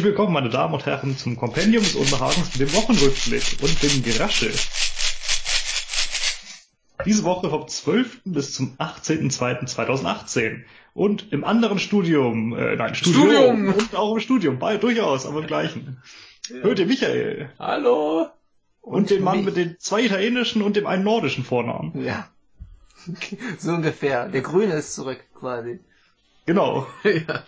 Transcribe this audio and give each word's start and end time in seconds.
Herzlich 0.00 0.12
willkommen, 0.16 0.32
meine 0.32 0.48
Damen 0.48 0.72
und 0.72 0.86
Herren, 0.86 1.18
zum 1.18 1.36
Kompendium 1.36 1.84
des 1.84 1.94
Unbehagens 1.94 2.58
mit 2.58 2.60
dem 2.60 2.74
Wochenrückblick 2.74 3.58
und 3.60 3.82
dem 3.82 4.02
Geraschel. 4.02 4.50
Diese 7.04 7.22
Woche 7.24 7.50
vom 7.50 7.68
12. 7.68 8.22
bis 8.24 8.54
zum 8.54 8.76
18.02.2018. 8.78 10.62
Und 10.94 11.30
im 11.34 11.44
anderen 11.44 11.78
Studium, 11.78 12.56
äh, 12.56 12.76
nein, 12.76 12.94
Studium, 12.94 13.26
Studium. 13.26 13.74
und 13.74 13.94
auch 13.94 14.14
im 14.14 14.20
Studium, 14.20 14.58
beide 14.58 14.78
durchaus, 14.78 15.26
aber 15.26 15.40
im 15.40 15.46
gleichen. 15.46 16.02
Hört 16.48 16.78
ihr 16.78 16.86
Michael 16.86 17.50
Hallo. 17.58 18.28
und, 18.80 19.10
den 19.10 19.22
Mann 19.22 19.36
mich. 19.36 19.44
mit 19.44 19.56
den 19.58 19.76
zwei 19.80 20.04
italienischen 20.04 20.62
und 20.62 20.76
dem 20.76 20.86
einen 20.86 21.04
nordischen 21.04 21.44
Vornamen. 21.44 22.02
Ja. 22.02 22.26
so 23.58 23.72
ungefähr. 23.72 24.30
Der 24.30 24.40
Grüne 24.40 24.72
ist 24.76 24.94
zurück, 24.94 25.22
quasi. 25.38 25.78
Genau. 26.46 26.86
ja. 27.04 27.44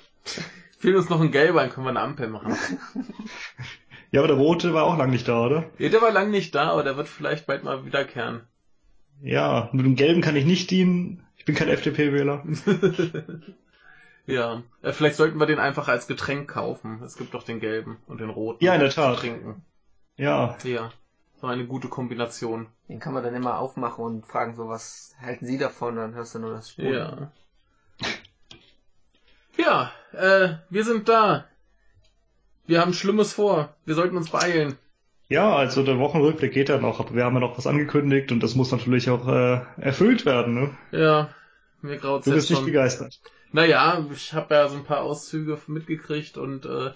Fehlt 0.82 0.96
uns 0.96 1.08
noch 1.08 1.20
ein 1.20 1.30
gelber, 1.30 1.60
dann 1.60 1.70
können 1.70 1.86
wir 1.86 1.90
eine 1.90 2.00
Ampel 2.00 2.28
machen. 2.28 2.56
Ja, 4.10 4.20
aber 4.20 4.26
der 4.28 4.36
rote 4.36 4.74
war 4.74 4.82
auch 4.82 4.98
lang 4.98 5.10
nicht 5.10 5.28
da, 5.28 5.46
oder? 5.46 5.64
Ja, 5.78 5.88
der 5.88 6.02
war 6.02 6.10
lang 6.10 6.30
nicht 6.32 6.54
da, 6.56 6.70
aber 6.72 6.82
der 6.82 6.96
wird 6.96 7.06
vielleicht 7.08 7.46
bald 7.46 7.62
mal 7.62 7.86
wiederkehren. 7.86 8.40
Ja, 9.22 9.68
mit 9.72 9.86
dem 9.86 9.94
gelben 9.94 10.22
kann 10.22 10.34
ich 10.34 10.44
nicht 10.44 10.72
dienen. 10.72 11.24
Ich 11.36 11.44
bin 11.44 11.54
kein 11.54 11.68
FDP-Wähler. 11.68 12.44
Ja. 14.26 14.62
Äh, 14.82 14.92
vielleicht 14.92 15.16
sollten 15.16 15.38
wir 15.38 15.46
den 15.46 15.58
einfach 15.58 15.88
als 15.88 16.06
Getränk 16.06 16.48
kaufen. 16.48 17.02
Es 17.04 17.16
gibt 17.16 17.34
doch 17.34 17.42
den 17.42 17.58
gelben 17.58 17.96
und 18.06 18.20
den 18.20 18.30
roten. 18.30 18.64
Ja, 18.64 18.74
in 18.74 18.80
der 18.80 18.90
Tat. 18.90 19.18
Trinken. 19.18 19.64
Ja, 20.16 20.56
Ja. 20.62 20.92
So 21.40 21.48
eine 21.48 21.66
gute 21.66 21.88
Kombination. 21.88 22.68
Den 22.88 23.00
kann 23.00 23.14
man 23.14 23.24
dann 23.24 23.34
immer 23.34 23.58
aufmachen 23.58 24.04
und 24.04 24.26
fragen 24.26 24.54
so, 24.54 24.68
was 24.68 25.16
halten 25.20 25.44
Sie 25.44 25.58
davon? 25.58 25.96
Dann 25.96 26.14
hörst 26.14 26.36
du 26.36 26.38
nur 26.38 26.52
das 26.52 26.70
Sprudeln. 26.70 26.94
Ja. 26.94 27.32
Ja, 29.56 29.92
äh, 30.12 30.54
wir 30.70 30.84
sind 30.84 31.08
da. 31.08 31.46
Wir 32.66 32.80
haben 32.80 32.94
Schlimmes 32.94 33.32
vor. 33.32 33.74
Wir 33.84 33.94
sollten 33.94 34.16
uns 34.16 34.30
beeilen. 34.30 34.76
Ja, 35.28 35.56
also 35.56 35.82
der 35.82 35.98
Wochenrückblick 35.98 36.52
geht 36.52 36.68
ja 36.68 36.78
noch, 36.78 37.00
aber 37.00 37.14
wir 37.14 37.24
haben 37.24 37.34
ja 37.34 37.40
noch 37.40 37.56
was 37.56 37.66
angekündigt 37.66 38.32
und 38.32 38.42
das 38.42 38.54
muss 38.54 38.70
natürlich 38.70 39.08
auch 39.08 39.26
äh, 39.28 39.60
erfüllt 39.78 40.26
werden. 40.26 40.54
Ne? 40.54 40.70
Ja, 40.90 41.30
mir 41.80 41.96
graut's 41.96 42.26
Du 42.26 42.32
bist 42.32 42.50
nicht 42.50 42.58
schon. 42.58 42.66
begeistert. 42.66 43.20
Naja, 43.50 44.04
ich 44.12 44.34
habe 44.34 44.54
ja 44.54 44.68
so 44.68 44.76
ein 44.76 44.84
paar 44.84 45.02
Auszüge 45.02 45.58
mitgekriegt 45.66 46.36
und 46.36 46.66
äh, 46.66 46.90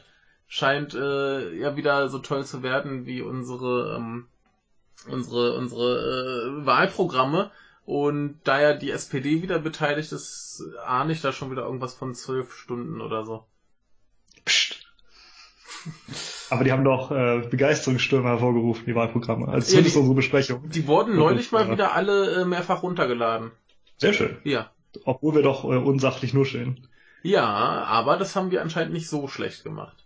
scheint 0.49 0.95
äh, 0.95 1.55
ja 1.55 1.77
wieder 1.77 2.09
so 2.09 2.19
toll 2.19 2.45
zu 2.45 2.63
werden 2.63 3.07
wie 3.07 3.23
unsere 3.23 3.97
ähm, 3.97 4.27
unsere 5.09 5.57
unsere 5.57 6.61
äh, 6.63 6.67
Wahlprogramme. 6.67 7.51
Und 7.87 8.41
da 8.45 8.61
ja 8.61 8.75
die 8.75 8.91
SPD 8.91 9.43
wieder 9.43 9.59
beteiligt 9.61 10.11
ist, 10.13 10.63
ahne 10.85 11.13
ich 11.13 11.21
da 11.23 11.33
schon 11.33 11.51
wieder 11.53 11.63
irgendwas 11.63 11.95
von 11.95 12.15
zwölf 12.15 12.53
Stunden 12.53 13.01
oder 13.01 13.25
so. 13.25 13.45
Psst. 14.45 14.85
Aber 16.51 16.65
die 16.65 16.73
haben 16.73 16.85
doch 16.85 17.11
äh, 17.13 17.47
Begeisterungsstürme 17.49 18.29
hervorgerufen, 18.29 18.85
die 18.87 18.95
Wahlprogramme. 18.95 19.47
Also 19.49 19.59
Ja, 19.67 19.71
zumindest 19.71 19.95
die- 19.95 19.99
unsere 20.01 20.15
Besprechung. 20.17 20.69
Die 20.71 20.87
wurden 20.89 21.13
Ja, 21.13 21.19
neulich 21.19 21.53
mal 21.53 21.67
ja. 21.67 21.73
wieder 21.73 21.93
alle 21.95 22.43
äh, 22.43 22.45
mehrfach 22.45 22.83
runtergeladen. 22.83 23.53
Sehr 23.99 24.13
schön. 24.13 24.37
Ja. 24.45 24.71
Obwohl 25.05 25.35
wir 25.37 25.43
doch 25.43 25.65
äh, 25.65 25.69
unsachlich 25.77 26.35
nuscheln. 26.35 26.89
Ja, 27.23 27.45
aber 27.47 28.17
das 28.17 28.35
haben 28.37 28.51
wir 28.51 28.63
anscheinend 28.63 28.93
nicht 28.95 29.09
so 29.09 29.27
schlecht 29.29 29.63
gemacht. 29.65 30.06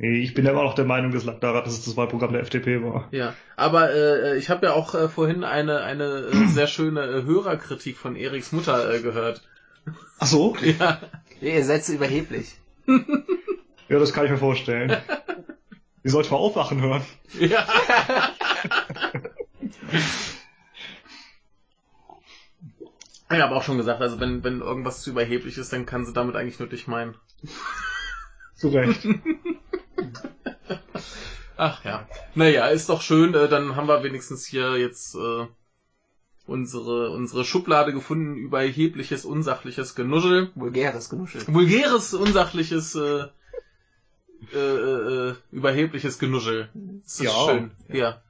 Nee, 0.00 0.20
ich 0.22 0.32
bin 0.32 0.44
ja 0.44 0.52
immer 0.52 0.62
noch 0.62 0.74
der 0.74 0.84
Meinung, 0.84 1.10
das 1.10 1.24
lag 1.24 1.40
daran, 1.40 1.64
dass 1.64 1.72
es 1.76 1.84
das 1.84 1.96
Wahlprogramm 1.96 2.32
der 2.32 2.42
FDP 2.42 2.82
war. 2.84 3.08
Ja, 3.10 3.34
aber 3.56 3.92
äh, 3.92 4.38
ich 4.38 4.48
habe 4.48 4.66
ja 4.66 4.72
auch 4.72 4.94
äh, 4.94 5.08
vorhin 5.08 5.42
eine 5.42 5.80
eine 5.80 6.28
äh, 6.32 6.46
sehr 6.48 6.68
schöne 6.68 7.02
äh, 7.02 7.22
Hörerkritik 7.24 7.96
von 7.96 8.14
Eriks 8.14 8.52
Mutter 8.52 8.94
äh, 8.94 9.00
gehört. 9.00 9.42
Ach 10.20 10.26
so? 10.26 10.56
Ja, 10.62 11.00
Ja, 11.40 11.52
Ihr 11.54 11.64
seid 11.64 11.84
so 11.84 11.92
überheblich. 11.92 12.54
Ja, 13.90 13.98
das 13.98 14.12
kann 14.12 14.26
ich 14.26 14.30
mir 14.30 14.36
vorstellen. 14.36 14.94
Die 16.04 16.10
sollte 16.10 16.30
mal 16.30 16.36
aufwachen 16.36 16.82
hören. 16.82 17.02
ja. 17.40 17.66
Ich 23.30 23.40
habe 23.40 23.54
auch 23.54 23.62
schon 23.62 23.76
gesagt, 23.76 24.00
also 24.00 24.20
wenn 24.20 24.42
wenn 24.44 24.60
irgendwas 24.60 25.02
zu 25.02 25.10
überheblich 25.10 25.58
ist, 25.58 25.72
dann 25.72 25.86
kann 25.86 26.04
sie 26.06 26.12
damit 26.12 26.34
eigentlich 26.36 26.58
nur 26.58 26.68
dich 26.68 26.86
meinen. 26.86 27.14
Zu 28.54 28.68
Recht. 28.68 29.06
Ach 31.56 31.84
ja. 31.84 32.08
Naja, 32.34 32.68
ist 32.68 32.88
doch 32.88 33.02
schön, 33.02 33.34
äh, 33.34 33.48
dann 33.48 33.74
haben 33.76 33.88
wir 33.88 34.02
wenigstens 34.02 34.46
hier 34.46 34.76
jetzt 34.76 35.14
äh, 35.16 35.46
unsere 36.46 37.10
unsere 37.10 37.44
Schublade 37.44 37.92
gefunden, 37.92 38.36
überhebliches, 38.36 39.24
unsachliches 39.24 39.94
Genuschel. 39.94 40.50
Vulgäres 40.54 41.08
Genuschel. 41.10 41.42
vulgäres, 41.48 42.14
unsachliches, 42.14 42.94
äh, 42.94 43.24
äh, 44.54 44.56
äh, 45.30 45.34
überhebliches 45.50 46.18
Genuschel. 46.18 46.68
Das 46.74 47.14
ist 47.14 47.20
Ja. 47.22 47.30
schön. 47.46 47.70
Ja. 47.88 48.22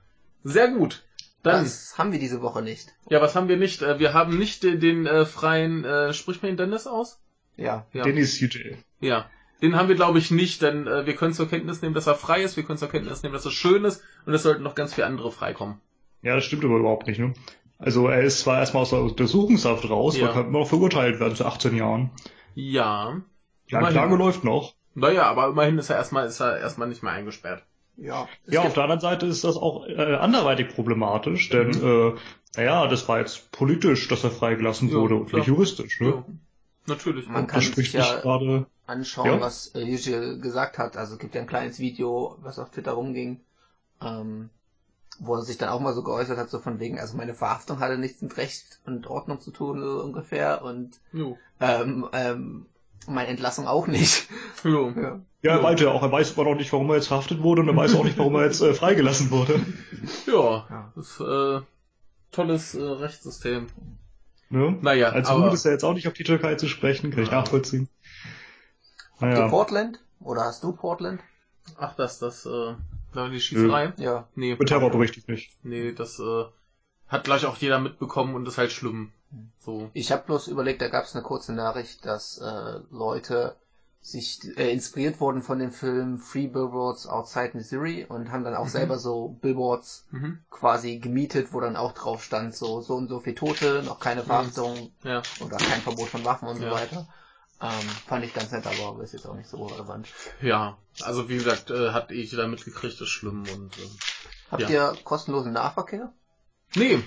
Sehr 0.44 0.68
gut. 0.68 1.04
Dann, 1.42 1.64
Das 1.64 1.96
haben 1.98 2.12
wir 2.12 2.18
diese 2.18 2.40
Woche 2.42 2.62
nicht. 2.62 2.88
ja, 3.10 3.20
was 3.20 3.36
haben 3.36 3.48
wir 3.48 3.56
nicht? 3.58 3.82
Äh, 3.82 3.98
Wir 3.98 4.12
haben 4.14 4.38
nicht 4.38 4.62
den, 4.62 4.80
den 4.80 5.06
äh, 5.06 5.24
freien, 5.26 5.84
äh, 5.84 6.12
spricht 6.12 6.42
man 6.42 6.50
ihn 6.52 6.56
Dennis 6.56 6.86
aus? 6.86 7.20
Ja. 7.56 7.86
Ja. 7.92 8.02
Dennis 8.04 8.40
UJ. 8.40 8.76
Ja. 9.00 9.30
Den 9.62 9.74
haben 9.76 9.88
wir, 9.88 9.96
glaube 9.96 10.18
ich, 10.18 10.30
nicht, 10.30 10.62
denn 10.62 10.86
äh, 10.86 11.04
wir 11.06 11.16
können 11.16 11.32
zur 11.34 11.48
Kenntnis 11.48 11.82
nehmen, 11.82 11.94
dass 11.94 12.06
er 12.06 12.14
frei 12.14 12.42
ist, 12.42 12.56
wir 12.56 12.62
können 12.64 12.78
zur 12.78 12.88
Kenntnis 12.90 13.22
nehmen, 13.22 13.32
dass 13.34 13.44
er 13.44 13.50
schön 13.50 13.84
ist 13.84 14.02
und 14.26 14.32
es 14.34 14.42
sollten 14.44 14.62
noch 14.62 14.74
ganz 14.76 14.94
viele 14.94 15.06
andere 15.06 15.32
freikommen. 15.32 15.80
Ja, 16.22 16.34
das 16.36 16.44
stimmt 16.44 16.64
aber 16.64 16.76
überhaupt 16.78 17.06
nicht, 17.06 17.18
ne? 17.18 17.32
Also 17.78 18.08
er 18.08 18.22
ist 18.22 18.40
zwar 18.40 18.58
erstmal 18.58 18.82
aus 18.82 18.90
der 18.90 19.00
Untersuchungshaft 19.00 19.88
raus, 19.88 20.16
Ja. 20.16 20.24
aber 20.26 20.34
kann 20.34 20.46
immer 20.48 20.60
noch 20.60 20.68
verurteilt 20.68 21.20
werden 21.20 21.34
zu 21.36 21.44
18 21.46 21.76
Jahren. 21.76 22.10
Ja. 22.54 23.20
Die 23.70 23.74
Immerhin. 23.74 23.96
Anklage 23.98 24.16
läuft 24.16 24.44
noch. 24.44 24.74
Naja, 24.94 25.24
aber 25.24 25.48
immerhin 25.48 25.78
ist 25.78 25.90
er 25.90 25.96
erstmal, 25.96 26.26
ist 26.26 26.40
er 26.40 26.58
erstmal 26.58 26.88
nicht 26.88 27.02
mehr 27.04 27.12
eingesperrt. 27.12 27.62
Ja. 27.96 28.28
Es 28.46 28.54
Ja, 28.54 28.62
auf 28.62 28.74
der 28.74 28.82
anderen 28.84 29.00
Seite 29.00 29.26
ist 29.26 29.44
das 29.44 29.56
auch 29.56 29.86
äh, 29.86 30.14
anderweitig 30.14 30.68
problematisch, 30.74 31.48
denn 31.50 31.68
Mhm. 31.68 32.14
äh, 32.16 32.18
naja, 32.56 32.86
das 32.88 33.08
war 33.08 33.18
jetzt 33.20 33.52
politisch, 33.52 34.08
dass 34.08 34.24
er 34.24 34.30
freigelassen 34.30 34.88
Ja, 34.88 34.96
wurde 34.96 35.14
und 35.16 35.26
klar. 35.28 35.40
nicht 35.40 35.48
juristisch, 35.48 36.00
ne? 36.00 36.08
Ja. 36.08 36.24
Natürlich. 36.86 37.26
Man 37.28 37.42
Und 37.42 37.46
kann 37.48 37.56
das 37.56 37.64
sich 37.64 37.72
spricht 37.72 37.94
ja 37.94 38.00
nicht 38.00 38.22
gerade. 38.22 38.66
Anschauen, 38.88 39.26
Ja. 39.26 39.40
was 39.40 39.68
äh, 39.74 39.80
Yücel 39.82 40.40
gesagt 40.40 40.78
hat. 40.78 40.96
Also 40.96 41.14
es 41.14 41.18
gibt 41.18 41.34
ja 41.34 41.40
ein 41.40 41.46
kleines 41.46 41.78
Video, 41.78 42.36
was 42.42 42.58
auf 42.58 42.70
Twitter 42.70 42.92
rumging, 42.92 43.40
ähm, 44.02 44.50
wo 45.20 45.34
er 45.34 45.42
sich 45.42 45.58
dann 45.58 45.68
auch 45.68 45.80
mal 45.80 45.94
so 45.94 46.02
geäußert 46.02 46.38
hat, 46.38 46.48
so 46.50 46.58
von 46.58 46.78
wegen, 46.78 46.98
also 46.98 47.16
meine 47.16 47.34
Verhaftung 47.34 47.80
hatte 47.80 47.98
nichts 47.98 48.22
mit 48.22 48.36
Recht 48.36 48.80
und 48.86 49.06
Ordnung 49.08 49.40
zu 49.40 49.50
tun, 49.50 49.80
so 49.80 50.02
ungefähr, 50.02 50.62
und 50.62 51.00
Jo. 51.12 51.36
ähm, 51.60 52.08
ähm, 52.12 52.66
meine 53.06 53.28
Entlassung 53.28 53.66
auch 53.66 53.86
nicht. 53.86 54.28
Jo. 54.64 54.92
Ja. 55.40 55.52
Er 55.54 55.62
meinte 55.62 55.84
ja 55.84 55.92
auch, 55.92 56.02
er 56.02 56.10
weiß 56.10 56.32
aber 56.36 56.50
noch 56.50 56.56
nicht, 56.56 56.72
warum 56.72 56.90
er 56.90 56.96
jetzt 56.96 57.06
verhaftet 57.06 57.40
wurde 57.44 57.62
und 57.62 57.68
er 57.68 57.76
weiß 57.76 57.94
auch 57.94 58.02
nicht, 58.02 58.18
warum 58.18 58.34
er 58.34 58.46
jetzt 58.46 58.60
äh, 58.60 58.74
freigelassen 58.74 59.30
wurde. 59.30 59.60
Ja, 60.26 60.66
Ja. 60.68 60.92
das 60.96 61.20
äh, 61.20 61.60
tolles 62.32 62.74
äh, 62.74 62.82
Rechtssystem. 62.82 63.68
Ne? 64.50 64.76
Naja, 64.82 65.10
Als 65.10 65.28
aber 65.28 65.44
Hut 65.46 65.52
ist 65.54 65.64
er 65.64 65.70
jetzt 65.72 65.84
auch 65.84 65.94
nicht 65.94 66.08
auf 66.08 66.14
die 66.14 66.24
Türkei 66.24 66.56
zu 66.56 66.66
sprechen, 66.66 67.12
kann 67.12 67.22
ich 67.22 67.28
Ja. 67.30 67.36
nachvollziehen. 67.40 67.88
Habt 69.20 69.32
ihr 69.32 69.38
Naja, 69.38 69.48
Portland? 69.48 70.00
Oder 70.20 70.44
hast 70.44 70.62
du 70.62 70.72
Portland? 70.72 71.20
ach 71.76 71.94
das, 71.96 72.18
das, 72.18 72.46
äh, 72.46 72.74
die 73.14 73.40
Schießerei? 73.40 73.92
Ja. 73.96 74.28
Nee, 74.34 74.52
über 74.52 74.64
Terror 74.64 74.90
berichte 74.90 75.18
ich 75.20 75.28
nicht. 75.28 75.50
nee, 75.62 75.92
das 75.92 76.18
äh, 76.18 76.44
hat 77.08 77.24
gleich 77.24 77.44
auch 77.46 77.56
jeder 77.56 77.78
mitbekommen 77.78 78.34
und 78.34 78.46
ist 78.46 78.58
halt 78.58 78.72
schlimm. 78.72 79.12
So. 79.58 79.90
Ich 79.92 80.10
habe 80.12 80.24
bloß 80.24 80.48
überlegt, 80.48 80.80
da 80.80 80.88
gab 80.88 81.04
es 81.04 81.14
eine 81.14 81.22
kurze 81.22 81.52
Nachricht, 81.52 82.06
dass 82.06 82.38
äh, 82.38 82.80
Leute 82.90 83.56
sich 84.00 84.38
äh, 84.56 84.72
inspiriert 84.72 85.20
wurden 85.20 85.42
von 85.42 85.58
dem 85.58 85.72
Film 85.72 86.18
Free 86.18 86.46
Billboards 86.46 87.06
Outside 87.06 87.50
Missouri 87.54 88.06
und 88.08 88.30
haben 88.30 88.44
dann 88.44 88.54
auch 88.54 88.64
Mhm. 88.66 88.70
selber 88.70 88.98
so 88.98 89.36
Billboards 89.42 90.06
Mhm. 90.10 90.38
quasi 90.50 90.98
gemietet, 90.98 91.52
wo 91.52 91.60
dann 91.60 91.76
auch 91.76 91.92
drauf 91.92 92.22
stand, 92.22 92.54
so 92.54 92.80
so 92.80 92.94
und 92.94 93.08
so 93.08 93.20
viel 93.20 93.34
Tote, 93.34 93.82
noch 93.84 93.98
keine 94.00 94.22
Verhaftung 94.22 94.92
Ja. 95.02 95.22
oder 95.40 95.56
kein 95.58 95.82
Verbot 95.82 96.08
von 96.08 96.24
Waffen 96.24 96.48
und 96.48 96.62
Ja. 96.62 96.70
so 96.70 96.74
weiter. 96.74 97.08
Ähm, 97.60 97.68
fand 98.06 98.24
ich 98.24 98.34
ganz 98.34 98.52
nett, 98.52 98.66
aber 98.66 99.02
ist 99.02 99.12
jetzt 99.12 99.26
auch 99.26 99.34
nicht 99.34 99.48
so 99.48 99.66
relevant. 99.66 100.08
Ja. 100.42 100.78
Also 101.02 101.28
wie 101.28 101.34
gesagt, 101.36 101.70
äh, 101.70 101.90
hat 101.90 102.12
eh 102.12 102.22
jeder 102.22 102.46
mitgekriegt, 102.46 103.00
ist 103.00 103.08
schlimm 103.08 103.44
und 103.54 103.76
äh, 103.78 103.80
Habt 104.50 104.62
Ja. 104.62 104.70
ihr 104.70 104.96
kostenlosen 105.04 105.52
Nahverkehr? 105.52 106.12
Nee, 106.74 106.98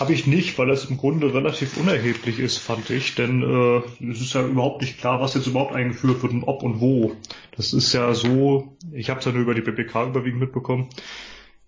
Habe 0.00 0.12
ich 0.12 0.26
nicht, 0.26 0.58
weil 0.58 0.66
das 0.68 0.86
im 0.86 0.96
Grunde 0.96 1.32
relativ 1.34 1.76
unerheblich 1.76 2.40
ist, 2.40 2.58
fand 2.58 2.90
ich, 2.90 3.14
denn 3.14 3.42
äh, 3.42 4.04
es 4.10 4.20
ist 4.20 4.34
ja 4.34 4.44
überhaupt 4.44 4.80
nicht 4.82 4.98
klar, 4.98 5.20
was 5.20 5.34
jetzt 5.34 5.46
überhaupt 5.46 5.74
eingeführt 5.74 6.22
wird 6.22 6.32
und 6.32 6.44
ob 6.44 6.62
und 6.64 6.80
wo. 6.80 7.12
Das 7.56 7.72
ist 7.72 7.92
ja 7.92 8.12
so, 8.14 8.76
ich 8.92 9.10
habe 9.10 9.20
es 9.20 9.26
ja 9.26 9.32
nur 9.32 9.42
über 9.42 9.54
die 9.54 9.60
BBK 9.62 10.06
überwiegend 10.08 10.40
mitbekommen, 10.40 10.88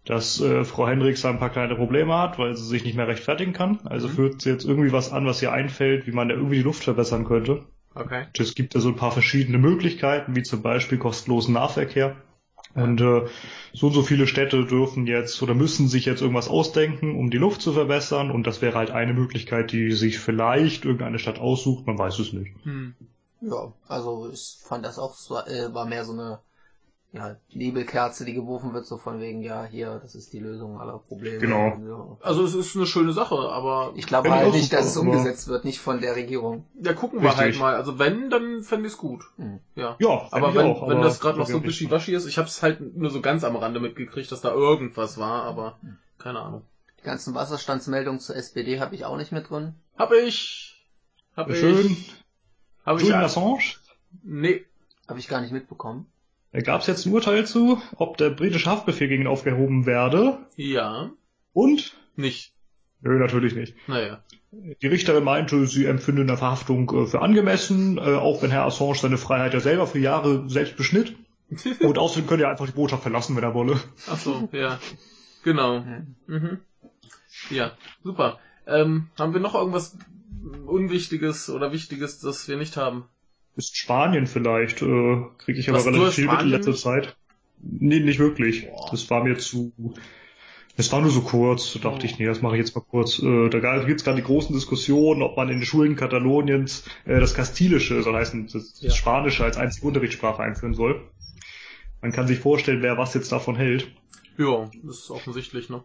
dass 0.05 0.41
äh, 0.41 0.65
Frau 0.65 0.87
Hendricks 0.89 1.23
da 1.23 1.31
ein 1.31 1.39
paar 1.39 1.51
kleine 1.51 1.77
Probleme 1.77 2.17
hat, 2.19 2.39
weil 2.39 2.57
sie 2.57 2.67
sich 2.67 2.85
nicht 2.85 2.97
mehr 2.97 3.09
rechtfertigen 3.09 3.53
kann. 3.53 3.81
Also 3.85 4.09
Mhm. 4.09 4.13
führt 4.13 4.43
sie 4.43 4.51
jetzt 4.51 4.65
irgendwie 4.65 4.93
was 4.93 5.13
an, 5.13 5.27
was 5.27 5.43
ihr 5.43 5.53
einfällt, 5.53 6.07
wie 6.09 6.13
man 6.13 6.29
da 6.29 6.35
irgendwie 6.35 6.57
die 6.57 6.63
Luft 6.63 6.85
verbessern 6.85 7.25
könnte. 7.27 7.65
Okay. 7.97 8.27
Es 8.39 8.55
gibt 8.55 8.75
da 8.75 8.81
so 8.81 8.89
ein 8.89 8.97
paar 8.97 9.13
verschiedene 9.13 9.59
Möglichkeiten, 9.59 10.37
wie 10.37 10.43
zum 10.43 10.63
Beispiel 10.63 10.99
kostenlosen 10.99 11.55
Nahverkehr. 11.55 12.17
Und 12.75 13.01
äh, 13.01 13.27
so 13.73 13.87
und 13.87 13.95
so 13.95 14.03
viele 14.03 14.27
Städte 14.27 14.67
dürfen 14.67 15.07
jetzt 15.07 15.43
oder 15.43 15.55
müssen 15.55 15.89
sich 15.89 16.05
jetzt 16.05 16.21
irgendwas 16.21 16.49
ausdenken, 16.49 17.17
um 17.17 17.31
die 17.31 17.39
Luft 17.39 17.63
zu 17.63 17.73
verbessern. 17.73 18.31
Und 18.31 18.47
das 18.47 18.61
wäre 18.61 18.77
halt 18.77 18.91
eine 18.91 19.15
Möglichkeit, 19.15 19.73
die 19.73 19.93
sich 19.93 20.19
vielleicht 20.19 20.85
irgendeine 20.85 21.19
Stadt 21.19 21.39
aussucht. 21.39 21.87
Man 21.87 21.99
weiß 21.99 22.19
es 22.19 22.35
nicht. 22.35 22.53
Hm. 22.65 22.95
Ja, 23.41 23.73
also 23.89 24.31
ich 24.31 24.59
fand 24.63 24.85
das 24.85 24.99
auch 24.99 25.15
so, 25.15 25.39
äh, 25.39 25.73
war 25.73 25.87
mehr 25.87 26.05
so 26.05 26.13
eine 26.13 26.41
ja, 27.17 27.37
Nebelkerze, 27.53 28.25
die 28.25 28.35
geworfen 28.35 28.73
wird, 28.75 28.87
so 28.87 28.99
von 28.99 29.21
wegen, 29.21 29.43
ja, 29.43 29.65
hier, 29.65 29.99
das 30.03 30.15
ist 30.15 30.33
die 30.33 30.39
Lösung 30.39 30.81
aller 30.81 30.99
Probleme. 30.99 31.39
Genau. 31.39 31.77
So. 31.85 32.19
Also 32.23 32.45
es 32.45 32.55
ist 32.55 32.77
eine 32.77 32.87
schöne 32.87 33.13
Sache, 33.13 33.35
aber 33.37 33.93
Ich 33.97 34.07
glaube 34.07 34.31
halt 34.31 34.53
nicht, 34.53 34.73
dass 34.73 34.87
es 34.87 34.97
umgesetzt 34.97 35.49
wird, 35.49 35.65
nicht 35.65 35.81
von 35.81 36.01
der 36.01 36.15
Regierung. 36.17 36.67
ja, 36.81 36.93
gucken 36.93 37.21
wir 37.21 37.29
Richtig. 37.31 37.43
halt 37.43 37.59
mal. 37.59 37.75
Also 37.75 37.99
wenn, 37.99 38.31
dann 38.31 38.63
fände 38.63 38.87
ich 38.87 38.93
es 38.93 38.99
gut. 38.99 39.25
Hm. 39.37 39.61
Ja. 39.75 39.97
Ja, 39.99 40.29
Aber 40.31 40.55
wenn, 40.55 40.67
auch, 40.67 40.83
wenn 40.89 40.99
aber 40.99 41.05
das 41.05 41.21
gerade 41.21 41.39
noch 41.39 41.47
so 41.49 41.63
wischiwaschi 41.63 42.13
ist, 42.15 42.27
ich 42.27 42.39
habe 42.39 42.49
es 42.49 42.63
halt 42.63 42.97
nur 42.97 43.11
so 43.11 43.21
ganz 43.21 43.43
am 43.45 43.57
Rande 43.57 43.81
mitgekriegt, 43.81 44.31
dass 44.31 44.41
da 44.41 44.53
irgendwas 44.53 45.19
war, 45.19 45.43
aber 45.45 45.79
keine 46.19 46.41
Ahnung. 46.41 46.63
Die 47.01 47.05
ganzen 47.05 47.35
Wasserstandsmeldungen 47.35 48.21
zur 48.21 48.37
SPD 48.37 48.81
habe 48.81 48.95
ich 48.95 49.05
auch 49.05 49.17
nicht 49.17 49.33
mit 49.33 49.51
drin. 49.51 49.75
Hab 49.97 50.13
ich. 50.13 50.85
Hab 51.37 51.51
Schön. 51.53 51.87
ich. 51.87 52.15
Hab 52.85 53.01
ich. 53.01 53.15
Assange? 53.15 53.59
Nee. 54.23 54.65
Habe 55.09 55.19
ich 55.19 55.29
gar 55.29 55.41
nicht 55.41 55.53
mitbekommen. 55.53 56.07
Da 56.57 56.63
gab 56.63 56.81
es 56.81 56.87
jetzt 56.87 57.05
ein 57.05 57.13
Urteil 57.13 57.47
zu, 57.47 57.83
ob 57.97 58.17
der 58.17 58.31
britische 58.31 58.71
Haftbefehl 58.71 59.09
gegen 59.09 59.25
ihn 59.25 59.29
aufgehoben 59.29 59.85
werde. 59.85 60.39
Ja. 60.57 61.11
Und? 61.53 61.95
Nicht. 62.15 62.55
Nö, 63.03 63.19
natürlich 63.19 63.55
nicht. 63.55 63.75
Naja. 63.87 64.25
Die 64.53 64.87
Richterin 64.87 65.23
meinte, 65.23 65.67
sie 65.67 65.85
empfinde 65.85 66.23
eine 66.23 66.39
Verhaftung 66.39 66.91
äh, 66.97 67.05
für 67.05 67.21
angemessen, 67.21 67.99
äh, 67.99 68.15
auch 68.15 68.41
wenn 68.41 68.51
Herr 68.51 68.65
Assange 68.65 68.95
seine 68.95 69.19
Freiheit 69.19 69.53
ja 69.53 69.61
selber 69.61 69.87
für 69.87 69.99
Jahre 69.99 70.49
selbst 70.49 70.79
beschnitt. 70.79 71.15
Und 71.81 71.99
außerdem 71.99 72.27
könnte 72.27 72.45
er 72.45 72.53
einfach 72.53 72.65
die 72.65 72.73
Botschaft 72.73 73.03
verlassen, 73.03 73.37
wenn 73.37 73.45
er 73.45 73.53
wolle. 73.53 73.79
Ach 74.11 74.19
so, 74.19 74.49
ja. 74.53 74.81
Genau. 75.45 75.85
Hm. 75.85 76.15
Mhm. 76.27 76.61
Ja, 77.51 77.73
super. 78.03 78.39
Ähm, 78.67 79.09
haben 79.19 79.35
wir 79.35 79.43
noch 79.43 79.55
irgendwas 79.55 79.99
Unwichtiges 80.65 81.51
oder 81.51 81.71
Wichtiges, 81.71 82.21
das 82.21 82.49
wir 82.49 82.57
nicht 82.57 82.79
haben? 82.79 83.05
Ist 83.57 83.77
Spanien 83.77 84.27
vielleicht, 84.27 84.83
äh, 84.83 85.17
kriege 85.39 85.59
ich 85.59 85.69
aber 85.69 85.79
Was, 85.79 85.87
relativ 85.87 86.15
viel 86.15 86.29
mit 86.29 86.41
in 86.43 86.49
letzter? 86.49 86.75
Zeit. 86.75 87.17
Nee, 87.63 88.01
nicht 88.01 88.19
wirklich. 88.19 88.67
Boah. 88.67 88.89
Das 88.91 89.09
war 89.11 89.25
mir 89.25 89.39
zu... 89.39 89.73
Das 90.77 90.93
war 90.93 91.01
nur 91.01 91.11
so 91.11 91.23
kurz, 91.23 91.73
da 91.73 91.79
dachte 91.79 92.03
Oh. 92.03 92.05
ich, 92.05 92.19
nee, 92.19 92.27
das 92.27 92.43
mache 92.43 92.57
ich 92.57 92.61
jetzt 92.61 92.75
mal 92.77 92.83
kurz. 92.83 93.19
Äh, 93.19 93.49
da 93.49 93.79
gibt 93.85 94.01
es 94.01 94.05
gerade 94.05 94.19
die 94.21 94.27
großen 94.27 94.55
Diskussionen, 94.55 95.23
ob 95.23 95.35
man 95.39 95.49
in 95.49 95.61
den 95.61 95.65
Schulen 95.65 95.97
Kataloniens 95.97 96.85
äh, 97.07 97.19
das 97.19 97.33
Kastilische, 97.35 98.03
so 98.03 98.13
heißt 98.13 98.35
das, 98.35 98.53
das 98.53 98.81
Ja. 98.83 98.91
Spanische 98.91 99.43
als 99.43 99.57
einzige 99.57 99.87
Unterrichtssprache 99.87 100.43
einführen 100.43 100.75
soll. 100.75 101.01
Man 102.03 102.13
kann 102.13 102.27
sich 102.29 102.39
vorstellen, 102.41 102.83
wer 102.83 102.99
was 102.99 103.15
jetzt 103.15 103.33
davon 103.33 103.57
hält. 103.57 103.91
Ja, 104.37 104.71
das 104.83 104.99
ist 104.99 105.11
offensichtlich, 105.11 105.71
ne? 105.71 105.83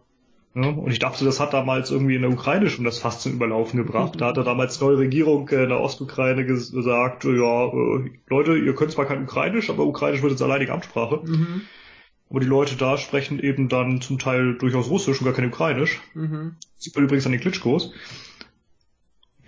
Ja, 0.54 0.68
und 0.68 0.90
ich 0.90 0.98
dachte, 0.98 1.24
das 1.24 1.40
hat 1.40 1.54
damals 1.54 1.90
irgendwie 1.90 2.14
in 2.14 2.22
der 2.22 2.30
Ukraine 2.30 2.68
schon 2.68 2.84
das 2.84 2.98
Fass 2.98 3.20
zum 3.20 3.32
Überlaufen 3.32 3.78
gebracht. 3.78 4.20
Da 4.20 4.26
hat 4.26 4.36
er 4.36 4.44
damals 4.44 4.78
neue 4.82 4.98
Regierung 4.98 5.48
äh, 5.48 5.62
in 5.62 5.70
der 5.70 5.80
Ostukraine 5.80 6.42
ges- 6.42 6.72
gesagt, 6.72 7.24
ja, 7.24 7.66
äh, 7.68 8.10
Leute, 8.28 8.56
ihr 8.58 8.74
könnt 8.74 8.92
zwar 8.92 9.06
kein 9.06 9.22
Ukrainisch, 9.22 9.70
aber 9.70 9.86
Ukrainisch 9.86 10.20
wird 10.20 10.32
jetzt 10.32 10.42
alleinige 10.42 10.72
Amtssprache. 10.72 11.20
Mhm. 11.24 11.62
Aber 12.28 12.40
die 12.40 12.46
Leute 12.46 12.76
da 12.76 12.98
sprechen 12.98 13.40
eben 13.40 13.68
dann 13.70 14.00
zum 14.02 14.18
Teil 14.18 14.54
durchaus 14.58 14.90
Russisch 14.90 15.20
und 15.20 15.24
gar 15.24 15.34
kein 15.34 15.48
Ukrainisch. 15.48 16.00
Mhm. 16.14 16.56
Sieht 16.76 16.94
man 16.94 17.04
übrigens 17.04 17.24
an 17.26 17.32
den 17.32 17.40
Klitschkos. 17.40 17.92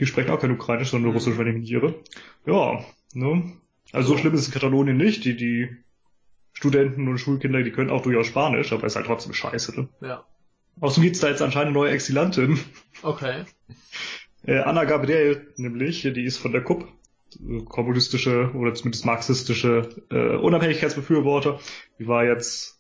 Die 0.01 0.07
sprechen 0.07 0.31
auch 0.31 0.41
kein 0.41 0.51
Ukrainisch, 0.53 0.89
sondern 0.89 1.05
nur 1.05 1.13
Mhm. 1.13 1.19
Russisch, 1.19 1.39
wenn 1.39 1.47
ich 1.49 1.55
mich 1.55 1.71
irre. 1.71 1.95
Ja, 2.47 2.81
ne? 3.13 3.53
Also 3.93 4.09
so 4.09 4.15
So. 4.15 4.19
schlimm 4.21 4.35
ist 4.35 4.41
es 4.41 4.47
in 4.49 4.55
Katalonien 4.55 4.97
nicht. 4.97 5.25
Die, 5.25 5.37
die 5.37 5.69
Studenten 6.53 7.09
und 7.09 7.19
Schulkinder, 7.19 7.63
die 7.63 7.71
können 7.73 7.91
auch 7.91 8.03
durchaus 8.03 8.27
Spanisch, 8.27 8.73
aber 8.73 8.87
ist 8.87 8.97
halt 8.97 9.07
trotzdem 9.07 9.35
scheiße, 9.35 9.79
ne? 9.79 9.89
Ja. 10.01 10.25
Außerdem 10.81 11.05
gibt's 11.05 11.21
da 11.21 11.29
jetzt 11.29 11.43
anscheinend 11.43 11.69
eine 11.69 11.79
neue 11.79 11.93
Exilantin. 11.93 12.59
Okay. 13.03 13.45
Äh, 14.47 14.59
Anna 14.59 14.85
Gabriel, 14.85 15.55
nämlich, 15.57 16.03
die 16.03 16.23
ist 16.23 16.37
von 16.37 16.53
der 16.53 16.63
KUP, 16.63 16.87
äh, 17.49 17.63
kommunistische 17.65 18.51
oder 18.55 18.75
zumindest 18.75 19.07
marxistische 19.07 19.89
äh, 20.11 20.37
Unabhängigkeitsbefürworter. 20.37 21.61
Die 21.99 22.07
war 22.07 22.27
jetzt, 22.27 22.79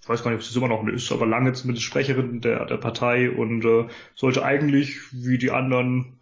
ich 0.00 0.08
weiß 0.08 0.22
gar 0.22 0.30
nicht, 0.30 0.38
ob 0.38 0.44
sie 0.44 0.50
es 0.50 0.56
immer 0.56 0.68
noch 0.68 0.86
ist, 0.86 1.10
aber 1.10 1.26
lange 1.26 1.52
zumindest 1.54 1.84
Sprecherin 1.84 2.40
der, 2.40 2.66
der 2.66 2.76
Partei 2.76 3.30
und 3.30 3.64
äh, 3.64 3.88
sollte 4.14 4.44
eigentlich, 4.44 5.12
wie 5.12 5.38
die 5.38 5.50
anderen 5.50 6.20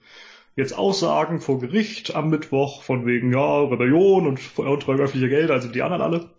jetzt 0.57 0.73
aussagen 0.73 1.41
vor 1.41 1.61
Gericht 1.61 2.15
am 2.15 2.31
Mittwoch, 2.31 2.83
von 2.83 3.07
wegen, 3.07 3.33
ja, 3.33 3.65
Rebellion 3.65 4.27
und 4.27 4.41
Veruntreuung 4.41 5.01
öffentlicher 5.01 5.29
Gelder, 5.29 5.55
also 5.55 5.69
die 5.69 5.83
anderen 5.83 6.03
alle. 6.03 6.31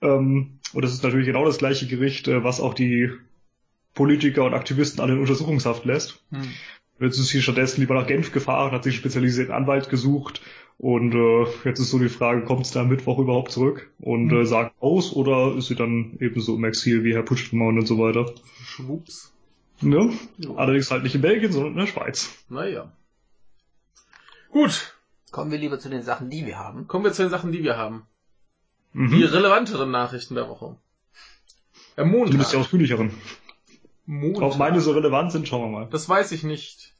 Ähm, 0.00 0.58
und 0.72 0.84
das 0.84 0.92
ist 0.92 1.04
natürlich 1.04 1.26
genau 1.26 1.44
das 1.44 1.58
gleiche 1.58 1.86
Gericht, 1.86 2.28
äh, 2.28 2.42
was 2.42 2.60
auch 2.60 2.74
die 2.74 3.12
Politiker 3.96 4.44
und 4.44 4.54
Aktivisten 4.54 5.00
alle 5.00 5.14
in 5.14 5.18
Untersuchungshaft 5.20 5.84
lässt. 5.84 6.22
Hm. 6.30 6.42
Jetzt 7.00 7.18
ist 7.18 7.28
sie 7.28 7.42
stattdessen 7.42 7.80
lieber 7.80 7.94
nach 7.94 8.06
Genf 8.06 8.30
gefahren, 8.32 8.70
hat 8.72 8.84
sich 8.84 8.94
einen 8.94 9.00
spezialisierten 9.00 9.52
Anwalt 9.54 9.90
gesucht 9.90 10.40
und 10.78 11.14
äh, 11.14 11.46
jetzt 11.68 11.78
ist 11.80 11.90
so 11.90 11.98
die 11.98 12.08
Frage, 12.08 12.42
kommt 12.44 12.64
es 12.64 12.70
da 12.72 12.82
am 12.82 12.88
Mittwoch 12.88 13.18
überhaupt 13.18 13.50
zurück 13.50 13.90
und 13.98 14.26
Mhm. 14.26 14.40
äh, 14.42 14.46
sagt 14.46 14.74
aus 14.80 15.12
oder 15.12 15.54
ist 15.56 15.66
sie 15.66 15.74
dann 15.74 16.16
ebenso 16.20 16.54
im 16.54 16.64
Exil 16.64 17.02
wie 17.04 17.12
Herr 17.14 17.22
Puigdemont 17.24 17.78
und 17.80 17.86
so 17.86 17.98
weiter? 17.98 18.32
Schwupps. 18.64 19.32
Ne? 19.82 20.10
Jo. 20.38 20.54
Allerdings 20.56 20.90
halt 20.90 21.02
nicht 21.02 21.14
in 21.14 21.20
Belgien, 21.20 21.52
sondern 21.52 21.72
in 21.72 21.78
der 21.80 21.86
Schweiz. 21.86 22.34
Naja. 22.48 22.90
Gut. 24.50 24.94
Kommen 25.32 25.50
wir 25.50 25.58
lieber 25.58 25.78
zu 25.78 25.90
den 25.90 26.02
Sachen, 26.02 26.30
die 26.30 26.46
wir 26.46 26.58
haben. 26.58 26.86
Kommen 26.88 27.04
wir 27.04 27.12
zu 27.12 27.22
den 27.22 27.30
Sachen, 27.30 27.52
die 27.52 27.62
wir 27.62 27.76
haben. 27.76 28.06
Die 28.94 28.98
Mhm. 29.00 29.22
relevanteren 29.24 29.90
Nachrichten 29.90 30.34
der 30.34 30.48
Woche. 30.48 30.76
Du 31.96 32.04
Montag. 32.06 32.38
bist 32.38 32.52
ja 32.54 32.58
ausführlicheren. 32.60 33.10
Montag. 34.06 34.42
Ob 34.42 34.56
meine 34.58 34.80
so 34.80 34.92
relevant 34.92 35.32
sind, 35.32 35.46
schauen 35.48 35.62
wir 35.72 35.78
mal. 35.80 35.88
Das 35.90 36.08
weiß 36.08 36.32
ich 36.32 36.42
nicht. 36.44 36.94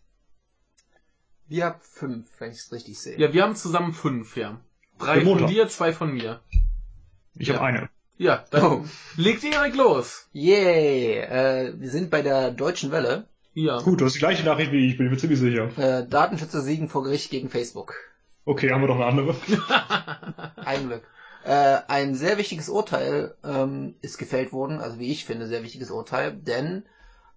Wir 1.49 1.67
haben 1.67 1.81
fünf, 1.81 2.27
wenn 2.39 2.51
ich 2.51 2.59
es 2.59 2.73
richtig 2.73 2.99
sehe. 2.99 3.19
Ja, 3.19 3.33
wir 3.33 3.43
haben 3.43 3.55
zusammen 3.55 3.93
fünf, 3.93 4.37
ja. 4.37 4.61
Drei 4.99 5.25
von 5.25 5.47
dir, 5.47 5.69
zwei 5.69 5.93
von 5.93 6.13
mir. 6.13 6.41
Ich 7.37 7.49
Ja. 7.49 7.55
habe 7.55 7.65
eine. 7.67 7.89
Ja, 8.19 8.45
dann 8.51 8.65
Oh. 8.65 8.85
legt 9.17 9.45
Erik 9.45 9.77
los. 9.77 10.29
Yay! 10.33 11.19
Äh, 11.19 11.75
wir 11.79 11.91
sind 11.91 12.11
bei 12.11 12.23
der 12.23 12.51
Deutschen 12.51 12.91
Welle. 12.91 13.29
Ja. 13.55 13.81
Gut, 13.81 14.01
du 14.01 14.07
hast 14.07 14.15
die 14.15 14.19
gleiche 14.21 14.45
Nachricht 14.45 14.73
wie 14.73 14.89
ich, 14.91 14.97
bin 14.97 15.07
ich 15.07 15.13
mir 15.13 15.19
ziemlich 15.19 15.39
sicher. 15.39 15.71
Äh, 15.79 16.09
Datenschützer 16.09 16.63
siegen 16.63 16.89
vor 16.89 17.05
Gericht 17.05 17.31
gegen 17.31 17.49
Facebook. 17.51 17.95
Okay, 18.45 18.71
haben 18.71 18.81
wir 18.81 18.89
doch 18.89 18.97
eine 18.97 19.07
andere. 19.07 19.35
Ein 20.57 20.87
Glück. 20.89 21.03
Äh, 21.45 21.79
ein 21.87 22.15
sehr 22.17 22.39
wichtiges 22.39 22.69
Urteil 22.69 23.37
ähm, 23.45 23.95
ist 24.01 24.19
gefällt 24.19 24.53
worden, 24.53 24.81
also 24.81 24.99
wie 24.99 25.13
ich 25.13 25.25
finde, 25.25 25.47
sehr 25.47 25.63
wichtiges 25.63 25.91
Urteil, 25.93 26.33
denn 26.33 26.85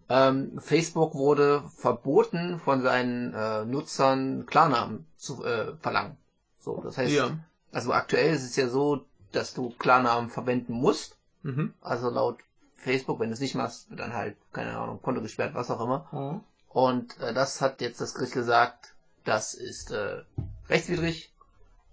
ähm, 0.10 0.60
Facebook 0.60 1.14
wurde 1.16 1.64
verboten, 1.78 2.60
von 2.60 2.82
seinen 2.82 3.34
äh, 3.34 3.66
Nutzern 3.66 4.46
Klarnamen 4.48 5.06
zu 5.18 5.44
äh, 5.46 5.76
verlangen. 5.78 6.18
So, 6.60 6.82
das 6.82 6.98
heißt, 6.98 7.12
Ja. 7.12 7.38
also 7.72 7.94
aktuell 7.94 8.34
ist 8.34 8.44
es 8.44 8.56
ja 8.56 8.68
so, 8.68 9.06
dass 9.32 9.54
du 9.54 9.70
Klarnamen 9.78 10.30
verwenden 10.30 10.74
musst. 10.74 11.18
Mhm. 11.44 11.74
Also 11.82 12.10
laut 12.10 12.40
Facebook, 12.78 13.20
wenn 13.20 13.30
du 13.30 13.34
es 13.34 13.40
nicht 13.40 13.56
machst, 13.56 13.90
wird 13.90 14.00
dann 14.00 14.14
halt, 14.14 14.36
keine 14.52 14.78
Ahnung, 14.78 15.02
Konto 15.02 15.22
gesperrt, 15.22 15.54
was 15.54 15.70
auch 15.70 15.82
immer. 15.82 16.08
Mhm. 16.12 16.42
Und 16.70 17.20
äh, 17.20 17.34
das 17.34 17.62
hat 17.62 17.82
jetzt 17.82 18.02
das 18.02 18.14
Gericht 18.14 18.34
gesagt, 18.34 18.94
das 19.26 19.54
ist 19.54 19.92
äh, 19.92 20.24
rechtswidrig. 20.70 21.32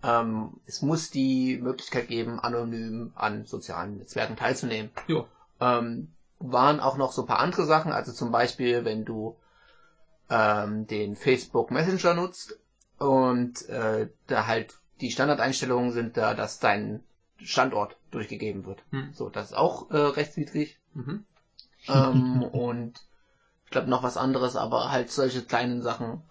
Ähm, 0.03 0.61
es 0.67 0.83
muss 0.83 1.11
die 1.11 1.59
Möglichkeit 1.59 2.09
geben, 2.09 2.39
anonym 2.39 3.13
an 3.15 3.45
sozialen 3.45 3.99
Netzwerken 3.99 4.37
teilzunehmen. 4.37 4.91
Jo. 5.09 5.27
Ähm, 5.61 6.09
waren 6.39 6.81
auch 6.81 6.97
noch 6.97 7.13
so 7.13 7.23
ein 7.23 7.27
paar 7.27 7.41
andere 7.41 7.65
Sachen, 7.65 7.93
also 7.93 8.13
zum 8.13 8.31
Beispiel, 8.31 8.85
wenn 8.85 9.05
du 9.05 9.37
ähm, 10.31 10.87
den 10.87 11.17
Facebook 11.17 11.71
Messenger 11.71 12.15
nutzt 12.15 12.59
und 12.99 13.69
äh, 13.69 14.09
da 14.27 14.47
halt 14.47 14.75
die 15.01 15.11
Standardeinstellungen 15.11 15.93
sind 15.93 16.17
da, 16.17 16.35
dass 16.35 16.59
dein 16.59 17.03
Standort 17.39 17.97
durchgegeben 18.11 18.65
wird. 18.65 18.83
Hm. 18.91 19.11
So, 19.13 19.29
das 19.29 19.51
ist 19.51 19.57
auch 19.57 19.91
äh, 19.91 19.97
rechtswidrig. 19.97 20.79
Mhm. 20.95 21.25
Ähm, 21.89 22.43
und 22.53 23.01
ich 23.65 23.71
glaube 23.71 23.91
noch 23.91 24.03
was 24.03 24.17
anderes, 24.17 24.57
aber 24.57 24.91
halt 24.91 25.11
solche 25.11 25.43
kleinen 25.43 25.83
Sachen. 25.83 26.23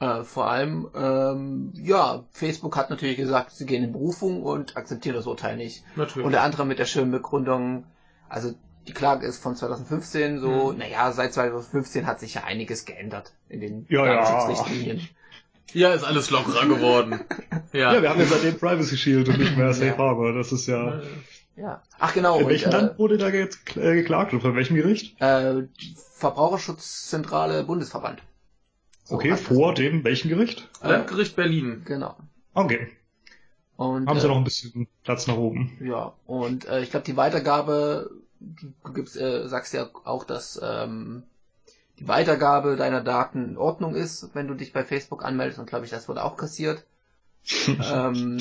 Äh, 0.00 0.22
vor 0.24 0.50
allem, 0.50 0.88
ähm, 0.94 1.72
ja, 1.74 2.24
Facebook 2.30 2.76
hat 2.76 2.90
natürlich 2.90 3.16
gesagt, 3.16 3.52
sie 3.52 3.66
gehen 3.66 3.84
in 3.84 3.92
Berufung 3.92 4.42
und 4.42 4.76
akzeptieren 4.76 5.16
das 5.16 5.26
Urteil 5.26 5.56
nicht. 5.56 5.84
Natürlich. 5.96 6.26
Unter 6.26 6.42
anderem 6.42 6.68
mit 6.68 6.78
der 6.78 6.86
schönen 6.86 7.10
Begründung, 7.10 7.84
also 8.28 8.54
die 8.88 8.92
Klage 8.92 9.26
ist 9.26 9.42
von 9.42 9.56
2015 9.56 10.40
so, 10.40 10.72
Mhm. 10.72 10.78
naja, 10.78 11.12
seit 11.12 11.32
2015 11.34 12.06
hat 12.06 12.20
sich 12.20 12.34
ja 12.34 12.44
einiges 12.44 12.84
geändert 12.84 13.32
in 13.48 13.60
den 13.60 13.86
Ja, 13.88 14.06
ja. 14.06 14.14
Datenschutzrichtlinien. 14.22 15.08
ja, 15.72 15.92
ist 15.92 16.04
alles 16.04 16.30
lockerer 16.30 16.66
geworden. 16.66 17.20
Ja. 17.72 17.92
Ja, 17.94 18.02
wir 18.02 18.10
haben 18.10 18.18
ja 18.20 18.26
seitdem 18.26 18.58
Privacy 18.58 18.96
Shield 18.96 19.28
und 19.28 19.38
nicht 19.38 19.56
mehr 19.56 19.72
Safe 19.72 19.86
Ja. 19.86 19.98
Harbor. 19.98 20.32
Das 20.32 20.50
ist 20.52 20.66
ja. 20.66 20.98
Äh, 20.98 21.02
Ja. 21.56 21.82
Ach 21.98 22.12
genau, 22.14 22.38
In 22.38 22.44
und, 22.44 22.50
welchem 22.50 22.70
äh, 22.70 22.72
Land 22.72 22.98
wurde 22.98 23.16
da 23.18 23.28
jetzt 23.28 23.76
äh, 23.76 23.94
geklagt 23.94 24.32
oder 24.32 24.42
von 24.42 24.56
welchem 24.56 24.74
Gericht? 24.76 25.20
äh, 25.20 25.64
Verbraucherschutzzentrale 26.16 27.64
Bundesverband. 27.64 28.22
So 29.04 29.16
Okay, 29.16 29.36
vor 29.36 29.74
dem 29.74 30.02
welchen 30.04 30.28
Gericht? 30.28 30.68
Landgericht 30.82 31.36
Berlin. 31.36 31.82
Genau. 31.84 32.16
Okay. 32.54 32.88
Und, 33.76 34.08
Haben 34.08 34.20
sie 34.20 34.26
äh, 34.26 34.28
noch 34.28 34.36
ein 34.36 34.44
bisschen 34.44 34.88
Platz 35.04 35.26
nach 35.26 35.36
oben. 35.36 35.78
Ja, 35.82 36.12
und 36.26 36.66
äh, 36.66 36.82
ich 36.82 36.90
glaube, 36.90 37.06
die 37.06 37.16
Weitergabe, 37.16 38.10
du 38.40 38.92
gibst, 38.92 39.16
äh, 39.16 39.46
sagst 39.48 39.74
ja 39.74 39.88
auch, 40.04 40.24
dass 40.24 40.60
ähm, 40.62 41.24
die 41.98 42.08
Weitergabe 42.08 42.76
deiner 42.76 43.02
Daten 43.02 43.44
in 43.44 43.56
Ordnung 43.56 43.94
ist, 43.94 44.30
wenn 44.34 44.48
du 44.48 44.54
dich 44.54 44.72
bei 44.72 44.84
Facebook 44.84 45.24
anmeldest 45.24 45.58
und 45.58 45.66
glaube 45.66 45.84
ich, 45.84 45.90
das 45.90 46.08
wurde 46.08 46.24
auch 46.24 46.36
kassiert. 46.36 46.84
ähm, 47.66 48.38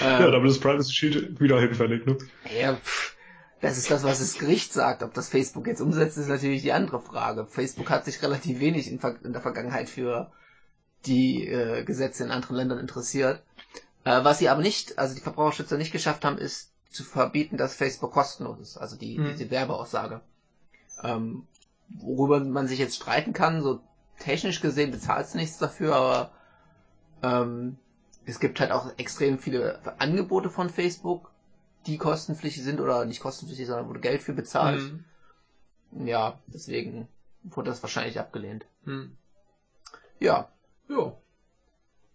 ja, 0.00 0.20
ähm, 0.20 0.32
damit 0.32 0.50
ist 0.50 0.60
Privacy 0.60 0.92
Shield 0.92 1.40
wieder 1.40 1.60
hinfällig, 1.60 2.06
ne? 2.06 2.16
Ja, 2.58 2.74
pff, 2.76 3.16
das 3.60 3.76
ist 3.76 3.90
das, 3.90 4.02
was 4.02 4.20
das 4.20 4.38
Gericht 4.38 4.72
sagt. 4.72 5.02
Ob 5.02 5.14
das 5.14 5.28
Facebook 5.28 5.66
jetzt 5.66 5.80
umsetzt, 5.80 6.16
ist 6.16 6.28
natürlich 6.28 6.62
die 6.62 6.72
andere 6.72 7.00
Frage. 7.00 7.46
Facebook 7.46 7.90
hat 7.90 8.04
sich 8.04 8.22
relativ 8.22 8.60
wenig 8.60 8.90
in, 8.90 9.00
in 9.24 9.32
der 9.32 9.42
Vergangenheit 9.42 9.90
für 9.90 10.30
die 11.06 11.46
äh, 11.46 11.84
Gesetze 11.84 12.24
in 12.24 12.30
anderen 12.30 12.56
Ländern 12.56 12.78
interessiert. 12.78 13.42
Äh, 14.04 14.24
was 14.24 14.38
sie 14.38 14.48
aber 14.48 14.62
nicht, 14.62 14.98
also 14.98 15.14
die 15.14 15.20
Verbraucherschützer 15.20 15.76
nicht 15.76 15.92
geschafft 15.92 16.24
haben, 16.24 16.38
ist 16.38 16.72
zu 16.90 17.04
verbieten, 17.04 17.56
dass 17.56 17.74
Facebook 17.74 18.12
kostenlos 18.12 18.58
ist. 18.60 18.76
Also 18.78 18.96
die, 18.96 19.16
Hm. 19.18 19.26
diese 19.36 19.50
Werbeaussage. 19.50 20.20
Ähm, 21.02 21.46
worüber 21.88 22.40
man 22.40 22.66
sich 22.68 22.78
jetzt 22.78 22.96
streiten 22.96 23.32
kann, 23.32 23.62
so 23.62 23.80
technisch 24.18 24.60
gesehen 24.60 24.90
bezahlst 24.90 25.34
du 25.34 25.38
nichts 25.38 25.58
dafür, 25.58 25.94
aber 25.96 26.30
ähm, 27.22 27.76
es 28.26 28.40
gibt 28.40 28.60
halt 28.60 28.72
auch 28.72 28.92
extrem 28.98 29.38
viele 29.38 29.80
Angebote 29.98 30.50
von 30.50 30.70
Facebook, 30.70 31.30
die 31.86 31.96
kostenpflichtig 31.98 32.62
sind 32.64 32.80
oder 32.80 33.04
nicht 33.04 33.20
kostenpflichtig, 33.20 33.66
sondern 33.66 33.88
wo 33.88 33.92
du 33.92 34.00
Geld 34.00 34.22
für 34.22 34.32
bezahlst. 34.34 34.90
Hm. 35.92 36.06
Ja, 36.06 36.38
deswegen 36.48 37.08
wurde 37.44 37.70
das 37.70 37.82
wahrscheinlich 37.82 38.18
abgelehnt. 38.18 38.66
Hm. 38.84 39.16
Ja, 40.20 40.48
Ja. 40.88 41.12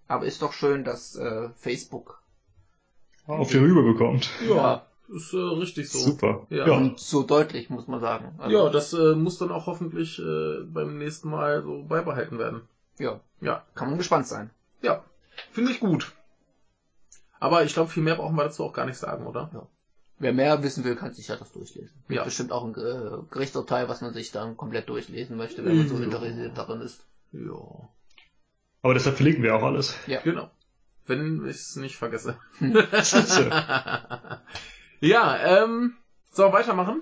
aber 0.07 0.25
ist 0.25 0.41
doch 0.41 0.53
schön, 0.53 0.83
dass 0.83 1.15
äh, 1.15 1.49
Facebook 1.55 2.21
Auf 3.27 3.49
die 3.51 3.57
Rübe 3.57 3.83
bekommt. 3.83 4.29
Ja. 4.47 4.55
Ja. 4.55 4.85
Ist 5.13 5.33
äh, 5.33 5.37
richtig 5.37 5.89
so. 5.91 5.99
Super. 5.99 6.47
Ja. 6.49 6.67
Ja. 6.67 6.77
und 6.77 6.99
so 6.99 7.23
deutlich, 7.23 7.69
muss 7.69 7.87
man 7.87 7.99
sagen. 7.99 8.33
Also, 8.39 8.55
Ja, 8.55 8.69
das 8.69 8.93
äh, 8.93 9.15
muss 9.15 9.37
dann 9.37 9.51
auch 9.51 9.65
hoffentlich 9.67 10.17
äh, 10.19 10.63
beim 10.63 10.97
nächsten 10.97 11.29
Mal 11.29 11.61
so 11.63 11.83
beibehalten 11.83 12.39
werden. 12.39 12.61
ja, 12.97 13.19
Ja. 13.41 13.63
kann 13.75 13.89
man 13.89 13.97
gespannt 13.97 14.27
sein. 14.27 14.49
Ja. 14.81 15.03
Finde 15.51 15.71
ich 15.71 15.79
gut. 15.79 16.11
Aber 17.39 17.63
ich 17.63 17.73
glaube, 17.73 17.89
viel 17.89 18.03
mehr 18.03 18.15
brauchen 18.15 18.35
wir 18.35 18.43
dazu 18.43 18.63
auch 18.63 18.73
gar 18.73 18.85
nicht 18.85 18.97
sagen, 18.97 19.27
oder? 19.27 19.67
Wer 20.19 20.31
mehr 20.33 20.63
wissen 20.63 20.83
will, 20.85 20.95
kann 20.95 21.13
sich 21.13 21.27
ja 21.27 21.35
das 21.35 21.51
durchlesen. 21.51 21.91
Gibt 22.07 22.17
Ja. 22.17 22.23
bestimmt 22.23 22.51
auch 22.51 22.63
ein 22.63 22.73
äh, 22.75 23.17
Gerichtsurteil, 23.29 23.89
was 23.89 24.01
man 24.01 24.13
sich 24.13 24.31
dann 24.31 24.55
komplett 24.55 24.87
durchlesen 24.89 25.35
möchte, 25.37 25.65
wenn 25.65 25.77
man 25.77 25.87
so 25.89 25.97
Ja. 25.97 26.03
interessiert 26.03 26.57
darin 26.57 26.81
ist. 26.81 27.05
Ja. 27.33 27.89
Aber 28.81 28.93
deshalb 28.93 29.15
verlinken 29.17 29.43
wir 29.43 29.55
auch 29.55 29.63
alles. 29.63 29.95
Ja. 30.07 30.21
Genau. 30.21 30.49
Wenn 31.05 31.45
ich 31.45 31.57
es 31.57 31.75
nicht 31.75 31.95
vergesse. 31.95 32.37
Siehste. 32.59 33.49
ja, 35.01 35.63
ähm, 35.63 35.93
so, 36.31 36.53
weitermachen. 36.53 37.01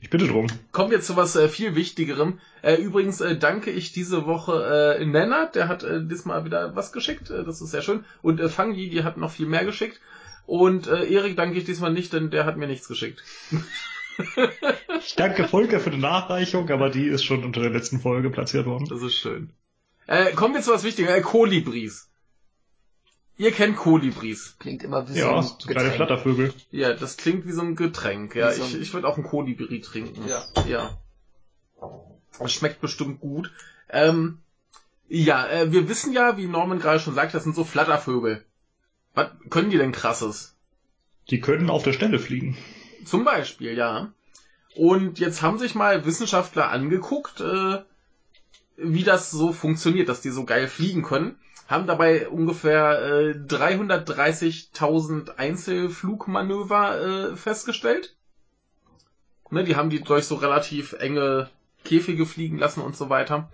Ich 0.00 0.10
bitte 0.10 0.28
drum. 0.28 0.48
Kommen 0.70 0.90
wir 0.90 1.00
zu 1.00 1.16
was 1.16 1.34
äh, 1.34 1.48
viel 1.48 1.74
Wichtigerem. 1.74 2.38
Äh, 2.60 2.74
übrigens 2.76 3.22
äh, 3.22 3.38
danke 3.38 3.70
ich 3.70 3.92
diese 3.92 4.26
Woche 4.26 4.98
äh, 5.00 5.04
Nennert, 5.06 5.54
der 5.54 5.66
hat 5.66 5.82
äh, 5.82 6.04
diesmal 6.04 6.44
wieder 6.44 6.76
was 6.76 6.92
geschickt, 6.92 7.30
äh, 7.30 7.42
das 7.42 7.62
ist 7.62 7.70
sehr 7.70 7.80
schön. 7.80 8.04
Und 8.20 8.38
äh, 8.38 8.50
Fangi, 8.50 8.90
die 8.90 9.02
hat 9.02 9.16
noch 9.16 9.30
viel 9.30 9.46
mehr 9.46 9.64
geschickt. 9.64 10.00
Und 10.46 10.88
äh, 10.88 11.06
Erik 11.10 11.36
danke 11.36 11.58
ich 11.58 11.64
diesmal 11.64 11.90
nicht, 11.90 12.12
denn 12.12 12.30
der 12.30 12.44
hat 12.44 12.58
mir 12.58 12.66
nichts 12.66 12.86
geschickt. 12.86 13.22
Ich 15.00 15.16
danke 15.16 15.48
Volker 15.48 15.80
für 15.80 15.90
die 15.90 15.98
Nachreichung, 15.98 16.70
aber 16.70 16.90
die 16.90 17.06
ist 17.06 17.24
schon 17.24 17.42
unter 17.42 17.60
der 17.60 17.70
letzten 17.70 18.00
Folge 18.00 18.30
platziert 18.30 18.66
worden. 18.66 18.86
Das 18.88 19.02
ist 19.02 19.14
schön. 19.14 19.50
Äh, 20.06 20.32
kommen 20.32 20.54
wir 20.54 20.62
zu 20.62 20.70
was 20.70 20.84
Wichtigem. 20.84 21.12
Äh, 21.12 21.20
Kolibris. 21.20 22.10
Ihr 23.36 23.50
kennt 23.50 23.76
Kolibris. 23.76 24.56
Klingt 24.60 24.84
immer 24.84 25.08
wie 25.08 25.18
Ja, 25.18 25.42
so 25.42 25.54
ein 25.54 25.58
kleine 25.58 25.90
Getränk. 25.90 25.94
Flattervögel. 25.96 26.54
Ja, 26.70 26.92
das 26.92 27.16
klingt 27.16 27.46
wie 27.46 27.52
so 27.52 27.62
ein 27.62 27.74
Getränk. 27.74 28.34
Ja, 28.36 28.52
so 28.52 28.62
ich, 28.62 28.80
ich 28.80 28.94
würde 28.94 29.08
auch 29.08 29.16
einen 29.16 29.26
Kolibri 29.26 29.80
trinken. 29.80 30.28
Ja. 30.28 30.44
Ja. 30.68 30.98
Das 32.38 32.52
schmeckt 32.52 32.80
bestimmt 32.80 33.20
gut. 33.20 33.52
Ähm, 33.88 34.38
ja, 35.08 35.46
äh, 35.48 35.72
wir 35.72 35.88
wissen 35.88 36.12
ja, 36.12 36.36
wie 36.36 36.46
Norman 36.46 36.78
gerade 36.78 37.00
schon 37.00 37.14
sagt, 37.14 37.34
das 37.34 37.44
sind 37.44 37.54
so 37.54 37.64
Flattervögel. 37.64 38.44
Was 39.14 39.30
können 39.50 39.70
die 39.70 39.78
denn 39.78 39.92
krasses? 39.92 40.54
Die 41.30 41.40
können 41.40 41.70
auf 41.70 41.82
der 41.82 41.92
Stelle 41.92 42.18
fliegen. 42.18 42.56
Zum 43.04 43.24
Beispiel, 43.24 43.76
ja. 43.76 44.12
Und 44.76 45.18
jetzt 45.18 45.42
haben 45.42 45.58
sich 45.58 45.74
mal 45.74 46.04
Wissenschaftler 46.04 46.70
angeguckt, 46.70 47.40
äh, 47.40 47.82
wie 48.76 49.04
das 49.04 49.30
so 49.30 49.52
funktioniert, 49.52 50.08
dass 50.08 50.20
die 50.20 50.30
so 50.30 50.44
geil 50.44 50.66
fliegen 50.68 51.02
können. 51.02 51.38
Haben 51.66 51.86
dabei 51.86 52.28
ungefähr 52.28 53.02
äh, 53.02 53.30
330.000 53.32 55.36
Einzelflugmanöver 55.36 57.32
äh, 57.32 57.36
festgestellt. 57.36 58.14
Ne, 59.50 59.64
die 59.64 59.76
haben 59.76 59.90
die 59.90 60.02
durch 60.02 60.26
so 60.26 60.34
relativ 60.34 60.94
enge 60.94 61.48
Käfige 61.84 62.26
fliegen 62.26 62.58
lassen 62.58 62.80
und 62.80 62.96
so 62.96 63.08
weiter. 63.08 63.50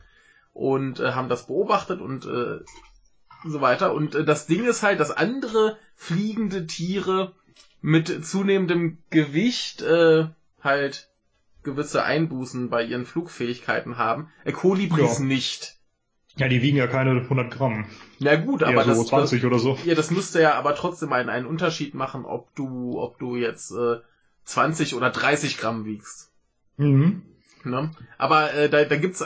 Und 0.52 0.98
äh, 0.98 1.12
haben 1.12 1.28
das 1.28 1.46
beobachtet 1.46 2.00
und 2.00 2.24
äh, 2.26 2.60
so 3.44 3.60
weiter. 3.60 3.92
Und 3.92 4.14
äh, 4.14 4.24
das 4.24 4.46
Ding 4.46 4.64
ist 4.64 4.82
halt, 4.82 4.98
dass 4.98 5.10
andere 5.10 5.78
fliegende 5.94 6.66
Tiere 6.66 7.34
mit 7.80 8.24
zunehmendem 8.24 8.98
Gewicht 9.10 9.82
äh, 9.82 10.26
halt 10.62 11.08
gewisse 11.62 12.02
Einbußen 12.02 12.70
bei 12.70 12.82
ihren 12.82 13.06
Flugfähigkeiten 13.06 13.98
haben. 13.98 14.30
Äh, 14.44 14.52
Kolibris 14.52 15.18
Ja. 15.18 15.24
nicht. 15.24 15.76
Ja, 16.36 16.48
die 16.48 16.62
wiegen 16.62 16.76
ja 16.76 16.86
keine 16.86 17.10
100 17.10 17.50
Gramm. 17.50 17.86
Na 18.18 18.36
gut, 18.36 18.62
Eher 18.62 18.68
aber 18.68 18.84
so 18.84 19.00
das, 19.02 19.08
20 19.08 19.44
oder 19.44 19.58
so. 19.58 19.78
ja, 19.84 19.94
das 19.94 20.10
müsste 20.10 20.40
ja 20.40 20.54
aber 20.54 20.74
trotzdem 20.74 21.12
einen, 21.12 21.28
einen 21.28 21.46
Unterschied 21.46 21.94
machen, 21.94 22.24
ob 22.24 22.54
du, 22.54 23.00
ob 23.00 23.18
du 23.18 23.36
jetzt 23.36 23.72
äh, 23.72 23.96
20 24.44 24.94
oder 24.94 25.10
30 25.10 25.58
Gramm 25.58 25.84
wiegst. 25.84 26.30
Mhm. 26.76 27.22
Ne? 27.64 27.90
Aber 28.16 28.54
äh, 28.54 28.70
da, 28.70 28.84
da 28.84 28.96
gibt's 28.96 29.24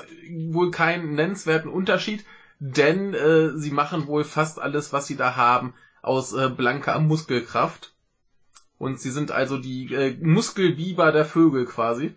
wohl 0.51 0.71
keinen 0.71 1.15
nennenswerten 1.15 1.71
Unterschied, 1.71 2.25
denn 2.59 3.15
äh, 3.15 3.57
sie 3.57 3.71
machen 3.71 4.07
wohl 4.07 4.25
fast 4.25 4.61
alles, 4.61 4.93
was 4.93 5.07
sie 5.07 5.17
da 5.17 5.37
haben, 5.37 5.75
aus 6.03 6.33
äh, 6.33 6.49
blanker 6.49 6.99
Muskelkraft. 6.99 7.93
Und 8.79 8.99
sie 8.99 9.11
sind 9.11 9.31
also 9.31 9.57
die 9.57 9.95
äh, 9.95 10.17
Muskelbiber 10.21 11.13
der 11.13 11.25
Vögel 11.25 11.65
quasi. 11.65 12.13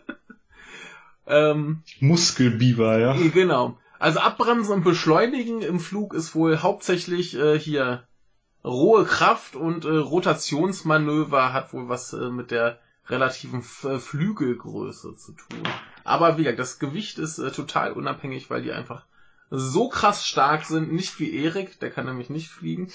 ähm, 1.27 1.83
Muskelbiber, 1.99 2.99
ja. 2.99 3.15
Eh, 3.15 3.29
Genau. 3.29 3.77
Also 3.99 4.19
abbremsen 4.19 4.75
und 4.75 4.83
beschleunigen 4.83 5.61
im 5.61 5.79
Flug 5.79 6.13
ist 6.13 6.35
wohl 6.35 6.59
hauptsächlich 6.59 7.35
äh, 7.35 7.57
hier 7.57 8.03
rohe 8.63 9.05
Kraft 9.05 9.55
und 9.55 9.85
äh, 9.85 9.89
Rotationsmanöver 9.89 11.53
hat 11.53 11.73
wohl 11.73 11.89
was 11.89 12.13
äh, 12.13 12.29
mit 12.29 12.51
der 12.51 12.79
relativen 13.07 13.61
F 13.61 13.85
äh, 13.85 13.99
Flügelgröße 13.99 15.15
zu 15.15 15.31
tun. 15.31 15.63
Aber 16.03 16.37
wie 16.37 16.43
gesagt, 16.43 16.59
das 16.59 16.79
Gewicht 16.79 17.17
ist 17.17 17.39
äh, 17.39 17.51
total 17.51 17.93
unabhängig, 17.93 18.49
weil 18.49 18.61
die 18.61 18.71
einfach 18.71 19.05
so 19.49 19.89
krass 19.89 20.25
stark 20.25 20.65
sind. 20.65 20.91
Nicht 20.91 21.19
wie 21.19 21.33
Erik, 21.43 21.79
der 21.79 21.89
kann 21.89 22.05
nämlich 22.05 22.29
nicht 22.29 22.49
fliegen. 22.49 22.91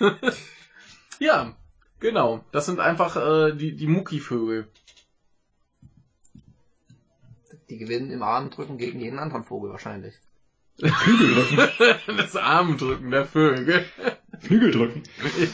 ja, 1.18 1.54
genau. 2.00 2.44
Das 2.52 2.66
sind 2.66 2.80
einfach 2.80 3.16
äh, 3.16 3.52
die, 3.52 3.76
die 3.76 3.86
Muckivögel. 3.86 4.68
Die 7.70 7.78
gewinnen 7.78 8.10
im 8.10 8.22
Armdrücken 8.22 8.78
gegen 8.78 9.00
jeden 9.00 9.18
anderen 9.18 9.44
Vogel 9.44 9.70
wahrscheinlich. 9.70 10.14
Flügeldrücken. 10.78 11.96
das 12.16 12.36
Armdrücken 12.36 13.10
der 13.10 13.26
Vögel. 13.26 13.84
Flügeldrücken. 14.40 15.02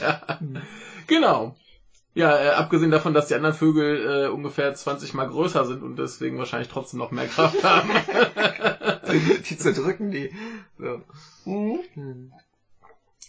ja, 0.00 0.40
genau. 1.06 1.56
Ja, 2.14 2.38
äh, 2.38 2.48
abgesehen 2.50 2.90
davon, 2.90 3.12
dass 3.12 3.28
die 3.28 3.34
anderen 3.34 3.54
Vögel 3.54 4.24
äh, 4.24 4.28
ungefähr 4.28 4.72
20 4.72 5.12
mal 5.12 5.28
größer 5.28 5.66
sind 5.66 5.82
und 5.82 5.96
deswegen 5.96 6.38
wahrscheinlich 6.38 6.68
trotzdem 6.68 6.98
noch 6.98 7.10
mehr 7.10 7.26
Kraft 7.26 7.62
haben. 7.62 7.90
die 9.50 9.58
zerdrücken 9.58 10.10
die. 10.10 10.34
So. 10.78 11.02
Hm. 11.44 12.32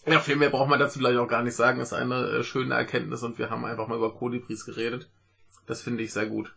ja, 0.06 0.22
viel 0.22 0.38
mehr 0.38 0.50
braucht 0.50 0.70
man 0.70 0.80
dazu 0.80 1.00
gleich 1.00 1.18
auch 1.18 1.28
gar 1.28 1.44
nicht 1.44 1.56
sagen. 1.56 1.82
Ist 1.82 1.92
eine 1.92 2.28
äh, 2.28 2.44
schöne 2.46 2.76
Erkenntnis 2.76 3.24
und 3.24 3.38
wir 3.38 3.50
haben 3.50 3.66
einfach 3.66 3.90
mal 3.90 3.98
über 3.98 4.16
Kolibris 4.16 4.64
geredet. 4.64 5.10
Das 5.66 5.82
finde 5.82 6.04
ich 6.04 6.14
sehr 6.14 6.28
gut. 6.28 6.56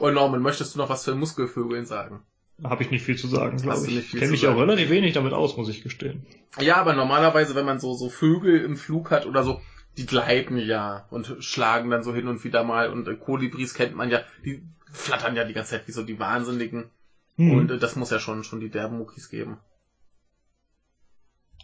Oh 0.00 0.10
Norman, 0.10 0.42
möchtest 0.42 0.74
du 0.74 0.78
noch 0.78 0.88
was 0.88 1.04
für 1.04 1.14
Muskelvögeln 1.14 1.86
sagen? 1.86 2.22
Habe 2.64 2.82
ich 2.82 2.90
nicht 2.90 3.04
viel 3.04 3.16
zu 3.16 3.28
sagen, 3.28 3.56
glaube 3.58 3.86
ich. 3.86 4.04
viel 4.06 4.20
Kenne 4.20 4.32
mich 4.32 4.46
auch 4.46 4.56
relativ 4.56 4.90
wenig 4.90 5.14
damit 5.14 5.32
aus, 5.32 5.56
muss 5.56 5.68
ich 5.68 5.82
gestehen. 5.82 6.26
Ja, 6.58 6.76
aber 6.76 6.92
normalerweise, 6.92 7.54
wenn 7.54 7.66
man 7.66 7.78
so, 7.78 7.94
so 7.94 8.08
Vögel 8.08 8.60
im 8.60 8.76
Flug 8.76 9.10
hat 9.10 9.26
oder 9.26 9.44
so, 9.44 9.60
die 9.96 10.06
gleiten 10.06 10.58
ja 10.58 11.06
und 11.10 11.36
schlagen 11.40 11.90
dann 11.90 12.02
so 12.02 12.14
hin 12.14 12.26
und 12.26 12.42
wieder 12.44 12.64
mal 12.64 12.90
und 12.90 13.06
äh, 13.06 13.14
Kolibris 13.14 13.74
kennt 13.74 13.94
man 13.94 14.10
ja, 14.10 14.22
die 14.44 14.62
flattern 14.92 15.36
ja 15.36 15.44
die 15.44 15.54
ganze 15.54 15.72
Zeit 15.72 15.88
wie 15.88 15.92
so 15.92 16.02
die 16.02 16.18
Wahnsinnigen. 16.18 16.90
Hm. 17.36 17.52
Und 17.52 17.70
äh, 17.70 17.78
das 17.78 17.94
muss 17.94 18.10
ja 18.10 18.18
schon, 18.18 18.42
schon 18.42 18.60
die 18.60 18.70
derben 18.70 18.98
Muckis 18.98 19.28
geben. 19.28 19.58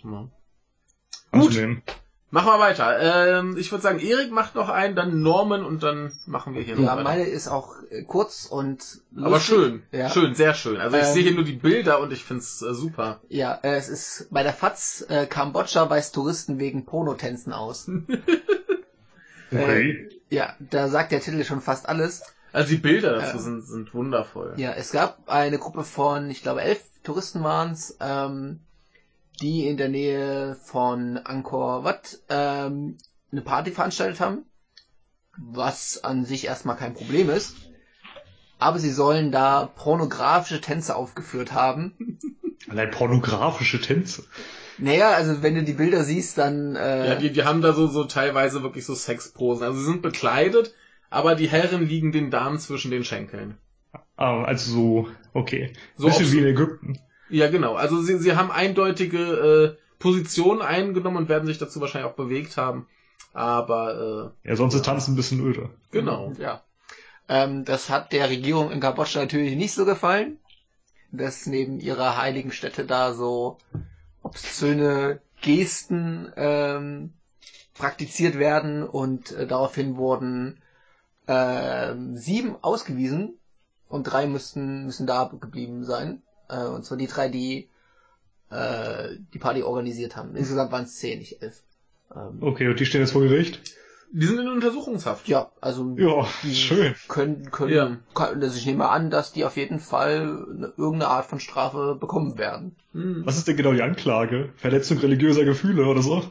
Ja. 0.04 0.28
Gut, 1.32 1.42
Anzunehmen. 1.46 1.82
Machen 2.34 2.48
wir 2.48 2.58
weiter. 2.58 3.38
Ähm, 3.38 3.56
ich 3.56 3.70
würde 3.70 3.82
sagen, 3.82 4.00
Erik 4.00 4.32
macht 4.32 4.56
noch 4.56 4.68
einen, 4.68 4.96
dann 4.96 5.22
Norman 5.22 5.64
und 5.64 5.82
dann 5.84 6.12
machen 6.26 6.54
wir 6.54 6.62
hier 6.62 6.74
noch 6.74 6.82
Ja, 6.82 6.92
weiter. 6.92 7.04
meine 7.04 7.22
ist 7.24 7.46
auch 7.48 7.76
äh, 7.90 8.02
kurz 8.02 8.46
und 8.46 8.80
lustig. 9.12 9.24
Aber 9.24 9.40
schön, 9.40 9.82
Ja. 9.92 10.10
schön, 10.10 10.34
sehr 10.34 10.52
schön. 10.54 10.78
Also 10.78 10.96
ich 10.96 11.04
Ähm, 11.04 11.12
sehe 11.14 11.22
hier 11.22 11.32
nur 11.34 11.44
die 11.44 11.52
Bilder 11.52 12.00
und 12.00 12.12
ich 12.12 12.24
find's 12.24 12.60
äh, 12.60 12.74
super. 12.74 13.20
Ja, 13.28 13.58
äh, 13.62 13.76
es 13.76 13.88
ist 13.88 14.26
bei 14.30 14.42
der 14.42 14.52
FAZ, 14.52 15.06
äh, 15.08 15.26
Kambodscha 15.26 15.88
weist 15.88 16.14
Touristen 16.14 16.58
wegen 16.58 16.84
Pornotänzen 16.84 17.52
aus. 17.52 17.88
Okay. 19.52 20.08
Ja, 20.30 20.54
da 20.58 20.88
sagt 20.88 21.12
der 21.12 21.20
Titel 21.20 21.44
schon 21.44 21.60
fast 21.60 21.88
alles. 21.88 22.22
Also 22.52 22.70
die 22.70 22.76
Bilder 22.80 23.12
dazu 23.12 23.36
Ja. 23.36 23.42
sind, 23.42 23.62
sind 23.62 23.94
wundervoll. 23.94 24.54
Ja, 24.56 24.72
es 24.72 24.90
gab 24.90 25.28
eine 25.28 25.58
Gruppe 25.58 25.84
von, 25.84 26.28
ich 26.28 26.42
glaube, 26.42 26.62
elf 26.62 26.80
Touristen 27.04 27.44
waren's, 27.44 27.96
ähm, 28.00 28.58
die 29.40 29.66
in 29.66 29.76
der 29.76 29.88
Nähe 29.88 30.56
von 30.62 31.18
Angkor 31.18 31.84
Wat 31.84 32.18
ähm, 32.28 32.98
eine 33.32 33.42
Party 33.42 33.70
veranstaltet 33.70 34.20
haben, 34.20 34.44
was 35.36 36.02
an 36.04 36.24
sich 36.24 36.46
erstmal 36.46 36.76
kein 36.76 36.94
Problem 36.94 37.30
ist. 37.30 37.56
Aber 38.58 38.78
sie 38.78 38.92
sollen 38.92 39.32
da 39.32 39.66
pornografische 39.66 40.60
Tänze 40.60 40.94
aufgeführt 40.94 41.52
haben. 41.52 42.18
Allein 42.68 42.90
pornografische 42.90 43.80
Tänze. 43.80 44.24
Naja, 44.78 45.10
also 45.10 45.42
wenn 45.42 45.54
du 45.54 45.62
die 45.62 45.72
Bilder 45.74 46.02
siehst, 46.02 46.38
dann... 46.38 46.76
Äh, 46.76 47.08
Ja, 47.08 47.14
die, 47.16 47.32
die 47.32 47.44
haben 47.44 47.60
da 47.60 47.72
so, 47.72 47.86
so 47.86 48.04
teilweise 48.04 48.62
wirklich 48.62 48.86
so 48.86 48.94
Sexposen. 48.94 49.64
Also 49.64 49.78
sie 49.80 49.84
sind 49.84 50.02
bekleidet, 50.02 50.74
aber 51.10 51.34
die 51.34 51.48
Herren 51.48 51.86
liegen 51.86 52.10
den 52.12 52.30
Damen 52.30 52.58
zwischen 52.58 52.90
den 52.90 53.04
Schenkeln. 53.04 53.58
Ah, 54.16 54.42
also 54.42 54.72
so, 54.72 55.08
okay. 55.32 55.72
So 55.96 56.06
Bisschen 56.06 56.32
wie 56.32 56.38
in 56.38 56.46
Ägypten. 56.46 56.98
Ja, 57.28 57.48
genau. 57.50 57.74
Also 57.74 58.02
sie, 58.02 58.18
sie 58.18 58.36
haben 58.36 58.50
eindeutige 58.50 59.76
äh, 59.78 59.98
Positionen 59.98 60.62
eingenommen 60.62 61.16
und 61.16 61.28
werden 61.28 61.46
sich 61.46 61.58
dazu 61.58 61.80
wahrscheinlich 61.80 62.10
auch 62.10 62.16
bewegt 62.16 62.56
haben. 62.56 62.86
Aber 63.32 64.32
Ja, 64.44 64.54
sonst 64.56 64.74
ist 64.74 64.84
Tanzen 64.84 65.14
ein 65.14 65.16
bisschen 65.16 65.44
öde. 65.44 65.62
äh, 65.62 65.68
genau. 65.90 66.32
Ja. 66.38 66.62
Ähm, 67.28 67.64
das 67.64 67.88
hat 67.90 68.12
der 68.12 68.28
Regierung 68.28 68.70
in 68.70 68.80
Kambodscha 68.80 69.20
natürlich 69.20 69.56
nicht 69.56 69.72
so 69.72 69.84
gefallen, 69.84 70.38
dass 71.10 71.46
neben 71.46 71.80
ihrer 71.80 72.16
heiligen 72.20 72.52
Stätte 72.52 72.84
da 72.84 73.14
so 73.14 73.58
obszöne 74.22 75.20
Gesten 75.40 76.30
ähm, 76.36 77.12
praktiziert 77.74 78.38
werden 78.38 78.82
und 78.86 79.32
äh, 79.32 79.46
daraufhin 79.46 79.96
wurden 79.96 80.60
ähm, 81.26 82.16
sieben 82.16 82.56
ausgewiesen 82.62 83.38
und 83.88 84.04
drei 84.04 84.26
müssten 84.26 84.84
müssen 84.84 85.06
da 85.06 85.24
geblieben 85.24 85.84
sein. 85.84 86.22
Äh, 86.48 86.66
und 86.66 86.84
zwar 86.84 86.98
die 86.98 87.06
drei, 87.06 87.28
die 87.28 87.68
äh, 88.50 89.16
die 89.32 89.38
Party 89.38 89.62
organisiert 89.62 90.16
haben. 90.16 90.36
Insgesamt 90.36 90.72
waren 90.72 90.84
es 90.84 90.96
zehn, 90.96 91.18
nicht 91.18 91.42
elf. 91.42 91.62
Ähm, 92.14 92.38
Okay, 92.40 92.68
und 92.68 92.78
die 92.78 92.86
stehen 92.86 93.00
jetzt 93.00 93.12
vor 93.12 93.22
Gericht? 93.22 93.60
Die 94.12 94.26
sind 94.26 94.38
in 94.38 94.48
Untersuchungshaft. 94.48 95.26
Ja, 95.26 95.50
also 95.60 95.96
Ja, 95.98 96.28
die 96.44 96.54
schön. 96.54 96.94
können, 97.08 97.50
können, 97.50 97.72
Ja. 97.74 97.96
kann, 98.14 98.40
also 98.40 98.56
ich 98.56 98.64
nehme 98.64 98.88
an, 98.88 99.10
dass 99.10 99.32
die 99.32 99.44
auf 99.44 99.56
jeden 99.56 99.80
Fall 99.80 100.46
eine, 100.50 100.72
irgendeine 100.76 101.08
Art 101.08 101.26
von 101.26 101.40
Strafe 101.40 101.96
bekommen 101.98 102.38
werden. 102.38 102.76
Hm. 102.92 103.22
Was 103.26 103.38
ist 103.38 103.48
denn 103.48 103.56
genau 103.56 103.72
die 103.72 103.82
Anklage? 103.82 104.50
Verletzung 104.56 104.98
religiöser 104.98 105.44
Gefühle 105.44 105.86
oder 105.86 106.00
so? 106.02 106.22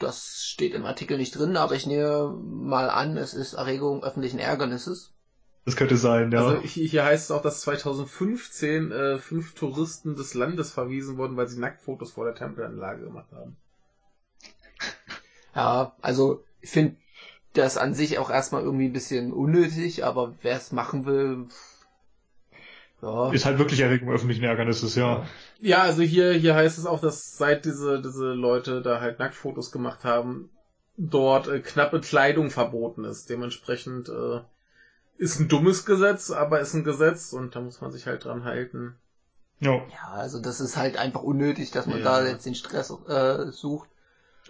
Das 0.00 0.42
steht 0.42 0.74
im 0.74 0.84
Artikel 0.84 1.16
nicht 1.16 1.38
drin, 1.38 1.56
aber 1.56 1.76
ich 1.76 1.86
nehme 1.86 2.36
mal 2.42 2.90
an, 2.90 3.16
es 3.16 3.32
ist 3.32 3.52
Erregung 3.52 4.02
öffentlichen 4.02 4.40
Ärgernisses. 4.40 5.12
Das 5.64 5.76
könnte 5.76 5.96
sein, 5.96 6.30
ja. 6.30 6.46
Also 6.46 6.60
hier, 6.60 6.86
hier 6.86 7.04
heißt 7.04 7.24
es 7.24 7.30
auch, 7.30 7.40
dass 7.40 7.62
2015 7.62 8.92
äh, 8.92 9.18
fünf 9.18 9.54
Touristen 9.54 10.14
des 10.14 10.34
Landes 10.34 10.70
verwiesen 10.70 11.16
wurden, 11.16 11.36
weil 11.36 11.48
sie 11.48 11.58
Nacktfotos 11.58 12.12
vor 12.12 12.26
der 12.26 12.34
Tempelanlage 12.34 13.04
gemacht 13.04 13.28
haben. 13.32 13.56
Ja, 15.54 15.96
also 16.02 16.44
ich 16.60 16.70
finde 16.70 16.96
das 17.54 17.76
an 17.76 17.94
sich 17.94 18.18
auch 18.18 18.30
erstmal 18.30 18.62
irgendwie 18.62 18.86
ein 18.86 18.92
bisschen 18.92 19.32
unnötig, 19.32 20.04
aber 20.04 20.34
wer 20.42 20.56
es 20.56 20.72
machen 20.72 21.06
will, 21.06 21.46
ja. 23.00 23.30
ist 23.30 23.46
halt 23.46 23.58
wirklich 23.58 23.80
Erregung 23.80 24.10
öffentlichen 24.10 24.44
Ärgernisses, 24.44 24.96
ja. 24.96 25.26
Ja, 25.60 25.82
also 25.82 26.02
hier, 26.02 26.32
hier 26.32 26.54
heißt 26.54 26.78
es 26.78 26.86
auch, 26.86 27.00
dass 27.00 27.36
seit 27.36 27.64
diese, 27.64 28.02
diese 28.02 28.32
Leute 28.32 28.82
da 28.82 29.00
halt 29.00 29.18
Nacktfotos 29.18 29.70
gemacht 29.70 30.04
haben, 30.04 30.50
dort 30.96 31.48
äh, 31.48 31.60
knappe 31.60 32.00
Kleidung 32.00 32.50
verboten 32.50 33.04
ist. 33.04 33.30
Dementsprechend 33.30 34.08
äh, 34.08 34.40
ist 35.16 35.38
ein 35.40 35.48
dummes 35.48 35.84
Gesetz, 35.86 36.30
aber 36.30 36.60
ist 36.60 36.74
ein 36.74 36.84
Gesetz 36.84 37.32
und 37.32 37.54
da 37.56 37.60
muss 37.60 37.80
man 37.80 37.92
sich 37.92 38.06
halt 38.06 38.24
dran 38.24 38.44
halten. 38.44 38.96
Ja, 39.60 39.74
Ja, 39.74 40.12
also 40.12 40.40
das 40.40 40.60
ist 40.60 40.76
halt 40.76 40.96
einfach 40.96 41.22
unnötig, 41.22 41.70
dass 41.70 41.86
man 41.86 41.98
Ja. 41.98 42.04
da 42.04 42.26
jetzt 42.26 42.44
den 42.46 42.54
Stress 42.56 42.90
äh, 43.08 43.50
sucht. 43.52 43.88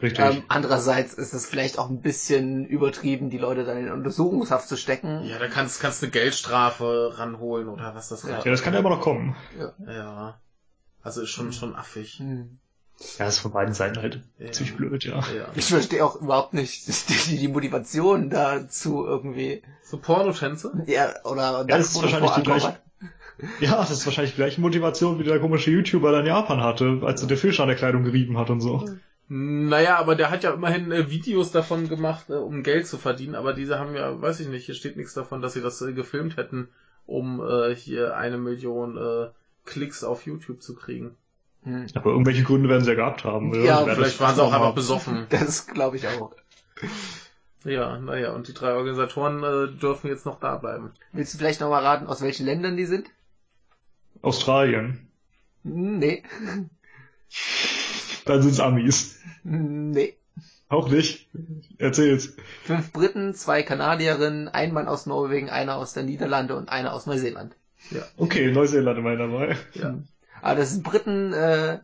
richtig. 0.01 0.25
Ähm, 0.25 0.43
andererseits 0.49 1.13
ist 1.15 1.35
es 1.35 1.47
vielleicht 1.47 1.79
auch 1.79 1.89
ein 1.91 2.01
bisschen 2.01 2.65
übertrieben, 2.65 3.31
die 3.31 3.39
Leute 3.39 3.65
dann 3.65 3.77
in 3.77 3.93
Untersuchungshaft 3.93 4.67
zu 4.69 4.77
stecken. 4.77 5.23
Ja, 5.25 5.39
da 5.39 5.49
kannst 5.49 5.81
kannst 5.81 6.03
eine 6.03 6.11
Geldstrafe 6.11 7.13
ranholen 7.17 7.69
oder 7.69 7.95
was 7.95 8.09
das 8.09 8.23
Ja. 8.23 8.39
ja, 8.39 8.45
das 8.45 8.63
kann 8.63 8.73
ja 8.73 8.81
immer 8.81 8.91
noch 8.91 9.03
kommen. 9.03 9.37
Ja. 9.87 10.41
Also 11.03 11.21
ist 11.21 11.31
schon 11.31 11.53
schon 11.53 11.77
affig. 11.77 12.19
Hm. 12.19 12.59
Ja, 13.19 13.27
ist 13.27 13.39
von 13.39 13.53
beiden 13.53 13.75
Seiten 13.75 14.01
halt 14.01 14.23
Ja. 14.39 14.53
ziemlich 14.53 14.77
blöd, 14.77 15.05
ja. 15.05 15.17
Ja. 15.37 15.49
Ich 15.55 15.67
verstehe 15.67 16.05
auch 16.05 16.21
überhaupt 16.21 16.55
nicht 16.55 16.87
die, 17.29 17.37
die 17.39 17.49
Motivation 17.49 18.31
dazu 18.31 19.05
irgendwie. 19.05 19.63
So 19.83 19.99
Pornotänze? 19.99 20.73
Ja, 20.87 21.13
oder 21.25 21.65
Ja, 21.69 21.77
das 21.79 21.91
ist 21.91 22.03
wahrscheinlich 22.03 22.31
die 22.33 22.43
gleiche-. 22.43 22.79
Ja, 23.61 23.77
das 23.77 23.91
ist 23.91 24.07
wahrscheinlich 24.07 24.33
die 24.33 24.41
gleiche 24.41 24.61
Motivation, 24.61 25.19
wie 25.19 25.25
der 25.25 25.41
komische 25.41 25.71
YouTuber 25.71 26.13
da 26.13 26.21
in 26.21 26.27
Japan 26.27 26.63
hatte, 26.63 27.01
als 27.03 27.21
er 27.21 27.29
den 27.29 27.37
Fisch 27.37 27.59
an 27.61 27.67
der 27.67 27.77
Kleidung 27.77 28.05
gerieben 28.05 28.39
hat 28.39 28.49
und 28.49 28.61
so. 28.61 28.89
Naja, 29.29 29.97
aber 29.97 30.15
der 30.15 30.31
hat 30.31 30.45
ja 30.45 30.53
immerhin 30.53 30.93
äh, 30.93 31.11
Videos 31.11 31.51
davon 31.51 31.89
gemacht, 31.89 32.29
äh, 32.29 32.35
um 32.35 32.63
Geld 32.63 32.87
zu 32.87 32.99
verdienen, 32.99 33.35
aber 33.35 33.55
diese 33.55 33.79
haben 33.79 33.95
ja, 33.95 34.21
weiß 34.21 34.41
ich 34.41 34.49
nicht, 34.49 34.67
hier 34.67 34.75
steht 34.75 34.97
nichts 34.97 35.15
davon, 35.15 35.41
dass 35.41 35.55
sie 35.55 35.63
das 35.63 35.81
äh, 35.81 35.93
gefilmt 35.95 36.37
hätten, 36.37 36.69
um 37.07 37.41
äh, 37.41 37.75
hier 37.75 38.17
eine 38.17 38.37
Million 38.37 38.99
äh, 38.99 39.29
Klicks 39.65 40.05
auf 40.05 40.27
YouTube 40.27 40.63
zu 40.63 40.75
kriegen. 40.75 41.17
Hm. 41.65 41.87
Aber 41.95 42.11
irgendwelche 42.11 42.43
Gründe 42.45 42.69
werden 42.69 42.85
sie 42.85 42.91
ja 42.91 42.97
gehabt 42.97 43.25
haben. 43.25 43.51
oder? 43.51 43.61
Ja, 43.61 43.85
Vielleicht 43.85 44.21
waren 44.21 44.35
sie 44.35 44.43
auch 44.43 44.53
haben. 44.53 44.63
einfach 44.63 44.75
besoffen. 44.75 45.27
Das 45.31 45.67
glaube 45.67 45.97
ich 45.97 46.07
auch. 46.07 46.33
Ja, 47.65 47.99
naja, 47.99 48.33
und 48.33 48.47
die 48.49 48.53
drei 48.55 48.75
Organisatoren 48.75 49.43
äh, 49.43 49.73
dürfen 49.81 50.09
jetzt 50.09 50.27
noch 50.27 50.39
da 50.39 50.57
bleiben. 50.57 50.91
Willst 51.13 51.33
du 51.35 51.39
vielleicht 51.39 51.61
nochmal 51.61 51.83
raten, 51.83 52.07
aus 52.07 52.21
welchen 52.21 52.45
Ländern 52.45 52.77
die 52.77 52.85
sind? 52.85 53.09
Australien. 54.23 55.09
Hm, 55.65 55.99
Nee. 55.99 56.23
Dann 58.27 58.43
sind's 58.43 58.61
Amis. 58.61 59.19
Hm, 59.43 59.91
Nee. 59.91 60.15
Auch 60.69 60.89
nicht. 60.91 61.29
Erzähl's. 61.79 62.37
Fünf 62.65 62.93
Briten, 62.93 63.35
zwei 63.35 63.63
Kanadierinnen, 63.63 64.49
ein 64.49 64.73
Mann 64.73 64.89
aus 64.89 65.07
Norwegen, 65.07 65.49
einer 65.51 65.77
aus 65.77 65.93
der 65.93 66.03
Niederlande 66.03 66.57
und 66.57 66.69
einer 66.69 66.93
aus 66.93 67.07
Neuseeland. 67.07 67.55
Okay, 68.17 68.51
Neuseeland 68.51 68.99
immer 68.99 69.15
dabei. 69.17 69.57
Ja. 69.75 69.99
Aber 70.45 70.57
dass 70.57 70.83
Briten 70.83 71.33
äh, 71.33 71.79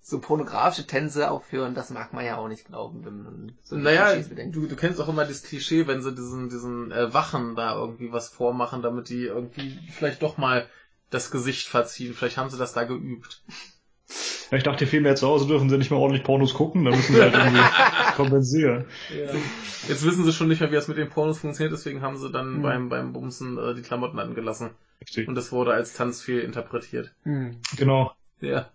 so 0.00 0.20
pornografische 0.20 0.86
Tänze 0.86 1.32
aufführen, 1.32 1.74
das 1.74 1.90
mag 1.90 2.12
man 2.12 2.24
ja 2.24 2.36
auch 2.38 2.46
nicht 2.46 2.64
glauben, 2.64 3.04
wenn 3.04 3.22
man 3.24 3.52
so 3.64 3.74
Naja, 3.76 4.14
du, 4.14 4.66
du 4.68 4.76
kennst 4.76 5.00
auch 5.00 5.08
immer 5.08 5.24
das 5.24 5.42
Klischee, 5.42 5.88
wenn 5.88 6.00
sie 6.00 6.14
diesen, 6.14 6.48
diesen 6.48 6.92
äh, 6.92 7.12
Wachen 7.12 7.56
da 7.56 7.74
irgendwie 7.74 8.12
was 8.12 8.28
vormachen, 8.28 8.82
damit 8.82 9.08
die 9.08 9.24
irgendwie 9.24 9.76
vielleicht 9.90 10.22
doch 10.22 10.38
mal 10.38 10.68
das 11.10 11.32
Gesicht 11.32 11.66
verziehen. 11.66 12.14
Vielleicht 12.14 12.36
haben 12.36 12.50
sie 12.50 12.56
das 12.56 12.72
da 12.72 12.84
geübt. 12.84 13.42
Ich 14.52 14.62
dachte 14.62 14.86
vielmehr, 14.86 15.16
zu 15.16 15.26
Hause 15.26 15.48
dürfen 15.48 15.68
sie 15.68 15.76
nicht 15.76 15.90
mehr 15.90 15.98
ordentlich 15.98 16.22
Pornos 16.24 16.54
gucken, 16.54 16.84
dann 16.84 16.94
müssen 16.94 17.14
sie 17.16 17.20
halt 17.20 17.34
irgendwie 17.34 17.62
kompensieren. 18.16 18.86
Ja. 19.10 19.32
Jetzt 19.88 20.04
wissen 20.06 20.24
sie 20.24 20.32
schon 20.32 20.46
nicht 20.48 20.60
mehr, 20.60 20.70
wie 20.70 20.76
das 20.76 20.88
mit 20.88 20.98
den 20.98 21.10
Pornos 21.10 21.40
funktioniert, 21.40 21.72
deswegen 21.72 22.00
haben 22.00 22.16
sie 22.16 22.30
dann 22.30 22.54
Hm. 22.54 22.62
beim, 22.62 22.88
beim 22.88 23.12
Bumsen 23.12 23.58
äh, 23.58 23.74
die 23.74 23.82
Klamotten 23.82 24.18
angelassen. 24.20 24.70
Richtig. 25.00 25.28
Und 25.28 25.34
das 25.34 25.52
wurde 25.52 25.72
als 25.72 25.94
Tanzfehl 25.94 26.40
interpretiert. 26.40 27.12
Hm. 27.22 27.60
Genau. 27.76 28.12
Ja. 28.40 28.70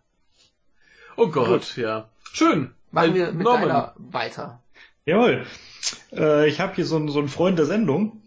Oh 1.15 1.27
Gott, 1.27 1.77
ja. 1.77 2.09
Schön. 2.31 2.73
Machen 2.91 3.13
wir 3.13 3.31
mit 3.31 3.43
Norman. 3.43 3.67
deiner 3.67 3.93
weiter. 3.97 4.63
Jawohl. 5.05 5.45
Äh, 6.11 6.47
ich 6.47 6.59
habe 6.59 6.75
hier 6.75 6.85
so 6.85 6.95
einen, 6.95 7.09
so 7.09 7.19
einen 7.19 7.27
Freund 7.27 7.59
der 7.59 7.65
Sendung. 7.65 8.21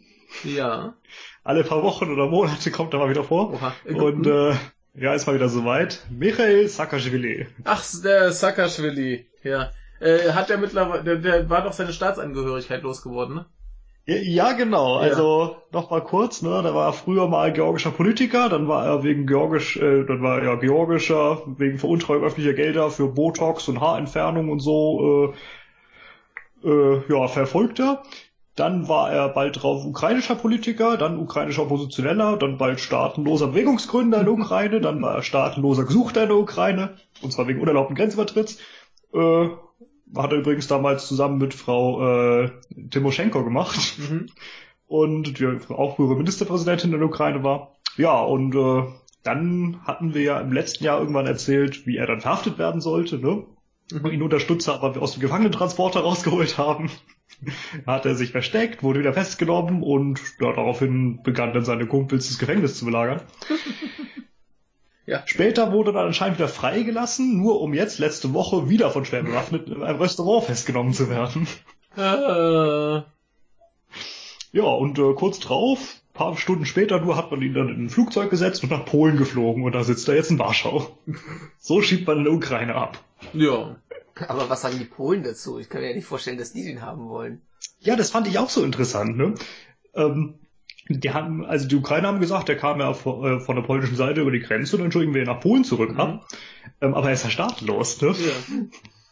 Ja. 0.45 0.95
Alle 1.43 1.65
paar 1.65 1.83
Wochen 1.83 2.11
oder 2.13 2.27
Monate 2.29 2.71
kommt 2.71 2.93
er 2.93 2.99
mal 2.99 3.09
wieder 3.11 3.25
vor. 3.25 3.55
Oha. 3.55 3.75
Und 3.85 4.27
äh, 4.27 4.55
ja, 4.95 5.15
ist 5.15 5.27
mal 5.27 5.35
wieder 5.35 5.49
soweit. 5.49 6.05
Michael 6.11 6.69
Saakashvili. 6.69 7.47
Ach, 7.65 7.85
der 8.03 8.33
Saakashvili. 8.33 9.27
Ja. 9.43 9.73
Äh, 10.01 10.33
hat 10.33 10.49
der 10.51 10.59
mittlerweile, 10.59 11.05
der, 11.05 11.17
der 11.17 11.51
war 11.51 11.63
doch 11.63 11.73
seine 11.73 11.93
Staatsangehörigkeit 11.93 12.83
losgeworden, 12.83 13.37
ne? 13.37 13.47
Ja, 14.07 14.17
ja, 14.17 14.53
genau. 14.53 14.97
Ja. 14.97 15.09
Also 15.09 15.57
noch 15.73 15.91
mal 15.91 16.01
kurz, 16.01 16.41
ne, 16.41 16.63
da 16.63 16.75
war 16.75 16.87
er 16.87 16.93
früher 16.93 17.27
mal 17.27 17.53
georgischer 17.53 17.91
Politiker, 17.91 18.49
dann 18.49 18.69
war 18.69 18.87
er 18.87 19.03
wegen 19.03 19.27
georgisch, 19.27 19.77
äh, 19.77 20.05
dann 20.05 20.23
war 20.23 20.39
er 20.39 20.45
ja 20.45 20.55
georgischer 20.55 21.43
wegen 21.59 21.79
Veruntreuung 21.79 22.23
öffentlicher 22.23 22.55
Gelder 22.55 22.91
für 22.91 23.09
Botox 23.09 23.69
und 23.69 23.81
Haarentfernung 23.81 24.49
und 24.49 24.61
so 24.61 25.35
äh, 26.65 26.69
äh, 26.69 27.03
ja 27.09 27.27
verfolgter. 27.27 28.05
Dann 28.55 28.89
war 28.89 29.11
er 29.11 29.29
bald 29.29 29.61
drauf 29.63 29.85
ukrainischer 29.85 30.37
Politiker, 30.37 30.97
dann 30.97 31.19
ukrainischer 31.19 31.63
Oppositioneller, 31.63 32.37
dann 32.37 32.59
bald 32.59 32.81
staatenloser 32.81 33.49
Bewegungsgründer 33.49 34.21
in 34.21 34.25
der 34.25 34.33
Ukraine, 34.35 34.81
dann 34.81 35.03
war 35.03 35.17
er 35.17 35.23
staatenloser 35.23 35.85
Gesuchter 35.85 36.23
in 36.23 36.29
der 36.29 36.39
Ukraine, 36.39 36.97
und 37.23 37.33
zwar 37.33 37.49
wegen 37.49 37.61
unerlaubten 37.61 37.97
Grenzübertritts. 37.97 38.59
Äh, 39.13 39.49
hat 40.15 40.33
er 40.33 40.39
übrigens 40.39 40.67
damals 40.69 41.07
zusammen 41.09 41.39
mit 41.39 41.55
Frau 41.55 42.43
äh, 42.45 42.51
Timoschenko 42.91 43.43
gemacht 43.45 43.97
Mhm. 43.99 44.27
und 44.87 45.39
die 45.39 45.47
auch 45.69 45.97
frühere 45.97 46.17
Ministerpräsidentin 46.17 46.93
in 46.93 46.99
der 47.01 47.09
Ukraine 47.09 47.43
war. 47.43 47.77
Ja, 47.97 48.21
und 48.21 48.55
äh, 48.55 48.85
dann 49.25 49.81
hatten 49.85 50.15
wir 50.15 50.23
ja 50.23 50.41
im 50.41 50.53
letzten 50.53 50.85
Jahr 50.85 51.01
irgendwann 51.01 51.27
erzählt, 51.27 51.87
wie 51.87 51.97
er 51.97 52.07
dann 52.07 52.21
verhaftet 52.21 52.59
werden 52.59 52.81
sollte, 52.81 53.19
ne? 53.19 53.45
Und 53.93 54.13
ihn 54.13 54.23
Unterstützer 54.23 54.75
aber 54.83 55.01
aus 55.01 55.13
dem 55.13 55.21
Gefangenentransporter 55.21 56.01
rausgeholt 56.05 56.59
haben. 56.59 56.91
Hat 57.87 58.05
er 58.07 58.15
sich 58.17 58.31
versteckt, 58.33 58.83
wurde 58.83 59.01
wieder 59.01 59.13
festgenommen 59.13 59.83
und 59.83 60.21
ja, 60.41 60.53
daraufhin 60.53 61.21
begann 61.23 61.53
dann 61.53 61.65
seine 61.65 61.87
Kumpels 61.87 62.29
das 62.29 62.39
Gefängnis 62.39 62.79
zu 62.79 62.85
belagern. 62.85 63.23
Ja. 65.07 65.23
Später 65.27 65.73
wurde 65.73 65.91
er 65.91 65.95
dann 65.95 66.07
anscheinend 66.07 66.39
wieder 66.39 66.49
freigelassen, 66.49 67.37
nur 67.41 67.61
um 67.61 67.73
jetzt 67.75 67.99
letzte 67.99 68.35
Woche 68.35 68.69
wieder 68.69 68.91
von 68.91 69.05
schwer 69.05 69.23
bewaffnet 69.23 69.69
in 69.69 69.83
einem 69.83 70.01
Restaurant 70.01 70.45
festgenommen 70.45 70.93
zu 70.93 71.09
werden. 71.09 71.47
Äh, 71.97 73.03
Ja, 74.53 74.65
und 74.65 74.99
äh, 74.99 75.15
kurz 75.15 75.39
drauf, 75.39 76.01
paar 76.13 76.37
Stunden 76.37 76.67
später 76.67 77.01
nur, 77.01 77.17
hat 77.17 77.31
man 77.31 77.43
ihn 77.43 77.55
dann 77.55 77.69
in 77.69 77.85
ein 77.85 77.91
Flugzeug 77.91 78.31
gesetzt 78.31 78.63
und 78.63 78.71
nach 78.71 78.85
Polen 78.85 79.17
geflogen 79.17 79.65
und 79.65 79.73
da 79.73 79.85
sitzt 79.85 80.09
er 80.09 80.15
jetzt 80.15 80.31
in 80.31 80.39
Warschau. 80.39 80.97
So 81.59 81.83
schiebt 81.83 82.07
man 82.07 82.19
in 82.19 82.25
der 82.25 82.33
Ukraine 82.33 82.75
ab. 82.75 83.03
ja. 83.33 83.77
Aber 84.29 84.49
was 84.49 84.63
sagen 84.63 84.79
die 84.79 84.87
Polen 84.87 85.23
dazu? 85.25 85.59
Ich 85.59 85.69
kann 85.69 85.83
mir 85.83 85.91
ja 85.91 85.95
nicht 85.95 86.07
vorstellen, 86.07 86.39
dass 86.39 86.55
die 86.55 86.65
den 86.65 86.81
haben 86.81 87.11
wollen. 87.11 87.43
Ja, 87.81 87.97
das 87.97 88.11
fand 88.11 88.27
ich 88.27 88.39
auch 88.39 88.49
so 88.49 88.65
interessant, 88.65 89.15
ne? 89.19 89.35
Ähm, 89.95 90.39
die 90.89 91.11
haben, 91.11 91.45
also 91.45 91.67
die 91.69 91.77
Ukrainer 91.77 92.09
haben 92.09 92.21
gesagt, 92.21 92.49
der 92.49 92.57
kam 92.57 92.81
ja 92.81 92.93
von, 92.95 93.25
äh, 93.25 93.41
von 93.41 93.57
der 93.57 93.63
polnischen 93.63 93.97
Seite 93.97 94.21
über 94.21 94.31
die 94.31 94.41
Grenze 94.41 94.77
und 94.77 94.83
dann 94.83 94.93
schicken 94.93 95.15
wir 95.15 95.23
ihn 95.23 95.27
nach 95.27 95.41
Polen 95.41 95.65
zurück 95.65 95.93
Mhm. 95.93 96.01
ab. 96.01 96.29
Ähm, 96.81 96.95
aber 96.95 97.09
er 97.09 97.15
ist 97.15 97.25
ja 97.25 97.31
staatenlos, 97.31 98.01
ne? 98.03 98.09
Ja. 98.09 98.65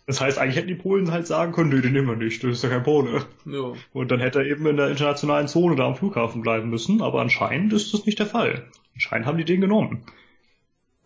Das 0.07 0.21
heißt, 0.21 0.39
eigentlich 0.39 0.57
hätten 0.57 0.69
die 0.69 0.75
Polen 0.75 1.11
halt 1.11 1.27
sagen 1.27 1.53
können, 1.53 1.71
nee, 1.71 1.81
den 1.81 1.93
nehmen 1.95 2.09
wir 2.09 2.17
nicht, 2.17 2.45
das 2.45 2.53
ist 2.59 2.63
ja 2.65 2.69
kein 2.69 2.83
Pole. 2.83 3.25
Ja. 3.47 3.73
Und 3.93 4.11
dann 4.11 4.21
hätte 4.21 4.41
er 4.41 4.45
eben 4.47 4.67
in 4.67 4.77
der 4.77 4.89
internationalen 4.91 5.49
Zone 5.49 5.77
da 5.77 5.87
am 5.87 5.97
Flughafen 5.97 6.43
bleiben 6.43 6.69
müssen, 6.69 7.01
aber 7.01 7.21
anscheinend 7.23 7.73
ist 7.73 7.95
das 7.95 8.05
nicht 8.05 8.19
der 8.19 8.27
Fall. 8.27 8.67
Anscheinend 8.95 9.27
haben 9.27 9.39
die 9.39 9.45
den 9.47 9.63
genommen. 9.63 10.05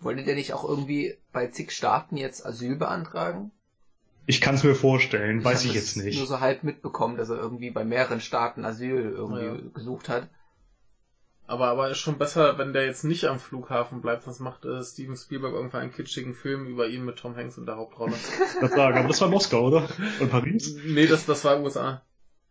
Wollte 0.00 0.24
der 0.24 0.34
nicht 0.34 0.52
auch 0.52 0.68
irgendwie 0.68 1.14
bei 1.32 1.46
zig 1.46 1.70
Staaten 1.72 2.16
jetzt 2.16 2.44
Asyl 2.44 2.76
beantragen? 2.76 3.52
Ich 4.26 4.40
kann 4.40 4.56
es 4.56 4.64
mir 4.64 4.74
vorstellen, 4.74 5.42
weiß 5.44 5.60
hab 5.60 5.66
ich 5.70 5.74
jetzt 5.74 5.96
nicht. 5.96 6.18
nur 6.18 6.26
so 6.26 6.40
halb 6.40 6.62
mitbekommen, 6.64 7.16
dass 7.16 7.30
er 7.30 7.36
irgendwie 7.36 7.70
bei 7.70 7.84
mehreren 7.84 8.20
Staaten 8.20 8.64
Asyl 8.64 9.12
irgendwie 9.16 9.44
Ja. 9.44 9.56
gesucht 9.74 10.08
hat. 10.08 10.28
Aber, 11.48 11.68
aber 11.68 11.90
ist 11.90 11.98
schon 11.98 12.18
besser, 12.18 12.58
wenn 12.58 12.72
der 12.74 12.84
jetzt 12.86 13.04
nicht 13.04 13.24
am 13.24 13.40
Flughafen 13.40 14.00
bleibt, 14.02 14.22
sonst 14.24 14.38
macht 14.40 14.64
äh, 14.66 14.82
Steven 14.84 15.16
Spielberg 15.16 15.54
irgendwann 15.54 15.80
einen 15.80 15.92
kitschigen 15.92 16.34
Film 16.34 16.66
über 16.66 16.86
ihn 16.88 17.04
mit 17.04 17.16
Tom 17.16 17.34
Hanks 17.36 17.56
in 17.58 17.64
der 17.66 17.76
Hauptrolle. 17.76 18.12
Das 18.60 18.72
sagen, 18.72 18.98
aber 18.98 19.08
das 19.08 19.20
war 19.20 19.28
Moskau, 19.28 19.66
oder? 19.68 19.88
Und 20.20 20.30
Paris? 20.30 20.76
nee, 20.86 21.06
das, 21.06 21.26
das 21.26 21.44
war 21.44 21.60
USA. 21.60 22.02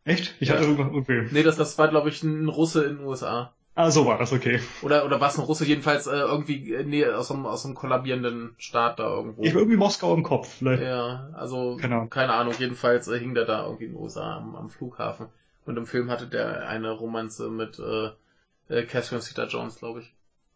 Echt? 0.03 0.35
Ich 0.39 0.49
Ja. 0.49 0.55
hatte 0.55 0.65
irgendwann, 0.65 0.95
okay. 0.95 1.27
Nee, 1.31 1.43
das, 1.43 1.55
das 1.57 1.77
war, 1.77 1.87
glaube 1.89 2.09
ich, 2.09 2.23
ein 2.23 2.49
Russe 2.49 2.83
in 2.85 2.97
den 2.97 3.05
USA. 3.05 3.53
Ah, 3.75 3.91
so 3.91 4.07
war 4.07 4.17
das, 4.17 4.33
okay. 4.33 4.59
Oder, 4.81 5.05
oder 5.05 5.21
war 5.21 5.27
es 5.29 5.37
ein 5.37 5.43
Russe? 5.43 5.63
Jedenfalls 5.63 6.07
äh, 6.07 6.15
irgendwie 6.17 6.73
äh, 6.73 6.83
nee, 6.83 7.05
aus 7.05 7.29
einem, 7.29 7.45
aus 7.45 7.63
einem 7.65 7.75
kollabierenden 7.75 8.55
Staat 8.57 8.97
da 8.97 9.07
irgendwo. 9.13 9.43
Ich 9.43 9.49
habe 9.51 9.59
irgendwie 9.59 9.77
Moskau 9.77 10.15
im 10.15 10.23
Kopf, 10.23 10.47
vielleicht. 10.57 10.81
Ja, 10.81 11.29
also 11.33 11.77
Keine 11.79 11.95
Ahnung. 11.97 12.09
keine 12.09 12.33
Ahnung. 12.33 12.55
Jedenfalls 12.57 13.07
äh, 13.07 13.19
hing 13.19 13.35
der 13.35 13.45
da 13.45 13.65
irgendwie 13.65 13.85
in 13.85 13.91
den 13.91 14.01
USA 14.01 14.37
am, 14.37 14.55
am 14.55 14.69
Flughafen. 14.71 15.27
Und 15.67 15.77
im 15.77 15.85
Film 15.85 16.09
hatte 16.09 16.25
der 16.25 16.67
eine 16.67 16.89
Romanze 16.89 17.49
mit 17.49 17.77
äh, 17.77 18.09
äh, 18.69 18.83
Catherine 18.83 19.21
Zeta-Jones, 19.21 19.77
glaube 19.79 20.01
ich. 20.01 20.13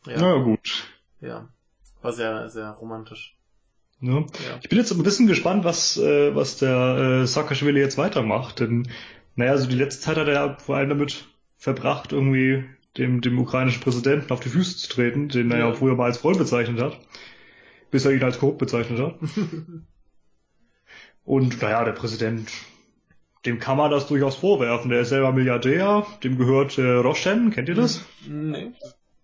Ja, 0.08 0.17
Na 0.19 0.36
gut. 0.38 0.88
ja. 1.21 1.47
War 2.02 2.13
sehr, 2.13 2.50
sehr 2.50 2.71
romantisch. 2.71 3.38
Ne? 4.00 4.26
Ja. 4.47 4.60
Ich 4.63 4.69
bin 4.69 4.80
jetzt 4.80 4.91
ein 4.91 5.04
bisschen 5.04 5.28
gespannt, 5.28 5.63
was, 5.63 5.97
äh, 5.97 6.36
was 6.36 6.58
der 6.58 7.21
äh, 7.21 7.28
Saakashvili 7.28 7.80
jetzt 7.80 8.00
weitermacht. 8.00 8.60
Denn, 8.60 8.89
naja, 9.36 9.52
also 9.52 9.67
die 9.67 9.76
letzte 9.76 10.02
Zeit 10.02 10.17
hat 10.17 10.28
er 10.28 10.34
ja 10.34 10.58
vor 10.58 10.78
allem 10.78 10.89
damit 10.89 11.28
verbracht, 11.58 12.12
irgendwie 12.12 12.65
dem, 12.97 13.21
dem 13.21 13.38
ukrainischen 13.39 13.82
Präsidenten 13.84 14.34
auf 14.34 14.39
die 14.39 14.50
Füße 14.50 14.78
zu 14.78 14.89
treten, 14.89 15.30
den 15.30 15.52
er 15.52 15.60
ja 15.60 15.67
Ja. 15.69 15.74
früher 15.76 15.95
mal 15.95 16.06
als 16.06 16.17
Freund 16.17 16.39
bezeichnet 16.39 16.82
hat, 16.82 17.00
bis 17.91 18.04
er 18.06 18.12
ihn 18.13 18.24
als 18.24 18.39
korrupt 18.39 18.58
bezeichnet 18.58 19.00
hat. 19.00 19.15
Und 21.24 21.62
naja, 21.62 21.86
der 21.86 21.91
Präsident, 21.91 22.50
dem 23.46 23.60
kann 23.60 23.78
man 23.78 23.92
das 23.92 24.08
durchaus 24.08 24.36
vorwerfen. 24.36 24.90
Der 24.90 25.02
ist 25.02 25.10
selber 25.10 25.32
Milliardär, 25.32 26.06
dem 26.24 26.38
gehört 26.38 26.78
äh, 26.78 26.92
Roschen, 26.94 27.52
kennt 27.52 27.70
ihr 27.70 27.76
das? 27.76 28.06
Nee. 28.28 28.72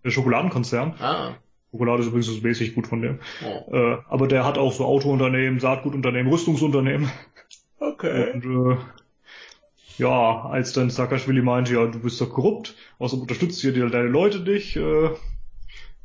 Der 0.04 0.10
Schokoladenkonzern. 0.10 0.94
Ah. 1.00 1.34
Schokolade 1.70 2.00
ist 2.00 2.08
übrigens 2.08 2.26
so 2.26 2.40
mäßig 2.40 2.74
gut 2.74 2.86
von 2.86 3.02
dem. 3.02 3.18
Oh. 3.44 3.74
Äh, 3.76 3.98
aber 4.08 4.26
der 4.26 4.44
hat 4.44 4.58
auch 4.58 4.72
so 4.72 4.84
Autounternehmen, 4.84 5.60
Saatgutunternehmen, 5.60 6.32
Rüstungsunternehmen. 6.32 7.10
Okay. 7.80 8.32
Und 8.32 8.44
äh, 8.44 8.76
ja, 9.98 10.42
als 10.42 10.72
dann 10.72 10.90
Saakashvili 10.90 11.42
meinte, 11.42 11.74
ja, 11.74 11.86
du 11.86 12.00
bist 12.00 12.20
doch 12.20 12.30
korrupt, 12.30 12.74
außerdem 12.98 13.22
unterstützt 13.22 13.62
ihr 13.64 13.72
dir 13.72 13.88
deine 13.90 14.08
Leute 14.08 14.40
nicht, 14.40 14.76
äh, 14.76 15.10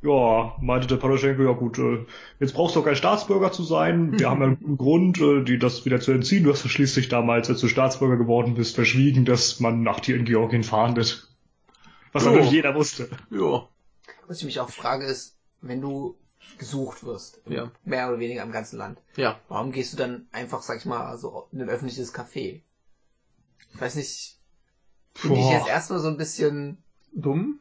ja, 0.03 0.55
meinte 0.61 0.87
der 0.87 0.97
Poroschenko, 0.97 1.43
ja 1.43 1.51
gut, 1.53 1.79
äh, 1.79 2.05
jetzt 2.39 2.53
brauchst 2.53 2.75
du 2.75 2.79
doch 2.79 2.85
kein 2.85 2.95
Staatsbürger 2.95 3.51
zu 3.51 3.63
sein, 3.63 4.19
wir 4.19 4.29
haben 4.29 4.41
ja 4.41 4.47
einen 4.47 4.57
guten 4.59 4.77
Grund, 4.77 5.21
äh, 5.21 5.43
die 5.43 5.57
das 5.57 5.85
wieder 5.85 5.99
zu 6.01 6.11
entziehen. 6.11 6.43
Du 6.43 6.51
hast 6.51 6.63
ja 6.63 6.69
schließlich 6.69 7.07
damals, 7.09 7.49
als 7.49 7.61
du 7.61 7.67
Staatsbürger 7.67 8.17
geworden 8.17 8.53
bist, 8.55 8.75
verschwiegen, 8.75 9.23
dass 9.25 9.59
man 9.59 9.81
nach 9.81 9.99
dir 10.01 10.15
in 10.17 10.25
Georgien 10.25 10.63
fahndet. 10.63 11.27
Was 12.11 12.25
Jo. 12.25 12.31
natürlich 12.31 12.51
jeder 12.51 12.75
wusste. 12.75 13.09
Ja. 13.31 13.67
Was 14.27 14.39
ich 14.39 14.45
mich 14.45 14.59
auch 14.59 14.69
frage 14.69 15.05
ist, 15.05 15.37
wenn 15.61 15.81
du 15.81 16.17
gesucht 16.57 17.03
wirst, 17.05 17.41
Ja. 17.47 17.71
mehr 17.85 18.09
oder 18.09 18.19
weniger 18.19 18.43
im 18.43 18.51
ganzen 18.51 18.77
Land, 18.77 18.99
Ja. 19.15 19.39
warum 19.47 19.71
gehst 19.71 19.93
du 19.93 19.97
dann 19.97 20.27
einfach, 20.33 20.61
sag 20.61 20.77
ich 20.79 20.85
mal, 20.85 21.17
so 21.17 21.47
in 21.53 21.61
ein 21.61 21.69
öffentliches 21.69 22.13
Café? 22.13 22.61
Ich 23.73 23.81
weiß 23.81 23.95
nicht, 23.95 24.37
finde 25.15 25.39
ich 25.39 25.49
jetzt 25.49 25.67
erstmal 25.69 25.99
so 25.99 26.09
ein 26.09 26.17
bisschen, 26.17 26.83
Dumm? 27.15 27.59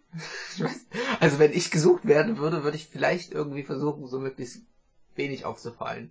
also 1.20 1.38
wenn 1.38 1.52
ich 1.52 1.70
gesucht 1.70 2.06
werden 2.06 2.38
würde, 2.38 2.64
würde 2.64 2.76
ich 2.76 2.86
vielleicht 2.86 3.32
irgendwie 3.32 3.62
versuchen, 3.62 4.06
so 4.06 4.18
möglichst 4.18 4.62
wenig 5.14 5.44
aufzufallen. 5.44 6.10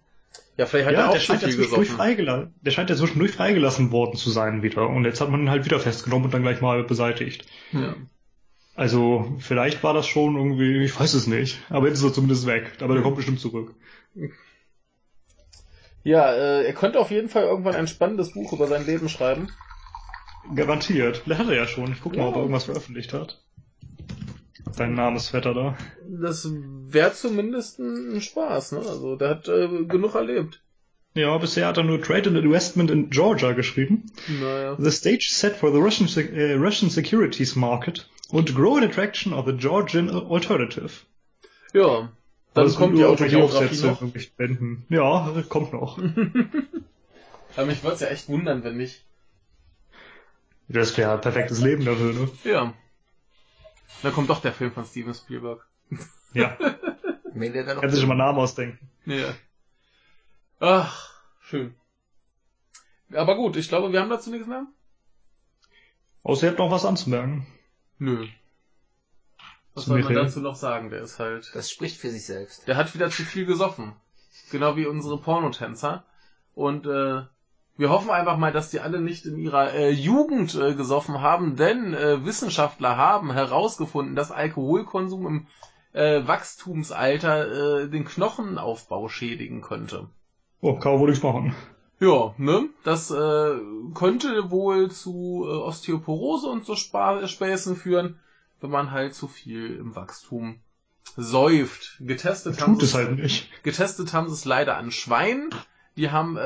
Ja, 0.57 0.65
vielleicht 0.65 0.87
hat 0.87 0.93
ja, 0.93 0.99
er 0.99 1.09
auch 1.09 1.13
der 1.13 1.19
scheint, 1.19 1.41
ja 1.41 1.47
viel 1.47 1.57
zwischendurch 1.57 1.87
gesoffen. 1.87 1.97
freigelassen, 1.97 2.53
der 2.61 2.71
scheint 2.71 2.89
ja 2.89 2.95
zwischendurch 2.95 3.31
freigelassen 3.31 3.91
worden 3.91 4.15
zu 4.15 4.29
sein 4.29 4.63
wieder. 4.63 4.87
Und 4.87 5.05
jetzt 5.05 5.21
hat 5.21 5.29
man 5.29 5.41
ihn 5.41 5.49
halt 5.49 5.65
wieder 5.65 5.79
festgenommen 5.79 6.25
und 6.25 6.33
dann 6.33 6.43
gleich 6.43 6.61
mal 6.61 6.83
beseitigt. 6.83 7.45
Ja. 7.71 7.95
Also, 8.75 9.35
vielleicht 9.39 9.83
war 9.83 9.93
das 9.93 10.07
schon 10.07 10.35
irgendwie, 10.35 10.83
ich 10.83 10.97
weiß 10.97 11.13
es 11.13 11.27
nicht. 11.27 11.59
Aber 11.69 11.87
jetzt 11.87 11.97
ist 11.97 12.03
er 12.03 12.13
zumindest 12.13 12.45
weg. 12.45 12.71
Aber 12.79 12.93
der 12.93 13.03
kommt 13.03 13.17
bestimmt 13.17 13.39
zurück. 13.39 13.75
Ja, 16.03 16.31
äh, 16.31 16.65
er 16.65 16.73
könnte 16.73 16.99
auf 16.99 17.11
jeden 17.11 17.29
Fall 17.29 17.43
irgendwann 17.43 17.75
ein 17.75 17.87
spannendes 17.87 18.33
Buch 18.33 18.53
über 18.53 18.67
sein 18.67 18.85
Leben 18.85 19.09
schreiben. 19.09 19.49
Garantiert. 20.55 21.23
Der 21.25 21.37
hat 21.37 21.47
er 21.47 21.55
ja 21.55 21.67
schon. 21.67 21.91
Ich 21.91 22.01
guck 22.01 22.13
mal, 22.15 22.23
Ja. 22.23 22.27
ob 22.29 22.35
er 22.35 22.41
irgendwas 22.41 22.65
veröffentlicht 22.65 23.13
hat. 23.13 23.41
Sein 24.73 24.93
Namensvetter 24.93 25.53
da. 25.53 25.77
Das 26.07 26.47
wäre 26.51 27.13
zumindest 27.13 27.79
ein 27.79 28.21
Spaß, 28.21 28.73
ne? 28.73 28.79
Also 28.79 29.15
der 29.15 29.29
hat 29.29 29.47
äh, 29.47 29.67
genug 29.85 30.15
erlebt. 30.15 30.61
Ja, 31.13 31.37
bisher 31.37 31.67
hat 31.67 31.77
er 31.77 31.83
nur 31.83 32.01
Trade 32.01 32.29
and 32.29 32.37
Investment 32.37 32.89
in 32.89 33.09
Georgia 33.09 33.51
geschrieben. 33.51 34.05
Naja. 34.41 34.77
The 34.79 34.91
stage 34.91 35.27
set 35.29 35.57
for 35.57 35.71
the 35.73 35.77
Russian, 35.79 36.07
äh, 36.33 36.53
Russian 36.53 36.89
securities 36.89 37.55
market 37.57 38.09
und 38.29 38.55
growing 38.55 38.83
attraction 38.85 39.33
of 39.33 39.45
the 39.45 39.53
Georgian 39.53 40.09
alternative. 40.09 40.89
Ja. 41.73 42.11
Dann 42.53 42.63
Also 42.65 42.77
kommt 42.77 42.97
die 42.97 43.03
Autobiografie 43.03 43.41
Aufsätze, 43.41 43.87
noch. 43.87 44.01
Ja, 44.89 45.43
kommt 45.49 45.73
noch. 45.73 45.97
Aber 47.57 47.65
mich 47.65 47.83
würde 47.83 47.95
es 47.95 48.01
ja 48.01 48.07
echt 48.07 48.29
wundern, 48.29 48.63
wenn 48.63 48.77
nicht. 48.77 49.03
Das 50.71 50.97
wäre 50.97 51.13
ein 51.13 51.21
perfektes 51.21 51.59
Leben 51.59 51.85
dafür, 51.85 52.13
ne? 52.13 52.29
Ja. 52.43 52.73
Da 54.03 54.11
kommt 54.11 54.29
doch 54.29 54.41
der 54.41 54.53
Film 54.53 54.71
von 54.71 54.85
Steven 54.85 55.13
Spielberg. 55.13 55.65
Ja, 56.33 56.57
Wenn 57.33 57.51
der 57.51 57.65
dann 57.65 57.75
noch 57.75 57.81
kannst 57.81 57.97
du 57.97 57.99
schon 57.99 58.07
mal 58.07 58.15
Namen 58.15 58.39
ausdenken. 58.39 58.89
Ja. 59.05 59.35
Ach, 60.61 61.13
schön. 61.41 61.75
Aber 63.11 63.35
gut, 63.35 63.57
ich 63.57 63.67
glaube, 63.67 63.91
wir 63.91 63.99
haben 63.99 64.09
dazu 64.09 64.31
nichts 64.31 64.47
mehr. 64.47 64.65
Außer 66.23 66.45
ihr 66.45 66.49
habt 66.51 66.59
noch 66.59 66.71
was 66.71 66.85
anzumerken. 66.85 67.45
Nö. 67.97 68.29
Was 69.73 69.85
soll 69.85 70.03
man 70.03 70.13
dazu 70.13 70.39
noch 70.39 70.55
sagen? 70.55 70.89
Der 70.89 71.01
ist 71.01 71.19
halt. 71.19 71.51
das 71.53 71.69
spricht 71.69 71.97
für 71.97 72.09
sich 72.09 72.25
selbst. 72.25 72.65
Der 72.69 72.77
hat 72.77 72.93
wieder 72.93 73.09
zu 73.09 73.23
viel 73.23 73.45
gesoffen. 73.45 73.93
Genau 74.51 74.77
wie 74.77 74.85
unsere 74.85 75.19
Pornotänzer. 75.19 76.05
Und 76.53 76.85
äh, 76.85 77.23
wir 77.77 77.89
hoffen 77.89 78.09
einfach 78.09 78.37
mal, 78.37 78.51
dass 78.51 78.69
die 78.69 78.79
alle 78.79 78.99
nicht 78.99 79.25
in 79.25 79.37
ihrer 79.37 79.73
äh, 79.73 79.89
Jugend 79.89 80.55
äh, 80.55 80.75
gesoffen 80.75 81.21
haben, 81.21 81.55
denn 81.55 81.93
äh, 81.93 82.25
Wissenschaftler 82.25 82.97
haben 82.97 83.31
herausgefunden, 83.31 84.15
dass 84.15 84.31
Alkoholkonsum 84.31 85.25
im 85.25 85.47
äh, 85.93 86.25
Wachstumsalter 86.27 87.81
äh, 87.81 87.89
den 87.89 88.05
Knochenaufbau 88.05 89.07
schädigen 89.07 89.61
könnte. 89.61 90.07
Oh, 90.61 90.79
wohl 90.79 91.09
nichts 91.09 91.23
machen. 91.23 91.55
Ja, 91.99 92.33
ne? 92.37 92.69
Das 92.83 93.11
äh, 93.11 93.59
könnte 93.93 94.51
wohl 94.51 94.91
zu 94.91 95.45
Osteoporose 95.47 96.47
und 96.47 96.65
so 96.65 96.75
Spa 96.75 97.27
Späßen 97.27 97.75
führen, 97.75 98.19
wenn 98.59 98.69
man 98.69 98.91
halt 98.91 99.13
zu 99.13 99.27
viel 99.27 99.75
im 99.75 99.95
Wachstum 99.95 100.59
säuft. 101.15 101.97
Getestet 101.99 102.61
haben 102.61 102.73
Tut 102.73 102.83
es 102.83 102.91
sie 102.91 102.97
halt 102.97 103.17
nicht. 103.17 103.63
Getestet 103.63 104.13
haben 104.13 104.27
sie 104.29 104.33
es 104.33 104.45
leider 104.45 104.77
an 104.77 104.91
Schweinen. 104.91 105.49
Die 105.95 106.09
haben 106.09 106.37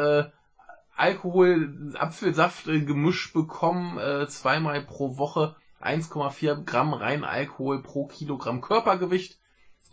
Alkohol, 0.95 1.93
Apfelsaft 1.97 2.67
äh, 2.67 2.79
Gemisch 2.81 3.33
bekommen, 3.33 3.97
äh, 3.97 4.27
zweimal 4.27 4.81
pro 4.81 5.17
Woche 5.17 5.55
1,4 5.81 6.63
Gramm 6.63 6.93
rein 6.93 7.23
Alkohol 7.23 7.81
pro 7.81 8.07
Kilogramm 8.07 8.61
Körpergewicht, 8.61 9.37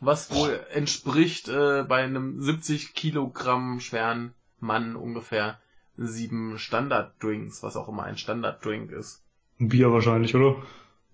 was 0.00 0.34
wohl 0.34 0.64
entspricht 0.72 1.48
äh, 1.48 1.84
bei 1.88 2.02
einem 2.04 2.40
70 2.40 2.94
Kilogramm 2.94 3.80
schweren 3.80 4.34
Mann 4.60 4.96
ungefähr 4.96 5.58
sieben 5.96 6.58
Standarddrinks, 6.58 7.62
was 7.62 7.76
auch 7.76 7.88
immer 7.88 8.04
ein 8.04 8.16
Standarddrink 8.16 8.90
ist. 8.92 9.22
Ein 9.60 9.68
Bier 9.68 9.92
wahrscheinlich, 9.92 10.34
oder? 10.34 10.56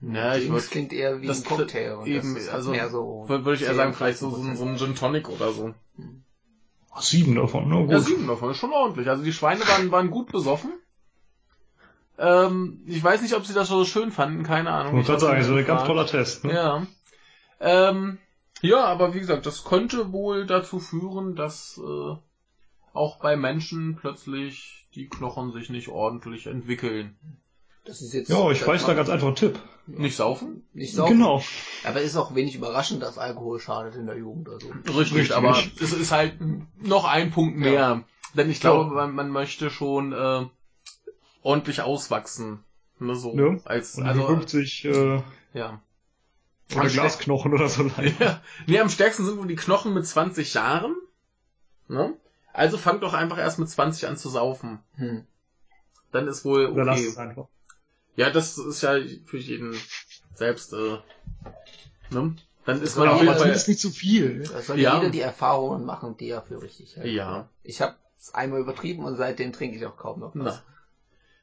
Ja, 0.01 0.37
ich 0.37 0.47
Drinks 0.47 0.67
würd- 0.67 0.71
klingt 0.71 0.93
eher 0.93 1.21
wie 1.21 1.27
das 1.27 1.41
ein 1.41 1.45
Cocktail. 1.45 1.95
Und 1.97 2.07
eben, 2.07 2.37
also, 2.53 2.71
mehr 2.71 2.89
so. 2.89 3.25
Würde 3.27 3.55
ich 3.55 3.63
eher 3.63 3.69
10, 3.71 3.77
sagen, 3.77 3.95
vielleicht 3.95 4.19
so, 4.19 4.31
so, 4.31 4.37
15%. 4.43 4.51
ein- 4.51 4.57
so 4.57 4.65
ein 4.67 4.77
Gin 4.77 4.95
Tonic 4.95 5.29
oder 5.29 5.51
so. 5.51 5.75
Ach, 6.91 7.03
sieben 7.03 7.35
davon, 7.35 7.69
ne? 7.69 7.77
Gut. 7.83 7.91
Ja, 7.91 8.01
sieben 8.01 8.27
davon 8.27 8.51
ist 8.51 8.59
schon 8.59 8.73
ordentlich. 8.73 9.09
Also 9.09 9.23
die 9.23 9.33
Schweine 9.33 9.61
waren, 9.61 9.91
waren 9.91 10.11
gut 10.11 10.33
besoffen. 10.33 10.73
Ähm, 12.19 12.83
ich 12.87 13.03
weiß 13.03 13.23
nicht, 13.23 13.35
ob 13.35 13.47
sie 13.47 13.55
das 13.55 13.69
so 13.69 13.85
schön 13.85 14.11
fanden, 14.11 14.43
keine 14.43 14.71
Ahnung. 14.71 14.97
Hab 14.97 15.07
gerade 15.07 15.21
sagen, 15.21 15.43
so 15.45 15.55
ein 15.55 15.65
ganz 15.65 15.85
toller 15.85 16.07
Test, 16.07 16.45
ne? 16.45 16.53
Ja. 16.53 16.87
Ähm, 17.61 18.19
ja, 18.61 18.85
aber 18.85 19.15
wie 19.15 19.21
gesagt, 19.21 19.47
das 19.47 19.65
könnte 19.65 20.13
wohl 20.13 20.47
dazu 20.47 20.81
führen, 20.81 21.37
dass 21.37 21.81
äh, 21.83 22.17
auch 22.93 23.19
bei 23.21 23.37
Menschen 23.37 23.97
plötzlich 23.97 24.87
die 24.95 25.09
Knochen 25.09 25.53
sich 25.53 25.71
nicht 25.71 25.89
ordentlich 25.89 26.47
entwickeln. 26.49 27.17
Das 27.89 28.03
ist 28.03 28.13
jetzt. 28.13 28.29
Ja, 28.29 28.51
ich 28.51 28.67
weiß 28.67 28.85
da 28.85 28.93
ganz 28.93 29.09
einfach 29.09 29.29
einen 29.29 29.37
Tipp. 29.37 29.59
Nicht 29.87 30.15
saufen? 30.15 30.63
Nicht 30.75 30.95
so. 30.95 31.07
Genau. 31.07 31.43
Aber 31.85 32.03
ist 32.03 32.17
auch 32.17 32.35
wenig 32.35 32.55
überraschend, 32.55 33.03
dass 33.03 33.17
Alkohol 33.17 33.59
schadet 33.59 33.95
in 33.95 34.05
der 34.07 34.19
Jugend 34.19 34.47
oder 34.47 34.61
so. 34.61 34.69
Richtig, 34.99 35.17
Richtig. 35.21 35.35
aber 35.35 35.57
es 35.81 35.93
ist 35.95 36.13
halt 36.13 36.35
noch 36.83 37.07
ein 37.07 37.31
Punkt 37.31 37.57
mehr. 37.57 38.05
Denn 38.35 38.51
ich 38.51 38.61
glaube, 38.61 38.95
man, 38.95 39.15
man 39.15 39.31
möchte 39.31 39.71
schon 39.71 40.13
äh, 40.13 40.45
ordentlich 41.41 41.81
auswachsen. 41.81 42.63
Ne, 42.99 43.17
so 43.17 43.35
Ja. 43.35 43.57
als 43.65 43.97
Und 43.97 44.07
also 44.07 44.27
50 44.27 44.85
äh, 44.85 45.23
ja. 45.55 45.81
oder 46.73 46.83
Am 46.83 46.89
Glasknochen 46.89 47.55
oder 47.55 47.71
so. 47.71 47.85
Ja. 48.21 48.43
Nee, 48.67 48.81
am 48.81 48.91
stärksten 48.91 49.25
sind 49.25 49.39
wohl 49.39 49.47
die 49.47 49.57
Knochen 49.57 49.95
mit 49.95 50.07
20 50.07 50.53
Jahren. 50.53 50.95
Ne? 51.87 52.13
Also 52.53 52.77
fangt 52.77 53.03
doch 53.03 53.15
einfach 53.15 53.39
erst 53.39 53.59
mit 53.59 53.71
20 53.71 54.09
an 54.09 54.19
zu 54.19 54.29
saufen. 54.29 54.81
Hm. 54.97 55.25
Dann 56.13 56.29
ist 56.29 56.45
wohl 56.45 56.67
Oder 56.67 56.85
lasst 56.85 57.01
okay. 57.01 57.09
es 57.09 57.17
einfach. 57.17 57.49
Ja, 58.19 58.31
das 58.31 58.59
ist 58.59 58.83
ja 58.83 58.99
für 59.27 59.37
jeden 59.37 59.77
selbst, 60.35 60.73
äh, 60.73 60.99
ne? 62.11 62.35
Dann 62.65 62.83
ist 62.83 62.97
man 62.97 63.07
aber 63.07 63.19
jeden 63.19 63.29
Fall. 63.29 63.39
zumindest 63.39 63.69
nicht 63.69 63.79
zu 63.79 63.91
viel. 63.91 64.43
Da 64.43 64.61
soll 64.61 64.81
Ja. 64.81 64.97
jeder 64.97 65.11
die 65.11 65.21
Erfahrungen 65.21 65.85
machen, 65.85 66.17
die 66.17 66.29
er 66.29 66.43
für 66.43 66.61
richtig 66.61 66.97
hält. 66.97 67.07
Ja. 67.15 67.49
Ich 67.63 67.81
habe 67.81 67.95
es 68.19 68.35
einmal 68.35 68.59
übertrieben 68.59 69.05
und 69.05 69.15
seitdem 69.15 69.53
trinke 69.53 69.77
ich 69.77 69.87
auch 69.87 69.97
kaum 69.97 70.19
noch 70.19 70.35
was. 70.35 70.57
Na. 70.57 70.63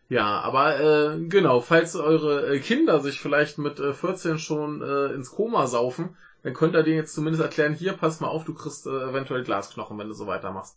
Ja, 0.10 0.42
aber 0.42 1.14
äh, 1.16 1.20
genau, 1.30 1.62
falls 1.62 1.96
eure 1.96 2.54
äh, 2.54 2.60
Kinder 2.60 3.00
sich 3.00 3.22
vielleicht 3.22 3.58
mit 3.58 3.80
äh, 3.80 3.94
14 3.94 4.38
schon 4.38 4.82
äh, 4.82 5.14
ins 5.14 5.32
Koma 5.32 5.68
saufen, 5.68 6.18
dann 6.44 6.54
könnt 6.54 6.76
ihr 6.76 6.84
denen 6.84 6.98
jetzt 6.98 7.16
zumindest 7.16 7.42
erklären, 7.42 7.74
hier, 7.74 7.94
pass 7.94 8.20
mal 8.20 8.28
auf, 8.28 8.44
du 8.44 8.54
kriegst 8.54 8.86
äh, 8.86 8.90
eventuell 8.90 9.44
Glasknochen, 9.44 9.98
wenn 9.98 10.10
du 10.10 10.14
so 10.14 10.28
weitermachst. 10.28 10.76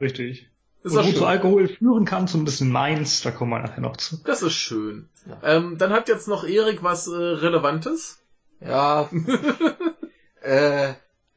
Richtig. 0.00 0.48
Ist 0.84 0.92
Und 0.92 0.98
das 0.98 1.06
wozu 1.06 1.18
schön? 1.18 1.26
Alkohol 1.26 1.68
führen 1.68 2.04
kann, 2.04 2.28
zumindest 2.28 2.60
in 2.60 2.70
Mainz, 2.70 3.22
da 3.22 3.30
kommen 3.30 3.50
wir 3.52 3.58
nachher 3.58 3.80
noch 3.80 3.96
zu. 3.96 4.18
Das 4.22 4.42
ist 4.42 4.52
schön. 4.52 5.08
Ja. 5.26 5.56
Ähm, 5.56 5.78
dann 5.78 5.92
hat 5.92 6.08
jetzt 6.10 6.28
noch 6.28 6.44
Erik 6.44 6.82
was 6.82 7.06
äh, 7.06 7.14
Relevantes. 7.14 8.18
Ja. 8.60 9.08
äh, 10.42 10.92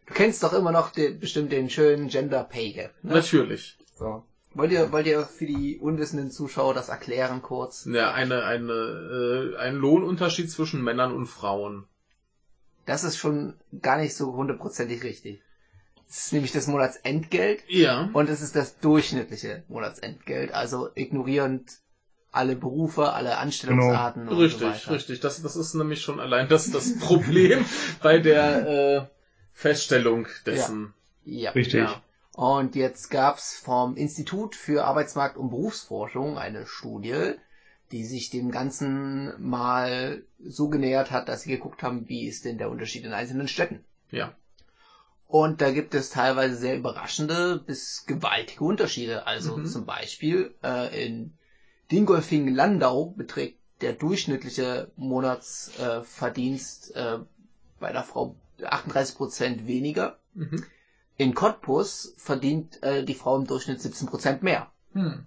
du 0.06 0.14
kennst 0.14 0.44
doch 0.44 0.52
immer 0.52 0.74
noch 0.74 0.92
den, 0.92 1.22
bestimmt 1.22 1.54
den 1.54 1.70
schönen 1.70 2.10
Gender 2.10 2.44
Pay 2.44 2.74
Gap. 2.74 2.92
Ne? 3.04 3.14
Natürlich. 3.14 3.78
So. 3.96 4.26
Wollt 4.54 4.74
ihr, 4.74 4.92
wollt 4.92 5.08
ihr 5.08 5.24
für 5.24 5.46
die 5.46 5.78
unwissenden 5.78 6.30
Zuschauer 6.30 6.74
das 6.74 6.90
erklären 6.90 7.42
kurz? 7.42 7.88
Ja, 7.90 8.12
eine, 8.12 8.44
eine, 8.44 8.74
äh, 8.74 9.58
ein 9.60 9.76
Lohnunterschied 9.76 10.52
zwischen 10.52 10.84
Männern 10.84 11.14
und 11.14 11.28
Frauen. 11.28 11.86
Das 12.86 13.06
ist 13.06 13.16
schon 13.16 13.54
gar 13.82 13.98
nicht 13.98 14.14
so 14.14 14.34
hundertprozentig 14.34 15.04
richtig. 15.04 15.42
Das 16.08 16.18
ist 16.18 16.34
nämlich 16.34 16.52
das 16.54 16.68
Monatsentgelt 16.68 17.64
Ja. 17.68 18.10
und 18.14 18.30
es 18.30 18.42
ist 18.42 18.56
das 18.56 18.80
durchschnittliche 18.80 19.64
Monatsentgelt, 19.68 20.54
also 20.54 20.90
ignorierend 20.96 21.80
alle 22.32 22.56
Berufe, 22.56 23.14
alle 23.14 23.38
Anstellungsarten 23.38 24.28
und 24.28 24.38
Richtig, 24.38 24.60
so 24.60 24.66
weiter. 24.68 24.92
richtig. 24.92 25.20
Das, 25.22 25.42
das 25.42 25.56
ist 25.56 25.74
nämlich 25.74 26.02
schon 26.02 26.20
allein 26.20 26.48
das, 26.48 26.70
das 26.72 26.98
Problem 27.00 27.66
bei 28.04 28.20
der 28.20 28.68
äh, 28.68 29.06
Feststellung 29.54 30.28
dessen. 30.46 30.94
Ja. 31.26 31.52
Richtig. 31.52 31.82
Ja. 31.82 32.02
Und 32.34 32.76
jetzt 32.76 33.10
gab's 33.10 33.58
vom 33.58 33.96
Institut 33.98 34.56
für 34.56 34.86
Arbeitsmarkt 34.86 35.38
und 35.38 35.50
Berufsforschung 35.50 36.38
eine 36.38 36.68
Studie, 36.68 37.34
die 37.92 38.04
sich 38.06 38.30
dem 38.30 38.52
Ganzen 38.52 39.34
mal 39.42 40.22
so 40.40 40.70
genähert 40.70 41.10
hat, 41.10 41.28
dass 41.28 41.42
sie 41.42 41.50
geguckt 41.50 41.82
haben, 41.82 42.08
wie 42.08 42.28
ist 42.28 42.46
denn 42.46 42.58
der 42.60 42.70
Unterschied 42.70 43.04
in 43.06 43.14
einzelnen 43.14 43.48
Städten. 43.48 43.84
Ja. 44.12 44.36
Und 45.28 45.62
da 45.62 45.72
gibt 45.72 45.94
es 45.94 46.10
teilweise 46.10 46.56
sehr 46.56 46.78
überraschende 46.78 47.58
bis 47.58 48.06
gewaltige 48.06 48.64
Unterschiede. 48.64 49.28
Also 49.28 49.58
Mhm. 49.58 49.66
zum 49.66 49.86
Beispiel 49.86 50.54
äh, 50.64 51.06
in 51.06 51.34
Dingolfing-Landau 51.92 53.14
beträgt 53.16 53.58
der 53.82 53.94
durchschnittliche 53.94 54.88
Monatsverdienst 54.96 56.96
äh, 56.96 57.16
äh, 57.16 57.20
bei 57.80 57.92
der 57.92 58.04
Frau 58.04 58.36
38% 58.60 59.68
weniger. 59.68 60.18
Mhm. 60.34 60.64
In 61.18 61.34
Cottbus 61.34 62.14
verdient 62.18 62.82
äh, 62.84 63.04
die 63.04 63.16
Frau 63.16 63.36
im 63.36 63.48
Durchschnitt 63.48 63.80
17% 63.80 64.44
mehr. 64.44 64.68
Hm. 64.94 65.26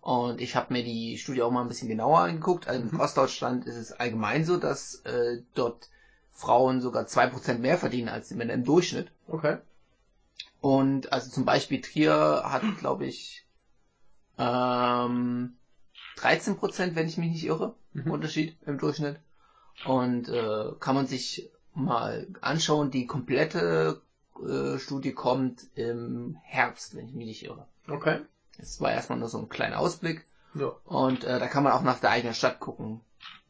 Und 0.00 0.40
ich 0.40 0.54
habe 0.54 0.72
mir 0.72 0.84
die 0.84 1.18
Studie 1.18 1.42
auch 1.42 1.50
mal 1.50 1.62
ein 1.62 1.68
bisschen 1.68 1.88
genauer 1.88 2.20
angeguckt. 2.20 2.68
Also 2.68 2.82
in 2.82 2.90
Mhm. 2.90 3.00
Ostdeutschland 3.00 3.66
ist 3.66 3.76
es 3.76 3.92
allgemein 3.92 4.44
so, 4.44 4.56
dass 4.56 4.96
äh, 5.04 5.38
dort 5.54 5.88
Frauen 6.34 6.80
sogar 6.80 7.04
2% 7.04 7.58
mehr 7.58 7.78
verdienen 7.78 8.08
als 8.08 8.28
die 8.28 8.34
Männer 8.34 8.52
im 8.52 8.64
Durchschnitt. 8.64 9.10
Okay. 9.28 9.58
Und 10.60 11.12
also 11.12 11.30
zum 11.30 11.44
Beispiel 11.44 11.80
Trier 11.80 12.42
hat, 12.44 12.62
glaube 12.78 13.06
ich, 13.06 13.46
ähm, 14.38 15.56
13%, 16.16 16.94
wenn 16.94 17.06
ich 17.06 17.18
mich 17.18 17.30
nicht 17.30 17.44
irre, 17.44 17.74
Mhm. 17.94 18.10
Unterschied 18.10 18.56
im 18.66 18.78
Durchschnitt. 18.78 19.20
Und 19.86 20.28
äh, 20.28 20.72
kann 20.80 20.94
man 20.94 21.06
sich 21.06 21.50
mal 21.74 22.26
anschauen, 22.40 22.90
die 22.90 23.06
komplette 23.06 24.02
äh, 24.40 24.78
Studie 24.78 25.12
kommt 25.12 25.66
im 25.74 26.36
Herbst, 26.42 26.94
wenn 26.94 27.08
ich 27.08 27.14
mich 27.14 27.26
nicht 27.26 27.44
irre. 27.44 27.66
Okay. 27.88 28.20
Es 28.58 28.80
war 28.80 28.92
erstmal 28.92 29.18
nur 29.18 29.28
so 29.28 29.38
ein 29.38 29.48
kleiner 29.48 29.78
Ausblick. 29.78 30.26
Ja. 30.54 30.72
Und 30.84 31.24
äh, 31.24 31.40
da 31.40 31.46
kann 31.48 31.64
man 31.64 31.72
auch 31.72 31.82
nach 31.82 31.98
der 31.98 32.10
eigenen 32.10 32.34
Stadt 32.34 32.60
gucken, 32.60 33.00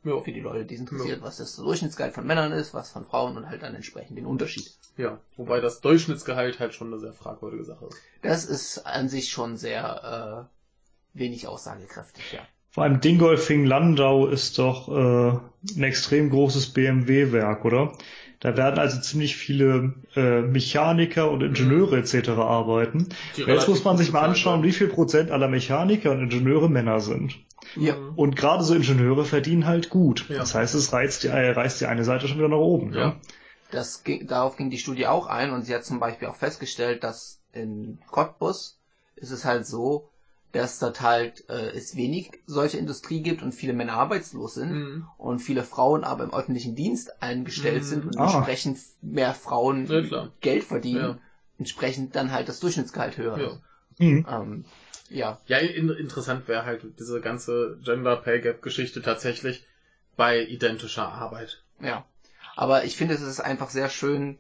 Ja. 0.05 0.21
für 0.21 0.33
die 0.33 0.40
Leute, 0.40 0.64
die 0.64 0.75
es 0.75 0.81
interessiert, 0.81 1.23
was 1.23 1.38
das 1.38 1.57
Durchschnittsgehalt 1.57 2.14
von 2.14 2.27
Männern 2.27 2.53
ist, 2.53 2.75
was 2.75 2.90
von 2.90 3.07
Frauen 3.07 3.37
und 3.37 3.49
halt 3.49 3.62
dann 3.62 3.75
entsprechend 3.75 4.19
den 4.19 4.27
Unterschied. 4.27 4.71
ja. 4.97 5.19
Wobei 5.37 5.61
das 5.61 5.81
Durchschnittsgehalt 5.81 6.61
halt 6.61 6.75
schon 6.75 6.88
eine 6.88 7.01
sehr 7.01 7.12
fragwürdige 7.12 7.64
Sache 7.64 7.87
ist. 7.87 7.97
Das 8.23 8.45
ist 8.45 8.79
an 8.87 9.09
sich 9.09 9.31
schon 9.31 9.57
sehr 9.57 10.49
äh, 11.14 11.19
wenig 11.19 11.47
aussagekräftig, 11.47 12.33
ja. 12.33 12.40
Vor 12.71 12.83
allem 12.83 13.01
Dingolfing-Landau 13.01 14.27
ist 14.27 14.59
doch 14.59 14.88
äh, 14.88 15.38
ein 15.77 15.83
extrem 15.85 16.31
großes 16.31 16.73
BMW-Werk, 16.73 17.64
oder? 17.64 17.97
Da 18.45 18.59
werden 18.59 18.79
also 18.79 19.01
ziemlich 19.01 19.37
viele 19.37 19.95
äh, 20.15 20.43
Mechaniker 20.43 21.31
und 21.31 21.43
Ingenieure 21.43 21.97
etc. 21.97 22.29
arbeiten. 22.29 23.09
Und 23.39 23.47
Jetzt 23.47 23.69
muss 23.69 23.85
man 23.85 23.97
sich 23.97 24.13
mal 24.13 24.21
anschauen, 24.21 24.63
wie 24.63 24.73
viel 24.73 24.89
Prozent 24.89 25.31
aller 25.31 25.49
Mechaniker 25.49 26.11
und 26.11 26.25
Ingenieure 26.25 26.69
Männer 26.69 27.01
sind. 27.01 27.39
Ja. 27.75 27.97
Mhm. 27.97 28.13
Und 28.17 28.37
gerade 28.37 28.63
so 28.63 28.75
Ingenieure 28.75 29.25
verdienen 29.25 29.65
halt 29.65 29.89
gut. 29.89 30.27
Ja. 30.29 30.37
Das 30.37 30.55
heißt, 30.55 30.75
es 30.75 30.93
reizt 30.93 31.23
die, 31.23 31.29
äh, 31.29 31.53
reißt 31.53 31.81
die 31.81 31.87
eine 31.87 32.05
Seite 32.05 32.29
schon 32.29 32.37
wieder 32.37 32.51
nach 32.51 32.59
oben. 32.59 32.93
Ja. 32.93 33.01
Ja. 33.01 33.17
Das 33.71 34.05
ging, 34.05 34.27
darauf 34.27 34.59
ging 34.59 34.69
die 34.69 34.77
Studie 34.77 35.07
auch 35.07 35.27
ein 35.27 35.51
und 35.51 35.63
sie 35.63 35.75
hat 35.75 35.87
zum 35.87 35.99
Beispiel 35.99 36.29
auch 36.29 36.37
festgestellt, 36.37 37.03
dass 37.03 37.41
in 37.55 37.99
Cottbus 38.11 38.77
ist 39.17 39.31
es 39.31 39.47
halt 39.47 39.65
so, 39.67 40.11
dass 40.55 40.79
dort 40.79 41.01
halt 41.01 41.49
äh, 41.51 41.71
es 41.73 41.97
wenig 41.97 42.31
solche 42.47 42.79
Industrie 42.79 43.23
gibt 43.23 43.43
und 43.43 43.53
viele 43.53 43.73
Männer 43.73 43.95
arbeitslos 43.95 44.55
sind 44.55 44.71
Mhm. 44.73 45.07
und 45.19 45.40
viele 45.40 45.64
Frauen 45.64 46.05
aber 46.05 46.23
im 46.25 46.33
öffentlichen 46.33 46.77
Dienst 46.77 47.21
eingestellt 47.23 47.83
Mhm. 47.83 47.88
sind 47.88 48.07
und 48.07 48.19
Ah. 48.19 48.23
entsprechend 48.25 48.79
mehr 49.03 49.35
Frauen 49.35 49.87
Ja. 49.90 50.31
Geld 50.40 50.62
verdienen, 50.62 50.97
Ja. 51.03 51.19
entsprechend 51.59 52.14
dann 52.14 52.31
halt 52.31 52.49
das 52.49 52.61
Durchschnittsgehalt 52.61 53.17
höher 53.17 53.37
Ja. 53.38 53.47
ist. 53.49 53.61
Mhm. 53.99 54.27
Ähm, 54.31 54.64
ja, 55.09 55.40
Ja, 55.47 55.59
in, 55.59 55.90
interessant 55.90 56.47
wäre 56.47 56.64
halt 56.64 56.83
diese 57.01 57.21
ganze 57.21 57.79
Gender 57.83 58.17
Pay 58.17 58.40
Gap 58.40 58.62
Geschichte 58.62 59.03
tatsächlich 59.03 59.67
bei 60.17 60.40
identischer 60.40 61.09
Arbeit. 61.09 61.64
Ja. 61.81 62.05
Aber 62.55 62.85
ich 62.85 62.97
finde, 62.97 63.14
es 63.14 63.23
ist 63.23 63.40
einfach 63.40 63.71
sehr 63.71 63.88
schön, 63.88 64.38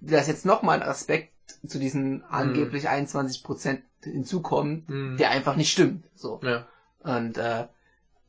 dass 0.00 0.28
jetzt 0.28 0.46
nochmal 0.46 0.80
ein 0.80 0.88
Aspekt 0.88 1.32
zu 1.66 1.78
diesen 1.78 2.22
angeblich 2.24 2.88
21 2.88 3.42
Prozent 3.44 3.82
hinzukommt, 4.02 4.88
Mhm. 4.88 5.16
der 5.18 5.30
einfach 5.30 5.56
nicht 5.56 5.70
stimmt. 5.70 6.04
So. 6.14 6.40
Ja. 6.42 6.66
Und 7.02 7.38
äh, 7.38 7.66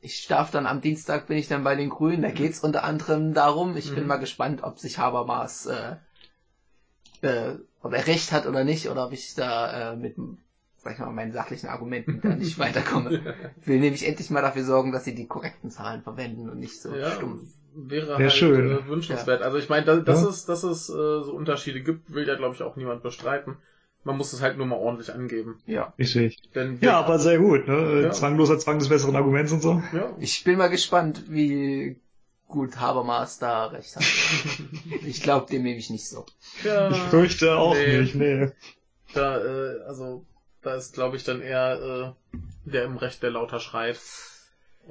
ich 0.02 0.28
darf 0.28 0.50
dann 0.52 0.66
am 0.66 0.82
Dienstag 0.82 1.28
bin 1.28 1.38
ich 1.38 1.48
dann 1.48 1.64
bei 1.64 1.76
den 1.76 1.90
Grünen. 1.90 2.24
Da 2.24 2.32
geht's 2.32 2.60
unter 2.60 2.84
anderem 2.84 3.34
darum. 3.34 3.78
Ich 3.78 3.94
bin 3.94 4.04
Mhm. 4.04 4.08
mal 4.08 4.18
gespannt, 4.18 4.64
ob 4.64 4.80
sich 4.80 4.98
Habermas, 4.98 5.68
äh, 5.68 5.96
äh, 7.22 7.58
ob 7.82 7.94
er 7.94 8.08
recht 8.08 8.32
hat 8.32 8.46
oder 8.48 8.64
nicht, 8.64 8.90
oder 8.90 9.06
ob 9.06 9.14
ich 9.14 9.34
da 9.36 9.92
äh, 9.92 9.96
mit, 9.96 10.16
sag 10.78 10.94
ich 10.94 11.00
mal, 11.00 11.12
meinen 11.12 11.32
sachlichen 11.32 11.68
Argumenten 11.70 12.20
da 12.22 12.30
nicht 12.36 12.58
weiterkomme. 12.60 13.36
Ich 13.62 13.68
will 13.68 13.80
nämlich 13.80 14.08
endlich 14.08 14.30
mal 14.30 14.42
dafür 14.42 14.64
sorgen, 14.64 14.92
dass 14.92 15.06
sie 15.06 15.16
die 15.16 15.28
korrekten 15.28 15.70
Zahlen 15.70 16.02
verwenden 16.02 16.50
und 16.50 16.60
nicht 16.60 16.82
so 16.82 16.94
Ja, 16.96 17.12
stumpf. 17.12 17.50
Wäre 17.74 18.08
Wär 18.10 18.18
halt 18.18 18.34
schön. 18.34 18.72
Äh, 18.72 18.88
wünschenswert. 18.88 19.42
Also 19.42 19.58
ich 19.58 19.70
meine, 19.70 19.86
da, 19.86 19.96
dass 19.98 20.22
Ja. 20.24 20.30
es, 20.30 20.46
dass 20.46 20.64
es 20.64 20.90
äh, 20.90 20.94
so 20.94 21.32
Unterschiede 21.34 21.82
gibt, 21.82 22.14
will 22.14 22.28
ja 22.28 22.36
glaube 22.36 22.56
ich 22.56 22.62
auch 22.64 22.76
niemand 22.76 23.04
bestreiten. 23.04 23.58
Man 24.04 24.18
muss 24.18 24.34
es 24.34 24.42
halt 24.42 24.58
nur 24.58 24.66
mal 24.66 24.78
ordentlich 24.78 25.14
angeben. 25.14 25.60
Ja. 25.68 25.94
Richtig. 26.00 26.40
Denn 26.56 26.80
Ja, 26.82 27.00
aber 27.00 27.20
sehr 27.20 27.38
gut. 27.38 27.68
Ne? 27.68 28.02
Ja. 28.04 28.12
Zwangloser 28.12 28.58
Zwang 28.58 28.80
des 28.80 28.90
besseren 28.90 29.16
Arguments 29.16 29.52
und 29.52 29.62
so. 29.62 29.82
ja. 29.94 30.16
Ich 30.20 30.44
bin 30.44 30.58
mal 30.58 30.70
gespannt, 30.70 31.26
wie 31.30 31.98
gut 32.48 32.78
Habermas 32.80 33.38
da 33.40 33.68
recht 33.68 33.96
hat. 33.96 34.04
ich 35.06 35.22
glaube, 35.22 35.50
dem 35.52 35.64
nehme 35.64 35.78
ich 35.78 35.90
nicht 35.90 36.08
so. 36.10 36.26
Ja, 36.64 36.90
Ich 36.90 36.98
fürchte 36.98 37.56
auch 37.58 37.76
nee. 37.76 38.02
nicht, 38.02 38.16
nee. 38.16 38.50
Da, 39.14 39.38
äh, 39.38 39.82
also, 39.88 40.26
da 40.64 40.76
ist, 40.76 40.94
glaube 40.96 41.16
ich, 41.16 41.24
dann 41.24 41.42
eher 41.42 42.16
äh, 42.34 42.40
der 42.70 42.86
im 42.86 42.98
Recht, 42.98 43.22
der 43.24 43.30
lauter 43.32 43.60
schreit. 43.60 44.00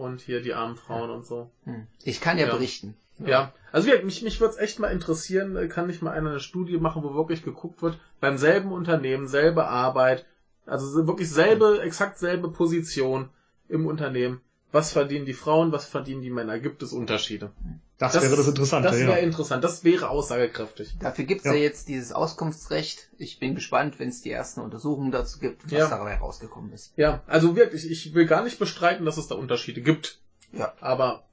Und 0.00 0.22
hier 0.22 0.40
die 0.40 0.54
armen 0.54 0.76
Frauen 0.76 1.10
und 1.10 1.26
so. 1.26 1.50
Hm. 1.64 1.86
Ich 2.04 2.22
kann 2.22 2.38
ja, 2.38 2.46
Ja. 2.46 2.54
berichten. 2.54 2.96
Ja, 3.18 3.52
also 3.70 3.86
wie, 3.86 4.02
mich, 4.02 4.22
mich 4.22 4.40
würde 4.40 4.54
es 4.54 4.58
echt 4.58 4.78
mal 4.78 4.88
interessieren, 4.88 5.54
äh, 5.54 5.68
kann 5.68 5.90
ich 5.90 6.00
mal 6.00 6.12
einer 6.12 6.30
eine 6.30 6.40
Studie 6.40 6.78
machen, 6.78 7.02
wo 7.02 7.14
wirklich 7.14 7.44
geguckt 7.44 7.82
wird, 7.82 7.98
beim 8.18 8.38
selben 8.38 8.72
Unternehmen, 8.72 9.28
selbe 9.28 9.66
Arbeit, 9.66 10.24
also 10.64 10.86
so 10.86 11.06
wirklich 11.06 11.28
selbe, 11.28 11.82
exakt 11.82 12.18
selbe 12.18 12.50
Position 12.50 13.28
im 13.68 13.84
Unternehmen. 13.86 14.40
Was 14.72 14.92
verdienen 14.92 15.26
die 15.26 15.33
Frauen, 15.35 15.72
was 15.72 15.85
verdienen 15.85 16.22
die 16.22 16.30
Männer? 16.30 16.61
Gibt 16.61 16.83
es 16.83 16.92
Unterschiede? 16.92 17.50
Das, 17.98 18.14
wäre 18.14 18.37
das 18.37 18.46
Interessante, 18.46 18.88
Das 18.88 19.00
ja. 19.00 19.09
wäre 19.09 19.18
interessant, 19.20 19.64
das 19.64 19.83
wäre 19.83 20.09
aussagekräftig. 20.11 20.94
Dafür 21.00 21.24
gibt's 21.24 21.44
Ja. 21.44 21.52
ja. 21.52 21.59
jetzt 21.59 21.88
dieses 21.88 22.12
Auskunftsrecht. 22.12 23.11
Ich 23.18 23.38
bin 23.40 23.54
gespannt, 23.56 23.98
wenn 23.98 24.09
es 24.09 24.22
die 24.22 24.30
ersten 24.30 24.61
Untersuchungen 24.61 25.11
dazu 25.11 25.40
gibt, 25.40 25.64
was 25.64 25.72
Ja. 25.72 25.88
dabei 25.88 26.16
rausgekommen 26.16 26.72
ist. 26.72 26.92
Ja, 26.96 27.22
also 27.26 27.56
wirklich, 27.56 27.90
ich 27.90 28.14
will 28.14 28.26
gar 28.26 28.44
nicht 28.44 28.59
bestreiten, 28.61 29.04
dass 29.04 29.16
es 29.16 29.26
da 29.26 29.35
Unterschiede 29.35 29.80
gibt. 29.83 30.20
Ja. 30.52 30.72
Aber, 30.80 31.24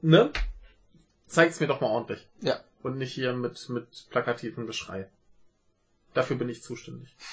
ne? 0.00 0.30
Zeig's 1.26 1.58
mir 1.60 1.66
doch 1.66 1.80
mal 1.80 1.88
ordentlich. 1.88 2.28
Ja. 2.40 2.60
Und 2.82 2.98
nicht 2.98 3.12
hier 3.12 3.32
mit, 3.32 3.68
mit 3.68 4.06
plakativen 4.10 4.66
Geschrei. 4.66 5.08
Dafür 6.14 6.36
bin 6.36 6.48
ich 6.48 6.62
zuständig. 6.62 7.14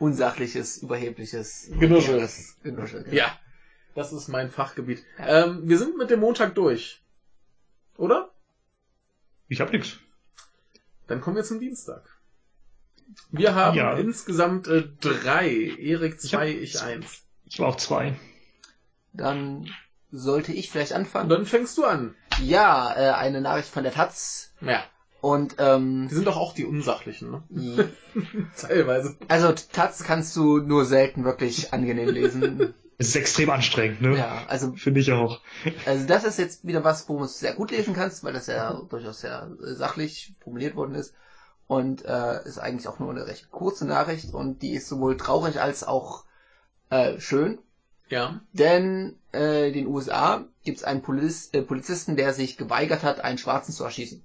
Unsachliches, 0.00 0.78
überhebliches, 0.78 1.70
Genuschel. 1.78 2.14
vulgäres 2.14 2.56
Genuschel. 2.62 3.04
genau. 3.04 3.16
Ja, 3.16 3.38
das 3.94 4.12
ist 4.12 4.28
mein 4.28 4.50
Fachgebiet. 4.50 5.04
Ähm, 5.18 5.68
wir 5.68 5.78
sind 5.78 5.96
mit 5.98 6.10
dem 6.10 6.20
Montag 6.20 6.54
durch. 6.56 7.02
Oder? 7.96 8.30
Ich 9.48 9.60
hab 9.60 9.72
nix. 9.72 9.98
Dann 11.06 11.20
kommen 11.20 11.36
wir 11.36 11.44
zum 11.44 11.60
Dienstag. 11.60 12.02
Wir 13.30 13.54
haben 13.54 13.76
Ja. 13.76 13.96
insgesamt 13.96 14.68
äh, 14.68 14.88
drei. 15.00 15.48
Erik 15.50 16.18
Ich 16.22 16.32
hab- 16.34 16.40
zwei, 16.40 16.50
ich 16.50 16.80
eins. 16.80 17.22
Ich 17.44 17.58
war 17.58 17.68
auch 17.68 17.76
zwei. 17.76 18.16
Dann 19.12 19.68
sollte 20.12 20.52
ich 20.52 20.70
vielleicht 20.70 20.92
anfangen. 20.92 21.28
dann 21.28 21.44
fängst 21.46 21.76
du 21.76 21.84
an. 21.84 22.14
Ja, 22.40 22.94
äh, 22.96 23.10
eine 23.14 23.40
Nachricht 23.40 23.68
von 23.68 23.82
der 23.82 23.92
Taz. 23.92 24.52
Ja. 24.60 24.82
Und 25.20 25.56
ähm, 25.58 26.08
Die 26.08 26.14
sind 26.14 26.26
doch 26.26 26.36
auch 26.36 26.54
die 26.54 26.64
Unsachlichen, 26.64 27.30
ne? 27.30 27.90
Teilweise. 28.56 29.16
also 29.28 29.52
Taz 29.52 30.02
kannst 30.02 30.34
du 30.36 30.58
nur 30.58 30.84
selten 30.86 31.24
wirklich 31.24 31.72
angenehm 31.72 32.08
lesen. 32.08 32.74
Es 32.96 33.08
ist 33.08 33.16
extrem 33.16 33.48
anstrengend, 33.48 34.02
ne? 34.02 34.16
ja, 34.18 34.44
also 34.46 34.72
Finde 34.72 35.00
ich 35.00 35.10
auch. 35.10 35.40
Also 35.86 36.06
das 36.06 36.24
ist 36.24 36.38
jetzt 36.38 36.66
wieder 36.66 36.84
was, 36.84 37.08
wo 37.08 37.18
du 37.18 37.24
es 37.24 37.38
sehr 37.38 37.54
gut 37.54 37.70
lesen 37.70 37.94
kannst, 37.94 38.24
weil 38.24 38.34
das 38.34 38.46
ja 38.46 38.82
durchaus 38.90 39.20
sehr 39.20 39.50
sachlich 39.58 40.34
formuliert 40.40 40.76
worden 40.76 40.94
ist. 40.94 41.14
Und 41.66 42.04
äh, 42.04 42.44
ist 42.44 42.58
eigentlich 42.58 42.88
auch 42.88 42.98
nur 42.98 43.10
eine 43.10 43.26
recht 43.26 43.50
kurze 43.50 43.86
Nachricht 43.86 44.34
und 44.34 44.60
die 44.60 44.72
ist 44.72 44.88
sowohl 44.88 45.16
traurig 45.16 45.60
als 45.60 45.82
auch 45.82 46.24
äh, 46.90 47.18
schön. 47.20 47.58
Ja. 48.10 48.40
Denn 48.52 49.16
äh, 49.32 49.68
in 49.68 49.74
den 49.74 49.86
USA 49.86 50.44
gibt 50.64 50.78
es 50.78 50.84
einen 50.84 51.00
Poliz 51.00 51.50
äh, 51.52 51.62
Polizisten, 51.62 52.16
der 52.16 52.34
sich 52.34 52.56
geweigert 52.56 53.02
hat, 53.02 53.20
einen 53.20 53.38
Schwarzen 53.38 53.72
zu 53.72 53.84
erschießen. 53.84 54.22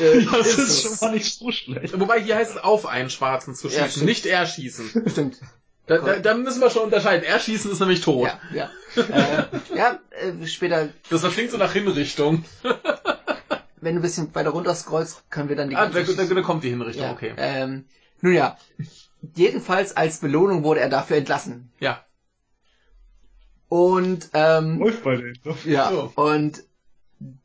Äh, 0.00 0.24
Das 0.30 0.46
ist 0.46 0.58
ist 0.58 0.82
schon 0.82 1.08
mal 1.08 1.14
nicht 1.14 1.38
so 1.38 1.50
schlecht. 1.50 1.98
Wobei 1.98 2.20
hier 2.20 2.36
heißt 2.36 2.52
es 2.52 2.56
auf 2.58 2.86
einen 2.86 3.10
Schwarzen 3.10 3.54
zu 3.54 3.68
Ja, 3.68 3.72
schießen, 3.74 3.90
stimmt. 3.90 4.06
nicht 4.06 4.26
erschießen. 4.26 5.04
Stimmt. 5.10 5.40
Da, 5.86 5.98
da, 5.98 6.18
da 6.18 6.34
müssen 6.34 6.60
wir 6.60 6.68
schon 6.70 6.82
unterscheiden. 6.82 7.24
Erschießen 7.24 7.70
ist 7.70 7.78
nämlich 7.78 8.00
tot. 8.00 8.28
Ja, 8.52 8.70
ja. 8.96 9.02
äh, 9.02 9.44
ja, 9.76 10.00
äh, 10.10 10.46
später, 10.46 10.88
Das 11.10 11.22
klingt 11.32 11.52
so 11.52 11.58
nach 11.58 11.72
Hinrichtung. 11.72 12.44
wenn 13.80 13.94
du 13.94 14.00
ein 14.00 14.02
bisschen 14.02 14.34
weiter 14.34 14.50
runter 14.50 14.74
scrollst, 14.74 15.30
können 15.30 15.48
wir 15.48 15.54
dann 15.54 15.70
die 15.70 15.76
Ah, 15.76 15.86
da, 15.86 16.02
da, 16.02 16.24
da 16.24 16.42
kommt 16.42 16.64
die 16.64 16.70
Hinrichtung, 16.70 17.04
Ja, 17.04 17.12
okay. 17.12 17.34
Ähm, 17.36 17.84
nun 18.20 18.32
ja, 18.34 18.58
jedenfalls 19.36 19.96
als 19.96 20.18
Belohnung 20.18 20.64
wurde 20.64 20.80
er 20.80 20.88
dafür 20.88 21.18
entlassen. 21.18 21.70
Ja. 21.78 22.04
Und 23.68 24.30
ähm, 24.32 24.78
Läuft 24.80 25.02
bei 25.04 25.16
denen, 25.16 25.38
ne? 25.44 25.54
ja, 25.66 25.90
So. 25.90 26.12
und 26.16 26.62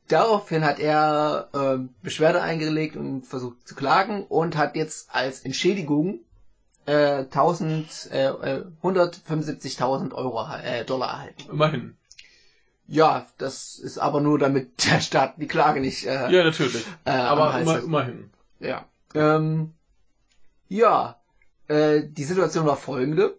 daraufhin 0.08 0.64
hat 0.66 0.80
er 0.80 1.50
ähm, 1.54 1.90
Beschwerde 2.02 2.42
eingelegt 2.42 2.96
und 2.96 3.26
versucht 3.26 3.68
zu 3.68 3.76
klagen 3.76 4.24
und 4.26 4.58
hat 4.58 4.76
jetzt 4.76 5.10
als 5.14 5.42
Entschädigung 5.42 6.20
äh, 6.86 7.24
1000, 7.24 8.10
äh, 8.12 8.28
äh, 8.28 8.66
175.000 8.84 10.14
Euro 10.14 10.46
äh, 10.64 10.84
Dollar 10.86 11.10
erhalten. 11.10 11.44
Immerhin. 11.50 11.98
Ja, 12.88 13.28
das 13.38 13.80
ist 13.80 14.00
aber 14.00 14.20
nur, 14.20 14.38
damit 14.38 14.86
der 14.92 15.00
Staat 15.00 15.36
die 15.38 15.48
Klage 15.48 15.80
nicht 15.80 16.06
äh, 16.06 16.30
Ja, 16.30 16.44
natürlich. 16.44 16.86
äh, 17.06 17.12
Aber 17.12 17.58
immer, 17.60 17.80
immerhin. 17.80 18.30
Ja. 18.60 18.86
Ähm, 19.14 19.74
ja, 20.68 21.20
äh, 21.68 22.02
die 22.04 22.24
Situation 22.24 22.66
war 22.66 22.76
folgende. 22.76 23.38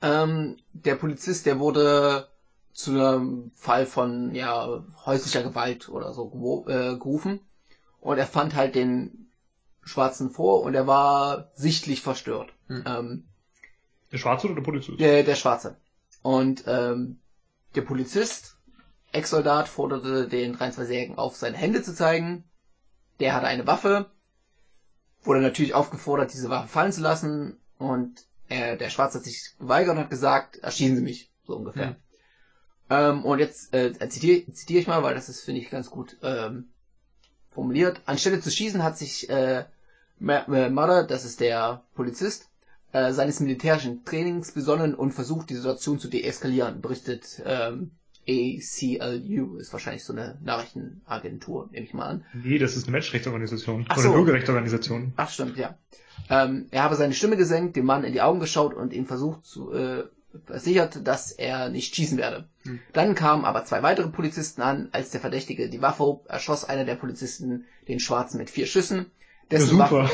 Ähm, 0.00 0.56
der 0.72 0.94
Polizist, 0.94 1.46
der 1.46 1.58
wurde 1.58 2.28
zu 2.76 2.90
einem 2.90 3.52
Fall 3.54 3.86
von 3.86 4.34
ja, 4.34 4.84
häuslicher 5.06 5.42
Gewalt 5.42 5.88
oder 5.88 6.12
so 6.12 6.66
äh, 6.68 6.98
gerufen. 6.98 7.40
Und 8.00 8.18
er 8.18 8.26
fand 8.26 8.54
halt 8.54 8.74
den 8.74 9.30
Schwarzen 9.82 10.28
vor 10.30 10.62
und 10.62 10.74
er 10.74 10.86
war 10.86 11.50
sichtlich 11.54 12.02
verstört. 12.02 12.52
Hm. 12.66 12.84
Ähm, 12.86 13.28
Der 14.12 14.18
Schwarze 14.18 14.46
oder 14.46 14.56
der 14.56 14.62
Polizist? 14.62 15.00
der, 15.00 15.22
der 15.22 15.36
Schwarze. 15.36 15.78
Und 16.20 16.64
ähm, 16.66 17.18
der 17.74 17.80
Polizist, 17.80 18.58
Ex-Soldat, 19.10 19.68
forderte 19.68 20.28
den 20.28 20.54
23-Jährigen 20.56 21.16
auf, 21.16 21.34
seine 21.36 21.56
Hände 21.56 21.82
zu 21.82 21.94
zeigen. 21.94 22.44
Der 23.20 23.32
hatte 23.32 23.46
eine 23.46 23.66
Waffe, 23.66 24.10
wurde 25.22 25.40
natürlich 25.40 25.72
aufgefordert, 25.72 26.34
diese 26.34 26.50
Waffe 26.50 26.68
fallen 26.68 26.92
zu 26.92 27.00
lassen. 27.00 27.58
Und 27.78 28.26
äh, 28.48 28.76
der 28.76 28.90
Schwarze 28.90 29.18
hat 29.18 29.24
sich 29.24 29.54
geweigert 29.58 29.96
und 29.96 30.02
hat 30.02 30.10
gesagt, 30.10 30.58
erschießen 30.58 30.96
Sie 30.96 31.02
mich, 31.02 31.32
so 31.46 31.56
ungefähr. 31.56 31.88
Hm. 31.88 31.96
Ähm, 32.88 33.24
und 33.24 33.38
jetzt 33.38 33.74
äh, 33.74 33.92
zitiere 34.08 34.50
zitier 34.52 34.80
ich 34.80 34.86
mal, 34.86 35.02
weil 35.02 35.14
das 35.14 35.28
ist, 35.28 35.44
finde 35.44 35.60
ich, 35.60 35.70
ganz 35.70 35.90
gut 35.90 36.16
ähm, 36.22 36.66
formuliert. 37.50 38.00
Anstelle 38.06 38.40
zu 38.40 38.50
schießen 38.50 38.82
hat 38.82 38.96
sich 38.96 39.28
äh, 39.28 39.64
äh, 40.20 40.70
Mother, 40.70 41.04
das 41.04 41.24
ist 41.24 41.40
der 41.40 41.82
Polizist, 41.94 42.48
äh, 42.92 43.12
seines 43.12 43.40
militärischen 43.40 44.04
Trainings 44.04 44.52
besonnen 44.52 44.94
und 44.94 45.12
versucht, 45.12 45.50
die 45.50 45.54
Situation 45.54 45.98
zu 45.98 46.08
deeskalieren, 46.08 46.80
berichtet 46.80 47.42
ähm, 47.44 47.90
ACLU, 48.28 49.56
ist 49.56 49.72
wahrscheinlich 49.72 50.04
so 50.04 50.12
eine 50.12 50.38
Nachrichtenagentur, 50.42 51.68
nehme 51.70 51.86
ich 51.86 51.94
mal 51.94 52.06
an. 52.06 52.24
Nee, 52.34 52.58
das 52.58 52.76
ist 52.76 52.84
eine 52.84 52.92
Menschenrechtsorganisation. 52.92 53.86
Ach 53.88 53.96
Oder 53.96 54.08
so. 54.08 54.12
Bürgerrechtsorganisation. 54.12 55.12
Ach 55.16 55.30
stimmt, 55.30 55.56
ja. 55.56 55.76
Ähm, 56.28 56.66
er 56.70 56.82
habe 56.82 56.96
seine 56.96 57.14
Stimme 57.14 57.36
gesenkt, 57.36 57.76
dem 57.76 57.84
Mann 57.84 58.02
in 58.02 58.12
die 58.12 58.20
Augen 58.20 58.40
geschaut 58.40 58.74
und 58.74 58.92
ihm 58.92 59.06
versucht 59.06 59.44
zu 59.44 59.72
äh, 59.72 60.04
versichert, 60.44 61.06
dass 61.06 61.32
er 61.32 61.68
nicht 61.68 61.94
schießen 61.94 62.18
werde. 62.18 62.48
Hm. 62.62 62.80
Dann 62.92 63.14
kamen 63.14 63.44
aber 63.44 63.64
zwei 63.64 63.82
weitere 63.82 64.08
Polizisten 64.08 64.62
an. 64.62 64.88
Als 64.92 65.10
der 65.10 65.20
Verdächtige 65.20 65.68
die 65.68 65.82
Waffe 65.82 66.04
hob, 66.04 66.26
erschoss 66.28 66.64
einer 66.64 66.84
der 66.84 66.96
Polizisten 66.96 67.66
den 67.88 68.00
Schwarzen 68.00 68.38
mit 68.38 68.50
vier 68.50 68.66
Schüssen. 68.66 68.98
Ja, 68.98 69.58
Dessen, 69.58 69.68
super. 69.68 69.90
Waffe, 69.92 70.10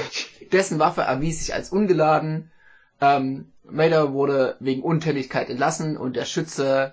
dessen 0.53 0.79
Waffe 0.79 1.03
erwies 1.03 1.41
sich 1.41 1.55
als 1.55 1.71
ungeladen. 1.71 2.51
Ähm, 3.01 3.53
Mader 3.65 4.13
wurde 4.13 4.57
wegen 4.61 4.83
Untüchtigkeit 4.83 5.49
entlassen 5.49 5.97
und 5.97 6.17
der 6.17 6.25
Schütze 6.25 6.93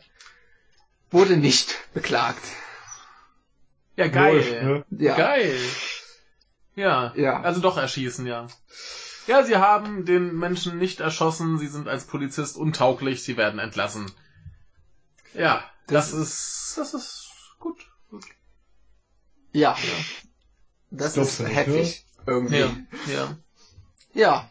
wurde 1.12 1.37
nicht 1.37 1.75
beklagt. 1.93 2.43
Ja, 3.95 4.08
geil. 4.08 4.35
Läuft, 4.35 4.63
ne? 4.63 4.85
Ja. 4.91 5.17
Geil. 5.17 5.56
Ja. 6.75 7.13
Ja. 7.15 7.41
Also 7.41 7.60
doch 7.60 7.77
erschießen, 7.77 8.25
ja. 8.25 8.47
Ja, 9.30 9.44
sie 9.44 9.58
haben 9.58 10.06
den 10.06 10.36
Menschen 10.40 10.80
nicht 10.80 11.02
erschossen, 11.02 11.60
sie 11.60 11.67
sind 11.67 11.88
als 11.88 12.06
Polizist 12.06 12.58
untauglich, 12.58 13.21
sie 13.23 13.38
werden 13.38 13.60
entlassen. 13.60 14.12
Ja, 15.36 15.63
das, 15.86 16.10
Das 16.12 16.19
ist, 16.19 16.73
das 16.77 16.94
ist 16.96 17.30
gut. 17.60 17.86
gut. 18.10 18.25
Ja. 19.52 19.77
Das 20.90 21.15
ist 21.15 21.40
heftig. 21.40 22.06
Irgendwie. 22.25 22.58
Ja, 22.58 22.75
ja. 23.06 23.36
Ja, 24.13 24.50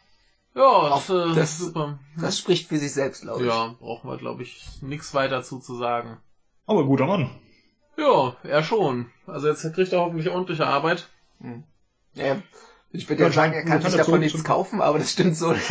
Ja, 0.55 0.89
das, 0.91 1.11
äh, 1.11 1.35
das- 1.35 1.59
super. 1.59 1.99
das 2.17 2.39
spricht 2.39 2.69
für 2.69 2.79
sich 2.79 2.93
selbst, 2.93 3.23
glaube 3.23 3.43
ich. 3.43 3.49
Ja, 3.49 3.75
brauchen 3.81 4.09
wir, 4.09 4.17
glaube 4.17 4.43
ich, 4.45 4.65
nichts 4.81 5.13
weiter 5.13 5.43
zu, 5.43 5.59
zu 5.59 5.77
sagen. 5.77 6.19
Aber 6.67 6.85
guter 6.85 7.07
Mann. 7.07 7.31
Ja, 7.97 8.37
er 8.45 8.63
schon. 8.63 9.11
Also 9.27 9.49
jetzt 9.49 9.63
kriegt 9.75 9.93
er 9.93 10.01
hoffentlich 10.01 10.29
ordentliche 10.31 10.67
Arbeit. 10.69 11.09
Hm. 11.41 11.65
Ja, 12.15 12.41
ich 12.91 13.09
würde 13.09 13.23
ja 13.23 13.29
Ja, 13.29 13.35
sagen, 13.35 13.53
er 13.55 13.63
kann 13.63 13.73
kann 13.73 13.83
sich 13.83 13.91
davon 13.93 14.05
zurück 14.07 14.21
nichts 14.21 14.45
kaufen, 14.45 14.81
aber 14.81 14.99
das 14.99 15.13
stimmt 15.13 15.37
so 15.37 15.53
nicht. 15.53 15.63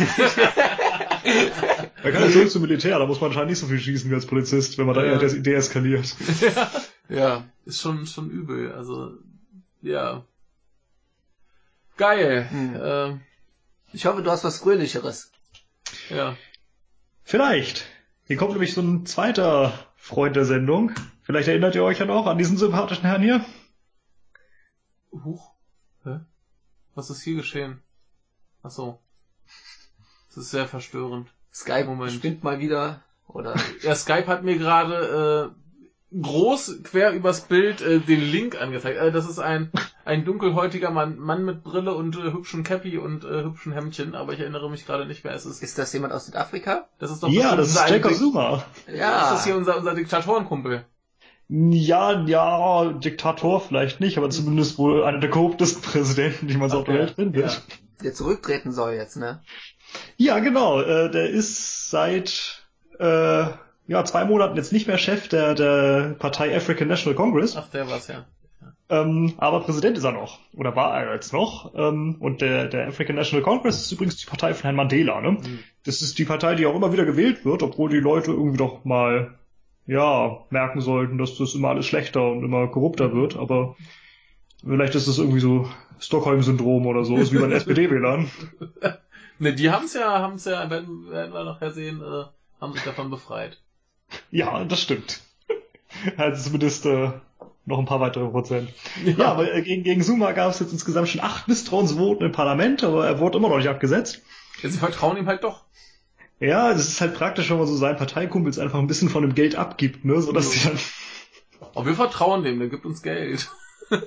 Er 2.02 2.12
kann 2.12 2.22
ja 2.22 2.30
zurück 2.30 2.50
zum 2.50 2.62
Militär, 2.62 2.98
da 2.98 3.04
muss 3.06 3.20
man 3.20 3.28
anscheinend 3.30 3.50
nicht 3.50 3.58
so 3.58 3.66
viel 3.66 3.78
schießen 3.80 4.08
wie 4.10 4.14
als 4.14 4.24
Polizist, 4.26 4.78
wenn 4.78 4.86
man 4.86 4.94
da 4.94 5.04
Ja. 5.04 5.20
eher 5.20 5.28
deeskaliert. 5.28 6.14
ja. 7.08 7.44
Ist 7.66 7.80
schon, 7.82 8.06
schon 8.06 8.30
übel. 8.30 8.72
Also, 8.72 9.12
ja. 9.82 10.24
Geil. 11.98 12.48
Hm. 12.50 12.76
Äh, 12.76 13.18
Ich 13.92 14.06
hoffe, 14.06 14.22
du 14.22 14.30
hast 14.30 14.44
was 14.44 14.58
Fröhlicheres. 14.60 15.32
ja. 16.08 16.36
Vielleicht. 17.24 17.84
Hier 18.26 18.36
kommt 18.36 18.52
nämlich 18.52 18.72
so 18.72 18.80
ein 18.80 19.04
zweiter 19.04 19.72
Freund 19.96 20.36
der 20.36 20.44
Sendung. 20.46 20.92
Vielleicht 21.22 21.48
erinnert 21.48 21.74
ihr 21.74 21.82
euch 21.84 21.98
ja 21.98 22.06
noch 22.06 22.26
an 22.26 22.38
diesen 22.38 22.56
sympathischen 22.56 23.04
Herrn 23.04 23.22
hier. 23.22 23.44
Huch. 25.12 25.50
Hä? 26.04 26.20
Was 26.98 27.10
ist 27.10 27.22
hier 27.22 27.36
geschehen? 27.36 27.80
Ach 28.64 28.72
so. 28.72 28.98
Das 30.34 30.38
ist 30.38 30.50
sehr 30.50 30.66
verstörend. 30.66 31.28
Skype 31.54 31.84
Moment. 31.84 32.10
spinnt 32.10 32.42
mal 32.42 32.58
wieder. 32.58 33.02
Oder 33.28 33.54
Ja, 33.82 33.94
Skype 33.94 34.26
hat 34.26 34.42
mir 34.42 34.58
gerade 34.58 35.54
äh, 36.12 36.20
groß 36.20 36.82
quer 36.82 37.12
übers 37.12 37.42
Bild 37.42 37.82
äh, 37.82 38.00
den 38.00 38.20
Link 38.20 38.60
angezeigt. 38.60 38.98
Äh, 38.98 39.12
das 39.12 39.28
ist 39.28 39.38
ein 39.38 39.70
ein 40.04 40.24
dunkelhäutiger 40.24 40.90
Mann, 40.90 41.20
Mann 41.20 41.44
mit 41.44 41.62
Brille 41.62 41.94
und 41.94 42.16
äh, 42.16 42.32
hübschen 42.32 42.64
Cappy 42.64 42.98
und 42.98 43.22
äh, 43.22 43.44
hübschen 43.44 43.72
Hemdchen, 43.72 44.16
aber 44.16 44.32
ich 44.32 44.40
erinnere 44.40 44.68
mich 44.68 44.84
gerade 44.84 45.06
nicht, 45.06 45.22
wer 45.22 45.34
es 45.34 45.46
ist. 45.46 45.62
ist 45.62 45.78
das 45.78 45.92
jemand 45.92 46.12
aus 46.12 46.26
Südafrika? 46.26 46.88
Das 46.98 47.12
ist 47.12 47.22
doch 47.22 47.28
Ja, 47.28 47.54
das 47.54 47.68
ist 47.68 47.80
unser 47.80 47.94
Jacob 47.94 48.14
Zuma. 48.14 48.64
Ja. 48.92 49.30
Das 49.30 49.38
ist 49.38 49.44
hier 49.44 49.56
unser, 49.56 49.76
unser 49.76 49.94
Diktatorenkumpel. 49.94 50.84
Ja, 51.48 52.24
ja, 52.26 52.92
Diktator 52.92 53.60
vielleicht 53.60 54.00
nicht, 54.00 54.18
aber 54.18 54.28
zumindest 54.28 54.76
wohl 54.76 55.04
einer 55.04 55.18
der 55.18 55.30
korruptesten 55.30 55.82
Präsidenten, 55.82 56.46
die 56.46 56.56
man 56.56 56.68
so 56.68 56.78
auf 56.78 56.84
der 56.84 56.94
Welt 56.94 57.10
findet. 57.12 57.50
ja. 57.50 57.58
Der 58.02 58.14
zurücktreten 58.14 58.70
soll 58.70 58.92
jetzt, 58.92 59.16
ne? 59.16 59.42
Ja, 60.16 60.38
genau. 60.38 60.80
Äh, 60.80 61.10
der 61.10 61.30
ist 61.30 61.90
seit 61.90 62.68
äh, 63.00 63.46
ja, 63.88 64.04
zwei 64.04 64.24
Monaten 64.24 64.56
jetzt 64.56 64.72
nicht 64.72 64.86
mehr 64.86 64.98
Chef 64.98 65.28
der, 65.28 65.54
der 65.54 66.14
Partei 66.18 66.54
African 66.54 66.88
National 66.88 67.16
Congress. 67.16 67.56
Ach, 67.56 67.68
der 67.70 67.88
war's 67.88 68.08
ja. 68.08 68.26
Ähm, 68.90 69.34
aber 69.38 69.60
Präsident 69.60 69.98
ist 69.98 70.04
er 70.04 70.12
noch. 70.12 70.38
Oder 70.54 70.76
war 70.76 71.02
er 71.02 71.14
jetzt 71.14 71.32
noch. 71.32 71.74
Ähm, 71.74 72.16
und 72.20 72.40
der, 72.40 72.66
der 72.66 72.88
African 72.88 73.16
National 73.16 73.42
Congress 73.42 73.80
ist 73.82 73.92
übrigens 73.92 74.16
die 74.16 74.26
Partei 74.26 74.54
von 74.54 74.62
Herrn 74.62 74.76
Mandela. 74.76 75.20
Ne? 75.20 75.32
Mhm. 75.32 75.58
Das 75.84 76.02
ist 76.02 76.18
die 76.18 76.24
Partei, 76.24 76.54
die 76.54 76.66
auch 76.66 76.74
immer 76.74 76.92
wieder 76.92 77.04
gewählt 77.04 77.44
wird, 77.44 77.62
obwohl 77.62 77.90
die 77.90 78.00
Leute 78.00 78.30
irgendwie 78.30 78.58
doch 78.58 78.84
mal 78.84 79.38
ja 79.88 80.44
merken 80.50 80.80
sollten, 80.80 81.18
dass 81.18 81.36
das 81.36 81.54
immer 81.54 81.70
alles 81.70 81.86
schlechter 81.86 82.30
und 82.30 82.44
immer 82.44 82.68
korrupter 82.68 83.12
wird. 83.12 83.36
Aber 83.36 83.74
vielleicht 84.64 84.94
ist 84.94 85.08
das 85.08 85.18
irgendwie 85.18 85.40
so 85.40 85.68
Stockholm-Syndrom 85.98 86.86
oder 86.86 87.04
so, 87.04 87.16
ist 87.16 87.32
wie 87.32 87.38
bei 87.38 87.46
den 87.48 87.52
SPD-Wählern. 87.56 88.30
Ne, 89.40 89.54
die 89.54 89.70
haben's 89.70 89.94
ja, 89.94 90.18
haben's 90.18 90.46
ja, 90.46 90.68
werden, 90.68 91.08
werden 91.10 91.32
wir 91.32 91.44
nachher 91.44 91.70
sehen, 91.70 92.00
äh, 92.00 92.24
haben 92.60 92.72
sich 92.72 92.82
davon 92.82 93.08
befreit. 93.08 93.60
Ja, 94.32 94.64
das 94.64 94.80
stimmt. 94.82 95.20
Also 96.16 96.42
zumindest 96.42 96.86
äh, 96.86 97.12
noch 97.64 97.78
ein 97.78 97.84
paar 97.84 98.00
weitere 98.00 98.26
Prozent. 98.26 98.72
Ja, 99.04 99.26
aber 99.32 99.54
äh, 99.54 99.62
gegen, 99.62 99.84
gegen 99.84 100.02
Zuma 100.02 100.32
gab 100.32 100.50
es 100.50 100.58
jetzt 100.58 100.72
insgesamt 100.72 101.08
schon 101.08 101.20
acht 101.20 101.46
Misstrauensvoten 101.46 102.26
im 102.26 102.32
Parlament, 102.32 102.82
aber 102.82 103.06
er 103.06 103.20
wurde 103.20 103.38
immer 103.38 103.48
noch 103.48 103.58
nicht 103.58 103.68
abgesetzt. 103.68 104.22
Ja, 104.60 104.70
sie 104.70 104.78
vertrauen 104.78 105.16
ihm 105.16 105.28
halt 105.28 105.44
doch. 105.44 105.62
Ja, 106.40 106.72
das 106.72 106.88
ist 106.88 107.00
halt 107.00 107.14
praktisch, 107.14 107.50
wenn 107.50 107.58
man 107.58 107.66
so 107.66 107.76
seinen 107.76 107.96
Parteikumpels 107.96 108.58
einfach 108.58 108.78
ein 108.78 108.86
bisschen 108.86 109.08
von 109.08 109.22
dem 109.22 109.34
Geld 109.34 109.56
abgibt, 109.56 110.04
ne, 110.04 110.20
so 110.20 110.32
dass 110.32 110.50
die 110.50 110.60
dann 110.66 110.78
Aber 111.74 111.86
wir 111.86 111.94
vertrauen 111.94 112.44
dem, 112.44 112.58
der 112.58 112.68
gibt 112.68 112.84
uns 112.86 113.02
Geld. 113.02 113.50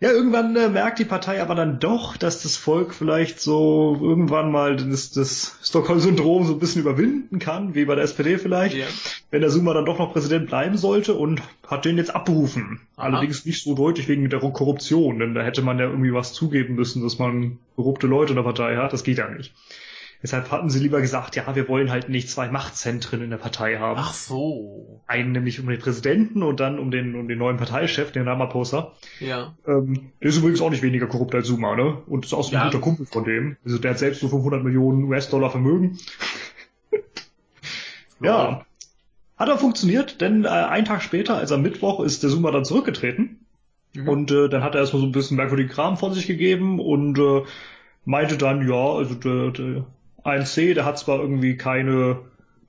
Ja, 0.00 0.10
irgendwann 0.10 0.56
äh, 0.56 0.68
merkt 0.68 0.98
die 0.98 1.04
Partei 1.04 1.40
aber 1.40 1.54
dann 1.54 1.78
doch, 1.78 2.16
dass 2.16 2.42
das 2.42 2.56
Volk 2.56 2.92
vielleicht 2.92 3.38
so 3.40 3.96
irgendwann 4.00 4.50
mal 4.50 4.74
das, 4.74 5.12
das 5.12 5.58
Stockholm-Syndrom 5.62 6.44
so 6.44 6.54
ein 6.54 6.58
bisschen 6.58 6.82
überwinden 6.82 7.38
kann, 7.38 7.76
wie 7.76 7.84
bei 7.84 7.94
der 7.94 8.02
SPD 8.02 8.36
vielleicht, 8.38 8.74
Ja. 8.76 8.86
wenn 9.30 9.42
der 9.42 9.50
Zuma 9.50 9.72
dann 9.74 9.84
doch 9.84 10.00
noch 10.00 10.12
Präsident 10.12 10.48
bleiben 10.48 10.76
sollte 10.76 11.14
und 11.14 11.40
hat 11.68 11.84
den 11.84 11.98
jetzt 11.98 12.16
abberufen. 12.16 12.80
Aha. 12.96 13.06
Allerdings 13.06 13.46
nicht 13.46 13.62
so 13.62 13.76
deutlich 13.76 14.08
wegen 14.08 14.28
der 14.28 14.40
Korruption, 14.40 15.20
denn 15.20 15.34
da 15.34 15.42
hätte 15.42 15.62
man 15.62 15.78
ja 15.78 15.84
irgendwie 15.84 16.12
was 16.12 16.32
zugeben 16.32 16.74
müssen, 16.74 17.00
dass 17.04 17.20
man 17.20 17.60
korrupte 17.76 18.08
Leute 18.08 18.30
in 18.32 18.36
der 18.38 18.42
Partei 18.42 18.74
hat. 18.78 18.92
Das 18.92 19.04
geht 19.04 19.18
ja 19.18 19.28
nicht. 19.28 19.54
Deshalb 20.22 20.52
hatten 20.52 20.70
sie 20.70 20.78
lieber 20.78 21.00
gesagt, 21.00 21.34
ja, 21.34 21.56
wir 21.56 21.68
wollen 21.68 21.90
halt 21.90 22.08
nicht 22.08 22.30
zwei 22.30 22.48
Machtzentren 22.48 23.22
in 23.22 23.30
der 23.30 23.38
Partei 23.38 23.78
haben. 23.78 23.98
Ach 24.00 24.14
so. 24.14 25.02
Einen 25.08 25.32
nämlich 25.32 25.58
um 25.58 25.66
den 25.66 25.80
Präsidenten 25.80 26.44
und 26.44 26.60
dann 26.60 26.78
um 26.78 26.92
den, 26.92 27.16
um 27.16 27.26
den 27.26 27.38
neuen 27.38 27.56
Parteichef, 27.56 28.12
den 28.12 28.28
Ramaphosa. 28.28 28.92
Ja. 29.18 29.54
Ähm, 29.66 30.12
der 30.20 30.28
ist 30.28 30.38
übrigens 30.38 30.60
auch 30.60 30.70
nicht 30.70 30.82
weniger 30.82 31.08
korrupt 31.08 31.34
als 31.34 31.48
Zuma, 31.48 31.74
ne? 31.74 31.98
Und 32.06 32.24
ist 32.24 32.34
auch 32.34 32.44
so 32.44 32.50
ein 32.50 32.54
Ja. 32.54 32.64
guter 32.66 32.78
Kumpel 32.80 33.06
von 33.06 33.24
dem. 33.24 33.56
Also 33.64 33.78
der 33.78 33.90
hat 33.92 33.98
selbst 33.98 34.20
so 34.20 34.28
500 34.28 34.62
Millionen 34.62 35.04
US-Dollar 35.04 35.50
Vermögen. 35.50 35.98
ja. 38.22 38.64
Hat 39.36 39.48
aber 39.48 39.58
funktioniert, 39.58 40.20
denn 40.20 40.44
äh, 40.44 40.48
einen 40.48 40.84
Tag 40.84 41.02
später, 41.02 41.36
als 41.36 41.50
am 41.50 41.62
Mittwoch, 41.62 41.98
ist 42.00 42.22
der 42.22 42.30
Zuma 42.30 42.52
dann 42.52 42.64
zurückgetreten. 42.64 43.44
Mhm. 43.94 44.08
Und 44.08 44.30
äh, 44.30 44.48
dann 44.48 44.62
hat 44.62 44.74
er 44.76 44.82
erstmal 44.82 45.00
so 45.00 45.06
ein 45.08 45.12
bisschen 45.12 45.36
merkwürdigen 45.36 45.72
Kram 45.72 45.96
von 45.96 46.14
sich 46.14 46.28
gegeben 46.28 46.78
und 46.78 47.18
äh, 47.18 47.42
meinte 48.04 48.38
dann, 48.38 48.68
ja, 48.68 48.94
also 48.94 49.14
der, 49.14 49.50
der 49.50 49.84
1C, 50.24 50.74
der 50.74 50.84
hat 50.84 50.98
zwar 50.98 51.20
irgendwie 51.20 51.56
keine 51.56 52.20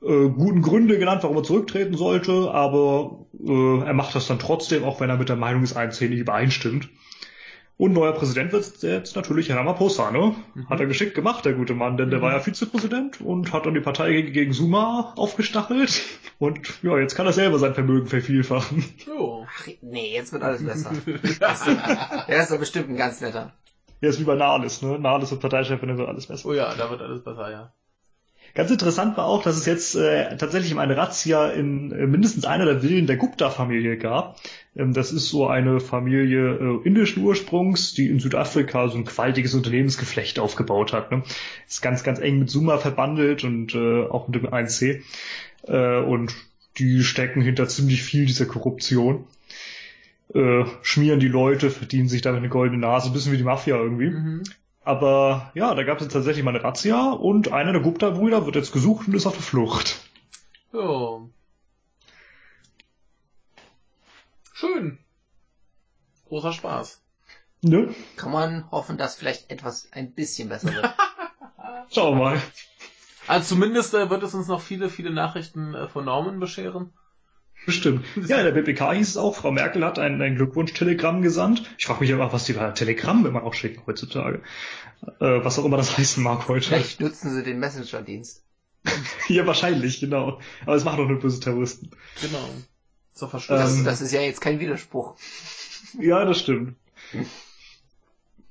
äh, 0.01 0.29
guten 0.29 0.61
Gründe 0.61 0.97
genannt, 0.99 1.23
warum 1.23 1.37
er 1.37 1.43
zurücktreten 1.43 1.95
sollte, 1.95 2.51
aber 2.51 3.25
äh, 3.45 3.79
er 3.85 3.93
macht 3.93 4.15
das 4.15 4.27
dann 4.27 4.39
trotzdem, 4.39 4.83
auch 4.83 4.99
wenn 4.99 5.09
er 5.09 5.17
mit 5.17 5.29
der 5.29 5.35
Meinung 5.35 5.61
des 5.61 5.75
1C 5.75 6.09
nicht 6.09 6.19
übereinstimmt. 6.19 6.89
Und 7.75 7.93
neuer 7.93 8.13
Präsident 8.13 8.51
wird 8.53 8.83
jetzt 8.83 9.15
natürlich 9.15 9.51
Ramaphosa, 9.51 10.11
ne? 10.11 10.35
Mhm. 10.53 10.69
Hat 10.69 10.79
er 10.79 10.85
geschickt 10.85 11.15
gemacht, 11.15 11.43
der 11.43 11.53
gute 11.53 11.73
Mann, 11.73 11.97
denn 11.97 12.11
der 12.11 12.19
Mhm. 12.19 12.23
war 12.23 12.31
ja 12.33 12.39
Vizepräsident 12.39 13.19
und 13.19 13.51
hat 13.51 13.65
dann 13.65 13.73
die 13.73 13.79
Partei 13.79 14.11
gegen, 14.13 14.31
gegen 14.31 14.53
Zuma 14.53 15.13
aufgestachelt. 15.15 16.01
Und 16.37 16.83
ja, 16.83 16.99
jetzt 16.99 17.15
kann 17.15 17.25
er 17.25 17.33
selber 17.33 17.57
sein 17.57 17.73
Vermögen 17.73 18.07
vervielfachen. 18.07 18.85
Jo. 19.07 19.45
Ach, 19.49 19.67
nee, 19.81 20.13
jetzt 20.13 20.31
wird 20.33 20.43
alles 20.43 20.63
besser. 20.63 20.91
Er 22.27 22.43
ist 22.43 22.51
doch 22.51 22.59
bestimmt 22.59 22.89
ein 22.89 22.95
ganz 22.95 23.21
netter. 23.21 23.53
Ja, 24.03 24.09
ist 24.09 24.19
wie 24.19 24.25
bei 24.25 24.35
Nahles, 24.35 24.81
ne? 24.81 24.99
Nahles 24.99 25.31
und 25.31 25.39
Parteichefin, 25.39 25.87
dann 25.87 25.97
wird 25.97 26.09
alles 26.09 26.27
besser. 26.27 26.49
oh 26.49 26.53
ja, 26.53 26.75
da 26.75 26.89
wird 26.89 27.01
alles 27.01 27.23
besser, 27.23 27.49
ja. 27.49 27.71
Ganz 28.53 28.69
interessant 28.69 29.15
war 29.15 29.27
auch, 29.27 29.41
dass 29.43 29.55
es 29.55 29.65
jetzt 29.65 29.95
äh, 29.95 30.35
tatsächlich 30.35 30.77
eine 30.77 30.97
Razzia 30.97 31.47
in 31.47 31.93
äh, 31.93 32.05
mindestens 32.05 32.43
einer 32.43 32.65
der 32.65 32.81
Villen 32.81 33.07
der 33.07 33.15
Gupta-Familie 33.15 33.97
gab. 33.97 34.41
Ähm, 34.75 34.93
das 34.93 35.13
ist 35.13 35.29
so 35.29 35.47
eine 35.47 35.79
Familie 35.79 36.57
äh, 36.57 36.85
indischen 36.85 37.23
Ursprungs, 37.23 37.93
die 37.93 38.09
in 38.09 38.19
Südafrika 38.19 38.89
so 38.89 38.97
ein 38.97 39.05
gewaltiges 39.05 39.53
Unternehmensgeflecht 39.53 40.37
aufgebaut 40.37 40.91
hat. 40.91 41.09
Ne? 41.11 41.23
Ist 41.69 41.81
ganz, 41.81 42.03
ganz 42.03 42.19
eng 42.19 42.39
mit 42.39 42.49
Suma 42.49 42.79
verbandelt 42.79 43.45
und 43.45 43.73
äh, 43.73 44.03
auch 44.03 44.27
mit 44.27 44.35
dem 44.35 44.49
1C. 44.49 45.01
Äh, 45.65 46.01
und 46.01 46.35
die 46.77 47.05
stecken 47.05 47.41
hinter 47.41 47.69
ziemlich 47.69 48.03
viel 48.03 48.25
dieser 48.25 48.47
Korruption. 48.47 49.23
Äh, 50.33 50.65
schmieren 50.81 51.19
die 51.19 51.27
Leute, 51.27 51.69
verdienen 51.69 52.09
sich 52.09 52.21
damit 52.21 52.39
eine 52.39 52.49
goldene 52.49 52.81
Nase, 52.81 53.09
ein 53.09 53.13
bisschen 53.13 53.31
wie 53.31 53.37
die 53.37 53.43
Mafia 53.43 53.75
irgendwie. 53.77 54.09
Mhm. 54.09 54.43
Aber 54.81 55.51
ja, 55.53 55.75
da 55.75 55.83
gab 55.83 55.97
es 55.97 56.03
jetzt 56.03 56.13
tatsächlich 56.13 56.43
mal 56.43 56.55
eine 56.55 56.63
Razzia 56.63 57.11
und 57.11 57.51
einer 57.53 57.71
der 57.71 57.81
Gupta-Brüder 57.81 58.45
wird 58.45 58.55
jetzt 58.55 58.73
gesucht 58.73 59.07
und 59.07 59.13
ist 59.13 59.27
auf 59.27 59.33
der 59.33 59.43
Flucht. 59.43 60.01
Jo. 60.73 61.29
Schön. 64.53 64.97
Großer 66.27 66.51
Spaß. 66.53 67.01
Ne? 67.61 67.93
Kann 68.17 68.31
man 68.31 68.69
hoffen, 68.71 68.97
dass 68.97 69.15
vielleicht 69.15 69.51
etwas 69.51 69.89
ein 69.93 70.13
bisschen 70.13 70.49
besser 70.49 70.73
wird. 70.73 70.93
Schauen 71.93 72.17
wir 72.17 72.23
mal. 72.23 72.41
Also 73.27 73.55
zumindest 73.55 73.93
äh, 73.93 74.09
wird 74.09 74.23
es 74.23 74.33
uns 74.33 74.47
noch 74.47 74.61
viele, 74.61 74.89
viele 74.89 75.11
Nachrichten 75.11 75.73
äh, 75.73 75.87
von 75.87 76.05
Norman 76.05 76.39
bescheren. 76.39 76.91
Bestimmt. 77.65 78.05
Ja, 78.27 78.39
in 78.39 78.45
der 78.45 78.51
BPK 78.51 78.93
hieß 78.93 79.09
es 79.09 79.17
auch, 79.17 79.35
Frau 79.35 79.51
Merkel 79.51 79.85
hat 79.85 79.97
ein, 79.99 80.21
ein 80.21 80.35
Glückwunsch-Telegramm 80.35 81.21
gesandt. 81.21 81.63
Ich 81.77 81.85
frage 81.85 82.01
mich 82.01 82.13
aber, 82.13 82.33
was 82.33 82.45
die 82.45 82.53
bei 82.53 82.69
Telegramm 82.71 83.25
immer 83.25 83.43
auch 83.43 83.53
schicken 83.53 83.81
heutzutage. 83.87 84.41
Äh, 85.19 85.43
was 85.43 85.59
auch 85.59 85.65
immer 85.65 85.77
das 85.77 85.97
heißen 85.97 86.21
mag 86.21 86.47
heute. 86.47 86.67
Vielleicht 86.67 86.99
nutzen 86.99 87.33
sie 87.33 87.43
den 87.43 87.59
Messenger-Dienst. 87.59 88.43
Ja, 89.29 89.47
wahrscheinlich, 89.47 90.01
genau. 90.01 90.39
Aber 90.65 90.75
es 90.75 90.83
machen 90.83 90.97
doch 90.97 91.07
nur 91.07 91.19
böse 91.19 91.39
Terroristen. 91.39 91.91
Genau. 92.21 92.49
Das, 93.17 93.29
Verschwörung. 93.29 93.77
Ähm, 93.79 93.85
das 93.85 94.01
ist 94.01 94.11
ja 94.11 94.19
jetzt 94.21 94.41
kein 94.41 94.59
Widerspruch. 94.59 95.15
Ja, 95.99 96.25
das 96.25 96.39
stimmt. 96.39 96.75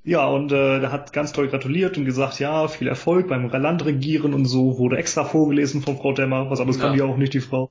Ja, 0.05 0.27
und 0.27 0.53
äh, 0.53 0.81
der 0.81 0.93
hat 0.93 1.13
ganz 1.13 1.33
toll 1.33 1.49
gratuliert 1.49 1.97
und 1.99 2.05
gesagt, 2.05 2.39
ja, 2.39 2.69
viel 2.69 2.87
Erfolg 2.87 3.29
beim 3.29 3.49
Landregieren 3.51 4.33
und 4.33 4.45
so, 4.45 4.79
wurde 4.79 4.97
extra 4.97 5.25
vorgelesen 5.25 5.83
von 5.83 5.97
Frau 5.97 6.13
Demmer, 6.13 6.51
was 6.51 6.61
anderes 6.61 6.79
Ja. 6.79 6.87
kann 6.87 6.95
die 6.95 7.03
auch 7.03 7.17
nicht, 7.17 7.35
die 7.35 7.41
Frau. 7.41 7.71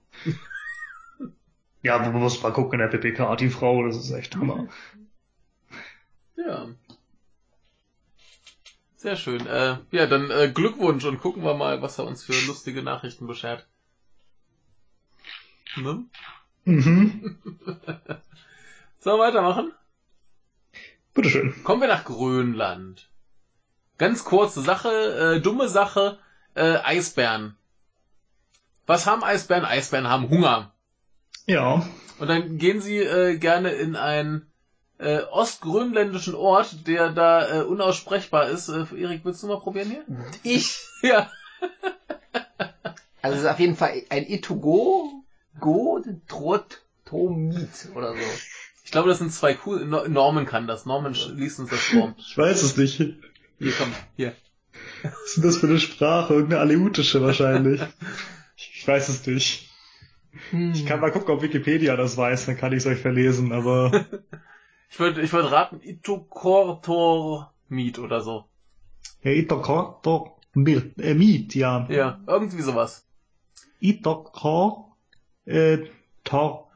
Ja, 1.82 1.98
man 1.98 2.14
muss 2.14 2.42
mal 2.42 2.54
gucken 2.54 2.80
in 2.80 2.90
der 2.90 2.98
PPK, 2.98 3.36
die 3.36 3.50
Frau, 3.50 3.86
das 3.86 3.98
ist 3.98 4.12
echt 4.12 4.36
Hammer. 4.36 4.68
Ja. 6.38 6.70
Sehr 8.96 9.16
schön. 9.16 9.46
Äh, 9.46 9.78
ja, 9.92 10.08
dann 10.08 10.32
äh, 10.32 10.52
Glückwunsch 10.52 11.06
und 11.06 11.20
gucken 11.20 11.44
wir 11.44 11.54
mal, 11.54 11.84
was 11.84 12.00
er 12.00 12.06
uns 12.06 12.24
für 12.24 12.34
lustige 12.48 12.82
Nachrichten 12.82 13.28
beschert. 13.28 13.68
Ne? 15.76 16.06
Mhm. 16.66 17.38
Sollen 19.00 19.20
wir 19.20 19.26
weitermachen? 19.26 19.72
Bitteschön. 21.14 21.64
Kommen 21.64 21.82
wir 21.82 21.88
nach 21.88 22.06
Grönland. 22.06 23.10
Ganz 23.98 24.24
kurze 24.24 24.62
Sache, 24.62 24.90
äh, 24.90 25.42
dumme 25.42 25.68
Sache, 25.68 26.20
äh, 26.56 26.78
Eisbären. 26.78 27.56
Was 28.88 29.08
haben 29.08 29.24
Eisbären? 29.24 29.66
Eisbären 29.66 30.08
haben 30.08 30.30
Hunger. 30.30 30.71
Ja. 31.52 31.86
Und 32.20 32.28
dann 32.30 32.58
gehen 32.58 32.82
sie 32.82 32.98
äh, 33.00 33.38
gerne 33.38 33.72
in 33.72 33.96
einen 33.96 34.52
äh, 35.00 35.20
ostgrönländischen 35.24 36.36
Ort, 36.36 36.88
der 36.88 37.10
da 37.10 37.62
äh, 37.62 37.64
unaussprechbar 37.64 38.50
ist. 38.50 38.70
Äh, 38.70 38.86
Erik, 38.96 39.26
willst 39.26 39.44
du 39.44 39.48
mal 39.48 39.60
probieren 39.60 39.90
hier? 39.90 40.06
Ich? 40.44 40.78
Ja. 41.04 41.32
Also 43.24 43.38
es 43.38 43.44
ist 43.44 43.50
auf 43.50 43.60
jeden 43.60 43.76
Fall 43.76 44.04
ein 44.10 44.26
Itogo, 44.28 45.24
Go, 45.60 46.00
Trot, 46.28 46.82
Tomit 47.06 47.70
oder 47.96 48.14
so. 48.14 48.20
Ich 48.86 48.92
glaube, 48.92 49.10
das 49.10 49.18
sind 49.18 49.34
zwei 49.34 49.58
cool. 49.66 49.84
No- 49.86 50.08
Norman 50.08 50.46
kann 50.46 50.68
das. 50.68 50.86
Norman 50.86 51.16
liest 51.36 51.60
uns 51.60 51.72
das 51.72 51.80
vor. 51.80 52.14
Ich 52.20 52.38
weiß 52.38 52.62
es 52.64 52.78
nicht. 52.78 52.98
Hier, 52.98 53.74
komm, 53.78 53.92
hier. 54.16 54.36
Was 55.04 55.14
ist 55.26 55.38
denn 55.38 55.44
das 55.44 55.58
für 55.58 55.68
eine 55.68 55.80
Sprache? 55.80 56.34
Irgendeine 56.36 56.62
aleutische 56.62 57.22
wahrscheinlich. 57.22 57.82
Ich 58.56 58.88
weiß 58.88 59.10
es 59.10 59.26
nicht. 59.26 59.71
Hm. 60.52 60.72
Ich 60.74 60.86
kann 60.86 61.00
mal 61.00 61.12
gucken, 61.12 61.34
ob 61.36 61.42
Wikipedia 61.42 61.96
das 61.96 62.18
weiß, 62.18 62.46
dann 62.46 62.58
kann 62.58 62.72
ich 62.72 62.80
es 62.80 62.86
euch 62.88 63.00
verlesen, 63.00 63.52
aber 63.52 63.92
Ich 64.90 65.00
würde 65.00 65.22
ich 65.22 65.32
würd 65.32 65.50
raten, 65.52 65.80
Itokortor 65.82 67.54
Meat 67.70 67.98
oder 68.00 68.22
so. 68.22 68.46
ja, 69.24 69.32
Itokor, 69.32 70.00
doch, 70.04 70.38
Miet, 70.54 70.98
äh, 71.00 71.14
Miet, 71.14 71.56
ja. 71.56 71.88
Ja, 71.90 72.20
irgendwie 72.28 72.62
sowas. 72.62 73.06
Itokor, 73.80 74.98
äh, 75.46 75.80
Tor, 76.24 76.72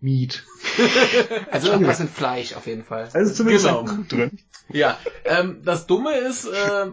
Miet. 0.00 0.44
Also 1.50 1.70
irgendwas 1.70 2.00
mit 2.00 2.10
Fleisch 2.10 2.54
auf 2.54 2.66
jeden 2.66 2.84
Fall. 2.84 3.08
Also 3.12 3.32
zumindest 3.32 3.66
Genau. 3.66 3.84
drin. 4.08 4.38
Ja, 4.70 4.98
ähm, 5.24 5.62
das 5.64 5.86
Dumme 5.86 6.12
ist, 6.16 6.46
äh, 6.46 6.86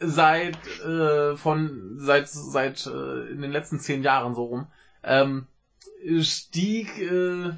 seit 0.00 0.56
äh, 0.84 1.36
von 1.36 1.94
seit 1.98 2.28
seit 2.28 2.86
äh, 2.86 3.30
in 3.30 3.40
den 3.40 3.50
letzten 3.52 3.80
zehn 3.80 4.02
Jahren 4.02 4.34
so 4.34 4.44
rum 4.44 4.66
ähm, 5.04 5.46
stieg 6.20 6.98
äh, 7.00 7.52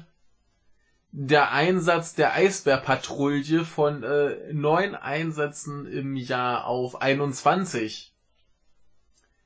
der 1.11 1.51
Einsatz 1.51 2.13
der 2.13 2.33
Eisbärpatrouille 2.33 3.65
von 3.65 4.03
äh, 4.03 4.53
neun 4.53 4.95
Einsätzen 4.95 5.85
im 5.87 6.15
Jahr 6.15 6.67
auf 6.67 7.01
21. 7.01 8.13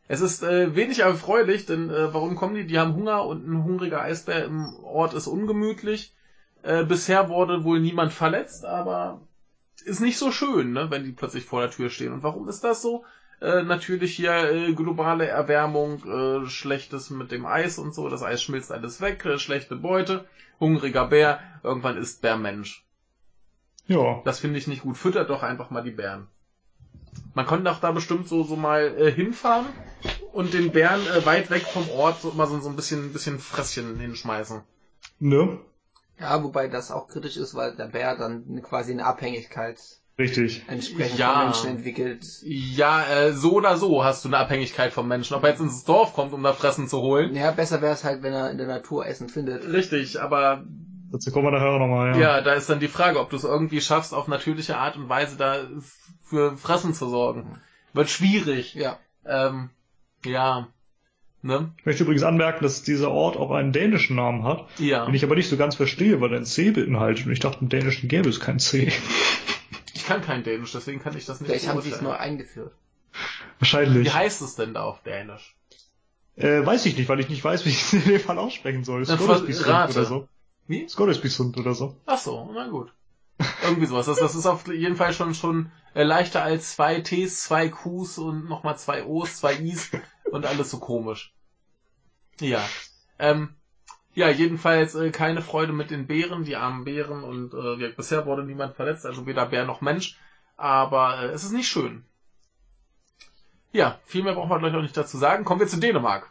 Es 0.07 0.19
ist 0.19 0.43
äh, 0.43 0.75
wenig 0.75 0.99
erfreulich, 0.99 1.65
denn 1.65 1.89
äh, 1.89 2.13
warum 2.13 2.35
kommen 2.35 2.55
die? 2.55 2.65
Die 2.65 2.77
haben 2.77 2.95
Hunger 2.95 3.25
und 3.25 3.47
ein 3.47 3.63
hungriger 3.63 4.01
Eisbär 4.01 4.43
im 4.43 4.75
Ort 4.83 5.13
ist 5.13 5.27
ungemütlich. 5.27 6.13
Äh, 6.63 6.83
bisher 6.83 7.29
wurde 7.29 7.63
wohl 7.63 7.79
niemand 7.79 8.11
verletzt, 8.11 8.65
aber 8.65 9.21
ist 9.85 10.01
nicht 10.01 10.17
so 10.17 10.31
schön, 10.31 10.73
ne, 10.73 10.91
wenn 10.91 11.05
die 11.05 11.13
plötzlich 11.13 11.45
vor 11.45 11.61
der 11.61 11.71
Tür 11.71 11.89
stehen. 11.89 12.11
Und 12.11 12.23
warum 12.23 12.49
ist 12.49 12.63
das 12.63 12.81
so? 12.81 13.05
Äh, 13.41 13.63
natürlich 13.63 14.15
hier 14.15 14.51
äh, 14.51 14.73
globale 14.73 15.25
Erwärmung, 15.25 16.03
äh, 16.05 16.47
schlechtes 16.47 17.09
mit 17.09 17.31
dem 17.31 17.47
Eis 17.47 17.79
und 17.79 17.95
so, 17.95 18.07
das 18.07 18.21
Eis 18.21 18.43
schmilzt 18.43 18.71
alles 18.71 19.01
weg, 19.01 19.25
äh, 19.25 19.39
schlechte 19.39 19.75
Beute, 19.75 20.25
hungriger 20.59 21.07
Bär, 21.07 21.39
irgendwann 21.63 21.97
ist 21.97 22.21
Bär 22.21 22.37
Mensch. 22.37 22.85
Ja. 23.87 24.21
Das 24.25 24.39
finde 24.39 24.59
ich 24.59 24.67
nicht 24.67 24.83
gut. 24.83 24.95
Füttert 24.95 25.29
doch 25.31 25.41
einfach 25.41 25.71
mal 25.71 25.81
die 25.81 25.91
Bären. 25.91 26.27
Man 27.33 27.47
konnte 27.47 27.65
doch 27.65 27.79
da 27.79 27.91
bestimmt 27.91 28.27
so, 28.27 28.43
so 28.43 28.55
mal 28.55 28.95
äh, 28.97 29.11
hinfahren 29.11 29.65
und 30.33 30.53
den 30.53 30.71
Bären 30.71 31.01
äh, 31.07 31.25
weit 31.25 31.49
weg 31.49 31.63
vom 31.63 31.89
Ort 31.89 32.21
so 32.21 32.31
mal 32.31 32.47
so, 32.47 32.59
so 32.59 32.69
ein 32.69 32.75
bisschen, 32.75 33.05
ein 33.05 33.13
bisschen 33.13 33.39
Fresschen 33.39 33.99
hinschmeißen. 33.99 34.61
Ne? 35.19 35.59
Ja, 36.19 36.43
wobei 36.43 36.67
das 36.67 36.91
auch 36.91 37.07
kritisch 37.07 37.37
ist, 37.37 37.55
weil 37.55 37.75
der 37.75 37.87
Bär 37.87 38.15
dann 38.15 38.61
quasi 38.61 38.91
eine 38.91 39.05
Abhängigkeit 39.05 39.79
Richtig. 40.19 40.63
entsprechend 40.67 41.17
Ja. 41.17 41.33
von 41.33 41.43
Menschen 41.45 41.69
entwickelt. 41.77 42.25
Ja, 42.43 43.03
äh, 43.05 43.33
so 43.33 43.53
oder 43.53 43.77
so 43.77 44.03
hast 44.03 44.23
du 44.23 44.29
eine 44.29 44.37
Abhängigkeit 44.37 44.93
vom 44.93 45.07
Menschen. 45.07 45.35
Ob 45.35 45.43
er 45.43 45.49
jetzt 45.51 45.61
ins 45.61 45.83
Dorf 45.83 46.13
kommt, 46.13 46.33
um 46.33 46.43
da 46.43 46.53
Fressen 46.53 46.87
zu 46.87 46.99
holen. 47.01 47.35
Ja, 47.35 47.51
besser 47.51 47.81
wäre 47.81 47.93
es 47.93 48.03
halt, 48.03 48.21
wenn 48.23 48.33
er 48.33 48.51
in 48.51 48.57
der 48.57 48.67
Natur 48.67 49.05
Essen 49.07 49.29
findet. 49.29 49.67
Richtig, 49.71 50.21
aber 50.21 50.63
Dazu 51.11 51.31
kommen 51.31 51.47
wir 51.47 51.51
nachher 51.51 51.77
nochmal, 51.77 52.11
ja. 52.13 52.37
ja. 52.37 52.41
da 52.41 52.53
ist 52.53 52.69
dann 52.69 52.79
die 52.79 52.87
Frage, 52.87 53.19
ob 53.19 53.29
du 53.29 53.35
es 53.35 53.43
irgendwie 53.43 53.81
schaffst, 53.81 54.13
auf 54.13 54.27
natürliche 54.29 54.77
Art 54.77 54.95
und 54.95 55.09
Weise 55.09 55.35
da 55.37 55.67
für 56.23 56.55
Fressen 56.55 56.93
zu 56.93 57.09
sorgen. 57.09 57.59
Wird 57.93 58.09
schwierig. 58.09 58.75
Ja. 58.75 58.97
Ähm, 59.25 59.71
ja. 60.23 60.67
Ne? 61.41 61.71
Ich 61.79 61.85
möchte 61.85 62.03
übrigens 62.03 62.23
anmerken, 62.23 62.63
dass 62.63 62.83
dieser 62.83 63.11
Ort 63.11 63.35
auch 63.35 63.51
einen 63.51 63.73
dänischen 63.73 64.15
Namen 64.15 64.43
hat, 64.43 64.67
Ja. 64.77 65.05
den 65.05 65.13
ich 65.15 65.23
aber 65.25 65.35
nicht 65.35 65.49
so 65.49 65.57
ganz 65.57 65.75
verstehe, 65.75 66.21
weil 66.21 66.31
er 66.31 66.37
ein 66.37 66.45
C 66.45 66.69
beinhaltet. 66.71 67.25
Und 67.25 67.31
ich 67.33 67.39
dachte, 67.39 67.57
im 67.61 67.69
Dänischen 67.69 68.07
gäbe 68.07 68.29
es 68.29 68.39
kein 68.39 68.59
C. 68.59 68.91
Ich 70.11 70.25
kann 70.25 70.25
kein 70.25 70.43
Dänisch, 70.43 70.71
deswegen 70.71 71.01
kann 71.01 71.15
ich 71.15 71.25
das 71.25 71.41
nicht 71.41 71.49
Vielleicht 71.49 71.67
haben 71.67 71.81
sie 71.81 71.91
es 71.91 72.01
neu 72.01 72.13
eingeführt. 72.13 72.73
Wahrscheinlich. 73.59 74.07
Wie 74.07 74.11
heißt 74.11 74.41
es 74.41 74.55
denn 74.55 74.73
da 74.73 74.83
auf 74.83 75.03
Dänisch? 75.03 75.55
Äh, 76.35 76.65
weiß 76.65 76.85
ich 76.85 76.97
nicht, 76.97 77.09
weil 77.09 77.19
ich 77.19 77.29
nicht 77.29 77.43
weiß, 77.43 77.65
wie 77.65 77.69
ich 77.69 77.81
es 77.81 77.93
in 77.93 78.03
dem 78.03 78.19
Fall 78.19 78.37
aussprechen 78.37 78.83
soll. 78.83 79.03
Rate. 79.03 79.93
oder 79.93 80.05
so. 80.05 80.27
Wie? 80.67 80.87
Skådespelshund 80.87 81.57
oder 81.57 81.73
so. 81.73 81.95
Ach 82.05 82.17
so, 82.17 82.49
na 82.53 82.67
gut. 82.67 82.93
Irgendwie 83.63 83.87
sowas. 83.87 84.05
Das, 84.05 84.19
das 84.19 84.35
ist 84.35 84.45
auf 84.45 84.67
jeden 84.67 84.95
Fall 84.95 85.13
schon 85.13 85.33
schon 85.33 85.71
äh, 85.93 86.03
leichter 86.03 86.43
als 86.43 86.73
zwei 86.73 87.01
Ts, 87.01 87.43
zwei 87.43 87.69
Qs 87.69 88.17
und 88.19 88.47
nochmal 88.47 88.77
zwei 88.77 89.05
Os, 89.05 89.37
zwei 89.37 89.55
Is 89.55 89.91
und 90.31 90.45
alles 90.45 90.69
so 90.71 90.79
komisch. 90.79 91.33
Ja. 92.39 92.63
Ähm, 93.19 93.55
ja, 94.13 94.29
jedenfalls 94.29 94.95
äh, 94.95 95.11
keine 95.11 95.41
Freude 95.41 95.73
mit 95.73 95.89
den 95.91 96.07
Bären, 96.07 96.43
die 96.43 96.55
armen 96.55 96.83
Bären 96.83 97.23
und 97.23 97.53
äh, 97.53 97.89
bisher 97.95 98.25
wurde 98.25 98.43
niemand 98.43 98.75
verletzt, 98.75 99.05
also 99.05 99.25
weder 99.25 99.45
Bär 99.45 99.65
noch 99.65 99.81
Mensch, 99.81 100.17
aber 100.57 101.21
äh, 101.23 101.25
es 101.27 101.43
ist 101.43 101.51
nicht 101.53 101.67
schön. 101.69 102.03
Ja, 103.71 103.99
viel 104.05 104.23
mehr 104.23 104.33
brauchen 104.33 104.49
wir 104.49 104.59
gleich 104.59 104.75
auch 104.75 104.81
nicht 104.81 104.97
dazu 104.97 105.17
sagen. 105.17 105.45
Kommen 105.45 105.61
wir 105.61 105.67
zu 105.67 105.79
Dänemark. 105.79 106.29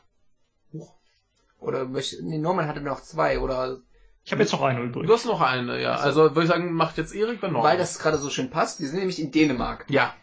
Oder 1.59 1.87
möchte, 1.87 2.22
nee, 2.24 2.39
Norman 2.39 2.66
hatte 2.68 2.81
noch 2.83 3.01
zwei, 3.03 3.39
oder, 3.39 3.78
Ich 4.24 4.33
habe 4.33 4.43
jetzt 4.43 4.53
noch 4.53 4.62
eine 4.62 4.81
Du 4.81 5.01
übrig. 5.01 5.11
hast 5.11 5.24
noch 5.26 5.41
eine, 5.41 5.81
ja. 5.81 5.95
Also 5.95 6.22
würde 6.35 6.43
ich 6.43 6.49
sagen, 6.49 6.72
macht 6.72 6.99
jetzt 6.99 7.14
Erik 7.14 7.41
dann 7.41 7.53
noch. 7.53 7.62
weil 7.62 7.78
das 7.78 7.99
gerade 7.99 8.18
so 8.18 8.28
schön 8.31 8.51
passt. 8.51 8.78
Die 8.78 8.87
sind 8.87 8.99
nämlich 8.99 9.20
in 9.20 9.31
Dänemark. 9.33 9.87
Ja. 9.89 10.14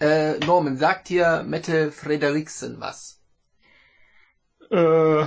Äh, 0.00 0.38
Norman, 0.46 0.76
sagt 0.78 1.08
dir 1.10 1.44
Mette 1.46 1.92
Frederiksen 1.92 2.80
was? 2.80 3.20
Äh, 4.70 5.24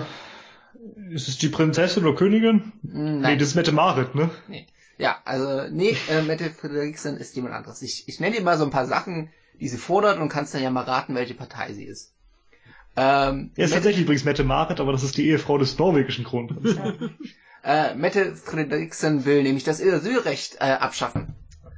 ist 1.11 1.27
es 1.27 1.37
die 1.37 1.49
Prinzessin 1.49 2.05
oder 2.05 2.15
Königin? 2.15 2.71
Hm, 2.83 3.21
Nee, 3.21 3.37
das 3.37 3.49
ist 3.49 3.55
Mette 3.55 3.71
Marit, 3.71 4.15
ne? 4.15 4.29
Nee. 4.47 4.65
Ja, 4.97 5.17
also, 5.25 5.67
nee, 5.71 5.95
äh, 6.09 6.21
Mette 6.21 6.51
Frederiksen 6.51 7.17
ist 7.17 7.35
jemand 7.35 7.55
anderes. 7.55 7.81
Ich, 7.81 8.07
ich 8.07 8.19
nenne 8.19 8.35
dir 8.35 8.43
mal 8.43 8.57
so 8.57 8.63
ein 8.65 8.69
paar 8.71 8.85
Sachen, 8.85 9.29
die 9.59 9.67
sie 9.67 9.77
fordert 9.77 10.19
und 10.19 10.29
kannst 10.29 10.53
dann 10.53 10.61
ja 10.61 10.69
mal 10.69 10.83
raten, 10.83 11.15
welche 11.15 11.33
Partei 11.33 11.73
sie 11.73 11.85
ist. 11.85 12.13
Ähm, 12.95 13.51
Er 13.55 13.65
ist 13.65 13.71
Mette, 13.71 13.73
tatsächlich 13.73 14.03
übrigens 14.03 14.25
Mette 14.25 14.43
Marit, 14.43 14.79
aber 14.79 14.91
das 14.91 15.03
ist 15.03 15.17
die 15.17 15.27
Ehefrau 15.27 15.57
des 15.57 15.77
norwegischen 15.79 16.25
Kronprinzen. 16.25 17.15
äh, 17.63 17.95
Mette 17.95 18.35
Frederiksen 18.35 19.25
will 19.25 19.43
nämlich 19.43 19.63
das 19.63 19.81
Asylrecht 19.81 20.55
äh, 20.59 20.65
abschaffen. 20.65 21.33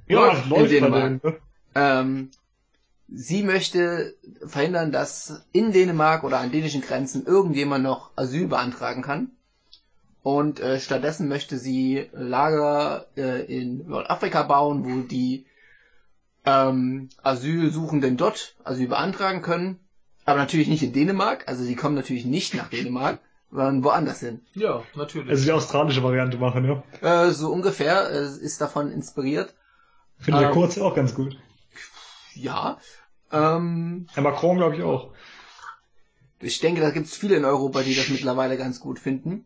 ja, 0.08 0.30
in 0.32 0.50
läuft 0.50 0.50
bei 0.50 0.90
denen, 0.90 1.22
ne? 1.24 1.38
Ähm, 1.76 2.32
sie 3.08 3.44
möchte 3.44 4.16
verhindern, 4.46 4.92
dass 4.92 5.46
in 5.52 5.72
Dänemark 5.72 6.24
oder 6.24 6.40
an 6.40 6.52
dänischen 6.52 6.82
Grenzen 6.82 7.26
irgendjemand 7.26 7.84
noch 7.84 8.12
Asyl 8.16 8.48
beantragen 8.48 9.02
kann. 9.02 9.32
Und 10.22 10.62
äh, 10.62 10.80
stattdessen 10.80 11.28
möchte 11.28 11.58
sie 11.58 12.08
Lager 12.14 13.08
äh, 13.18 13.46
in 13.46 13.88
Nordafrika 13.88 14.44
bauen, 14.44 14.86
wo 14.86 15.02
die 15.02 15.46
ähm, 16.46 17.10
Asylsuchenden 17.22 18.16
dort 18.16 18.56
Asyl 18.64 18.88
beantragen 18.88 19.42
können. 19.42 19.80
Aber 20.26 20.40
natürlich 20.40 20.70
nicht 20.70 20.84
in 20.84 20.94
Dänemark. 20.94 21.48
Also 21.48 21.64
sie 21.64 21.76
kommen 21.76 21.96
natürlich 21.96 22.26
nicht 22.26 22.54
nach 22.54 22.70
Dänemark, 22.70 23.20
sondern 23.52 23.84
woanders 23.84 24.22
hin. 24.22 24.40
Ja, 24.54 24.84
natürlich. 24.96 25.30
Also 25.30 25.44
die 25.44 25.52
australische 25.52 26.04
Variante 26.04 26.38
machen, 26.38 26.66
ja. 26.66 27.26
Äh, 27.26 27.32
so 27.32 27.52
ungefähr 27.52 28.10
äh, 28.10 28.24
ist 28.24 28.62
davon 28.62 28.92
inspiriert. 28.92 29.54
Finde 30.20 30.40
der 30.40 30.50
Ähm. 30.50 30.54
Kurz 30.54 30.78
auch 30.78 30.96
ganz 30.96 31.14
gut. 31.14 31.38
Ja. 32.36 32.78
Ähm, 33.32 34.08
Herr 34.14 34.24
Macron, 34.24 34.58
glaube 34.58 34.76
ich, 34.76 34.84
auch. 34.84 35.12
Ich 36.40 36.60
denke, 36.60 36.82
da 36.82 36.92
gibt 36.92 37.08
es 37.08 37.16
viele 37.16 37.36
in 37.38 37.46
Europa, 37.46 37.82
die 37.82 37.96
das 37.96 38.10
mittlerweile 38.10 38.58
ganz 38.58 38.80
gut 38.80 39.00
finden. 39.00 39.46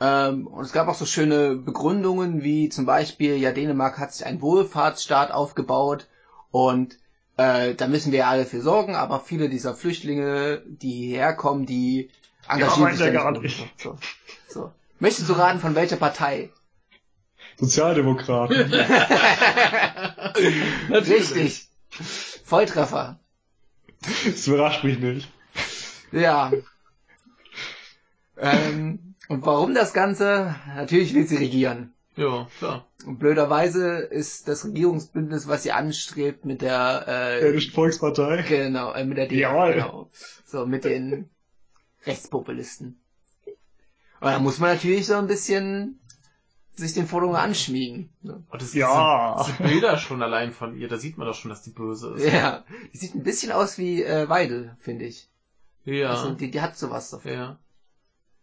Ähm, 0.00 0.46
und 0.46 0.64
es 0.64 0.72
gab 0.72 0.88
auch 0.88 0.94
so 0.94 1.06
schöne 1.06 1.54
Begründungen, 1.56 2.42
wie 2.42 2.68
zum 2.68 2.86
Beispiel, 2.86 3.36
ja, 3.36 3.52
Dänemark 3.52 3.98
hat 3.98 4.12
sich 4.14 4.26
einen 4.26 4.40
Wohlfahrtsstaat 4.40 5.30
aufgebaut 5.30 6.06
und 6.50 6.96
äh, 7.36 7.74
da 7.74 7.86
müssen 7.86 8.10
wir 8.12 8.26
alle 8.26 8.46
für 8.46 8.62
sorgen, 8.62 8.96
aber 8.96 9.20
viele 9.20 9.48
dieser 9.48 9.74
Flüchtlinge, 9.74 10.62
die 10.66 11.06
hierher 11.08 11.34
kommen, 11.34 11.66
die 11.66 12.10
engagieren 12.48 12.82
meint 12.82 12.96
sich 12.96 13.06
da 13.06 13.12
gar 13.12 13.32
gut. 13.34 13.42
nicht. 13.42 13.62
So, 13.76 13.98
so. 14.48 14.72
Möchtest 14.98 15.28
du 15.28 15.34
raten, 15.34 15.60
von 15.60 15.74
welcher 15.74 15.96
Partei? 15.96 16.50
Sozialdemokraten. 17.58 18.56
Richtig. 20.90 21.69
Volltreffer. 22.44 23.18
das 24.24 24.46
überrascht 24.46 24.84
mich 24.84 24.98
nicht. 24.98 25.28
Ja. 26.12 26.52
ähm, 28.38 29.14
und 29.28 29.46
warum 29.46 29.74
das 29.74 29.92
Ganze? 29.92 30.54
Natürlich 30.74 31.14
will 31.14 31.26
sie 31.26 31.36
regieren. 31.36 31.92
Ja, 32.16 32.48
klar. 32.58 32.86
Und 33.06 33.18
blöderweise 33.18 33.98
ist 33.98 34.48
das 34.48 34.64
Regierungsbündnis, 34.64 35.46
was 35.48 35.62
sie 35.62 35.72
anstrebt, 35.72 36.44
mit 36.44 36.60
der 36.62 37.04
äh, 37.06 37.40
Dänische 37.40 37.70
Volkspartei. 37.72 38.42
genau, 38.48 38.92
äh, 38.92 39.04
mit 39.04 39.16
der 39.18 39.26
DDR, 39.26 39.50
Jawohl. 39.52 39.72
genau. 39.74 40.10
So, 40.44 40.66
mit 40.66 40.84
den 40.84 41.30
Rechtspopulisten. 42.04 43.00
Und 43.46 44.26
da 44.32 44.38
muss 44.38 44.58
man 44.58 44.74
natürlich 44.74 45.06
so 45.06 45.14
ein 45.14 45.28
bisschen 45.28 46.00
sich 46.76 46.94
den 46.94 47.06
Forderungen 47.06 47.36
anschmiegen. 47.36 48.08
Ne? 48.22 48.42
Und 48.48 48.62
das 48.62 48.72
Ja. 48.74 49.36
Diese, 49.44 49.52
diese 49.58 49.68
Bilder 49.70 49.98
schon 49.98 50.22
allein 50.22 50.52
von 50.52 50.76
ihr, 50.76 50.88
da 50.88 50.96
sieht 50.98 51.18
man 51.18 51.26
doch 51.26 51.34
schon, 51.34 51.50
dass 51.50 51.62
die 51.62 51.70
böse 51.70 52.14
ist. 52.14 52.32
Ja, 52.32 52.64
die 52.92 52.96
sieht 52.98 53.14
ein 53.14 53.22
bisschen 53.22 53.52
aus 53.52 53.76
wie 53.78 54.02
äh, 54.02 54.28
Weidel, 54.28 54.76
finde 54.80 55.04
ich. 55.06 55.28
Ja. 55.84 56.10
Also, 56.10 56.32
die, 56.32 56.50
die 56.50 56.60
hat 56.60 56.76
sowas 56.76 57.10
davon. 57.10 57.32
Ja. 57.32 57.58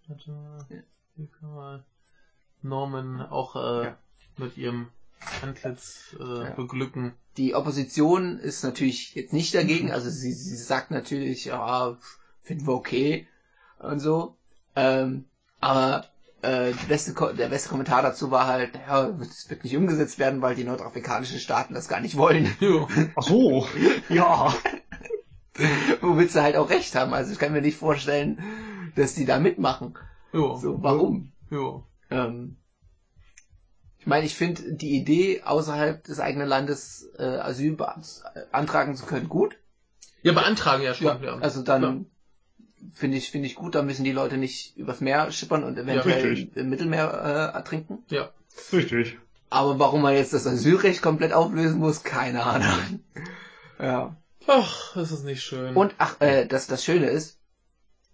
Warte 0.07 0.31
mal. 0.31 0.65
Ja. 0.69 0.77
Hier 1.15 1.27
kann 1.39 1.55
man 1.55 1.83
Norman 2.61 3.21
auch 3.21 3.55
äh, 3.55 3.85
Ja. 3.85 3.97
mit 4.37 4.57
ihrem 4.57 4.87
Antlitz 5.41 6.15
äh, 6.19 6.23
Ja. 6.23 6.49
beglücken. 6.51 7.13
Die 7.37 7.55
Opposition 7.55 8.39
ist 8.39 8.63
natürlich 8.63 9.13
jetzt 9.15 9.33
nicht 9.33 9.53
dagegen, 9.53 9.91
also 9.91 10.09
sie, 10.09 10.31
sie 10.33 10.55
sagt 10.55 10.89
natürlich, 10.91 11.45
ja, 11.45 11.95
finden 12.43 12.65
wir 12.67 12.73
okay 12.73 13.27
und 13.79 13.99
so. 13.99 14.35
Ähm, 14.75 15.25
aber 15.59 16.05
äh, 16.41 16.71
beste, 16.87 17.13
der 17.35 17.47
beste 17.47 17.69
Kommentar 17.69 18.01
dazu 18.01 18.31
war 18.31 18.47
halt, 18.47 18.71
ja, 18.87 19.09
es 19.21 19.49
wird 19.49 19.63
nicht 19.63 19.75
umgesetzt 19.75 20.19
werden, 20.19 20.41
weil 20.41 20.55
die 20.55 20.63
nordafrikanischen 20.63 21.39
Staaten 21.39 21.73
das 21.73 21.87
gar 21.87 21.99
nicht 21.99 22.17
wollen. 22.17 22.55
Jo. 22.59 22.87
Ach 23.15 23.23
so, 23.23 23.67
ja. 24.09 24.53
Womit 26.01 26.31
sie 26.31 26.41
halt 26.41 26.55
auch 26.55 26.69
recht 26.69 26.95
haben. 26.95 27.13
Also 27.13 27.31
ich 27.31 27.39
kann 27.39 27.51
mir 27.51 27.61
nicht 27.61 27.77
vorstellen, 27.77 28.41
dass 28.95 29.15
die 29.15 29.25
da 29.25 29.39
mitmachen. 29.39 29.97
Jo. 30.31 30.57
So, 30.57 30.81
warum? 30.83 31.31
Jo. 31.49 31.87
Ähm, 32.11 32.57
ich 33.97 34.05
meine, 34.05 34.25
ich 34.25 34.35
finde 34.35 34.73
die 34.73 34.95
Idee, 34.95 35.41
außerhalb 35.43 36.03
des 36.03 36.19
eigenen 36.19 36.47
Landes 36.47 37.09
äh, 37.17 37.23
Asyl 37.23 37.75
beantragen 37.75 38.95
zu 38.95 39.05
können, 39.05 39.27
gut. 39.27 39.57
Ja, 40.21 40.33
beantragen 40.33 40.83
ja 40.83 40.93
schon. 40.93 41.23
Ja, 41.23 41.37
Also 41.39 41.63
dann 41.63 42.05
finde 42.93 43.17
ich 43.17 43.31
finde 43.31 43.47
ich 43.47 43.55
gut, 43.55 43.75
da 43.75 43.81
müssen 43.81 44.03
die 44.03 44.11
Leute 44.11 44.37
nicht 44.37 44.77
übers 44.77 45.01
Meer 45.01 45.31
schippern 45.31 45.63
und 45.63 45.77
eventuell 45.77 46.27
richtig. 46.27 46.55
im 46.55 46.69
Mittelmeer 46.69 47.51
äh, 47.53 47.55
ertrinken. 47.55 47.99
ja. 48.09 48.31
Richtig. 48.73 49.17
Aber 49.49 49.79
warum 49.79 50.01
man 50.01 50.13
jetzt 50.13 50.33
das 50.33 50.45
Asylrecht 50.45 51.01
komplett 51.01 51.31
auflösen 51.31 51.79
muss, 51.79 52.03
keine 52.03 52.43
Ahnung. 52.43 53.03
ja. 53.79 54.17
Ach, 54.45 54.93
das 54.95 55.11
ist 55.11 55.23
nicht 55.23 55.43
schön. 55.43 55.75
Und 55.75 55.93
ach, 55.97 56.19
äh, 56.19 56.45
das, 56.45 56.67
das 56.67 56.83
Schöne 56.83 57.07
ist, 57.07 57.37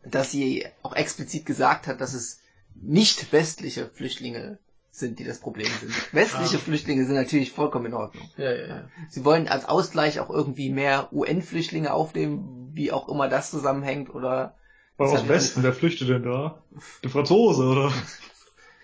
dass 0.03 0.31
sie 0.31 0.65
auch 0.81 0.95
explizit 0.95 1.45
gesagt 1.45 1.87
hat, 1.87 2.01
dass 2.01 2.13
es 2.13 2.39
nicht 2.75 3.31
westliche 3.31 3.87
Flüchtlinge 3.87 4.59
sind, 4.95 5.17
die 5.17 5.23
das 5.23 5.39
Problem 5.39 5.67
sind. 5.81 5.91
Westliche 6.13 6.57
Ah. 6.57 6.59
Flüchtlinge 6.59 7.05
sind 7.05 7.15
natürlich 7.15 7.51
vollkommen 7.51 7.87
in 7.87 7.93
Ordnung. 7.95 8.29
ja, 8.37 8.51
ja, 8.53 8.67
ja. 8.67 8.89
Sie 9.09 9.25
wollen 9.25 9.47
als 9.47 9.65
Ausgleich 9.65 10.19
auch 10.19 10.29
irgendwie 10.29 10.69
mehr 10.69 11.09
UN-Flüchtlinge 11.11 11.91
aufnehmen, 11.91 12.69
wie 12.73 12.91
auch 12.91 13.09
immer 13.09 13.27
das 13.27 13.49
zusammenhängt, 13.49 14.13
oder 14.13 14.55
Aber 14.97 15.11
aus 15.11 15.21
ja 15.23 15.27
Westen, 15.27 15.63
wer 15.63 15.73
flüchtet 15.73 16.09
denn 16.09 16.23
da? 16.23 16.61
Der 17.03 17.09
Franzose, 17.09 17.63
oder? 17.63 17.91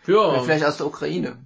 Ja, 0.07 0.41
vielleicht 0.41 0.66
aus 0.66 0.78
der 0.78 0.88
Ukraine. 0.88 1.38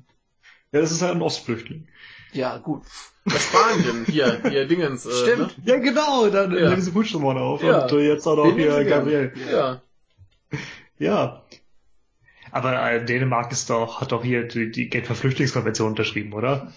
Ja, 0.71 0.79
das 0.79 0.91
ist 0.93 1.01
halt 1.01 1.15
ein 1.15 1.21
Ostflüchtling. 1.21 1.87
Ja, 2.31 2.57
gut. 2.57 2.83
aus 3.25 3.43
Spanien, 3.43 4.05
hier, 4.05 4.41
hier 4.49 4.65
Dingens. 4.67 5.05
Äh, 5.05 5.11
Stimmt. 5.11 5.55
Ja, 5.65 5.77
genau, 5.77 6.29
dann 6.29 6.51
Ja. 6.57 6.69
nehmen 6.69 6.81
sie 6.81 6.91
Putschnummern 6.91 7.37
auf. 7.37 7.61
Ja. 7.61 7.83
Und 7.83 7.91
äh, 7.91 8.07
jetzt 8.07 8.25
auch 8.25 8.37
noch 8.37 8.55
hier. 8.55 8.83
Gabriel. 8.85 9.33
Ne? 9.35 9.51
Ja. 9.51 9.81
Ja. 10.97 11.43
Aber 12.53 12.79
äh, 12.91 13.03
Dänemark 13.03 13.51
ist 13.51 13.71
doch, 13.71 13.99
hat 13.99 14.11
doch 14.11 14.23
hier 14.23 14.47
die, 14.47 14.69
die 14.69 14.87
Genfer 14.87 15.15
Flüchtlingskonvention 15.15 15.89
unterschrieben, 15.89 16.33
oder? 16.33 16.71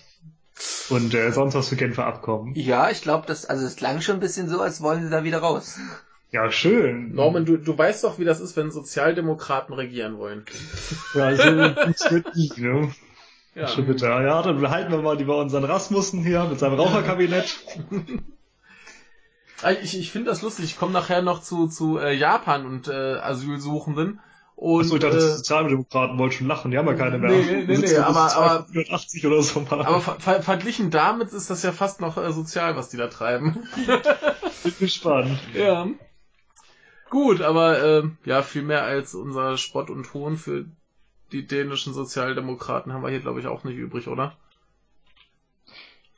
Und 0.89 1.12
äh, 1.12 1.31
sonst 1.33 1.55
was 1.55 1.68
für 1.68 1.77
Genfer 1.77 2.07
Abkommen. 2.07 2.55
Ja, 2.55 2.89
ich 2.89 3.03
glaube, 3.03 3.27
das, 3.27 3.45
also 3.45 3.66
es 3.66 3.77
klang 3.77 4.01
schon 4.01 4.16
ein 4.16 4.20
bisschen 4.20 4.49
so, 4.49 4.62
als 4.62 4.81
wollen 4.81 5.03
sie 5.05 5.11
da 5.11 5.22
wieder 5.22 5.41
raus. 5.41 5.79
Ja, 6.31 6.51
schön. 6.51 7.14
Norman, 7.14 7.45
du, 7.45 7.59
du 7.59 7.77
weißt 7.77 8.05
doch, 8.05 8.18
wie 8.18 8.24
das 8.24 8.41
ist, 8.41 8.57
wenn 8.57 8.70
Sozialdemokraten 8.70 9.74
regieren 9.74 10.16
wollen. 10.16 10.47
Ja, 11.14 11.37
so 11.37 11.43
funktioniert 11.83 12.35
nicht, 12.35 12.57
ne? 12.57 12.91
Ja. 13.55 13.68
Schon 13.68 13.87
bitter. 13.87 14.22
Ja, 14.22 14.41
dann 14.41 14.59
behalten 14.59 14.91
wir 14.93 15.03
mal 15.03 15.18
lieber 15.18 15.37
unseren 15.37 15.64
Rasmussen 15.64 16.22
hier 16.22 16.45
mit 16.45 16.59
seinem 16.59 16.81
Raucherkabinett. 16.81 17.55
Ah, 19.62 19.72
Ich, 19.72 19.99
ich 19.99 20.11
finde 20.11 20.31
das 20.31 20.41
lustig. 20.41 20.64
Ich 20.64 20.79
komme 20.79 20.93
nachher 20.93 21.20
noch 21.20 21.43
zu, 21.43 21.68
zu 21.68 21.99
äh, 21.99 22.14
Japan 22.14 22.64
und 22.64 22.89
äh, 22.89 22.93
Asylsuchenden. 23.18 24.20
Und, 24.59 24.80
Achso, 24.84 24.94
ich 24.96 25.02
dachte, 25.02 25.18
die 25.18 25.22
äh, 25.22 25.36
Sozialdemokraten 25.36 26.18
wollten 26.18 26.34
schon 26.34 26.46
lachen, 26.46 26.70
die 26.70 26.78
haben 26.78 26.86
ja 26.86 26.94
keine 26.94 27.18
mehr. 27.18 27.30
Nee, 27.30 27.42
nee, 27.66 27.76
nee, 27.76 27.86
Die 27.86 27.92
ja 27.92 28.07
aber- 28.07 28.34
aber- 28.34 28.66
280 28.66 29.26
oder 29.26 29.42
so. 29.42 29.61
aber 29.68 30.00
ver 30.00 30.16
ver 30.18 30.42
verglichen 30.42 30.90
damit 30.90 31.32
ist 31.34 31.50
das 31.50 31.62
ja 31.62 31.72
fast 31.72 32.00
noch 32.00 32.16
äh, 32.16 32.32
sozial, 32.32 32.74
was 32.74 32.88
die 32.88 32.96
da 32.96 33.09
treiben. 33.09 33.68
bin 34.64 34.74
gespannt. 34.80 35.38
ja. 35.54 35.86
Gut, 37.11 37.40
aber 37.42 37.82
äh, 37.82 38.02
ja, 38.24 38.42
viel 38.42 38.62
mehr 38.62 38.82
als 38.84 39.14
unser 39.14 39.59
Spott 39.59 39.90
und 39.90 40.12
Hohn 40.14 40.36
für 40.38 40.64
die 41.32 41.46
dänischen 41.46 41.92
Sozialdemokraten 41.92 42.92
haben 42.94 43.02
wir 43.02 43.11
hier, 43.11 43.20
glaube 43.20 43.40
ich, 43.40 43.46
auch 43.46 43.62
nicht 43.62 43.76
übrig, 43.76 44.09
oder? 44.09 44.36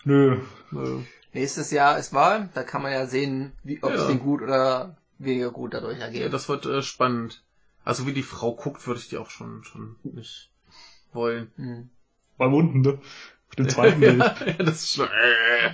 Nö. 0.04 0.38
Nö. 0.70 1.00
Nächstes 1.32 1.70
Jahr 1.70 1.98
ist 1.98 2.14
Wahl, 2.14 2.48
da 2.54 2.62
kann 2.62 2.82
man 2.82 2.92
ja 2.92 3.06
sehen, 3.06 3.52
wie, 3.64 3.82
ob 3.82 3.92
es 3.92 4.02
Ja. 4.02 4.06
denen 4.06 4.20
gut 4.20 4.42
oder 4.42 4.96
weniger 5.18 5.50
gut 5.50 5.74
dadurch 5.74 5.98
Ja, 5.98 6.04
ergeht. 6.06 6.32
das 6.32 6.48
wird 6.48 6.64
äh, 6.66 6.82
spannend. 6.82 7.42
Also 7.88 8.06
wie 8.06 8.12
die 8.12 8.22
Frau 8.22 8.54
guckt, 8.54 8.86
würde 8.86 9.00
ich 9.00 9.08
die 9.08 9.16
auch 9.16 9.30
schon 9.30 9.64
schon 9.64 9.96
nicht 10.02 10.50
wollen. 11.14 11.50
Hm. 11.56 11.88
Beim 12.36 12.52
unten, 12.52 12.82
ne? 12.82 12.98
Auf 13.48 13.56
dem 13.56 13.68
zweiten 13.70 14.00
Bild. 14.00 14.18
ja, 14.18 14.36
ja, 14.44 14.52
das 14.58 14.82
ist 14.82 14.92
schon. 14.92 15.06
Äh. 15.06 15.70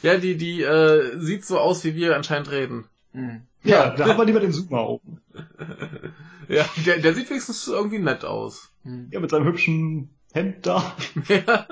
Ja, 0.00 0.16
die 0.16 0.36
die 0.36 0.62
äh, 0.62 1.18
sieht 1.18 1.44
so 1.44 1.58
aus, 1.58 1.82
wie 1.82 1.96
wir 1.96 2.14
anscheinend 2.14 2.52
reden. 2.52 2.86
Hm. 3.14 3.42
Ja, 3.64 3.90
da 3.90 4.06
haben 4.06 4.16
wir 4.16 4.24
lieber 4.26 4.38
den 4.38 4.52
Zoomer 4.52 4.88
oben. 4.88 5.20
Ja, 6.48 6.68
der, 6.84 6.98
der 6.98 7.14
sieht 7.14 7.30
wenigstens 7.30 7.68
irgendwie 7.68 8.00
nett 8.00 8.24
aus. 8.24 8.72
Hm. 8.82 9.08
Ja, 9.12 9.18
mit 9.20 9.30
seinem 9.30 9.46
hübschen 9.46 10.10
Hemd 10.32 10.66
da. 10.66 10.96
Ja. 11.28 11.66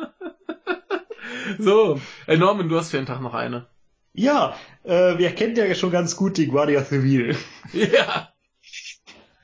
so, 1.58 2.00
äh, 2.26 2.36
Norman, 2.36 2.68
du 2.68 2.76
hast 2.76 2.90
für 2.90 2.96
den 2.96 3.06
Tag 3.06 3.20
noch 3.20 3.34
eine. 3.34 3.68
Ja, 4.12 4.56
äh, 4.82 5.18
wir 5.18 5.30
kennen 5.32 5.54
ja 5.56 5.72
schon 5.76 5.92
ganz 5.92 6.16
gut 6.16 6.36
die 6.36 6.48
Guardia 6.48 6.84
Civil. 6.84 7.36
Ja. 7.72 8.32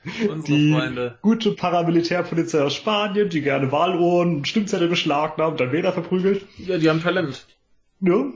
Unsere 0.28 0.58
Die 0.58 0.72
Freunde. 0.72 1.18
gute 1.22 1.52
Paramilitärpolizei 1.52 2.62
aus 2.62 2.74
Spanien, 2.74 3.28
die 3.28 3.40
gerne 3.40 3.72
Wahluhren 3.72 4.36
und 4.36 4.48
Stimmzettel 4.48 4.88
beschlagnahmt, 4.88 5.60
dann 5.60 5.72
Wähler 5.72 5.92
verprügelt. 5.92 6.44
Ja, 6.58 6.78
die 6.78 6.88
haben 6.88 7.02
Talent. 7.02 7.46
Ja. 8.00 8.26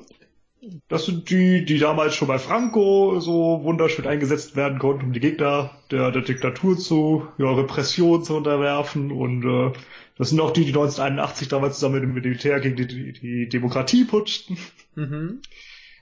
Das 0.89 1.07
sind 1.07 1.31
die, 1.31 1.64
die 1.64 1.79
damals 1.79 2.16
schon 2.16 2.27
bei 2.29 2.39
Franco 2.39 3.21
so 3.21 3.61
wunderschön 3.62 4.07
eingesetzt 4.07 4.57
werden 4.57 4.79
konnten, 4.81 5.07
um 5.07 5.12
die 5.12 5.21
Gegner 5.21 5.71
der, 5.91 6.11
der 6.11 6.23
Diktatur 6.23 6.77
zu, 6.77 7.29
ja, 7.39 7.53
Repression 7.53 8.25
zu 8.25 8.37
unterwerfen. 8.37 9.12
Und 9.12 9.45
äh, 9.45 9.73
das 10.16 10.31
sind 10.31 10.41
auch 10.41 10.51
die, 10.51 10.62
die 10.62 10.71
1981 10.71 11.49
damals 11.49 11.75
zusammen 11.77 11.95
mit 11.95 12.03
dem 12.03 12.14
Militär 12.14 12.59
gegen 12.61 12.77
die, 12.77 12.87
die, 12.89 13.12
die 13.12 13.49
Demokratie 13.49 14.05
putschten. 14.05 14.59
Mhm. 14.97 15.41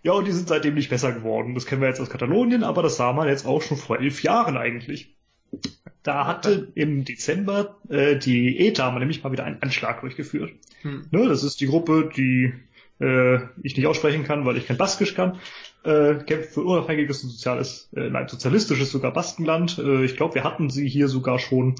Ja, 0.02 0.12
und 0.12 0.26
die 0.26 0.32
sind 0.32 0.48
seitdem 0.48 0.74
nicht 0.74 0.88
besser 0.88 1.12
geworden. 1.12 1.54
Das 1.54 1.66
kennen 1.66 1.82
wir 1.82 1.88
jetzt 1.88 2.00
aus 2.00 2.10
Katalonien, 2.10 2.64
aber 2.64 2.82
das 2.82 2.96
sah 2.96 3.12
man 3.12 3.28
jetzt 3.28 3.44
auch 3.44 3.60
schon 3.60 3.76
vor 3.76 3.98
elf 3.98 4.22
Jahren 4.22 4.56
eigentlich. 4.56 5.15
Da 6.02 6.26
hatte 6.26 6.72
im 6.74 7.04
Dezember 7.04 7.78
äh, 7.88 8.16
die 8.16 8.58
ETA 8.58 8.90
mal 8.90 9.00
nämlich 9.00 9.24
mal 9.24 9.32
wieder 9.32 9.44
einen 9.44 9.60
Anschlag 9.62 10.02
durchgeführt. 10.02 10.52
Hm. 10.82 11.06
Ne, 11.10 11.28
das 11.28 11.42
ist 11.42 11.60
die 11.60 11.66
Gruppe, 11.66 12.10
die 12.16 12.52
äh, 13.00 13.38
ich 13.62 13.76
nicht 13.76 13.86
aussprechen 13.86 14.24
kann, 14.24 14.44
weil 14.44 14.56
ich 14.56 14.66
kein 14.66 14.76
Baskisch 14.76 15.14
kann. 15.14 15.40
Äh, 15.84 16.16
kämpft 16.24 16.54
für 16.54 16.62
unabhängiges 16.62 17.22
und 17.22 17.30
soziales, 17.30 17.88
äh, 17.96 18.08
nein, 18.08 18.28
sozialistisches 18.28 18.90
sogar 18.90 19.12
Baskenland. 19.12 19.78
Äh, 19.78 20.04
ich 20.04 20.16
glaube, 20.16 20.34
wir 20.34 20.44
hatten 20.44 20.70
sie 20.70 20.88
hier 20.88 21.08
sogar 21.08 21.38
schon, 21.38 21.74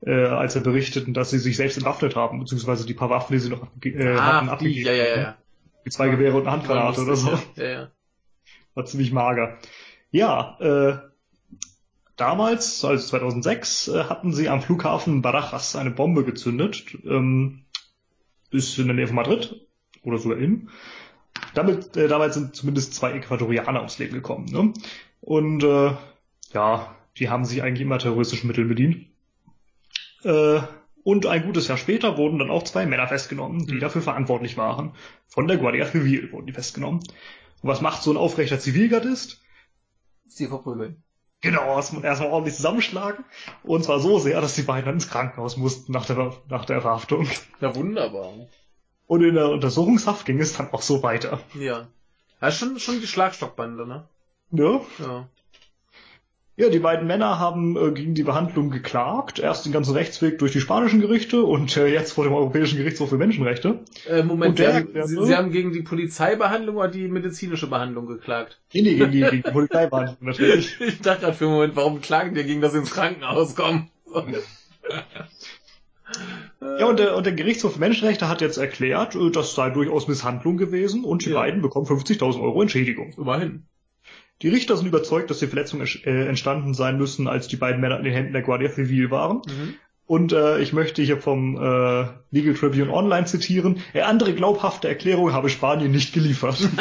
äh, 0.00 0.12
als 0.12 0.54
wir 0.54 0.62
berichteten, 0.62 1.14
dass 1.14 1.30
sie 1.30 1.38
sich 1.38 1.56
selbst 1.56 1.76
entwaffnet 1.76 2.16
haben, 2.16 2.40
beziehungsweise 2.40 2.86
die 2.86 2.94
paar 2.94 3.10
Waffen, 3.10 3.32
die 3.32 3.38
sie 3.38 3.50
noch 3.50 3.66
äh, 3.82 4.16
hatten, 4.16 4.48
Ah, 4.48 4.56
die, 4.56 4.82
ja, 4.82 4.92
ja, 4.92 5.20
ja. 5.20 5.38
Die 5.84 5.90
zwei 5.90 6.08
Gewehre 6.08 6.36
und 6.36 6.42
eine 6.42 6.52
Handgranate 6.52 7.00
oder 7.02 7.16
so. 7.16 7.38
Ja, 7.56 7.64
ja. 7.64 7.90
War 8.74 8.84
ziemlich 8.84 9.12
mager. 9.12 9.58
Ja, 10.10 10.56
äh, 10.60 10.98
damals, 12.18 12.84
also 12.84 13.06
2006, 13.06 13.88
äh, 13.88 14.04
hatten 14.04 14.32
sie 14.34 14.48
am 14.48 14.60
Flughafen 14.60 15.22
Barajas 15.22 15.76
eine 15.76 15.90
Bombe 15.90 16.24
gezündet. 16.24 16.84
Ähm, 17.04 17.64
ist 18.50 18.78
in 18.78 18.86
der 18.86 18.96
Nähe 18.96 19.06
von 19.06 19.16
Madrid 19.16 19.66
oder 20.02 20.18
sogar 20.18 20.38
in. 20.38 20.68
Damit, 21.54 21.96
äh, 21.96 22.08
damals 22.08 22.34
sind 22.34 22.54
zumindest 22.54 22.94
zwei 22.94 23.12
Äquatorianer 23.12 23.78
ums 23.78 23.98
Leben 23.98 24.14
gekommen. 24.14 24.46
Ne? 24.46 24.72
Und 25.20 25.62
äh, 25.64 25.92
ja, 26.52 26.96
die 27.16 27.28
haben 27.28 27.44
sich 27.44 27.62
eigentlich 27.62 27.82
immer 27.82 27.98
terroristischen 27.98 28.48
Mitteln 28.48 28.68
bedient. 28.68 29.06
Äh, 30.24 30.60
und 31.04 31.26
ein 31.26 31.44
gutes 31.44 31.68
Jahr 31.68 31.78
später 31.78 32.16
wurden 32.18 32.38
dann 32.38 32.50
auch 32.50 32.64
zwei 32.64 32.84
Männer 32.86 33.06
festgenommen, 33.08 33.66
die 33.66 33.74
Mhm. 33.74 33.80
dafür 33.80 34.02
verantwortlich 34.02 34.56
waren. 34.56 34.94
Von 35.26 35.46
der 35.46 35.56
Guardia 35.56 35.86
Civil 35.86 36.32
wurden 36.32 36.46
die 36.46 36.52
festgenommen. 36.52 37.00
Und 37.00 37.68
was 37.68 37.80
macht 37.80 38.02
so 38.02 38.10
ein 38.10 38.16
aufrechter 38.16 38.58
Zivilgardist? 38.58 39.40
Sie 40.26 40.46
verprügeln. 40.46 41.02
Genau, 41.40 41.76
erstmal 41.76 42.30
ordentlich 42.30 42.56
zusammenschlagen. 42.56 43.24
Und 43.62 43.84
zwar 43.84 44.00
so 44.00 44.18
sehr, 44.18 44.40
dass 44.40 44.54
die 44.54 44.62
beiden 44.62 44.86
dann 44.86 44.94
ins 44.94 45.08
Krankenhaus 45.08 45.56
mussten 45.56 45.92
nach 45.92 46.04
der, 46.04 46.34
nach 46.48 46.64
der 46.64 46.80
Verhaftung. 46.80 47.28
Ja, 47.60 47.74
wunderbar. 47.74 48.32
Und 49.06 49.22
in 49.22 49.34
der 49.34 49.48
Untersuchungshaft 49.48 50.26
ging 50.26 50.40
es 50.40 50.56
dann 50.56 50.72
auch 50.72 50.82
so 50.82 51.02
weiter. 51.02 51.40
Ja. 51.54 51.88
Ist 52.40 52.58
schon, 52.58 52.78
schon 52.78 53.00
die 53.00 53.06
Schlagstockbande, 53.06 53.86
ne? 53.86 54.08
Ne? 54.50 54.80
Ja. 54.98 55.28
Ja, 56.60 56.68
die 56.70 56.80
beiden 56.80 57.06
Männer 57.06 57.38
haben 57.38 57.76
äh, 57.76 57.92
gegen 57.92 58.14
die 58.14 58.24
Behandlung 58.24 58.70
geklagt. 58.70 59.38
Erst 59.38 59.64
den 59.64 59.72
ganzen 59.72 59.94
Rechtsweg 59.94 60.38
durch 60.40 60.50
die 60.50 60.58
spanischen 60.60 61.00
Gerichte 61.00 61.44
und 61.44 61.76
äh, 61.76 61.86
jetzt 61.86 62.12
vor 62.12 62.24
dem 62.24 62.32
Europäischen 62.32 62.76
Gerichtshof 62.78 63.10
für 63.10 63.16
Menschenrechte. 63.16 63.78
Äh, 64.08 64.24
Moment, 64.24 64.58
der- 64.58 64.74
haben, 64.74 64.92
der- 64.92 65.06
Sie, 65.06 65.24
Sie 65.24 65.36
haben 65.36 65.52
gegen 65.52 65.72
die 65.72 65.82
Polizeibehandlung 65.82 66.76
oder 66.76 66.88
die 66.88 67.06
medizinische 67.06 67.68
Behandlung 67.68 68.06
geklagt? 68.06 68.60
Nee, 68.74 68.82
nee, 68.82 68.94
gegen 68.96 69.12
die, 69.12 69.20
gegen 69.20 69.42
die 69.44 69.50
Polizeibehandlung 69.52 70.16
natürlich. 70.20 70.76
Ich 70.80 71.00
dachte 71.00 71.20
gerade 71.26 71.34
für 71.36 71.44
einen 71.44 71.54
Moment, 71.54 71.76
warum 71.76 72.00
klagen 72.00 72.34
die 72.34 72.42
gegen 72.42 72.60
das 72.60 72.74
ins 72.74 72.90
Krankenhaus 72.90 73.54
kommen? 73.54 73.90
Ja, 76.80 76.86
und 76.86 76.98
der, 76.98 77.14
und 77.16 77.24
der 77.24 77.34
Gerichtshof 77.34 77.74
für 77.74 77.78
Menschenrechte 77.80 78.28
hat 78.28 78.40
jetzt 78.40 78.56
erklärt, 78.56 79.14
äh, 79.14 79.30
das 79.30 79.54
sei 79.54 79.70
durchaus 79.70 80.08
Misshandlung 80.08 80.56
gewesen 80.56 81.04
und 81.04 81.24
die 81.24 81.30
Ja. 81.30 81.36
beiden 81.40 81.62
bekommen 81.62 81.86
50.000 81.86 82.40
Euro 82.42 82.62
Entschädigung. 82.62 83.12
Immerhin. 83.16 83.62
Die 84.42 84.48
Richter 84.48 84.76
sind 84.76 84.86
überzeugt, 84.86 85.30
dass 85.30 85.40
die 85.40 85.48
Verletzungen 85.48 85.88
äh, 86.04 86.26
entstanden 86.26 86.74
sein 86.74 86.96
müssen, 86.96 87.26
als 87.26 87.48
die 87.48 87.56
beiden 87.56 87.80
Männer 87.80 87.98
in 87.98 88.04
den 88.04 88.12
Händen 88.12 88.32
der 88.32 88.42
Guardia 88.42 88.70
Civil 88.70 89.10
waren. 89.10 89.42
Mhm. 89.46 89.74
Und 90.06 90.32
äh, 90.32 90.58
ich 90.60 90.72
möchte 90.72 91.02
hier 91.02 91.20
vom 91.20 91.56
äh, 91.56 92.06
Legal 92.30 92.54
Tribune 92.54 92.90
Online 92.90 93.26
zitieren. 93.26 93.82
Äh, 93.92 94.00
andere 94.02 94.32
glaubhafte 94.34 94.88
Erklärung 94.88 95.34
habe 95.34 95.50
Spanien 95.50 95.90
nicht 95.90 96.14
geliefert. 96.14 96.56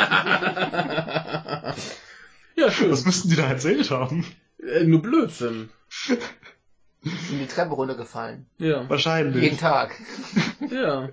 ja, 2.56 2.72
schön. 2.72 2.90
Was 2.90 3.06
müssten 3.06 3.30
die 3.30 3.36
da 3.36 3.48
erzählt 3.48 3.92
haben? 3.92 4.26
Äh, 4.60 4.86
nur 4.86 5.02
Blödsinn. 5.02 5.70
Sind 6.00 6.22
die 7.42 7.48
Treppe 7.48 7.74
runtergefallen. 7.74 8.46
Ja. 8.60 8.90
Wahrscheinlich. 8.90 9.44
Jeden 9.44 9.58
Tag. 9.58 10.00
Ja. 10.72 11.10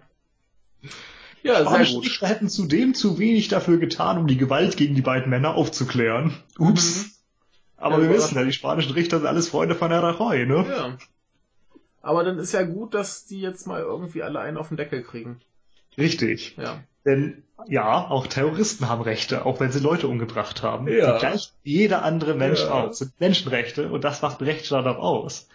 Ja, 1.44 1.56
sehr 1.56 1.64
Spanische 1.66 1.94
gut. 1.94 2.04
Richter 2.06 2.26
hätten 2.26 2.48
zudem 2.48 2.94
zu 2.94 3.18
wenig 3.18 3.48
dafür 3.48 3.78
getan, 3.78 4.18
um 4.18 4.26
die 4.26 4.36
Gewalt 4.38 4.76
gegen 4.76 4.94
die 4.94 5.02
beiden 5.02 5.30
Männer 5.30 5.54
aufzuklären. 5.54 6.34
Ups. 6.58 7.04
Mhm. 7.04 7.10
Aber 7.76 7.94
Ja, 7.96 8.00
wir 8.02 8.08
aber- 8.08 8.16
wissen 8.16 8.34
ja, 8.36 8.44
die 8.44 8.52
spanischen 8.52 8.92
Richter 8.92 9.18
sind 9.18 9.26
alles 9.26 9.48
Freunde 9.48 9.74
von 9.74 9.90
der 9.90 10.02
Rajoy, 10.02 10.46
ne? 10.46 10.64
Ja. 10.68 10.96
Aber 12.02 12.24
dann 12.24 12.38
ist 12.38 12.52
ja 12.52 12.62
gut, 12.62 12.94
dass 12.94 13.26
die 13.26 13.40
jetzt 13.40 13.66
mal 13.66 13.80
irgendwie 13.82 14.22
alle 14.22 14.40
einen 14.40 14.56
auf 14.56 14.68
den 14.68 14.76
Deckel 14.76 15.02
kriegen. 15.02 15.40
Richtig. 15.98 16.56
Ja. 16.56 16.82
Denn 17.04 17.42
ja, 17.68 18.08
auch 18.08 18.26
Terroristen 18.26 18.88
haben 18.88 19.02
Rechte, 19.02 19.44
auch 19.46 19.60
wenn 19.60 19.70
sie 19.70 19.78
Leute 19.80 20.08
umgebracht 20.08 20.62
haben. 20.62 20.88
Ja. 20.88 21.12
Die 21.14 21.18
gleich 21.20 21.52
wie 21.62 21.72
jeder 21.78 22.02
andere 22.02 22.34
Mensch 22.34 22.60
Ja. 22.62 22.70
auch. 22.72 22.92
Sind 22.94 23.12
Menschenrechte 23.20 23.90
und 23.90 24.02
das 24.04 24.22
macht 24.22 24.40
Rechtsstaat 24.42 24.86
auch 24.86 24.98
aus. 24.98 25.48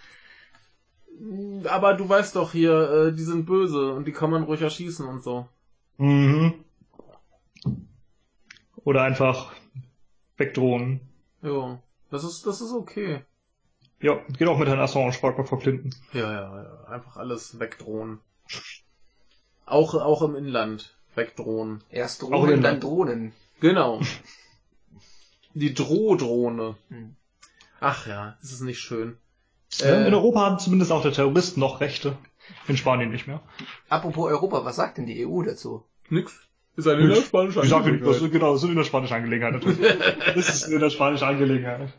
Aber 1.66 1.94
du 1.96 2.08
weißt 2.08 2.36
doch 2.36 2.52
hier, 2.52 3.08
äh, 3.08 3.14
die 3.14 3.24
sind 3.24 3.46
böse 3.46 3.92
und 3.94 4.06
die 4.08 4.12
kann 4.14 4.30
man 4.30 4.44
ruhig 4.44 4.62
erschießen 4.62 5.06
und 5.06 5.24
so. 5.24 5.48
Mhm. 6.00 6.64
Oder 8.84 9.04
einfach 9.04 9.54
wegdrohen. 10.38 11.02
Ja. 11.42 11.80
Das 12.10 12.24
ist, 12.24 12.46
das 12.48 12.62
ist 12.62 12.72
okay. 12.72 13.22
Ja, 14.02 14.16
geht 14.38 14.48
auch 14.48 14.58
mit 14.58 14.68
Herrn 14.68 14.80
Assange, 14.80 15.12
fragt 15.14 15.38
mal 15.38 15.44
Frau 15.46 15.58
Clinton. 15.58 15.94
Ja, 16.14 16.32
ja, 16.32 16.64
ja. 16.64 16.84
Einfach 16.86 17.18
alles 17.18 17.60
wegdrohen. 17.60 18.20
Auch, 19.66 19.94
auch 19.94 20.22
im 20.24 20.36
Inland. 20.36 20.96
Wegdrohen. 21.16 21.84
Erst 21.90 22.24
Auch 22.24 22.30
Drohnen, 22.30 22.54
in 22.56 22.62
dann 22.62 22.80
der- 22.80 22.90
Drohnen. 22.90 23.34
Genau. 23.60 24.00
Die 25.54 25.74
Drohdrohne. 25.74 26.78
Hm. 26.88 27.16
Ach 27.82 28.08
ja, 28.08 28.38
das 28.42 28.52
ist 28.54 28.62
nicht 28.62 28.80
schön. 28.80 29.18
Ja, 29.80 29.88
Äh, 29.88 30.08
in 30.08 30.14
Europa 30.14 30.40
haben 30.42 30.60
zumindest 30.60 30.92
auch 30.92 31.02
der 31.02 31.12
Terroristen 31.12 31.60
noch 31.60 31.82
Rechte. 31.82 32.18
In 32.68 32.78
Spanien 32.78 33.12
nicht 33.12 33.28
mehr. 33.28 33.42
Apropos 33.90 34.30
Europa, 34.30 34.64
was 34.66 34.76
sagt 34.76 34.98
denn 34.98 35.06
die 35.06 35.26
EU 35.26 35.42
dazu? 35.44 35.86
Nix. 36.10 36.40
Ist 36.76 36.88
eine 36.88 37.08
Nix. 37.08 37.28
spanische 37.28 37.60
Ich 37.60 37.72
ist, 37.72 38.32
genau, 38.32 38.54
das 38.54 38.64
ist 38.64 38.70
in 38.70 38.76
der 38.76 38.84
spanischen 38.84 39.14
Angelegenheit 39.14 39.54
natürlich. 39.54 39.80
das 40.36 40.50
ist 40.50 40.68
in 40.68 40.80
der 40.80 40.90
spanischen 40.90 41.28
Angelegenheit. 41.28 41.94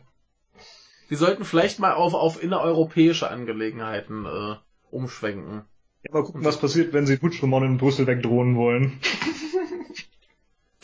Die 1.09 1.15
sollten 1.15 1.43
vielleicht 1.43 1.79
mal 1.79 1.93
auf, 1.93 2.13
auf 2.13 2.41
innereuropäische 2.41 3.29
Angelegenheiten 3.29 4.25
äh, 4.25 4.55
umschwenken. 4.89 5.63
Ja, 6.03 6.13
mal 6.13 6.23
gucken, 6.23 6.43
was 6.43 6.59
passiert, 6.59 6.93
wenn 6.93 7.05
sie 7.05 7.17
Putschremon 7.17 7.63
in 7.63 7.77
Brüssel 7.77 8.07
wegdrohen 8.07 8.55
wollen. 8.55 8.99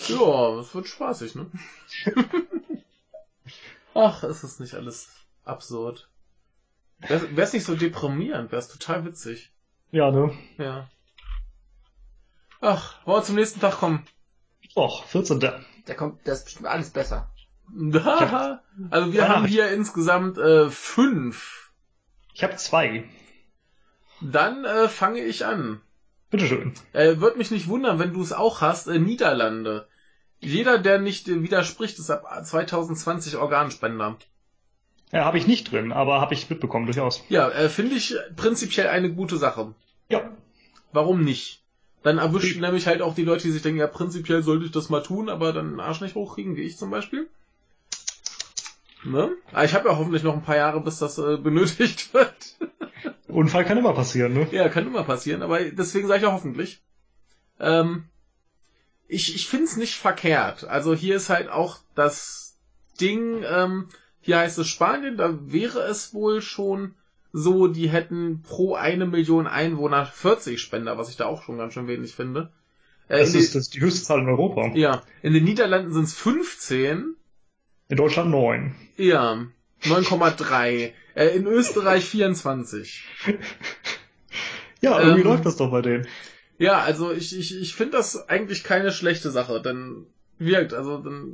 Ja, 0.07 0.55
das 0.55 0.73
wird 0.73 0.87
spaßig, 0.87 1.35
ne? 1.35 1.51
Ach, 3.93 4.23
ist 4.23 4.43
das 4.43 4.59
nicht 4.59 4.75
alles 4.75 5.09
absurd. 5.43 6.09
Wäre 6.99 7.41
es 7.41 7.53
nicht 7.53 7.65
so 7.65 7.75
deprimierend, 7.75 8.51
wäre 8.51 8.61
es 8.61 8.69
total 8.69 9.05
witzig. 9.05 9.51
Ja, 9.91 10.11
ne? 10.11 10.31
Ja. 10.57 10.89
Ach, 12.59 13.05
wollen 13.05 13.19
wir 13.19 13.23
zum 13.23 13.35
nächsten 13.35 13.59
Tag 13.59 13.79
kommen? 13.79 14.05
Och, 14.75 15.05
14. 15.05 15.39
Da 15.39 15.93
kommt, 15.93 16.27
das 16.27 16.39
ist 16.39 16.45
bestimmt 16.45 16.67
alles 16.67 16.89
besser. 16.89 17.29
Haha. 17.93 18.61
Also 18.91 19.11
wir 19.11 19.21
Keine 19.21 19.35
haben 19.35 19.47
hier 19.47 19.71
insgesamt 19.71 20.37
äh, 20.37 20.69
fünf. 20.69 21.71
Ich 22.35 22.43
habe 22.43 22.55
zwei. 22.57 23.09
Dann 24.21 24.65
äh, 24.65 24.87
fange 24.87 25.23
ich 25.23 25.45
an. 25.45 25.81
Bitteschön. 26.29 26.73
Äh, 26.93 27.17
Würde 27.17 27.39
mich 27.39 27.49
nicht 27.49 27.67
wundern, 27.67 27.97
wenn 27.97 28.13
du 28.13 28.21
es 28.21 28.33
auch 28.33 28.61
hast. 28.61 28.87
Äh, 28.87 28.99
Niederlande. 28.99 29.87
Jeder, 30.39 30.77
der 30.77 30.99
nicht 30.99 31.27
äh, 31.27 31.41
widerspricht, 31.41 31.97
ist 31.97 32.11
ab 32.11 32.25
2020 32.45 33.37
Organspender. 33.37 34.17
Ja, 35.11 35.23
habe 35.23 35.37
ich 35.37 35.47
nicht 35.47 35.71
drin, 35.71 35.91
aber 35.91 36.19
habe 36.19 36.33
ich 36.33 36.49
mitbekommen, 36.49 36.85
durchaus. 36.85 37.23
Ja, 37.29 37.49
äh, 37.49 37.69
finde 37.69 37.95
ich 37.95 38.15
prinzipiell 38.35 38.87
eine 38.87 39.11
gute 39.11 39.37
Sache. 39.37 39.73
Ja. 40.09 40.31
Warum 40.91 41.23
nicht? 41.23 41.63
Dann 42.03 42.17
erwischt 42.17 42.59
nämlich 42.59 42.87
halt 42.87 43.01
auch 43.01 43.15
die 43.15 43.23
Leute, 43.23 43.43
die 43.43 43.51
sich 43.51 43.61
denken, 43.61 43.79
ja, 43.79 43.87
prinzipiell 43.87 44.43
sollte 44.43 44.65
ich 44.65 44.71
das 44.71 44.89
mal 44.89 45.01
tun, 45.01 45.29
aber 45.29 45.53
dann 45.53 45.71
den 45.71 45.79
Arsch 45.79 46.01
nicht 46.01 46.15
hochkriegen, 46.15 46.55
wie 46.55 46.61
ich 46.61 46.77
zum 46.77 46.91
Beispiel. 46.91 47.27
Ne? 49.03 49.31
Aber 49.51 49.63
ich 49.63 49.73
habe 49.73 49.89
ja 49.89 49.97
hoffentlich 49.97 50.23
noch 50.23 50.33
ein 50.33 50.43
paar 50.43 50.57
Jahre, 50.57 50.81
bis 50.81 50.99
das 50.99 51.17
äh, 51.17 51.37
benötigt 51.37 52.13
wird. 52.13 52.57
Unfall 53.27 53.65
kann 53.65 53.77
immer 53.77 53.93
passieren, 53.93 54.33
ne? 54.33 54.47
ja, 54.51 54.69
kann 54.69 54.87
immer 54.87 55.03
passieren, 55.03 55.41
aber 55.41 55.59
deswegen 55.59 56.07
sage 56.07 56.19
ich 56.19 56.23
ja 56.23 56.33
hoffentlich. 56.33 56.81
Ähm, 57.59 58.05
ich 59.07 59.35
ich 59.35 59.47
finde 59.47 59.65
es 59.65 59.77
nicht 59.77 59.95
verkehrt. 59.95 60.65
Also 60.65 60.93
hier 60.93 61.15
ist 61.15 61.29
halt 61.29 61.49
auch 61.49 61.79
das 61.95 62.57
Ding, 62.99 63.43
ähm, 63.43 63.89
hier 64.27 64.39
heißt 64.39 64.57
es 64.59 64.67
Spanien, 64.67 65.15
da 65.15 65.39
wäre 65.51 65.79
es 65.83 66.13
wohl 66.13 66.41
schon 66.41 66.95
so, 67.31 67.67
die 67.67 67.89
hätten 67.89 68.41
pro 68.41 68.75
eine 68.75 69.05
Million 69.05 69.47
Einwohner 69.47 70.05
40 70.05 70.59
Spender, 70.59 70.97
was 70.97 71.09
ich 71.09 71.15
da 71.15 71.25
auch 71.27 71.43
schon 71.43 71.57
ganz 71.57 71.73
schön 71.73 71.87
wenig 71.87 72.13
finde. 72.13 72.51
Äh, 73.07 73.19
Das 73.19 73.33
ist, 73.35 73.55
das 73.55 73.63
ist 73.63 73.73
die 73.75 73.79
höchste 73.79 74.03
Zahl 74.03 74.19
in 74.19 74.27
Europa. 74.27 74.71
ja, 74.75 75.01
in 75.21 75.31
den 75.33 75.45
Niederlanden 75.45 75.93
sind 75.93 76.03
es 76.03 76.13
15, 76.13 77.15
In 77.87 77.97
Deutschland 77.97 78.29
neun. 78.31 78.75
ja, 78.97 79.45
9,3, 79.83 80.91
äh, 81.15 81.27
in 81.29 81.47
Österreich 81.47 82.03
24. 82.03 83.05
Ja, 84.81 84.99
irgendwie 84.99 85.21
Ähm, 85.21 85.27
läuft 85.27 85.45
das 85.45 85.55
doch 85.57 85.71
bei 85.71 85.81
denen. 85.81 86.05
Ja, 86.59 86.79
also 86.81 87.11
ich, 87.11 87.35
ich, 87.37 87.59
ich 87.59 87.73
finde 87.75 87.97
das 87.97 88.29
eigentlich 88.29 88.63
keine 88.63 88.91
schlechte 88.91 89.31
Sache, 89.31 89.61
denn 89.61 90.05
wirkt, 90.39 90.73
also 90.73 90.97
dann 90.99 91.33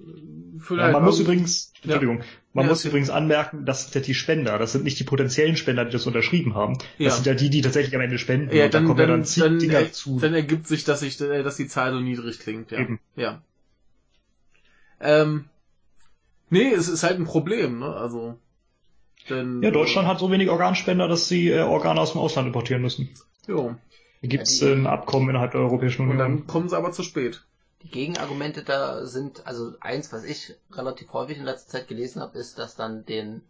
Ja, 0.70 0.84
halt 0.84 0.94
man 0.94 1.04
muss 1.04 1.20
übrigens, 1.20 1.74
Entschuldigung, 1.82 2.24
man 2.54 2.66
Ja, 2.66 2.70
muss 2.70 2.80
okay. 2.82 2.90
übrigens 2.90 3.10
anmerken, 3.10 3.66
das 3.66 3.84
sind 3.84 3.96
ja 3.96 4.02
die 4.02 4.14
Spender, 4.14 4.58
das 4.58 4.72
sind 4.72 4.84
nicht 4.84 5.00
die 5.00 5.04
potenziellen 5.04 5.58
Spender, 5.58 5.84
die 5.86 5.92
das 5.92 6.06
unterschrieben 6.08 6.56
haben. 6.56 6.78
Das 6.78 6.88
Ja. 6.98 7.12
sind 7.12 7.26
ja 7.26 7.34
die, 7.34 7.50
die 7.50 7.62
tatsächlich 7.62 7.94
am 7.96 8.02
Ende 8.02 8.18
spenden. 8.18 8.56
ja, 8.56 8.66
und 8.66 8.74
da 8.74 8.80
dann, 8.80 8.88
kommen 8.88 9.00
ja 9.00 9.06
dann, 9.08 9.20
dann 9.20 9.26
zig 9.26 9.44
dann, 9.44 9.60
Dinger 9.60 9.80
äh, 9.82 9.92
zu. 9.92 10.20
dann 10.20 10.34
ergibt 10.34 10.68
sich, 10.68 10.84
dass 10.86 11.02
ich, 11.02 11.20
äh, 11.22 11.44
dass 11.44 11.58
die 11.58 11.68
Zahl 11.68 11.92
so 11.94 12.00
niedrig 12.00 12.40
klingt, 12.40 12.72
ja. 12.72 12.80
Eben. 12.80 13.00
Ja. 13.16 13.42
Ähm, 15.00 15.46
nee, 16.50 16.72
es 16.72 16.88
ist 16.88 17.04
halt 17.04 17.18
ein 17.20 17.26
Problem, 17.26 17.80
ne, 17.80 17.94
also, 17.96 18.38
denn, 19.30 19.62
Ja, 19.62 19.72
Deutschland 19.72 20.08
hat 20.08 20.20
so 20.20 20.32
wenig 20.32 20.50
Organspender, 20.50 21.08
dass 21.08 21.28
sie 21.28 21.50
äh, 21.50 21.62
Organe 21.62 22.00
aus 22.00 22.14
dem 22.14 22.22
Ausland 22.22 22.48
importieren 22.48 22.82
müssen. 22.82 23.10
Jo. 23.48 23.76
Da 24.22 24.28
gibt 24.28 24.44
es 24.44 24.60
Ja, 24.62 24.68
die- 24.68 24.74
ein 24.76 24.88
Abkommen 24.88 25.30
innerhalb 25.30 25.52
der 25.52 25.62
Europäischen 25.62 26.04
Und 26.04 26.12
Union. 26.12 26.20
dann 26.38 26.48
kommen 26.48 26.70
sie 26.70 26.78
aber 26.78 26.92
zu 26.94 27.04
spät. 27.04 27.44
Die 27.84 27.90
Gegenargumente 27.90 28.64
da 28.64 29.06
sind, 29.06 29.46
also 29.46 29.74
eins, 29.82 30.12
was 30.14 30.24
ich 30.24 30.56
relativ 30.72 31.12
häufig 31.14 31.38
in 31.38 31.44
letzter 31.44 31.70
Zeit 31.72 31.88
gelesen 31.88 32.22
habe, 32.22 32.38
ist, 32.38 32.58
dass 32.58 32.76
dann 32.76 33.06
den, 33.06 33.42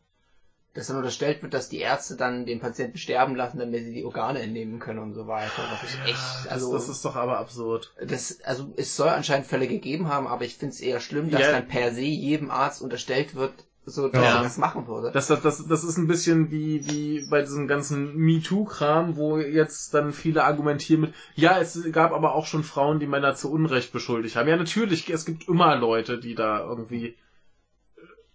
dass 0.73 0.87
dann 0.87 0.97
unterstellt 0.97 1.43
wird, 1.43 1.53
dass 1.53 1.69
die 1.69 1.79
Ärzte 1.79 2.15
dann 2.15 2.45
den 2.47 2.59
Patienten 2.59 2.97
sterben 2.97 3.35
lassen, 3.35 3.59
damit 3.59 3.83
sie 3.83 3.93
die 3.93 4.03
Organe 4.03 4.41
entnehmen 4.41 4.79
können 4.79 4.99
und 4.99 5.13
so 5.13 5.27
weiter. 5.27 5.69
Was 5.69 5.83
ich 5.83 6.03
echt, 6.03 6.51
also 6.51 6.73
das, 6.73 6.87
das 6.87 6.95
ist 6.97 7.05
doch 7.05 7.15
aber 7.15 7.37
absurd. 7.37 7.93
das, 8.03 8.39
also 8.43 8.73
es 8.75 8.95
soll 8.95 9.09
anscheinend 9.09 9.45
Fälle 9.45 9.67
gegeben 9.67 10.07
haben, 10.07 10.25
aber 10.27 10.45
ich 10.45 10.55
finde 10.55 10.73
es 10.73 10.81
eher 10.81 10.99
schlimm, 10.99 11.29
dass 11.29 11.41
Ja. 11.41 11.51
dann 11.51 11.67
per 11.67 11.93
se 11.93 12.01
jedem 12.01 12.49
Arzt 12.49 12.81
unterstellt 12.81 13.35
wird, 13.35 13.53
so 13.85 14.07
dass 14.07 14.21
Ja. 14.21 14.37
er 14.37 14.43
das 14.43 14.57
machen 14.57 14.87
würde. 14.87 15.11
Das, 15.11 15.27
das, 15.27 15.41
das, 15.41 15.67
das 15.67 15.83
ist 15.83 15.97
ein 15.97 16.07
bisschen 16.07 16.51
wie, 16.51 16.87
wie 16.87 17.27
bei 17.29 17.41
diesem 17.41 17.67
ganzen 17.67 18.15
MeToo-Kram, 18.15 19.17
wo 19.17 19.37
jetzt 19.37 19.93
dann 19.93 20.13
viele 20.13 20.43
argumentieren 20.43 21.01
mit, 21.01 21.13
ja, 21.35 21.59
es 21.59 21.79
gab 21.91 22.11
aber 22.13 22.33
auch 22.35 22.45
schon 22.45 22.63
Frauen, 22.63 22.99
die 22.99 23.07
Männer 23.07 23.35
zu 23.35 23.51
Unrecht 23.51 23.91
beschuldigt 23.91 24.35
haben. 24.35 24.47
Ja, 24.47 24.55
natürlich, 24.55 25.09
es 25.09 25.25
gibt 25.25 25.47
immer 25.47 25.75
Leute, 25.75 26.17
die 26.17 26.35
da 26.35 26.59
irgendwie 26.59 27.15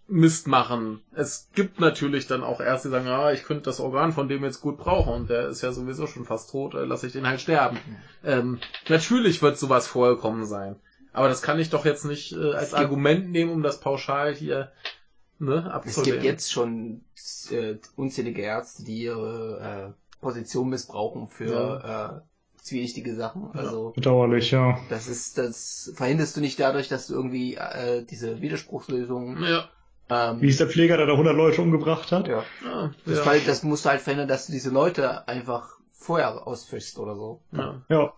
Mist 0.07 0.47
machen. 0.47 1.01
Es 1.13 1.49
gibt 1.53 1.79
natürlich 1.79 2.25
dann 2.25 2.43
auch 2.43 2.59
Ärzte, 2.61 2.89
die 2.89 2.93
sagen, 2.93 3.07
ah, 3.07 3.31
ich 3.31 3.43
könnte 3.43 3.63
das 3.63 3.79
Organ 3.79 4.11
von 4.11 4.27
dem 4.27 4.43
jetzt 4.43 4.61
gut 4.61 4.77
brauchen 4.77 5.13
und 5.13 5.29
der 5.29 5.49
ist 5.49 5.61
ja 5.61 5.71
sowieso 5.71 6.07
schon 6.07 6.25
fast 6.25 6.49
tot, 6.51 6.73
äh, 6.73 6.83
lasse 6.83 7.07
ich 7.07 7.13
den 7.13 7.27
halt 7.27 7.41
sterben. 7.41 7.77
Ähm, 8.23 8.59
natürlich 8.87 9.41
wird 9.41 9.57
sowas 9.57 9.87
vorgekommen 9.87 10.45
sein. 10.45 10.75
Aber 11.13 11.27
das 11.27 11.41
kann 11.41 11.59
ich 11.59 11.69
doch 11.69 11.85
jetzt 11.85 12.05
nicht 12.05 12.33
äh, 12.33 12.53
als 12.53 12.73
Argument 12.73 13.31
nehmen, 13.31 13.51
um 13.51 13.61
das 13.63 13.79
pauschal 13.79 14.33
hier 14.33 14.71
ne, 15.39 15.81
Es 15.85 16.01
gibt 16.03 16.23
jetzt 16.23 16.51
schon 16.51 17.01
äh, 17.51 17.75
unzählige 17.95 18.41
Ärzte, 18.41 18.83
die 18.83 19.03
ihre 19.03 19.93
äh, 19.95 20.21
Position 20.21 20.69
missbrauchen 20.69 21.29
für 21.29 22.21
äh, 22.23 22.61
zwielichtige 22.61 23.15
Sachen. 23.15 23.49
Ja. 23.53 23.59
Also 23.59 23.91
Bedauerlich, 23.95 24.51
ja. 24.51 24.77
das 24.89 25.07
ist, 25.07 25.37
das 25.37 25.91
verhinderst 25.95 26.35
du 26.37 26.41
nicht 26.41 26.59
dadurch, 26.59 26.87
dass 26.89 27.07
du 27.07 27.13
irgendwie 27.15 27.55
äh, 27.55 28.03
diese 28.03 28.41
Widerspruchslösung. 28.41 29.41
Ja. 29.43 29.69
Ähm, 30.09 30.41
Wie 30.41 30.49
ist 30.49 30.59
der 30.59 30.67
Pfleger, 30.67 30.97
der 30.97 31.05
da 31.05 31.13
100 31.13 31.35
Leute 31.35 31.61
umgebracht 31.61 32.11
hat? 32.11 32.27
ja. 32.27 32.43
Ja, 32.63 32.91
Das, 33.05 33.17
ja. 33.17 33.23
Fall, 33.23 33.39
das 33.41 33.63
musst 33.63 33.85
du 33.85 33.89
halt 33.89 34.01
verhindern, 34.01 34.27
dass 34.27 34.47
du 34.47 34.51
diese 34.51 34.71
Leute 34.71 35.27
einfach 35.27 35.77
vorher 35.93 36.47
ausfischst 36.47 36.97
oder 36.97 37.15
so. 37.15 37.41
ja. 37.51 37.81
Ja. 37.89 38.13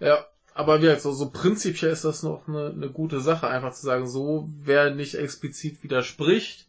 Ja, 0.00 0.24
aber 0.58 0.78
wie 0.78 0.82
gesagt, 0.82 1.02
so, 1.02 1.12
so 1.12 1.30
prinzipiell 1.30 1.92
ist 1.92 2.04
das 2.04 2.24
noch 2.24 2.48
eine, 2.48 2.70
eine 2.70 2.90
gute 2.90 3.20
Sache, 3.20 3.46
einfach 3.46 3.72
zu 3.72 3.86
sagen, 3.86 4.08
so, 4.08 4.48
wer 4.58 4.90
nicht 4.92 5.14
explizit 5.14 5.84
widerspricht, 5.84 6.66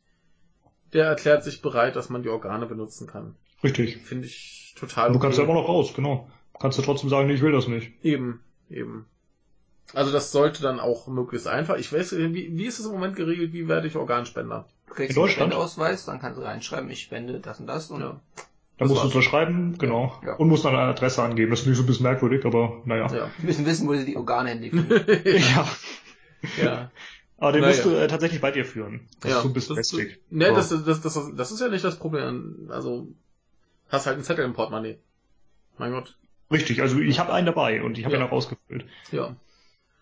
der 0.94 1.06
erklärt 1.06 1.44
sich 1.44 1.64
bereit, 1.64 1.96
dass 1.96 2.08
man 2.10 2.22
die 2.22 2.30
Organe 2.30 2.68
benutzen 2.68 3.08
kann. 3.08 3.36
Richtig. 3.64 3.98
Finde 3.98 4.28
ich 4.28 4.76
total 4.80 5.12
Du 5.12 5.18
kannst 5.18 5.40
ja 5.40 5.44
immer 5.44 5.56
noch 5.56 5.68
raus, 5.68 5.96
genau. 5.96 6.30
Kannst 6.60 6.78
du 6.78 6.84
trotzdem 6.84 7.10
sagen, 7.10 7.28
nee, 7.28 7.34
ich 7.34 7.42
will 7.42 7.52
das 7.52 7.68
nicht. 7.68 7.92
Eben, 8.04 8.44
eben. 8.70 9.08
Also 9.96 10.12
das 10.12 10.32
sollte 10.32 10.62
dann 10.62 10.80
auch 10.80 11.08
möglichst 11.08 11.48
einfach. 11.48 11.78
Ich 11.78 11.92
weiß, 11.92 12.16
wie, 12.16 12.56
wie 12.56 12.66
ist 12.66 12.78
es 12.78 12.86
im 12.86 12.92
Moment 12.92 13.16
geregelt, 13.16 13.54
wie 13.54 13.68
werde 13.68 13.88
ich 13.88 13.96
Organspender? 13.96 14.68
Du 14.86 14.94
kriegst 14.94 15.18
In 15.18 15.18
einen 15.18 15.28
Deutschland? 15.28 15.52
Spendeausweis, 15.52 16.06
dann 16.06 16.20
kannst 16.20 16.38
du 16.38 16.44
reinschreiben, 16.44 16.92
ich 16.92 17.02
spende 17.02 17.40
das 17.40 17.60
und 17.60 17.66
das 17.66 17.90
und 17.90 18.02
Ja. 18.02 18.22
Da 18.80 18.86
Das 18.86 18.90
musst 18.90 19.04
du 19.04 19.08
unterschreiben, 19.08 19.78
genau. 19.78 20.20
Ja. 20.26 20.36
Und 20.36 20.48
musst 20.48 20.64
dann 20.66 20.74
eine 20.76 20.90
Adresse 20.90 21.22
angeben. 21.22 21.52
Das 21.52 21.60
ist 21.62 21.68
nicht 21.68 21.76
so 21.78 21.84
ein 21.84 21.86
bisschen 21.86 22.04
merkwürdig, 22.04 22.46
aber 22.46 22.82
naja. 22.86 23.08
Ja. 23.08 23.30
wir 23.38 23.46
müssen 23.46 23.66
wissen, 23.66 23.88
wo 23.88 23.94
sie 23.94 24.06
die 24.06 24.16
Organe 24.18 24.50
hinlegen. 24.52 24.88
Ja. 25.36 25.68
ja. 26.64 26.92
Aber 27.38 27.52
den 27.52 27.62
Naja. 27.62 27.74
musst 27.74 27.86
du 27.86 27.92
äh, 27.92 28.08
tatsächlich 28.08 28.40
bei 28.42 28.52
dir 28.52 28.64
führen. 28.66 29.02
Das 29.20 29.32
ja. 29.32 29.38
ist 29.38 29.44
so 29.44 29.50
ein 29.50 29.54
bisschen 29.54 29.76
das, 29.76 29.92
lästig. 29.92 30.20
Ne, 30.30 30.46
Ja. 30.48 30.54
das, 30.54 30.70
das, 30.70 31.02
das, 31.02 31.20
das 31.36 31.52
ist 31.52 31.60
ja 31.60 31.68
nicht 31.68 31.84
das 31.84 32.00
Problem. 32.00 32.70
Also, 32.70 33.08
hast 33.90 34.06
halt 34.06 34.16
einen 34.16 34.24
Zettel 34.24 34.46
im 34.46 34.54
Portemonnaie. 34.54 34.98
Mein 35.78 35.92
Gott. 35.92 36.16
Richtig, 36.52 36.82
also 36.82 37.00
ich 37.00 37.20
habe 37.20 37.34
einen 37.34 37.46
dabei 37.46 37.84
und 37.84 37.98
ich 37.98 38.06
habe 38.06 38.16
Ja. 38.16 38.22
ihn 38.22 38.28
auch 38.28 38.32
ausgefüllt. 38.32 38.86
Ja. 39.12 39.36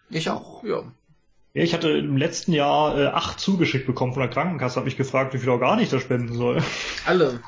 Ich 0.09 0.30
auch. 0.30 0.63
Ja. 0.63 0.84
Ja, 1.53 1.63
ich 1.63 1.73
hatte 1.73 1.89
im 1.89 2.17
letzten 2.17 2.53
Jahr 2.53 2.97
äh, 2.97 3.07
acht 3.07 3.39
zugeschickt 3.39 3.88
bekommen 3.88 4.13
von 4.13 4.21
der 4.21 4.30
Krankenkasse, 4.30 4.75
habe 4.75 4.86
mich 4.86 4.97
gefragt, 4.97 5.34
wie 5.34 5.39
viele 5.39 5.51
Organe 5.53 5.82
ich 5.82 5.89
da 5.89 5.99
spenden 5.99 6.34
soll. 6.34 6.61
Alle. 7.07 7.41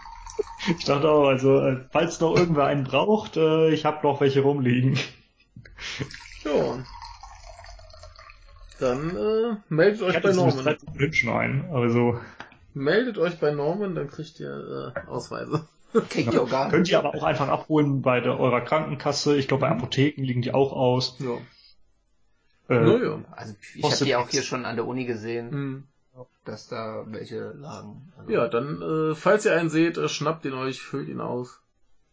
Ich 0.68 0.86
dachte 0.86 1.10
auch, 1.10 1.28
also 1.28 1.60
äh, 1.62 1.78
falls 1.92 2.20
noch 2.20 2.36
irgendwer 2.36 2.66
einen 2.66 2.84
braucht, 2.84 3.38
äh, 3.38 3.70
ich 3.70 3.86
habe 3.86 4.06
noch 4.06 4.20
welche 4.22 4.42
rumliegen. 4.42 4.98
Ja. 6.44 6.84
Dann 8.80 9.16
äh, 9.16 9.56
meldet 9.70 10.02
euch 10.02 10.22
bei 10.22 10.32
Norman. 10.32 10.78
Minuten 10.94 11.14
schon 11.14 11.30
ein. 11.34 11.70
Also 11.72 12.20
Meldet 12.74 13.18
euch 13.18 13.40
bei 13.40 13.52
Norman, 13.52 13.96
dann 13.96 14.10
kriegt 14.10 14.40
ihr 14.40 14.94
äh, 14.96 15.08
Ausweise. 15.10 15.68
Kriegt 16.10 16.32
die 16.34 16.38
Organe. 16.38 16.70
könnt 16.70 16.88
ihr 16.90 17.00
aber 17.00 17.16
auch 17.16 17.24
einfach 17.24 17.48
abholen 17.48 18.02
bei 18.02 18.20
der, 18.22 18.40
eurer 18.40 18.62
Krankenkasse. 18.62 19.36
Ich 19.38 19.48
glaube, 19.48 19.62
bei 19.62 19.70
Mhm. 19.70 19.78
Apotheken 19.78 20.24
liegen 20.24 20.42
die 20.42 20.54
auch 20.54 20.72
aus. 20.72 21.18
Ja. 21.20 21.38
Äh, 22.76 22.80
Naja. 22.80 23.20
Also 23.32 23.56
ich 23.76 23.84
habe 23.84 24.06
die 24.06 24.16
auch 24.16 24.30
hier 24.30 24.44
schon 24.44 24.66
an 24.66 24.76
der 24.76 24.86
Uni 24.86 25.06
gesehen, 25.06 25.88
Hm. 26.20 26.26
dass 26.46 26.68
da 26.68 27.04
welche 27.08 27.52
lagen. 27.52 28.12
Also, 28.18 28.32
Ja, 28.32 28.48
dann, 28.48 28.82
äh, 28.82 29.16
falls 29.16 29.46
ihr 29.46 29.54
einen 29.56 29.70
seht, 29.70 29.98
äh, 29.98 30.10
schnappt 30.10 30.46
ihn 30.46 30.54
euch, 30.54 30.82
füllt 30.82 31.08
ihn 31.10 31.22
aus. 31.22 31.62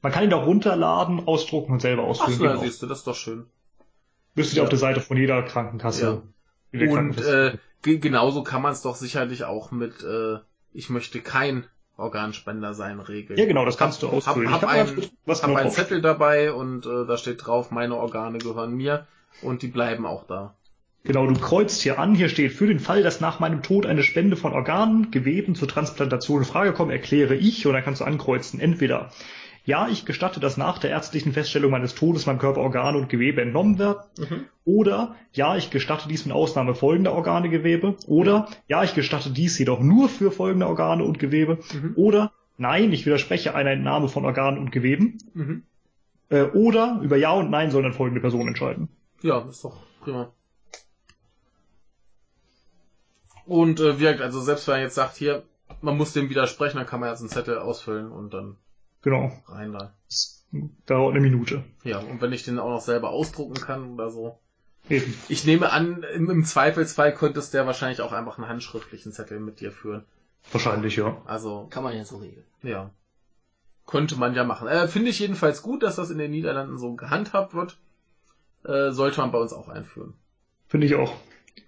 Man 0.02 0.12
kann 0.12 0.24
ihn 0.24 0.32
auch 0.34 0.46
runterladen, 0.46 1.26
ausdrucken 1.26 1.72
und 1.72 1.80
selber 1.80 2.02
Ach 2.04 2.08
ausfüllen. 2.08 2.38
so, 2.38 2.44
ja, 2.44 2.50
Genau. 2.52 2.62
siehst 2.62 2.82
du, 2.82 2.86
das 2.86 2.98
ist 2.98 3.06
doch 3.06 3.14
schön. 3.16 3.46
Müsstet 4.34 4.56
ihr 4.56 4.58
Ja. 4.58 4.62
auf 4.64 4.68
der 4.70 4.78
Seite 4.78 5.00
von 5.00 5.16
jeder 5.16 5.42
Krankenkasse. 5.42 6.22
jeder 6.72 6.92
Und 6.92 7.18
äh, 7.20 7.56
ge 7.82 7.98
genauso 7.98 8.42
kann 8.42 8.60
man 8.62 8.72
es 8.72 8.82
doch 8.82 8.94
sicherlich 8.96 9.44
auch 9.44 9.70
mit 9.70 10.02
äh, 10.02 10.38
ich 10.72 10.90
möchte 10.90 11.20
kein 11.22 11.64
Organspender 11.96 12.74
sein 12.74 13.00
regeln. 13.00 13.38
ja, 13.38 13.46
genau, 13.46 13.64
das 13.64 13.78
kannst 13.78 14.02
du 14.02 14.08
hab- 14.08 14.14
ausfüllen. 14.14 14.50
hab 14.52 14.62
ich 14.62 14.68
einen- 14.68 14.96
mal, 14.96 15.08
was 15.24 15.40
genau 15.40 15.54
einen 15.56 15.70
Zettel 15.70 16.02
dabei 16.02 16.52
und 16.52 16.84
äh, 16.84 17.06
da 17.06 17.16
steht 17.16 17.46
drauf, 17.46 17.70
meine 17.70 17.96
Organe 17.96 18.36
gehören 18.38 18.74
mir 18.74 19.06
und 19.40 19.62
die 19.62 19.68
bleiben 19.68 20.04
auch 20.04 20.26
da. 20.26 20.54
Genau, 21.06 21.24
du 21.26 21.34
kreuzt 21.34 21.82
hier 21.82 22.00
an, 22.00 22.14
hier 22.16 22.28
steht, 22.28 22.52
für 22.52 22.66
den 22.66 22.80
Fall, 22.80 23.02
dass 23.04 23.20
nach 23.20 23.38
meinem 23.38 23.62
Tod 23.62 23.86
eine 23.86 24.02
Spende 24.02 24.34
von 24.36 24.52
Organen, 24.52 25.12
Geweben 25.12 25.54
zur 25.54 25.68
Transplantation 25.68 26.40
in 26.40 26.44
Frage 26.44 26.72
kommt, 26.72 26.90
erkläre 26.90 27.36
ich, 27.36 27.64
und 27.66 27.74
dann 27.74 27.84
kannst 27.84 28.00
du 28.00 28.04
ankreuzen, 28.04 28.58
entweder, 28.58 29.10
ja, 29.64 29.86
ich 29.88 30.04
gestatte, 30.04 30.40
dass 30.40 30.56
nach 30.56 30.78
der 30.78 30.90
ärztlichen 30.90 31.32
Feststellung 31.32 31.70
meines 31.70 31.94
Todes 31.94 32.26
meinem 32.26 32.38
Körper 32.38 32.60
Organe 32.60 32.98
und 32.98 33.08
Gewebe 33.08 33.40
entnommen 33.40 33.78
werden, 33.78 34.00
oder, 34.64 35.14
ja, 35.32 35.56
ich 35.56 35.70
gestatte 35.70 36.08
dies 36.08 36.26
mit 36.26 36.34
Ausnahme 36.34 36.74
folgender 36.74 37.12
Organe, 37.12 37.50
Gewebe, 37.50 37.94
oder, 38.08 38.48
ja, 38.66 38.82
ich 38.82 38.94
gestatte 38.94 39.30
dies 39.30 39.56
jedoch 39.60 39.78
nur 39.80 40.08
für 40.08 40.32
folgende 40.32 40.66
Organe 40.66 41.04
und 41.04 41.20
Gewebe, 41.20 41.58
Mhm. 41.72 41.92
oder, 41.94 42.32
nein, 42.58 42.92
ich 42.92 43.06
widerspreche 43.06 43.54
einer 43.54 43.70
Entnahme 43.70 44.08
von 44.08 44.24
Organen 44.24 44.58
und 44.58 44.72
Geweben, 44.72 45.18
Mhm. 45.34 45.62
äh, 46.30 46.42
oder, 46.42 46.98
über 47.00 47.16
Ja 47.16 47.30
und 47.30 47.50
Nein 47.50 47.70
sollen 47.70 47.84
dann 47.84 47.92
folgende 47.92 48.20
Personen 48.20 48.48
entscheiden. 48.48 48.88
Ja, 49.22 49.38
ist 49.48 49.64
doch 49.64 49.78
prima. 50.02 50.32
Und 53.46 53.80
äh, 53.80 53.98
wirkt, 54.00 54.20
also 54.20 54.40
selbst 54.40 54.66
wenn 54.68 54.76
er 54.76 54.82
jetzt 54.82 54.94
sagt, 54.96 55.16
hier, 55.16 55.44
man 55.80 55.96
muss 55.96 56.12
dem 56.12 56.28
widersprechen, 56.30 56.76
dann 56.78 56.86
kann 56.86 57.00
man 57.00 57.10
jetzt 57.10 57.20
einen 57.20 57.28
Zettel 57.30 57.58
ausfüllen 57.58 58.10
und 58.10 58.34
dann 58.34 58.56
Genau, 59.02 59.30
rein 59.46 59.72
da. 59.72 59.92
das 60.08 60.44
dauert 60.86 61.12
eine 61.12 61.20
Minute. 61.20 61.62
Ja, 61.84 61.98
und 61.98 62.20
wenn 62.20 62.32
ich 62.32 62.44
den 62.44 62.58
auch 62.58 62.70
noch 62.70 62.80
selber 62.80 63.10
ausdrucken 63.10 63.54
kann 63.54 63.92
oder 63.94 64.10
so. 64.10 64.38
Eben. 64.88 65.14
Ich 65.28 65.44
nehme 65.44 65.70
an, 65.70 66.04
im, 66.14 66.30
im 66.30 66.44
Zweifelsfall 66.44 67.14
könntest 67.14 67.54
der 67.54 67.66
wahrscheinlich 67.66 68.00
auch 68.00 68.12
einfach 68.12 68.38
einen 68.38 68.48
handschriftlichen 68.48 69.12
Zettel 69.12 69.38
mit 69.40 69.60
dir 69.60 69.70
führen. 69.72 70.04
Wahrscheinlich, 70.52 70.96
ja. 70.96 71.20
Also, 71.24 71.66
Kann 71.70 71.82
man 71.84 71.96
ja 71.96 72.04
so 72.04 72.18
regeln. 72.18 72.44
ja. 72.62 72.90
Könnte 73.86 74.16
man 74.16 74.34
ja 74.34 74.42
machen. 74.42 74.66
Äh, 74.66 74.88
Finde 74.88 75.10
ich 75.10 75.20
jedenfalls 75.20 75.62
gut, 75.62 75.84
dass 75.84 75.94
das 75.94 76.10
in 76.10 76.18
den 76.18 76.32
Niederlanden 76.32 76.76
so 76.76 76.94
gehandhabt 76.96 77.54
wird. 77.54 77.78
Äh, 78.64 78.90
sollte 78.90 79.20
man 79.20 79.30
bei 79.30 79.38
uns 79.38 79.52
auch 79.52 79.68
einführen. 79.68 80.14
Finde 80.66 80.88
ich 80.88 80.96
auch. 80.96 81.14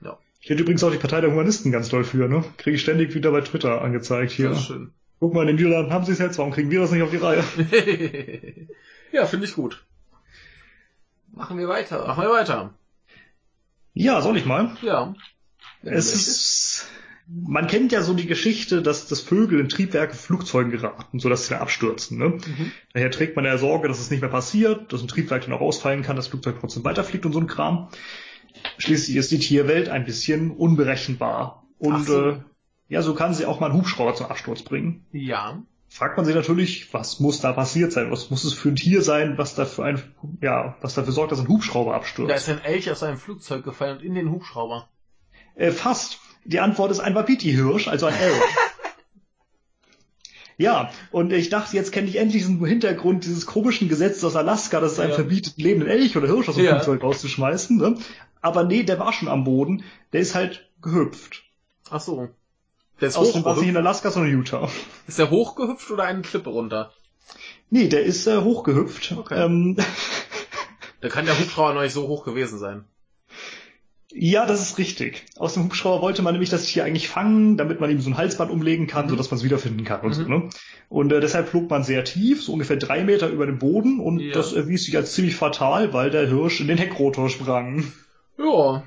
Ja. 0.00 0.18
Ich 0.40 0.50
hätte 0.50 0.62
übrigens 0.62 0.84
auch 0.84 0.92
die 0.92 0.98
Partei 0.98 1.20
der 1.20 1.30
Humanisten 1.30 1.72
ganz 1.72 1.88
doll 1.88 2.04
für, 2.04 2.28
ne? 2.28 2.44
Kriege 2.56 2.76
ich 2.76 2.82
ständig 2.82 3.14
wieder 3.14 3.32
bei 3.32 3.40
Twitter 3.40 3.82
angezeigt 3.82 4.30
hier. 4.30 4.50
Das 4.50 4.58
ist 4.58 4.66
schön. 4.66 4.92
Guck 5.20 5.34
mal, 5.34 5.42
in 5.42 5.48
den 5.48 5.56
Niederlanden 5.56 5.92
haben 5.92 6.04
sie 6.04 6.12
es 6.12 6.18
jetzt, 6.18 6.38
warum 6.38 6.52
kriegen 6.52 6.70
wir 6.70 6.80
das 6.80 6.92
nicht 6.92 7.02
auf 7.02 7.10
die 7.10 7.16
Reihe? 7.16 7.42
ja, 9.12 9.26
finde 9.26 9.46
ich 9.46 9.54
gut. 9.54 9.84
Machen 11.32 11.58
wir 11.58 11.68
weiter. 11.68 12.06
Machen 12.06 12.22
wir 12.22 12.30
weiter. 12.30 12.74
Ja, 13.94 14.22
soll 14.22 14.36
ich 14.36 14.46
mal? 14.46 14.76
Ja. 14.82 15.14
Es 15.82 16.14
ist, 16.14 16.88
man 17.26 17.66
kennt 17.66 17.90
ja 17.92 18.02
so 18.02 18.14
die 18.14 18.26
Geschichte, 18.26 18.80
dass, 18.80 19.06
dass 19.08 19.20
Vögel 19.20 19.60
in 19.60 19.68
Triebwerke 19.68 20.14
Flugzeugen 20.14 20.70
geraten, 20.70 21.18
sodass 21.18 21.44
sie 21.44 21.50
dann 21.50 21.62
abstürzen, 21.62 22.18
ne? 22.18 22.28
Mhm. 22.28 22.72
Daher 22.92 23.10
trägt 23.10 23.36
man 23.36 23.44
ja 23.44 23.58
Sorge, 23.58 23.88
dass 23.88 24.00
es 24.00 24.10
nicht 24.10 24.20
mehr 24.20 24.30
passiert, 24.30 24.92
dass 24.92 25.02
ein 25.02 25.08
Triebwerk 25.08 25.42
dann 25.42 25.52
auch 25.52 25.60
ausfallen 25.60 26.02
kann, 26.02 26.16
das 26.16 26.28
Flugzeug 26.28 26.56
trotzdem 26.60 26.84
weiterfliegt 26.84 27.26
und 27.26 27.32
so 27.32 27.40
ein 27.40 27.46
Kram. 27.46 27.88
Schließlich 28.78 29.16
ist 29.16 29.30
die 29.30 29.38
Tierwelt 29.38 29.88
ein 29.88 30.04
bisschen 30.04 30.50
unberechenbar. 30.50 31.64
Und 31.78 32.06
so. 32.06 32.30
äh, 32.30 32.40
ja, 32.88 33.02
so 33.02 33.14
kann 33.14 33.34
sie 33.34 33.46
auch 33.46 33.60
mal 33.60 33.66
einen 33.70 33.78
Hubschrauber 33.78 34.14
zum 34.14 34.26
Absturz 34.26 34.62
bringen. 34.62 35.04
Ja. 35.12 35.62
fragt 35.88 36.16
man 36.16 36.26
sich 36.26 36.34
natürlich, 36.34 36.92
was 36.94 37.20
muss 37.20 37.40
da 37.40 37.52
passiert 37.52 37.92
sein? 37.92 38.10
Was 38.10 38.30
muss 38.30 38.44
es 38.44 38.54
für 38.54 38.68
ein 38.70 38.76
Tier 38.76 39.02
sein, 39.02 39.36
was 39.38 39.54
dafür 39.54 39.84
ein, 39.84 40.02
ja, 40.40 40.76
was 40.80 40.94
dafür 40.94 41.12
sorgt, 41.12 41.32
dass 41.32 41.40
ein 41.40 41.48
Hubschrauber 41.48 41.90
Da 41.92 41.96
abstürzt? 41.98 42.34
ist 42.36 42.48
ein 42.48 42.62
Elch 42.64 42.90
aus 42.90 43.02
einem 43.02 43.18
Flugzeug 43.18 43.64
gefallen 43.64 43.98
und 43.98 44.04
in 44.04 44.14
den 44.14 44.30
Hubschrauber. 44.30 44.88
Äh, 45.54 45.70
fast. 45.70 46.18
Die 46.44 46.60
Antwort 46.60 46.90
ist 46.90 47.00
ein 47.00 47.14
Wapiti-Hirsch, 47.14 47.88
also 47.88 48.06
ein 48.06 48.14
Elch. 48.14 48.42
ja, 50.58 50.90
und 51.12 51.32
ich 51.32 51.48
dachte, 51.48 51.76
jetzt 51.76 51.92
kenne 51.92 52.08
ich 52.08 52.16
endlich 52.16 52.42
diesen 52.42 52.64
Hintergrund 52.64 53.24
dieses 53.24 53.46
komischen 53.46 53.88
Gesetzes 53.88 54.24
aus 54.24 54.36
Alaska, 54.36 54.80
dass 54.80 54.92
es 54.92 54.98
einem 55.00 55.10
Ja. 55.10 55.16
verbietet, 55.16 55.54
lebenden 55.56 55.88
Elch 55.88 56.16
oder 56.16 56.26
Hirsch 56.26 56.48
aus 56.48 56.56
dem 56.56 56.64
Ja. 56.64 56.74
Flugzeug 56.80 57.02
rauszuschmeißen. 57.02 57.76
Ne? 57.76 57.94
Aber 58.42 58.64
nee, 58.64 58.82
der 58.82 58.98
war 58.98 59.12
schon 59.12 59.28
am 59.28 59.44
Boden. 59.44 59.84
Der 60.12 60.20
ist 60.20 60.34
halt 60.34 60.68
gehüpft. 60.82 61.44
Ach 61.90 62.00
so. 62.00 62.28
Der 63.00 63.08
ist 63.08 63.16
Aus 63.16 63.32
dem 63.32 63.44
war 63.44 63.56
nicht 63.56 63.68
in 63.68 63.76
Alaska, 63.76 64.10
sondern 64.10 64.32
Utah. 64.32 64.68
Ist 65.06 65.18
der 65.18 65.30
hochgehüpft 65.30 65.90
oder 65.90 66.04
eine 66.04 66.22
Klippe 66.22 66.50
runter? 66.50 66.92
Nee, 67.70 67.88
der 67.88 68.02
ist 68.02 68.26
äh, 68.26 68.38
hochgehüpft. 68.38 69.12
Okay. 69.16 69.44
Ähm, 69.44 69.76
Da 71.00 71.08
kann 71.08 71.26
der 71.26 71.38
Hubschrauber 71.38 71.74
noch 71.74 71.82
nicht 71.82 71.92
so 71.92 72.08
hoch 72.08 72.24
gewesen 72.24 72.58
sein. 72.58 72.84
Ja, 74.10 74.46
das 74.46 74.62
ist 74.62 74.78
richtig. 74.78 75.26
Aus 75.36 75.52
dem 75.54 75.64
Hubschrauber 75.64 76.00
wollte 76.00 76.22
man 76.22 76.32
nämlich 76.32 76.48
das 76.48 76.64
Tier 76.64 76.84
eigentlich 76.84 77.08
fangen, 77.08 77.58
damit 77.58 77.78
man 77.80 77.90
ihm 77.90 78.00
so 78.00 78.08
ein 78.08 78.16
Halsband 78.16 78.50
umlegen 78.50 78.86
kann, 78.86 79.04
Mhm. 79.04 79.10
sodass 79.10 79.30
man 79.30 79.36
es 79.38 79.44
wiederfinden 79.44 79.84
kann 79.84 80.00
und 80.00 80.14
so. 80.14 80.22
Mhm. 80.22 80.28
Ne? 80.28 80.48
Und 80.88 81.12
äh, 81.12 81.20
deshalb 81.20 81.48
flog 81.50 81.68
man 81.68 81.84
sehr 81.84 82.04
tief, 82.04 82.42
so 82.42 82.54
ungefähr 82.54 82.76
drei 82.78 83.04
Meter 83.04 83.28
über 83.28 83.44
dem 83.44 83.58
Boden 83.58 84.00
und 84.00 84.20
Ja. 84.20 84.32
das 84.32 84.54
erwies 84.54 84.84
sich 84.84 84.96
als 84.96 85.12
ziemlich 85.12 85.36
fatal, 85.36 85.92
weil 85.92 86.08
der 86.10 86.26
Hirsch 86.26 86.60
in 86.60 86.68
den 86.68 86.78
Heckrotor 86.78 87.28
sprang. 87.28 87.92
Ja. 88.38 88.82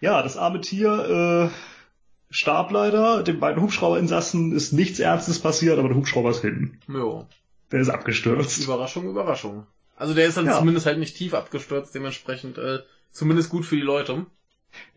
Ja, 0.00 0.22
das 0.22 0.36
arme 0.38 0.60
Tier 0.62 1.50
äh, 1.50 2.34
starb 2.34 2.70
leider. 2.70 3.22
Den 3.22 3.38
beiden 3.38 3.60
Hubschrauberinsassen 3.62 4.52
ist 4.52 4.72
nichts 4.72 4.98
Ernstes 4.98 5.38
passiert, 5.40 5.78
aber 5.78 5.88
der 5.88 5.96
Hubschrauber 5.98 6.30
ist 6.30 6.40
hin. 6.40 6.78
Ja. 6.88 7.26
Der 7.70 7.80
ist 7.80 7.90
abgestürzt. 7.90 8.64
Überraschung, 8.64 9.08
Überraschung. 9.08 9.66
Also 9.96 10.14
der 10.14 10.26
ist 10.26 10.38
dann 10.38 10.46
Ja. 10.46 10.56
zumindest 10.58 10.86
halt 10.86 10.98
nicht 10.98 11.16
tief 11.16 11.34
abgestürzt, 11.34 11.94
dementsprechend 11.94 12.56
äh, 12.56 12.78
zumindest 13.12 13.50
gut 13.50 13.64
für 13.64 13.76
die 13.76 13.82
Leute. 13.82 14.26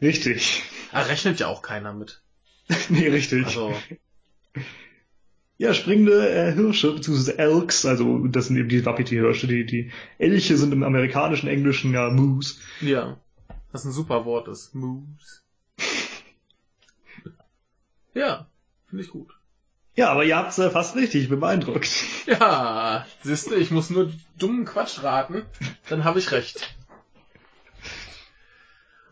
Richtig. 0.01 0.63
Da 0.91 1.01
rechnet 1.01 1.39
ja 1.39 1.47
auch 1.47 1.61
keiner 1.61 1.93
mit. 1.93 2.21
nee, 2.89 3.07
richtig. 3.07 3.45
Also, 3.45 3.73
Ja, 5.57 5.73
springende 5.73 6.29
äh, 6.29 6.51
Hirsche, 6.53 6.93
beziehungsweise 6.93 7.37
Elks, 7.37 7.85
also 7.85 8.27
das 8.27 8.47
sind 8.47 8.57
eben 8.57 8.69
die 8.69 8.85
Wapiti-Hirsche, 8.85 9.47
die, 9.47 9.65
die 9.65 9.91
Elche 10.17 10.57
sind 10.57 10.73
im 10.73 10.83
amerikanischen 10.83 11.47
Englischen 11.47 11.93
ja 11.93 12.09
Moose. 12.09 12.55
ja. 12.81 13.19
Was 13.71 13.85
ein 13.85 13.91
super 13.91 14.25
Wort 14.25 14.47
ist. 14.47 14.75
Moose. 14.75 15.41
Ja, 18.13 18.47
finde 18.89 19.03
ich 19.03 19.09
gut. 19.09 19.29
Ja, 19.95 20.11
aber 20.11 20.23
ihr 20.23 20.37
habt's 20.37 20.59
äh, 20.59 20.69
fast 20.69 20.95
richtig, 20.95 21.23
ich 21.23 21.29
bin 21.29 21.39
beeindruckt. 21.39 21.89
Ja, 22.27 23.05
siehste, 23.23 23.55
ich 23.55 23.71
muss 23.71 23.89
nur 23.89 24.11
dummen 24.37 24.65
Quatsch 24.65 25.01
raten, 25.03 25.43
dann 25.89 26.03
habe 26.03 26.19
ich 26.19 26.31
recht. 26.31 26.75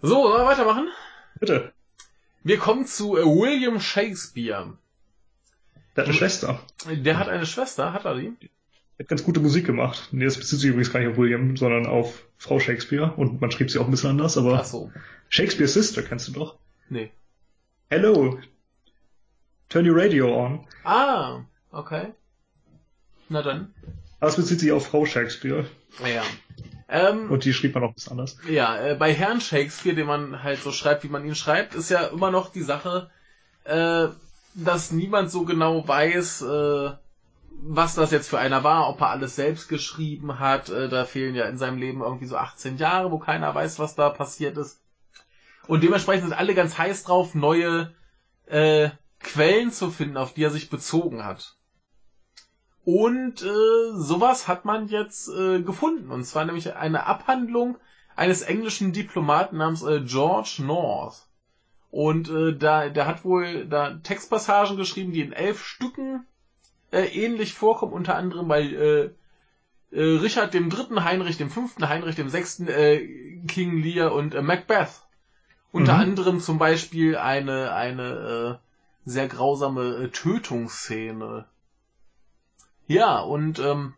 So, 0.02 0.28
sollen 0.28 0.42
wir 0.42 0.46
weitermachen? 0.48 0.88
Bitte. 1.40 1.74
Wir 2.44 2.58
kommen 2.58 2.86
zu 2.86 3.18
äh, 3.18 3.24
William 3.24 3.80
Shakespeare. 3.80 4.74
Der 5.96 6.04
hat 6.04 6.08
eine 6.08 6.14
Schwester. 6.14 6.60
Der 6.90 7.20
hat 7.20 7.30
eine 7.30 7.46
Schwester, 7.46 7.94
hat 7.94 8.06
er 8.06 8.16
die? 8.16 8.34
Der 8.98 9.04
hat 9.04 9.10
ganz 9.10 9.24
gute 9.24 9.40
Musik 9.40 9.66
gemacht. 9.66 10.10
Nee, 10.12 10.26
das 10.26 10.38
bezieht 10.38 10.60
sich 10.60 10.70
übrigens 10.70 10.92
gar 10.92 11.00
nicht 11.02 11.10
auf 11.10 11.18
William, 11.18 11.56
sondern 11.56 11.86
auf 11.86 12.24
Frau 12.38 12.60
Shakespeare. 12.60 13.14
Und 13.16 13.42
man 13.42 13.52
schrieb 13.52 13.70
sie 13.70 13.78
auch 13.78 13.86
ein 13.86 13.92
bisschen 13.92 14.12
anders, 14.12 14.38
aber 14.38 14.60
Ach 14.60 14.66
so. 14.66 14.92
Shakespeare's 15.30 15.74
Sister 15.74 16.02
kennst 16.02 16.28
du 16.30 16.32
doch. 16.32 16.58
Nee. 16.90 17.12
Hello. 17.90 18.40
Turn 19.70 19.88
your 19.88 19.96
radio 19.96 20.36
on. 20.36 20.66
Ah, 20.84 21.42
okay. 21.72 22.14
Na 23.30 23.42
dann. 23.42 23.74
Es 24.20 24.36
bezieht 24.36 24.60
sich 24.60 24.72
auf 24.72 24.88
Frau 24.88 25.06
Shakespeare. 25.06 25.66
Ja. 26.04 26.24
Ähm, 26.92 27.32
Und 27.32 27.46
die 27.46 27.54
schrieb 27.54 27.74
man 27.74 27.86
auch 27.86 27.94
bisschen 27.94 28.12
anders. 28.12 28.38
Ja, 28.50 28.78
äh, 28.78 28.96
bei 28.96 29.14
Herrn 29.14 29.40
Shakespeare, 29.40 29.96
den 29.96 30.08
man 30.08 30.44
halt 30.44 30.60
so 30.62 30.74
schreibt, 30.74 31.06
wie 31.06 31.10
man 31.10 31.26
ihn 31.26 31.36
schreibt, 31.36 31.74
ist 31.74 31.90
ja 31.90 32.08
immer 32.08 32.32
noch 32.32 32.52
die 32.52 32.64
Sache, 32.64 33.10
äh, 33.64 34.08
dass 34.56 34.92
niemand 34.92 35.32
so 35.32 35.46
genau 35.46 35.88
weiß, 35.88 36.42
äh, 36.42 36.92
was 37.64 37.96
das 37.96 38.12
jetzt 38.12 38.30
für 38.30 38.40
einer 38.40 38.66
war, 38.66 38.90
ob 38.90 39.00
er 39.00 39.10
alles 39.10 39.38
selbst 39.38 39.70
geschrieben 39.70 40.40
hat. 40.40 40.70
Äh, 40.70 40.90
da 40.90 41.06
fehlen 41.06 41.34
ja 41.34 41.46
in 41.46 41.58
seinem 41.58 41.78
Leben 41.78 42.02
irgendwie 42.02 42.26
so 42.26 42.36
18 42.36 42.78
Jahre, 42.78 43.10
wo 43.10 43.20
keiner 43.20 43.56
weiß, 43.56 43.80
was 43.80 43.96
da 43.96 44.10
passiert 44.10 44.58
ist. 44.58 44.82
Und 45.68 45.84
dementsprechend 45.84 46.24
sind 46.24 46.38
alle 46.38 46.56
ganz 46.56 46.78
heiß 46.78 47.04
drauf, 47.04 47.36
neue 47.36 47.94
äh, 48.48 48.90
Quellen 49.22 49.72
zu 49.72 49.92
finden, 49.92 50.18
auf 50.18 50.34
die 50.34 50.44
er 50.44 50.50
sich 50.50 50.70
bezogen 50.70 51.24
hat. 51.24 51.56
Und 52.84 53.44
äh, 53.44 53.92
sowas 53.94 54.48
hat 54.48 54.66
man 54.66 54.88
jetzt 54.88 55.30
äh, 55.30 55.62
gefunden. 55.62 56.10
Und 56.10 56.24
zwar 56.24 56.46
nämlich 56.46 56.76
eine 56.76 57.06
Abhandlung 57.06 57.78
eines 58.16 58.42
englischen 58.42 58.92
Diplomaten 58.92 59.58
namens 59.58 59.84
äh, 59.84 60.02
George 60.02 60.58
North. 60.60 61.28
Und 61.92 62.30
äh, 62.30 62.56
da, 62.56 62.90
der 62.90 63.06
hat 63.06 63.24
wohl 63.24 63.66
da 63.68 63.96
Textpassagen 63.96 64.78
geschrieben, 64.78 65.12
die 65.12 65.22
in 65.22 65.34
elf 65.34 65.64
Stücken 65.64 66.26
äh, 66.92 67.06
ähnlich 67.06 67.54
vorkommen, 67.54 67.94
unter 67.94 68.16
anderem 68.16 68.48
bei 68.48 68.62
äh, 68.62 69.10
äh, 69.92 70.02
Richard 70.02 70.54
dem 70.54 70.70
Dritten, 70.70 71.04
Heinrich 71.04 71.38
dem 71.38 71.50
Fünften, 71.50 71.88
Heinrich 71.88 72.16
dem 72.16 72.30
Sechsten, 72.30 72.68
äh, 72.68 73.06
King 73.48 73.82
Lear 73.82 74.14
und 74.14 74.34
äh, 74.34 74.42
Macbeth. 74.42 75.02
Unter 75.72 75.96
Mhm. 75.96 76.00
anderem 76.00 76.40
zum 76.40 76.58
Beispiel 76.58 77.18
eine, 77.18 77.74
eine 77.74 78.60
äh, 78.60 79.10
sehr 79.10 79.28
grausame 79.28 79.96
äh, 79.96 80.08
Tötungsszene. 80.10 81.46
Ja, 82.92 83.20
und 83.20 83.60
ähm, 83.60 83.94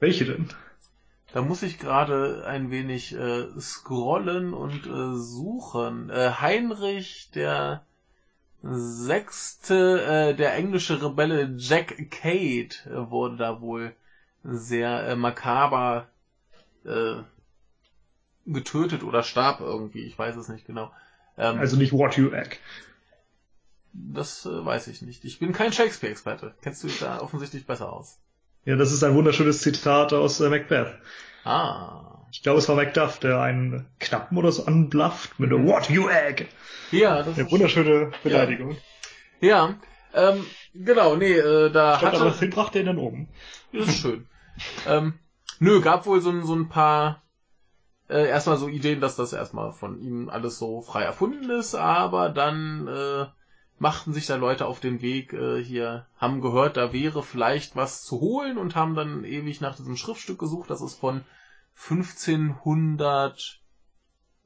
Welche 0.00 0.24
denn? 0.24 0.48
da 1.32 1.42
muss 1.42 1.62
ich 1.62 1.78
gerade 1.78 2.44
ein 2.46 2.70
wenig 2.70 3.14
äh, 3.14 3.46
scrollen 3.60 4.52
und 4.52 4.86
äh, 4.86 5.14
suchen. 5.16 6.10
Äh, 6.10 6.32
Heinrich 6.40 7.30
der 7.34 7.82
Sechste, 8.62 10.02
äh, 10.02 10.34
der 10.34 10.54
englische 10.54 11.02
Rebelle 11.02 11.54
Jack 11.56 12.10
Cade 12.10 12.74
äh, 12.86 13.10
wurde 13.10 13.36
da 13.36 13.60
wohl 13.60 13.94
sehr 14.44 15.06
äh, 15.08 15.16
makaber 15.16 16.08
getötet 18.44 19.04
oder 19.04 19.22
starb 19.22 19.60
irgendwie. 19.60 20.02
Ich 20.04 20.18
weiß 20.18 20.34
es 20.36 20.48
nicht 20.48 20.66
genau. 20.66 20.90
Ähm, 21.38 21.58
Also 21.60 21.76
nicht 21.76 21.92
What 21.92 22.16
You 22.16 22.30
Egg. 22.32 22.56
das 23.92 24.44
weiß 24.46 24.88
ich 24.88 25.00
nicht. 25.02 25.24
Ich 25.24 25.38
bin 25.38 25.52
kein 25.52 25.72
Shakespeare-Experte. 25.72 26.54
Kennst 26.60 26.82
du 26.82 26.88
dich 26.88 26.98
da 26.98 27.20
offensichtlich 27.20 27.66
besser 27.66 27.92
aus? 27.92 28.18
Ja, 28.64 28.76
das 28.76 28.92
ist 28.92 29.02
ein 29.02 29.14
wunderschönes 29.14 29.60
Zitat 29.60 30.12
aus 30.12 30.40
äh, 30.40 30.48
Macbeth. 30.48 30.94
Ah. 31.44 32.24
Ich 32.30 32.42
glaube, 32.42 32.60
es 32.60 32.68
war 32.68 32.76
Macduff, 32.76 33.18
der 33.18 33.40
einen 33.40 33.86
Knappen 33.98 34.38
oder 34.38 34.52
so 34.52 34.64
anblafft 34.64 35.38
mit 35.38 35.52
einem 35.52 35.66
What 35.66 35.90
You 35.90 36.08
Egg. 36.08 36.46
Ja, 36.90 37.22
das 37.22 37.34
Eine 37.36 37.46
ist 37.46 37.52
wunderschöne 37.52 38.12
Beleidigung. 38.22 38.76
Ja, 39.40 39.74
ähm, 40.14 40.46
genau, 40.74 41.16
nee, 41.16 41.32
äh, 41.32 41.70
da 41.70 41.98
Statt 41.98 42.14
aber 42.14 42.26
hatte... 42.26 42.38
Film 42.38 42.50
brachte 42.52 42.78
er 42.78 42.82
ihn 42.82 42.86
dann 42.86 42.98
um. 42.98 43.28
Das 43.72 43.88
ist 43.88 43.98
schön. 43.98 44.26
ähm, 44.86 45.14
nö, 45.58 45.80
gab 45.80 46.06
wohl 46.06 46.20
so, 46.20 46.30
ein- 46.30 46.44
so 46.44 46.54
ein 46.54 46.68
paar 46.68 47.22
äh, 48.08 48.28
erstmal 48.28 48.56
so 48.58 48.68
Ideen, 48.68 49.00
dass 49.00 49.16
das 49.16 49.32
erstmal 49.32 49.72
von 49.72 49.98
ihm 50.00 50.28
alles 50.28 50.58
so 50.58 50.82
frei 50.82 51.02
erfunden 51.02 51.50
ist, 51.50 51.74
aber 51.74 52.28
dann 52.28 52.86
äh, 52.86 53.26
machten 53.82 54.14
sich 54.14 54.26
da 54.26 54.36
Leute 54.36 54.66
auf 54.66 54.78
den 54.78 55.02
Weg 55.02 55.32
äh, 55.32 55.60
hier, 55.60 56.06
haben 56.16 56.40
gehört, 56.40 56.76
da 56.76 56.92
wäre 56.92 57.24
vielleicht 57.24 57.74
was 57.74 58.04
zu 58.04 58.20
holen 58.20 58.56
und 58.56 58.76
haben 58.76 58.94
dann 58.94 59.24
ewig 59.24 59.60
nach 59.60 59.74
diesem 59.74 59.96
Schriftstück 59.96 60.38
gesucht. 60.38 60.70
Das 60.70 60.80
ist 60.80 60.94
von 60.94 61.24
1500 61.90 63.60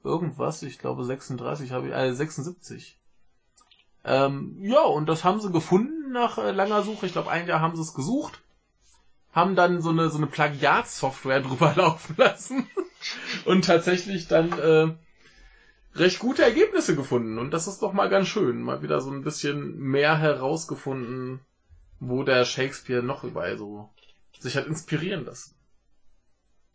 irgendwas, 0.02 0.62
ich 0.62 0.78
glaube 0.78 1.04
36 1.04 1.70
habe 1.70 1.88
ich, 1.88 1.92
äh, 1.92 2.14
76. 2.14 2.98
Ähm, 4.04 4.56
ja, 4.58 4.80
und 4.80 5.06
das 5.06 5.22
haben 5.22 5.40
sie 5.40 5.52
gefunden 5.52 6.12
nach 6.12 6.38
äh, 6.38 6.52
langer 6.52 6.82
Suche. 6.82 7.04
Ich 7.04 7.12
glaube, 7.12 7.30
ein 7.30 7.46
Jahr 7.46 7.60
haben 7.60 7.76
sie 7.76 7.82
es 7.82 7.92
gesucht. 7.92 8.40
Haben 9.32 9.54
dann 9.54 9.82
so 9.82 9.90
eine, 9.90 10.08
so 10.08 10.16
eine 10.16 10.28
Plagiatsoftware 10.28 11.40
drüber 11.42 11.74
laufen 11.76 12.14
lassen. 12.16 12.70
und 13.44 13.66
tatsächlich 13.66 14.28
dann 14.28 14.58
äh, 14.58 14.94
recht 15.98 16.18
gute 16.18 16.42
Ergebnisse 16.42 16.96
gefunden. 16.96 17.38
Und 17.38 17.52
das 17.52 17.66
ist 17.66 17.82
doch 17.82 17.92
mal 17.92 18.08
ganz 18.08 18.28
schön. 18.28 18.62
Mal 18.62 18.82
wieder 18.82 19.00
so 19.00 19.10
ein 19.10 19.22
bisschen 19.22 19.78
mehr 19.78 20.18
herausgefunden, 20.18 21.40
wo 22.00 22.22
der 22.22 22.44
Shakespeare 22.44 23.02
noch 23.02 23.24
überall 23.24 23.58
so 23.58 23.90
sich 24.38 24.56
hat 24.56 24.66
inspirieren 24.66 25.24
lassen. 25.24 25.54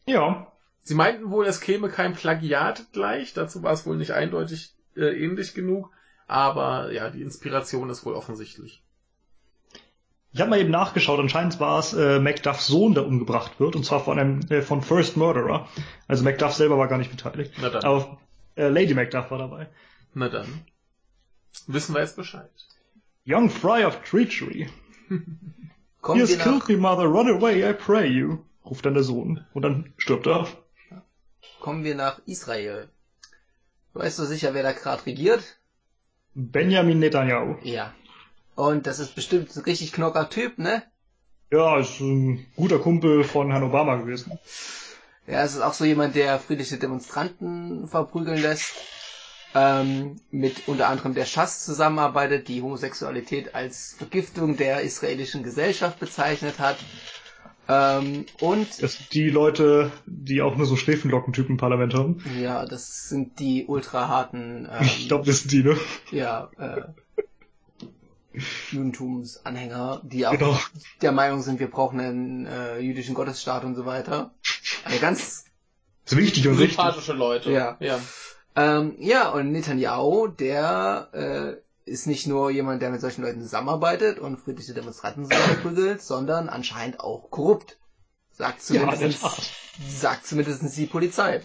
Ja. 0.06 0.52
Sie 0.84 0.96
meinten 0.96 1.30
wohl, 1.30 1.46
es 1.46 1.62
käme 1.62 1.90
kein 1.90 2.14
Plagiat 2.14 2.88
gleich. 2.92 3.34
Dazu 3.34 3.62
war 3.62 3.74
es 3.74 3.86
wohl 3.86 3.98
nicht 3.98 4.12
eindeutig 4.12 4.74
äh, 4.96 5.24
ähnlich 5.24 5.54
genug. 5.54 5.92
Aber 6.28 6.92
ja, 6.92 7.10
die 7.10 7.22
Inspiration 7.22 7.90
ist 7.90 8.06
wohl 8.06 8.14
offensichtlich. 8.14 8.82
Ich 10.34 10.40
habe 10.40 10.50
mal 10.50 10.62
eben 10.62 10.72
nachgeschaut, 10.72 11.20
anscheinend 11.20 11.60
war 11.60 11.78
es 11.80 11.94
äh, 11.94 12.20
Macduffs 12.20 12.68
Sohn, 12.68 12.94
der 12.94 13.06
umgebracht 13.06 13.60
wird, 13.60 13.76
und 13.76 13.84
zwar 13.84 14.00
von 14.00 14.18
einem 14.18 14.40
äh, 14.50 14.62
von 14.62 14.82
First 14.82 15.18
Murderer. 15.18 15.68
Also 16.08 16.24
Macduff 16.24 16.54
selber 16.54 16.78
war 16.78 16.88
gar 16.88 16.98
nicht 16.98 17.12
beteiligt. 17.12 17.54
Na 17.62 17.70
dann. 17.70 17.84
Aber 17.84 18.18
äh, 18.56 18.68
Lady 18.68 18.94
Macduff 18.94 19.32
war 19.32 19.38
dabei. 19.38 19.70
Na 20.14 20.30
dann. 20.30 20.66
Wissen 21.68 21.96
wir 21.96 22.02
jetzt 22.02 22.16
Bescheid. 22.16 22.52
Young 23.26 23.50
Fry 23.50 23.86
of 23.86 24.02
Treachery. 24.04 24.70
Kommen 26.02 26.26
He 26.26 26.34
has 26.34 26.38
killed 26.38 26.68
me, 26.68 26.78
mother, 26.78 27.06
run 27.06 27.30
away, 27.30 27.70
I 27.70 27.74
pray 27.74 28.08
you. 28.08 28.40
Ruft 28.66 28.86
dann 28.86 28.96
der 28.96 29.04
Sohn. 29.04 29.46
Und 29.54 29.62
dann 29.62 29.94
stirbt 29.98 30.28
er. 30.28 30.48
kommen 31.60 31.84
wir 31.84 31.96
nach 31.96 32.20
Israel. 32.26 32.90
Weißt 33.94 34.20
du 34.20 34.26
sicher, 34.26 34.54
wer 34.54 34.64
da 34.64 34.72
gerade 34.72 35.06
regiert? 35.06 35.60
Benjamin 36.34 37.00
Netanyahu. 37.00 37.58
Ja. 37.64 37.94
Und 38.56 38.88
das 38.88 39.00
ist 39.00 39.16
bestimmt 39.16 39.56
ein 39.56 39.64
richtig 39.64 39.92
knocker 39.92 40.30
Typ, 40.30 40.58
ne? 40.58 40.84
Ja, 41.52 41.80
ist 41.80 42.00
ein 42.00 42.46
guter 42.56 42.80
Kumpel 42.80 43.24
von 43.24 43.52
Herrn 43.52 43.64
Obama 43.64 43.98
gewesen. 43.98 44.40
Ja, 45.32 45.44
es 45.44 45.56
ist 45.56 45.62
auch 45.62 45.74
so 45.74 45.86
jemand, 45.86 46.16
der 46.16 46.38
friedliche 46.40 46.78
Demonstranten 46.78 47.88
verprügeln 47.88 48.42
lässt. 48.42 48.74
Ähm, 49.54 50.16
mit 50.30 50.68
unter 50.70 50.88
anderem 50.88 51.14
der 51.14 51.26
Schass 51.26 51.66
zusammenarbeitet, 51.66 52.48
die 52.48 52.62
Homosexualität 52.62 53.54
als 53.54 53.96
Vergiftung 53.98 54.56
der 54.56 54.82
israelischen 54.82 55.44
Gesellschaft 55.44 56.00
bezeichnet 56.00 56.60
hat. 56.60 56.78
Ähm, 57.68 58.26
und 58.40 58.82
Das 58.82 58.94
sind 58.94 59.14
die 59.14 59.30
Leute, 59.30 59.92
die 60.06 60.42
auch 60.42 60.56
nur 60.56 60.66
so 60.66 60.78
Schläfenlockentypen 60.78 61.52
im 61.52 61.58
Parlament 61.58 61.94
haben. 61.94 62.24
ja, 62.42 62.66
das 62.66 63.10
sind 63.10 63.40
die 63.40 63.66
ultra 63.68 64.08
harten 64.08 64.68
ähm, 64.72 64.84
Ich 64.86 65.08
glaube, 65.10 65.26
das 65.26 65.40
sind 65.42 65.52
die, 65.52 65.64
ne? 65.64 65.78
ja, 66.12 66.50
äh, 66.58 66.82
Judentumsanhänger, 68.72 70.02
die 70.04 70.26
auch 70.26 70.32
Genau. 70.32 70.58
der 71.02 71.12
Meinung 71.12 71.42
sind, 71.42 71.60
wir 71.60 71.70
brauchen 71.70 72.00
einen 72.00 72.46
äh, 72.46 72.80
jüdischen 72.80 73.14
Gottesstaat 73.16 73.66
und 73.66 73.76
so 73.76 73.86
weiter. 73.86 74.34
Also 74.84 75.00
ganz, 75.00 75.46
Das 76.04 76.14
ist 76.14 76.18
wichtig 76.18 76.48
und 76.48 76.58
richtig. 76.58 76.76
Sympathische 76.76 77.14
Leute. 77.14 77.52
Ja. 77.52 77.78
ja. 77.80 78.00
ähm, 78.56 78.96
ja, 79.00 79.30
und 79.30 79.52
Netanyahu, 79.52 80.28
der 80.28 81.10
äh, 81.14 81.90
ist 81.90 82.08
nicht 82.08 82.28
nur 82.28 82.52
jemand, 82.52 82.82
der 82.82 82.90
mit 82.90 83.02
solchen 83.02 83.24
Leuten 83.24 83.42
zusammenarbeitet 83.42 84.20
und 84.20 84.38
friedliche 84.38 84.74
Demonstranten 84.74 85.26
zusammenprügelt, 85.26 86.02
sondern 86.02 86.50
anscheinend 86.50 87.00
auch 87.00 87.30
korrupt. 87.30 87.78
Sagt 88.32 88.68
Ja, 88.70 88.90
zumindest, 88.90 89.22
Tat. 89.22 89.52
sagt 89.88 90.26
zumindest 90.26 90.78
die 90.78 90.86
Polizei. 90.86 91.42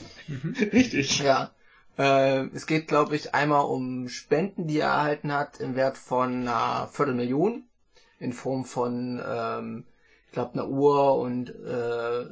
Richtig. 0.72 1.18
Ja. 1.18 1.50
Äh, 1.98 2.46
es 2.54 2.66
geht, 2.66 2.88
glaube 2.88 3.16
ich, 3.16 3.34
einmal 3.34 3.64
um 3.64 4.08
Spenden, 4.08 4.66
die 4.66 4.78
er 4.78 4.88
erhalten 4.88 5.32
hat, 5.32 5.60
im 5.60 5.74
Wert 5.74 5.98
von 5.98 6.42
einer 6.42 6.88
Viertelmillion. 6.92 7.64
In 8.18 8.32
Form 8.32 8.64
von, 8.64 9.22
ähm, 9.26 9.84
ich 10.26 10.32
glaube, 10.32 10.54
einer 10.54 10.68
Uhr 10.68 11.16
und 11.18 11.50
äh, 11.50 12.24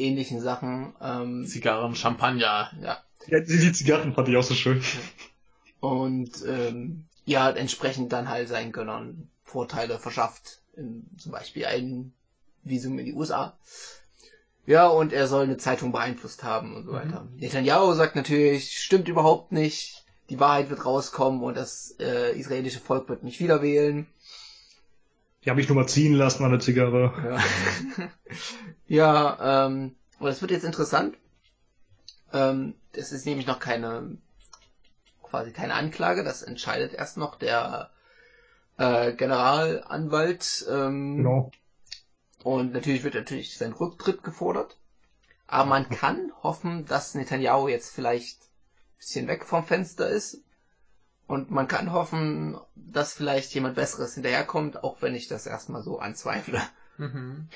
ähnlichen 0.00 0.40
Sachen. 0.40 0.94
Ähm, 1.00 1.46
Zigarren, 1.46 1.94
Champagner. 1.94 2.70
ja. 2.82 2.98
Ja, 3.26 3.40
die, 3.40 3.72
Zigarren 3.72 4.14
fand 4.14 4.28
ich 4.28 4.36
auch 4.36 4.42
so 4.42 4.54
schön. 4.54 4.82
Und 5.80 6.44
ähm, 6.46 7.04
ja, 7.26 7.50
entsprechend 7.50 8.12
dann 8.12 8.28
halt 8.28 8.48
seinen 8.48 8.72
Gönnern 8.72 9.28
Vorteile 9.44 9.98
verschafft. 9.98 10.62
In, 10.74 11.06
zum 11.18 11.32
Beispiel 11.32 11.66
ein 11.66 12.12
Visum 12.62 12.98
in 12.98 13.04
die 13.04 13.14
USA. 13.14 13.58
Ja, 14.66 14.88
und 14.88 15.12
er 15.12 15.26
soll 15.26 15.44
eine 15.44 15.56
Zeitung 15.56 15.92
beeinflusst 15.92 16.44
haben 16.44 16.76
und 16.76 16.84
so 16.84 16.92
weiter. 16.92 17.26
Netanyahu 17.36 17.92
sagt 17.94 18.16
natürlich, 18.16 18.78
stimmt 18.78 19.08
überhaupt 19.08 19.52
nicht. 19.52 20.04
Die 20.28 20.38
Wahrheit 20.38 20.70
wird 20.70 20.84
rauskommen 20.84 21.42
und 21.42 21.56
das 21.56 21.96
äh, 21.98 22.38
israelische 22.38 22.78
Volk 22.78 23.08
wird 23.08 23.24
mich 23.24 23.40
wieder 23.40 23.62
wählen. 23.62 24.06
Die 25.44 25.50
habe 25.50 25.60
ich 25.60 25.68
nur 25.68 25.76
mal 25.76 25.88
ziehen 25.88 26.14
lassen 26.14 26.44
an 26.44 26.50
der 26.50 26.60
Zigarre. 26.60 27.12
Ja, 27.24 28.08
ja 28.86 29.66
ähm, 29.66 29.96
und 30.18 30.28
es 30.28 30.40
wird 30.42 30.50
jetzt 30.50 30.64
interessant. 30.64 31.16
Ähm, 32.32 32.74
es 32.92 33.12
ist 33.12 33.26
nämlich 33.26 33.46
noch 33.46 33.58
keine, 33.58 34.18
quasi 35.22 35.52
keine 35.52 35.74
Anklage, 35.74 36.24
das 36.24 36.42
entscheidet 36.42 36.92
erst 36.92 37.16
noch 37.16 37.36
der 37.36 37.90
äh, 38.76 39.12
Generalanwalt. 39.12 40.66
Ähm, 40.70 41.16
Genau. 41.18 41.50
Und 42.42 42.72
natürlich 42.72 43.02
wird 43.04 43.14
natürlich 43.14 43.56
sein 43.56 43.72
Rücktritt 43.72 44.22
gefordert. 44.22 44.78
Aber 45.46 45.68
man 45.68 45.88
kann 45.88 46.32
hoffen, 46.42 46.86
dass 46.86 47.14
Netanyahu 47.14 47.68
jetzt 47.68 47.92
vielleicht 47.92 48.40
ein 48.42 48.96
bisschen 48.98 49.28
weg 49.28 49.44
vom 49.44 49.64
Fenster 49.64 50.08
ist. 50.08 50.42
Und 51.30 51.48
man 51.48 51.68
kann 51.68 51.92
hoffen, 51.92 52.58
dass 52.74 53.14
vielleicht 53.14 53.54
jemand 53.54 53.76
Besseres 53.76 54.14
hinterherkommt, 54.14 54.82
auch 54.82 55.00
wenn 55.00 55.14
ich 55.14 55.28
das 55.28 55.46
erstmal 55.46 55.84
so 55.84 56.00
anzweifle. 56.00 56.60
Mhm. 56.98 57.48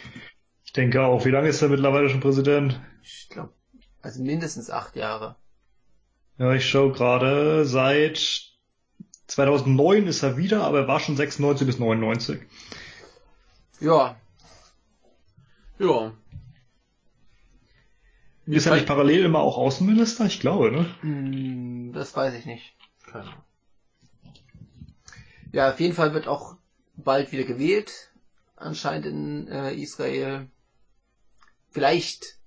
Ich 0.64 0.72
denke 0.72 1.02
auch. 1.02 1.24
Wie 1.24 1.30
lange 1.30 1.48
ist 1.48 1.60
er 1.60 1.70
mittlerweile 1.70 2.08
schon 2.08 2.20
Präsident? 2.20 2.80
Ich 3.02 3.28
glaube, 3.30 3.52
also 4.00 4.22
mindestens 4.22 4.70
acht 4.70 4.94
Jahre. 4.94 5.34
Ja, 6.38 6.52
ich 6.52 6.70
schaue 6.70 6.92
gerade. 6.92 7.64
Seit 7.64 8.52
2009 9.26 10.06
ist 10.06 10.22
er 10.22 10.36
wieder, 10.36 10.62
aber 10.62 10.82
er 10.82 10.88
war 10.88 11.00
schon 11.00 11.16
96 11.16 11.66
bis 11.66 11.80
99. 11.80 12.42
Ja, 13.80 14.14
Ja. 15.80 16.12
Ist 18.46 18.66
er 18.66 18.76
nicht 18.76 18.86
parallel 18.86 19.24
immer 19.24 19.40
auch 19.40 19.58
Außenminister? 19.58 20.26
Ich 20.26 20.38
glaube, 20.38 20.70
ne? 20.70 20.86
hm, 21.00 21.92
das 21.92 22.14
weiß 22.14 22.34
ich 22.34 22.46
nicht. 22.46 22.76
Keine 23.10 23.24
Ahnung. 23.24 23.42
Ja, 25.54 25.70
auf 25.70 25.78
jeden 25.78 25.94
Fall 25.94 26.14
wird 26.14 26.26
auch 26.26 26.56
bald 26.96 27.30
wieder 27.30 27.44
gewählt, 27.44 28.10
anscheinend 28.56 29.06
in 29.06 29.46
äh, 29.46 29.72
Israel. 29.72 30.48
Vielleicht 31.70 32.38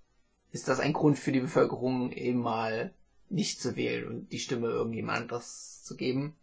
ist 0.52 0.68
das 0.68 0.82
ein 0.82 0.92
Grund 0.92 1.18
für 1.18 1.32
die 1.32 1.40
Bevölkerung, 1.40 2.12
eben 2.12 2.42
mal 2.42 2.92
nicht 3.30 3.62
zu 3.62 3.78
wählen 3.78 4.10
und 4.10 4.32
die 4.34 4.40
Stimme 4.40 4.68
irgendjemand 4.68 5.20
anderes 5.20 5.86
zu 5.86 5.96
geben. 5.96 6.36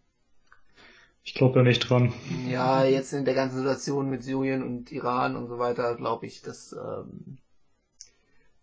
Ich 1.22 1.34
glaube 1.34 1.58
da 1.58 1.62
nicht 1.62 1.80
dran. 1.80 2.14
Ja, 2.48 2.82
jetzt 2.82 3.12
in 3.12 3.26
der 3.26 3.34
ganzen 3.34 3.58
Situation 3.58 4.08
mit 4.08 4.22
Syrien 4.22 4.62
und 4.62 4.90
Iran 4.90 5.36
und 5.36 5.48
so 5.48 5.58
weiter, 5.58 5.94
glaube 5.96 6.24
ich, 6.24 6.40
dass 6.40 6.72
ähm, 6.72 7.36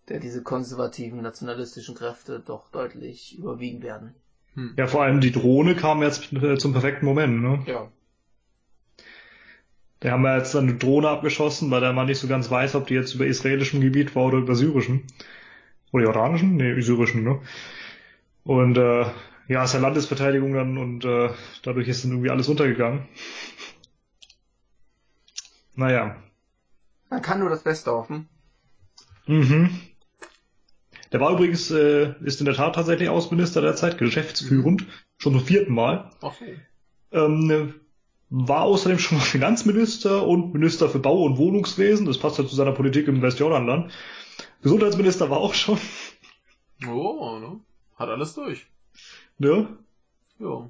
der 0.10 0.20
diese 0.20 0.42
konservativen 0.42 1.22
nationalistischen 1.22 1.94
Kräfte 1.94 2.40
doch 2.40 2.72
deutlich 2.72 3.38
überwiegen 3.38 3.84
werden. 3.84 4.16
Hm. 4.56 4.74
Ja, 4.78 4.88
vor 4.88 5.04
allem 5.04 5.22
die 5.22 5.32
Drohne 5.32 5.76
kam 5.76 6.02
jetzt 6.02 6.34
äh, 6.34 6.58
zum 6.58 6.74
perfekten 6.74 7.06
Moment, 7.06 7.42
ne? 7.42 7.64
Ja. 7.66 7.90
Da 10.02 10.12
haben 10.12 10.24
wir 10.24 10.36
jetzt 10.36 10.56
eine 10.56 10.74
Drohne 10.74 11.10
abgeschossen, 11.10 11.70
weil 11.70 11.82
der 11.82 11.94
man 11.94 12.08
nicht 12.08 12.20
so 12.20 12.28
ganz 12.28 12.50
weiß, 12.50 12.76
ob 12.76 12.88
die 12.88 12.96
jetzt 12.96 13.14
über 13.14 13.28
israelischem 13.28 13.82
Gebiet 13.82 14.16
war 14.16 14.26
oder 14.26 14.40
über 14.40 14.56
syrischem. 14.56 15.04
Oder 15.92 16.06
jordanischen? 16.06 16.56
Nee, 16.56 16.82
syrischen, 16.82 17.24
ne? 17.24 17.40
Und 18.44 18.78
äh, 18.78 19.06
ja, 19.48 19.64
ist 19.64 19.74
ja 19.74 19.80
Landesverteidigung 19.80 20.54
dann 20.54 20.78
und 20.78 21.06
äh, 21.06 21.30
dadurch 21.62 21.88
ist 21.88 22.04
dann 22.04 22.12
irgendwie 22.12 22.32
alles 22.32 22.48
untergegangen. 22.48 23.08
Naja. 25.76 26.16
Man 27.10 27.22
kann 27.22 27.40
nur 27.40 27.50
das 27.50 27.64
Beste 27.64 27.92
hoffen. 27.92 28.28
Mhm. 29.28 29.70
Der 31.12 31.20
war 31.20 31.32
übrigens, 31.32 31.70
äh, 31.72 32.14
ist 32.22 32.40
in 32.40 32.46
der 32.46 32.56
Tat 32.56 32.76
tatsächlich 32.76 33.10
Außenminister 33.10 33.62
derzeit, 33.62 33.98
geschäftsführend, 33.98 34.86
schon 35.18 35.34
zum 35.34 35.46
vierten 35.46 35.74
Mal. 35.74 36.10
So. 36.22 36.34
Ähm, 37.12 37.74
war 38.30 38.62
außerdem 38.62 38.98
schon 38.98 39.18
mal 39.18 39.24
Finanzminister 39.24 40.26
und 40.26 40.54
Minister 40.54 40.90
für 40.90 41.00
Bau- 41.00 41.24
und 41.24 41.38
Wohnungswesen. 41.38 42.06
Das 42.06 42.18
passt 42.18 42.38
ja 42.38 42.48
zu 42.48 42.56
seiner 42.56 42.72
Politik 42.72 43.08
im 43.08 43.22
Westjordanland. 43.22 43.92
Gesundheitsminister 44.62 45.30
war 45.30 45.40
auch 45.40 45.54
schon. 45.54 45.78
Oh, 46.88 47.40
ne? 47.40 47.60
Hat 47.98 48.10
alles 48.10 48.34
durch. 48.34 48.66
Ne? 49.38 49.68
Ja. 50.40 50.70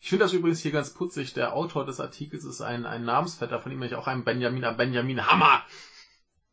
Ich 0.00 0.08
finde 0.08 0.24
das 0.24 0.32
übrigens 0.32 0.60
hier 0.60 0.72
ganz 0.72 0.94
putzig. 0.94 1.34
Der 1.34 1.54
Autor 1.54 1.84
des 1.84 2.00
Artikels 2.00 2.44
ist 2.44 2.60
ein, 2.60 2.86
ein 2.86 3.04
Namensvetter 3.04 3.60
von 3.60 3.70
ihm, 3.70 3.78
nämlich 3.78 3.94
auch 3.94 4.06
ein 4.06 4.24
Benjamin, 4.24 4.64
Benjamin 4.76 5.26
Hammer. 5.26 5.62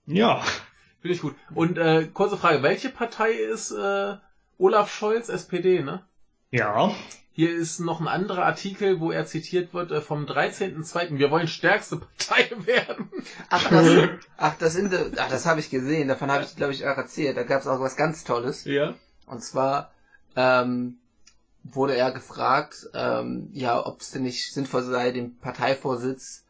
Ja. 0.05 0.43
Finde 1.02 1.16
ich 1.16 1.22
gut. 1.22 1.36
Und 1.54 1.78
äh, 1.78 2.08
kurze 2.14 2.38
Frage, 2.38 2.62
welche 2.64 2.89
Partei 2.89 3.32
ist 3.32 3.72
äh, 3.72 4.16
Olaf 4.58 4.93
Scholz, 4.93 5.30
SPD, 5.30 5.82
ne? 5.82 6.04
Ja. 6.52 6.93
Hier 7.32 7.56
ist 7.56 7.80
noch 7.80 8.02
ein 8.02 8.08
anderer 8.08 8.43
Artikel, 8.43 9.00
wo 9.00 9.12
er 9.12 9.26
zitiert 9.26 9.74
wird 9.74 9.91
äh, 9.91 10.02
vom 10.02 10.26
13.02. 10.26 11.18
Wir 11.18 11.32
wollen 11.32 11.47
stärkste 11.47 11.97
Partei 11.97 12.52
werden. 12.66 13.10
Ach, 13.50 13.70
das, 13.70 14.10
ach, 14.36 14.58
das, 14.58 14.78
ach, 15.18 15.30
das 15.30 15.45
habe 15.45 15.62
ich 15.62 15.70
gesehen. 15.70 16.10
Davon 16.10 16.30
habe 16.30 16.43
ich, 16.43 16.56
glaube 16.58 16.74
ich, 16.74 16.86
auch 16.86 16.97
erzählt. 16.97 17.38
Da 17.38 17.43
gab 17.43 17.62
es 17.62 17.68
auch 17.68 17.80
was 17.80 17.95
ganz 17.95 18.26
Tolles. 18.26 18.66
Ja. 18.66 18.95
Und 19.26 19.41
zwar 19.41 19.93
ähm, 20.36 20.97
wurde 21.64 21.95
er 21.95 22.12
gefragt, 22.12 22.89
ähm, 22.93 23.50
ja, 23.54 23.86
ob 23.86 24.02
es 24.02 24.12
denn 24.12 24.24
nicht 24.24 24.52
sinnvoll 24.54 24.84
sei, 24.84 25.12
den 25.12 25.38
Parteivorsitz 25.38 26.43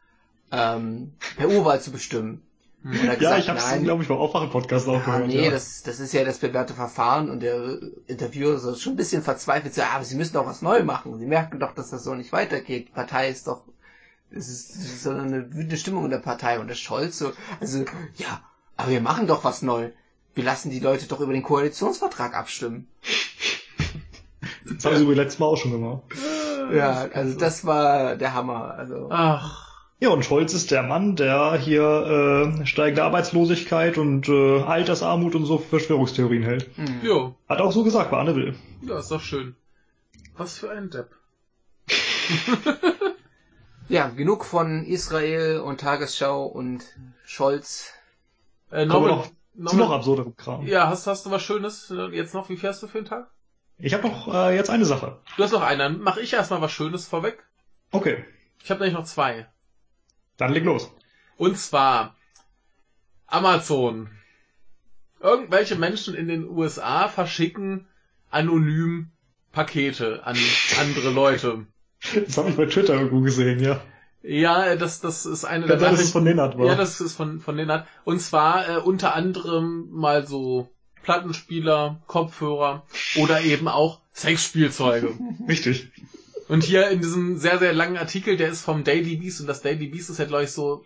ähm, 0.52 1.14
per 1.38 1.50
Urwahl 1.50 1.82
zu 1.82 1.91
bestimmen. 1.91 2.41
Er 2.84 2.91
hat 3.11 3.21
Ja, 3.21 3.38
gesagt, 3.38 3.39
ich 3.39 3.49
habe 3.49 3.59
es, 3.59 3.84
glaube 3.84 4.03
ich, 4.03 4.09
beim 4.09 4.17
Aufwachen-Podcast 4.17 4.88
auch 4.88 4.93
ja, 4.93 4.99
gehört. 5.05 5.27
nee, 5.27 5.45
ja. 5.45 5.51
das, 5.51 5.84
das 5.84 5.99
ist 5.99 6.13
ja 6.13 6.23
das 6.23 6.38
bewährte 6.39 6.73
Verfahren 6.73 7.30
und 7.30 7.41
der 7.41 7.77
Interviewer 8.07 8.57
so 8.57 8.73
schon 8.75 8.93
ein 8.93 8.97
bisschen 8.97 9.21
verzweifelt, 9.21 9.73
so, 9.73 9.82
ja, 9.82 9.89
aber 9.95 10.05
sie 10.05 10.15
müssen 10.15 10.34
doch 10.34 10.45
was 10.45 10.61
neu 10.61 10.84
machen. 10.84 11.18
Sie 11.19 11.26
merken 11.26 11.60
doch, 11.60 11.73
dass 11.76 11.89
das 11.89 12.03
so 12.03 12.15
nicht 12.15 12.31
weitergeht. 12.31 12.88
Die 12.88 12.91
Partei 12.93 13.30
ist 13.30 13.47
doch, 13.47 13.64
es 14.31 14.47
ist, 14.47 14.69
es 14.76 14.85
ist 14.85 15.03
so 15.03 15.10
eine 15.11 15.53
wütende 15.53 15.76
Stimmung 15.77 16.06
in 16.06 16.11
der 16.11 16.19
Partei 16.19 16.60
und 16.60 16.68
der 16.68 16.76
Scholz 16.76 17.18
so, 17.18 17.34
also, 17.60 17.84
ja, 18.15 18.41
aber 18.77 18.91
wir 18.91 19.01
machen 19.01 19.27
doch 19.27 19.43
was 19.43 19.61
neu. 19.61 19.89
Wir 20.35 20.43
lassen 20.45 20.69
die 20.69 20.80
Leute 20.80 21.07
doch 21.07 21.19
über 21.19 21.34
den 21.34 21.43
Koalitionsvertrag 21.43 22.34
abstimmen. 22.34 22.88
Das 24.64 24.85
haben 24.85 24.95
sie 24.95 25.01
übrigens 25.03 25.18
letztes 25.18 25.39
Mal 25.39 25.47
auch 25.47 25.57
schon 25.57 25.72
gemacht. 25.72 26.03
Ja, 26.72 27.10
also 27.14 27.38
das 27.38 27.65
war 27.65 28.15
der 28.15 28.34
Hammer. 28.35 28.76
Also 28.76 29.07
Ach, 29.11 29.69
Ja, 30.01 30.09
und 30.09 30.23
Scholz 30.23 30.53
ist 30.53 30.71
der 30.71 30.84
Mann, 30.84 31.15
der 31.17 31.57
hier 31.57 32.53
äh, 32.61 32.65
steigende 32.65 33.03
Arbeitslosigkeit 33.03 33.97
und 33.97 34.30
äh, 34.30 34.61
Altersarmut 34.61 35.35
und 35.35 35.45
so 35.45 35.57
für 35.57 35.67
Verschwörungstheorien 35.69 36.43
hält. 36.43 36.69
hm. 36.76 37.01
jo. 37.03 37.35
Hat 37.49 37.59
auch 37.59 37.71
so 37.73 37.84
gesagt 37.84 38.11
bei 38.11 38.17
Anne 38.17 38.34
Will. 38.35 38.55
Ja, 38.81 38.99
ist 38.99 39.11
doch 39.11 39.21
schön. 39.21 39.55
Was 40.38 40.57
für 40.57 40.71
ein 40.71 40.89
Depp. 40.89 41.09
ja, 43.89 44.07
genug 44.07 44.45
von 44.45 44.85
Israel 44.85 45.59
und 45.59 45.81
Tagesschau 45.81 46.45
und 46.45 46.81
Scholz. 47.26 47.91
Äh, 48.71 48.85
Norman, 48.85 49.23
noch 49.55 49.71
zu 49.71 49.76
noch 49.76 49.91
absurderem 49.91 50.38
Kram. 50.38 50.65
ja, 50.65 50.88
hast, 50.88 51.07
hast 51.07 51.26
du 51.26 51.31
was 51.31 51.41
Schönes 51.41 51.91
äh, 51.91 52.15
jetzt 52.15 52.34
noch? 52.34 52.47
Wie 52.47 52.55
fährst 52.55 52.81
du 52.84 52.88
für 52.88 52.99
den 52.99 53.05
Tag? 53.05 53.30
Ich 53.77 53.93
habe 53.93 54.07
noch 54.07 54.34
äh, 54.34 54.55
jetzt 54.55 54.69
eine 54.69 54.85
Sache. 54.85 55.17
Du 55.35 55.43
hast 55.43 55.51
noch 55.51 55.61
einen, 55.61 55.80
dann 55.80 55.99
mache 56.01 56.21
ich 56.21 56.31
erstmal 56.31 56.61
was 56.61 56.71
Schönes 56.71 57.05
vorweg. 57.07 57.43
Okay, 57.91 58.23
Ich 58.63 58.69
habe 58.69 58.80
nämlich 58.81 58.97
noch 58.97 59.05
zwei. 59.05 59.47
Dann 60.40 60.53
leg 60.53 60.66
los. 60.66 60.91
Und 61.38 61.57
zwar 61.57 62.16
Amazon. 63.28 64.10
Irgendwelche 65.22 65.76
Menschen 65.76 66.16
in 66.16 66.28
den 66.28 66.49
USA 66.49 67.07
verschicken 67.10 67.88
anonym 68.32 69.11
Pakete 69.52 70.22
an 70.26 70.38
andere 70.80 71.11
Leute. 71.11 71.66
Das 72.26 72.38
habe 72.38 72.49
ich 72.49 72.56
bei 72.56 72.66
Twitter 72.66 72.94
irgendwo 72.94 73.22
gesehen, 73.22 73.60
ja. 73.60 73.82
Ja, 74.22 74.76
das, 74.76 74.99
das 75.02 75.26
ist 75.26 75.45
eine 75.45 75.68
sein, 75.68 75.78
dass 75.78 75.82
es 75.82 75.91
Nachrichten- 75.91 76.11
von 76.11 76.26
Lennart 76.26 76.57
war. 76.57 76.66
Ja, 76.68 76.76
das 76.76 76.99
ist 77.02 77.14
von, 77.16 77.40
von 77.40 77.56
Lennart. 77.56 77.88
Und 78.03 78.22
zwar 78.22 78.68
äh, 78.70 78.78
unter 78.78 79.16
anderem 79.16 79.90
mal 79.91 80.26
so 80.28 80.70
Plattenspieler, 81.03 82.02
Kopfhörer 82.07 82.86
oder 83.18 83.41
eben 83.41 83.68
auch 83.68 83.99
Sexspielzeuge. 84.14 85.18
Richtig. 85.48 85.91
Und 86.49 86.63
hier 86.63 86.89
in 86.89 86.99
diesem 86.99 87.38
sehr, 87.38 87.59
sehr 87.59 87.73
langen 87.73 87.95
Artikel, 87.95 88.35
der 88.35 88.49
ist 88.49 88.65
vom 88.65 88.84
Daily 88.84 89.17
Beast 89.17 89.39
und 89.39 89.45
das 89.45 89.61
Daily 89.61 89.85
Beast 89.85 90.09
ist 90.09 90.17
ja, 90.17 90.26
glaube 90.26 90.45
ich, 90.45 90.51
so 90.51 90.84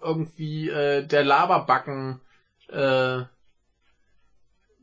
irgendwie 0.00 0.68
äh, 0.70 1.04
der 1.04 1.24
Laberbacken 1.24 2.20
äh, 2.68 3.22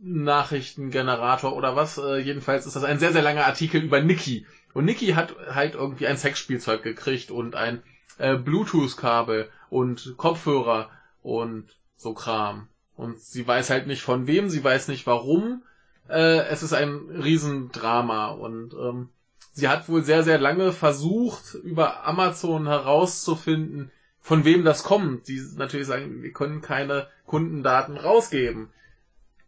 Nachrichtengenerator 0.01 1.55
oder 1.55 1.77
was. 1.77 1.97
Äh, 1.97 2.17
jedenfalls 2.17 2.65
ist 2.65 2.75
das 2.75 2.83
ein 2.83 2.99
sehr, 2.99 3.13
sehr 3.13 3.21
langer 3.21 3.45
Artikel 3.45 3.81
über 3.81 4.01
Nikki. 4.01 4.45
Und 4.73 4.83
Nikki 4.83 5.13
hat 5.13 5.33
halt 5.51 5.75
irgendwie 5.75 6.07
ein 6.07 6.17
Sexspielzeug 6.17 6.83
gekriegt 6.83 7.31
und 7.31 7.55
ein 7.55 7.81
äh, 8.17 8.35
Bluetooth-Kabel 8.35 9.49
und 9.69 10.15
Kopfhörer 10.17 10.89
und 11.23 11.77
so 11.95 12.13
Kram. 12.13 12.67
Und 12.97 13.21
sie 13.21 13.47
weiß 13.47 13.69
halt 13.69 13.87
nicht 13.87 14.01
von 14.01 14.27
wem, 14.27 14.49
sie 14.49 14.65
weiß 14.65 14.89
nicht 14.89 15.07
warum. 15.07 15.63
Äh, 16.09 16.45
es 16.49 16.61
ist 16.61 16.73
ein 16.73 17.09
Riesendrama 17.09 18.31
und 18.31 18.73
ähm, 18.73 19.09
sie 19.51 19.67
hat 19.67 19.89
wohl 19.89 20.03
sehr, 20.03 20.23
sehr 20.23 20.39
lange 20.39 20.71
versucht, 20.71 21.55
über 21.55 22.05
Amazon 22.05 22.67
herauszufinden, 22.67 23.91
von 24.19 24.45
wem 24.45 24.63
das 24.63 24.83
kommt. 24.83 25.27
Die 25.27 25.41
natürlich 25.55 25.87
sagen, 25.87 26.21
wir 26.21 26.31
können 26.31 26.61
keine 26.61 27.07
Kundendaten 27.25 27.97
rausgeben. 27.97 28.69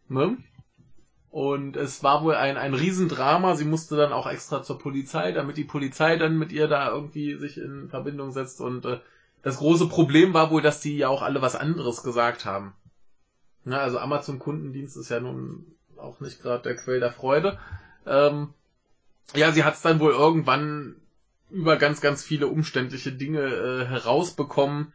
Ne? 0.08 0.36
Und 1.30 1.76
es 1.76 2.02
war 2.02 2.22
wohl 2.22 2.34
ein, 2.34 2.58
ein 2.58 2.74
Riesendrama. 2.74 3.54
Sie 3.56 3.64
musste 3.64 3.96
dann 3.96 4.12
auch 4.12 4.26
extra 4.26 4.62
zur 4.62 4.78
Polizei, 4.78 5.32
damit 5.32 5.56
die 5.56 5.64
Polizei 5.64 6.16
dann 6.16 6.38
mit 6.38 6.52
ihr 6.52 6.68
da 6.68 6.90
irgendwie 6.90 7.36
sich 7.36 7.56
in 7.56 7.88
Verbindung 7.88 8.32
setzt. 8.32 8.60
Und 8.60 8.84
äh, 8.84 9.00
das 9.42 9.56
große 9.56 9.88
Problem 9.88 10.34
war 10.34 10.50
wohl, 10.50 10.62
dass 10.62 10.80
die 10.80 10.98
ja 10.98 11.08
auch 11.08 11.22
alle 11.22 11.40
was 11.40 11.56
anderes 11.56 12.02
gesagt 12.02 12.44
haben. 12.44 12.74
Ja, 13.64 13.78
also 13.78 13.98
Amazon 13.98 14.38
Kundendienst 14.38 14.96
ist 14.96 15.08
ja 15.08 15.20
nun 15.20 15.74
auch 15.96 16.20
nicht 16.20 16.42
gerade 16.42 16.62
der 16.64 16.76
Quell 16.76 17.00
der 17.00 17.12
Freude. 17.12 17.58
Ähm, 18.06 18.52
ja, 19.34 19.52
sie 19.52 19.64
hat 19.64 19.74
es 19.74 19.82
dann 19.82 20.00
wohl 20.00 20.12
irgendwann 20.12 20.96
über 21.50 21.76
ganz, 21.76 22.00
ganz 22.00 22.22
viele 22.22 22.46
umständliche 22.46 23.12
Dinge 23.12 23.40
äh, 23.40 23.86
herausbekommen 23.86 24.92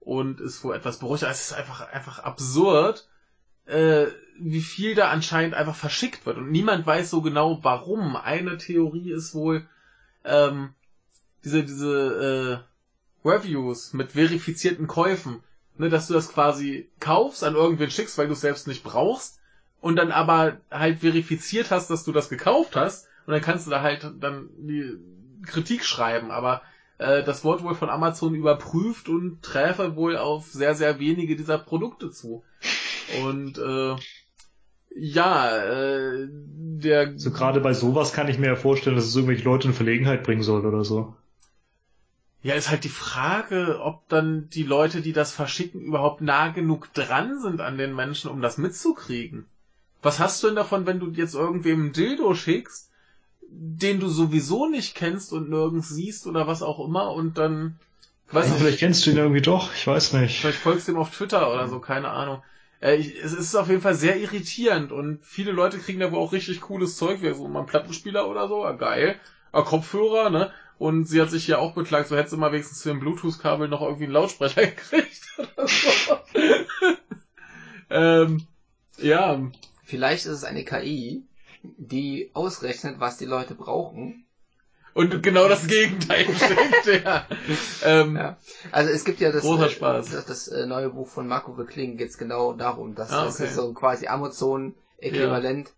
und 0.00 0.40
ist 0.40 0.64
wohl 0.64 0.74
etwas 0.74 0.98
beruhigt. 0.98 1.24
Es 1.24 1.42
ist 1.42 1.52
einfach, 1.52 1.92
einfach 1.92 2.18
absurd, 2.20 3.06
äh, 3.66 4.06
wie 4.38 4.62
viel 4.62 4.94
da 4.94 5.10
anscheinend 5.10 5.54
einfach 5.54 5.76
verschickt 5.76 6.24
wird 6.24 6.38
und 6.38 6.50
niemand 6.50 6.86
weiß 6.86 7.10
so 7.10 7.20
genau 7.20 7.58
warum. 7.62 8.16
Eine 8.16 8.56
Theorie 8.56 9.12
ist 9.12 9.34
wohl, 9.34 9.66
ähm, 10.24 10.70
diese, 11.44 11.62
diese 11.62 12.64
äh, 13.24 13.28
Reviews 13.28 13.92
mit 13.92 14.12
verifizierten 14.12 14.86
Käufen, 14.86 15.42
ne, 15.76 15.90
dass 15.90 16.06
du 16.06 16.14
das 16.14 16.32
quasi 16.32 16.88
kaufst, 17.00 17.44
an 17.44 17.54
irgendwen 17.54 17.90
schickst, 17.90 18.16
weil 18.16 18.26
du 18.26 18.32
es 18.32 18.40
selbst 18.40 18.66
nicht 18.66 18.82
brauchst 18.82 19.38
und 19.82 19.96
dann 19.96 20.12
aber 20.12 20.58
halt 20.70 21.00
verifiziert 21.00 21.70
hast, 21.70 21.90
dass 21.90 22.04
du 22.04 22.12
das 22.12 22.30
gekauft 22.30 22.76
hast 22.76 23.09
und 23.30 23.34
dann 23.34 23.42
kannst 23.42 23.68
du 23.68 23.70
da 23.70 23.80
halt 23.80 24.10
dann 24.18 24.48
die 24.58 24.96
Kritik 25.46 25.84
schreiben, 25.84 26.32
aber 26.32 26.62
äh, 26.98 27.22
das 27.22 27.44
wurde 27.44 27.62
wohl 27.62 27.76
von 27.76 27.88
Amazon 27.88 28.34
überprüft 28.34 29.08
und 29.08 29.40
träfe 29.40 29.94
wohl 29.94 30.16
auf 30.16 30.48
sehr, 30.48 30.74
sehr 30.74 30.98
wenige 30.98 31.36
dieser 31.36 31.58
Produkte 31.58 32.10
zu. 32.10 32.42
Und 33.22 33.56
äh, 33.58 33.94
ja, 34.96 35.56
äh, 35.58 36.26
der. 36.28 37.16
So 37.16 37.30
gerade 37.30 37.60
bei 37.60 37.72
sowas 37.72 38.12
kann 38.12 38.26
ich 38.26 38.40
mir 38.40 38.48
ja 38.48 38.56
vorstellen, 38.56 38.96
dass 38.96 39.04
es 39.04 39.14
irgendwelche 39.14 39.44
Leute 39.44 39.68
in 39.68 39.74
Verlegenheit 39.74 40.24
bringen 40.24 40.42
soll 40.42 40.66
oder 40.66 40.82
so. 40.82 41.14
Ja, 42.42 42.54
ist 42.54 42.68
halt 42.68 42.82
die 42.82 42.88
Frage, 42.88 43.78
ob 43.80 44.08
dann 44.08 44.48
die 44.48 44.64
Leute, 44.64 45.02
die 45.02 45.12
das 45.12 45.30
verschicken, 45.30 45.82
überhaupt 45.82 46.20
nah 46.20 46.48
genug 46.48 46.92
dran 46.94 47.40
sind 47.40 47.60
an 47.60 47.78
den 47.78 47.94
Menschen, 47.94 48.28
um 48.28 48.42
das 48.42 48.58
mitzukriegen. 48.58 49.46
Was 50.02 50.18
hast 50.18 50.42
du 50.42 50.48
denn 50.48 50.56
davon, 50.56 50.84
wenn 50.84 50.98
du 50.98 51.10
jetzt 51.10 51.36
irgendwem 51.36 51.86
ein 51.86 51.92
Dildo 51.92 52.34
schickst 52.34 52.89
den 53.52 54.00
du 54.00 54.08
sowieso 54.08 54.66
nicht 54.66 54.94
kennst 54.94 55.32
und 55.32 55.50
nirgends 55.50 55.88
siehst 55.88 56.26
oder 56.26 56.46
was 56.46 56.62
auch 56.62 56.84
immer 56.84 57.12
und 57.12 57.36
dann 57.36 57.76
weiß 58.30 58.48
ja, 58.48 58.54
vielleicht 58.54 58.78
kennst 58.78 59.04
du 59.04 59.10
ihn 59.10 59.16
irgendwie 59.16 59.42
doch, 59.42 59.74
ich 59.74 59.86
weiß 59.86 60.12
nicht. 60.14 60.40
Vielleicht 60.40 60.58
folgst 60.58 60.86
du 60.86 60.92
ihm 60.92 60.98
auf 60.98 61.10
Twitter 61.10 61.52
oder 61.52 61.68
so, 61.68 61.80
keine 61.80 62.10
Ahnung. 62.10 62.42
Äh, 62.80 62.96
ich, 62.96 63.16
es 63.22 63.32
ist 63.32 63.54
auf 63.56 63.68
jeden 63.68 63.80
Fall 63.80 63.94
sehr 63.94 64.18
irritierend 64.20 64.92
und 64.92 65.20
viele 65.24 65.52
Leute 65.52 65.78
kriegen 65.78 66.00
da 66.00 66.12
wohl 66.12 66.20
auch 66.20 66.32
richtig 66.32 66.60
cooles 66.60 66.96
Zeug, 66.96 67.22
wie 67.22 67.34
so 67.34 67.48
mal 67.48 67.60
ein 67.60 67.66
Plattenspieler 67.66 68.28
oder 68.28 68.48
so, 68.48 68.62
ja, 68.62 68.72
geil. 68.72 69.18
Ah, 69.52 69.62
Kopfhörer, 69.62 70.30
ne? 70.30 70.52
Und 70.78 71.06
sie 71.06 71.20
hat 71.20 71.30
sich 71.30 71.46
ja 71.46 71.58
auch 71.58 71.74
beklagt, 71.74 72.08
so 72.08 72.16
hätte 72.16 72.30
sie 72.30 72.36
mal 72.36 72.52
wenigstens 72.52 72.82
für 72.82 72.90
ein 72.90 73.00
Bluetooth-Kabel 73.00 73.68
noch 73.68 73.82
irgendwie 73.82 74.04
einen 74.04 74.14
Lautsprecher 74.14 74.62
gekriegt 74.66 75.22
oder 75.38 75.68
so. 75.68 76.18
ähm, 77.90 78.46
ja. 78.96 79.42
Vielleicht 79.84 80.24
ist 80.24 80.32
es 80.32 80.44
eine 80.44 80.64
KI, 80.64 81.24
die 81.62 82.30
ausrechnet, 82.34 83.00
was 83.00 83.18
die 83.18 83.26
Leute 83.26 83.54
brauchen. 83.54 84.24
Und 84.92 85.22
genau 85.22 85.48
das 85.48 85.66
Gegenteil 85.66 86.26
stimmt, 86.34 87.04
ja. 87.04 87.26
Ähm, 87.84 88.16
ja. 88.16 88.38
Also 88.72 88.90
es 88.90 89.04
gibt 89.04 89.20
ja 89.20 89.30
das, 89.30 89.44
Spaß. 89.44 90.10
das, 90.10 90.26
das, 90.26 90.48
äh, 90.48 90.66
neue 90.66 90.90
Buch 90.90 91.06
von 91.06 91.28
Marco 91.28 91.56
Wickling 91.56 91.96
geht 91.96 92.16
genau 92.18 92.52
darum. 92.54 92.94
Dass, 92.94 93.10
ah, 93.10 93.20
okay. 93.20 93.26
Das 93.26 93.40
ist 93.40 93.54
so 93.54 93.72
quasi 93.72 94.08
Amazon-Äquivalent, 94.08 95.68
ja. 95.68 95.74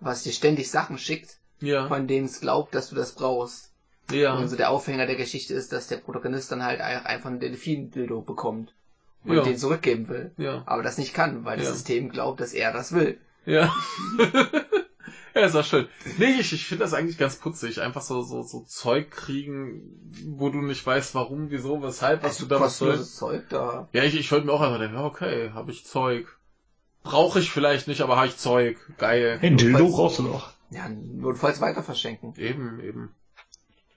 was 0.00 0.24
dir 0.24 0.32
ständig 0.32 0.70
Sachen 0.70 0.98
schickt, 0.98 1.38
ja. 1.60 1.86
von 1.86 2.08
denen 2.08 2.26
es 2.26 2.40
glaubt, 2.40 2.74
dass 2.74 2.90
du 2.90 2.96
das 2.96 3.12
brauchst. 3.12 3.70
Ja. 4.10 4.34
Und 4.34 4.48
so 4.48 4.56
der 4.56 4.70
Aufhänger 4.70 5.06
der 5.06 5.16
Geschichte 5.16 5.54
ist, 5.54 5.72
dass 5.72 5.86
der 5.86 5.98
Protagonist 5.98 6.50
dann 6.50 6.64
halt 6.64 6.80
einfach 6.80 7.30
ein 7.30 7.40
Delfin-Dildo 7.40 8.22
bekommt 8.22 8.72
und 9.24 9.36
ja. 9.36 9.42
den 9.42 9.58
zurückgeben 9.58 10.08
will. 10.08 10.32
Ja. 10.36 10.62
Aber 10.66 10.82
das 10.82 10.98
nicht 10.98 11.14
kann, 11.14 11.44
weil 11.44 11.58
das 11.58 11.68
System 11.68 12.08
glaubt, 12.08 12.40
dass 12.40 12.54
er 12.54 12.72
das 12.72 12.92
will. 12.92 13.18
Ja. 13.44 13.72
Ja, 15.34 15.42
ist 15.42 15.56
auch 15.56 15.64
schön. 15.64 15.88
Nee, 16.18 16.36
ich, 16.40 16.52
ich 16.52 16.66
finde 16.66 16.84
das 16.84 16.94
eigentlich 16.94 17.18
ganz 17.18 17.36
putzig. 17.36 17.80
Einfach 17.80 18.02
so, 18.02 18.22
so, 18.22 18.42
so 18.42 18.60
Zeug 18.66 19.10
kriegen, 19.10 19.82
wo 20.36 20.50
du 20.50 20.58
nicht 20.58 20.84
weißt, 20.86 21.14
warum, 21.14 21.50
wieso, 21.50 21.82
weshalb, 21.82 22.22
was 22.22 22.32
also, 22.32 22.44
du 22.46 22.54
da 22.54 22.60
was 22.60 22.78
sollst. 22.78 23.16
Zeug 23.16 23.44
da. 23.48 23.88
Ja, 23.92 24.02
ich, 24.04 24.18
ich 24.18 24.30
wollte 24.32 24.46
mir 24.46 24.52
auch 24.52 24.60
einfach 24.60 24.78
denken, 24.78 24.96
okay, 24.96 25.50
habe 25.54 25.70
ich 25.70 25.84
Zeug. 25.84 26.26
Brauche 27.02 27.40
ich 27.40 27.50
vielleicht 27.50 27.88
nicht, 27.88 28.00
aber 28.00 28.16
habe 28.16 28.26
ich 28.26 28.36
Zeug. 28.36 28.76
Geil. 28.98 29.38
Hey, 29.40 29.54
Dildo 29.54 29.88
brauchst 29.88 30.18
du 30.18 30.24
noch. 30.24 30.52
Ja, 30.70 30.88
notfalls 30.88 31.60
weiter 31.60 31.82
verschenken. 31.82 32.34
Eben, 32.36 32.80
eben. 32.80 33.14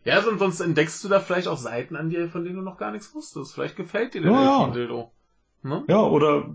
Ja, 0.04 0.22
sonst, 0.22 0.40
sonst 0.40 0.60
entdeckst 0.62 1.04
du 1.04 1.10
da 1.10 1.20
vielleicht 1.20 1.48
auch 1.48 1.58
Seiten 1.58 1.96
an 1.96 2.10
dir, 2.10 2.30
von 2.30 2.44
denen 2.44 2.56
du 2.56 2.62
noch 2.62 2.78
gar 2.78 2.92
nichts 2.92 3.14
wusstest. 3.14 3.54
Vielleicht 3.54 3.76
gefällt 3.76 4.14
dir 4.14 4.22
der 4.22 4.32
ja, 4.32 4.68
Dildo. 4.70 5.12
Ne? 5.64 5.84
Ja, 5.88 6.02
oder 6.02 6.50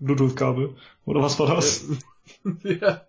Bluetooth-Kabel. 0.00 0.76
Oder 1.06 1.22
was 1.22 1.38
war 1.38 1.54
das? 1.54 1.86
ja. 2.62 3.06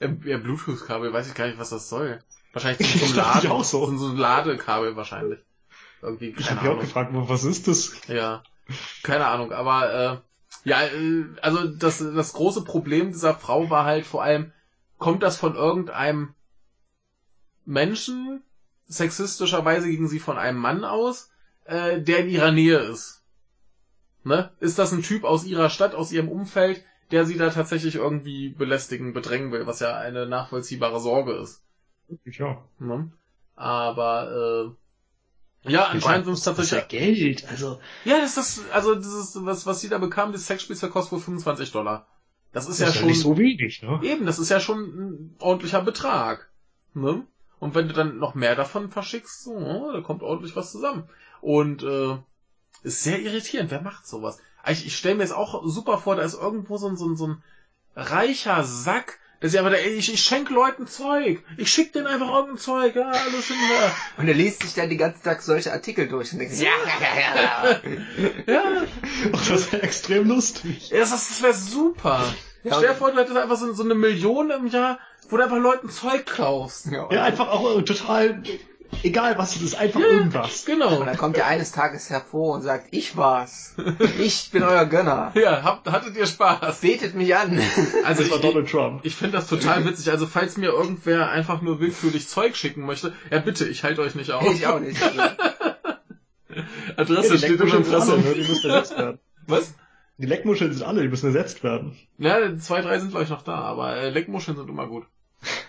Ja, 0.00 0.38
Bluetooth-Kabel, 0.38 1.12
weiß 1.12 1.28
ich 1.28 1.34
gar 1.34 1.46
nicht, 1.46 1.58
was 1.58 1.70
das 1.70 1.88
soll. 1.88 2.18
Wahrscheinlich 2.52 2.90
zum, 2.98 3.08
zum 3.08 3.16
Laden. 3.16 3.50
auch 3.50 3.64
so. 3.64 3.96
so 3.96 4.08
ein 4.08 4.16
Ladekabel 4.16 4.96
wahrscheinlich. 4.96 5.38
Irgendwie, 6.00 6.34
ich 6.36 6.50
habe 6.50 6.72
auch 6.72 6.80
gefragt, 6.80 7.10
was 7.12 7.44
ist 7.44 7.68
das? 7.68 7.92
Ja, 8.08 8.42
keine 9.04 9.26
Ahnung, 9.26 9.52
aber 9.52 9.94
äh, 9.94 10.68
ja, 10.68 10.82
äh, 10.82 11.24
also 11.40 11.68
das, 11.68 11.98
das 11.98 12.32
große 12.32 12.64
Problem 12.64 13.12
dieser 13.12 13.34
Frau 13.34 13.70
war 13.70 13.84
halt 13.84 14.04
vor 14.04 14.22
allem, 14.22 14.52
kommt 14.98 15.22
das 15.22 15.36
von 15.36 15.54
irgendeinem 15.54 16.34
Menschen, 17.64 18.42
sexistischerweise 18.88 19.88
gegen 19.88 20.08
sie 20.08 20.18
von 20.18 20.38
einem 20.38 20.58
Mann 20.58 20.84
aus, 20.84 21.30
äh, 21.64 22.00
der 22.00 22.18
in 22.20 22.28
ihrer 22.28 22.50
Nähe 22.50 22.78
ist? 22.78 23.22
Ne? 24.24 24.52
Ist 24.60 24.78
das 24.78 24.92
ein 24.92 25.02
Typ 25.02 25.24
aus 25.24 25.44
ihrer 25.44 25.70
Stadt, 25.70 25.94
aus 25.94 26.12
ihrem 26.12 26.28
Umfeld, 26.28 26.84
der 27.12 27.26
sie 27.26 27.36
da 27.36 27.50
tatsächlich 27.50 27.94
irgendwie 27.96 28.48
belästigen, 28.48 29.12
bedrängen 29.12 29.52
will, 29.52 29.66
was 29.66 29.80
ja 29.80 29.96
eine 29.96 30.26
nachvollziehbare 30.26 31.00
Sorge 31.00 31.34
ist. 31.34 31.62
Ja. 32.24 32.62
Ne? 32.78 33.12
Aber 33.54 34.74
äh, 35.64 35.70
ja, 35.70 35.84
anscheinend 35.84 36.24
sind 36.24 36.34
es 36.34 36.42
tatsächlich. 36.42 36.80
Das 36.80 36.88
ist 36.88 36.92
ja 36.92 36.98
Geld, 36.98 37.48
also. 37.48 37.80
Ja, 38.04 38.18
das 38.18 38.36
ist 38.36 38.64
also 38.72 38.94
das 38.94 39.06
ist, 39.06 39.44
was, 39.44 39.66
was 39.66 39.80
sie 39.80 39.88
da 39.88 39.98
bekam, 39.98 40.32
das 40.32 40.46
Sexspielzeug 40.46 40.90
kostet 40.90 41.12
wohl 41.12 41.20
25 41.20 41.70
Dollar. 41.70 42.08
Das 42.52 42.68
ist, 42.68 42.80
das 42.80 42.80
ja 42.80 42.86
ist 42.88 42.96
schon. 42.96 43.08
nicht 43.08 43.20
so 43.20 43.38
wenig, 43.38 43.82
ne? 43.82 44.00
Eben, 44.02 44.26
das 44.26 44.38
ist 44.38 44.50
ja 44.50 44.60
schon 44.60 44.80
ein 44.80 45.36
ordentlicher 45.38 45.82
Betrag. 45.82 46.50
Ne? 46.94 47.26
Und 47.60 47.74
wenn 47.74 47.88
du 47.88 47.94
dann 47.94 48.18
noch 48.18 48.34
mehr 48.34 48.56
davon 48.56 48.90
verschickst, 48.90 49.44
so, 49.44 49.92
da 49.92 50.00
kommt 50.00 50.22
ordentlich 50.22 50.56
was 50.56 50.72
zusammen. 50.72 51.08
Und 51.40 51.82
äh, 51.82 52.16
ist 52.82 53.02
sehr 53.04 53.20
irritierend. 53.20 53.70
Wer 53.70 53.80
macht 53.80 54.06
sowas? 54.06 54.38
Ich, 54.68 54.86
ich 54.86 54.96
stelle 54.96 55.16
mir 55.16 55.22
jetzt 55.22 55.34
auch 55.34 55.62
super 55.64 55.98
vor, 55.98 56.16
da 56.16 56.22
ist 56.22 56.34
irgendwo 56.34 56.76
so 56.76 56.88
ein, 56.88 56.96
so 56.96 57.06
ein, 57.06 57.16
so 57.16 57.26
ein 57.26 57.42
reicher 57.96 58.64
Sack, 58.64 59.18
der 59.42 59.50
sich 59.50 59.58
einfach, 59.58 59.72
ey, 59.72 59.94
ich, 59.94 60.12
ich 60.12 60.22
schenke 60.22 60.54
Leuten 60.54 60.86
Zeug. 60.86 61.42
Ich 61.56 61.70
schicke 61.70 61.92
denen 61.92 62.06
einfach 62.06 62.32
irgendein 62.32 62.58
Zeug. 62.58 62.94
Ja, 62.94 63.10
alles 63.10 63.50
in 63.50 63.56
der. 63.68 63.92
Und 64.18 64.28
er 64.28 64.34
liest 64.34 64.62
sich 64.62 64.74
dann 64.74 64.88
den 64.88 64.98
ganzen 64.98 65.24
Tag 65.24 65.42
solche 65.42 65.72
Artikel 65.72 66.06
durch 66.06 66.32
und 66.32 66.38
denkt, 66.38 66.54
ja, 66.54 66.70
ja, 67.00 67.16
ja, 67.18 67.80
ja. 68.46 68.54
ja. 68.54 68.82
das 69.48 69.72
wäre 69.72 69.82
extrem 69.82 70.28
lustig. 70.28 70.90
Ja, 70.90 71.00
das, 71.00 71.10
das 71.10 71.42
wäre 71.42 71.54
super. 71.54 72.32
Ja, 72.62 72.76
Stell 72.76 72.90
dir 72.90 72.94
vor, 72.94 73.10
du 73.10 73.18
hättest 73.18 73.36
einfach 73.36 73.56
so, 73.56 73.72
so 73.72 73.82
eine 73.82 73.96
Million 73.96 74.50
im 74.50 74.68
Jahr, 74.68 75.00
wo 75.28 75.36
du 75.36 75.42
einfach 75.42 75.58
Leuten 75.58 75.90
Zeug 75.90 76.24
kaufst. 76.26 76.86
Ja, 76.86 77.08
ja 77.10 77.24
einfach 77.24 77.48
auch 77.48 77.82
total 77.82 78.40
egal 79.02 79.38
was 79.38 79.56
es 79.56 79.62
ist, 79.62 79.74
einfach 79.74 80.00
ja, 80.00 80.06
irgendwas. 80.06 80.64
Genau. 80.64 81.00
Und 81.00 81.06
dann 81.06 81.16
kommt 81.16 81.36
er 81.36 81.46
eines 81.46 81.72
Tages 81.72 82.10
hervor 82.10 82.54
und 82.54 82.62
sagt, 82.62 82.88
ich 82.90 83.16
war's. 83.16 83.74
Ich 84.18 84.50
bin 84.50 84.62
euer 84.62 84.84
Gönner. 84.86 85.32
Ja, 85.34 85.62
habt, 85.62 85.90
hattet 85.90 86.16
ihr 86.16 86.26
Spaß. 86.26 86.80
Betet 86.80 87.14
mich 87.14 87.34
an. 87.34 87.60
Also 88.04 88.22
das 88.22 88.30
war 88.30 88.38
ich, 88.38 88.42
Donald 88.42 88.70
Trump. 88.70 89.00
Ich, 89.04 89.16
finde 89.16 89.38
das 89.38 89.48
total 89.48 89.84
witzig. 89.86 90.10
Also 90.10 90.26
falls 90.26 90.56
mir 90.56 90.70
irgendwer 90.70 91.30
einfach 91.30 91.62
nur 91.62 91.80
willkürlich 91.80 92.28
Zeug 92.28 92.56
schicken 92.56 92.84
möchte, 92.84 93.12
ja 93.30 93.38
bitte, 93.38 93.66
ich 93.66 93.84
halte 93.84 94.02
euch 94.02 94.14
nicht 94.14 94.32
auf. 94.32 94.54
Ich 94.54 94.66
auch 94.66 94.80
nicht. 94.80 95.00
Adresse 96.96 97.34
ja, 97.34 97.38
steht 97.38 97.60
im 97.60 97.68
Impressum. 97.68 98.22
Ne? 98.22 99.18
Was? 99.46 99.74
Die 100.18 100.26
Leckmuscheln 100.26 100.72
sind 100.72 100.86
alle, 100.86 101.02
die 101.02 101.08
müssen 101.08 101.26
ersetzt 101.26 101.64
werden. 101.64 101.96
Ja, 102.18 102.56
zwei, 102.58 102.82
drei 102.82 102.98
sind 102.98 103.10
glaube 103.10 103.24
ich 103.24 103.30
noch 103.30 103.42
da, 103.42 103.54
aber 103.54 103.96
äh, 103.96 104.10
Leckmuscheln 104.10 104.56
sind 104.56 104.68
immer 104.68 104.86
gut. 104.86 105.04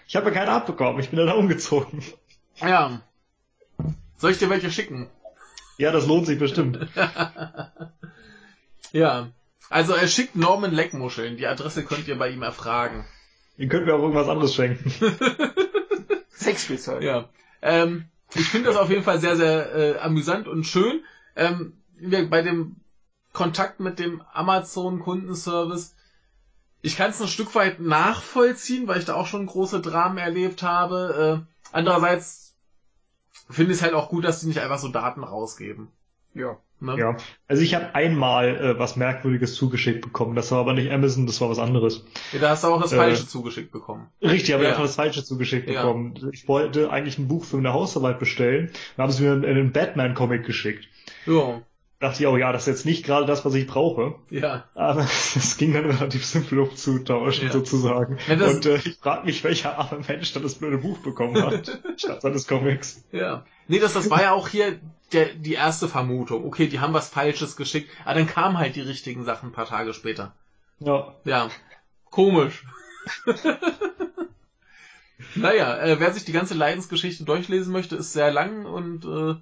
Ich 0.07 0.15
habe 0.15 0.29
ja 0.29 0.35
keine 0.35 0.51
abbekommen, 0.51 0.99
ich 0.99 1.09
bin 1.09 1.19
ja 1.19 1.25
da 1.25 1.33
umgezogen. 1.33 2.03
Ja. 2.61 3.01
Soll 4.17 4.31
ich 4.31 4.39
dir 4.39 4.49
welche 4.49 4.71
schicken? 4.71 5.09
Ja, 5.77 5.91
das 5.91 6.07
lohnt 6.07 6.27
sich 6.27 6.39
bestimmt. 6.39 6.79
ja. 8.91 9.29
Also 9.69 9.93
er 9.93 10.07
schickt 10.07 10.35
Norman 10.35 10.71
Leckmuscheln. 10.71 11.37
Die 11.37 11.47
Adresse 11.47 11.83
könnt 11.83 12.07
ihr 12.07 12.17
bei 12.17 12.29
ihm 12.29 12.43
erfragen. 12.43 13.05
Ihr 13.57 13.67
könnt 13.67 13.85
mir 13.85 13.95
auch 13.95 14.01
irgendwas 14.01 14.29
anderes 14.29 14.53
schenken. 14.53 14.91
Sexspielzeug. 16.29 17.01
Ja. 17.03 17.29
Ähm, 17.61 18.05
ich 18.35 18.47
finde 18.47 18.69
das 18.69 18.77
auf 18.77 18.89
jeden 18.89 19.03
Fall 19.03 19.19
sehr, 19.19 19.35
sehr 19.35 19.75
äh, 19.75 19.99
amüsant 19.99 20.47
und 20.47 20.65
schön. 20.65 21.03
Ähm, 21.35 21.73
wir, 21.95 22.29
bei 22.29 22.41
dem 22.41 22.77
Kontakt 23.31 23.79
mit 23.79 23.99
dem 23.99 24.21
Amazon-Kundenservice, 24.33 25.95
ich 26.81 26.97
kann 26.97 27.11
es 27.11 27.21
ein 27.21 27.27
Stück 27.27 27.55
weit 27.55 27.79
nachvollziehen, 27.79 28.87
weil 28.87 28.99
ich 28.99 29.05
da 29.05 29.15
auch 29.15 29.27
schon 29.27 29.45
große 29.45 29.81
Dramen 29.81 30.17
erlebt 30.17 30.63
habe. 30.63 31.45
Äh, 31.45 31.71
andererseits 31.71 32.52
finde 33.53 33.71
ich 33.71 33.77
es 33.77 33.83
halt 33.83 33.93
auch 33.93 34.09
gut, 34.09 34.23
dass 34.25 34.41
sie 34.41 34.47
nicht 34.47 34.59
einfach 34.59 34.79
so 34.79 34.87
Daten 34.89 35.23
rausgeben. 35.23 35.87
Ja. 36.33 36.57
Ne? 36.79 36.97
Ja, 36.97 37.15
also 37.47 37.63
ich 37.63 37.75
habe 37.75 37.95
einmal 37.95 38.55
äh, 38.57 38.79
was 38.79 38.97
Merkwürdiges 38.97 39.55
zugeschickt 39.55 40.01
bekommen. 40.01 40.35
Das 40.35 40.51
war 40.51 40.59
aber 40.59 40.73
nicht 40.73 40.91
Amazon, 40.91 41.25
das 41.27 41.39
war 41.39 41.49
was 41.49 41.59
anderes. 41.59 42.03
Ja, 42.33 42.39
da 42.39 42.49
hast 42.49 42.65
du 42.65 42.67
auch 42.67 42.81
das 42.81 42.91
Äh, 42.91 42.97
Falsche 42.97 43.25
zugeschickt 43.25 43.71
bekommen. 43.71 44.07
Richtig, 44.21 44.53
aber 44.53 44.63
Ja. 44.63 44.69
einfach 44.71 44.81
das 44.83 44.95
Falsche 44.95 45.23
zugeschickt 45.23 45.69
Ja. 45.69 45.81
bekommen. 45.83 46.29
Ich 46.33 46.45
wollte 46.49 46.89
eigentlich 46.91 47.17
ein 47.19 47.29
Buch 47.29 47.45
für 47.45 47.57
eine 47.57 47.71
Hausarbeit 47.71 48.19
bestellen. 48.19 48.69
Dann 48.97 49.03
haben 49.03 49.13
sie 49.13 49.23
mir 49.23 49.31
einen, 49.31 49.45
einen 49.45 49.71
Batman-Comic 49.71 50.45
geschickt. 50.45 50.89
Ja. 51.25 51.61
Dachte 52.03 52.21
ich 52.21 52.27
auch, 52.27 52.37
ja, 52.37 52.51
das 52.51 52.63
ist 52.63 52.67
jetzt 52.67 52.85
nicht 52.85 53.03
gerade 53.05 53.25
das, 53.25 53.43
was 53.43 53.55
ich 53.55 53.65
brauche. 53.65 54.15
Ja. 54.29 54.65
Aber 54.75 55.01
es 55.35 55.57
ging 55.57 55.73
dann 55.73 55.85
relativ 55.85 56.23
simpel 56.25 56.59
umzutauschen, 56.59 57.47
Ja. 57.47 57.51
sozusagen. 57.53 58.19
Ja, 58.27 58.35
Und 58.47 58.65
äh, 58.67 58.75
ich 58.75 58.97
frage 58.97 59.25
mich, 59.25 59.43
welcher 59.43 59.77
arme 59.79 60.03
Mensch 60.07 60.31
dann 60.33 60.43
das 60.43 60.55
blöde 60.55 60.77
Buch 60.77 60.99
bekommen 60.99 61.41
hat, 61.43 61.79
statt 61.97 62.21
seines 62.21 62.47
Comics. 62.47 63.03
Ja. 63.11 63.45
Nee, 63.67 63.79
das, 63.79 63.93
das 63.93 64.09
war 64.09 64.21
ja 64.21 64.33
auch 64.33 64.47
hier 64.49 64.79
der, 65.13 65.33
die 65.33 65.53
erste 65.53 65.87
Vermutung. 65.87 66.45
Okay, 66.45 66.67
die 66.67 66.79
haben 66.79 66.93
was 66.93 67.09
Falsches 67.09 67.55
geschickt, 67.55 67.89
aber 68.05 68.15
dann 68.15 68.27
kamen 68.27 68.57
halt 68.57 68.75
die 68.75 68.81
richtigen 68.81 69.23
Sachen 69.23 69.49
ein 69.49 69.53
paar 69.53 69.67
Tage 69.67 69.93
später. 69.93 70.35
Ja, 70.79 71.15
Ja. 71.25 71.49
Komisch. 72.09 72.63
naja, 75.35 75.77
äh, 75.79 75.99
wer 75.99 76.11
sich 76.13 76.25
die 76.25 76.31
ganze 76.31 76.53
Leidensgeschichte 76.53 77.23
durchlesen 77.23 77.71
möchte, 77.73 77.95
ist 77.95 78.13
sehr 78.13 78.31
lang 78.31 78.65
und 78.65 79.05
äh, 79.05 79.35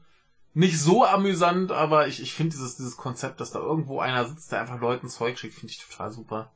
nicht 0.54 0.80
so 0.80 1.06
amüsant, 1.06 1.72
aber 1.72 2.08
ich, 2.08 2.22
ich 2.22 2.34
finde 2.34 2.52
dieses, 2.52 2.76
dieses 2.78 2.98
Konzept, 2.98 3.40
dass 3.40 3.52
da 3.52 3.60
irgendwo 3.60 4.00
einer 4.00 4.26
sitzt, 4.26 4.52
der 4.52 4.60
einfach 4.62 4.80
Leuten 4.82 5.08
Zeug 5.10 5.38
schickt, 5.40 5.54
finde 5.54 5.72
ich 5.72 5.86
total 5.88 6.12
super. 6.12 6.52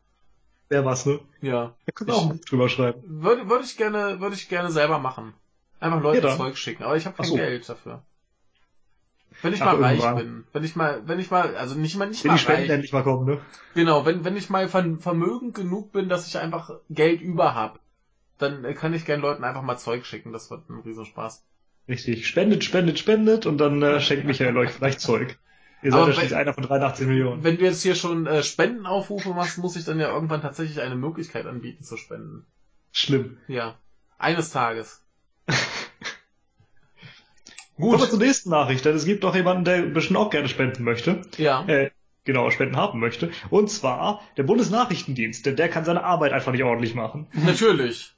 wer 0.69 0.83
was, 0.85 1.05
ne? 1.05 1.19
Ja. 1.41 1.75
Da 1.85 2.05
wir 2.07 2.15
auch 2.15 2.23
ein 2.29 2.37
Buch 2.37 2.45
drüber 2.45 2.69
schreiben. 2.69 3.01
Würde, 3.05 3.49
würde 3.49 3.63
ich 3.63 3.77
gerne, 3.77 4.19
würde 4.19 4.35
ich 4.35 4.49
gerne 4.49 4.71
selber 4.71 4.99
machen. 4.99 5.33
Einfach 5.79 6.01
Leuten 6.01 6.25
Ja. 6.25 6.35
Zeug 6.37 6.57
schicken, 6.57 6.83
aber 6.83 6.97
ich 6.97 7.05
habe 7.05 7.15
kein 7.15 7.25
so. 7.25 7.35
Geld 7.35 7.67
dafür. 7.69 8.03
Wenn 9.41 9.53
ich 9.53 9.61
Ach, 9.61 9.65
mal 9.65 9.81
reich 9.83 9.99
irgendwann. 9.99 10.15
bin, 10.15 10.47
wenn 10.53 10.63
ich 10.63 10.75
mal, 10.75 11.07
wenn 11.07 11.19
ich 11.19 11.29
mal, 11.29 11.55
also 11.57 11.75
nicht 11.75 11.97
mal, 11.97 12.07
nicht 12.07 12.23
Wenn 12.23 12.31
mal 12.31 12.37
die 12.37 12.41
Spenden 12.41 12.61
reich. 12.63 12.69
endlich 12.71 12.93
mal 12.93 13.03
kommen, 13.03 13.25
ne? 13.25 13.41
Genau, 13.73 14.05
wenn, 14.05 14.23
wenn 14.23 14.35
ich 14.37 14.49
mal 14.49 14.67
ver 14.69 14.97
vermögend 14.99 15.53
genug 15.55 15.91
bin, 15.91 16.09
dass 16.09 16.27
ich 16.27 16.37
einfach 16.37 16.71
Geld 16.89 17.21
über 17.21 17.53
hab, 17.53 17.79
dann 18.37 18.63
äh, 18.65 18.73
kann 18.73 18.93
ich 18.93 19.05
gern 19.05 19.21
Leuten 19.21 19.43
einfach 19.43 19.61
mal 19.61 19.77
Zeug 19.77 20.05
schicken. 20.05 20.31
Das 20.33 20.49
wird 20.49 20.69
ein 20.69 20.79
Riesenspaß. 20.79 21.43
Richtig. 21.87 22.27
Spendet, 22.27 22.63
spendet, 22.63 22.97
spendet 22.99 23.45
und 23.45 23.57
dann 23.59 23.81
äh, 23.81 24.01
schenkt 24.01 24.25
Michael 24.25 24.57
euch 24.57 24.71
vielleicht 24.71 24.99
Zeug. 24.99 25.37
Ihr 25.83 25.91
seid 25.91 26.07
ja 26.07 26.13
schließlich 26.13 26.35
einer 26.35 26.53
von 26.53 26.63
83 26.63 27.05
Millionen. 27.05 27.43
Wenn 27.43 27.57
du 27.57 27.63
jetzt 27.63 27.83
hier 27.83 27.93
schon 27.93 28.25
äh, 28.25 28.41
Spendenaufrufe 28.41 29.29
machst, 29.29 29.59
muss 29.59 29.75
ich 29.75 29.85
dann 29.85 29.99
ja 29.99 30.11
irgendwann 30.11 30.41
tatsächlich 30.41 30.81
eine 30.81 30.95
Möglichkeit 30.95 31.45
anbieten 31.45 31.83
zu 31.83 31.95
spenden. 31.97 32.47
Schlimm. 32.91 33.37
Ja. 33.47 33.75
Eines 34.17 34.49
Tages. 34.49 35.03
Kommen 37.75 37.91
wir 37.91 37.97
Gut. 37.99 38.09
zur 38.09 38.19
nächsten 38.19 38.49
Nachricht, 38.49 38.85
denn 38.85 38.95
es 38.95 39.05
gibt 39.05 39.23
doch 39.23 39.35
jemanden, 39.35 39.65
der 39.65 39.81
bestimmt 39.83 40.17
auch 40.17 40.31
gerne 40.31 40.47
spenden 40.47 40.83
möchte. 40.83 41.21
Ja. 41.37 41.65
Äh, 41.67 41.91
genau, 42.23 42.49
Spenden 42.49 42.77
haben 42.77 42.99
möchte. 42.99 43.29
Und 43.51 43.69
zwar 43.69 44.21
der 44.37 44.43
Bundesnachrichtendienst, 44.43 45.45
denn 45.45 45.55
der 45.55 45.69
kann 45.69 45.85
seine 45.85 46.03
Arbeit 46.03 46.31
einfach 46.31 46.51
nicht 46.51 46.63
ordentlich 46.63 46.95
machen. 46.95 47.27
Natürlich. 47.33 48.15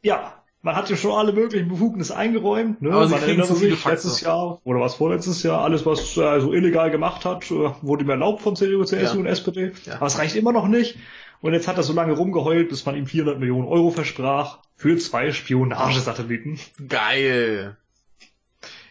Ja, 0.00 0.39
man 0.62 0.76
hat 0.76 0.90
ja 0.90 0.96
schon 0.96 1.12
alle 1.12 1.32
möglichen 1.32 1.68
Befugnisse 1.68 2.14
eingeräumt. 2.16 2.82
Ne? 2.82 2.92
Aber 2.92 3.06
sie 3.06 3.14
man 3.14 3.22
erinnert 3.22 3.46
sich 3.46 3.84
letztes 3.84 4.20
Jahr 4.20 4.60
oder 4.64 4.80
was 4.80 4.94
vorletztes 4.96 5.42
Jahr, 5.42 5.62
alles 5.62 5.86
was 5.86 6.16
er 6.16 6.40
so 6.40 6.52
illegal 6.52 6.90
gemacht 6.90 7.24
hat, 7.24 7.50
äh, 7.50 7.70
wurde 7.82 8.04
ihm 8.04 8.10
erlaubt 8.10 8.42
von 8.42 8.56
CDU, 8.56 8.84
CSU 8.84 9.14
Ja. 9.16 9.20
und 9.20 9.26
SPD. 9.26 9.72
Ja. 9.86 9.94
Aber 9.96 10.06
es 10.06 10.18
reicht 10.18 10.36
immer 10.36 10.52
noch 10.52 10.68
nicht. 10.68 10.96
Und 11.40 11.54
jetzt 11.54 11.66
hat 11.68 11.78
er 11.78 11.82
so 11.82 11.94
lange 11.94 12.12
rumgeheult, 12.12 12.68
bis 12.68 12.84
man 12.84 12.94
ihm 12.96 13.06
400 13.06 13.38
Millionen 13.38 13.66
Euro 13.66 13.90
versprach 13.90 14.58
für 14.76 14.96
zwei 14.98 15.32
Spionagesatelliten. 15.32 16.58
Geil. 16.88 17.76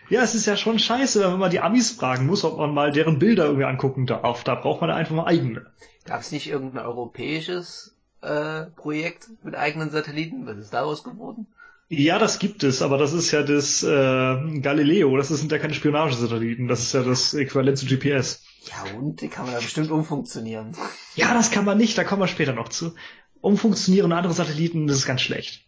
Ja, 0.09 0.23
es 0.23 0.33
ist 0.33 0.47
ja 0.47 0.57
schon 0.57 0.79
scheiße, 0.79 1.21
wenn 1.31 1.37
man 1.37 1.51
die 1.51 1.59
Amis 1.59 1.91
fragen 1.91 2.25
muss, 2.25 2.43
ob 2.43 2.57
man 2.57 2.73
mal 2.73 2.91
deren 2.91 3.19
Bilder 3.19 3.45
irgendwie 3.45 3.65
angucken 3.65 4.07
darf. 4.07 4.43
Da 4.43 4.55
braucht 4.55 4.81
man 4.81 4.89
einfach 4.89 5.13
mal 5.13 5.25
eigene. 5.25 5.67
Gab 6.05 6.21
es 6.21 6.31
nicht 6.31 6.49
irgendein 6.49 6.83
europäisches 6.83 7.95
äh, 8.21 8.63
Projekt 8.75 9.29
mit 9.43 9.53
eigenen 9.55 9.91
Satelliten? 9.91 10.47
Was 10.47 10.57
ist 10.57 10.73
daraus 10.73 11.03
geworden? 11.03 11.45
Ja, 11.91 12.19
das 12.19 12.37
gibt 12.37 12.63
es, 12.63 12.83
aber 12.83 12.99
das 12.99 13.13
ist 13.13 13.31
ja 13.31 13.41
das 13.41 13.81
äh, 13.81 14.59
Galileo, 14.59 15.17
das 15.17 15.29
sind 15.29 15.51
ja 15.51 15.57
keine 15.57 15.73
Spionagesatelliten, 15.73 16.67
das 16.67 16.83
ist 16.83 16.93
ja 16.93 17.01
das 17.01 17.33
Äquivalent 17.33 17.79
zu 17.79 17.87
GPS. 17.87 18.43
Ja, 18.67 18.95
und 18.95 19.21
die 19.21 19.27
kann 19.27 19.45
man 19.45 19.55
da 19.55 19.59
bestimmt 19.59 19.89
umfunktionieren. 19.89 20.77
Ja, 21.15 21.33
das 21.33 21.49
kann 21.49 21.65
man 21.65 21.79
nicht, 21.79 21.97
da 21.97 22.03
kommen 22.03 22.21
wir 22.21 22.27
später 22.27 22.53
noch 22.53 22.69
zu. 22.69 22.93
Umfunktionieren 23.41 24.11
andere 24.11 24.33
Satelliten, 24.33 24.85
das 24.85 24.97
ist 24.97 25.07
ganz 25.07 25.21
schlecht. 25.21 25.65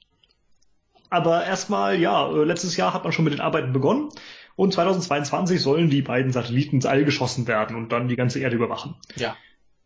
Aber 1.10 1.43
erstmal, 1.43 1.99
ja, 1.99 2.31
äh, 2.31 2.43
letztes 2.43 2.77
Jahr 2.77 2.93
hat 2.93 3.03
man 3.03 3.14
schon 3.14 3.26
mit 3.26 3.34
den 3.34 3.41
Arbeiten 3.41 3.73
begonnen 3.73 4.10
und 4.56 4.73
2022 4.73 5.60
sollen 5.60 5.89
die 5.89 6.03
beiden 6.03 6.31
Satelliten 6.31 6.76
ins 6.76 6.85
All 6.85 7.03
geschossen 7.03 7.48
werden 7.48 7.76
und 7.76 7.91
dann 7.91 8.07
die 8.07 8.15
ganze 8.15 8.39
Erde 8.39 8.56
überwachen. 8.56 8.95
Ja. 9.15 9.35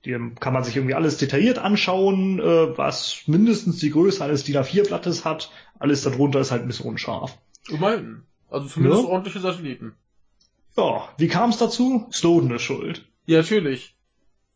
Die 0.04 0.16
kann 0.40 0.54
man 0.54 0.64
sich 0.64 0.76
irgendwie 0.76 0.94
alles 0.94 1.18
detailliert 1.18 1.58
anschauen, 1.58 2.40
äh, 2.40 2.78
was 2.78 3.24
mindestens 3.26 3.80
die 3.80 3.90
Größe 3.90 4.24
eines 4.24 4.44
DIN 4.44 4.58
A4-Blattes 4.58 5.26
hat. 5.26 5.50
Alles 5.80 6.04
darunter 6.04 6.40
ist 6.40 6.52
halt 6.52 6.62
ein 6.64 6.68
bisschen 6.68 6.88
unscharf. 6.90 7.38
Immerhin. 7.70 8.24
Also 8.50 8.68
zumindest 8.68 9.04
Ja. 9.04 9.10
ordentliche 9.10 9.40
Satelliten. 9.40 9.94
Ja, 10.78 11.10
wie 11.18 11.28
kam 11.28 11.50
es 11.50 11.58
dazu? 11.58 12.08
Snowden 12.12 12.52
ist 12.52 12.62
schuld. 12.64 13.06
Ja, 13.26 13.38
natürlich. 13.40 13.96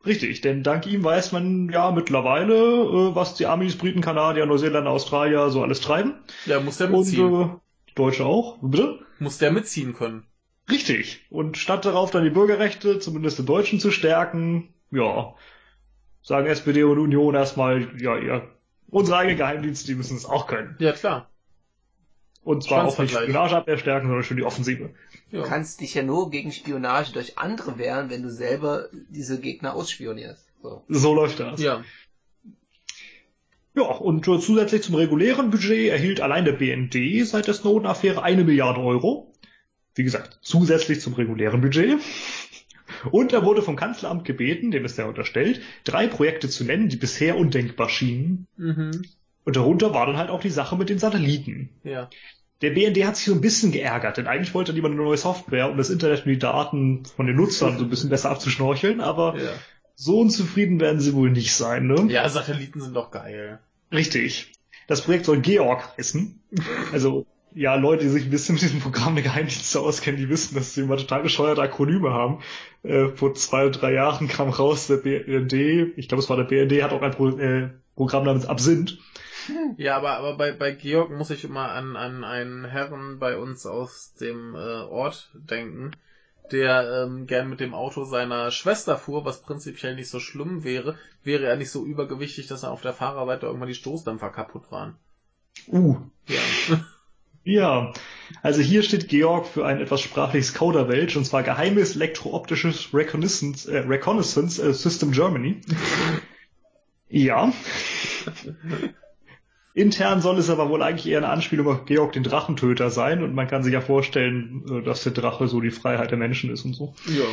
Richtig, 0.05 0.41
denn 0.41 0.63
dank 0.63 0.87
ihm 0.87 1.03
weiß 1.03 1.33
man 1.33 1.69
ja 1.69 1.91
mittlerweile, 1.91 2.53
äh, 2.55 3.15
was 3.15 3.35
die 3.35 3.45
Amis, 3.47 3.77
Briten, 3.77 4.01
Kanadier, 4.01 4.45
Neuseeländer, 4.45 4.89
Australier 4.91 5.49
so 5.49 5.61
alles 5.61 5.81
treiben. 5.81 6.13
Ja, 6.45 6.59
muss 6.61 6.77
der 6.77 6.87
Und 6.93 6.99
mitziehen. 6.99 7.33
äh, 7.41 7.47
die 7.89 7.95
Deutsche 7.95 8.25
auch. 8.25 8.57
Bitte? 8.61 8.99
Muss 9.19 9.37
der 9.39 9.51
mitziehen 9.51 9.93
können. 9.93 10.23
Richtig. 10.71 11.25
Und 11.29 11.57
statt 11.57 11.83
darauf 11.83 12.11
dann 12.11 12.23
die 12.23 12.29
Bürgerrechte, 12.29 12.99
zumindest 12.99 13.39
der 13.39 13.45
Deutschen, 13.45 13.79
zu 13.79 13.91
stärken, 13.91 14.73
ja, 14.91 15.33
sagen 16.21 16.47
SPD 16.47 16.83
und 16.83 16.99
Union 16.99 17.35
erstmal, 17.35 17.89
ja, 18.01 18.17
ja, 18.17 18.43
unsere 18.91 19.17
eigenen 19.17 19.37
Geheimdienste, 19.37 19.87
die 19.87 19.95
müssen 19.95 20.17
es 20.17 20.25
auch 20.25 20.47
können. 20.47 20.75
Ja, 20.79 20.91
klar. 20.91 21.29
Und 22.43 22.63
zwar 22.63 22.85
auch 22.85 22.97
nicht. 22.97 23.13
Spionageabwehr 23.13 23.77
stärken, 23.77 24.07
sondern 24.07 24.23
schon 24.23 24.37
die 24.37 24.43
Offensive. 24.43 24.91
Ja. 25.31 25.41
Du 25.41 25.47
kannst 25.47 25.81
dich 25.81 25.93
ja 25.93 26.03
nur 26.03 26.31
gegen 26.31 26.51
Spionage 26.51 27.11
durch 27.11 27.37
andere 27.37 27.77
wehren, 27.77 28.09
wenn 28.09 28.23
du 28.23 28.31
selber 28.31 28.87
diese 29.09 29.39
Gegner 29.39 29.73
ausspionierst. 29.75 30.47
So. 30.63 30.83
So 30.87 31.13
läuft 31.13 31.39
das. 31.39 31.61
ja. 31.61 31.83
Ja, 33.75 33.83
und 33.83 34.27
äh, 34.27 34.39
zusätzlich 34.39 34.81
zum 34.81 34.95
regulären 34.95 35.51
Budget 35.51 35.91
erhielt 35.91 36.21
allein 36.21 36.43
der 36.43 36.53
BND 36.53 37.25
seit 37.25 37.47
der 37.47 37.53
Snowden-Affäre 37.53 38.23
eine 38.23 38.43
Milliarde 38.43 38.81
Euro. 38.81 39.31
Wie 39.93 40.03
gesagt, 40.03 40.39
zusätzlich 40.41 41.01
zum 41.01 41.13
regulären 41.13 41.61
Budget. 41.61 41.99
Und 43.11 43.33
er 43.33 43.43
wurde 43.43 43.61
vom 43.61 43.75
Kanzleramt 43.75 44.25
gebeten, 44.25 44.71
dem 44.71 44.85
ist 44.85 44.97
er 44.99 45.07
unterstellt, 45.07 45.61
drei 45.83 46.07
Projekte 46.07 46.49
zu 46.49 46.63
nennen, 46.63 46.89
die 46.89 46.97
bisher 46.97 47.37
undenkbar 47.37 47.89
schienen. 47.89 48.47
Mhm. 48.57 49.03
Und 49.45 49.55
darunter 49.55 49.93
war 49.93 50.05
dann 50.05 50.17
halt 50.17 50.29
auch 50.29 50.41
die 50.41 50.49
Sache 50.49 50.75
mit 50.75 50.89
den 50.89 50.99
Satelliten. 50.99 51.69
Ja. 51.83 52.09
Der 52.61 52.71
BND 52.71 53.05
hat 53.05 53.15
sich 53.15 53.25
so 53.25 53.33
ein 53.33 53.41
bisschen 53.41 53.71
geärgert, 53.71 54.17
denn 54.17 54.27
eigentlich 54.27 54.53
wollte 54.53 54.71
er 54.73 54.75
lieber 54.75 54.87
eine 54.89 54.97
neue 54.97 55.17
Software, 55.17 55.71
um 55.71 55.77
das 55.77 55.89
Internet 55.89 56.25
und 56.25 56.31
die 56.31 56.37
Daten 56.39 57.05
von 57.05 57.25
den 57.25 57.37
Nutzern 57.37 57.77
so 57.77 57.85
ein 57.85 57.89
bisschen 57.89 58.09
besser 58.09 58.29
abzuschnorcheln, 58.31 58.99
aber 58.99 59.37
Ja. 59.37 59.51
so 59.95 60.19
unzufrieden 60.19 60.79
werden 60.81 60.99
sie 60.99 61.13
wohl 61.13 61.31
nicht 61.31 61.53
sein, 61.53 61.87
ne? 61.87 62.07
ja, 62.11 62.27
Satelliten 62.27 62.81
sind 62.81 62.95
doch 62.95 63.11
geil. 63.11 63.59
Richtig. 63.93 64.51
Das 64.87 65.01
Projekt 65.03 65.25
soll 65.25 65.39
Georg 65.39 65.97
heißen. 65.97 66.41
Also, 66.91 67.25
ja, 67.53 67.75
Leute, 67.75 68.03
die 68.03 68.09
sich 68.09 68.25
ein 68.25 68.29
bisschen 68.29 68.55
mit 68.55 68.61
diesem 68.61 68.79
Programm 68.79 69.15
der 69.15 69.23
Geheimdienste 69.23 69.79
auskennen, 69.79 70.19
die 70.19 70.29
wissen, 70.29 70.55
dass 70.55 70.73
sie 70.73 70.81
immer 70.81 70.97
total 70.97 71.23
bescheuerte 71.23 71.61
Akronyme 71.61 72.11
haben. 72.11 72.41
Äh, 72.83 73.09
vor 73.09 73.33
zwei 73.33 73.65
oder 73.65 73.79
drei 73.79 73.93
Jahren 73.93 74.27
kam 74.27 74.49
raus, 74.49 74.87
der 74.87 74.97
BND, 74.97 75.97
ich 75.97 76.07
glaube, 76.07 76.21
es 76.21 76.29
war 76.29 76.37
der 76.37 76.43
BND, 76.43 76.83
hat 76.83 76.91
auch 76.91 77.01
ein 77.01 77.11
Pro 77.11 77.29
äh, 77.29 77.69
Programm 77.95 78.25
namens 78.25 78.45
Absinth. 78.45 78.97
Ja, 79.77 79.97
aber, 79.97 80.11
aber 80.17 80.37
bei, 80.37 80.51
bei 80.51 80.73
Georg 80.73 81.09
muss 81.09 81.31
ich 81.31 81.43
immer 81.43 81.71
an, 81.71 81.95
an 81.95 82.23
einen 82.23 82.65
Herren 82.65 83.17
bei 83.17 83.35
uns 83.35 83.65
aus 83.65 84.13
dem 84.13 84.53
äh, 84.53 84.57
Ort 84.57 85.31
denken, 85.33 85.91
der 86.51 87.05
ähm, 87.07 87.25
gern 87.25 87.49
mit 87.49 87.59
dem 87.59 87.73
Auto 87.73 88.03
seiner 88.03 88.51
Schwester 88.51 88.95
fuhr, 88.95 89.25
was 89.25 89.41
prinzipiell 89.41 89.95
nicht 89.95 90.09
so 90.09 90.19
schlimm 90.19 90.63
wäre, 90.63 90.99
wäre 91.23 91.45
er 91.45 91.55
nicht 91.55 91.71
so 91.71 91.83
übergewichtig, 91.83 92.45
dass 92.45 92.61
er 92.61 92.69
auf 92.69 92.81
der 92.81 92.93
Fahrerseite 92.93 93.47
irgendwann 93.47 93.69
die 93.69 93.73
Stoßdämpfer 93.73 94.29
kaputt 94.29 94.71
waren. 94.71 94.97
Uh, 95.67 95.97
Ja. 96.27 96.39
ja. 97.43 97.93
Also 98.43 98.61
hier 98.61 98.83
steht 98.83 99.07
Georg 99.07 99.47
für 99.47 99.65
ein 99.65 99.81
etwas 99.81 100.01
sprachliches 100.01 100.53
Kauderwelsch, 100.53 101.15
und 101.15 101.25
zwar 101.25 101.43
Geheimes 101.43 101.95
Elektrooptisches 101.95 102.93
Reconnaissance, 102.93 103.71
äh, 103.71 103.79
Reconnaissance 103.79 104.61
äh, 104.61 104.73
System 104.73 105.11
Germany. 105.11 105.61
ja. 107.09 107.51
Intern 109.73 110.21
soll 110.21 110.37
es 110.39 110.49
aber 110.49 110.69
wohl 110.69 110.83
eigentlich 110.83 111.07
eher 111.07 111.19
eine 111.19 111.29
Anspielung 111.29 111.67
auf 111.67 111.85
Georg 111.85 112.13
den 112.13 112.23
Drachentöter 112.23 112.89
sein, 112.89 113.23
und 113.23 113.33
man 113.33 113.47
kann 113.47 113.63
sich 113.63 113.73
ja 113.73 113.81
vorstellen, 113.81 114.65
äh, 114.69 114.81
dass 114.83 115.03
der 115.03 115.13
Drache 115.13 115.47
so 115.47 115.61
die 115.61 115.71
Freiheit 115.71 116.11
der 116.11 116.17
Menschen 116.17 116.51
ist 116.51 116.65
und 116.65 116.73
so. 116.73 116.93
ja. 117.07 117.25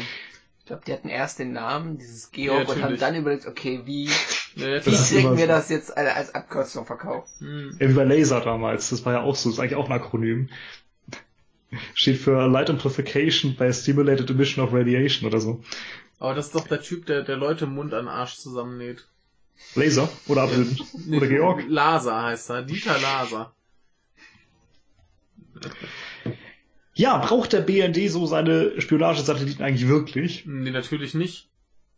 Ich 0.59 0.69
glaube, 0.69 0.83
die 0.85 0.93
hatten 0.93 1.09
erst 1.09 1.39
den 1.39 1.53
Namen, 1.53 1.97
dieses 1.97 2.31
Ja, 2.35 2.65
Georg, 2.65 2.69
und 2.69 2.83
haben 2.83 2.99
dann 2.99 3.15
überlegt, 3.15 3.47
okay, 3.47 3.83
wie, 3.85 4.11
ja 4.57 4.79
Das 4.81 5.09
kriegen 5.09 5.21
immer 5.21 5.37
wir 5.37 5.47
so. 5.47 5.53
das 5.53 5.69
jetzt 5.69 5.97
als 5.97 6.35
Abkürzung 6.35 6.87
verkauft? 6.87 7.31
Hm. 7.39 7.77
Ja, 7.81 7.89
wie 7.89 7.93
bei 7.95 8.05
Laser 8.05 8.41
damals, 8.41 8.91
das 8.91 9.05
war 9.05 9.13
ja 9.15 9.21
auch 9.23 9.37
so, 9.37 9.51
ist 9.51 9.59
eigentlich 9.61 9.77
auch 9.77 9.87
ein 9.87 9.93
Akronym. 9.93 10.49
Steht 11.95 12.19
für 12.19 12.47
Light 12.47 12.71
Amplification 12.71 13.57
by 13.57 13.73
Stimulated 13.73 14.31
Emission 14.31 14.65
of 14.65 14.73
Radiation 14.73 15.29
oder 15.29 15.41
so. 15.41 15.63
Aber 16.19 16.35
das 16.35 16.47
ist 16.47 16.55
doch 16.55 16.67
der 16.69 16.81
Typ, 16.81 17.07
der, 17.07 17.23
der 17.23 17.37
Leute 17.37 17.67
Mund 17.67 17.93
an 17.93 18.09
Arsch 18.09 18.37
zusammennäht. 18.37 19.07
Laser 19.75 20.09
oder 20.29 20.43
abbilden. 20.43 20.79
Nee, 21.07 21.17
Oder 21.17 21.27
Georg. 21.29 21.65
Laser 21.69 22.23
heißt 22.23 22.51
er. 22.51 22.63
Dieter 22.63 22.97
Laser. 22.99 23.53
Ja, 26.95 27.19
braucht 27.19 27.53
der 27.53 27.61
BND 27.61 28.11
so 28.11 28.27
seine 28.27 28.81
Spionagesatelliten 28.81 29.65
eigentlich 29.65 29.89
wirklich? 29.89 30.45
Nee, 30.47 30.71
natürlich 30.71 31.15
nicht. 31.15 31.49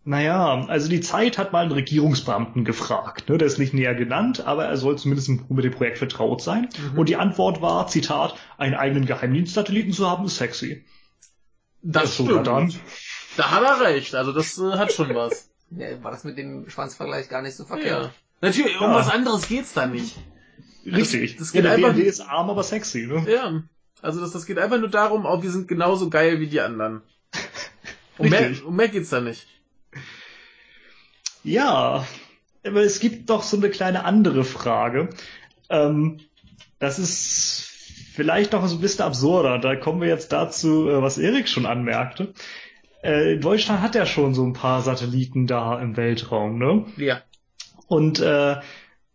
Naja, 0.05 0.65
also 0.69 0.89
die 0.89 1.01
Zeit 1.01 1.37
hat 1.37 1.53
mal 1.53 1.62
einen 1.62 1.73
Regierungsbeamten 1.73 2.65
gefragt. 2.65 3.29
Ne? 3.29 3.37
Der 3.37 3.47
ist 3.47 3.59
nicht 3.59 3.75
näher 3.75 3.95
genannt, 3.95 4.47
aber 4.47 4.65
er 4.65 4.77
soll 4.79 4.97
zumindest 4.97 5.29
mit 5.51 5.65
dem 5.65 5.73
Projekt 5.73 5.99
vertraut 5.99 6.41
sein. 6.41 6.69
Mhm. 6.93 6.99
Und 6.99 7.09
die 7.11 7.16
Antwort 7.16 7.61
war, 7.61 7.87
Zitat, 7.89 8.35
einen 8.57 8.75
eigenen 8.75 9.05
Geheimdienstsatelliten 9.05 9.93
zu 9.93 10.09
haben, 10.09 10.25
ist 10.25 10.37
sexy. 10.37 10.85
Das 11.83 12.05
Ja, 12.19 12.25
sogar 12.25 12.45
stimmt. 12.45 12.47
dann. 12.47 12.75
Da 13.37 13.51
hat 13.51 13.62
er 13.62 13.81
recht. 13.87 14.15
Also 14.15 14.33
das 14.33 14.57
äh, 14.59 14.73
hat 14.73 14.93
schon 14.93 15.15
was. 15.15 15.51
Ja, 15.70 16.03
war 16.03 16.11
das 16.12 16.25
mit 16.25 16.39
dem 16.39 16.70
Schwanzvergleich 16.70 17.29
gar 17.29 17.43
nicht 17.43 17.55
so 17.55 17.65
ja. 17.65 17.69
verkehrt? 17.69 18.11
Natürlich, 18.41 18.81
um 18.81 18.87
Ja. 18.91 18.95
was 18.95 19.11
anderes 19.11 19.47
geht's 19.49 19.75
da 19.75 19.87
nicht. 19.87 20.16
Richtig. 20.87 21.37
das 21.37 21.53
ja, 21.53 21.61
geht 21.61 21.65
der 21.66 21.73
einfach- 21.73 21.93
BND 21.93 22.07
ist 22.07 22.20
arm, 22.23 22.49
aber 22.49 22.62
sexy. 22.62 23.07
Ne? 23.07 23.27
Ja. 23.31 23.62
Also 24.01 24.23
das, 24.23 24.31
das 24.31 24.47
geht 24.47 24.59
einfach 24.59 24.79
nur 24.79 24.89
darum, 24.89 25.27
auch 25.27 25.43
wir 25.43 25.51
sind 25.51 25.69
genauso 25.69 26.09
geil 26.09 26.41
wie 26.41 26.47
die 26.47 26.61
anderen. 26.62 27.03
Um 28.16 28.31
mehr, 28.31 28.51
um 28.65 28.75
mehr 28.75 28.89
geht's 28.89 29.11
da 29.11 29.20
nicht. 29.20 29.47
Ja, 31.44 32.06
aber 32.65 32.82
es 32.82 33.01
gibt 33.01 33.31
doch 33.31 33.43
so 33.43 33.56
eine 33.56 33.70
kleine 33.70 34.05
andere 34.05 34.44
Frage. 34.44 35.10
Ähm, 35.70 36.20
das 36.78 36.98
ist 36.98 37.69
vielleicht 38.12 38.52
noch 38.52 38.66
so 38.66 38.77
ein 38.77 38.81
bisschen 38.81 39.05
absurder. 39.05 39.59
Da 39.59 39.77
kommen 39.77 40.01
wir 40.01 40.09
jetzt 40.09 40.32
dazu, 40.32 40.89
äh, 40.89 41.02
was 41.02 41.19
Erik 41.19 41.48
schon 41.48 41.66
anmerkte. 41.66 42.35
Äh, 43.02 43.36
Deutschland 43.36 43.81
hat 43.81 43.94
ja 43.94 44.06
schon 44.06 44.35
so 44.35 44.44
ein 44.44 44.52
paar 44.52 44.82
Satelliten 44.82 45.47
da 45.47 45.81
im 45.81 45.97
Weltraum, 45.97 46.59
ne? 46.59 46.85
Ja. 46.97 47.23
Und 47.86 48.20
äh, 48.20 48.56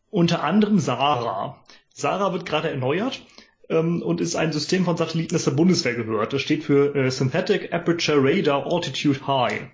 unter 0.10 0.44
anderem 0.44 0.80
Sarah. 0.80 1.58
Sarah 1.94 2.34
wird 2.34 2.46
gerade 2.46 2.70
erneuert 2.70 3.22
ähm, 3.70 4.02
und 4.02 4.22
ist 4.22 4.36
ein 4.36 4.54
System 4.54 4.86
von 4.86 4.98
Satelliten, 4.98 5.34
das 5.34 5.44
der 5.44 5.52
Bundeswehr 5.52 5.96
gehört. 5.96 6.34
Das 6.34 6.42
steht 6.42 6.64
für 6.64 6.96
äh, 6.96 7.12
Synthetic 7.12 7.74
Aperture 7.74 8.20
Radar 8.24 8.72
Altitude 8.72 9.28
High. 9.28 9.70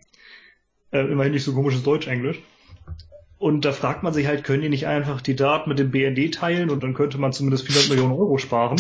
Äh, 0.92 1.02
immerhin 1.02 1.34
nicht 1.34 1.44
so 1.44 1.54
komisches 1.54 1.84
Deutsch-Englisch. 1.84 2.42
Und 3.38 3.64
da 3.64 3.72
fragt 3.72 4.04
man 4.04 4.14
sich 4.14 4.28
halt, 4.28 4.44
können 4.44 4.62
die 4.62 4.70
nicht 4.70 4.88
einfach 4.88 5.22
die 5.22 5.36
Daten 5.36 5.70
mit 5.70 5.80
dem 5.80 5.92
BND 5.92 6.34
teilen 6.34 6.70
und 6.70 6.84
dann 6.84 6.94
könnte 6.94 7.18
man 7.18 7.32
zumindest 7.32 7.66
400 7.68 7.90
Millionen 7.90 8.14
Euro 8.14 8.38
sparen? 8.38 8.78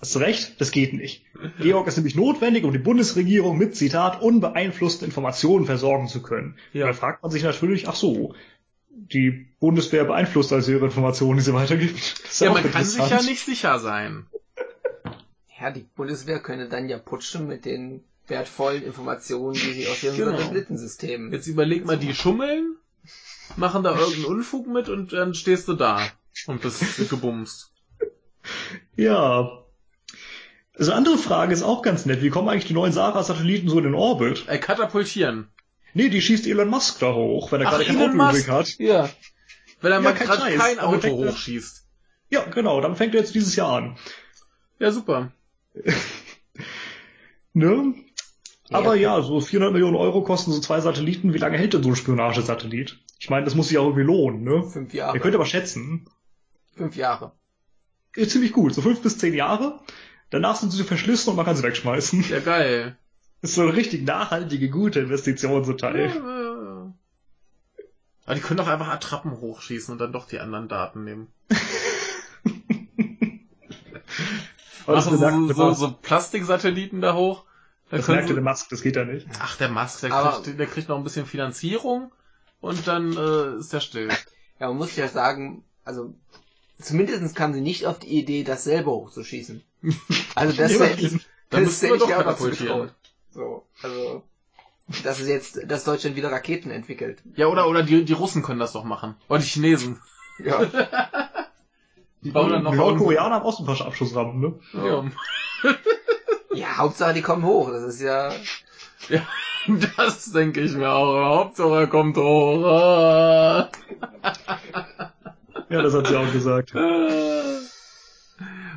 Hast 0.00 0.14
du 0.14 0.20
recht? 0.20 0.60
Das 0.60 0.70
geht 0.70 0.92
nicht. 0.92 1.24
Georg 1.60 1.88
ist 1.88 1.96
nämlich 1.96 2.14
notwendig, 2.14 2.62
um 2.62 2.72
die 2.72 2.78
Bundesregierung 2.78 3.58
mit, 3.58 3.74
Zitat, 3.74 4.22
unbeeinflussten 4.22 5.06
Informationen 5.06 5.66
versorgen 5.66 6.06
zu 6.06 6.22
können. 6.22 6.56
Ja. 6.72 6.86
Da 6.86 6.92
fragt 6.92 7.22
man 7.22 7.32
sich 7.32 7.42
natürlich, 7.42 7.88
ach 7.88 7.96
so, 7.96 8.34
die 8.90 9.48
Bundeswehr 9.58 10.04
beeinflusst 10.04 10.52
also 10.52 10.70
ihre 10.70 10.84
Informationen, 10.84 11.38
die 11.38 11.44
sie 11.44 11.54
weitergibt. 11.54 12.24
Das 12.24 12.38
Ja, 12.38 12.52
man 12.52 12.70
kann 12.70 12.84
sich 12.84 13.10
ja 13.10 13.22
nicht 13.22 13.44
sicher 13.44 13.80
sein. 13.80 14.26
Ja, 15.60 15.72
die 15.72 15.84
Bundeswehr 15.96 16.38
könne 16.38 16.68
dann 16.68 16.88
ja 16.88 16.98
putschen 16.98 17.48
mit 17.48 17.64
den 17.64 18.04
wertvollen 18.28 18.82
Informationen, 18.82 19.54
die 19.54 19.72
sie 19.72 19.88
aus 19.88 20.02
ihrem 20.02 20.16
Genau. 20.16 20.38
Satellitensystem. 20.38 21.32
Jetzt 21.32 21.46
überleg 21.46 21.84
mal, 21.86 21.96
die 21.98 22.14
schummeln, 22.14 22.76
machen 23.56 23.82
da 23.82 23.96
irgendeinen 23.98 24.24
Unfug 24.26 24.66
mit 24.66 24.88
und 24.88 25.12
dann 25.12 25.34
stehst 25.34 25.68
du 25.68 25.74
da 25.74 26.00
und 26.46 26.60
bist 26.60 27.08
gebumst. 27.08 27.72
Ja. 28.96 29.64
Also 30.74 30.92
eine 30.92 30.98
andere 30.98 31.18
Frage 31.18 31.52
ist 31.52 31.62
auch 31.62 31.82
ganz 31.82 32.06
nett. 32.06 32.22
Wie 32.22 32.30
kommen 32.30 32.48
eigentlich 32.48 32.66
die 32.66 32.74
neuen 32.74 32.92
Sarah-Satelliten 32.92 33.68
so 33.68 33.78
in 33.78 33.84
den 33.84 33.94
Orbit? 33.94 34.44
Äh, 34.48 34.58
katapultieren. 34.58 35.48
Nee, 35.94 36.08
die 36.08 36.20
schießt 36.22 36.46
Elon 36.46 36.68
Musk 36.68 37.00
da 37.00 37.12
hoch, 37.14 37.50
wenn 37.50 37.60
er 37.62 37.66
Ach, 37.68 37.72
gerade 37.72 37.84
kein 37.86 37.96
Elon 37.98 38.20
Auto 38.20 38.30
übrig 38.36 38.48
hat. 38.48 38.78
Ja. 38.78 39.08
Wenn 39.80 39.90
er 39.92 39.98
Ja, 39.98 40.02
mal 40.02 40.14
kein 40.14 40.26
gerade 40.28 40.42
Scheiß. 40.42 40.58
kein 40.58 40.78
Aber 40.78 40.96
Auto 40.96 41.06
er- 41.24 41.30
hochschießt. 41.32 41.84
Ja, 42.30 42.44
genau, 42.44 42.80
dann 42.80 42.94
fängt 42.94 43.14
er 43.14 43.20
jetzt 43.20 43.34
dieses 43.34 43.56
Jahr 43.56 43.72
an. 43.72 43.98
Ja, 44.78 44.92
super. 44.92 45.32
Ne? 47.54 47.94
Aber 48.70 48.94
Ja. 48.94 49.16
ja, 49.18 49.22
so 49.22 49.40
400 49.40 49.72
Millionen 49.72 49.96
Euro 49.96 50.22
kosten 50.22 50.52
so 50.52 50.60
zwei 50.60 50.80
Satelliten. 50.80 51.32
Wie 51.32 51.38
lange 51.38 51.58
hält 51.58 51.74
denn 51.74 51.82
so 51.82 51.90
ein 51.90 51.96
Spionagesatellit? 51.96 52.98
Ich 53.18 53.30
meine, 53.30 53.44
das 53.44 53.54
muss 53.54 53.68
sich 53.68 53.78
auch 53.78 53.84
irgendwie 53.84 54.04
lohnen, 54.04 54.42
ne? 54.44 54.62
Fünf 54.64 54.92
Ihr 54.94 54.98
Jahre. 54.98 55.20
könnt 55.20 55.34
aber 55.34 55.46
schätzen, 55.46 56.08
Fünf 56.76 56.94
Jahre. 56.96 57.32
ist 58.14 58.30
ziemlich 58.32 58.52
gut, 58.52 58.74
so 58.74 58.82
fünf 58.82 59.00
bis 59.02 59.18
zehn 59.18 59.34
Jahre. 59.34 59.80
Danach 60.30 60.56
sind 60.56 60.70
sie 60.70 60.84
verschlissen 60.84 61.30
und 61.30 61.36
man 61.36 61.46
kann 61.46 61.56
sie 61.56 61.62
wegschmeißen. 61.62 62.24
Ja, 62.28 62.40
geil. 62.40 62.96
Ist 63.40 63.54
so 63.54 63.62
eine 63.62 63.74
richtig 63.74 64.02
nachhaltige, 64.04 64.68
gute 64.68 64.98
Investition 65.00 65.64
Ja, 65.64 65.72
Teil. 65.74 66.10
ja. 66.14 66.92
Aber 68.26 68.34
die 68.34 68.40
können 68.40 68.58
doch 68.58 68.66
einfach 68.66 68.88
Attrappen 68.88 69.30
hochschießen 69.40 69.92
und 69.92 69.98
dann 69.98 70.12
doch 70.12 70.26
die 70.26 70.40
anderen 70.40 70.68
Daten 70.68 71.04
nehmen. 71.04 71.28
Bemerkt, 74.86 75.48
so, 75.48 75.52
so, 75.52 75.72
so 75.74 75.92
Plastiksatelliten 76.02 77.00
da 77.00 77.14
hoch. 77.14 77.44
Dann 77.90 77.98
das 78.00 78.06
können 78.06 78.16
merkte 78.18 78.34
der 78.34 78.42
Musk, 78.42 78.68
das 78.70 78.82
geht 78.82 78.96
ja 78.96 79.04
nicht. 79.04 79.26
Ach, 79.40 79.56
der 79.56 79.68
Musk, 79.70 80.00
der, 80.02 80.12
Aber- 80.12 80.42
kriegt, 80.42 80.58
der 80.58 80.66
kriegt 80.66 80.88
noch 80.88 80.98
ein 80.98 81.04
bisschen 81.04 81.26
Finanzierung 81.26 82.12
und 82.60 82.86
dann 82.86 83.16
äh, 83.16 83.58
ist 83.58 83.72
der 83.72 83.80
still. 83.80 84.08
Ja, 84.60 84.68
man 84.68 84.76
muss 84.76 84.94
ja 84.96 85.08
sagen, 85.08 85.64
also 85.84 86.14
zumindest 86.80 87.34
kamen 87.34 87.54
sie 87.54 87.60
nicht 87.60 87.86
auf 87.86 87.98
die 87.98 88.08
Idee, 88.08 88.44
das 88.44 88.64
selber 88.64 88.92
hochzuschießen. 88.92 89.62
Also 90.34 90.56
das 90.56 90.78
hätte 90.78 91.20
Dann 91.50 91.64
das 91.64 91.80
hätte 91.82 91.96
ich 91.96 92.02
auch 92.02 92.08
dazu 92.08 92.14
katapultieren. 92.24 92.80
getraut. 92.80 92.94
So, 93.30 93.66
also 93.82 94.22
dass 95.04 95.20
es 95.20 95.28
jetzt, 95.28 95.60
dass 95.70 95.84
Deutschland 95.84 96.16
wieder 96.16 96.32
Raketen 96.32 96.70
entwickelt. 96.70 97.22
Ja, 97.36 97.46
oder, 97.46 97.68
oder 97.68 97.82
die, 97.82 98.04
die 98.04 98.12
Russen 98.14 98.42
können 98.42 98.58
das 98.60 98.72
doch 98.72 98.84
machen. 98.84 99.14
Oder 99.28 99.40
die 99.40 99.46
Chinesen. 99.46 100.00
Ja. 100.38 100.60
Die 102.28 102.32
bauen 102.32 102.50
dann 102.50 102.62
noch 102.62 102.74
Nordkoreaner 102.74 103.36
haben 103.36 103.46
auch 103.46 103.56
so 103.56 103.62
ein 103.62 103.66
paar 103.66 103.86
Abschussrampen, 103.86 104.38
ne? 104.38 104.60
Ja. 104.74 105.04
ja, 106.52 106.66
Hauptsache 106.76 107.14
die 107.14 107.22
kommen 107.22 107.42
hoch. 107.42 107.70
Das 107.70 107.84
ist 107.84 108.02
ja. 108.02 108.30
ja, 109.08 109.22
das 109.96 110.30
denke 110.32 110.60
ich 110.60 110.74
mir 110.74 110.92
auch. 110.92 111.38
Hauptsache 111.38 111.74
er 111.74 111.86
kommt 111.86 112.18
hoch. 112.18 112.66
Ah. 112.66 113.70
Ja, 115.70 115.80
das 115.80 115.94
hat 115.94 116.06
sie 116.06 116.16
auch 116.16 116.30
gesagt. 116.30 116.74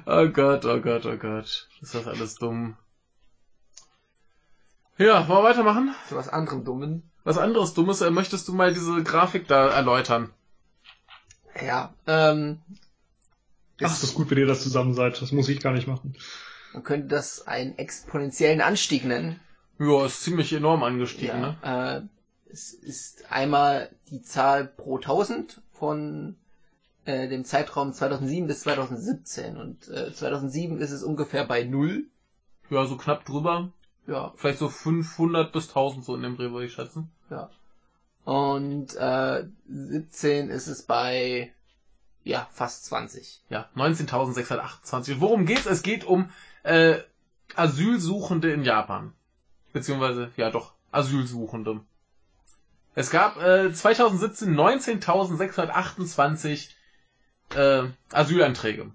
Oh 0.07 0.28
Gott, 0.30 0.65
oh 0.65 0.82
Gott, 0.82 1.06
oh 1.06 1.15
Gott. 1.15 1.68
Ist 1.80 1.94
das 1.94 2.07
alles 2.07 2.36
dumm. 2.36 2.76
Ja, 4.98 5.28
wollen 5.28 5.44
wir 5.44 5.49
weitermachen? 5.49 5.94
Zu 6.10 6.15
was 6.15 6.28
anderem 6.28 6.65
Dummen. 6.65 7.11
Was 7.23 7.38
anderes 7.38 7.76
Dummes, 7.76 8.02
äh, 8.02 8.10
möchtest 8.10 8.48
du 8.48 8.53
mal 8.53 8.73
diese 8.73 9.03
Grafik 9.03 9.48
da 9.48 9.68
erläutern? 9.68 10.34
Ja, 11.64 11.94
ähm, 12.07 12.61
Ach, 13.83 13.93
ist 13.93 14.03
das 14.03 14.13
gut, 14.13 14.29
wenn 14.31 14.37
ihr 14.37 14.45
das 14.47 14.61
zusammen 14.63 14.93
seid. 14.93 15.21
Das 15.21 15.31
muss 15.31 15.49
ich 15.49 15.59
gar 15.61 15.73
nicht 15.73 15.87
machen. 15.87 16.15
man 16.73 16.83
könnte 16.83 17.07
das 17.07 17.47
einen 17.47 17.77
exponentiellen 17.77 18.61
Anstieg 18.61 19.05
nennen. 19.05 19.39
Ja, 19.79 20.05
ist 20.05 20.21
ziemlich 20.23 20.53
enorm 20.53 20.83
angestiegen, 20.83 21.41
ne? 21.41 21.57
Ja, 21.63 21.97
äh, 21.97 22.01
es 22.51 22.73
ist 22.73 23.31
einmal 23.31 23.89
die 24.09 24.21
Zahl 24.21 24.65
pro 24.67 24.97
1000 24.97 25.61
von 25.71 26.35
äh, 27.05 27.27
dem 27.29 27.45
Zeitraum 27.45 27.93
2007 27.93 28.47
bis 28.47 28.61
2017 28.61 29.57
und 29.57 29.87
äh, 29.87 30.13
2007 30.13 30.79
ist 30.79 30.91
es 30.91 31.01
ungefähr 31.03 31.45
bei 31.45 31.63
null. 31.63 32.05
Ja, 32.69 32.85
so 32.85 32.95
knapp 32.97 33.25
drüber. 33.25 33.71
Ja, 34.07 34.33
Vielleicht 34.35 34.59
so 34.59 34.69
500 34.69 35.51
bis 35.51 35.69
1000 35.69 36.03
so 36.05 36.15
in 36.15 36.21
dem 36.23 36.37
Dreh, 36.37 36.51
würde 36.51 36.65
ich 36.65 36.73
schätzen. 36.73 37.09
ja. 37.29 37.49
Und 38.23 38.95
äh, 38.97 39.45
17 39.67 40.49
ist 40.49 40.67
es 40.67 40.83
bei 40.83 41.51
ja 42.23 42.48
fast 42.53 42.85
20. 42.85 43.41
Ja, 43.49 43.68
19.628. 43.76 45.19
Worum 45.19 45.45
geht's? 45.45 45.65
Es 45.65 45.84
geht 45.84 46.03
um 46.03 46.30
äh, 46.64 46.99
Asylsuchende 47.56 48.52
in 48.52 48.64
Japan. 48.64 49.14
Beziehungsweise, 49.73 50.31
ja 50.38 50.52
doch, 50.52 50.73
Asylsuchende. 50.91 51.81
Es 52.93 53.10
gab 53.10 53.41
äh, 53.41 53.72
2017 53.72 54.53
19.628 54.53 56.72
äh, 57.56 57.84
Asylanträge. 58.11 58.91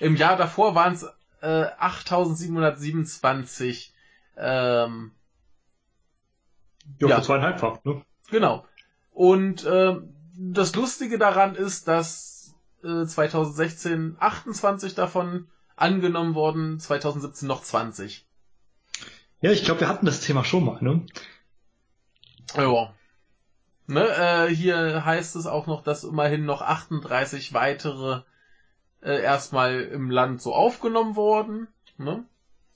Im 0.00 0.16
Jahr 0.16 0.36
davor 0.36 0.74
waren 0.74 0.92
es 0.94 1.04
äh, 1.40 1.46
8.727 1.46 3.88
ähm, 4.36 5.12
ja, 7.00 7.08
ja. 7.08 7.22
zweieinhalbfach, 7.22 7.82
ne? 7.84 8.02
Genau. 8.30 8.66
Und 9.12 9.64
äh, 9.64 9.96
das 10.36 10.74
Lustige 10.74 11.18
daran 11.18 11.54
ist, 11.54 11.88
dass 11.88 12.54
äh, 12.82 13.04
2016 13.04 14.16
28 14.18 14.94
davon 14.94 15.48
angenommen 15.76 16.34
wurden, 16.34 16.78
2017 16.78 17.48
noch 17.48 17.62
20. 17.62 18.26
Ja, 19.40 19.50
ich 19.50 19.64
glaube, 19.64 19.80
wir 19.80 19.88
hatten 19.88 20.06
das 20.06 20.20
Thema 20.20 20.44
schon 20.44 20.64
mal, 20.64 20.80
ne? 20.82 21.04
Ja. 22.56 22.94
Ne, 23.86 24.06
äh, 24.06 24.54
hier 24.54 25.04
heißt 25.04 25.34
es 25.36 25.46
auch 25.46 25.66
noch, 25.66 25.82
dass 25.82 26.04
immerhin 26.04 26.44
noch 26.44 26.62
38 26.62 27.52
weitere 27.52 28.22
äh, 29.02 29.20
erstmal 29.20 29.80
im 29.80 30.10
Land 30.10 30.40
so 30.40 30.54
aufgenommen 30.54 31.16
wurden. 31.16 31.66
Ne? 31.98 32.24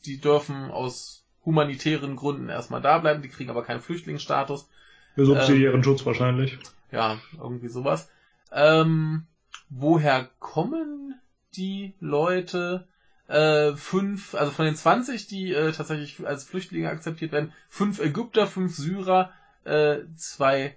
Die 0.05 0.21
dürfen 0.21 0.71
aus 0.71 1.25
humanitären 1.45 2.17
Gründen 2.17 2.49
erstmal 2.49 2.83
da 2.83 2.99
bleiben, 2.99 3.23
die 3.23 3.29
kriegen 3.29 3.51
aber 3.51 3.63
keinen 3.63 3.81
Flüchtlingsstatus. 3.81 4.69
Für 5.15 5.25
subsidiären 5.25 5.77
ähm, 5.77 5.85
Schutz 5.85 6.05
wahrscheinlich. 6.05 6.59
Ja, 6.91 7.19
irgendwie 7.37 7.69
sowas. 7.69 8.09
Ähm, 8.53 9.27
woher 9.69 10.29
kommen 10.39 11.15
die 11.55 11.95
Leute? 12.01 12.87
Äh, 13.29 13.73
fünf, 13.75 14.37
also 14.37 14.53
von 14.53 14.67
den 14.67 14.77
20, 14.77 15.27
die 15.27 15.53
äh, 15.53 15.73
tatsächlich 15.73 16.25
als 16.25 16.45
Flüchtlinge 16.45 16.89
akzeptiert 16.89 17.33
werden, 17.33 17.53
fünf 17.69 17.99
Ägypter, 17.99 18.47
fünf 18.47 18.77
Syrer, 18.77 19.33
äh, 19.65 19.99
zwei 20.15 20.77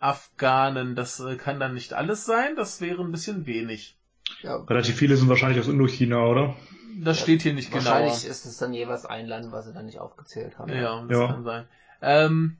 Afghanen. 0.00 0.96
Das 0.96 1.20
äh, 1.20 1.36
kann 1.36 1.60
dann 1.60 1.74
nicht 1.74 1.92
alles 1.92 2.24
sein, 2.24 2.56
das 2.56 2.80
wäre 2.80 3.02
ein 3.02 3.12
bisschen 3.12 3.46
wenig. 3.46 3.96
Ja. 4.42 4.56
Relativ 4.56 4.96
viele 4.96 5.16
sind 5.16 5.28
wahrscheinlich 5.28 5.60
aus 5.60 5.68
Indochina, 5.68 6.26
oder? 6.26 6.56
Das 7.00 7.20
steht 7.20 7.42
hier 7.42 7.54
nicht 7.54 7.70
genau. 7.70 7.84
Wahrscheinlich 7.84 8.24
ist 8.24 8.44
es 8.44 8.56
dann 8.56 8.72
jeweils 8.72 9.06
ein 9.06 9.26
Land, 9.26 9.52
was 9.52 9.66
sie 9.66 9.72
dann 9.72 9.86
nicht 9.86 9.98
aufgezählt 9.98 10.58
haben. 10.58 10.72
Ja, 10.72 11.04
das 11.08 11.18
ja. 11.18 11.26
kann 11.28 11.44
sein. 11.44 11.66
Ähm, 12.02 12.56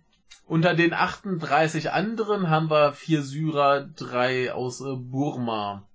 unter 0.47 0.75
den 0.75 0.93
38 0.93 1.91
anderen 1.93 2.51
haben 2.51 2.71
wir 2.71 2.93
vier 2.93 3.23
Syrer, 3.23 3.89
drei 3.97 4.53
aus 4.53 4.81
äh, 4.81 4.95
Burma. 4.97 5.87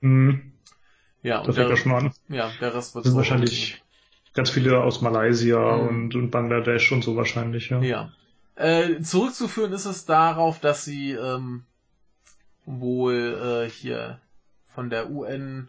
Mhm. 0.00 0.52
Ja, 1.22 1.42
das 1.42 1.56
fängt 1.56 1.70
ja 1.70 1.76
schon 1.76 1.92
an. 1.92 2.12
Ja, 2.28 2.50
der 2.60 2.74
Rest 2.74 2.94
wird 2.94 3.04
sind 3.06 3.16
wahrscheinlich 3.16 3.82
ganz 4.34 4.50
viele 4.50 4.82
aus 4.82 5.00
Malaysia 5.00 5.76
mhm. 5.76 5.88
und, 5.88 6.14
und 6.14 6.30
Bangladesch 6.30 6.92
und 6.92 7.02
so 7.02 7.16
wahrscheinlich, 7.16 7.70
ja. 7.70 7.80
Ja. 7.80 8.12
Äh, 8.56 9.00
zurückzuführen 9.00 9.72
ist 9.72 9.86
es 9.86 10.04
darauf, 10.04 10.60
dass 10.60 10.84
sie 10.84 11.12
ähm, 11.12 11.64
wohl 12.66 13.64
äh, 13.66 13.70
hier 13.70 14.20
von 14.74 14.90
der 14.90 15.10
UN 15.10 15.68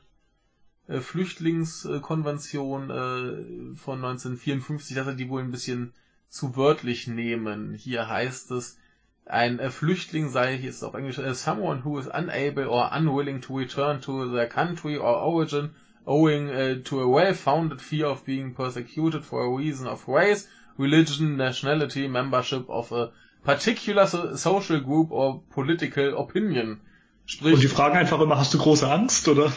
äh, 0.87 0.99
Flüchtlingskonvention 0.99 2.89
äh, 2.89 3.75
von 3.75 4.03
1954, 4.03 4.95
dass 4.95 5.07
er 5.07 5.13
die 5.13 5.29
wohl 5.29 5.41
ein 5.41 5.51
bisschen 5.51 5.93
zu 6.29 6.55
wörtlich 6.55 7.07
nehmen. 7.07 7.73
Hier 7.73 8.07
heißt 8.07 8.51
es, 8.51 8.77
ein 9.25 9.59
äh, 9.59 9.69
Flüchtling 9.69 10.29
sei, 10.29 10.57
hier 10.57 10.69
ist 10.69 10.77
es 10.77 10.83
auf 10.83 10.93
Englisch, 10.93 11.17
uh, 11.17 11.33
someone 11.33 11.83
who 11.83 11.97
is 11.97 12.07
unable 12.07 12.67
or 12.69 12.91
unwilling 12.95 13.41
to 13.41 13.55
return 13.55 14.01
to 14.01 14.31
their 14.31 14.47
country 14.47 14.97
or 14.97 15.15
origin 15.21 15.71
owing 16.05 16.49
uh, 16.49 16.75
to 16.83 17.01
a 17.01 17.07
well-founded 17.07 17.81
fear 17.81 18.07
of 18.07 18.23
being 18.25 18.53
persecuted 18.53 19.25
for 19.25 19.43
a 19.43 19.57
reason 19.57 19.87
of 19.87 20.07
race, 20.07 20.47
religion, 20.77 21.37
nationality, 21.37 22.07
membership 22.07 22.69
of 22.69 22.91
a 22.91 23.11
particular 23.43 24.05
social 24.37 24.79
group 24.79 25.11
or 25.11 25.41
political 25.49 26.15
opinion. 26.17 26.79
Sprich, 27.25 27.55
Und 27.55 27.63
die 27.63 27.67
fragen 27.67 27.97
einfach 27.97 28.19
immer, 28.21 28.37
hast 28.37 28.53
du 28.53 28.59
große 28.59 28.89
Angst, 28.89 29.27
oder? 29.27 29.51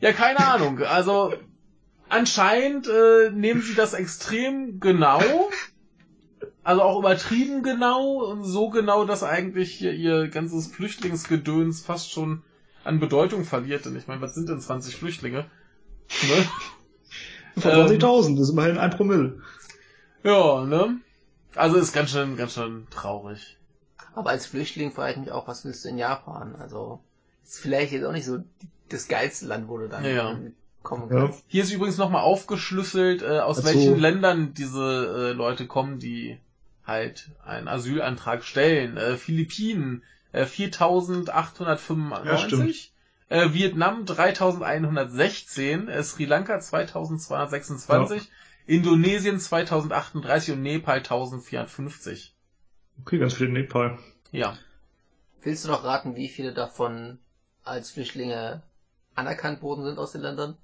Ja, 0.00 0.12
keine 0.12 0.40
Ahnung. 0.40 0.82
Also 0.82 1.32
anscheinend 2.10 2.86
äh, 2.86 3.30
nehmen 3.30 3.62
sie 3.62 3.74
das 3.74 3.94
extrem 3.94 4.78
genau. 4.80 5.22
Also 6.64 6.82
auch 6.82 6.98
übertrieben 6.98 7.62
genau 7.62 8.24
und 8.24 8.42
so 8.42 8.70
genau, 8.70 9.04
dass 9.04 9.22
eigentlich 9.22 9.72
hier 9.72 9.92
ihr 9.92 10.28
ganzes 10.28 10.66
Flüchtlingsgedöns 10.68 11.82
fast 11.82 12.10
schon 12.10 12.42
an 12.84 13.00
Bedeutung 13.00 13.44
verliert. 13.44 13.84
Denn 13.84 13.96
ich 13.96 14.06
meine, 14.06 14.22
was 14.22 14.34
sind 14.34 14.48
denn 14.48 14.60
20 14.60 14.96
Flüchtlinge? 14.96 15.46
Ne? 16.22 16.48
Von 17.60 17.70
20.000, 17.70 18.26
ähm, 18.26 18.36
das 18.36 18.48
ist 18.48 18.50
immerhin 18.50 18.78
ein 18.78 18.90
Promille. 18.90 19.40
Ja, 20.24 20.64
ne? 20.64 21.00
Also 21.54 21.76
ist 21.76 21.92
ganz 21.92 22.10
schön, 22.10 22.36
ganz 22.36 22.54
schön 22.54 22.86
traurig. 22.90 23.56
Aber 24.14 24.30
als 24.30 24.46
Flüchtling 24.46 24.90
frage 24.90 25.12
ich 25.12 25.18
mich 25.18 25.32
auch, 25.32 25.46
was 25.46 25.64
willst 25.64 25.84
du 25.84 25.88
in 25.88 25.98
Japan? 25.98 26.56
Also, 26.56 27.00
ist 27.44 27.58
vielleicht 27.58 27.92
jetzt 27.92 28.04
auch 28.04 28.12
nicht 28.12 28.24
so 28.24 28.38
das 28.88 29.08
geilste 29.08 29.46
Land, 29.46 29.68
wo 29.68 29.78
du 29.78 29.88
dann 29.88 30.04
ja, 30.04 30.36
kommen 30.82 31.08
kannst. 31.08 31.38
Ja. 31.38 31.44
Hier 31.46 31.62
ist 31.62 31.72
übrigens 31.72 31.98
nochmal 31.98 32.22
aufgeschlüsselt, 32.22 33.22
äh, 33.22 33.40
aus 33.40 33.58
also, 33.58 33.68
welchen 33.68 33.98
Ländern 33.98 34.54
diese 34.54 35.30
äh, 35.30 35.32
Leute 35.32 35.66
kommen, 35.66 35.98
die 35.98 36.38
halt 36.86 37.30
einen 37.44 37.68
Asylantrag 37.68 38.44
stellen. 38.44 38.96
Äh, 38.96 39.16
Philippinen 39.16 40.02
äh, 40.32 40.46
4895, 40.46 42.92
ja, 43.30 43.36
äh, 43.36 43.54
Vietnam 43.54 44.04
3116, 44.04 45.88
äh, 45.88 46.02
Sri 46.02 46.24
Lanka 46.24 46.58
2226, 46.60 48.22
ja. 48.22 48.28
Indonesien 48.66 49.38
2038 49.38 50.54
und 50.54 50.62
Nepal 50.62 50.96
1450. 50.98 52.34
Okay, 53.00 53.18
ganz 53.18 53.34
viel 53.34 53.48
Nepal. 53.48 53.98
Ja. 54.30 54.56
Willst 55.42 55.64
du 55.64 55.68
noch 55.68 55.82
raten, 55.84 56.16
wie 56.16 56.28
viele 56.28 56.54
davon 56.54 57.18
als 57.64 57.90
Flüchtlinge 57.90 58.62
anerkannt 59.14 59.62
worden 59.62 59.84
sind 59.84 59.98
aus 59.98 60.12
den 60.12 60.22
Ländern? 60.22 60.56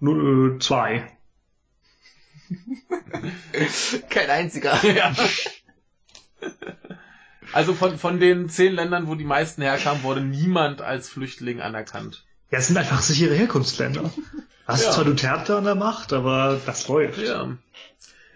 Nur 0.00 0.56
äh, 0.56 0.58
zwei. 0.58 1.08
Kein 4.10 4.30
einziger. 4.30 4.78
Ja. 4.84 5.14
Also 7.52 7.74
von, 7.74 7.98
von 7.98 8.18
den 8.18 8.48
zehn 8.48 8.72
Ländern, 8.74 9.06
wo 9.08 9.14
die 9.14 9.24
meisten 9.24 9.62
herkamen, 9.62 10.02
wurde 10.02 10.22
niemand 10.22 10.80
als 10.80 11.08
Flüchtling 11.08 11.60
anerkannt. 11.60 12.24
Ja, 12.50 12.58
es 12.58 12.66
sind 12.66 12.76
einfach 12.76 13.00
sichere 13.00 13.34
Herkunftsländer. 13.34 14.10
Hast 14.66 14.84
ja. 14.84 14.90
zwar 14.92 15.04
Duterte 15.04 15.56
an 15.56 15.64
der 15.64 15.74
Macht, 15.74 16.12
aber 16.12 16.60
das 16.64 16.88
läuft. 16.88 17.18
Ja. 17.18 17.56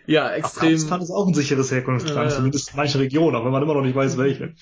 Ja, 0.07 0.31
extrem. 0.31 0.69
Afghanistan 0.69 1.01
ist 1.03 1.11
auch 1.11 1.27
ein 1.27 1.35
sicheres 1.35 1.71
Herkunftsland, 1.71 2.31
ja, 2.31 2.37
zumindest 2.37 2.71
in 2.71 2.77
manchen 2.77 3.01
Regionen, 3.01 3.35
auch 3.37 3.45
wenn 3.45 3.53
man 3.53 3.63
immer 3.63 3.75
noch 3.75 3.83
nicht 3.83 3.97
weiß, 3.97 4.17
welche. 4.19 4.55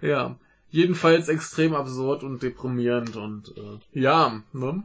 Ja. 0.00 0.38
Jedenfalls 0.70 1.28
extrem 1.28 1.74
absurd 1.74 2.22
und 2.22 2.42
deprimierend 2.42 3.16
und 3.16 3.54
äh, 3.56 4.00
ja, 4.00 4.42
ne? 4.52 4.82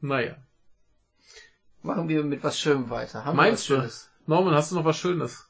Naja. 0.00 0.36
Machen 1.82 2.08
wir 2.08 2.24
mit 2.24 2.42
was 2.42 2.58
Schönem 2.58 2.90
weiter. 2.90 3.24
Haben 3.24 3.36
Meinst 3.36 3.68
du? 3.68 3.88
Norman, 4.26 4.54
hast 4.54 4.72
du 4.72 4.76
noch 4.76 4.84
was 4.84 4.98
Schönes? 4.98 5.48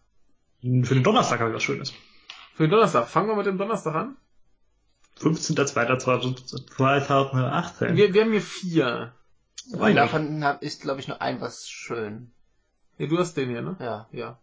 Für 0.60 0.94
den 0.94 1.02
Donnerstag 1.02 1.40
habe 1.40 1.50
ich 1.50 1.56
was 1.56 1.62
Schönes. 1.62 1.92
Für 2.55 2.64
den 2.64 2.70
Donnerstag. 2.70 3.09
Fangen 3.09 3.28
wir 3.28 3.36
mit 3.36 3.46
dem 3.46 3.56
Donnerstag 3.59 3.94
an. 3.94 4.16
15.02.2018. 5.20 7.96
Wir, 7.96 8.14
wir 8.14 8.22
haben 8.22 8.32
hier 8.32 8.42
vier. 8.42 9.12
Weil 9.72 9.94
davon 9.94 10.42
hab 10.44 10.62
ich, 10.62 10.80
glaube 10.80 11.00
ich, 11.00 11.09
nur 11.09 11.20
ein 11.20 11.40
was 11.40 11.68
schön. 11.68 12.30
Ja, 12.98 13.06
du 13.06 13.18
hast 13.18 13.36
den 13.36 13.50
hier, 13.50 13.62
ne? 13.62 13.76
Ja. 13.80 14.06
Ja. 14.12 14.38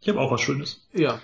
Ich 0.00 0.08
habe 0.08 0.18
auch 0.18 0.32
was 0.32 0.40
Schönes. 0.40 0.88
Ja. 0.92 1.20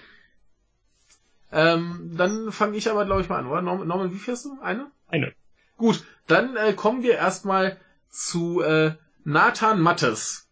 Ähm, 1.51 2.13
dann 2.17 2.53
fange 2.53 2.77
ich 2.77 2.91
aber, 2.91 3.07
glaube 3.07 3.23
ich, 3.23 3.29
mal 3.29 3.39
an, 3.39 3.47
oder? 3.47 3.63
Norman, 3.63 3.89
Norman, 3.89 4.13
wie 4.13 4.19
viel 4.19 4.35
hast 4.35 4.45
du? 4.45 4.61
Eine? 4.61 4.91
Eine. 5.09 5.33
Gut, 5.77 6.05
dann 6.27 6.57
äh, 6.57 6.75
kommen 6.75 7.03
wir 7.03 7.15
erstmal 7.15 7.79
zu 8.11 8.63
äh, 8.63 8.95
Nathan 9.29 9.81
Mattes. 9.81 10.47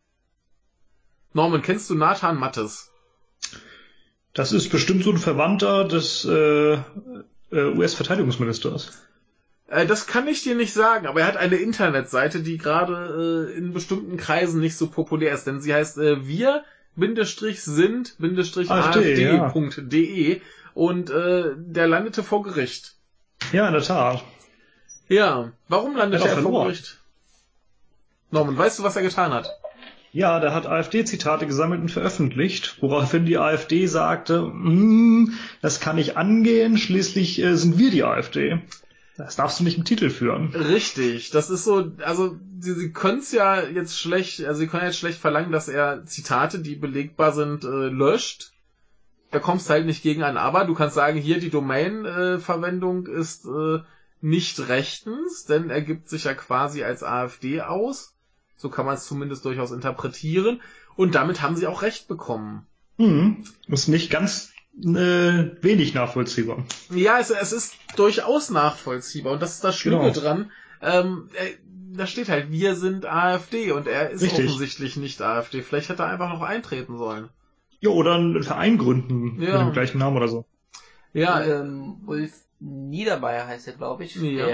Norman, 1.33 1.63
kennst 1.63 1.89
du 1.91 1.95
Nathan 1.95 2.37
Mattes? 2.37 2.91
Das 4.33 4.51
ist 4.51 4.69
bestimmt 4.69 5.05
so 5.05 5.13
ein 5.13 5.19
Verwandter 5.19 5.85
des 5.85 6.25
äh, 6.25 6.73
äh, 6.73 6.81
US-Verteidigungsministers. 7.53 8.91
Äh, 9.69 9.87
das 9.87 10.09
kann 10.09 10.27
ich 10.27 10.43
dir 10.43 10.57
nicht 10.57 10.73
sagen, 10.73 11.07
aber 11.07 11.21
er 11.21 11.29
hat 11.29 11.37
eine 11.37 11.55
Internetseite, 11.55 12.41
die 12.41 12.59
gerade 12.59 13.53
äh, 13.53 13.57
in 13.57 13.73
bestimmten 13.73 14.17
Kreisen 14.17 14.59
nicht 14.59 14.77
so 14.77 14.89
populär 14.89 15.33
ist, 15.35 15.47
denn 15.47 15.61
sie 15.61 15.73
heißt 15.73 15.99
äh, 15.99 16.27
wir 16.27 16.65
sind 16.97 18.17
afd.de 18.69 19.23
ja. 19.23 20.43
und 20.75 21.11
äh, 21.11 21.53
der 21.57 21.87
landete 21.87 22.25
vor 22.25 22.43
Gericht. 22.43 22.97
Ja, 23.53 23.69
in 23.69 23.73
der 23.73 23.83
Tat. 23.83 24.25
Ja, 25.09 25.53
warum 25.69 25.97
landete 25.97 26.25
er, 26.25 26.39
er 26.39 26.43
vor 26.43 26.65
Gericht? 26.65 27.04
Norman, 28.35 28.59
weißt 28.59 28.79
du, 28.79 28.83
was 28.83 28.97
er 28.97 29.03
getan 29.03 29.33
hat? 29.33 29.49
Ja, 30.13 30.39
der 30.39 30.55
hat 30.55 30.67
AfD-Zitate 30.67 31.47
gesammelt 31.47 31.81
und 31.81 31.91
veröffentlicht, 31.91 32.77
woraufhin 32.81 33.25
die 33.27 33.39
AfD 33.39 33.87
sagte, 33.87 34.43
mm, 34.43 35.33
das 35.61 35.81
kann 35.81 35.97
nicht 35.97 36.17
angehen, 36.17 36.77
schließlich 36.79 37.43
äh, 37.43 37.57
sind 37.57 37.79
wir 37.79 37.91
die 37.91 38.05
AfD. 38.05 38.61
Das 39.17 39.37
darfst 39.37 39.61
du 39.61 39.65
nicht 39.65 39.79
im 39.79 39.85
Titel 39.85 40.11
führen. 40.11 40.55
Richtig, 40.55 41.31
das 41.31 41.49
ist 41.51 41.65
so, 41.65 41.93
also 42.05 42.37
sie, 42.59 42.75
sie 42.75 42.93
können 42.93 43.21
es 43.21 43.31
ja 43.33 43.63
jetzt 43.63 43.99
schlecht, 43.99 44.45
also 44.45 44.61
sie 44.61 44.67
können 44.67 44.85
jetzt 44.85 44.99
schlecht 44.99 45.19
verlangen, 45.19 45.53
dass 45.53 45.69
er 45.69 46.05
Zitate, 46.05 46.59
die 46.59 46.75
belegbar 46.75 47.33
sind, 47.33 47.65
äh, 47.65 47.89
löscht. 47.89 48.53
Da 49.31 49.39
kommst 49.39 49.69
du 49.69 49.73
halt 49.73 49.87
nicht 49.87 50.03
gegen 50.03 50.23
an, 50.23 50.37
aber 50.37 50.65
du 50.65 50.75
kannst 50.75 50.95
sagen, 50.95 51.19
hier 51.19 51.39
die 51.41 51.51
Domain-Verwendung 51.51 53.07
äh, 53.07 53.19
ist 53.19 53.47
äh, 53.47 53.79
nicht 54.21 54.69
rechtens, 54.69 55.45
denn 55.45 55.71
er 55.71 55.83
gibt 55.83 56.09
sich 56.09 56.25
ja 56.25 56.35
quasi 56.35 56.83
als 56.85 57.03
AfD 57.03 57.61
aus. 57.61 58.14
So 58.57 58.69
kann 58.71 58.87
man 58.87 58.95
es 58.95 59.05
zumindest 59.07 59.45
durchaus 59.45 59.73
interpretieren. 59.73 60.61
Und 60.97 61.15
damit 61.15 61.43
haben 61.43 61.57
sie 61.57 61.67
auch 61.67 61.83
Recht 61.83 62.07
bekommen. 62.09 62.67
Hm, 62.99 63.45
ist 63.69 63.89
nicht 63.89 64.11
ganz 64.11 64.53
äh, 64.81 64.85
wenig 65.63 65.95
nachvollziehbar. 65.95 66.65
Ja, 66.91 67.19
es, 67.19 67.31
es 67.31 67.53
ist 67.53 67.75
durchaus 67.97 68.51
nachvollziehbar 68.51 69.33
und 69.33 69.43
das 69.43 69.55
ist 69.57 69.65
das 69.65 69.77
Schlimme 69.77 69.99
Genau. 70.13 70.13
dran. 70.13 70.51
Ähm, 70.81 71.29
äh, 71.35 71.55
da 71.97 72.07
steht 72.07 72.29
halt, 72.29 72.51
wir 72.51 72.75
sind 72.77 73.07
AfD 73.07 73.73
und 73.73 73.87
er 73.87 74.11
ist 74.11 74.23
Richtig. 74.23 74.47
offensichtlich 74.47 74.97
nicht 74.97 75.21
AfD. 75.23 75.63
Vielleicht 75.63 75.89
hätte 75.89 76.03
er 76.03 76.09
einfach 76.09 76.29
noch 76.29 76.43
eintreten 76.43 76.97
sollen. 76.99 77.29
Ja, 77.81 77.91
oder 77.91 78.15
einen 78.15 78.43
Verein 78.43 78.79
gründen 78.79 79.41
Ja. 79.43 79.59
mit 79.59 79.69
dem 79.69 79.73
gleichen 79.73 79.99
Namen 79.99 80.17
oder 80.17 80.29
so. 80.29 80.45
Ja, 81.13 81.41
ähm, 81.43 81.97
Wolf 82.05 82.33
Niederbayer 82.61 83.47
heißt 83.47 83.67
er, 83.69 83.75
glaube 83.75 84.05
ich, 84.05 84.15
Ja. 84.17 84.47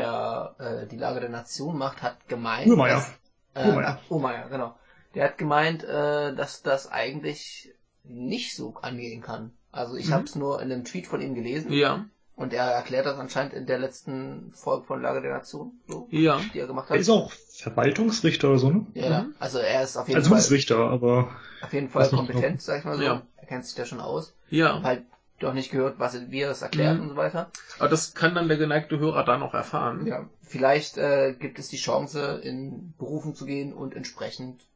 der 0.58 0.82
äh, 0.82 0.86
die 0.86 0.96
Lage 0.96 1.20
der 1.20 1.28
Nation 1.30 1.78
macht, 1.78 2.02
hat 2.02 2.28
gemeint. 2.28 2.66
Urmeier. 2.68 2.96
dass- 2.96 3.12
Äh, 3.54 3.68
Urmeier. 3.68 3.98
ach, 4.04 4.10
Urmeier, 4.10 4.48
genau. 4.48 4.74
Der 5.14 5.24
hat 5.24 5.38
gemeint, 5.38 5.82
äh, 5.84 6.34
dass 6.34 6.62
das 6.62 6.90
eigentlich 6.90 7.72
nicht 8.04 8.54
so 8.56 8.74
angehen 8.82 9.22
kann. 9.22 9.52
Also 9.72 9.96
ich 9.96 10.08
Mhm. 10.08 10.12
habe 10.12 10.24
es 10.24 10.34
nur 10.36 10.62
in 10.62 10.70
einem 10.72 10.84
Tweet 10.84 11.06
von 11.06 11.20
ihm 11.20 11.34
gelesen 11.34 11.72
ja, 11.72 12.04
und 12.36 12.52
er 12.52 12.64
erklärt 12.64 13.06
das 13.06 13.18
anscheinend 13.18 13.52
in 13.52 13.66
der 13.66 13.78
letzten 13.78 14.52
Folge 14.54 14.84
von 14.86 15.02
Lage 15.02 15.20
der 15.20 15.32
Nation, 15.34 15.72
so, 15.86 16.08
ja. 16.10 16.40
die 16.54 16.58
er 16.60 16.66
gemacht 16.66 16.88
Er 16.90 16.94
hat. 16.94 17.00
ist 17.00 17.10
auch 17.10 17.30
Verwaltungsrichter 17.52 18.48
oder 18.48 18.58
so, 18.58 18.70
ne? 18.70 18.86
Ja. 18.94 19.22
Mhm. 19.22 19.34
also 19.38 19.58
er 19.58 19.82
ist 19.82 19.96
auf 19.96 20.08
jeden 20.08 20.18
Also 20.18 20.30
Fall 20.30 20.36
Bundesrichter, 20.38 20.78
aber 20.78 21.30
auf 21.60 21.72
jeden 21.72 21.88
Fall 21.88 22.08
kompetent, 22.08 22.62
sag 22.62 22.78
ich 22.78 22.84
mal 22.84 22.96
so. 22.96 23.02
Ja. 23.02 23.22
Er 23.36 23.46
kennt 23.46 23.64
sich 23.66 23.74
da 23.74 23.84
schon 23.84 24.00
aus. 24.00 24.32
Ja, 24.48 24.74
Hab 24.76 24.84
halt 24.84 25.04
doch 25.42 25.52
nicht 25.54 25.70
gehört, 25.70 25.98
was 25.98 26.14
er, 26.14 26.30
wie 26.30 26.40
er 26.40 26.48
das 26.48 26.62
erklärt 26.62 26.96
Mhm. 26.96 27.02
und 27.02 27.08
so 27.10 27.16
weiter. 27.16 27.50
aber 27.78 27.88
das 27.88 28.14
kann 28.14 28.34
dann 28.34 28.48
der 28.48 28.56
geneigte 28.58 28.98
Hörer 28.98 29.24
da 29.24 29.36
noch 29.38 29.54
erfahren. 29.54 30.06
Ja, 30.06 30.28
vielleicht 30.42 30.96
äh, 30.98 31.34
gibt 31.38 31.58
es 31.58 31.68
die 31.68 31.76
Chance, 31.78 32.40
in 32.42 32.94
Berufung 32.98 33.34
zu 33.34 33.44
gehen 33.46 33.72
und 33.72 33.94
entsprechend 33.96 34.66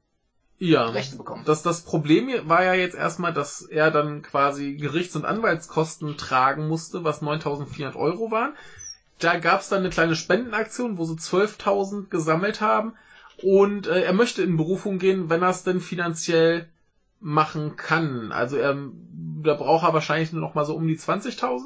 ja. 0.58 0.86
Rechte 0.86 1.16
bekommen. 1.16 1.42
Das, 1.44 1.62
das 1.62 1.82
Problem 1.82 2.30
war 2.48 2.62
ja 2.64 2.74
jetzt 2.74 2.94
erstmal, 2.94 3.32
dass 3.32 3.62
er 3.62 3.90
dann 3.90 4.22
quasi 4.22 4.74
Gerichts- 4.74 5.16
und 5.16 5.24
Anwaltskosten 5.24 6.16
tragen 6.16 6.68
musste, 6.68 7.04
was 7.04 7.22
9.400 7.22 7.96
Euro 7.96 8.30
waren. 8.30 8.54
Da 9.18 9.36
gab's 9.36 9.68
dann 9.68 9.80
eine 9.80 9.90
kleine 9.90 10.14
Spendenaktion, 10.16 10.96
wo 10.96 11.04
sie 11.04 11.14
12.000 11.14 12.08
gesammelt 12.08 12.60
haben. 12.60 12.94
Und 13.42 13.86
äh, 13.88 14.02
er 14.02 14.12
möchte 14.12 14.42
in 14.42 14.56
Berufung 14.56 14.98
gehen, 14.98 15.28
wenn 15.28 15.42
er 15.42 15.50
es 15.50 15.64
denn 15.64 15.80
finanziell 15.80 16.68
machen 17.24 17.76
kann. 17.76 18.32
Also 18.32 18.56
er, 18.56 18.76
da 19.42 19.54
braucht 19.54 19.82
er 19.82 19.94
wahrscheinlich 19.94 20.32
nur 20.32 20.42
noch 20.42 20.54
mal 20.54 20.66
so 20.66 20.76
um 20.76 20.86
die 20.86 20.98
20.000. 20.98 21.62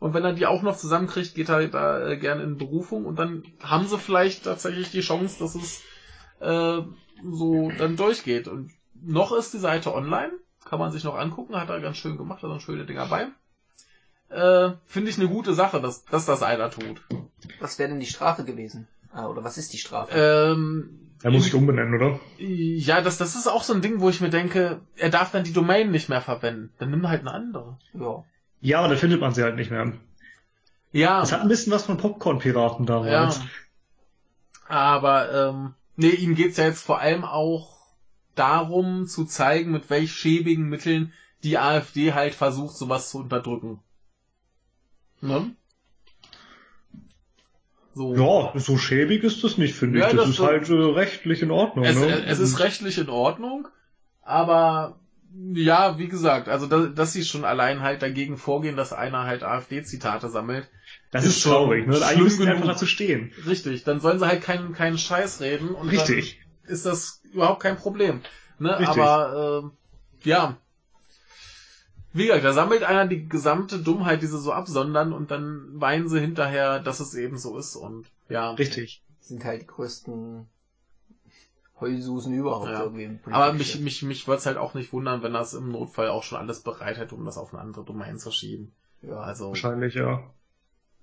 Und 0.00 0.14
wenn 0.14 0.24
er 0.24 0.32
die 0.32 0.46
auch 0.46 0.62
noch 0.62 0.76
zusammenkriegt, 0.76 1.34
geht 1.34 1.50
er 1.50 1.68
da 1.68 2.08
äh, 2.08 2.16
gerne 2.16 2.42
in 2.42 2.56
Berufung. 2.56 3.04
Und 3.04 3.18
dann 3.18 3.44
haben 3.62 3.86
sie 3.86 3.98
vielleicht 3.98 4.44
tatsächlich 4.44 4.90
die 4.90 5.02
Chance, 5.02 5.36
dass 5.38 5.54
es 5.54 5.82
äh, 6.40 6.82
so 7.30 7.70
dann 7.76 7.96
durchgeht. 7.96 8.48
Und 8.48 8.72
noch 9.02 9.32
ist 9.32 9.52
die 9.52 9.58
Seite 9.58 9.94
online, 9.94 10.32
kann 10.64 10.78
man 10.78 10.92
sich 10.92 11.04
noch 11.04 11.14
angucken, 11.14 11.56
hat 11.56 11.68
er 11.68 11.80
ganz 11.80 11.98
schön 11.98 12.16
gemacht, 12.16 12.42
da 12.42 12.48
sind 12.48 12.62
schöne 12.62 12.86
Dinger 12.86 13.06
bei. 13.06 13.28
Äh, 14.34 14.76
Finde 14.86 15.10
ich 15.10 15.18
eine 15.18 15.28
gute 15.28 15.52
Sache, 15.52 15.82
dass, 15.82 16.06
dass 16.06 16.24
das 16.24 16.42
einer 16.42 16.70
tut. 16.70 17.02
Was 17.60 17.78
wäre 17.78 17.90
denn 17.90 18.00
die 18.00 18.06
Strafe 18.06 18.44
gewesen? 18.44 18.88
Ah, 19.12 19.26
oder 19.26 19.44
was 19.44 19.58
ist 19.58 19.74
die 19.74 19.78
Strafe? 19.78 20.10
Ähm, 20.14 21.13
er 21.24 21.30
muss 21.30 21.44
sich 21.44 21.54
umbenennen, 21.54 21.94
oder? 21.94 22.20
ja, 22.38 23.00
das, 23.00 23.16
das 23.16 23.34
ist 23.34 23.46
auch 23.46 23.62
so 23.62 23.72
ein 23.72 23.80
Ding, 23.80 24.00
wo 24.00 24.10
ich 24.10 24.20
mir 24.20 24.28
denke, 24.28 24.82
er 24.96 25.08
darf 25.08 25.30
dann 25.30 25.42
die 25.42 25.54
Domain 25.54 25.90
nicht 25.90 26.10
mehr 26.10 26.20
verwenden. 26.20 26.70
Dann 26.78 26.90
nimm 26.90 27.08
halt 27.08 27.22
eine 27.22 27.32
andere. 27.32 27.78
ja. 27.94 28.24
Ja, 28.60 28.78
aber 28.78 28.88
da 28.88 28.96
findet 28.96 29.20
man 29.20 29.32
sie 29.34 29.42
halt 29.42 29.56
nicht 29.56 29.70
mehr. 29.70 29.92
Ja, 30.92 31.20
Das 31.20 31.32
hat 31.32 31.40
ein 31.40 31.48
bisschen 31.48 31.72
was 31.72 31.84
von 31.84 31.96
Popcorn-Piraten 31.96 32.86
ja. 32.86 32.94
damals. 32.94 33.40
Aber 34.68 35.32
ähm, 35.32 35.74
nee, 35.96 36.10
ihm 36.10 36.34
geht's 36.34 36.56
ja 36.58 36.64
jetzt 36.64 36.82
vor 36.82 36.98
allem 36.98 37.24
auch 37.24 37.76
darum 38.34 39.06
zu 39.06 39.24
zeigen, 39.24 39.70
mit 39.70 39.88
welch 39.90 40.12
schäbigen 40.12 40.68
Mitteln 40.68 41.12
die 41.42 41.58
AfD 41.58 42.12
halt 42.12 42.34
versucht, 42.34 42.76
sowas 42.76 43.10
zu 43.10 43.18
unterdrücken. 43.18 43.80
Ne? 45.20 45.54
So. 47.94 48.14
Ja, 48.16 48.58
so 48.58 48.76
schäbig 48.76 49.22
ist 49.22 49.44
das 49.44 49.56
nicht, 49.56 49.74
finde 49.74 50.00
Ja, 50.00 50.06
ich. 50.08 50.16
Das, 50.16 50.26
das- 50.26 50.34
ist 50.34 50.40
halt 50.40 50.68
äh, 50.68 50.72
rechtlich 50.74 51.42
in 51.42 51.50
Ordnung. 51.50 51.84
Es, 51.84 51.96
ne? 51.96 52.24
es 52.26 52.38
ist 52.40 52.58
rechtlich 52.58 52.98
in 52.98 53.08
Ordnung, 53.08 53.68
aber 54.22 54.98
ja, 55.52 55.98
wie 55.98 56.08
gesagt, 56.08 56.48
also 56.48 56.66
da, 56.66 56.86
dass 56.86 57.12
sie 57.12 57.24
schon 57.24 57.44
allein 57.44 57.80
halt 57.82 58.02
dagegen 58.02 58.36
vorgehen, 58.36 58.76
dass 58.76 58.92
einer 58.92 59.24
halt 59.24 59.42
AfD-Zitate 59.42 60.28
sammelt. 60.28 60.68
Das 61.10 61.24
ist 61.24 61.42
traurig, 61.42 61.86
ne? 61.86 61.96
Eigentlich 62.04 62.22
müssen 62.22 62.48
einfach 62.48 62.66
dazu 62.66 62.86
stehen. 62.86 63.32
Richtig, 63.46 63.84
dann 63.84 64.00
sollen 64.00 64.18
sie 64.18 64.26
halt 64.26 64.42
keinen 64.42 64.72
keinen 64.72 64.98
Scheiß 64.98 65.40
reden 65.40 65.70
und 65.70 65.88
Richtig. 65.88 66.40
ist 66.66 66.86
das 66.86 67.20
überhaupt 67.32 67.62
kein 67.62 67.76
Problem. 67.76 68.20
Ne? 68.58 68.78
Richtig. 68.78 69.02
Aber 69.02 69.72
äh, 70.24 70.28
ja. 70.28 70.56
Wie 72.14 72.26
gesagt, 72.26 72.44
da 72.44 72.52
sammelt 72.52 72.84
einer 72.84 73.06
die 73.06 73.28
gesamte 73.28 73.80
Dummheit, 73.80 74.22
die 74.22 74.28
sie 74.28 74.38
so 74.38 74.52
absondern 74.52 75.12
und 75.12 75.32
dann 75.32 75.80
weinen 75.80 76.08
sie 76.08 76.20
hinterher, 76.20 76.78
dass 76.78 77.00
es 77.00 77.14
eben 77.14 77.36
so 77.38 77.58
ist 77.58 77.74
und 77.74 78.06
ja. 78.28 78.52
Richtig. 78.52 79.02
sind 79.20 79.44
halt 79.44 79.62
die 79.62 79.66
größten 79.66 80.46
Heulsusen 81.80 82.32
überhaupt 82.32 82.70
Ja. 82.70 82.84
irgendwie. 82.84 83.04
im 83.04 83.18
Aber 83.32 83.52
mich, 83.52 83.80
mich, 83.80 84.02
mich 84.04 84.28
würde 84.28 84.38
es 84.38 84.46
halt 84.46 84.58
auch 84.58 84.74
nicht 84.74 84.92
wundern, 84.92 85.24
wenn 85.24 85.32
das 85.32 85.54
im 85.54 85.72
Notfall 85.72 86.08
auch 86.08 86.22
schon 86.22 86.38
alles 86.38 86.60
bereit 86.60 86.98
hätte, 86.98 87.16
um 87.16 87.24
das 87.24 87.36
auf 87.36 87.52
eine 87.52 87.60
andere 87.60 87.84
Domain 87.84 88.16
zu 88.16 88.30
schieben. 88.30 88.70
ja, 89.02 89.16
Also, 89.16 89.48
Wahrscheinlich, 89.48 89.94
ja. 89.94 90.22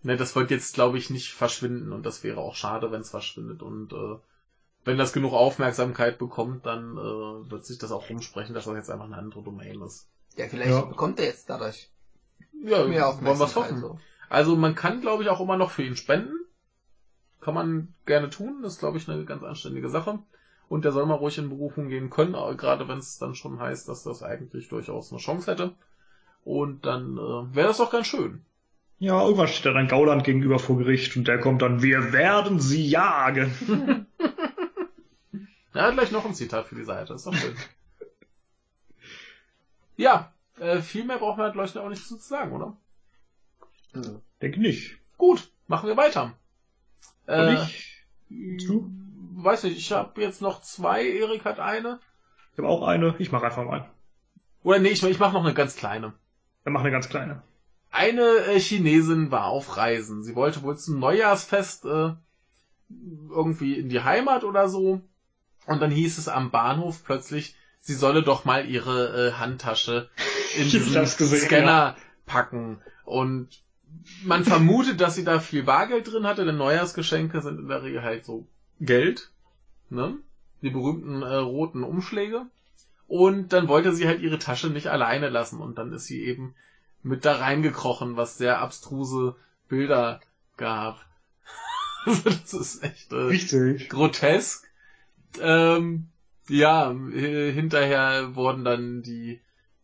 ne, 0.03 0.15
das 0.15 0.33
wird 0.37 0.49
jetzt, 0.49 0.75
glaube 0.75 0.97
ich, 0.97 1.09
nicht 1.09 1.33
verschwinden 1.33 1.91
und 1.91 2.05
das 2.05 2.23
wäre 2.23 2.39
auch 2.39 2.55
schade, 2.55 2.89
wenn 2.89 3.01
es 3.01 3.09
verschwindet. 3.09 3.61
Und 3.61 3.91
äh, 3.91 4.15
wenn 4.85 4.97
das 4.97 5.11
genug 5.11 5.33
Aufmerksamkeit 5.33 6.17
bekommt, 6.17 6.65
dann 6.65 6.97
äh, 6.97 7.51
wird 7.51 7.65
sich 7.65 7.79
das 7.79 7.91
auch 7.91 8.09
rumsprechen, 8.09 8.55
dass 8.55 8.63
das 8.63 8.75
jetzt 8.75 8.89
einfach 8.89 9.05
eine 9.05 9.17
andere 9.17 9.43
Domain 9.43 9.81
ist. 9.81 10.07
Ja, 10.37 10.47
vielleicht 10.47 10.71
Ja. 10.71 10.81
bekommt 10.81 11.19
er 11.19 11.25
jetzt 11.25 11.49
dadurch 11.49 11.89
Ja, 12.53 12.69
mehr 12.69 12.77
wollen 12.79 12.91
wir 12.93 13.07
Aufmerksamkeit. 13.07 13.55
hoffen. 13.63 13.77
So. 13.81 13.99
Also 14.29 14.55
man 14.55 14.75
kann, 14.75 15.01
glaube 15.01 15.23
ich, 15.23 15.29
auch 15.29 15.39
immer 15.41 15.57
noch 15.57 15.71
für 15.71 15.83
ihn 15.83 15.95
spenden. 15.95 16.33
Kann 17.41 17.53
man 17.53 17.93
gerne 18.05 18.29
tun. 18.29 18.61
Das 18.61 18.73
ist, 18.73 18.79
glaube 18.79 18.97
ich, 18.97 19.09
eine 19.09 19.25
ganz 19.25 19.43
anständige 19.43 19.89
Sache. 19.89 20.19
Und 20.69 20.85
der 20.85 20.91
soll 20.93 21.05
mal 21.05 21.15
ruhig 21.15 21.37
in 21.37 21.49
Berufung 21.49 21.89
gehen 21.89 22.09
können, 22.09 22.33
aber 22.35 22.55
gerade 22.55 22.87
wenn 22.87 22.99
es 22.99 23.17
dann 23.17 23.35
schon 23.35 23.59
heißt, 23.59 23.89
dass 23.89 24.03
das 24.03 24.23
eigentlich 24.23 24.69
durchaus 24.69 25.11
eine 25.11 25.19
Chance 25.19 25.51
hätte. 25.51 25.73
Und 26.45 26.85
dann 26.85 27.17
äh, 27.17 27.55
wäre 27.55 27.67
das 27.67 27.77
doch 27.77 27.91
ganz 27.91 28.07
schön. 28.07 28.41
Ja, 28.99 29.21
irgendwann 29.23 29.47
steht 29.47 29.65
da 29.65 29.73
dann 29.73 29.87
Gauland 29.87 30.23
gegenüber 30.23 30.59
vor 30.59 30.77
Gericht 30.77 31.17
und 31.17 31.27
der 31.27 31.39
kommt 31.39 31.61
dann, 31.61 31.81
wir 31.81 32.13
werden 32.13 32.59
sie 32.59 32.87
jagen. 32.87 33.51
Er 35.73 35.83
hat 35.83 35.93
gleich 35.93 36.11
noch 36.11 36.25
ein 36.25 36.33
Zitat 36.33 36.67
für 36.67 36.75
die 36.75 36.83
Seite. 36.83 37.13
Ist 37.13 37.25
doch 37.25 37.33
schön. 37.33 37.55
ja, 39.97 40.31
äh, 40.59 40.81
viel 40.81 41.03
mehr 41.05 41.17
braucht 41.17 41.37
man, 41.37 41.51
glaube 41.51 41.67
ich, 41.67 41.77
auch 41.77 41.89
nicht 41.89 42.05
zu 42.05 42.17
sagen, 42.17 42.51
oder? 42.51 42.77
Mhm. 43.93 44.21
Denke 44.41 44.59
nicht. 44.59 44.97
Gut, 45.17 45.51
machen 45.67 45.87
wir 45.87 45.97
weiter. 45.97 46.33
Und 47.27 47.33
Äh, 47.33 47.63
ich? 47.63 48.05
Du? 48.65 48.89
weiß 49.33 49.63
nicht, 49.63 49.77
ich 49.77 49.91
habe 49.91 50.21
jetzt 50.21 50.41
noch 50.41 50.61
zwei, 50.61 51.05
Erik 51.05 51.45
hat 51.45 51.59
eine. 51.59 51.99
Ich 52.53 52.57
habe 52.57 52.67
auch 52.67 52.85
eine. 52.87 53.15
Ich 53.19 53.31
mache 53.31 53.45
einfach 53.45 53.65
mal. 53.65 53.89
Oder 54.63 54.79
nee, 54.79 54.89
ich, 54.89 55.03
ich 55.03 55.19
mache 55.19 55.33
noch 55.33 55.43
eine 55.43 55.53
ganz 55.53 55.75
kleine. 55.75 56.13
Dann 56.63 56.73
mach 56.73 56.81
eine 56.81 56.91
ganz 56.91 57.09
kleine. 57.09 57.41
Eine 57.89 58.21
äh, 58.21 58.59
Chinesin 58.59 59.31
war 59.31 59.45
auf 59.45 59.77
Reisen. 59.77 60.23
Sie 60.23 60.35
wollte 60.35 60.61
wohl 60.63 60.77
zum 60.77 60.99
Neujahrsfest 60.99 61.85
äh, 61.85 62.13
irgendwie 63.29 63.79
in 63.79 63.89
die 63.89 64.01
Heimat 64.01 64.43
oder 64.43 64.67
so. 64.69 65.01
Und 65.65 65.81
dann 65.81 65.91
hieß 65.91 66.17
es 66.17 66.27
am 66.27 66.51
Bahnhof 66.51 67.03
plötzlich, 67.03 67.55
sie 67.81 67.95
solle 67.95 68.23
doch 68.23 68.45
mal 68.45 68.69
ihre 68.69 69.29
äh, 69.29 69.33
Handtasche 69.33 70.09
in 70.55 70.63
diesen 70.69 70.93
gesehen, 70.93 71.39
Scanner 71.39 71.97
packen. 72.25 72.79
Und 73.03 73.49
man 74.23 74.45
vermutet, 74.45 75.01
dass 75.01 75.15
sie 75.15 75.23
da 75.23 75.39
viel 75.39 75.63
Bargeld 75.63 76.11
drin 76.11 76.25
hatte, 76.25 76.45
denn 76.45 76.57
Neujahrsgeschenke 76.57 77.41
sind 77.41 77.59
in 77.59 77.67
der 77.67 77.83
Regel 77.83 78.03
halt 78.03 78.25
so 78.25 78.47
Geld. 78.79 79.29
Ne? 79.89 80.15
Die 80.61 80.69
berühmten 80.69 81.21
äh, 81.21 81.35
roten 81.35 81.83
Umschläge. 81.83 82.45
Und 83.07 83.51
dann 83.51 83.67
wollte 83.67 83.93
sie 83.93 84.07
halt 84.07 84.21
ihre 84.21 84.39
Tasche 84.39 84.69
nicht 84.69 84.87
alleine 84.87 85.29
lassen. 85.29 85.59
Und 85.59 85.77
dann 85.77 85.91
ist 85.91 86.05
sie 86.05 86.23
eben 86.23 86.55
mit 87.03 87.25
da 87.25 87.35
reingekrochen, 87.35 88.15
was 88.15 88.37
sehr 88.37 88.59
abstruse 88.59 89.35
Bilder 89.67 90.21
gab. 90.55 91.03
Also 92.05 92.21
das 92.29 92.53
ist 92.53 92.83
echt 92.83 93.11
äh, 93.11 93.15
Richtig. 93.15 93.89
grotesk. 93.89 94.67
Ähm, 95.39 96.07
ja, 96.51 96.91
äh, 96.91 97.51
hinterher 97.51 98.35
wurden 98.35 98.63
dann 98.63 99.01
die 99.01 99.41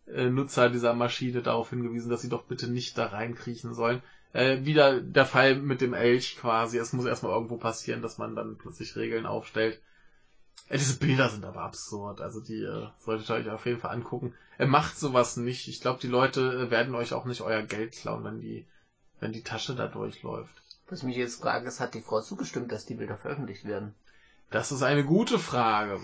äh, 0.07 0.30
Nutzer 0.30 0.69
dieser 0.69 0.94
Maschine 0.94 1.41
darauf 1.41 1.69
hingewiesen, 1.69 2.10
dass 2.10 2.22
sie 2.22 2.30
doch 2.30 2.44
bitte 2.44 2.68
nicht 2.68 2.98
da 2.98 3.07
reinkriechen 3.07 3.73
sollen. 3.73 4.02
Äh, 4.34 4.65
wieder 4.65 4.99
der 4.99 5.26
Fall 5.26 5.56
mit 5.56 5.81
dem 5.81 5.94
Elch 5.94 6.38
quasi. 6.38 6.77
Es 6.77 6.94
muss 6.94 7.06
erstmal 7.06 7.34
irgendwo 7.34 7.57
passieren, 7.57 8.02
dass 8.02 8.18
man 8.18 8.35
dann 8.35 8.57
plötzlich 8.57 8.95
Regeln 8.95 9.26
aufstellt. 9.26 9.81
Äh, 10.68 10.77
diese 10.77 10.99
Bilder 10.99 11.30
sind 11.30 11.45
aber 11.45 11.61
absurd. 11.61 12.22
Also 12.22 12.41
die 12.41 12.61
äh, 12.61 12.88
solltet 12.99 13.30
ihr 13.30 13.35
euch 13.35 13.49
auf 13.49 13.65
jeden 13.65 13.80
Fall 13.80 13.91
angucken. 13.91 14.34
Er 14.57 14.68
macht 14.68 14.99
sowas 14.99 15.38
nicht. 15.38 15.68
Ich 15.68 15.81
glaube, 15.81 16.02
die 16.02 16.07
Leute 16.07 16.41
äh, 16.68 16.72
werden 16.72 16.95
euch 16.95 17.14
auch 17.14 17.26
nicht 17.26 17.41
euer 17.41 17.61
Geld 17.61 17.94
klauen, 17.94 18.23
wenn 18.23 18.41
die, 18.41 18.65
wenn 19.19 19.31
die 19.31 19.44
Tasche 19.44 19.76
da 19.76 19.88
durchläuft. 19.88 20.53
Was 20.89 21.03
mich 21.03 21.18
jetzt 21.18 21.41
frage, 21.41 21.68
ist, 21.68 21.80
hat 21.80 21.94
die 21.94 22.02
Frau 22.02 22.22
zugestimmt, 22.22 22.72
dass 22.72 22.85
die 22.85 22.95
Bilder 22.95 23.18
veröffentlicht 23.18 23.65
werden? 23.65 23.94
Das 24.49 24.72
ist 24.72 24.84
eine 24.84 25.03
gute 25.03 25.39
Frage. 25.39 25.99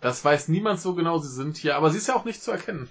Das 0.00 0.24
weiß 0.24 0.48
niemand 0.48 0.80
so 0.80 0.94
genau, 0.94 1.18
sie 1.18 1.28
sind 1.28 1.56
hier, 1.56 1.76
aber 1.76 1.90
sie 1.90 1.98
ist 1.98 2.08
ja 2.08 2.16
auch 2.16 2.24
nicht 2.24 2.42
zu 2.42 2.50
erkennen. 2.50 2.88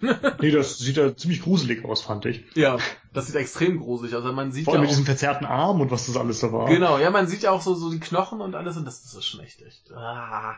nee, 0.40 0.50
das 0.50 0.78
sieht 0.78 0.96
ja 0.96 1.16
ziemlich 1.16 1.42
gruselig 1.42 1.84
aus, 1.84 2.02
fand 2.02 2.26
ich. 2.26 2.44
Ja, 2.54 2.78
das 3.12 3.26
sieht 3.26 3.36
extrem 3.36 3.78
gruselig 3.78 4.14
aus. 4.14 4.22
Also 4.22 4.34
man 4.34 4.52
sieht 4.52 4.64
Vor 4.64 4.74
allem 4.74 4.82
ja 4.82 4.82
mit 4.82 4.88
auch, 4.88 4.92
diesem 4.92 5.06
verzerrten 5.06 5.46
Arm 5.46 5.80
und 5.80 5.90
was 5.90 6.06
das 6.06 6.16
alles 6.16 6.40
da 6.40 6.52
war. 6.52 6.68
Genau, 6.68 6.98
ja, 6.98 7.10
man 7.10 7.26
sieht 7.26 7.42
ja 7.42 7.52
auch 7.52 7.62
so, 7.62 7.74
so 7.74 7.90
die 7.90 8.00
Knochen 8.00 8.40
und 8.40 8.54
alles 8.54 8.76
und 8.76 8.84
das, 8.84 9.02
das 9.02 9.14
ist 9.14 9.24
schon 9.24 9.40
echt, 9.40 9.62
echt. 9.62 9.92
Ah, 9.92 10.56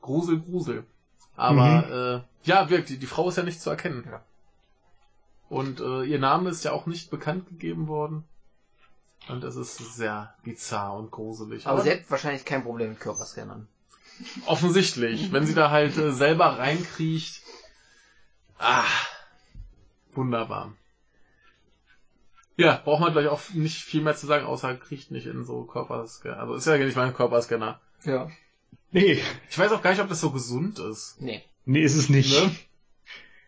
Grusel, 0.00 0.40
Grusel. 0.40 0.84
Aber 1.36 2.24
äh, 2.44 2.48
ja, 2.48 2.68
wirklich, 2.70 2.98
die 2.98 3.06
Frau 3.06 3.28
ist 3.28 3.36
ja 3.36 3.42
nicht 3.42 3.60
zu 3.60 3.70
erkennen. 3.70 4.04
Ja. 4.06 4.22
Und 5.48 5.80
äh, 5.80 6.04
ihr 6.04 6.18
Name 6.18 6.50
ist 6.50 6.64
ja 6.64 6.72
auch 6.72 6.86
nicht 6.86 7.10
bekannt 7.10 7.48
gegeben 7.48 7.88
worden. 7.88 8.24
Und 9.28 9.44
es 9.44 9.54
ist 9.54 9.76
sehr 9.94 10.34
bizarr 10.42 10.94
und 10.94 11.10
gruselig. 11.10 11.66
Aber 11.66 11.82
sie 11.82 11.92
hat 11.92 12.10
wahrscheinlich 12.10 12.44
kein 12.44 12.64
Problem 12.64 12.90
mit 12.90 13.00
Körperscannern. 13.00 13.68
Offensichtlich, 14.46 15.32
wenn 15.32 15.46
sie 15.46 15.54
da 15.54 15.70
halt 15.70 15.96
äh, 15.96 16.12
selber 16.12 16.58
reinkriecht. 16.58 17.42
Ah, 18.58 18.84
wunderbar. 20.14 20.72
Ja, 22.56 22.80
braucht 22.84 23.00
man 23.00 23.12
gleich 23.12 23.28
auch 23.28 23.40
nicht 23.54 23.78
viel 23.82 24.02
mehr 24.02 24.14
zu 24.14 24.26
sagen, 24.26 24.44
außer 24.46 24.74
kriecht 24.76 25.10
nicht 25.10 25.26
in 25.26 25.44
so 25.44 25.64
Körperscanner. 25.64 26.38
Also 26.38 26.54
ist 26.54 26.66
ja 26.66 26.76
nicht 26.76 26.96
mein 26.96 27.14
Körperscanner. 27.14 27.80
Ja. 28.04 28.30
Nee, 28.90 29.20
Ich 29.50 29.58
weiß 29.58 29.72
auch 29.72 29.82
gar 29.82 29.90
nicht, 29.90 30.00
ob 30.02 30.08
das 30.08 30.20
so 30.20 30.30
gesund 30.30 30.78
ist. 30.78 31.16
Nee. 31.20 31.42
nee, 31.64 31.80
ist 31.82 31.96
es 31.96 32.08
nicht. 32.10 32.30
Ne? 32.30 32.54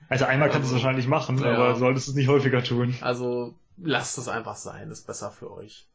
Also 0.09 0.25
einmal 0.25 0.49
kannst 0.51 0.65
du 0.65 0.69
es 0.69 0.73
Also, 0.73 0.85
wahrscheinlich 0.85 1.07
machen, 1.07 1.39
ja. 1.39 1.55
aber 1.55 1.77
solltest 1.77 2.09
es 2.09 2.15
nicht 2.15 2.29
häufiger 2.29 2.63
tun, 2.65 2.95
Also 3.03 3.55
lasst 3.77 4.17
es 4.19 4.29
einfach 4.29 4.57
sein, 4.57 4.91
ist 4.91 5.07
besser 5.07 5.31
für 5.31 5.51
euch. 5.53 5.87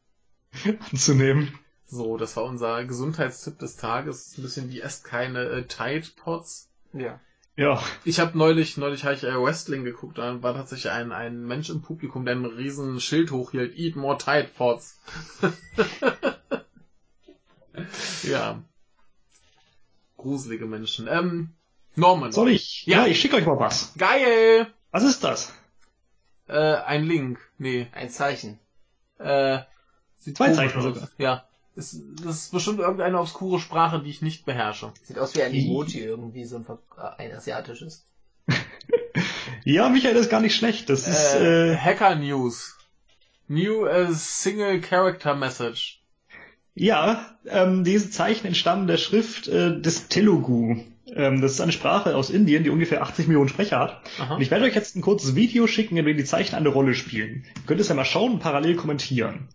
anzunehmen. 0.92 1.58
So, 1.90 2.16
das 2.16 2.36
war 2.36 2.44
unser 2.44 2.84
Gesundheitstipp 2.84 3.58
des 3.58 3.76
Tages. 3.76 4.36
Ein 4.38 4.42
bisschen 4.42 4.70
wie 4.70 4.80
esst 4.80 5.04
keine 5.04 5.42
äh, 5.44 5.66
Tide 5.66 6.06
Pods. 6.16 6.70
Ja. 6.92 7.20
Ja, 7.56 7.82
Ich 8.04 8.20
habe 8.20 8.38
neulich, 8.38 8.76
neulich 8.76 9.04
habe 9.04 9.14
ich 9.14 9.24
äh, 9.24 9.34
Wrestling 9.34 9.84
geguckt, 9.84 10.18
da 10.18 10.42
war 10.42 10.54
tatsächlich 10.54 10.90
ein, 10.92 11.12
ein 11.12 11.44
Mensch 11.44 11.68
im 11.68 11.82
Publikum, 11.82 12.24
der 12.24 12.36
ein 12.36 12.44
riesen 12.46 13.00
Schild 13.00 13.32
hochhielt, 13.32 13.76
Eat 13.76 13.96
more 13.96 14.16
Tide 14.16 14.48
Pods. 14.56 14.98
ja. 18.22 18.62
Gruselige 20.16 20.66
Menschen. 20.66 21.08
Ähm, 21.08 21.54
Norman. 21.96 22.30
soll 22.32 22.50
ich? 22.50 22.86
Ja. 22.86 23.02
Ja, 23.02 23.06
ich 23.08 23.20
schicke 23.20 23.36
euch 23.36 23.46
mal 23.46 23.58
was. 23.58 23.92
Geil! 23.98 24.72
Was 24.92 25.02
ist 25.02 25.24
das? 25.24 25.52
Äh, 26.46 26.56
ein 26.56 27.04
Link. 27.04 27.40
Nee. 27.58 27.88
Ein 27.92 28.10
Zeichen. 28.10 28.58
Äh, 29.18 29.58
sieht 30.18 30.36
Zwei 30.36 30.52
Zeichen 30.52 30.78
aus. 30.78 30.84
sogar. 30.84 31.10
Ja. 31.18 31.44
Ist, 31.76 32.00
das 32.24 32.36
ist 32.36 32.52
bestimmt 32.52 32.80
irgendeine 32.80 33.18
obskure 33.20 33.60
Sprache, 33.60 34.02
die 34.02 34.10
ich 34.10 34.22
nicht 34.22 34.44
beherrsche. 34.44 34.92
Sieht 35.04 35.18
aus 35.18 35.34
wie 35.34 35.42
ein 35.42 35.54
Emoji 35.54 36.00
irgendwie, 36.00 36.44
so 36.44 36.56
ein, 36.56 36.64
ver- 36.64 36.78
äh, 36.98 37.22
ein 37.22 37.32
asiatisches. 37.36 38.06
Ja, 39.64 39.88
Michael, 39.90 40.14
das 40.14 40.22
ist 40.26 40.30
gar 40.30 40.40
nicht 40.40 40.54
schlecht. 40.56 40.88
Das 40.88 41.06
ist, 41.06 41.34
Äh, 41.34 41.72
äh, 41.72 41.76
Hacker 41.76 42.14
News. 42.14 42.76
New 43.48 43.84
äh, 43.84 44.12
Single 44.12 44.80
Character 44.80 45.34
Message. 45.34 46.00
ja, 46.74 47.36
ähm, 47.46 47.84
diese 47.84 48.10
Zeichen 48.10 48.46
entstammen 48.46 48.86
der 48.86 48.96
Schrift 48.96 49.48
äh, 49.48 49.80
des 49.80 50.08
Telugu. 50.08 50.76
Ähm, 51.14 51.40
das 51.42 51.52
ist 51.52 51.60
eine 51.60 51.72
Sprache 51.72 52.16
aus 52.16 52.30
Indien, 52.30 52.64
die 52.64 52.70
ungefähr 52.70 53.02
80 53.02 53.26
Millionen 53.26 53.48
Sprecher 53.48 53.78
hat. 53.80 54.02
Aha. 54.18 54.36
Und 54.36 54.40
ich 54.40 54.50
werde 54.50 54.64
euch 54.64 54.74
jetzt 54.74 54.96
ein 54.96 55.02
kurzes 55.02 55.34
Video 55.34 55.66
schicken, 55.66 55.96
in 55.96 56.06
dem 56.06 56.16
die 56.16 56.24
Zeichen 56.24 56.54
eine 56.54 56.68
Rolle 56.68 56.94
spielen. 56.94 57.44
Ihr 57.56 57.62
könnt 57.66 57.80
es 57.80 57.88
ja 57.88 57.94
mal 57.94 58.04
schauen 58.04 58.32
und 58.34 58.38
parallel 58.40 58.76
kommentieren. 58.76 59.48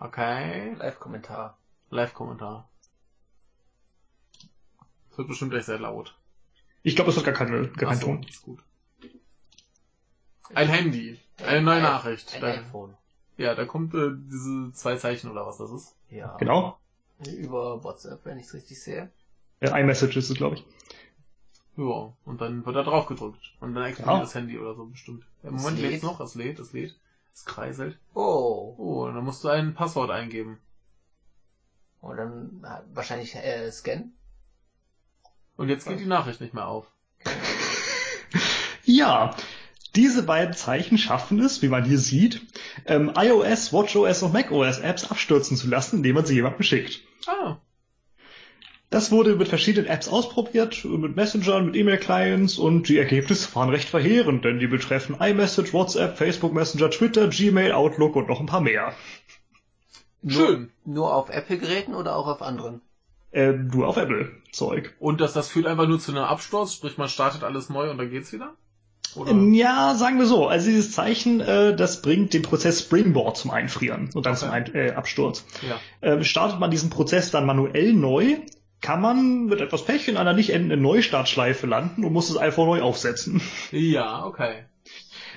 Okay. 0.00 0.74
Live-Kommentar. 0.74 1.56
Live-Kommentar. 1.90 2.68
Das 5.10 5.18
wird 5.18 5.28
bestimmt 5.28 5.50
gleich 5.52 5.64
sehr 5.66 5.78
laut. 5.78 6.16
Ich 6.82 6.96
glaube, 6.96 7.10
es 7.10 7.16
hat 7.16 7.24
gar 7.24 7.34
keine, 7.34 7.68
gar 7.68 7.94
so, 7.94 8.06
Ton. 8.06 8.22
ist 8.22 8.42
gut. 8.42 8.60
Ein 10.54 10.68
Handy. 10.68 11.18
Eine 11.44 11.62
neue 11.62 11.76
Ein- 11.76 11.82
Nachricht. 11.82 12.34
Ein 12.34 12.40
Da, 12.40 12.46
iPhone. 12.48 12.96
ja, 13.36 13.54
da 13.54 13.64
kommt 13.66 13.94
äh, 13.94 14.10
diese 14.14 14.72
zwei 14.72 14.96
Zeichen 14.96 15.30
oder 15.30 15.46
was 15.46 15.58
das 15.58 15.70
ist. 15.70 15.94
Ja. 16.10 16.36
Genau. 16.38 16.78
Über 17.36 17.84
WhatsApp, 17.84 18.24
wenn 18.24 18.38
ich 18.38 18.46
es 18.46 18.54
richtig 18.54 18.80
sehe. 18.82 19.10
Äh, 19.60 19.78
iMessage 19.80 20.16
ist 20.16 20.30
es, 20.30 20.36
glaube 20.36 20.56
ich. 20.56 20.64
Ja, 21.76 22.12
und 22.24 22.40
dann 22.40 22.64
wird 22.64 22.76
da 22.76 22.82
drauf 22.82 23.06
gedrückt. 23.06 23.52
Und 23.60 23.74
dann 23.74 23.84
explodiert 23.84 24.16
Ja. 24.16 24.20
das 24.22 24.34
Handy 24.34 24.58
oder 24.58 24.74
so 24.74 24.86
bestimmt. 24.86 25.24
Im 25.42 25.54
Moment 25.54 25.78
lädt. 25.78 25.90
lädt 25.92 26.02
noch, 26.02 26.20
es 26.20 26.34
lädt, 26.34 26.58
es 26.58 26.72
lädt. 26.72 26.98
Es 27.34 27.44
kreiselt. 27.44 27.98
Oh. 28.14 28.74
Oh, 28.76 29.04
und 29.04 29.14
dann 29.14 29.24
musst 29.24 29.44
du 29.44 29.48
ein 29.48 29.74
Passwort 29.74 30.10
eingeben. 30.10 30.58
Und 32.00 32.16
dann 32.16 32.64
äh, 32.64 32.94
wahrscheinlich 32.94 33.34
äh, 33.36 33.70
Scan. 33.70 34.12
Und 35.56 35.68
jetzt 35.68 35.86
geht 35.86 36.00
die 36.00 36.06
Nachricht 36.06 36.40
nicht 36.40 36.54
mehr 36.54 36.66
auf. 36.66 36.86
Ja, 38.84 39.36
diese 39.94 40.22
beiden 40.22 40.54
Zeichen 40.54 40.98
schaffen 40.98 41.40
es, 41.40 41.62
wie 41.62 41.68
man 41.68 41.84
hier 41.84 41.98
sieht, 41.98 42.40
ähm, 42.86 43.12
iOS, 43.16 43.72
WatchOS 43.72 44.22
und 44.22 44.32
macOS 44.32 44.78
Apps 44.78 45.10
abstürzen 45.10 45.56
zu 45.56 45.68
lassen, 45.68 45.96
indem 45.98 46.14
man 46.14 46.26
sie 46.26 46.34
jemandem 46.34 46.62
schickt. 46.62 47.00
Ah, 47.26 47.58
Das 48.90 49.12
wurde 49.12 49.36
mit 49.36 49.46
verschiedenen 49.46 49.88
Apps 49.88 50.08
ausprobiert, 50.08 50.84
mit 50.84 51.14
Messengern, 51.14 51.66
mit 51.66 51.76
E-Mail-Clients 51.76 52.58
und 52.58 52.88
die 52.88 52.98
Ergebnisse 52.98 53.54
waren 53.54 53.68
recht 53.70 53.88
verheerend, 53.88 54.44
denn 54.44 54.58
die 54.58 54.66
betreffen 54.66 55.16
iMessage, 55.20 55.72
WhatsApp, 55.72 56.18
Facebook 56.18 56.52
Messenger, 56.52 56.90
Twitter, 56.90 57.28
Gmail, 57.28 57.70
Outlook 57.72 58.16
und 58.16 58.28
noch 58.28 58.40
ein 58.40 58.46
paar 58.46 58.60
mehr. 58.60 58.92
schön. 60.26 60.70
Nur 60.84 61.14
auf 61.14 61.30
Apple-Geräten 61.30 61.94
oder 61.94 62.16
auch 62.16 62.26
auf 62.26 62.42
anderen? 62.42 62.80
Äh, 63.32 63.52
nur 63.52 63.86
auf 63.86 63.96
Apple-Zeug. 63.96 64.92
Und 64.98 65.20
das, 65.20 65.34
das 65.34 65.48
führt 65.48 65.66
einfach 65.66 65.86
nur 65.86 66.00
zu 66.00 66.10
einem 66.10 66.24
Absturz, 66.24 66.74
sprich 66.74 66.98
man 66.98 67.08
startet 67.08 67.44
alles 67.44 67.70
neu 67.70 67.90
und 67.90 67.98
dann 67.98 68.10
geht's 68.10 68.32
wieder? 68.32 68.54
Oder? 69.14 69.30
Ähm, 69.30 69.54
Ja, 69.54 69.94
sagen 69.94 70.18
wir 70.18 70.26
so. 70.26 70.48
Also 70.48 70.66
dieses 70.68 70.90
Zeichen, 70.90 71.40
äh, 71.40 71.76
das 71.76 72.02
bringt 72.02 72.32
den 72.34 72.42
Prozess 72.42 72.80
Springboard 72.80 73.36
zum 73.36 73.52
Einfrieren 73.52 74.10
und 74.14 74.26
dann 74.26 74.32
Okay. 74.32 74.40
zum 74.40 74.50
Ein 74.50 74.74
äh, 74.74 74.90
Absturz. 74.92 75.44
Ja. 75.68 75.78
Ähm, 76.02 76.24
startet 76.24 76.58
man 76.58 76.72
diesen 76.72 76.90
Prozess 76.90 77.30
dann 77.30 77.46
manuell 77.46 77.92
neu, 77.92 78.38
kann 78.80 79.00
man 79.00 79.46
mit 79.46 79.60
etwas 79.60 79.84
Pech 79.84 80.08
in 80.08 80.16
einer 80.16 80.32
nicht 80.32 80.50
endenden 80.50 80.82
Neustartschleife 80.82 81.66
landen 81.66 82.04
und 82.04 82.12
muss 82.12 82.30
es 82.30 82.36
einfach 82.36 82.64
neu 82.64 82.80
aufsetzen. 82.82 83.40
Ja, 83.72 84.24
okay. 84.24 84.64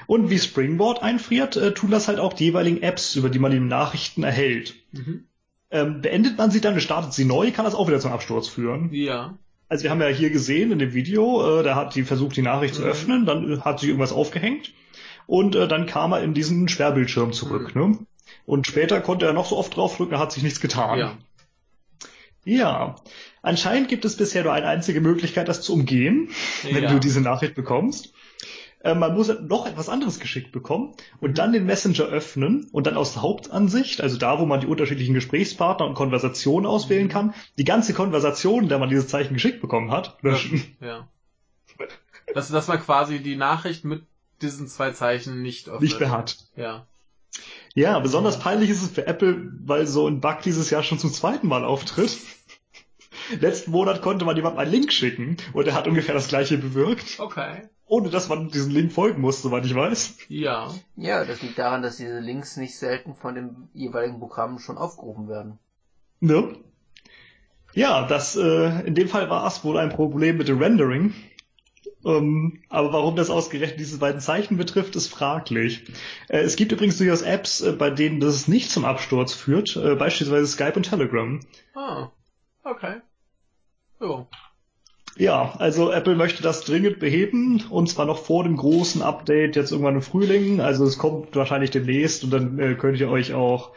Und 0.08 0.30
wie 0.30 0.40
Springboard 0.40 1.02
einfriert, 1.02 1.56
äh, 1.56 1.74
tun 1.74 1.92
das 1.92 2.08
halt 2.08 2.20
auch 2.20 2.34
die 2.34 2.46
jeweiligen 2.46 2.82
Apps, 2.82 3.16
über 3.16 3.30
die 3.30 3.40
man 3.40 3.52
die 3.52 3.60
Nachrichten 3.60 4.24
erhält. 4.24 4.76
Mhm. 4.92 5.26
Ähm, 5.72 6.02
beendet 6.02 6.38
man 6.38 6.52
sie 6.52 6.62
dann 6.62 6.76
und 6.76 6.82
startet 6.82 7.14
sie 7.14 7.26
neu, 7.26 7.52
kann 7.52 7.66
das 7.66 7.76
auch 7.76 7.88
wieder 7.88 8.00
zum 8.00 8.12
Absturz 8.12 8.48
führen. 8.48 8.90
Ja. 8.94 9.38
Also 9.70 9.84
wir 9.84 9.92
haben 9.92 10.02
ja 10.02 10.08
hier 10.08 10.30
gesehen 10.30 10.72
in 10.72 10.80
dem 10.80 10.94
Video, 10.94 11.60
äh, 11.60 11.64
da 11.64 11.76
hat 11.76 11.96
die 11.96 12.04
versucht, 12.04 12.36
die 12.36 12.42
Nachricht 12.44 12.76
zu 12.76 12.82
Mhm. 12.82 12.88
öffnen, 12.88 13.26
dann 13.26 13.54
äh, 13.54 13.60
hat 13.62 13.80
sich 13.80 13.90
irgendwas 13.90 14.12
aufgehängt 14.12 14.72
und 15.26 15.56
äh, 15.56 15.68
dann 15.68 15.86
kam 15.88 16.12
er 16.12 16.22
in 16.22 16.34
diesen 16.34 16.68
Sperrbildschirm 16.68 17.34
zurück. 17.34 17.76
Ne? 17.76 17.98
Und 18.46 18.68
später 18.68 19.00
konnte 19.02 19.26
er 19.26 19.34
noch 19.34 19.46
so 19.46 19.58
oft 19.58 19.76
draufdrücken, 19.76 20.12
da 20.12 20.20
hat 20.20 20.32
sich 20.32 20.44
nichts 20.44 20.60
getan. 20.60 21.00
Ja. 21.00 21.18
Ja, 22.46 22.96
anscheinend 23.44 23.88
gibt 23.90 24.04
es 24.06 24.18
bisher 24.18 24.44
nur 24.44 24.54
eine 24.54 24.68
einzige 24.68 25.00
Möglichkeit, 25.02 25.48
das 25.48 25.62
zu 25.62 25.74
umgehen, 25.74 26.30
wenn 26.64 26.84
Ja. 26.84 26.92
du 26.92 27.00
diese 27.00 27.22
Nachricht 27.22 27.54
bekommst. 27.54 28.14
Äh, 28.80 28.96
man 28.96 29.14
muss 29.14 29.32
noch 29.48 29.66
etwas 29.68 29.88
anderes 29.88 30.20
geschickt 30.20 30.52
bekommen 30.52 30.94
und 31.22 31.38
dann 31.38 31.54
den 31.54 31.66
Messenger 31.66 32.04
öffnen 32.06 32.68
und 32.72 32.88
dann 32.88 32.98
aus 32.98 33.14
der 33.14 33.22
Hauptansicht, 33.22 34.02
also 34.02 34.18
da, 34.18 34.40
wo 34.40 34.46
man 34.46 34.60
die 34.60 34.68
unterschiedlichen 34.68 35.14
Gesprächspartner 35.14 35.86
und 35.86 35.94
Konversationen 35.94 36.66
auswählen 36.66 37.08
kann, 37.08 37.34
die 37.58 37.64
ganze 37.64 37.94
Konversation, 37.94 38.68
der 38.68 38.80
man 38.80 38.90
dieses 38.90 39.08
Zeichen 39.08 39.36
geschickt 39.36 39.62
bekommen 39.62 39.92
hat, 39.92 40.18
löschen. 40.22 40.76
Ja. 40.82 41.08
Dass, 42.34 42.50
dass 42.50 42.68
man 42.68 42.80
quasi 42.82 43.20
die 43.20 43.36
Nachricht 43.36 43.86
mit 43.86 44.04
diesen 44.42 44.68
zwei 44.68 44.92
Zeichen 44.92 45.42
nicht 45.42 45.68
öffnet. 45.70 45.82
Nicht 45.82 46.00
mehr 46.00 46.12
hat. 46.12 46.38
Ja. 46.58 46.86
Ja, 47.76 47.98
besonders 48.00 48.38
peinlich 48.40 48.70
ist 48.70 48.84
es 48.84 48.92
für 48.92 49.08
Apple, 49.08 49.52
weil 49.66 49.88
so 49.88 50.08
ein 50.08 50.20
Bug 50.20 50.42
dieses 50.44 50.70
Jahr 50.70 50.84
schon 50.84 51.00
zum 51.00 51.12
zweiten 51.12 51.48
Mal 51.48 51.64
auftritt. 51.64 52.18
Letzten 53.40 53.72
Monat 53.72 54.02
konnte 54.02 54.26
man 54.26 54.36
jemandem 54.36 54.60
einen 54.60 54.72
Link 54.72 54.92
schicken 54.92 55.38
und 55.54 55.68
er 55.68 55.74
hat 55.74 55.88
ungefähr 55.88 56.14
das 56.14 56.28
gleiche 56.28 56.58
bewirkt, 56.58 57.20
Okay. 57.20 57.64
ohne 57.86 58.10
dass 58.10 58.30
man 58.30 58.50
diesem 58.50 58.72
Link 58.72 58.92
folgen 58.92 59.22
musste, 59.22 59.44
soweit 59.44 59.66
ich 59.66 59.76
weiß. 59.76 60.18
Ja. 60.28 60.74
Ja, 60.96 61.24
das 61.26 61.42
liegt 61.42 61.58
daran, 61.58 61.82
dass 61.82 61.98
diese 61.98 62.20
Links 62.20 62.58
nicht 62.58 62.78
selten 62.78 63.16
von 63.16 63.36
dem 63.36 63.70
jeweiligen 63.74 64.20
Programm 64.20 64.60
schon 64.60 64.78
aufgerufen 64.78 65.28
werden. 65.30 65.60
Ne? 66.20 66.56
Ja, 67.74 68.08
das 68.08 68.36
äh, 68.36 68.86
in 68.86 68.96
dem 68.96 69.08
Fall 69.08 69.30
war 69.30 69.48
es 69.48 69.64
wohl 69.64 69.78
ein 69.78 69.90
Problem 69.90 70.38
mit 70.38 70.48
dem 70.48 70.60
Rendering. 70.62 71.14
Ähm, 72.06 72.62
aber 72.70 72.92
warum 72.94 73.16
das 73.16 73.30
ausgerechnet 73.30 73.80
diese 73.80 73.98
beiden 73.98 74.20
Zeichen 74.20 74.58
betrifft, 74.58 74.96
ist 74.96 75.08
fraglich. 75.08 75.86
Äh, 76.28 76.40
es 76.40 76.56
gibt 76.58 76.72
übrigens 76.72 76.98
durchaus 76.98 77.22
Apps, 77.22 77.62
äh, 77.62 77.72
bei 77.72 77.90
denen 77.90 78.20
das 78.20 78.48
nicht 78.48 78.70
zum 78.72 78.84
Absturz 78.86 79.34
führt, 79.34 79.76
äh, 79.78 79.96
beispielsweise 79.96 80.46
Skype 80.48 80.74
und 80.76 80.84
Telegram. 80.84 81.40
Ah, 81.74 82.12
okay. 82.64 82.98
Jo. 84.00 84.28
Ja, 85.16 85.54
also 85.60 85.92
Apple 85.92 86.16
möchte 86.16 86.42
das 86.42 86.62
dringend 86.62 87.00
beheben 87.00 87.64
und 87.70 87.88
zwar 87.88 88.06
noch 88.06 88.18
vor 88.18 88.44
dem 88.44 88.58
großen 88.58 89.04
Update 89.04 89.56
jetzt 89.56 89.72
irgendwann 89.72 89.96
im 89.96 90.02
Frühling. 90.02 90.60
Also 90.60 90.86
es 90.86 90.98
kommt 90.98 91.36
wahrscheinlich 91.36 91.70
demnächst 91.70 92.24
und 92.24 92.32
dann 92.32 92.58
äh, 92.58 92.74
könnt 92.76 93.00
ihr 93.00 93.10
euch 93.10 93.34
auch 93.34 93.72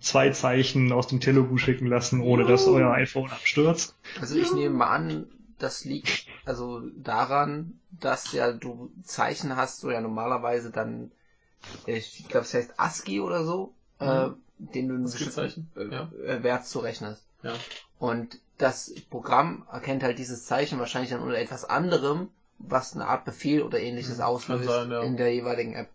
zwei 0.00 0.30
Zeichen 0.30 0.92
aus 0.92 1.06
dem 1.06 1.20
Telugu 1.20 1.58
schicken 1.58 1.86
lassen, 1.86 2.20
ohne 2.20 2.44
dass 2.44 2.66
euer 2.66 2.92
iPhone 2.92 3.30
abstürzt. 3.30 3.96
Also 4.20 4.36
ich 4.36 4.52
nehme 4.52 4.74
mal 4.74 4.88
an, 4.88 5.26
das 5.58 5.84
liegt 5.84 6.26
also 6.44 6.80
daran, 6.96 7.78
dass 7.90 8.32
ja 8.32 8.52
du 8.52 8.90
Zeichen 9.04 9.56
hast, 9.56 9.80
so 9.80 9.90
ja 9.90 10.00
normalerweise 10.00 10.70
dann, 10.70 11.12
ich 11.86 12.26
glaube 12.28 12.46
es 12.46 12.54
heißt 12.54 12.78
ASCII 12.78 13.20
oder 13.20 13.44
so, 13.44 13.74
äh, 13.98 14.28
den 14.58 14.88
du 14.88 14.94
einen 14.94 15.04
ASCII-Zeichen, 15.04 15.70
bestimmten, 15.72 15.92
ja. 15.92 16.10
äh, 16.24 16.42
Wert 16.42 16.66
zurechnest. 16.66 17.24
Ja. 17.42 17.54
Und 17.98 18.40
das 18.60 18.92
Programm 19.10 19.64
erkennt 19.72 20.02
halt 20.02 20.18
dieses 20.18 20.44
Zeichen 20.46 20.78
wahrscheinlich 20.78 21.10
dann 21.10 21.20
unter 21.22 21.36
etwas 21.38 21.64
anderem, 21.64 22.28
was 22.58 22.94
eine 22.94 23.06
Art 23.06 23.24
Befehl 23.24 23.62
oder 23.62 23.80
ähnliches 23.80 24.18
Mhm, 24.18 24.22
auslöst 24.24 24.64
sein, 24.68 24.90
ja. 24.90 25.02
in 25.02 25.16
der 25.16 25.32
jeweiligen 25.34 25.74
App. 25.74 25.88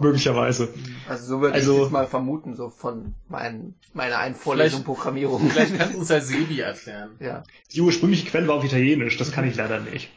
Möglicherweise. 0.00 0.68
Also 1.08 1.24
so 1.24 1.40
würde 1.40 1.54
Also- 1.54 1.76
ich 1.76 1.82
jetzt 1.82 1.92
mal 1.92 2.06
vermuten, 2.06 2.56
so 2.56 2.68
von 2.68 3.14
mein, 3.28 3.74
meiner 3.94 4.18
einen 4.18 4.34
Vorlesung 4.34 4.80
Vielleicht- 4.80 4.86
Programmierung. 4.86 5.48
Vielleicht 5.48 5.78
kann 5.78 5.94
uns 5.94 6.08
ja 6.08 6.20
Sebi 6.20 6.60
erklären. 6.60 7.10
ja. 7.20 7.44
Die 7.72 7.80
ursprüngliche 7.80 8.26
Quelle 8.28 8.48
war 8.48 8.56
auf 8.56 8.64
Italienisch, 8.64 9.16
das 9.18 9.30
kann 9.30 9.46
ich 9.48 9.54
leider 9.56 9.78
nicht. 9.80 10.10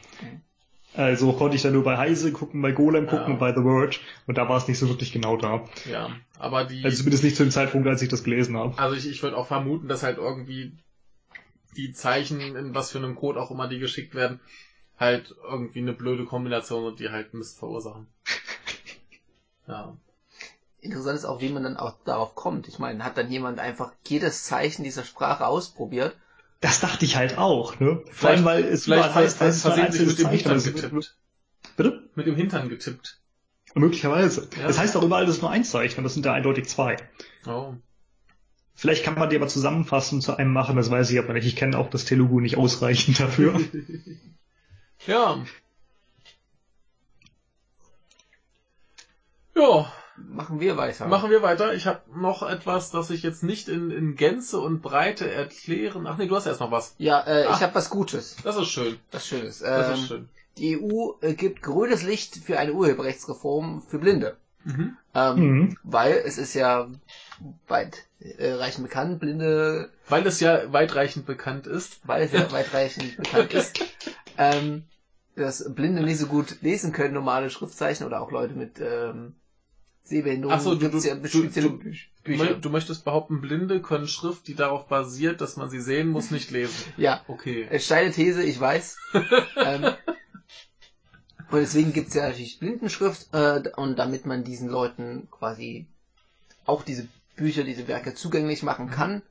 Also 0.94 1.32
konnte 1.32 1.56
ich 1.56 1.62
dann 1.62 1.72
nur 1.72 1.84
bei 1.84 1.96
Heise 1.96 2.32
gucken, 2.32 2.60
bei 2.60 2.72
Golem 2.72 3.06
gucken 3.06 3.26
Ja. 3.28 3.32
und 3.32 3.38
bei 3.38 3.54
The 3.54 3.62
Verge 3.62 3.98
und 4.26 4.36
da 4.36 4.48
war 4.48 4.58
es 4.58 4.68
nicht 4.68 4.78
so 4.78 4.88
wirklich 4.90 5.10
genau 5.12 5.38
da. 5.38 5.64
Ja, 5.90 6.10
aber 6.38 6.64
die, 6.64 6.84
Also 6.84 6.98
zumindest 6.98 7.24
nicht 7.24 7.36
zu 7.36 7.44
dem 7.44 7.50
Zeitpunkt, 7.50 7.88
als 7.88 8.02
ich 8.02 8.10
das 8.10 8.24
gelesen 8.24 8.56
habe. 8.58 8.76
also 8.78 8.94
ich, 8.94 9.08
ich 9.08 9.22
würde 9.22 9.36
auch 9.38 9.46
vermuten, 9.46 9.88
dass 9.88 10.02
halt 10.02 10.18
irgendwie 10.18 10.72
die 11.76 11.92
Zeichen, 11.92 12.40
in 12.40 12.74
was 12.74 12.90
für 12.90 12.98
einem 12.98 13.14
Code 13.16 13.40
auch 13.40 13.50
immer 13.50 13.68
die 13.68 13.78
geschickt 13.78 14.14
werden, 14.14 14.40
halt 14.98 15.34
irgendwie 15.50 15.80
eine 15.80 15.92
blöde 15.92 16.24
Kombination 16.26 16.84
und 16.84 17.00
die 17.00 17.10
halt 17.10 17.34
Mist 17.34 17.58
verursachen. 17.58 18.06
Ja. 19.68 19.96
Interessant 20.80 21.16
ist 21.16 21.24
auch, 21.24 21.40
wie 21.40 21.48
man 21.50 21.62
dann 21.62 21.76
auch 21.76 21.94
darauf 22.04 22.34
kommt. 22.34 22.66
Ich 22.66 22.80
meine, 22.80 23.04
hat 23.04 23.16
dann 23.16 23.30
jemand 23.30 23.60
einfach 23.60 23.92
jedes 24.08 24.42
Zeichen 24.42 24.82
dieser 24.82 25.04
Sprache 25.04 25.46
ausprobiert? 25.46 26.16
Das 26.60 26.80
dachte 26.80 27.04
ich 27.04 27.16
halt 27.16 27.38
auch, 27.38 27.78
ne? 27.78 28.02
Vor 28.06 28.12
Vielleicht- 28.12 28.24
allem, 28.38 28.44
weil 28.44 28.64
es 28.64 28.84
Vielleicht 28.84 29.04
überall 29.10 29.24
heißt, 29.24 29.38
ver- 29.38 29.46
das 29.46 29.56
ist 29.58 29.66
ein 29.66 29.72
versehentlich 29.72 30.26
einzelnes 30.26 30.66
mit 30.66 30.74
dem 30.74 30.80
Zeichen. 30.82 30.82
Hintern 30.82 30.90
getippt. 30.90 31.16
bitte? 31.76 32.08
Mit 32.16 32.26
dem 32.26 32.34
Hintern 32.36 32.68
getippt. 32.68 33.20
Möglicherweise. 33.74 34.48
Ja. 34.56 34.66
Das 34.66 34.78
heißt 34.78 34.96
auch 34.96 35.02
überall, 35.04 35.26
das 35.26 35.36
ist 35.36 35.42
nur 35.42 35.50
ein 35.52 35.64
Zeichen, 35.64 35.98
und 35.98 36.04
das 36.04 36.14
sind 36.14 36.26
ja 36.26 36.32
eindeutig 36.32 36.68
zwei. 36.68 36.96
Oh. 37.46 37.74
Vielleicht 38.74 39.04
kann 39.04 39.14
man 39.18 39.28
die 39.30 39.36
aber 39.36 39.48
zusammenfassen 39.48 40.20
zu 40.20 40.36
einem 40.36 40.52
machen, 40.52 40.76
das 40.76 40.90
weiß 40.90 41.10
ich 41.10 41.18
aber 41.18 41.34
nicht. 41.34 41.46
Ich 41.46 41.56
kenne 41.56 41.78
auch 41.78 41.90
das 41.90 42.04
Telugu 42.04 42.40
nicht 42.40 42.56
ausreichend 42.56 43.18
dafür. 43.20 43.60
Ja. 45.06 45.42
Ja, 49.56 49.92
Machen 50.16 50.60
wir 50.60 50.76
weiter. 50.76 51.06
machen 51.08 51.30
wir 51.30 51.42
weiter. 51.42 51.74
Ich 51.74 51.86
habe 51.86 52.00
noch 52.14 52.42
etwas, 52.48 52.90
das 52.90 53.10
ich 53.10 53.22
jetzt 53.24 53.42
nicht 53.42 53.68
in, 53.68 53.90
in 53.90 54.14
Gänze 54.14 54.60
und 54.60 54.80
Breite 54.82 55.28
erklären. 55.30 56.06
Ach 56.06 56.16
nee, 56.18 56.26
du 56.28 56.36
hast 56.36 56.46
erst 56.46 56.60
noch 56.60 56.70
was. 56.70 56.94
Ja, 56.98 57.20
äh, 57.26 57.46
Ah. 57.46 57.54
ich 57.56 57.62
habe 57.62 57.74
was 57.74 57.90
Gutes, 57.90 58.36
Das 58.44 58.56
ist 58.56 58.68
schön. 58.68 58.98
was 59.10 59.26
Schönes. 59.26 59.58
Das 59.58 59.88
Ähm, 59.88 59.94
ist 59.94 60.06
schön. 60.06 60.28
Die 60.58 60.78
EU 60.80 61.12
äh, 61.22 61.34
gibt 61.34 61.62
grünes 61.62 62.02
Licht 62.02 62.36
für 62.36 62.58
eine 62.58 62.72
Urheberrechtsreform 62.74 63.82
für 63.82 63.98
Blinde. 63.98 64.36
Mhm. 64.64 64.96
Ähm, 65.14 65.36
Mhm. 65.38 65.76
Weil 65.82 66.12
es 66.24 66.38
ist 66.38 66.54
ja 66.54 66.88
weitreichend 67.68 68.84
bekannt, 68.84 69.20
Blinde, 69.20 69.90
Weil 70.08 70.26
es 70.26 70.40
ja 70.40 70.72
weitreichend 70.72 71.26
bekannt 71.26 71.66
ist. 71.66 72.00
weil 72.04 72.22
es 72.22 72.32
ja 72.32 72.50
weitreichend 72.52 73.16
bekannt 73.16 73.52
ist, 73.52 73.80
ähm, 74.38 74.84
dass 75.36 75.72
Blinde 75.74 76.02
nicht 76.02 76.18
so 76.18 76.26
gut 76.26 76.62
lesen 76.62 76.92
können, 76.92 77.14
normale 77.14 77.50
Schriftzeichen 77.50 78.06
oder 78.06 78.20
auch 78.20 78.30
Leute 78.30 78.54
mit 78.54 78.80
ähm, 78.80 79.34
Sehbehinderung. 80.04 80.56
Ach 80.56 80.60
so, 80.60 80.74
du- 80.74 80.86
ja 80.98 81.14
du- 81.14 81.48
du- 81.48 81.80
Bücher. 82.24 82.54
du 82.54 82.70
möchtest 82.70 83.04
behaupten, 83.04 83.40
Blinde 83.40 83.80
können 83.82 84.06
Schrift, 84.06 84.46
die 84.46 84.54
darauf 84.54 84.86
basiert, 84.86 85.40
dass 85.40 85.56
man 85.56 85.70
sie 85.70 85.80
sehen 85.80 86.08
muss, 86.08 86.30
nicht 86.30 86.50
lesen. 86.52 86.74
Ja, 86.96 87.22
Okay. 87.26 87.66
äh, 87.70 87.80
steile 87.80 88.12
These, 88.12 88.42
ich 88.44 88.60
weiß. 88.60 89.00
ähm, 89.56 89.88
und 91.52 91.60
deswegen 91.60 91.92
gibt's 91.92 92.14
ja 92.14 92.22
natürlich 92.26 92.58
Blindenschrift 92.58 93.28
äh, 93.32 93.62
und 93.76 93.96
damit 93.98 94.26
man 94.26 94.42
diesen 94.44 94.68
Leuten 94.68 95.28
quasi 95.30 95.86
auch 96.66 96.82
diese 96.82 97.08
Bücher, 97.36 97.64
diese 97.64 97.88
Werke 97.88 98.14
zugänglich 98.14 98.62
machen 98.62 98.90
kann, 98.90 99.22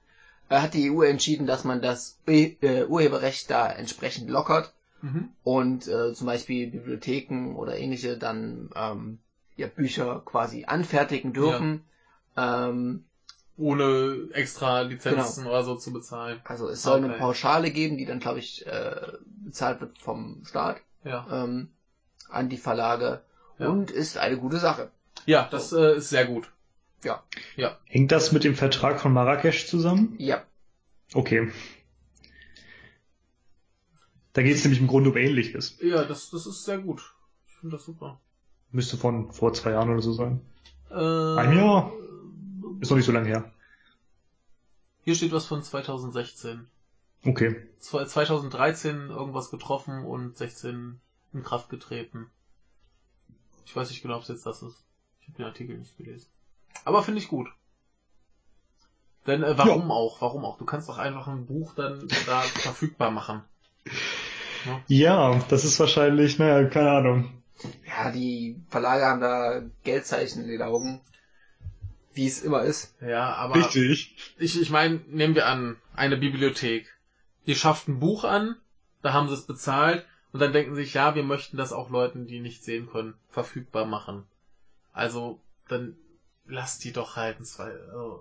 äh, 0.49 0.59
hat 0.59 0.73
die 0.73 0.89
EU 0.91 1.01
entschieden, 1.01 1.47
dass 1.47 1.63
man 1.63 1.81
das 1.81 2.17
Ur- 2.27 2.63
äh, 2.63 2.85
Urheberrecht 2.85 3.49
da 3.49 3.67
entsprechend 3.69 4.29
lockert 4.29 4.73
Mhm. 5.01 5.29
und 5.43 5.87
äh, 5.87 6.13
zum 6.13 6.27
Beispiel 6.27 6.67
Bibliotheken 6.69 7.55
oder 7.55 7.77
ähnliche 7.77 8.17
dann 8.17 8.69
ähm, 8.75 9.17
ja, 9.55 9.67
Bücher 9.67 10.21
quasi 10.23 10.65
anfertigen 10.65 11.33
dürfen. 11.33 11.81
Ähm, 12.37 13.03
Ohne 13.57 14.29
extra 14.33 14.81
Lizenzen 14.81 15.43
Genau. 15.43 15.49
oder 15.55 15.63
so 15.63 15.75
zu 15.75 15.91
bezahlen. 15.91 16.39
also 16.43 16.69
es 16.69 16.83
soll 16.83 16.97
eine 16.97 17.07
Okay. 17.07 17.17
Pauschale 17.19 17.71
geben, 17.71 17.97
die 17.97 18.05
dann 18.05 18.19
glaube 18.19 18.39
ich 18.39 18.65
äh, 18.67 19.13
bezahlt 19.43 19.81
wird 19.81 19.97
vom 19.97 20.43
Staat 20.45 20.77
Ja. 21.03 21.25
ähm, 21.31 21.69
an 22.31 22.49
die 22.49 22.57
Verlage 22.57 23.21
Ja. 23.59 23.69
und 23.69 23.91
ist 23.91 24.17
eine 24.17 24.37
gute 24.37 24.57
Sache. 24.57 24.91
Ja, 25.25 25.47
das 25.51 25.71
äh, 25.73 25.97
ist 25.97 26.09
sehr 26.09 26.25
gut. 26.25 26.51
Ja. 27.03 27.23
Ja. 27.55 27.77
Hängt 27.85 28.11
das 28.11 28.31
mit 28.31 28.43
dem 28.43 28.55
Vertrag 28.55 28.99
von 28.99 29.13
Marrakesch 29.13 29.67
zusammen? 29.67 30.15
Ja, 30.17 30.43
Okay. 31.13 31.51
Da 34.33 34.41
geht 34.43 34.55
es 34.55 34.63
nämlich 34.63 34.79
im 34.79 34.87
Grunde 34.87 35.09
um 35.09 35.17
Ähnliches. 35.17 35.77
Ja, 35.81 36.03
das, 36.05 36.29
das 36.29 36.45
ist 36.45 36.63
sehr 36.63 36.77
gut. 36.77 37.13
Ich 37.49 37.55
finde 37.57 37.75
das 37.75 37.85
super. 37.85 38.19
Müsste 38.71 38.95
von 38.97 39.31
vor 39.33 39.53
zwei 39.53 39.71
Jahren 39.71 39.89
oder 39.89 40.01
so 40.01 40.13
sein. 40.13 40.39
Äh, 40.89 40.93
Ein 40.95 41.57
Jahr? 41.57 41.91
Ist 42.79 42.89
noch 42.89 42.95
nicht 42.97 43.05
so 43.05 43.11
lange 43.11 43.27
her. 43.27 43.51
Hier 45.03 45.15
steht 45.15 45.33
was 45.33 45.45
von 45.47 45.61
2016. 45.61 46.67
Okay. 47.25 47.55
Zwei- 47.79 48.05
2013 48.05 49.09
irgendwas 49.09 49.51
getroffen 49.51 50.05
und 50.05 50.37
16 50.37 51.01
in 51.33 51.43
Kraft 51.43 51.69
getreten. 51.69 52.29
Ich 53.65 53.75
weiß 53.75 53.89
nicht 53.89 54.01
genau, 54.01 54.17
ob 54.17 54.23
es 54.23 54.27
jetzt 54.27 54.45
das 54.45 54.61
ist. 54.63 54.83
Ich 55.21 55.27
habe 55.27 55.37
den 55.37 55.45
Artikel 55.45 55.77
nicht 55.77 55.97
gelesen. 55.97 56.27
Aber 56.83 57.03
finde 57.03 57.21
ich 57.21 57.27
gut. 57.27 57.47
Denn 59.27 59.43
äh, 59.43 59.57
warum 59.57 59.91
auch? 59.91 60.21
Warum 60.21 60.45
auch? 60.45 60.57
Du 60.57 60.65
kannst 60.65 60.89
doch 60.89 60.97
einfach 60.97 61.27
ein 61.27 61.45
Buch 61.45 61.73
dann 61.75 62.07
da 62.25 62.41
verfügbar 62.41 63.11
machen. 63.11 63.43
Ja, 64.87 65.39
das 65.49 65.63
ist 65.63 65.79
wahrscheinlich, 65.79 66.37
naja, 66.39 66.67
keine 66.67 66.91
Ahnung. 66.91 67.43
ja, 67.87 68.11
die 68.11 68.61
Verlage 68.69 69.05
haben 69.05 69.21
da 69.21 69.61
Geldzeichen 69.83 70.43
in 70.43 70.49
den 70.49 70.61
Augen, 70.61 71.01
wie 72.13 72.27
es 72.27 72.41
immer 72.41 72.63
ist. 72.63 72.95
Ja, 73.01 73.33
aber 73.35 73.55
Richtig. 73.55 74.15
ich, 74.37 74.61
ich 74.61 74.69
meine, 74.69 75.01
nehmen 75.07 75.35
wir 75.35 75.47
an, 75.47 75.77
eine 75.95 76.17
Bibliothek. 76.17 76.87
Die 77.47 77.55
schafft 77.55 77.87
ein 77.87 77.99
Buch 77.99 78.23
an, 78.23 78.55
da 79.01 79.13
haben 79.13 79.27
sie 79.29 79.33
es 79.33 79.47
bezahlt 79.47 80.05
und 80.33 80.39
dann 80.39 80.53
denken 80.53 80.75
sie 80.75 80.83
sich, 80.83 80.93
ja, 80.93 81.15
wir 81.15 81.23
möchten 81.23 81.57
das 81.57 81.73
auch 81.73 81.89
Leuten, 81.89 82.25
die 82.27 82.39
nicht 82.39 82.63
sehen 82.63 82.87
können, 82.89 83.13
verfügbar 83.29 83.85
machen. 83.85 84.23
Also, 84.93 85.39
dann 85.67 85.95
lass 86.45 86.77
die 86.79 86.91
doch 86.91 87.15
halten. 87.15 87.43
Zwei, 87.45 87.71
oh. 87.95 88.19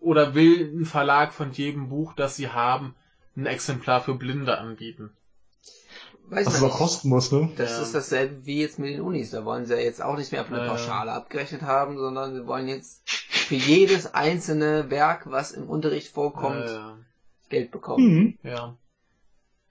Oder 0.00 0.34
will 0.34 0.72
ein 0.80 0.84
Verlag 0.84 1.32
von 1.32 1.52
jedem 1.52 1.88
Buch, 1.88 2.12
das 2.14 2.36
sie 2.36 2.48
haben, 2.48 2.94
ein 3.36 3.46
Exemplar 3.46 4.00
für 4.00 4.14
Blinde 4.14 4.58
anbieten? 4.58 5.10
Weiß 6.30 6.46
Was 6.46 6.60
nicht. 6.60 6.72
kosten 6.74 7.08
muss, 7.08 7.32
ne? 7.32 7.48
Das 7.56 7.70
Ja. 7.70 7.82
ist 7.82 7.94
dasselbe 7.94 8.44
wie 8.44 8.60
jetzt 8.60 8.78
mit 8.78 8.90
den 8.90 9.00
Unis. 9.00 9.30
Da 9.30 9.44
wollen 9.46 9.64
sie 9.64 9.74
ja 9.74 9.80
jetzt 9.80 10.02
auch 10.02 10.16
nicht 10.16 10.30
mehr 10.30 10.42
auf 10.42 10.48
eine 10.48 10.58
Ja, 10.58 10.64
ja. 10.64 10.70
Pauschale 10.70 11.12
abgerechnet 11.12 11.62
haben, 11.62 11.96
sondern 11.96 12.34
sie 12.34 12.46
wollen 12.46 12.68
jetzt 12.68 13.08
für 13.10 13.54
jedes 13.54 14.12
einzelne 14.12 14.90
Werk, 14.90 15.30
was 15.30 15.52
im 15.52 15.68
Unterricht 15.70 16.12
vorkommt, 16.12 16.68
Äh, 16.68 17.48
Geld 17.48 17.70
bekommen. 17.70 18.06
Mhm. 18.14 18.38
ja. 18.42 18.74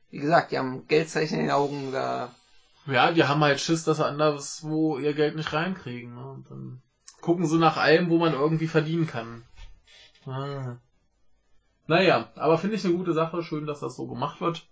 Wie 0.09 0.19
gesagt, 0.19 0.51
die 0.51 0.57
haben 0.57 0.87
Geldzeichen 0.87 1.39
in 1.39 1.45
den 1.45 1.51
Augen, 1.51 1.91
da 1.91 2.33
Ja, 2.85 3.11
die 3.11 3.23
haben 3.25 3.41
halt 3.41 3.59
Schiss, 3.59 3.83
dass 3.83 3.97
sie 3.97 4.05
anderswo 4.05 4.97
ihr 4.97 5.13
Geld 5.13 5.35
nicht 5.35 5.51
reinkriegen. 5.53 6.15
Ne? 6.15 6.25
Und 6.25 6.49
dann 6.49 6.81
gucken 7.21 7.45
sie 7.45 7.57
nach 7.57 7.77
allem, 7.77 8.09
wo 8.09 8.17
man 8.17 8.33
irgendwie 8.33 8.67
verdienen 8.67 9.07
kann. 9.07 9.43
Ah. 10.25 10.77
Naja, 11.87 12.29
aber 12.35 12.57
finde 12.57 12.75
ich 12.75 12.85
eine 12.85 12.95
gute 12.95 13.13
Sache. 13.13 13.43
Schön, 13.43 13.65
dass 13.65 13.79
das 13.79 13.95
so 13.95 14.07
gemacht 14.07 14.41
wird. 14.41 14.67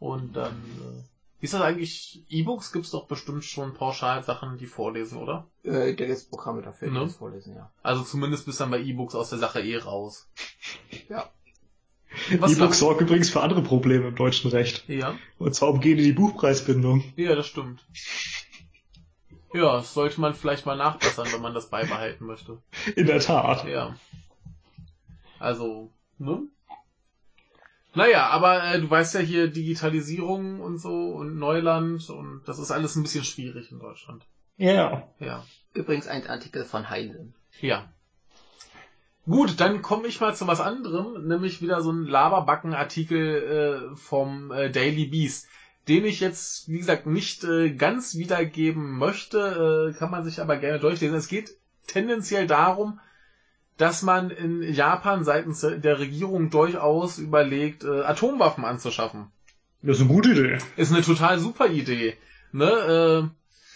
Und 0.00 0.36
dann, 0.36 0.52
äh, 0.52 1.02
wie 1.40 1.44
ist 1.44 1.54
das 1.54 1.60
eigentlich? 1.60 2.24
E-Books 2.28 2.72
gibt's 2.72 2.90
doch 2.90 3.06
bestimmt 3.06 3.44
schon 3.44 3.74
pauschal 3.74 4.22
Sachen, 4.22 4.58
die 4.58 4.66
vorlesen, 4.66 5.18
oder? 5.18 5.48
äh, 5.64 5.94
da 5.94 6.06
gibt's 6.06 6.24
Programme 6.24 6.62
dafür, 6.62 6.88
die 6.88 6.94
Ne? 6.94 7.00
das 7.00 7.16
vorlesen, 7.16 7.54
ja. 7.56 7.70
Also 7.82 8.02
zumindest 8.02 8.46
bis 8.46 8.58
dann 8.58 8.70
bei 8.70 8.80
E-Books 8.80 9.14
aus 9.14 9.30
der 9.30 9.38
Sache 9.38 9.60
eh 9.60 9.76
raus. 9.76 10.28
Ja. 11.08 11.28
Was 12.38 12.52
E-Book 12.52 12.74
sorgt 12.74 13.00
übrigens 13.00 13.30
für 13.30 13.40
andere 13.40 13.62
Probleme 13.62 14.08
im 14.08 14.14
deutschen 14.14 14.50
Recht. 14.50 14.88
Ja. 14.88 15.16
Und 15.38 15.54
zwar 15.54 15.70
umgehen 15.70 15.98
die 15.98 16.12
Buchpreisbindung. 16.12 17.04
Ja, 17.16 17.34
das 17.34 17.46
stimmt. 17.46 17.80
Ja, 19.54 19.76
das 19.76 19.94
sollte 19.94 20.20
man 20.20 20.34
vielleicht 20.34 20.66
mal 20.66 20.76
nachbessern, 20.76 21.28
wenn 21.32 21.40
man 21.40 21.54
das 21.54 21.70
beibehalten 21.70 22.26
möchte. 22.26 22.58
In 22.96 23.06
der 23.06 23.20
Tat. 23.20 23.66
Ja. 23.66 23.96
Also, 25.38 25.90
ne? 26.18 26.42
Naja, 27.94 28.26
aber 28.28 28.64
äh, 28.64 28.80
du 28.80 28.90
weißt 28.90 29.14
ja 29.14 29.20
hier 29.20 29.48
Digitalisierung 29.48 30.60
und 30.60 30.78
so 30.78 30.90
und 30.90 31.38
Neuland 31.38 32.08
und 32.10 32.42
das 32.46 32.58
ist 32.58 32.70
alles 32.70 32.96
ein 32.96 33.02
bisschen 33.02 33.24
schwierig 33.24 33.72
in 33.72 33.78
Deutschland. 33.78 34.26
Ja. 34.56 35.08
Ja. 35.18 35.44
Übrigens 35.72 36.06
ein 36.06 36.26
Artikel 36.26 36.64
von 36.64 36.90
Heise. 36.90 37.32
Ja. 37.60 37.90
Gut, 39.28 39.60
dann 39.60 39.82
komme 39.82 40.08
ich 40.08 40.20
mal 40.20 40.34
zu 40.34 40.46
was 40.46 40.60
anderem, 40.60 41.26
nämlich 41.26 41.60
wieder 41.60 41.82
so 41.82 41.92
ein 41.92 42.06
Laberbacken-Artikel 42.06 43.92
äh, 43.92 43.96
vom 43.96 44.50
äh, 44.50 44.70
Daily 44.70 45.04
Beast, 45.04 45.48
den 45.86 46.06
ich 46.06 46.20
jetzt, 46.20 46.68
wie 46.68 46.78
gesagt, 46.78 47.06
nicht 47.06 47.44
äh, 47.44 47.70
ganz 47.70 48.14
wiedergeben 48.16 48.96
möchte, 48.96 49.92
äh, 49.92 49.98
kann 49.98 50.10
man 50.10 50.24
sich 50.24 50.40
aber 50.40 50.56
gerne 50.56 50.78
durchlesen. 50.78 51.14
Es 51.14 51.28
geht 51.28 51.50
tendenziell 51.86 52.46
darum, 52.46 53.00
dass 53.76 54.02
man 54.02 54.30
in 54.30 54.62
Japan 54.62 55.24
seitens 55.24 55.60
der 55.60 55.98
Regierung 55.98 56.48
durchaus 56.48 57.18
überlegt, 57.18 57.84
äh, 57.84 58.00
Atomwaffen 58.04 58.64
anzuschaffen. 58.64 59.26
Das 59.82 59.96
ist 59.96 60.04
eine 60.04 60.12
gute 60.12 60.30
Idee. 60.30 60.58
Ist 60.76 60.90
eine 60.90 61.02
total 61.02 61.38
super 61.38 61.66
Idee. 61.68 62.16
Ne? 62.52 63.30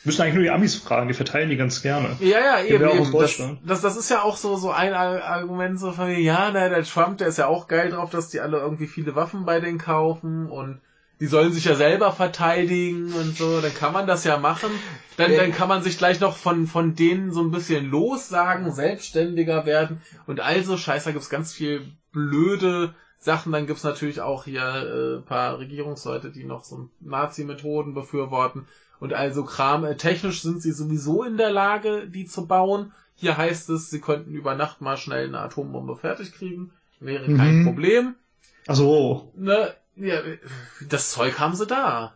Müssen 0.05 0.23
eigentlich 0.23 0.35
nur 0.35 0.43
die 0.43 0.51
Amis 0.51 0.75
fragen, 0.75 1.09
die 1.09 1.15
verteilen 1.15 1.49
die 1.49 1.57
ganz 1.57 1.81
gerne. 1.83 2.17
Ja, 2.21 2.39
ja, 2.41 2.63
Die 2.63 2.71
eben. 2.71 2.85
eben. 2.89 2.99
Das, 2.99 3.11
Deutschland. 3.13 3.61
das, 3.65 3.81
das 3.83 3.97
ist 3.97 4.11
ja 4.11 4.23
auch 4.23 4.37
so, 4.37 4.57
so 4.57 4.71
ein 4.73 4.93
Ar- 4.95 5.23
Argument 5.23 5.79
so 5.79 5.93
von, 5.93 6.11
ja, 6.11 6.51
na, 6.53 6.69
der 6.69 6.83
Trump, 6.83 7.19
der 7.19 7.29
ist 7.29 7.39
ja 7.39 7.47
auch 7.47 7.69
geil 7.69 7.91
drauf, 7.91 8.11
dass 8.11 8.29
die 8.29 8.41
alle 8.41 8.59
irgendwie 8.59 8.87
viele 8.89 9.15
Waffen 9.15 9.45
bei 9.45 9.61
denen 9.61 9.79
kaufen 9.79 10.51
und 10.51 10.81
die 11.21 11.27
sollen 11.29 11.53
sich 11.53 11.67
ja 11.67 11.77
selber 11.77 12.11
verteidigen 12.11 13.13
und 13.13 13.37
so, 13.37 13.61
dann 13.61 13.73
kann 13.73 13.93
man 13.93 14.09
das 14.09 14.25
ja 14.25 14.39
machen. 14.39 14.71
Dann, 15.17 15.37
dann 15.37 15.53
kann 15.53 15.69
man 15.69 15.83
sich 15.85 15.97
gleich 15.97 16.19
noch 16.19 16.37
von, 16.37 16.67
von 16.67 16.97
denen 16.97 17.31
so 17.33 17.43
ein 17.43 17.53
bisschen 17.53 17.89
lossagen, 17.89 18.73
selbstständiger 18.73 19.65
werden 19.67 20.01
und 20.27 20.41
also 20.41 20.77
Scheiße, 20.77 21.05
da 21.05 21.13
gibt's 21.13 21.31
ganz 21.31 21.53
viel 21.53 21.87
blöde 22.11 22.95
Sachen. 23.21 23.53
Dann 23.53 23.69
gibt's 23.69 23.85
natürlich 23.85 24.21
auch 24.21 24.45
hier 24.47 24.63
äh, 24.63 25.17
ein 25.19 25.25
paar 25.25 25.59
Regierungsleute, 25.61 26.31
die 26.33 26.43
noch 26.43 26.65
so 26.65 26.89
Nazi-Methoden 27.01 27.95
befürworten. 27.95 28.67
Und 29.03 29.15
also 29.15 29.43
Kram, 29.43 29.85
äh, 29.85 29.97
technisch 29.97 30.43
sind 30.43 30.63
sie 30.63 30.71
sowieso 30.71 31.25
in 31.25 31.37
der 31.37 31.51
Lage, 31.51 32.07
die 32.07 32.25
zu 32.25 32.47
bauen. 32.47 32.93
Hier 33.17 33.37
heißt 33.37 33.69
es, 33.71 33.91
sie 33.91 34.01
könnten 34.01 34.33
über 34.33 34.55
Nacht 34.55 34.81
mal 34.81 34.97
schnell 34.97 35.27
eine 35.27 35.41
Atombombe 35.41 35.97
fertig 35.97 36.31
kriegen. 36.33 36.71
Wäre 37.01 37.25
kein 37.35 37.59
Mhm. 37.59 37.65
Problem. 37.65 38.15
Also, 38.69 39.33
Ne, 39.35 39.75
ja, 39.97 40.21
das 40.89 41.11
Zeug 41.11 41.41
haben 41.41 41.57
sie 41.57 41.67
da. 41.67 42.15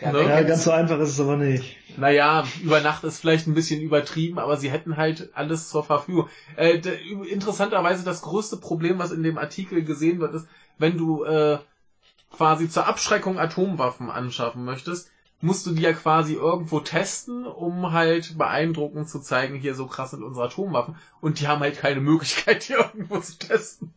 Ja, 0.00 0.10
Ne? 0.10 0.22
ja, 0.24 0.42
ganz 0.42 0.64
so 0.64 0.72
einfach 0.72 0.98
ist 0.98 1.10
es 1.10 1.20
aber 1.20 1.36
nicht. 1.36 1.76
Naja, 1.96 2.44
über 2.60 2.80
Nacht 2.80 3.04
ist 3.04 3.20
vielleicht 3.20 3.46
ein 3.46 3.54
bisschen 3.54 3.80
übertrieben, 3.80 4.40
aber 4.40 4.56
sie 4.56 4.72
hätten 4.72 4.96
halt 4.96 5.30
alles 5.34 5.68
zur 5.68 5.84
Verfügung. 5.84 6.28
Äh, 6.56 6.80
interessanterweise 7.30 8.04
das 8.04 8.22
größte 8.22 8.56
Problem, 8.56 8.98
was 8.98 9.12
in 9.12 9.22
dem 9.22 9.38
Artikel 9.38 9.84
gesehen 9.84 10.18
wird, 10.18 10.34
ist, 10.34 10.48
wenn 10.78 10.98
du 10.98 11.22
äh, 11.22 11.58
quasi 12.32 12.68
zur 12.68 12.88
Abschreckung 12.88 13.38
Atomwaffen 13.38 14.10
anschaffen 14.10 14.64
möchtest, 14.64 15.12
musst 15.40 15.66
du 15.66 15.72
die 15.72 15.82
ja 15.82 15.92
quasi 15.92 16.34
irgendwo 16.34 16.80
testen, 16.80 17.46
um 17.46 17.92
halt 17.92 18.36
beeindruckend 18.38 19.08
zu 19.08 19.20
zeigen, 19.20 19.56
hier 19.56 19.74
so 19.74 19.86
krass 19.86 20.10
sind 20.10 20.22
unsere 20.22 20.46
Atomwaffen. 20.46 20.96
Und 21.20 21.40
die 21.40 21.48
haben 21.48 21.60
halt 21.60 21.78
keine 21.78 22.00
Möglichkeit, 22.00 22.66
die 22.68 22.72
irgendwo 22.74 23.20
zu 23.20 23.38
testen. 23.38 23.92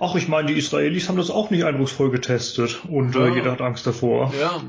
Ach, 0.00 0.14
ich 0.16 0.28
meine, 0.28 0.48
die 0.48 0.58
Israelis 0.58 1.08
haben 1.08 1.16
das 1.16 1.30
auch 1.30 1.50
nicht 1.50 1.64
eindrucksvoll 1.64 2.10
getestet 2.10 2.84
und 2.88 3.14
Ja. 3.14 3.26
äh, 3.26 3.34
jeder 3.34 3.52
hat 3.52 3.60
Angst 3.60 3.86
davor. 3.86 4.32
Ja. 4.40 4.62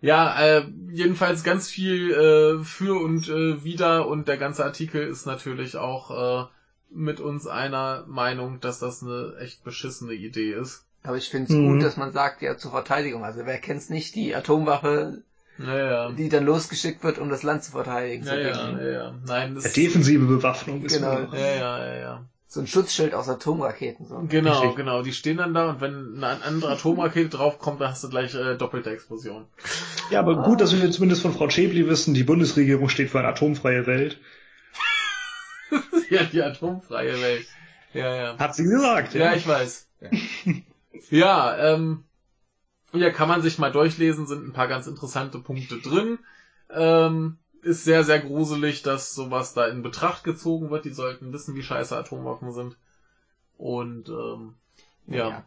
Ja, 0.00 0.38
äh, 0.40 0.64
jedenfalls 0.92 1.42
ganz 1.42 1.68
viel 1.68 2.12
äh, 2.12 2.62
für 2.64 3.00
und 3.02 3.28
äh, 3.28 3.64
wider 3.64 4.06
und 4.06 4.28
der 4.28 4.36
ganze 4.36 4.64
Artikel 4.64 5.02
ist 5.02 5.26
natürlich 5.26 5.76
auch 5.76 6.44
äh, 6.44 6.46
mit 6.90 7.18
uns 7.18 7.46
einer 7.46 8.04
Meinung, 8.06 8.60
dass 8.60 8.78
das 8.78 9.02
eine 9.02 9.34
echt 9.40 9.64
beschissene 9.64 10.12
Idee 10.12 10.52
ist. 10.52 10.85
Aber 11.06 11.16
ich 11.16 11.28
finde 11.28 11.52
es 11.52 11.56
Mhm. 11.56 11.72
gut, 11.74 11.82
dass 11.82 11.96
man 11.96 12.12
sagt, 12.12 12.42
ja, 12.42 12.56
zur 12.56 12.70
Verteidigung. 12.72 13.24
Also 13.24 13.46
wer 13.46 13.58
kennt's 13.58 13.88
nicht, 13.88 14.14
die 14.14 14.34
Atomwaffe, 14.34 15.22
Naja. 15.58 16.10
die 16.10 16.28
dann 16.28 16.44
losgeschickt 16.44 17.02
wird, 17.04 17.18
um 17.18 17.28
das 17.30 17.42
Land 17.42 17.62
zu 17.64 17.70
verteidigen. 17.72 18.24
so 18.24 18.30
Ja, 18.32 18.38
ja, 18.38 18.66
Dinge. 18.66 18.84
ja, 18.84 18.92
ja. 19.04 19.14
Nein, 19.24 19.54
Ja, 19.56 19.62
das 19.62 19.72
defensive 19.72 20.24
Bewaffnung 20.26 20.82
ist 20.84 20.94
Genau. 20.96 21.18
immer- 21.18 21.36
Ja, 21.38 21.46
ja, 21.54 21.84
ja, 21.86 21.94
ja. 22.00 22.24
So 22.48 22.60
ein 22.60 22.66
Schutzschild 22.66 23.12
aus 23.14 23.28
Atomraketen. 23.28 24.06
So. 24.06 24.24
Genau, 24.28 24.52
Richtig. 24.60 24.76
genau. 24.76 25.02
Die 25.02 25.12
stehen 25.12 25.36
dann 25.36 25.52
da 25.52 25.68
und 25.70 25.80
wenn 25.80 26.14
eine 26.22 26.42
andere 26.44 26.70
Atomrakete 26.72 27.28
draufkommt, 27.28 27.80
dann 27.80 27.90
hast 27.90 28.04
du 28.04 28.08
gleich 28.08 28.34
äh, 28.34 28.54
doppelte 28.56 28.90
Explosion. 28.90 29.46
Ja, 30.10 30.20
aber 30.20 30.36
gut, 30.44 30.60
dass 30.60 30.72
wir 30.80 30.90
zumindest 30.90 31.22
von 31.22 31.32
Frau 31.34 31.50
Schäbli 31.50 31.86
wissen, 31.88 32.14
die 32.14 32.22
Bundesregierung 32.24 32.88
steht 32.88 33.10
für 33.10 33.18
eine 33.18 33.28
atomfreie 33.28 33.86
Welt. 33.86 34.18
ja, 36.10 36.22
die 36.24 36.42
atomfreie 36.42 37.20
Welt. 37.20 37.46
Ja, 37.92 38.14
ja. 38.14 38.38
Hat 38.38 38.54
sie 38.54 38.64
gesagt, 38.64 39.14
Ja, 39.14 39.34
ich 39.34 39.46
weiß. 39.46 39.86
Ja, 40.00 40.10
ähm, 41.58 42.04
ja, 42.92 43.10
kann 43.10 43.28
man 43.28 43.42
sich 43.42 43.58
mal 43.58 43.72
durchlesen, 43.72 44.26
sind 44.26 44.46
ein 44.46 44.52
paar 44.52 44.68
ganz 44.68 44.86
interessante 44.86 45.38
Punkte 45.38 45.78
drin. 45.78 46.18
Ähm, 46.70 47.38
ist 47.62 47.84
sehr, 47.84 48.04
sehr 48.04 48.20
gruselig, 48.20 48.82
dass 48.82 49.14
sowas 49.14 49.52
da 49.54 49.66
in 49.66 49.82
Betracht 49.82 50.24
gezogen 50.24 50.70
wird. 50.70 50.84
Die 50.84 50.92
sollten 50.92 51.32
wissen, 51.32 51.54
wie 51.54 51.62
scheiße 51.62 51.96
Atomwaffen 51.96 52.52
sind. 52.52 52.76
Und 53.58 54.08
ähm, 54.08 54.54
ja. 55.06 55.28
Ja. 55.28 55.44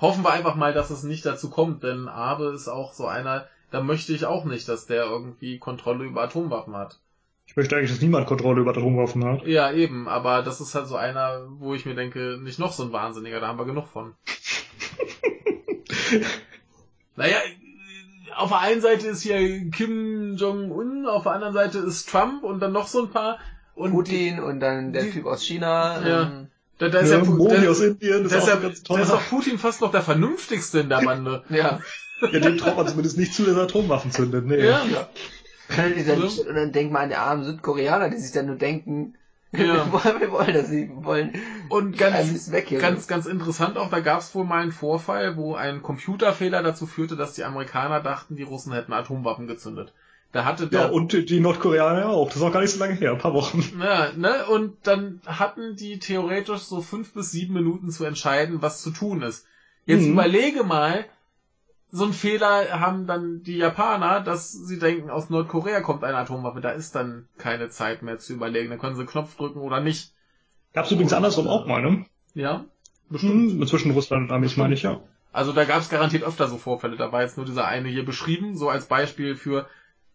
hoffen 0.00 0.24
wir 0.24 0.30
einfach 0.30 0.56
mal, 0.56 0.72
dass 0.72 0.90
es 0.90 1.02
nicht 1.02 1.24
dazu 1.24 1.50
kommt, 1.50 1.82
denn 1.82 2.08
Abe 2.08 2.52
ist 2.54 2.68
auch 2.68 2.92
so 2.92 3.06
einer, 3.06 3.46
da 3.70 3.80
möchte 3.80 4.12
ich 4.12 4.26
auch 4.26 4.44
nicht, 4.44 4.68
dass 4.68 4.86
der 4.86 5.04
irgendwie 5.04 5.58
Kontrolle 5.58 6.04
über 6.04 6.22
Atomwaffen 6.22 6.76
hat. 6.76 6.98
Ich 7.50 7.56
möchte 7.56 7.74
eigentlich, 7.76 7.90
dass 7.90 8.00
niemand 8.00 8.26
Kontrolle 8.28 8.60
über 8.60 8.70
Atomwaffen 8.70 9.24
hat. 9.24 9.44
Ja, 9.44 9.72
eben, 9.72 10.06
aber 10.08 10.42
das 10.42 10.60
ist 10.60 10.74
halt 10.76 10.86
so 10.86 10.94
einer, 10.96 11.48
wo 11.58 11.74
ich 11.74 11.84
mir 11.84 11.96
denke, 11.96 12.38
nicht 12.40 12.60
noch 12.60 12.72
so 12.72 12.84
ein 12.84 12.92
Wahnsinniger, 12.92 13.40
da 13.40 13.48
haben 13.48 13.58
wir 13.58 13.64
genug 13.66 13.88
von. 13.88 14.14
naja, 17.16 17.36
auf 18.36 18.50
der 18.50 18.60
einen 18.60 18.80
Seite 18.80 19.08
ist 19.08 19.22
hier 19.22 19.70
Kim 19.70 20.36
Jong-un, 20.36 21.06
auf 21.06 21.24
der 21.24 21.32
anderen 21.32 21.54
Seite 21.54 21.78
ist 21.78 22.08
Trump 22.08 22.42
und 22.44 22.60
dann 22.60 22.72
noch 22.72 22.86
so 22.86 23.02
ein 23.02 23.10
paar. 23.10 23.38
Und 23.74 23.92
Putin 23.92 24.40
und 24.40 24.60
dann 24.60 24.92
der 24.92 25.04
die- 25.04 25.10
Typ 25.10 25.26
aus 25.26 25.42
China. 25.44 26.06
Ja. 26.06 26.22
Ähm, 26.24 26.48
da, 26.78 26.88
da 26.88 27.00
ist 27.00 27.10
ja, 27.10 27.18
Ja, 27.18 27.24
Modi 27.24 27.62
da, 27.64 27.70
aus 27.70 27.80
Indien, 27.80 28.22
das 28.24 28.32
da 28.32 28.38
ist 28.38 28.44
ist 28.44 28.50
auch 28.50 28.54
ja, 28.54 28.60
ganz 28.68 28.82
da 28.82 28.94
toll. 28.94 29.00
ist 29.02 29.10
auch 29.10 29.22
Putin 29.28 29.58
fast 29.58 29.80
noch 29.80 29.90
der 29.90 30.02
vernünftigste 30.02 30.80
in 30.80 30.88
der 30.88 31.00
Bande. 31.02 31.44
ja. 31.48 31.80
Ja, 32.20 32.38
dem 32.38 32.58
traut 32.58 32.76
man 32.76 32.86
zumindest 32.86 33.16
nicht 33.16 33.32
zu, 33.32 33.44
dass 33.46 33.56
er 33.56 33.62
Atomwaffen 33.62 34.10
zündet. 34.12 34.44
Nee. 34.44 34.62
ja. 34.66 34.82
Und 35.76 36.08
dann, 36.08 36.20
Ja. 36.20 36.26
und 36.48 36.54
dann 36.54 36.72
denkt 36.72 36.92
man 36.92 37.02
an 37.04 37.08
die 37.10 37.14
armen 37.16 37.44
Südkoreaner, 37.44 38.08
die 38.10 38.18
sich 38.18 38.32
dann 38.32 38.46
nur 38.46 38.56
denken, 38.56 39.14
Ja. 39.52 39.84
wir 39.84 39.92
wollen, 39.92 40.20
wir 40.20 40.30
wollen 40.32 40.54
das, 40.54 40.68
sie 40.68 40.90
wollen 40.92 41.32
Und 41.68 41.98
ganz, 41.98 42.14
alles 42.14 42.52
weg 42.52 42.66
hier. 42.68 42.78
Ganz, 42.78 43.06
ganz 43.08 43.26
interessant 43.26 43.76
auch, 43.78 43.90
da 43.90 44.00
gab 44.00 44.20
es 44.20 44.34
wohl 44.34 44.44
mal 44.44 44.62
einen 44.62 44.72
Vorfall, 44.72 45.36
wo 45.36 45.54
ein 45.54 45.82
Computerfehler 45.82 46.62
dazu 46.62 46.86
führte, 46.86 47.16
dass 47.16 47.34
die 47.34 47.44
Amerikaner 47.44 48.00
dachten, 48.00 48.36
die 48.36 48.42
Russen 48.44 48.72
hätten 48.72 48.92
Atomwaffen 48.92 49.46
gezündet. 49.46 49.92
Da 50.32 50.44
hatte 50.44 50.68
der, 50.68 50.82
Ja, 50.82 50.86
und 50.86 51.12
die 51.28 51.40
Nordkoreaner 51.40 52.08
auch. 52.08 52.28
Das 52.28 52.36
ist 52.36 52.42
auch 52.42 52.52
gar 52.52 52.60
nicht 52.60 52.70
so 52.70 52.78
lange 52.78 52.94
her, 52.94 53.10
ein 53.12 53.18
paar 53.18 53.34
Wochen. 53.34 53.64
ja, 53.82 54.12
ne, 54.16 54.46
und 54.46 54.76
dann 54.84 55.20
hatten 55.26 55.74
die 55.74 55.98
theoretisch 55.98 56.60
so 56.60 56.80
fünf 56.80 57.12
bis 57.12 57.32
sieben 57.32 57.54
Minuten 57.54 57.90
zu 57.90 58.04
entscheiden, 58.04 58.62
was 58.62 58.80
zu 58.82 58.90
tun 58.90 59.22
ist. 59.22 59.44
Jetzt 59.86 60.02
Mhm. 60.04 60.12
überlege 60.12 60.62
mal, 60.62 61.04
so 61.92 62.04
ein 62.04 62.12
Fehler 62.12 62.80
haben 62.80 63.06
dann 63.06 63.42
die 63.42 63.56
Japaner, 63.56 64.20
dass 64.20 64.52
sie 64.52 64.78
denken, 64.78 65.10
aus 65.10 65.30
Nordkorea 65.30 65.80
kommt 65.80 66.04
eine 66.04 66.18
Atomwaffe. 66.18 66.60
Da 66.60 66.70
ist 66.70 66.94
dann 66.94 67.28
keine 67.38 67.68
Zeit 67.68 68.02
mehr 68.02 68.18
zu 68.18 68.32
überlegen. 68.32 68.70
Da 68.70 68.76
können 68.76 68.94
sie 68.94 69.00
einen 69.00 69.10
Knopf 69.10 69.36
drücken 69.36 69.60
oder 69.60 69.80
nicht. 69.80 70.12
Gab's 70.72 70.92
übrigens 70.92 71.12
andersrum 71.12 71.48
auch 71.48 71.66
mal, 71.66 71.82
ne? 71.82 72.06
Ja? 72.34 72.64
Hm, 73.10 73.66
zwischen 73.66 73.90
Russland 73.90 74.30
und 74.30 74.34
Amis 74.34 74.56
meine 74.56 74.74
ich, 74.74 74.82
ja. 74.82 75.00
Also 75.32 75.52
da 75.52 75.64
gab 75.64 75.80
es 75.80 75.88
garantiert 75.88 76.22
öfter 76.22 76.48
so 76.48 76.58
Vorfälle. 76.58 76.96
Da 76.96 77.10
war 77.12 77.22
jetzt 77.22 77.36
nur 77.36 77.46
dieser 77.46 77.66
eine 77.66 77.88
hier 77.88 78.04
beschrieben, 78.04 78.56
so 78.56 78.68
als 78.68 78.86
Beispiel 78.86 79.34
für 79.34 79.66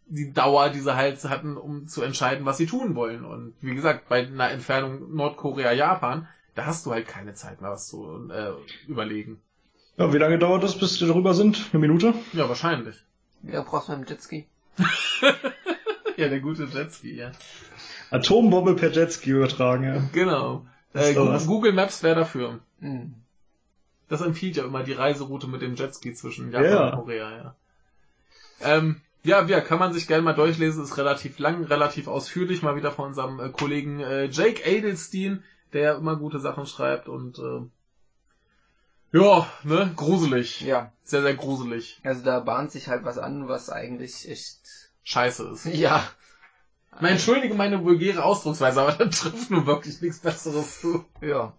die 0.08 0.32
Dauer, 0.32 0.70
die 0.70 0.80
sie 0.80 0.96
halt 0.96 1.24
hatten, 1.26 1.58
um 1.58 1.88
zu 1.88 2.02
entscheiden, 2.04 2.46
was 2.46 2.58
sie 2.58 2.68
tun 2.68 2.96
wollen. 2.96 3.26
Und 3.26 3.54
wie 3.62 3.76
gesagt, 3.76 4.08
bei 4.08 4.26
einer 4.26 4.52
Entfernung 4.52 5.16
Nordkorea-Japan, 5.16 6.28
da 6.54 6.66
hast 6.66 6.86
du 6.86 6.92
halt 6.92 7.08
keine 7.08 7.34
Zeit 7.34 7.62
mehr, 7.62 7.72
was 7.72 7.88
zu 7.88 8.30
äh, 8.30 8.52
überlegen. 8.88 9.42
Ja, 9.98 10.14
wie 10.14 10.18
lange 10.18 10.38
dauert 10.38 10.64
das, 10.64 10.78
bis 10.78 11.00
wir 11.00 11.08
darüber 11.08 11.34
sind? 11.34 11.70
Eine 11.72 11.80
Minute? 11.80 12.14
Ja, 12.34 12.50
wahrscheinlich. 12.50 12.96
Wie 13.42 13.52
lange 13.52 13.66
brauchst 13.66 13.88
du 13.90 13.96
mit 13.96 14.10
dem 14.10 14.14
Jetski? 14.14 14.46
Ja, 16.18 16.30
der 16.30 16.40
gute 16.40 16.64
Jetski, 16.64 17.14
ja. 17.14 17.34
Atombombe 18.10 18.76
per 18.76 18.90
Jetski 18.90 19.32
übertragen, 19.32 19.84
ja. 19.84 20.02
Genau. 20.14 20.66
Äh. 20.94 21.14
Google 21.14 21.74
Maps 21.74 22.04
wäre 22.04 22.16
dafür. 22.16 22.60
Hm. 22.80 23.16
Das 24.08 24.22
empfiehlt 24.22 24.56
ja 24.56 24.64
immer 24.64 24.84
die 24.84 24.94
Reiseroute 24.94 25.48
mit 25.48 25.62
dem 25.62 25.76
Jetski 25.76 26.14
zwischen 26.14 26.54
Japan 26.54 26.72
Ja. 26.72 26.90
und 26.92 26.96
Korea, 27.02 27.32
ja. 27.38 27.56
Ähm, 28.62 29.02
ja, 29.24 29.44
ja, 29.46 29.60
kann 29.60 29.80
man 29.80 29.92
sich 29.92 30.08
gerne 30.08 30.24
mal 30.24 30.34
durchlesen, 30.34 30.84
ist 30.86 30.98
relativ 30.98 31.38
lang, 31.40 31.66
relativ 31.66 32.08
ausführlich, 32.08 32.62
mal 32.62 32.78
wieder 32.78 32.94
von 32.94 33.08
unserem 33.08 33.42
äh, 33.42 33.50
Kollegen 33.50 34.00
äh, 34.00 34.26
Jake 34.28 34.62
Adelstein, 34.66 35.44
der 35.74 35.96
immer 35.96 36.16
gute 36.16 36.40
Sachen 36.40 36.66
schreibt 36.66 37.10
und 37.10 37.40
äh, 37.40 37.68
ja, 39.22 39.48
ne, 39.64 39.92
gruselig. 39.96 40.62
Ja, 40.62 40.92
Sehr, 41.04 41.22
sehr 41.22 41.36
gruselig. 41.36 42.00
also 42.04 42.24
da 42.24 42.40
bahnt 42.40 42.72
sich 42.72 42.88
halt 42.88 43.04
was 43.06 43.18
an, 43.18 43.48
was 43.48 43.70
eigentlich 43.70 44.30
echt, 44.30 44.60
Scheiße 45.04 45.50
ist. 45.54 45.66
ja. 45.74 46.04
Man 47.00 47.12
entschuldige 47.12 47.54
meine 47.56 47.84
vulgäre 47.84 48.24
Ausdrucksweise, 48.24 48.82
aber 48.82 48.94
da 48.94 49.06
trifft 49.06 49.52
nun 49.52 49.66
wirklich 49.66 50.02
nichts 50.02 50.20
Besseres 50.20 50.80
zu. 50.82 51.06
Ja, 51.22 51.54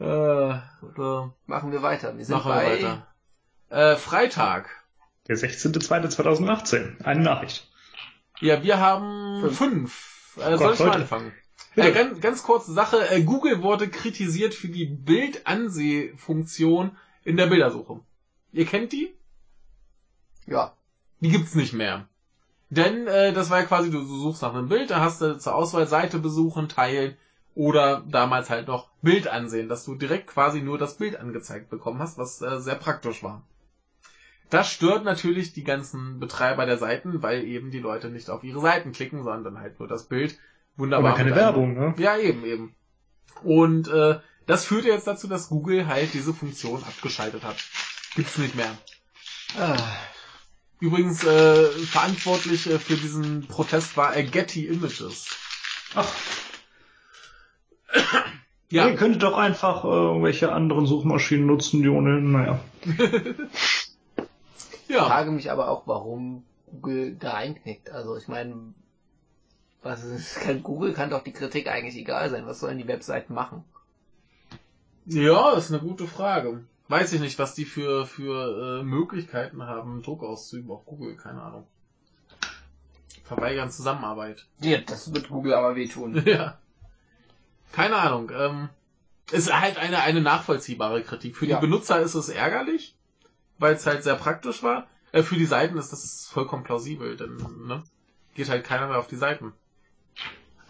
Äh, 0.00 0.58
oder 0.82 1.34
machen 1.46 1.72
wir 1.72 1.82
weiter. 1.82 2.16
Wir 2.16 2.24
sind 2.24 2.34
machen 2.36 2.50
wir 2.50 2.54
bei, 2.56 2.72
weiter. 2.82 3.06
Äh, 3.70 3.96
Freitag. 3.96 4.68
Der 5.28 5.36
16.02.2018. 5.36 7.02
Eine 7.04 7.22
Nachricht. 7.22 7.70
Ja, 8.40 8.62
wir 8.62 8.78
haben 8.78 9.40
Fünf. 9.40 9.56
fünf. 9.56 10.36
Äh, 10.36 10.50
Gott, 10.50 10.58
soll 10.58 10.72
ich 10.74 10.78
mal 10.80 10.90
anfangen? 11.00 11.32
Bitte. 11.74 11.88
Äh, 11.88 11.92
ganz, 11.92 12.20
ganz 12.20 12.42
kurze 12.42 12.72
Sache. 12.72 13.08
Äh, 13.10 13.22
Google 13.22 13.62
wurde 13.62 13.88
kritisiert 13.88 14.54
für 14.54 14.68
die 14.68 14.86
Bildansehfunktion 14.86 16.96
in 17.24 17.36
der 17.36 17.46
Bildersuche. 17.46 18.00
Ihr 18.52 18.66
kennt 18.66 18.92
die? 18.92 19.14
Ja, 20.46 20.74
Die 21.20 21.30
gibt's 21.30 21.54
nicht 21.54 21.72
mehr. 21.72 22.08
Denn 22.70 23.06
äh, 23.06 23.32
das 23.32 23.50
war 23.50 23.60
ja 23.60 23.66
quasi, 23.66 23.90
du 23.90 24.04
suchst 24.04 24.42
nach 24.42 24.54
einem 24.54 24.68
Bild, 24.68 24.90
da 24.90 25.00
hast 25.00 25.20
du 25.20 25.38
zur 25.38 25.54
Auswahl 25.54 25.86
Seite 25.86 26.18
besuchen, 26.18 26.68
teilen 26.68 27.16
oder 27.54 28.04
damals 28.08 28.50
halt 28.50 28.68
noch 28.68 28.90
Bild 29.00 29.28
ansehen, 29.28 29.68
dass 29.68 29.84
du 29.84 29.94
direkt 29.94 30.26
quasi 30.26 30.60
nur 30.60 30.76
das 30.76 30.96
Bild 30.96 31.16
angezeigt 31.16 31.70
bekommen 31.70 32.00
hast, 32.00 32.18
was 32.18 32.42
äh, 32.42 32.60
sehr 32.60 32.74
praktisch 32.74 33.22
war. 33.22 33.42
Das 34.50 34.70
stört 34.70 35.04
natürlich 35.04 35.52
die 35.52 35.64
ganzen 35.64 36.20
Betreiber 36.20 36.66
der 36.66 36.78
Seiten, 36.78 37.22
weil 37.22 37.44
eben 37.44 37.70
die 37.70 37.80
Leute 37.80 38.10
nicht 38.10 38.28
auf 38.28 38.44
ihre 38.44 38.60
Seiten 38.60 38.92
klicken, 38.92 39.22
sondern 39.22 39.58
halt 39.58 39.78
nur 39.78 39.88
das 39.88 40.04
Bild. 40.04 40.38
Wunderbar. 40.76 41.10
Aber 41.10 41.18
keine 41.18 41.34
Werbung, 41.34 41.74
ne? 41.74 41.94
Ja, 41.98 42.16
eben, 42.16 42.44
eben. 42.44 42.74
Und 43.42 43.88
äh, 43.88 44.18
das 44.46 44.64
führte 44.64 44.88
jetzt 44.88 45.06
dazu, 45.06 45.28
dass 45.28 45.48
Google 45.48 45.86
halt 45.86 46.14
diese 46.14 46.34
Funktion 46.34 46.82
abgeschaltet 46.82 47.44
hat. 47.44 47.56
Gibt's 48.16 48.38
nicht 48.38 48.54
mehr. 48.54 48.76
Ah, 49.58 49.76
Übrigens 50.80 51.24
äh, 51.24 51.70
verantwortlich 51.70 52.68
äh, 52.68 52.78
für 52.78 52.96
diesen 52.96 53.46
Protest 53.46 53.96
war 53.96 54.16
äh, 54.16 54.24
Getty 54.24 54.66
Images. 54.66 55.36
Ach, 55.94 56.12
Ja, 58.74 58.88
ihr 58.88 58.96
könntet 58.96 59.22
doch 59.22 59.38
einfach 59.38 59.84
äh, 59.84 59.88
irgendwelche 59.88 60.50
anderen 60.50 60.86
Suchmaschinen 60.86 61.46
nutzen, 61.46 61.82
die 61.82 61.88
ohnehin, 61.88 62.32
naja. 62.32 62.58
ich 62.84 64.88
ja. 64.88 65.04
frage 65.04 65.30
mich 65.30 65.52
aber 65.52 65.70
auch, 65.70 65.86
warum 65.86 66.42
Google 66.66 67.14
da 67.14 67.34
einknickt. 67.34 67.90
Also 67.90 68.16
ich 68.16 68.26
meine, 68.26 68.74
ist, 69.84 70.36
kann, 70.40 70.62
Google 70.62 70.92
kann 70.94 71.10
doch 71.10 71.22
die 71.22 71.32
Kritik 71.32 71.68
eigentlich 71.68 71.96
egal 71.96 72.30
sein. 72.30 72.46
Was 72.46 72.60
sollen 72.60 72.78
die 72.78 72.88
Webseiten 72.88 73.34
machen? 73.34 73.64
Ja, 75.06 75.52
ist 75.52 75.70
eine 75.70 75.80
gute 75.80 76.06
Frage. 76.06 76.64
Weiß 76.88 77.12
ich 77.12 77.20
nicht, 77.20 77.38
was 77.38 77.54
die 77.54 77.64
für, 77.64 78.06
für 78.06 78.80
äh, 78.80 78.82
Möglichkeiten 78.82 79.62
haben, 79.62 80.02
Druck 80.02 80.22
auszuüben 80.22 80.70
auf 80.70 80.84
Google, 80.86 81.16
keine 81.16 81.42
Ahnung. 81.42 81.66
Verweigern 83.24 83.70
Zusammenarbeit. 83.70 84.46
Ja, 84.60 84.78
das 84.78 85.12
wird 85.14 85.28
Google 85.28 85.54
aber 85.54 85.76
wehtun. 85.76 86.22
ja. 86.26 86.58
Keine 87.72 87.96
Ahnung. 87.96 88.30
Ähm, 88.36 88.68
ist 89.32 89.52
halt 89.52 89.78
eine, 89.78 90.00
eine 90.02 90.20
nachvollziehbare 90.20 91.02
Kritik. 91.02 91.36
Für 91.36 91.46
Ja. 91.46 91.56
die 91.56 91.62
Benutzer 91.66 92.00
ist 92.00 92.14
es 92.14 92.28
ärgerlich, 92.28 92.94
weil 93.58 93.74
es 93.74 93.86
halt 93.86 94.02
sehr 94.04 94.16
praktisch 94.16 94.62
war. 94.62 94.86
Äh, 95.12 95.22
für 95.22 95.36
die 95.36 95.46
Seiten 95.46 95.78
ist 95.78 95.92
das 95.92 96.26
vollkommen 96.26 96.64
plausibel, 96.64 97.16
denn 97.16 97.36
ne, 97.66 97.82
geht 98.34 98.50
halt 98.50 98.64
keiner 98.64 98.88
mehr 98.88 98.98
auf 98.98 99.06
die 99.06 99.16
Seiten. 99.16 99.52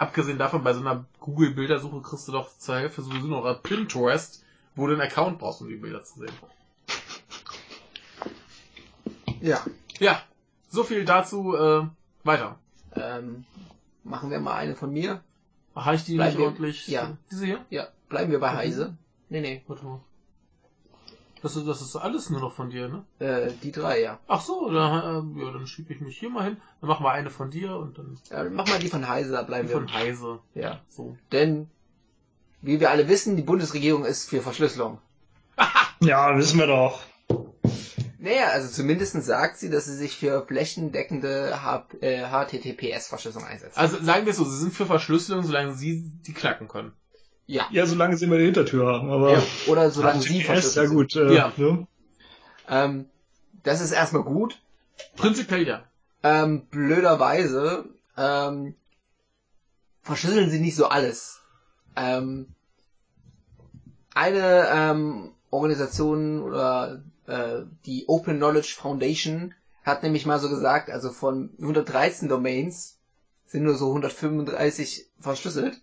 Abgesehen 0.04 0.36
davon, 0.38 0.62
bei 0.62 0.74
so 0.74 0.80
einer 0.80 1.06
Google-Bildersuche 1.20 2.02
kriegst 2.02 2.28
du 2.28 2.32
doch 2.32 2.50
zur 2.58 2.76
Hälfte 2.76 3.00
sowieso 3.00 3.26
noch 3.26 3.46
ein 3.46 3.56
Pinterest, 3.62 4.44
wo 4.74 4.86
du 4.86 4.92
einen 4.92 5.00
Account 5.00 5.38
brauchst, 5.38 5.62
um 5.62 5.68
die 5.68 5.76
Bilder 5.76 6.04
zu 6.04 6.18
sehen. 6.20 6.32
Ja. 9.40 9.64
Ja, 9.98 10.20
so 10.68 10.84
viel 10.84 11.06
dazu. 11.06 11.54
Äh, 11.56 11.86
weiter. 12.22 12.58
Ähm, 12.94 13.44
machen 14.02 14.30
wir 14.30 14.40
mal 14.40 14.56
eine 14.56 14.74
von 14.76 14.92
mir. 14.92 15.22
Habe 15.74 15.96
ich 15.96 16.04
die 16.04 16.16
Bleiben 16.16 16.28
nicht 16.32 16.38
wir- 16.38 16.46
ordentlich? 16.46 16.88
ja. 16.88 17.16
Diese 17.30 17.46
hier? 17.46 17.64
Ja, 17.70 17.88
bleiben 18.10 18.30
wir 18.30 18.40
bei 18.40 18.48
Okay. 18.48 18.56
Heise. 18.58 18.96
Nee, 19.30 19.40
nee. 19.40 19.62
Warte 19.66 19.86
mal. 19.86 20.00
Das 21.44 21.56
ist, 21.56 21.68
das 21.68 21.82
ist 21.82 21.94
alles 21.94 22.30
nur 22.30 22.40
noch 22.40 22.54
von 22.54 22.70
dir, 22.70 22.88
ne? 22.88 23.04
Äh, 23.18 23.52
die 23.62 23.70
drei, 23.70 24.00
ja. 24.00 24.18
Ach 24.28 24.40
so, 24.40 24.70
da, 24.72 25.20
äh, 25.20 25.40
ja, 25.42 25.52
dann 25.52 25.66
schiebe 25.66 25.92
ich 25.92 26.00
mich 26.00 26.18
hier 26.18 26.30
mal 26.30 26.44
hin. 26.44 26.56
Dann 26.80 26.88
machen 26.88 27.04
wir 27.04 27.12
eine 27.12 27.28
von 27.28 27.50
dir 27.50 27.76
und 27.76 27.98
dann 27.98 28.18
ja 28.30 28.44
mach 28.44 28.66
mal 28.66 28.78
die 28.78 28.88
von 28.88 29.06
Heise, 29.06 29.32
da 29.32 29.42
die 29.42 29.48
bleiben 29.48 29.68
von 29.68 29.86
wir. 29.86 29.92
Heise. 29.92 30.38
Ja. 30.54 30.80
So. 30.88 31.18
Denn, 31.32 31.68
wie 32.62 32.80
wir 32.80 32.90
alle 32.90 33.08
wissen, 33.08 33.36
die 33.36 33.42
Bundesregierung 33.42 34.06
ist 34.06 34.30
für 34.30 34.40
Verschlüsselung. 34.40 35.02
Ja, 36.00 36.36
wissen 36.36 36.58
wir 36.58 36.66
doch. 36.66 37.02
Naja, 38.18 38.46
also 38.52 38.68
zumindest 38.70 39.22
sagt 39.22 39.58
sie, 39.58 39.68
dass 39.68 39.84
sie 39.84 39.96
sich 39.96 40.16
für 40.16 40.46
flächendeckende 40.46 41.62
H 41.62 41.86
äh, 42.00 42.24
HTTPS-Verschlüsselung 42.24 43.46
einsetzt. 43.46 43.76
Also 43.76 44.02
sagen 44.02 44.24
wir 44.24 44.30
es 44.30 44.38
so, 44.38 44.44
sie 44.44 44.58
sind 44.58 44.72
für 44.72 44.86
Verschlüsselung, 44.86 45.44
solange 45.44 45.74
sie 45.74 46.10
die 46.26 46.32
knacken 46.32 46.68
können. 46.68 46.92
Ja. 47.46 47.66
Ja, 47.70 47.86
solange 47.86 48.16
sie 48.16 48.24
immer 48.24 48.38
die 48.38 48.44
Hintertür 48.44 48.86
haben, 48.86 49.10
aber. 49.10 49.32
ja. 49.32 49.42
Oder 49.66 49.90
solange 49.90 50.20
sie 50.22 50.42
verschlüsselt 50.42 50.76
ja 50.84 50.88
sind. 50.88 50.96
gut. 50.96 51.16
Äh, 51.16 51.34
Ja. 51.34 51.52
Ne? 51.56 51.86
Ähm, 52.68 53.06
das 53.62 53.80
ist 53.80 53.92
erstmal 53.92 54.22
gut. 54.22 54.60
Prinzipiell 55.16 55.66
ja. 55.66 55.84
Ähm, 56.22 56.66
blöderweise 56.66 57.84
ähm, 58.16 58.74
verschlüsseln 60.02 60.50
sie 60.50 60.60
nicht 60.60 60.76
so 60.76 60.86
alles. 60.86 61.40
Ähm, 61.96 62.48
eine 64.14 64.68
ähm, 64.72 65.32
Organisation 65.50 66.42
oder 66.42 67.02
äh, 67.26 67.62
die 67.86 68.04
Open 68.08 68.36
Knowledge 68.36 68.74
Foundation 68.78 69.54
hat 69.84 70.02
nämlich 70.02 70.24
mal 70.24 70.38
so 70.38 70.48
gesagt, 70.48 70.88
also 70.90 71.10
von 71.10 71.50
113 71.58 72.28
Domains 72.28 72.96
sind 73.46 73.64
nur 73.64 73.74
so 73.76 73.88
135 73.88 75.06
verschlüsselt. 75.20 75.80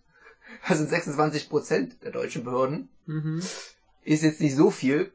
Das 0.68 0.78
sind 0.78 0.90
26 0.90 1.50
Prozent 1.50 2.04
der 2.04 2.12
deutschen 2.12 2.44
Behörden. 2.44 2.90
Mhm. 3.06 3.42
Ist 4.04 4.24
jetzt 4.24 4.42
nicht 4.42 4.56
so 4.56 4.70
viel. 4.72 5.12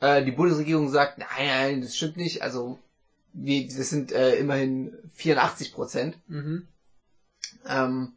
Äh, 0.00 0.24
die 0.24 0.32
Bundesregierung 0.32 0.88
sagt, 0.90 1.18
nein, 1.18 1.28
nein, 1.46 1.80
das 1.82 1.96
stimmt 1.96 2.16
nicht. 2.16 2.42
Also 2.42 2.78
wir, 3.32 3.66
das 3.66 3.90
sind 3.90 4.12
äh, 4.12 4.36
immerhin 4.36 4.92
84 5.14 5.72
Prozent. 5.72 6.18
Mhm. 6.28 6.66
Ähm, 7.66 8.12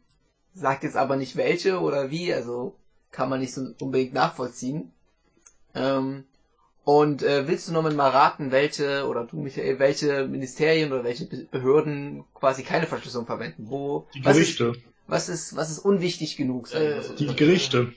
sagt 0.54 0.82
jetzt 0.84 0.96
aber 0.96 1.16
nicht 1.16 1.36
welche 1.36 1.80
oder 1.80 2.10
wie, 2.10 2.32
also 2.32 2.76
kann 3.12 3.28
man 3.28 3.40
nicht 3.40 3.54
so 3.54 3.72
unbedingt 3.80 4.12
nachvollziehen. 4.14 4.92
Ähm, 5.74 6.24
und 6.84 7.22
äh, 7.22 7.48
willst 7.48 7.68
du 7.68 7.72
noch 7.72 7.82
mal 7.82 8.10
raten, 8.10 8.50
welche, 8.52 9.06
oder 9.08 9.24
du 9.24 9.40
Michael, 9.40 9.78
welche 9.78 10.26
Ministerien 10.26 10.92
oder 10.92 11.04
welche 11.04 11.26
Be- 11.26 11.46
Behörden 11.50 12.24
quasi 12.34 12.62
keine 12.62 12.86
Verschlüsselung 12.86 13.26
verwenden? 13.26 13.66
Wo, 13.68 14.06
Die 14.14 14.24
was 14.24 14.36
ist, 14.36 14.58
Gerichte. 14.58 14.80
Was 15.06 15.28
ist, 15.28 15.56
was 15.56 15.70
ist 15.70 15.78
unwichtig 15.78 16.36
genug? 16.36 16.68
sagen 16.68 16.84
wir 16.84 16.96
Äh, 16.96 17.02
so. 17.02 17.14
Die 17.14 17.34
Gerichte. 17.36 17.92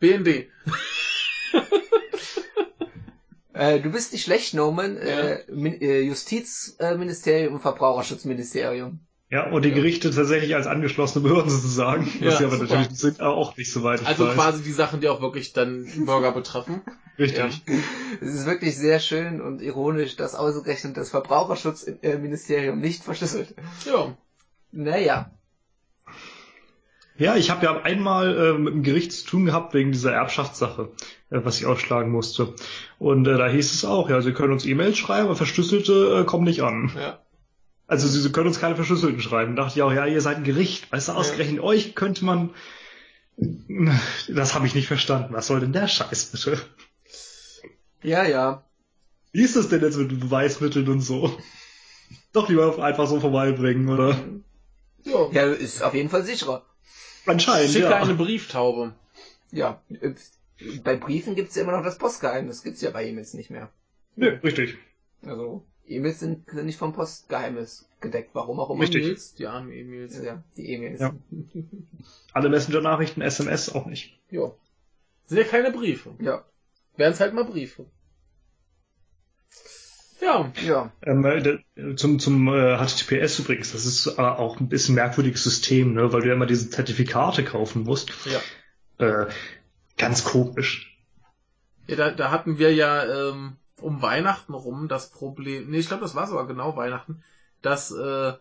BND. 0.00 0.46
Äh, 3.52 3.80
du 3.80 3.90
bist 3.90 4.12
nicht 4.12 4.22
schlecht, 4.24 4.52
Norman. 4.52 4.96
Ja. 4.96 5.02
Äh, 5.02 5.40
äh, 5.48 6.02
Justizministerium 6.02 7.54
und 7.54 7.60
Verbraucherschutzministerium. 7.60 9.00
Ja, 9.30 9.50
und 9.50 9.64
die 9.64 9.72
Gerichte 9.72 10.10
tatsächlich 10.10 10.54
als 10.54 10.66
angeschlossene 10.66 11.26
Behörden 11.26 11.50
sozusagen. 11.50 12.06
Ja, 12.20 12.26
was 12.26 12.38
sie 12.38 12.44
aber 12.44 12.58
super. 12.58 12.74
natürlich 12.74 12.98
sind, 13.00 13.20
aber 13.20 13.34
auch 13.34 13.56
nicht 13.56 13.72
so 13.72 13.82
weit. 13.82 14.02
ich 14.02 14.06
Also 14.06 14.26
weiß. 14.26 14.34
quasi 14.34 14.62
die 14.62 14.72
Sachen, 14.72 15.00
die 15.00 15.08
auch 15.08 15.22
wirklich 15.22 15.54
dann 15.54 15.86
Bürger 16.04 16.32
betreffen. 16.32 16.82
Richtig. 17.18 17.62
Es 18.20 18.34
ist 18.34 18.44
wirklich 18.46 18.76
sehr 18.76 19.00
schön 19.00 19.40
und 19.40 19.62
ironisch, 19.62 20.16
dass 20.16 20.34
ausgerechnet 20.34 20.98
das 20.98 21.08
Verbraucherschutzministerium 21.08 22.78
nicht 22.78 23.02
verschlüsselt. 23.04 23.54
Ja. 23.86 24.16
Naja. 24.70 25.30
Ja, 27.18 27.36
ich 27.36 27.50
habe 27.50 27.64
ja 27.64 27.80
einmal 27.82 28.36
äh, 28.36 28.58
mit 28.58 28.74
dem 28.74 28.82
Gericht 28.82 29.12
zu 29.12 29.26
tun 29.26 29.46
gehabt 29.46 29.72
wegen 29.72 29.92
dieser 29.92 30.12
Erbschaftssache, 30.12 30.90
äh, 31.30 31.40
was 31.42 31.58
ich 31.58 31.66
ausschlagen 31.66 32.10
musste. 32.10 32.54
Und 32.98 33.26
äh, 33.26 33.38
da 33.38 33.48
hieß 33.48 33.72
es 33.72 33.84
auch, 33.84 34.10
ja, 34.10 34.20
Sie 34.20 34.32
können 34.32 34.52
uns 34.52 34.66
E-Mails 34.66 34.98
schreiben, 34.98 35.26
aber 35.26 35.36
verschlüsselte 35.36 36.20
äh, 36.20 36.24
kommen 36.24 36.44
nicht 36.44 36.62
an. 36.62 36.92
Ja. 36.94 37.20
Also 37.86 38.06
Sie, 38.08 38.20
Sie 38.20 38.32
können 38.32 38.48
uns 38.48 38.60
keine 38.60 38.76
verschlüsselten 38.76 39.20
schreiben. 39.20 39.56
Da 39.56 39.62
dachte 39.64 39.78
ich 39.78 39.82
auch, 39.82 39.92
ja, 39.92 40.06
ihr 40.06 40.20
seid 40.20 40.38
ein 40.38 40.44
Gericht. 40.44 40.92
Weißt 40.92 41.08
du, 41.08 41.12
ausgerechnet 41.12 41.60
euch 41.60 41.94
könnte 41.94 42.24
man... 42.24 42.50
Das 44.28 44.54
habe 44.54 44.66
ich 44.66 44.74
nicht 44.74 44.88
verstanden. 44.88 45.34
Was 45.34 45.46
soll 45.46 45.60
denn 45.60 45.72
der 45.72 45.88
Scheiß 45.88 46.26
bitte? 46.26 46.58
Ja, 48.02 48.24
ja. 48.24 48.64
Wie 49.32 49.42
ist 49.42 49.56
das 49.56 49.68
denn 49.68 49.82
jetzt 49.82 49.98
mit 49.98 50.20
Beweismitteln 50.20 50.88
und 50.88 51.00
so? 51.00 51.36
Doch 52.32 52.48
lieber 52.48 52.82
einfach 52.82 53.06
so 53.06 53.20
vorbeibringen, 53.20 53.88
oder? 53.88 54.16
Ja. 55.04 55.30
Ja, 55.32 55.42
ist 55.52 55.82
auf 55.82 55.94
jeden 55.94 56.08
Fall 56.08 56.24
sicherer. 56.24 56.64
Anscheinend, 57.26 57.70
Schicke 57.70 57.90
ja. 57.90 58.02
eine 58.02 58.14
Brieftaube. 58.14 58.94
Ja. 59.50 59.80
Bei 60.84 60.96
Briefen 60.96 61.34
gibt's 61.34 61.54
ja 61.54 61.62
immer 61.62 61.72
noch 61.72 61.84
das 61.84 61.98
Postgeheimnis. 61.98 62.62
Gibt's 62.62 62.80
ja 62.80 62.90
bei 62.90 63.06
E-Mails 63.06 63.34
nicht 63.34 63.50
mehr. 63.50 63.70
Nö, 64.16 64.38
richtig. 64.42 64.78
Also, 65.24 65.64
E-Mails 65.86 66.20
sind, 66.20 66.48
sind 66.50 66.66
nicht 66.66 66.78
vom 66.78 66.92
Postgeheimnis 66.92 67.88
gedeckt, 68.00 68.30
warum 68.32 68.60
auch 68.60 68.70
immer. 68.70 68.82
Richtig. 68.82 69.04
E-Mails, 69.04 69.34
die 69.34 69.46
armen 69.46 69.72
E-Mails. 69.72 70.22
Ja, 70.22 70.42
die 70.56 70.70
E-Mails. 70.70 71.00
Ja. 71.00 71.14
Alle 72.32 72.48
Messenger-Nachrichten, 72.48 73.20
SMS 73.20 73.74
auch 73.74 73.86
nicht. 73.86 74.18
Ja. 74.30 74.52
Sind 75.26 75.38
ja 75.38 75.44
keine 75.44 75.70
Briefe. 75.70 76.14
Ja. 76.20 76.44
Wären's 76.96 77.20
halt 77.20 77.34
mal 77.34 77.44
Briefe. 77.44 77.86
Ja. 80.20 80.52
Ja. 80.64 80.92
Ähm, 81.02 81.24
äh, 81.24 81.94
zum 81.96 82.18
zum 82.18 82.48
äh, 82.48 82.76
HTTPS 82.78 83.38
übrigens, 83.40 83.72
das 83.72 83.84
ist 83.84 84.06
äh, 84.06 84.20
auch 84.20 84.60
ein 84.60 84.68
bisschen 84.68 84.94
merkwürdiges 84.94 85.44
System, 85.44 85.94
ne, 85.94 86.12
weil 86.12 86.22
du 86.22 86.28
ja 86.28 86.34
immer 86.34 86.46
diese 86.46 86.70
Zertifikate 86.70 87.44
kaufen 87.44 87.82
musst. 87.82 88.10
Ja. 88.24 89.22
Äh, 89.24 89.26
ganz 89.98 90.24
komisch. 90.24 90.98
ja 91.86 91.96
da, 91.96 92.10
da 92.10 92.30
hatten 92.30 92.58
wir 92.58 92.74
ja 92.74 93.30
ähm, 93.30 93.56
um 93.80 94.00
Weihnachten 94.00 94.54
rum 94.54 94.88
das 94.88 95.10
Problem, 95.10 95.70
nee, 95.70 95.78
ich 95.78 95.88
glaube, 95.88 96.02
das 96.02 96.14
war 96.14 96.26
sogar 96.26 96.46
genau 96.46 96.76
Weihnachten, 96.76 97.22
dass 97.60 97.90
äh, 97.90 98.32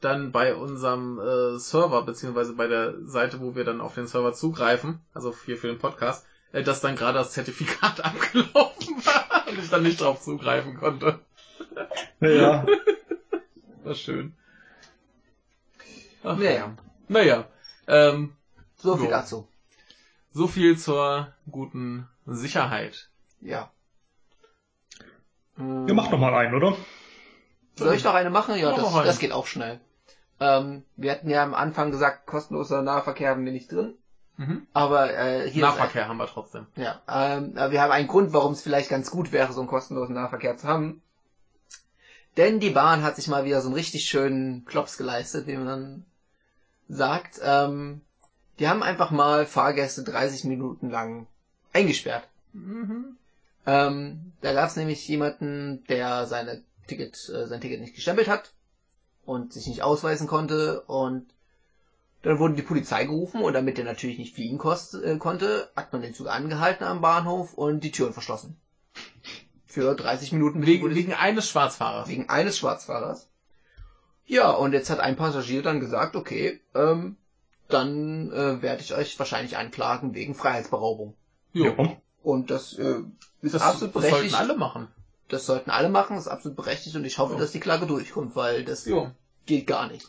dann 0.00 0.32
bei 0.32 0.54
unserem 0.54 1.18
äh, 1.18 1.58
Server, 1.58 2.02
beziehungsweise 2.02 2.52
bei 2.52 2.68
der 2.68 2.94
Seite, 3.06 3.40
wo 3.40 3.56
wir 3.56 3.64
dann 3.64 3.80
auf 3.80 3.94
den 3.94 4.06
Server 4.06 4.34
zugreifen, 4.34 5.00
also 5.14 5.34
hier 5.46 5.56
für 5.56 5.68
den 5.68 5.78
Podcast, 5.78 6.24
äh, 6.24 6.33
dass 6.62 6.80
dann 6.80 6.96
gerade 6.96 7.18
das 7.18 7.32
Zertifikat 7.32 8.00
abgelaufen 8.04 9.04
war 9.04 9.46
und 9.48 9.58
ich 9.58 9.70
dann 9.70 9.82
nicht 9.82 10.00
drauf 10.00 10.20
zugreifen 10.22 10.76
konnte. 10.76 11.20
Ja, 12.20 12.64
War 13.84 13.94
schön. 13.94 14.34
Ach, 16.22 16.36
Naja. 16.38 16.74
Naja, 17.08 17.46
ähm, 17.86 18.34
So 18.76 18.96
viel 18.96 19.06
So. 19.06 19.10
dazu. 19.10 19.48
so 20.32 20.46
viel 20.46 20.78
zur 20.78 21.32
guten 21.50 22.08
Sicherheit. 22.26 23.10
Ja. 23.40 23.70
Hm. 25.56 25.86
ihr 25.86 25.94
macht 25.94 26.10
noch 26.10 26.18
mal 26.18 26.34
einen, 26.34 26.54
oder? 26.54 26.76
Soll 27.76 27.94
ich 27.94 28.04
noch 28.04 28.14
eine 28.14 28.30
machen? 28.30 28.56
Ja, 28.56 28.72
das, 28.74 28.92
das 28.92 29.18
geht 29.18 29.32
auch 29.32 29.46
schnell. 29.46 29.80
Ähm, 30.40 30.84
wir 30.96 31.12
hatten 31.12 31.28
ja 31.28 31.42
am 31.42 31.54
Anfang 31.54 31.90
gesagt, 31.90 32.26
kostenloser 32.26 32.82
Nahverkehr 32.82 33.30
haben 33.30 33.44
wir 33.44 33.52
nicht 33.52 33.70
drin. 33.70 33.94
Mhm. 34.36 34.66
Aber 34.72 35.14
äh, 35.16 35.48
hier 35.48 35.62
Nahverkehr 35.62 36.08
haben 36.08 36.16
wir 36.16 36.26
trotzdem. 36.26 36.66
Ja, 36.76 37.00
ähm, 37.08 37.54
wir 37.54 37.80
haben 37.80 37.92
einen 37.92 38.08
Grund, 38.08 38.32
warum 38.32 38.52
es 38.52 38.62
vielleicht 38.62 38.90
ganz 38.90 39.10
gut 39.10 39.32
wäre, 39.32 39.52
so 39.52 39.60
einen 39.60 39.68
kostenlosen 39.68 40.14
Nahverkehr 40.14 40.56
zu 40.56 40.66
haben. 40.66 41.02
Denn 42.36 42.58
die 42.58 42.70
Bahn 42.70 43.02
hat 43.02 43.16
sich 43.16 43.28
mal 43.28 43.44
wieder 43.44 43.60
so 43.60 43.68
einen 43.68 43.76
richtig 43.76 44.06
schönen 44.06 44.64
Klops 44.64 44.98
geleistet, 44.98 45.46
wie 45.46 45.56
man 45.56 45.66
dann 45.66 46.04
sagt. 46.88 47.40
Ähm, 47.42 48.00
die 48.58 48.68
haben 48.68 48.82
einfach 48.82 49.10
mal 49.10 49.46
Fahrgäste 49.46 50.02
30 50.02 50.44
Minuten 50.44 50.90
lang 50.90 51.26
eingesperrt. 51.72 52.26
Mhm. 52.52 53.16
Ähm, 53.66 54.32
da 54.40 54.52
gab 54.52 54.68
es 54.68 54.76
nämlich 54.76 55.06
jemanden, 55.08 55.84
der 55.88 56.26
seine 56.26 56.62
Ticket, 56.86 57.14
äh, 57.28 57.46
sein 57.46 57.60
Ticket 57.60 57.80
nicht 57.80 57.94
gestempelt 57.94 58.28
hat 58.28 58.52
und 59.24 59.52
sich 59.52 59.66
nicht 59.66 59.82
ausweisen 59.82 60.26
konnte 60.26 60.82
und 60.82 61.26
dann 62.24 62.38
wurde 62.38 62.54
die 62.54 62.62
Polizei 62.62 63.04
gerufen 63.04 63.42
und 63.42 63.52
damit 63.52 63.78
er 63.78 63.84
natürlich 63.84 64.18
nicht 64.18 64.34
fliegen 64.34 64.58
kost, 64.58 64.94
äh, 64.94 65.16
konnte, 65.18 65.70
hat 65.76 65.92
man 65.92 66.02
den 66.02 66.14
Zug 66.14 66.28
angehalten 66.28 66.84
am 66.84 67.00
Bahnhof 67.00 67.54
und 67.54 67.80
die 67.84 67.90
Türen 67.92 68.12
verschlossen. 68.12 68.56
Für 69.66 69.94
30 69.94 70.32
Minuten 70.32 70.64
Wegen, 70.66 70.94
wegen 70.94 71.12
eines 71.14 71.48
Schwarzfahrers. 71.48 72.08
wegen 72.08 72.28
eines 72.28 72.58
Schwarzfahrers. 72.58 73.28
Ja, 74.26 74.50
und 74.52 74.72
jetzt 74.72 74.88
hat 74.88 75.00
ein 75.00 75.16
Passagier 75.16 75.62
dann 75.62 75.80
gesagt, 75.80 76.16
okay, 76.16 76.60
ähm, 76.74 77.16
dann 77.68 78.30
äh, 78.32 78.62
werde 78.62 78.82
ich 78.82 78.94
euch 78.94 79.18
wahrscheinlich 79.18 79.56
anklagen 79.56 80.14
wegen 80.14 80.34
Freiheitsberaubung. 80.34 81.14
Jo. 81.52 81.74
Ja. 81.76 81.96
Und 82.22 82.50
das 82.50 82.72
äh, 82.78 83.00
ist 83.42 83.54
Das, 83.54 83.62
absolut 83.62 83.94
das 83.96 84.02
sollten 84.02 84.16
berechtigt. 84.16 84.40
alle 84.40 84.56
machen. 84.56 84.88
Das 85.28 85.44
sollten 85.46 85.70
alle 85.70 85.88
machen, 85.88 86.16
das 86.16 86.26
ist 86.26 86.30
absolut 86.32 86.56
berechtigt 86.56 86.94
und 86.96 87.04
ich 87.04 87.18
hoffe, 87.18 87.34
Ja. 87.34 87.40
dass 87.40 87.52
die 87.52 87.60
Klage 87.60 87.86
durchkommt, 87.86 88.36
weil 88.36 88.64
das 88.64 88.86
Jo. 88.86 89.10
geht 89.46 89.66
gar 89.66 89.88
nicht. 89.90 90.08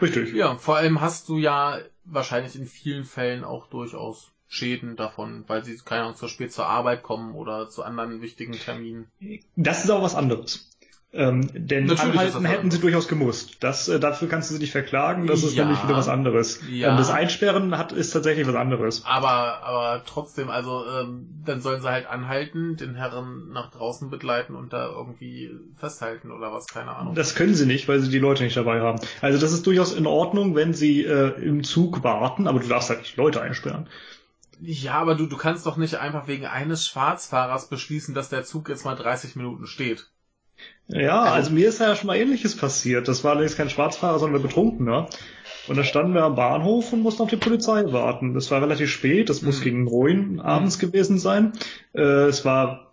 Richtig. 0.00 0.32
Ja, 0.34 0.56
vor 0.56 0.76
allem 0.76 1.00
hast 1.00 1.28
du 1.28 1.38
ja 1.38 1.78
wahrscheinlich 2.04 2.56
in 2.56 2.66
vielen 2.66 3.04
Fällen 3.04 3.44
auch 3.44 3.66
durchaus 3.66 4.32
Schäden 4.48 4.96
davon, 4.96 5.44
weil 5.46 5.64
sie, 5.64 5.76
keine 5.78 6.02
Ahnung, 6.02 6.16
zu 6.16 6.28
spät 6.28 6.52
zur 6.52 6.66
Arbeit 6.66 7.02
kommen 7.02 7.34
oder 7.34 7.68
zu 7.70 7.82
anderen 7.82 8.20
wichtigen 8.20 8.52
Terminen. 8.52 9.10
Das 9.56 9.84
ist 9.84 9.90
auch 9.90 10.02
was 10.02 10.14
anderes. 10.14 10.71
Ähm, 11.14 11.46
denn 11.52 11.84
Natürlich 11.84 12.14
anhalten 12.14 12.44
hätten 12.46 12.70
sie 12.70 12.80
durchaus 12.80 13.06
gemusst. 13.06 13.58
Das, 13.60 13.86
äh, 13.88 14.00
dafür 14.00 14.28
kannst 14.28 14.48
du 14.48 14.54
sie 14.54 14.60
nicht 14.60 14.72
verklagen, 14.72 15.26
das 15.26 15.42
ist 15.42 15.54
Ja. 15.54 15.64
nämlich 15.64 15.82
wieder 15.84 15.94
was 15.94 16.08
anderes. 16.08 16.60
Ja. 16.70 16.92
Ähm, 16.92 16.96
das 16.96 17.10
Einsperren 17.10 17.76
hat, 17.76 17.92
ist 17.92 18.12
tatsächlich 18.12 18.46
was 18.46 18.54
anderes. 18.54 19.04
Aber, 19.04 19.62
aber 19.62 20.02
trotzdem, 20.06 20.48
also 20.48 20.84
ähm, 20.86 21.26
dann 21.44 21.60
sollen 21.60 21.82
sie 21.82 21.88
halt 21.90 22.06
anhalten, 22.06 22.78
den 22.78 22.94
Herren 22.94 23.50
nach 23.52 23.70
draußen 23.70 24.08
begleiten 24.08 24.54
und 24.54 24.72
da 24.72 24.88
irgendwie 24.88 25.50
festhalten 25.76 26.30
oder 26.30 26.50
was, 26.50 26.66
keine 26.66 26.96
Ahnung. 26.96 27.14
Das 27.14 27.34
können 27.34 27.54
sie 27.54 27.66
nicht, 27.66 27.88
weil 27.88 28.00
sie 28.00 28.08
die 28.10 28.18
Leute 28.18 28.42
nicht 28.44 28.56
dabei 28.56 28.80
haben. 28.80 28.98
Also 29.20 29.38
das 29.38 29.52
ist 29.52 29.66
durchaus 29.66 29.92
in 29.92 30.06
Ordnung, 30.06 30.54
wenn 30.54 30.72
sie 30.72 31.04
äh, 31.04 31.32
im 31.42 31.62
Zug 31.62 32.02
warten, 32.02 32.46
aber 32.46 32.60
du 32.60 32.68
darfst 32.68 32.88
halt 32.88 33.00
nicht 33.00 33.18
Leute 33.18 33.42
einsperren. 33.42 33.86
Ja, 34.60 34.94
aber 34.94 35.14
du, 35.16 35.26
du 35.26 35.36
kannst 35.36 35.66
doch 35.66 35.76
nicht 35.76 35.96
einfach 35.96 36.26
wegen 36.28 36.46
eines 36.46 36.86
Schwarzfahrers 36.86 37.68
beschließen, 37.68 38.14
dass 38.14 38.28
der 38.30 38.44
Zug 38.44 38.68
jetzt 38.68 38.84
mal 38.84 38.94
30 38.94 39.36
Minuten 39.36 39.66
steht. 39.66 40.06
Ja, 40.88 41.22
Also- 41.22 41.52
mir 41.52 41.68
ist 41.68 41.80
ja 41.80 41.94
schon 41.96 42.08
mal 42.08 42.16
ähnliches 42.16 42.56
passiert. 42.56 43.08
Das 43.08 43.24
war 43.24 43.32
allerdings 43.32 43.56
kein 43.56 43.70
Schwarzfahrer, 43.70 44.18
sondern 44.18 44.40
ein 44.40 44.46
Betrunkener. 44.46 45.08
Und 45.68 45.76
da 45.78 45.84
standen 45.84 46.12
wir 46.14 46.24
am 46.24 46.34
Bahnhof 46.34 46.92
und 46.92 47.00
mussten 47.02 47.22
auf 47.22 47.30
die 47.30 47.36
Polizei 47.36 47.84
warten. 47.92 48.34
Das 48.34 48.50
war 48.50 48.60
relativ 48.60 48.90
spät, 48.90 49.28
das 49.28 49.42
muss 49.42 49.60
Mhm. 49.60 49.64
gegen 49.64 49.84
neun 49.84 50.40
abends 50.40 50.78
gewesen 50.80 51.18
sein. 51.18 51.52
Äh, 51.94 52.02
es 52.26 52.44
war 52.44 52.92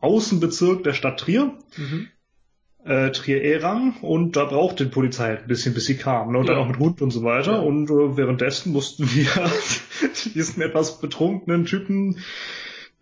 Außenbezirk 0.00 0.82
der 0.84 0.92
Stadt 0.94 1.20
Trier. 1.20 1.52
Mhm. 1.76 2.08
äh, 2.84 3.12
Trier-Erang 3.12 3.98
und 4.00 4.34
da 4.34 4.44
brauchte 4.44 4.86
die 4.86 4.90
Polizei 4.90 5.28
halt 5.28 5.42
ein 5.42 5.46
bisschen, 5.46 5.72
bis 5.72 5.84
sie 5.84 5.96
kam. 5.96 6.32
Ne? 6.32 6.38
Und 6.38 6.48
Ja. 6.48 6.54
dann 6.54 6.64
auch 6.64 6.66
mit 6.66 6.80
Hund 6.80 7.00
und 7.00 7.12
so 7.12 7.22
weiter. 7.22 7.52
Ja. 7.52 7.58
Und 7.60 7.88
äh, 7.90 8.16
währenddessen 8.16 8.72
mussten 8.72 9.04
wir 9.14 9.28
diesen 10.34 10.60
etwas 10.62 10.98
betrunkenen 11.00 11.64
Typen, 11.64 12.18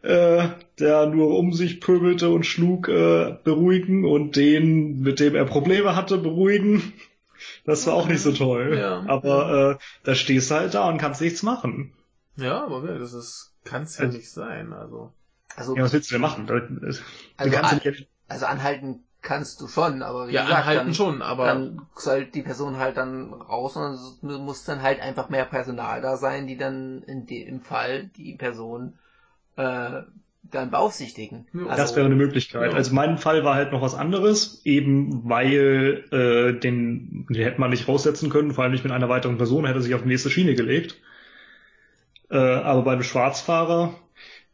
äh, 0.02 0.48
der 0.78 1.06
nur 1.06 1.36
um 1.38 1.52
sich 1.52 1.80
pöbelte 1.80 2.30
und 2.30 2.44
schlug, 2.46 2.88
äh, 2.88 3.36
beruhigen 3.44 4.04
und 4.04 4.36
den, 4.36 5.00
mit 5.00 5.20
dem 5.20 5.34
er 5.34 5.44
Probleme 5.44 5.94
hatte, 5.96 6.18
beruhigen. 6.18 6.92
Das 7.64 7.86
war 7.86 7.94
auch 7.94 8.06
nicht 8.06 8.20
so 8.22 8.32
toll. 8.32 8.76
Ja. 8.78 9.04
Aber 9.06 9.78
äh, 9.78 9.84
da 10.04 10.14
stehst 10.14 10.50
du 10.50 10.56
halt 10.56 10.74
da 10.74 10.88
und 10.88 10.98
kannst 10.98 11.20
nichts 11.20 11.42
machen. 11.42 11.92
Ja, 12.36 12.64
aber 12.64 12.84
ja, 12.90 12.98
das 12.98 13.12
ist, 13.14 13.54
kann's 13.64 13.98
ja 13.98 14.04
Also- 14.04 14.16
nicht 14.18 14.30
sein, 14.30 14.72
also. 14.72 15.12
Also, 15.56 15.76
Ja, 15.76 15.82
was 15.82 15.92
willst 15.92 16.10
du 16.10 16.14
denn 16.14 16.22
machen? 16.22 16.46
Du 16.46 16.54
also, 16.54 17.02
an, 17.38 17.80
nicht, 17.84 18.08
also 18.28 18.46
anhalten 18.46 19.02
kannst 19.20 19.60
du 19.60 19.66
schon, 19.68 20.02
aber 20.02 20.28
wie 20.28 20.32
Ja, 20.32 20.42
gesagt, 20.42 20.60
anhalten 20.62 20.86
dann, 20.86 20.94
schon, 20.94 21.22
aber 21.22 21.46
dann 21.46 21.82
soll 21.96 22.26
die 22.26 22.42
Person 22.42 22.78
halt 22.78 22.96
dann 22.96 23.32
raus 23.34 23.76
und 23.76 24.22
muss 24.22 24.64
dann 24.64 24.80
halt 24.80 25.00
einfach 25.00 25.28
mehr 25.28 25.44
Personal 25.44 26.00
da 26.02 26.16
sein, 26.16 26.46
die 26.46 26.56
dann 26.56 27.02
in 27.02 27.26
dem 27.26 27.62
Fall 27.62 28.04
die 28.16 28.36
Person 28.36 28.94
äh, 29.56 30.02
dann 30.50 30.70
beaufsichtigen. 30.70 31.46
Also, 31.54 31.76
Das 31.76 31.96
wäre 31.96 32.06
eine 32.06 32.16
Möglichkeit. 32.16 32.72
Ja. 32.72 32.76
Also 32.76 32.94
mein 32.94 33.18
Fall 33.18 33.44
war 33.44 33.54
halt 33.54 33.72
noch 33.72 33.82
was 33.82 33.94
anderes, 33.94 34.62
eben 34.64 35.28
weil 35.28 36.04
äh, 36.10 36.58
den, 36.58 37.26
den 37.28 37.42
hätte 37.42 37.60
man 37.60 37.70
nicht 37.70 37.88
raussetzen 37.88 38.30
können, 38.30 38.52
vor 38.52 38.64
allem 38.64 38.72
nicht 38.72 38.84
mit 38.84 38.92
einer 38.92 39.08
weiteren 39.08 39.36
Person, 39.36 39.66
hätte 39.66 39.78
er 39.78 39.82
sich 39.82 39.94
auf 39.94 40.02
die 40.02 40.08
nächste 40.08 40.30
Schiene 40.30 40.54
gelegt. 40.54 40.96
Äh, 42.30 42.38
aber 42.38 42.82
bei 42.82 42.92
einem 42.92 43.02
Schwarzfahrer 43.02 43.94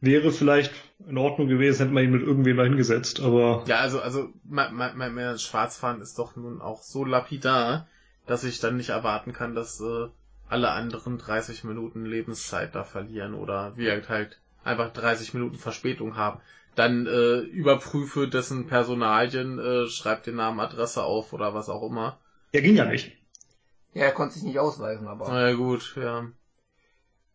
wäre 0.00 0.30
vielleicht 0.30 0.72
in 1.06 1.18
Ordnung 1.18 1.48
gewesen, 1.48 1.78
hätte 1.78 1.92
man 1.92 2.04
ihn 2.04 2.10
mit 2.10 2.22
irgendwem 2.22 2.56
da 2.56 2.64
hingesetzt, 2.64 3.20
aber 3.20 3.64
Ja, 3.66 3.80
also, 3.80 4.00
also, 4.00 4.30
mein, 4.44 4.74
mein, 4.74 4.96
mein, 4.96 5.14
mein 5.14 5.38
Schwarzfahren 5.38 6.00
ist 6.00 6.18
doch 6.18 6.36
nun 6.36 6.60
auch 6.60 6.82
so 6.82 7.04
lapidar, 7.04 7.86
dass 8.26 8.44
ich 8.44 8.60
dann 8.60 8.76
nicht 8.76 8.90
erwarten 8.90 9.32
kann, 9.32 9.54
dass 9.54 9.80
äh, 9.80 10.08
alle 10.48 10.70
anderen 10.70 11.18
30 11.18 11.64
Minuten 11.64 12.04
Lebenszeit 12.04 12.74
da 12.74 12.84
verlieren 12.84 13.34
oder 13.34 13.76
wir 13.76 13.92
halt, 13.92 14.08
halt 14.08 14.40
einfach 14.66 14.92
30 14.92 15.34
Minuten 15.34 15.56
Verspätung 15.56 16.16
haben. 16.16 16.40
Dann 16.74 17.06
äh, 17.06 17.38
überprüfe 17.38 18.28
dessen 18.28 18.66
Personalien, 18.66 19.58
äh, 19.58 19.88
schreib 19.88 20.24
den 20.24 20.36
Namen, 20.36 20.60
Adresse 20.60 21.02
auf 21.02 21.32
oder 21.32 21.54
was 21.54 21.68
auch 21.68 21.82
immer. 21.88 22.18
der 22.52 22.62
ging 22.62 22.76
ja 22.76 22.84
nicht. 22.84 23.12
ja, 23.94 24.04
er 24.04 24.12
konnte 24.12 24.34
sich 24.34 24.42
nicht 24.42 24.58
ausweisen, 24.58 25.08
aber. 25.08 25.28
Na 25.28 25.48
ja, 25.48 25.54
gut, 25.54 25.94
ja. 25.96 26.26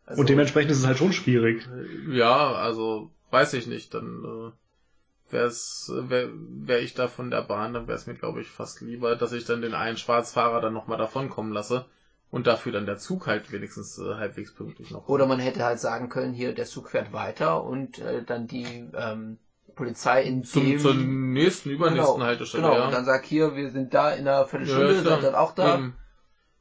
Also, 0.05 0.21
Und 0.21 0.29
dementsprechend 0.29 0.71
ist 0.71 0.79
es 0.79 0.85
halt 0.85 0.97
schon 0.97 1.13
schwierig. 1.13 1.67
Äh, 1.67 2.17
Ja, 2.17 2.53
also 2.53 3.11
weiß 3.31 3.53
ich 3.53 3.65
nicht. 3.65 3.93
Dann 3.93 4.23
äh, 4.25 5.33
wär's, 5.33 5.91
wär, 5.93 6.29
wär 6.33 6.81
ich 6.81 6.93
da 6.93 7.07
von 7.07 7.31
der 7.31 7.41
Bahn, 7.41 7.73
dann 7.73 7.87
wäre 7.87 7.97
es 7.97 8.07
mir, 8.07 8.15
glaube 8.15 8.41
ich, 8.41 8.47
fast 8.47 8.81
lieber, 8.81 9.15
dass 9.15 9.31
ich 9.31 9.45
dann 9.45 9.61
den 9.61 9.73
einen 9.73 9.97
Schwarzfahrer 9.97 10.61
dann 10.61 10.73
nochmal 10.73 10.97
davonkommen 10.97 11.53
lasse 11.53 11.85
und 12.31 12.47
dafür 12.47 12.71
dann 12.71 12.85
der 12.85 12.97
Zug 12.97 13.27
halt 13.27 13.51
wenigstens 13.51 13.99
äh, 13.99 14.15
halbwegs 14.15 14.53
pünktlich 14.53 14.89
noch. 14.91 15.07
Oder 15.07 15.27
man 15.27 15.39
hätte 15.39 15.63
halt 15.63 15.79
sagen 15.79 16.09
können, 16.09 16.33
hier, 16.33 16.53
der 16.53 16.65
Zug 16.65 16.89
fährt 16.89 17.13
weiter 17.13 17.63
und 17.63 17.99
äh, 17.99 18.23
dann 18.23 18.47
die 18.47 18.89
ähm, 18.95 19.37
Polizei 19.75 20.23
in 20.23 20.43
zum, 20.43 20.65
dem... 20.65 20.79
zur 20.79 20.93
nächsten, 20.95 21.69
übernächsten 21.69 22.15
genau, 22.15 22.25
Haltestelle, 22.25 22.63
Genau, 22.63 22.75
ja. 22.77 22.85
und 22.85 22.93
dann 22.93 23.05
sagt 23.05 23.25
hier, 23.25 23.55
wir 23.55 23.69
sind 23.71 23.93
da 23.93 24.11
in 24.11 24.27
einer 24.27 24.45
Viertelstunde, 24.45 24.95
ja, 24.95 25.01
seid 25.03 25.23
ihr 25.23 25.39
auch 25.39 25.53
da. 25.53 25.75
Eben. 25.75 25.95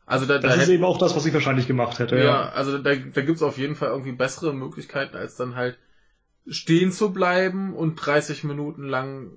Also 0.07 0.27
da, 0.27 0.35
da 0.39 0.49
Das 0.49 0.57
ist 0.57 0.63
hätte, 0.63 0.73
eben 0.73 0.85
auch 0.85 0.99
das, 0.99 1.15
was 1.15 1.25
ich 1.25 1.33
wahrscheinlich 1.33 1.69
gemacht 1.69 2.01
hätte. 2.01 2.17
ja, 2.19 2.25
Ja. 2.25 2.49
also 2.51 2.79
da, 2.79 2.95
da 2.97 3.23
gibt's 3.23 3.43
auf 3.43 3.59
jeden 3.59 3.77
Fall 3.77 3.91
irgendwie 3.91 4.13
bessere 4.13 4.53
Möglichkeiten, 4.53 5.17
als 5.17 5.37
dann 5.37 5.55
halt 5.55 5.79
stehen 6.49 6.91
zu 6.91 7.13
bleiben 7.13 7.75
und 7.77 7.95
30 7.95 8.43
Minuten 8.43 8.85
lang 8.89 9.31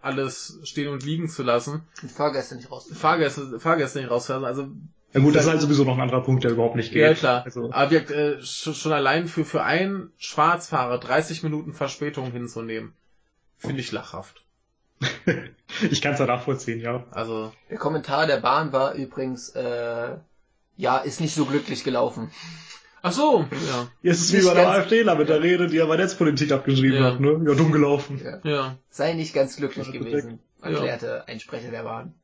alles 0.00 0.60
stehen 0.64 0.88
und 0.88 1.02
liegen 1.04 1.28
zu 1.28 1.42
lassen. 1.42 1.82
Und 2.02 2.10
Fahrgäste 2.10 2.56
nicht 2.56 2.70
raus. 2.70 2.90
Fahrgäste, 2.94 3.58
Fahrgäste 3.60 3.98
nicht 4.00 4.10
rauslassen. 4.10 4.44
Also 4.44 4.68
Ja 5.14 5.20
gut, 5.20 5.34
das 5.36 5.44
ist 5.44 5.50
halt 5.50 5.60
sowieso 5.60 5.84
noch 5.84 5.94
ein 5.94 6.00
anderer 6.00 6.22
Punkt, 6.22 6.42
der 6.44 6.50
überhaupt 6.50 6.74
nicht 6.76 6.92
geht. 6.92 7.00
ja 7.02 7.14
klar. 7.14 7.44
Also, 7.44 7.70
Aber 7.72 7.90
wir, 7.90 8.10
äh, 8.10 8.42
schon, 8.42 8.92
allein 8.92 9.28
für 9.28 9.44
für 9.44 9.62
einen 9.62 10.12
Schwarzfahrer 10.18 10.98
30 10.98 11.42
Minuten 11.44 11.72
Verspätung 11.72 12.32
hinzunehmen, 12.32 12.92
finde 13.56 13.80
ich 13.80 13.92
lachhaft. 13.92 14.42
ich 15.90 16.02
kann 16.02 16.14
es 16.14 16.18
ja 16.18 16.26
nachvollziehen, 16.26 16.80
ja. 16.80 17.04
Also 17.12 17.52
Der 17.70 17.78
Kommentar 17.78 18.26
der 18.26 18.38
Bahn 18.38 18.72
war 18.72 18.94
übrigens, 18.94 19.50
äh, 19.50 20.16
ja, 20.76 20.98
ist 20.98 21.20
nicht 21.20 21.34
so 21.34 21.44
glücklich 21.44 21.84
gelaufen. 21.84 22.30
ach 23.02 23.12
so, 23.12 23.46
ja, 23.68 23.86
Jetzt 24.02 24.20
ist 24.20 24.32
es 24.34 24.42
wie 24.42 24.46
bei 24.48 24.54
der 24.54 24.68
AfDler 24.68 25.14
mit 25.14 25.28
der 25.28 25.42
Rede, 25.42 25.68
die 25.68 25.80
aber 25.80 25.96
Netzpolitik 25.96 26.50
abgeschrieben 26.50 26.98
Ja. 26.98 27.12
hat, 27.12 27.20
ne? 27.20 27.40
Ja, 27.46 27.54
dumm 27.54 27.70
gelaufen. 27.70 28.20
Ja. 28.24 28.40
ja. 28.42 28.78
Sei 28.90 29.12
nicht 29.12 29.32
ganz 29.34 29.56
glücklich 29.56 29.92
gewesen, 29.92 30.40
Ja. 30.62 30.70
erklärte 30.70 31.28
ein 31.28 31.38
Sprecher 31.38 31.70
der 31.70 31.84
Bahn. 31.84 32.14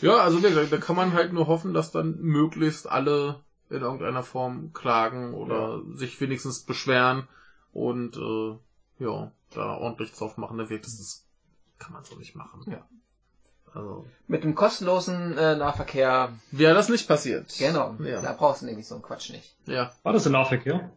Ja, 0.00 0.16
also 0.18 0.38
wie 0.38 0.48
gesagt, 0.48 0.72
da 0.72 0.76
kann 0.78 0.96
man 0.96 1.12
halt 1.12 1.32
nur 1.32 1.46
hoffen, 1.46 1.74
dass 1.74 1.90
dann 1.90 2.18
möglichst 2.20 2.88
alle 2.88 3.40
in 3.70 3.82
irgendeiner 3.82 4.22
Form 4.22 4.72
klagen 4.72 5.34
oder 5.34 5.80
sich 5.94 6.20
wenigstens 6.20 6.60
beschweren 6.60 7.28
und 7.72 8.16
äh, 8.16 9.04
ja, 9.04 9.32
da 9.54 9.74
ordentlich 9.76 10.12
drauf 10.12 10.36
machen. 10.36 10.58
Da 10.58 10.68
wirkt 10.68 10.86
es, 10.86 10.98
das 10.98 11.24
kann 11.78 11.92
man 11.92 12.04
so 12.04 12.16
nicht 12.16 12.34
machen. 12.36 12.62
Ja. 12.70 12.86
Also 13.72 14.04
Mit 14.26 14.42
dem 14.42 14.54
kostenlosen 14.56 15.38
äh, 15.38 15.54
Nahverkehr, 15.56 16.32
wäre 16.50 16.74
das 16.74 16.88
nicht 16.88 17.06
passiert. 17.06 17.54
genau, 17.58 17.94
Ja. 18.00 18.20
da 18.20 18.32
brauchst 18.32 18.62
du 18.62 18.66
nämlich 18.66 18.86
so 18.88 18.96
einen 18.96 19.02
Quatsch 19.04 19.30
nicht. 19.30 19.54
Ja. 19.66 19.92
War 20.02 20.12
das 20.12 20.26
in 20.26 20.32
Nahverkehr? 20.32 20.90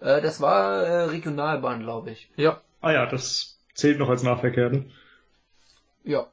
Äh, 0.00 0.20
das 0.22 0.40
war 0.40 0.82
äh, 0.84 1.02
Regionalbahn, 1.04 1.80
glaube 1.80 2.12
ich. 2.12 2.30
Ja. 2.36 2.60
Ah 2.80 2.92
ja, 2.92 3.06
das 3.06 3.58
zählt 3.74 3.98
noch 3.98 4.08
als 4.08 4.22
Nahverkehr, 4.22 4.70
ne? 4.70 4.90
Ja. 6.04 6.26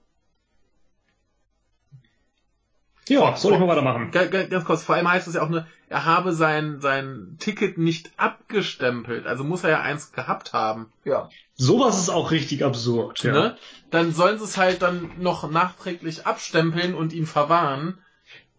Ja, 3.10 3.36
soll 3.36 3.54
ich 3.54 3.60
mal 3.60 3.68
weitermachen? 3.68 4.12
Ga- 4.12 4.26
ga- 4.28 4.44
Ganz 4.44 4.66
kurz, 4.66 4.84
vor 4.84 4.96
allem 4.96 5.10
heißt 5.10 5.28
es 5.28 5.34
ja 5.36 5.42
auch 5.42 5.50
nur, 5.50 5.66
er 5.90 6.06
habe 6.06 6.34
sein, 6.34 6.80
sein 6.80 7.36
Ticket 7.40 7.78
nicht 7.78 8.12
abgestempelt. 8.18 9.26
Also 9.26 9.44
muss 9.44 9.64
er 9.64 9.72
ja 9.72 9.82
eins 9.82 10.12
gehabt 10.12 10.54
haben. 10.54 10.92
Ja. 11.04 11.30
Sowas 11.56 11.98
ist 12.00 12.10
auch 12.10 12.32
richtig 12.32 12.64
absurd, 12.64 13.24
ja. 13.24 13.32
Ne? 13.34 13.58
Dann 13.92 14.14
sollen 14.14 14.38
sie 14.38 14.46
es 14.46 14.58
halt 14.58 14.82
dann 14.82 15.12
noch 15.20 15.50
nachträglich 15.50 16.26
abstempeln 16.26 16.94
und 16.96 17.12
ihn 17.12 17.26
verwahren. 17.26 17.98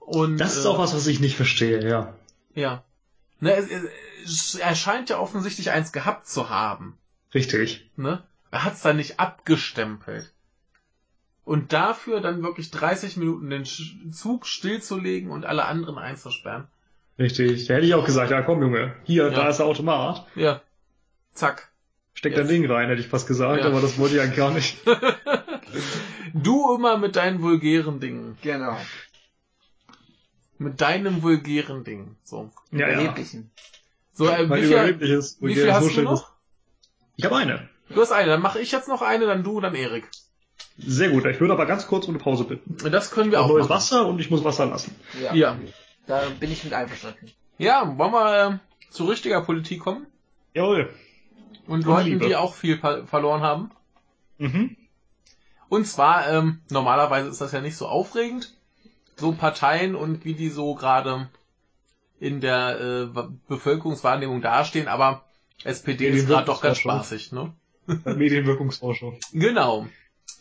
Und, 0.01 0.39
Das 0.39 0.57
ist 0.57 0.65
äh, 0.65 0.69
auch 0.69 0.79
was, 0.79 0.95
was 0.95 1.07
ich 1.07 1.21
nicht 1.21 1.37
verstehe, 1.37 1.89
ja. 1.89 2.13
Ja. 2.55 2.83
Ne, 3.39 3.55
es, 3.55 3.69
es, 4.25 4.55
er 4.57 4.75
scheint 4.75 5.09
ja 5.09 5.19
offensichtlich 5.19 5.71
eins 5.71 5.93
gehabt 5.93 6.27
zu 6.27 6.51
haben. 6.51 6.99
Richtig. 7.33 7.91
Ne? 7.97 8.23
Er 8.51 8.65
hat 8.65 8.75
es 8.75 8.83
dann 8.83 8.97
nicht 8.97 9.21
abgestempelt. 9.21 10.33
Und 11.51 11.73
dafür 11.73 12.21
dann 12.21 12.45
wirklich 12.45 12.71
30 12.71 13.17
Minuten 13.17 13.51
den 13.51 13.65
Zug 13.65 14.47
stillzulegen 14.47 15.33
und 15.33 15.45
alle 15.45 15.65
anderen 15.65 15.99
einzusperren. 15.99 16.69
Richtig. 17.19 17.67
Da 17.67 17.75
hätte 17.75 17.87
ich 17.87 17.95
auch 17.95 18.07
gesagt, 18.07 18.31
ja 18.31 18.43
komm 18.43 18.63
Junge, 18.63 18.95
hier, 19.03 19.25
Ja. 19.25 19.31
da 19.31 19.49
ist 19.49 19.57
der 19.57 19.67
Automat. 19.67 20.29
Ja. 20.37 20.61
Zack. 21.35 21.73
Steck 22.15 22.37
Jetzt. 22.37 22.43
dein 22.43 22.49
Ding 22.63 22.71
rein, 22.71 22.89
hätte 22.89 23.01
ich 23.01 23.09
fast 23.09 23.27
gesagt, 23.27 23.65
Ja. 23.65 23.67
aber 23.67 23.81
das 23.81 23.99
wollte 23.99 24.15
ich 24.15 24.21
eigentlich 24.21 24.37
gar 24.37 24.53
nicht. 24.53 24.79
Du 26.35 26.73
immer 26.77 26.99
mit 26.99 27.17
deinen 27.17 27.43
vulgären 27.43 27.99
Dingen. 27.99 28.39
Genau. 28.43 28.77
Mit 30.59 30.81
deinem 30.81 31.25
vulgären 31.25 31.83
Ding. 31.83 32.15
So. 32.23 32.53
Ja, 32.71 32.87
ja. 32.87 32.93
Überheblichen. 32.95 33.51
So, 34.13 34.29
äh, 34.29 34.47
Mein 34.47 34.61
wie, 34.61 34.67
viel, 34.67 34.73
überhebliches, 34.77 35.39
wie 35.41 35.55
viel 35.57 35.73
hast 35.73 35.97
du 35.97 36.03
noch? 36.03 36.31
Ich 37.17 37.25
habe 37.25 37.35
eine. 37.37 37.69
Du 37.89 38.01
hast 38.01 38.13
eine, 38.13 38.29
dann 38.29 38.41
mache 38.41 38.61
ich 38.61 38.71
jetzt 38.71 38.87
noch 38.87 39.03
eine, 39.03 39.27
dann 39.27 39.43
du, 39.43 39.61
dann 39.61 39.75
Erik. 39.75 40.09
Sehr 40.87 41.11
gut. 41.11 41.27
Ich 41.27 41.41
würde 41.41 41.53
aber 41.55 41.67
ganz 41.67 41.87
kurz 41.87 42.07
um 42.09 42.15
eine 42.15 42.23
Pause 42.23 42.45
bitten. 42.45 42.77
Das 42.91 43.11
können 43.11 43.31
wir 43.31 43.41
Auch 43.41 43.49
neues. 43.49 43.69
Wasser 43.69 44.07
und 44.07 44.21
ich 44.21 44.31
muss 44.31 44.45
Wasser 44.45 44.67
lassen. 44.67 44.95
Ja. 45.23 45.35
Ja. 45.35 45.59
Da 46.07 46.23
bin 46.41 46.51
ich 46.51 46.65
mit 46.65 46.73
einverstanden. 46.73 47.31
Ja, 47.59 47.97
wollen 47.99 48.13
wir 48.13 48.49
äh, 48.49 48.91
zu 48.93 49.05
richtiger 49.05 49.43
Politik 49.43 49.81
kommen? 49.81 50.07
Jawohl. 50.55 50.93
Und 51.67 51.81
Und 51.81 51.87
Leuten, 51.87 52.09
Liebe. 52.09 52.27
die 52.27 52.37
auch 52.37 52.55
viel 52.55 52.79
verloren 52.79 53.43
haben. 53.43 53.71
Mhm. 54.39 54.77
Und 55.69 55.87
zwar, 55.87 56.29
ähm, 56.29 56.61
normalerweise 56.71 57.29
ist 57.29 57.41
das 57.41 57.53
ja 57.53 57.61
nicht 57.61 57.77
so 57.77 57.87
aufregend, 57.87 58.53
so 59.17 59.33
Parteien 59.33 59.95
und 59.95 60.25
wie 60.25 60.35
die 60.35 60.49
so 60.49 60.75
gerade 60.75 61.29
in 62.19 62.41
der 62.41 62.81
äh, 62.81 63.15
Wa- 63.15 63.31
Bevölkerungswahrnehmung 63.49 64.41
dastehen, 64.43 64.89
aber 64.89 65.25
SPD 65.63 66.09
ist 66.09 66.27
gerade 66.27 66.47
doch 66.47 66.61
ganz 66.63 66.79
spaßig, 66.79 67.33
ne? 67.33 67.53
Medienwirkungsforschung. 68.05 69.19
Genau. 69.33 69.87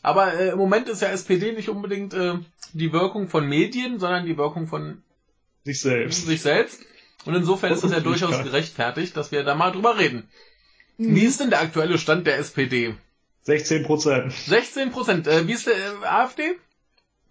Aber 0.02 0.34
äh, 0.34 0.50
im 0.50 0.58
Moment 0.58 0.90
ist 0.90 1.02
ja 1.02 1.10
SPD 1.10 1.52
nicht 1.52 1.70
unbedingt 1.70 2.14
äh, 2.14 2.36
die 2.74 2.94
Wirkung 2.94 3.28
von 3.28 3.48
Medien, 3.48 4.00
sondern 4.00 4.26
die 4.26 4.38
Wirkung 4.38 4.68
von 4.68 5.04
Sich 5.66 5.82
selbst. 5.82 6.26
sich 6.26 6.42
selbst. 6.42 6.82
Und 7.26 7.36
insofern 7.36 7.74
ist 7.74 7.84
es 7.84 7.92
ja 7.92 8.00
durchaus 8.00 8.44
gerechtfertigt, 8.44 9.18
dass 9.18 9.32
wir 9.32 9.44
da 9.44 9.56
mal 9.56 9.72
drüber 9.72 9.98
reden. 9.98 10.30
Wie 10.98 11.24
ist 11.24 11.40
denn 11.40 11.50
der 11.50 11.62
aktuelle 11.62 11.98
Stand 11.98 12.28
der 12.28 12.38
SPD? 12.38 12.96
16 13.44 13.84
Prozent. 13.84 14.34
16 14.34 14.92
Prozent. 14.92 15.28
Äh, 15.28 15.48
wie 15.48 15.54
ist 15.54 15.68
der 15.68 15.76
äh, 15.76 16.06
AfD? 16.06 16.56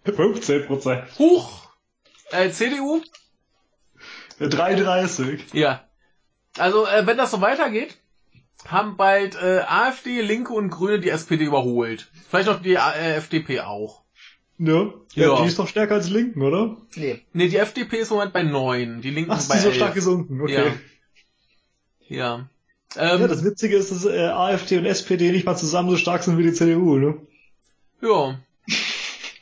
15 0.05 0.65
Prozent. 0.65 1.03
Huch! 1.17 1.69
Äh, 2.31 2.49
CDU? 2.51 3.01
33. 4.39 5.53
Ja. 5.53 5.87
Also, 6.57 6.85
äh, 6.85 7.05
wenn 7.05 7.17
das 7.17 7.31
so 7.31 7.41
weitergeht, 7.41 7.97
haben 8.67 8.97
bald 8.97 9.35
äh, 9.35 9.61
AfD, 9.67 10.21
Linke 10.21 10.53
und 10.53 10.69
Grüne 10.69 10.99
die 10.99 11.09
SPD 11.09 11.45
überholt. 11.45 12.11
Vielleicht 12.29 12.47
noch 12.49 12.61
die 12.61 12.73
äh, 12.75 13.15
FDP 13.15 13.61
auch. 13.61 14.03
Ne? 14.57 14.93
Ja, 15.13 15.27
Ja. 15.35 15.41
die 15.41 15.47
ist 15.47 15.57
doch 15.59 15.67
stärker 15.67 15.95
als 15.95 16.07
die 16.07 16.13
Linken, 16.13 16.41
oder? 16.41 16.75
Nee. 16.95 17.21
Nee, 17.33 17.47
die 17.47 17.55
FDP 17.57 17.97
ist 17.99 18.11
im 18.11 18.17
Moment 18.17 18.33
bei 18.33 18.43
9, 18.43 19.01
die 19.01 19.11
Linken 19.11 19.31
Ach, 19.31 19.39
ist 19.39 19.47
bei 19.47 19.55
die 19.55 19.61
so 19.61 19.67
11. 19.69 19.75
stark 19.77 19.93
gesunken, 19.93 20.41
okay. 20.41 20.73
Ja. 22.07 22.49
Ähm, 22.97 23.21
Ja, 23.21 23.27
das 23.27 23.43
Witzige 23.45 23.77
ist, 23.77 23.91
dass 23.91 24.05
äh, 24.05 24.19
AfD 24.27 24.77
und 24.77 24.85
SPD 24.85 25.31
nicht 25.31 25.45
mal 25.45 25.55
zusammen 25.55 25.89
so 25.91 25.97
stark 25.97 26.23
sind 26.23 26.37
wie 26.37 26.43
die 26.43 26.53
CDU, 26.53 26.97
ne? 26.97 27.15
ja, 28.01 28.39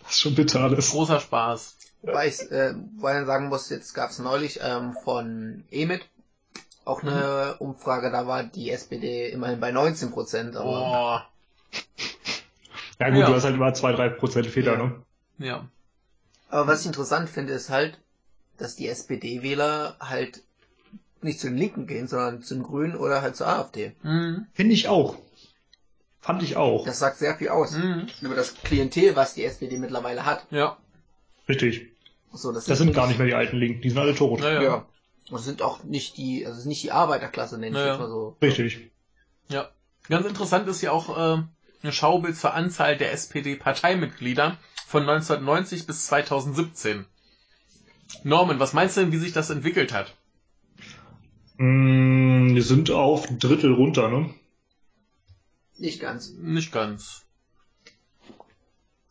Das 0.04 0.12
ist 0.12 0.20
schon 0.22 0.36
bitter 0.36 0.62
alles. 0.62 0.92
großer 0.92 1.20
Spaß. 1.20 1.78
Wobei 2.04 2.28
ich 2.28 2.40
äh, 2.52 2.72
ich 2.76 3.02
sagen 3.02 3.50
muss, 3.50 3.70
jetzt 3.70 3.94
gab 3.94 4.12
es 4.12 4.20
neulich 4.20 4.60
ähm, 4.62 4.96
von 5.04 5.64
EMIT 5.72 6.02
auch 6.88 7.04
eine 7.04 7.56
Umfrage, 7.60 8.12
da 8.12 8.28
war 8.28 8.44
die 8.44 8.72
SPD 8.72 9.30
immerhin 9.30 9.60
bei 9.60 9.72
19 9.72 10.12
Prozent, 10.12 10.56
aber 10.56 10.66
Boah. 10.72 11.28
Ja 13.00 13.10
gut, 13.10 13.20
Ja. 13.20 13.28
du 13.28 13.36
hast 13.36 13.44
halt 13.44 13.56
immer 13.56 13.74
2-3 13.74 14.10
Prozent 14.10 14.48
Fehler, 14.48 14.74
Ja. 14.74 14.84
ne? 14.84 14.96
Ja. 15.38 15.68
Aber 16.50 16.68
was 16.68 16.82
ich 16.82 16.88
interessant 16.88 17.30
finde, 17.30 17.54
ist 17.54 17.70
halt, 17.70 18.00
dass 18.58 18.76
die 18.76 18.88
SPD-Wähler 18.88 19.98
halt 20.00 20.42
nicht 21.22 21.40
zu 21.40 21.48
den 21.48 21.58
Linken 21.58 21.88
gehen, 21.88 22.08
sondern 22.08 22.42
zu 22.42 22.56
den 22.56 22.64
Grünen 22.64 22.96
oder 22.96 23.22
halt 23.22 23.36
zur 23.36 23.48
AfD. 23.48 23.94
Mhm. 24.04 24.48
Finde 24.54 24.74
ich 24.74 24.88
auch. 24.88 25.18
Fand 26.22 26.42
ich 26.44 26.58
auch. 26.58 26.86
Das 26.86 27.00
sagt 27.00 27.18
sehr 27.20 27.36
viel 27.38 27.50
aus. 27.50 27.72
Mhm. 27.78 28.08
Über 28.22 28.36
das 28.36 28.56
Klientel, 28.56 29.16
was 29.16 29.34
die 29.34 29.44
SPD 29.46 29.78
mittlerweile 29.78 30.26
hat. 30.26 30.46
Ja. 30.50 30.78
Richtig. 31.48 31.88
So, 32.34 32.52
das, 32.52 32.66
Das 32.66 32.78
sind 32.80 32.94
gar 32.94 33.08
nicht 33.08 33.18
mehr 33.18 33.28
die 33.28 33.34
alten 33.36 33.58
Linken, 33.58 33.82
die 33.82 33.90
sind 33.90 34.00
alle 34.00 34.16
tot. 34.16 34.42
Ja, 34.42 34.54
Ja. 34.54 34.62
ja. 34.62 34.86
Und 35.30 35.40
es 35.40 35.46
sind 35.46 35.62
auch 35.62 35.84
nicht 35.84 36.18
die, 36.18 36.46
also 36.46 36.56
es 36.56 36.62
ist 36.62 36.68
nicht 36.68 36.84
die 36.84 36.92
Arbeiterklasse, 36.92 37.58
nenne 37.58 37.78
ich 37.78 37.84
Ja, 37.84 37.92
jetzt 37.92 38.00
mal 38.00 38.10
so. 38.10 38.38
Richtig. 38.42 38.92
Ja. 39.50 39.70
Ganz 40.08 40.26
interessant 40.26 40.68
ist 40.70 40.82
ja 40.82 40.92
auch 40.92 41.18
äh, 41.18 41.44
ein 41.84 41.92
Schaubild 41.92 42.38
zur 42.38 42.54
Anzahl 42.54 42.98
der 42.98 43.12
SPD-Parteimitglieder 43.12 44.58
von 44.88 45.02
1990 45.02 45.86
bis 45.86 46.06
2017. 46.08 47.06
Norman, 48.24 48.60
was 48.60 48.72
meinst 48.72 48.96
du 48.96 49.02
denn, 49.02 49.12
wie 49.12 49.18
sich 49.18 49.34
das 49.34 49.50
entwickelt 49.50 49.92
hat? 49.92 50.16
Mm, 51.58 52.56
wir 52.56 52.64
sind 52.64 52.90
auf 52.92 53.30
ein 53.30 53.40
Drittel 53.40 53.74
runter, 53.74 54.10
ne? 54.10 54.34
Nicht 55.78 56.00
ganz. 56.00 56.32
Nicht 56.32 56.72
ganz. 56.72 57.27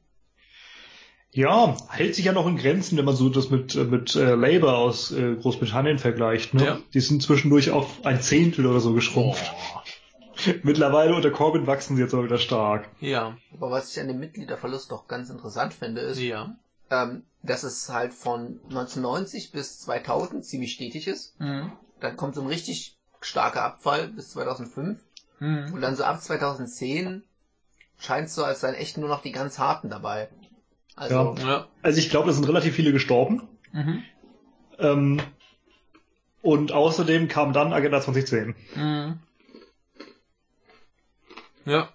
Ja, 1.32 1.76
hält 1.90 2.16
sich 2.16 2.26
ja 2.26 2.32
noch 2.32 2.48
in 2.48 2.56
Grenzen, 2.58 2.98
wenn 2.98 3.04
man 3.06 3.16
so 3.16 3.28
das 3.28 3.50
mit, 3.50 3.76
mit 3.76 4.16
äh, 4.16 4.36
Labour 4.36 4.78
aus 4.78 5.12
äh, 5.12 5.36
Großbritannien 5.36 6.00
vergleicht. 6.00 6.54
Ne? 6.54 6.66
Ja. 6.66 6.80
Die 6.94 7.02
sind 7.02 7.22
zwischendurch 7.22 7.72
auf 7.72 8.06
ein 8.06 8.22
Zehntel 8.22 8.66
oder 8.66 8.80
so 8.80 8.94
geschrumpft. 8.94 9.52
Boah. 9.52 9.84
Mittlerweile 10.64 11.16
unter 11.16 11.32
Corbyn 11.32 11.68
wachsen 11.68 11.96
sie 11.96 12.04
jetzt 12.04 12.14
aber 12.14 12.24
wieder 12.26 12.38
stark. 12.38 12.88
Ja. 13.02 13.38
Aber 13.54 13.72
was 13.72 13.92
ich 13.92 14.00
an 14.00 14.08
dem 14.08 14.20
Mitgliederverlust 14.20 14.92
doch 14.92 15.08
ganz 15.08 15.30
interessant 15.30 15.74
finde, 15.74 16.02
ist, 16.02 16.20
Ja. 16.20 16.56
ähm, 16.90 17.24
dass 17.44 17.64
es 17.64 17.90
halt 17.90 18.14
von 18.14 18.60
1990 18.70 19.52
bis 19.52 19.80
2000 19.80 20.46
ziemlich 20.46 20.74
stetig 20.74 21.08
ist. 21.08 21.40
Mhm. 21.40 21.72
Dann 22.00 22.16
kommt 22.18 22.36
so 22.36 22.42
ein 22.42 22.48
richtig 22.48 22.98
starker 23.22 23.64
Abfall 23.64 24.08
bis 24.08 24.32
2005. 24.32 25.00
Mhm. 25.40 25.74
Und 25.74 25.82
dann 25.82 25.96
so 25.96 26.04
ab 26.04 26.22
2010 26.22 27.24
scheint 28.00 28.30
so, 28.30 28.44
als 28.44 28.62
seien 28.62 28.76
echt 28.76 28.98
nur 28.98 29.10
noch 29.10 29.22
die 29.22 29.32
ganz 29.32 29.60
Harten 29.60 29.90
dabei. 29.90 30.30
Also, 30.96 31.36
Ja. 31.40 31.68
Also 31.82 32.00
ich 32.00 32.10
glaube, 32.10 32.30
es 32.30 32.36
sind 32.36 32.48
relativ 32.48 32.76
viele 32.76 32.92
gestorben. 32.92 33.48
Mhm. 33.72 34.04
Ähm, 34.80 35.22
und 36.42 36.72
außerdem 36.72 37.28
kam 37.28 37.54
dann 37.54 37.74
Agenda 37.74 38.02
2010. 38.02 38.56
Mhm. 38.76 39.20
Ja. 41.66 41.90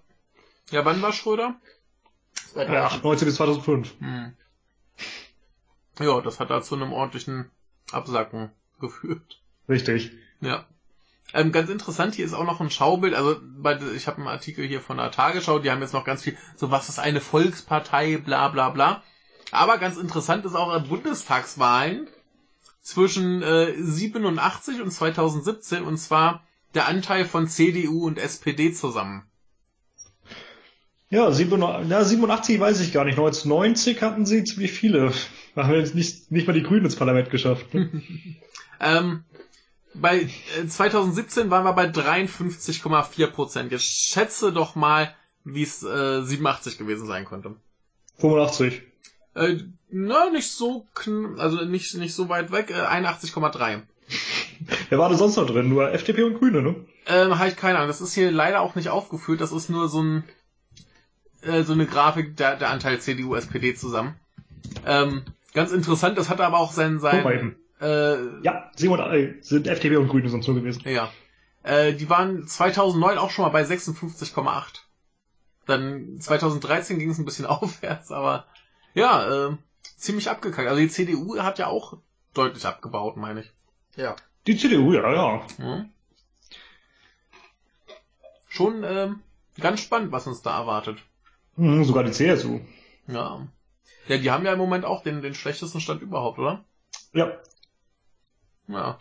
Ja, 0.70 0.84
wann 0.84 1.00
war 1.02 1.12
Schröder? 1.12 1.60
2008. 2.52 3.04
19 3.04 3.26
bis 3.26 3.36
2005. 3.36 4.00
Mhm. 4.00 4.36
Ja, 6.00 6.20
das 6.20 6.40
hat 6.40 6.50
da 6.50 6.62
zu 6.62 6.74
einem 6.74 6.92
ordentlichen 6.92 7.50
Absacken 7.92 8.50
geführt. 8.80 9.40
Richtig. 9.68 10.12
Ja. 10.40 10.66
Ähm, 11.32 11.52
ganz 11.52 11.70
interessant, 11.70 12.14
hier 12.14 12.24
ist 12.24 12.34
auch 12.34 12.44
noch 12.44 12.60
ein 12.60 12.70
Schaubild, 12.70 13.14
also 13.14 13.36
bei, 13.40 13.78
ich 13.94 14.06
habe 14.06 14.18
einen 14.18 14.28
Artikel 14.28 14.66
hier 14.66 14.80
von 14.80 14.96
der 14.96 15.10
Tagesschau, 15.10 15.60
die 15.60 15.70
haben 15.70 15.80
jetzt 15.80 15.94
noch 15.94 16.04
ganz 16.04 16.22
viel, 16.22 16.36
so 16.56 16.70
was 16.70 16.88
ist 16.88 16.98
eine 16.98 17.20
Volkspartei, 17.20 18.18
bla 18.18 18.48
bla 18.48 18.70
bla. 18.70 19.02
Aber 19.52 19.78
ganz 19.78 19.96
interessant 19.96 20.44
ist 20.44 20.54
auch 20.54 20.74
äh, 20.74 20.80
Bundestagswahlen 20.80 22.08
zwischen 22.82 23.42
äh, 23.42 23.74
87 23.76 24.80
und 24.80 24.90
2017 24.90 25.84
und 25.84 25.98
zwar 25.98 26.44
der 26.74 26.88
Anteil 26.88 27.24
von 27.24 27.48
CDU 27.48 28.06
und 28.06 28.18
SPD 28.18 28.72
zusammen. 28.72 29.24
Ja, 31.10 31.30
87, 31.32 31.90
ja, 31.90 32.04
87 32.04 32.60
weiß 32.60 32.80
ich 32.80 32.92
gar 32.92 33.04
nicht. 33.04 33.18
1990 33.18 34.00
hatten 34.00 34.26
sie 34.26 34.44
ziemlich 34.44 34.70
viele. 34.70 35.12
Da 35.54 35.62
haben 35.64 35.72
wir 35.72 35.80
jetzt 35.80 35.96
nicht, 35.96 36.30
nicht 36.30 36.46
mal 36.46 36.52
die 36.52 36.62
Grünen 36.62 36.84
ins 36.84 36.96
Parlament 36.96 37.30
geschafft. 37.30 37.74
Ne? 37.74 38.02
Ähm, 38.82 39.24
bei 39.94 40.28
äh, 40.58 40.66
2017 40.66 41.50
waren 41.50 41.64
wir 41.64 41.72
bei 41.72 41.86
53,4 41.86 43.26
Prozent. 43.28 43.72
Jetzt 43.72 43.84
schätze 43.84 44.52
doch 44.52 44.74
mal, 44.74 45.14
wie 45.44 45.62
es 45.62 45.82
äh, 45.82 46.22
87 46.22 46.78
gewesen 46.78 47.06
sein 47.06 47.24
könnte. 47.24 47.56
85. 48.18 48.82
Äh, 49.34 49.56
na, 49.88 50.30
nicht 50.30 50.50
so, 50.50 50.86
kn 50.94 51.38
also 51.38 51.64
nicht, 51.64 51.94
nicht 51.94 52.14
so 52.14 52.28
weit 52.28 52.52
weg, 52.52 52.70
äh, 52.70 52.74
81,3. 52.74 53.82
Wer 54.88 54.98
war 54.98 55.08
denn 55.08 55.18
sonst 55.18 55.36
noch 55.36 55.46
drin? 55.46 55.68
Nur 55.68 55.92
FDP 55.92 56.24
und 56.24 56.38
Grüne, 56.38 56.62
ne? 56.62 56.74
Ähm, 57.06 57.38
habe 57.38 57.48
ich 57.48 57.56
keine 57.56 57.78
Ahnung. 57.78 57.88
Das 57.88 58.00
ist 58.00 58.14
hier 58.14 58.30
leider 58.30 58.60
auch 58.60 58.74
nicht 58.74 58.90
aufgeführt. 58.90 59.40
Das 59.40 59.52
ist 59.52 59.70
nur 59.70 59.88
so 59.88 60.02
ein, 60.02 60.24
äh, 61.42 61.62
so 61.62 61.72
eine 61.72 61.86
Grafik 61.86 62.36
der, 62.36 62.56
der 62.56 62.70
Anteil 62.70 63.00
CDU, 63.00 63.34
SPD 63.34 63.74
zusammen. 63.74 64.16
Ähm, 64.86 65.22
ganz 65.54 65.72
interessant. 65.72 66.18
Das 66.18 66.28
hatte 66.28 66.44
aber 66.44 66.58
auch 66.58 66.72
sein, 66.72 67.00
sein. 67.00 67.56
Äh, 67.80 68.42
Ja, 68.42 68.70
87 68.76 69.44
sind 69.44 69.66
FDP 69.66 69.96
und 69.96 70.08
Grüne 70.08 70.28
sonst 70.28 70.46
so 70.46 70.54
gewesen. 70.54 70.82
Ja. 70.88 71.10
Äh, 71.62 71.94
die 71.94 72.08
waren 72.08 72.46
2009 72.46 73.18
auch 73.18 73.30
schon 73.30 73.44
mal 73.44 73.50
bei 73.50 73.62
56,8. 73.62 74.80
Dann 75.66 76.20
2013 76.20 76.98
ging 76.98 77.10
es 77.10 77.18
ein 77.18 77.24
bisschen 77.24 77.46
aufwärts, 77.46 78.10
aber 78.10 78.46
ja, 78.94 79.48
äh, 79.48 79.56
ziemlich 79.96 80.30
abgekackt. 80.30 80.68
Also 80.68 80.80
die 80.80 80.88
CDU 80.88 81.38
hat 81.38 81.58
ja 81.58 81.66
auch 81.66 81.98
deutlich 82.34 82.66
abgebaut, 82.66 83.16
meine 83.16 83.40
ich. 83.40 83.52
Ja. 83.96 84.16
Die 84.46 84.56
CDU, 84.56 84.92
ja, 84.92 85.12
ja. 85.12 85.46
Mhm. 85.58 85.90
Schon 88.48 88.82
ähm, 88.84 89.20
ganz 89.60 89.80
spannend, 89.80 90.12
was 90.12 90.26
uns 90.26 90.42
da 90.42 90.58
erwartet. 90.58 90.98
Mhm, 91.56 91.84
sogar 91.84 92.04
die 92.04 92.12
CSU. 92.12 92.60
Ja. 93.06 93.46
Ja, 94.08 94.16
die 94.18 94.30
haben 94.30 94.44
ja 94.44 94.52
im 94.52 94.58
Moment 94.58 94.84
auch 94.84 95.02
den, 95.02 95.22
den 95.22 95.34
schlechtesten 95.34 95.80
Stand 95.80 96.02
überhaupt, 96.02 96.38
oder? 96.38 96.64
Ja. 97.12 97.32
Ja. 98.72 99.00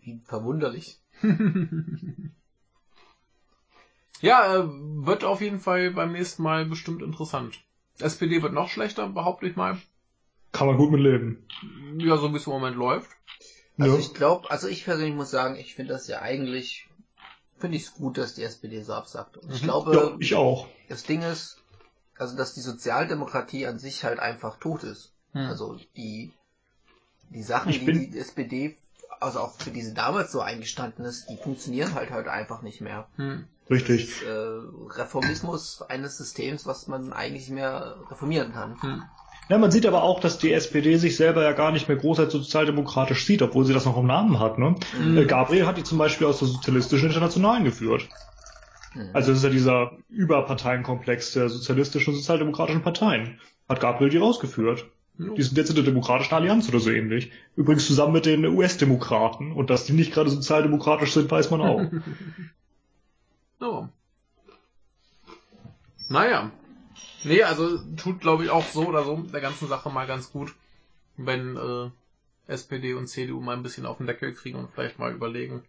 Wie 0.00 0.20
verwunderlich. 0.24 0.98
Ja, 4.20 4.56
äh, 4.56 4.64
wird 4.68 5.24
auf 5.24 5.40
jeden 5.40 5.58
Fall 5.58 5.90
beim 5.90 6.12
nächsten 6.12 6.44
Mal 6.44 6.64
bestimmt 6.64 7.02
interessant. 7.02 7.60
SPD 7.98 8.40
wird 8.40 8.52
noch 8.52 8.68
schlechter, 8.68 9.08
behaupte 9.08 9.46
ich 9.48 9.56
mal. 9.56 9.76
Kann 10.52 10.68
man 10.68 10.76
gut 10.76 10.92
mit 10.92 11.00
leben. 11.00 11.44
Ja, 12.04 12.16
so 12.16 12.32
wie 12.32 12.36
es 12.36 12.46
im 12.46 12.52
Moment 12.52 12.76
läuft. 12.76 13.10
Also 13.78 13.94
Ja. 13.94 14.00
ich 14.00 14.14
glaube, 14.14 14.48
also 14.50 14.68
ich 14.68 14.84
persönlich 14.84 15.14
muss 15.14 15.30
sagen, 15.32 15.56
ich 15.56 15.74
finde 15.74 15.92
das 15.94 16.06
ja 16.06 16.20
eigentlich, 16.22 16.86
finde 17.58 17.76
ich 17.76 17.84
es 17.84 17.94
gut, 17.94 18.16
dass 18.16 18.34
die 18.34 18.44
SPD 18.44 18.82
so 18.82 18.92
absagt. 18.94 19.38
Und 19.38 19.50
ich 19.50 19.62
Mhm. 19.62 19.66
glaube, 19.66 19.92
Ja, 19.96 20.16
ich 20.20 20.34
auch. 20.36 20.68
das 20.88 21.02
Ding 21.02 21.22
ist, 21.22 21.60
also 22.16 22.36
dass 22.36 22.54
die 22.54 22.60
Sozialdemokratie 22.60 23.66
an 23.66 23.80
sich 23.80 24.04
halt 24.04 24.20
einfach 24.20 24.56
tot 24.60 24.84
ist. 24.84 25.12
Hm. 25.32 25.46
Also 25.46 25.78
die, 25.96 26.32
die 27.32 27.42
Sachen, 27.42 27.70
Ich 27.70 27.80
die 27.80 27.84
bin- 27.86 28.10
die 28.12 28.18
SPD, 28.18 28.76
also 29.20 29.40
auch 29.40 29.52
für 29.58 29.70
diese 29.70 29.94
damals 29.94 30.32
so 30.32 30.40
eingestanden 30.40 31.04
ist, 31.04 31.28
die 31.28 31.36
funktionieren 31.36 31.94
halt 31.94 32.10
heute 32.10 32.30
einfach 32.30 32.62
nicht 32.62 32.80
mehr. 32.80 33.08
Hm. 33.16 33.44
Richtig. 33.70 34.06
Das 34.06 34.14
ist, 34.16 34.22
äh, 34.22 34.98
Reformismus 34.98 35.82
eines 35.82 36.18
Systems, 36.18 36.66
was 36.66 36.88
man 36.88 37.12
eigentlich 37.12 37.48
mehr 37.48 37.96
reformieren 38.10 38.52
kann. 38.52 38.76
Hm. 38.80 39.02
Ja, 39.48 39.58
man 39.58 39.70
sieht 39.70 39.86
aber 39.86 40.02
auch, 40.02 40.20
dass 40.20 40.38
die 40.38 40.52
SPD 40.52 40.96
sich 40.96 41.16
selber 41.16 41.42
ja 41.42 41.52
gar 41.52 41.72
nicht 41.72 41.88
mehr 41.88 41.96
groß 41.96 42.20
als 42.20 42.32
sozialdemokratisch 42.32 43.26
sieht, 43.26 43.42
obwohl 43.42 43.64
sie 43.64 43.74
das 43.74 43.84
noch 43.84 43.96
im 43.98 44.06
Namen 44.06 44.38
hat. 44.38 44.58
Ne? 44.58 44.76
Mhm. 44.98 45.26
Gabriel 45.26 45.66
hat 45.66 45.76
die 45.76 45.84
zum 45.84 45.98
Beispiel 45.98 46.26
aus 46.26 46.38
der 46.38 46.48
sozialistischen 46.48 47.08
Internationalen 47.08 47.64
geführt. 47.64 48.08
Hm. 48.92 49.10
Also 49.12 49.32
es 49.32 49.38
ist 49.38 49.44
ja 49.44 49.50
dieser 49.50 49.92
Überparteienkomplex 50.08 51.32
der 51.32 51.48
sozialistischen 51.48 52.12
und 52.14 52.20
sozialdemokratischen 52.20 52.82
Parteien. 52.82 53.40
Hat 53.68 53.80
Gabriel 53.80 54.10
die 54.10 54.18
rausgeführt. 54.18 54.86
Die 55.18 55.42
sind 55.42 55.56
jetzt 55.56 55.68
in 55.68 55.76
der 55.76 55.84
Demokratischen 55.84 56.34
Allianz 56.34 56.68
oder 56.68 56.80
so 56.80 56.90
ähnlich. 56.90 57.30
Übrigens 57.54 57.86
zusammen 57.86 58.12
mit 58.12 58.26
den 58.26 58.44
US-Demokraten. 58.46 59.52
Und 59.52 59.70
dass 59.70 59.84
die 59.84 59.92
nicht 59.92 60.12
gerade 60.12 60.30
sozialdemokratisch 60.30 61.12
sind, 61.12 61.30
weiß 61.30 61.50
man 61.50 61.60
auch. 61.60 61.82
So. 63.60 63.88
Naja. 66.08 66.50
Nee, 67.24 67.42
also 67.42 67.78
tut 67.96 68.20
glaube 68.20 68.44
ich 68.44 68.50
auch 68.50 68.66
so 68.66 68.86
oder 68.86 69.02
so 69.02 69.16
der 69.16 69.40
ganzen 69.40 69.66
Sache 69.66 69.88
mal 69.88 70.06
ganz 70.06 70.30
gut, 70.30 70.52
wenn 71.16 71.56
äh, 71.56 71.90
SPD 72.48 72.92
und 72.92 73.06
CDU 73.06 73.40
mal 73.40 73.56
ein 73.56 73.62
bisschen 73.62 73.86
auf 73.86 73.96
den 73.96 74.06
Deckel 74.06 74.34
kriegen 74.34 74.58
und 74.58 74.70
vielleicht 74.70 74.98
mal 74.98 75.12
überlegen, 75.12 75.62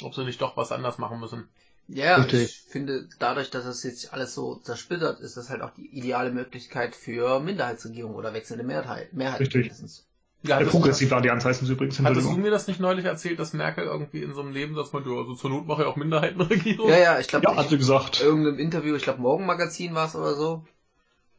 ob 0.00 0.14
sie 0.14 0.24
nicht 0.24 0.40
doch 0.40 0.56
was 0.56 0.72
anders 0.72 0.96
machen 0.96 1.20
müssen. 1.20 1.48
Ja, 1.94 2.16
Richtig. 2.18 2.42
ich 2.42 2.72
finde, 2.72 3.08
dadurch, 3.18 3.50
dass 3.50 3.64
es 3.66 3.82
jetzt 3.82 4.12
alles 4.12 4.34
so 4.34 4.56
zersplittert, 4.56 5.20
ist 5.20 5.36
das 5.36 5.50
halt 5.50 5.62
auch 5.62 5.70
die 5.70 5.86
ideale 5.86 6.30
Möglichkeit 6.32 6.94
für 6.96 7.40
Minderheitsregierung 7.40 8.14
oder 8.14 8.32
wechselnde 8.34 8.64
Mehrheit. 8.64 9.12
Mehrheit 9.12 9.40
Richtig. 9.40 9.64
mindestens. 9.64 10.06
Ja, 10.42 10.48
Der 10.56 10.56
hattest, 10.56 10.72
Progressive 10.72 11.14
Allianz 11.14 11.44
heißen 11.44 11.66
sie 11.66 11.72
übrigens. 11.74 12.00
hattest 12.00 12.26
du 12.26 12.32
mir 12.36 12.50
das 12.50 12.66
nicht 12.66 12.80
neulich 12.80 13.04
erzählt, 13.04 13.38
dass 13.38 13.52
Merkel 13.52 13.84
irgendwie 13.84 14.22
in 14.22 14.34
so 14.34 14.40
einem 14.40 14.52
Nebensatz 14.52 14.92
meinte, 14.92 15.10
ja, 15.10 15.16
also 15.16 15.34
zur 15.34 15.50
Not 15.50 15.66
mache 15.66 15.82
ich 15.82 15.88
auch 15.88 15.96
Minderheitenregierung? 15.96 16.88
Ja, 16.90 16.96
ja, 16.98 17.18
ich 17.20 17.28
glaube, 17.28 17.46
Ja, 17.46 17.56
hat 17.56 17.68
sie 17.68 17.78
gesagt. 17.78 18.20
irgendeinem 18.22 18.58
Interview, 18.58 18.94
ich 18.96 19.02
glaube, 19.02 19.20
Morgenmagazin 19.20 19.94
war 19.94 20.06
es 20.08 20.16
oder 20.16 20.34
so. 20.34 20.64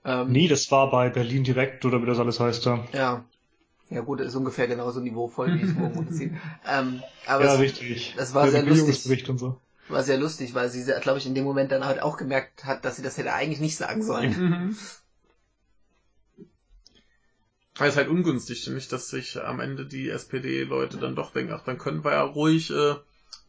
Ähm, 0.05 0.31
Nee, 0.31 0.47
das 0.47 0.69
war 0.71 0.89
bei 0.91 1.09
Berlin 1.09 1.43
direkt 1.43 1.85
oder 1.85 2.01
wie 2.01 2.05
das 2.05 2.19
alles 2.19 2.39
heißt 2.39 2.65
da. 2.65 2.85
Ja. 2.93 3.25
Ja 3.89 4.01
gut, 4.01 4.21
ist 4.21 4.35
ungefähr 4.35 4.67
genauso 4.67 4.99
niveauvoll 5.01 5.53
wie 5.55 5.61
das 5.61 5.73
Morgenmagazin. 5.75 6.37
ähm, 6.67 7.01
aber 7.27 7.45
Ja, 7.45 7.53
es 7.55 7.59
richtig. 7.59 8.15
das 8.17 8.33
war 8.33 8.43
Der 8.45 8.51
sehr 8.51 8.65
Regierungsbericht 8.65 9.29
und 9.29 9.37
so. 9.37 9.57
War 9.89 10.03
sehr 10.03 10.17
lustig, 10.17 10.53
weil 10.53 10.69
sie, 10.69 10.83
glaube 11.01 11.19
ich, 11.19 11.25
in 11.25 11.35
dem 11.35 11.43
Moment 11.43 11.71
dann 11.71 11.85
halt 11.85 12.01
auch 12.01 12.17
gemerkt 12.17 12.65
hat, 12.65 12.85
dass 12.85 12.95
sie 12.95 13.03
das 13.03 13.17
hätte 13.17 13.33
eigentlich 13.33 13.59
nicht 13.59 13.77
sagen 13.77 14.03
sollen. 14.03 14.31
Mhm. 14.31 14.77
Weil 17.75 17.89
es 17.89 17.97
halt 17.97 18.07
ungünstig, 18.07 18.67
nicht, 18.67 18.91
dass 18.91 19.09
sich 19.09 19.41
am 19.41 19.59
Ende 19.59 19.85
die 19.85 20.09
SPD-Leute 20.09 20.97
dann 20.97 21.15
doch 21.15 21.33
denken, 21.33 21.53
ach, 21.53 21.63
dann 21.63 21.79
können 21.79 22.03
wir 22.03 22.11
ja 22.11 22.21
ruhig 22.21 22.69
äh, 22.69 22.95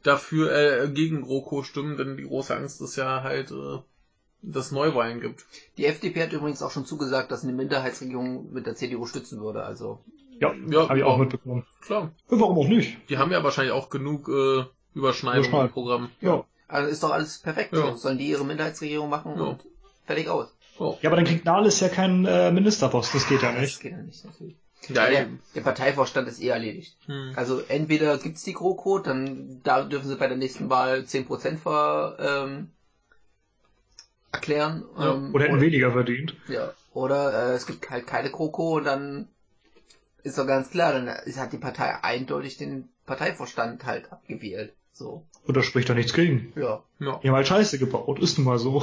dafür 0.02 0.52
äh, 0.52 0.89
gegen 0.89 1.23
GroKo 1.23 1.62
stimmen, 1.62 1.97
denn 1.97 2.16
die 2.16 2.24
große 2.24 2.56
Angst 2.56 2.81
ist 2.81 2.97
ja 2.97 3.23
halt, 3.23 3.51
äh, 3.51 3.78
dass 4.40 4.73
Neuwahlen 4.73 5.20
gibt. 5.20 5.44
Die 5.77 5.86
FDP 5.86 6.23
hat 6.23 6.32
übrigens 6.32 6.62
auch 6.62 6.70
schon 6.70 6.86
zugesagt, 6.86 7.31
dass 7.31 7.44
eine 7.44 7.52
Minderheitsregierung 7.52 8.52
mit 8.52 8.66
der 8.66 8.77
CDU 8.77 9.06
stützen 9.06 9.40
würde. 9.40 9.62
Also 9.62 10.01
Ja, 10.40 10.55
Ja, 10.69 10.89
habe 10.89 10.98
ich 10.98 11.05
auch 11.05 11.19
mitbekommen. 11.19 11.66
Klar. 11.82 12.12
Warum 12.28 12.59
auch 12.59 12.69
nicht? 12.69 12.98
Die 13.11 13.19
haben 13.19 13.31
ja 13.31 13.44
wahrscheinlich 13.44 13.73
auch 13.73 13.90
genug 13.90 14.28
äh, 14.28 14.65
Überschneidungen 14.94 15.48
Überschneid- 15.50 15.66
im 15.66 15.72
Programm. 15.72 16.10
Ja. 16.20 16.44
Also 16.68 16.88
ist 16.90 17.02
doch 17.02 17.10
alles 17.10 17.38
perfekt. 17.38 17.72
Ja. 17.72 17.90
So. 17.92 17.96
Sollen 17.96 18.18
die 18.18 18.28
ihre 18.28 18.44
Minderheitsregierung 18.44 19.10
machen 19.10 19.34
Ja. 19.36 19.42
und 19.44 19.64
fertig 20.06 20.28
aus. 20.28 20.48
Oh. 20.78 20.98
Ja, 21.02 21.08
aber 21.10 21.16
dann 21.16 21.24
kriegt 21.26 21.44
Nahles 21.44 21.78
ja 21.80 21.88
keinen 21.88 22.24
äh, 22.26 22.50
Ministerposten, 22.50 23.20
das 23.20 23.28
geht 23.28 23.42
ja 23.42 23.52
Das 23.52 23.60
nicht. 23.60 23.80
geht 23.80 23.92
ja 23.92 23.98
nicht, 23.98 24.24
natürlich. 24.24 24.56
Ja, 24.88 25.08
der, 25.08 25.28
der 25.54 25.60
Parteivorstand 25.62 26.28
ist 26.28 26.42
eh 26.42 26.48
erledigt. 26.48 26.96
hm. 27.06 27.32
Also 27.36 27.60
entweder 27.68 28.18
gibt's 28.18 28.42
die 28.42 28.52
GroKo, 28.52 28.98
dann 28.98 29.60
da 29.62 29.82
dürfen 29.84 30.08
sie 30.08 30.16
bei 30.16 30.26
der 30.26 30.36
nächsten 30.36 30.68
Wahl 30.68 31.04
10% 31.06 31.56
ver, 31.58 32.16
ähm, 32.18 32.70
erklären. 34.32 34.84
Ja. 34.98 35.14
Ähm, 35.14 35.34
Oder 35.34 35.44
hätten 35.46 35.60
weniger 35.60 35.92
verdient. 35.92 36.34
Ja, 36.48 36.72
oder 36.92 37.32
äh, 37.52 37.54
es 37.54 37.66
gibt 37.66 37.88
halt 37.90 38.06
keine 38.06 38.30
GroKo 38.30 38.76
und 38.76 38.84
dann 38.84 39.28
ist 40.22 40.38
doch 40.38 40.46
ganz 40.46 40.70
klar, 40.70 40.92
dann 40.92 41.08
hat 41.08 41.52
die 41.52 41.58
Partei 41.58 41.96
eindeutig 42.02 42.56
den 42.56 42.88
Parteivorstand 43.06 43.84
halt 43.86 44.10
abgewählt. 44.12 44.74
So. 44.94 45.26
Und 45.46 45.56
da 45.56 45.62
spricht 45.62 45.88
da 45.88 45.94
nichts 45.94 46.14
gegen. 46.14 46.52
Ja. 46.56 46.82
Ja. 47.00 47.20
Die 47.22 47.28
haben 47.28 47.34
halt 47.36 47.46
Scheiße 47.48 47.78
gebaut, 47.78 48.18
ist 48.20 48.38
nun 48.38 48.46
mal 48.46 48.58
so. 48.58 48.82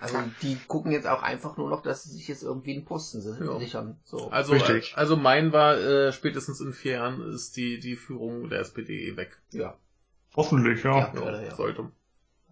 Also 0.00 0.16
die 0.40 0.56
gucken 0.66 0.92
jetzt 0.92 1.06
auch 1.06 1.22
einfach 1.22 1.58
nur 1.58 1.68
noch, 1.68 1.82
dass 1.82 2.04
sie 2.04 2.10
sich 2.16 2.26
jetzt 2.26 2.42
irgendwie 2.42 2.72
einen 2.72 2.86
Posten 2.86 3.22
Ja. 3.44 3.58
sichern. 3.58 3.98
So. 4.04 4.30
Also, 4.30 4.54
Richtig. 4.54 4.94
also 4.96 5.14
mein 5.16 5.52
war, 5.52 5.76
äh, 5.76 6.12
spätestens 6.12 6.60
in 6.62 6.72
vier 6.72 6.92
Jahren 6.92 7.20
ist 7.34 7.56
die, 7.56 7.78
die 7.78 7.96
Führung 7.96 8.48
der 8.48 8.60
SPD 8.60 9.16
weg. 9.18 9.38
Ja. 9.52 9.74
Hoffentlich, 10.34 10.82
ja. 10.84 11.12
Ja. 11.14 11.22
Ja, 11.32 11.42
ja. 11.42 11.54
sollte. 11.54 11.90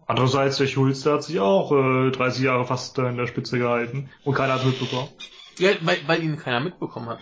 Andererseits, 0.05 0.57
der 0.57 0.67
Schulz, 0.67 1.01
der 1.01 1.13
hat 1.13 1.23
sich 1.23 1.39
auch 1.39 1.71
äh, 1.71 2.11
30 2.11 2.43
Jahre 2.43 2.65
fast 2.65 2.97
äh, 2.99 3.09
in 3.09 3.17
der 3.17 3.27
Spitze 3.27 3.57
gehalten. 3.57 4.09
Und 4.23 4.35
keiner 4.35 4.53
hat 4.53 4.65
mitbekommen. 4.65 5.09
Ja, 5.57 5.71
weil, 5.81 5.97
weil 6.07 6.23
ihn 6.23 6.37
keiner 6.37 6.59
mitbekommen 6.59 7.09
hat. 7.09 7.19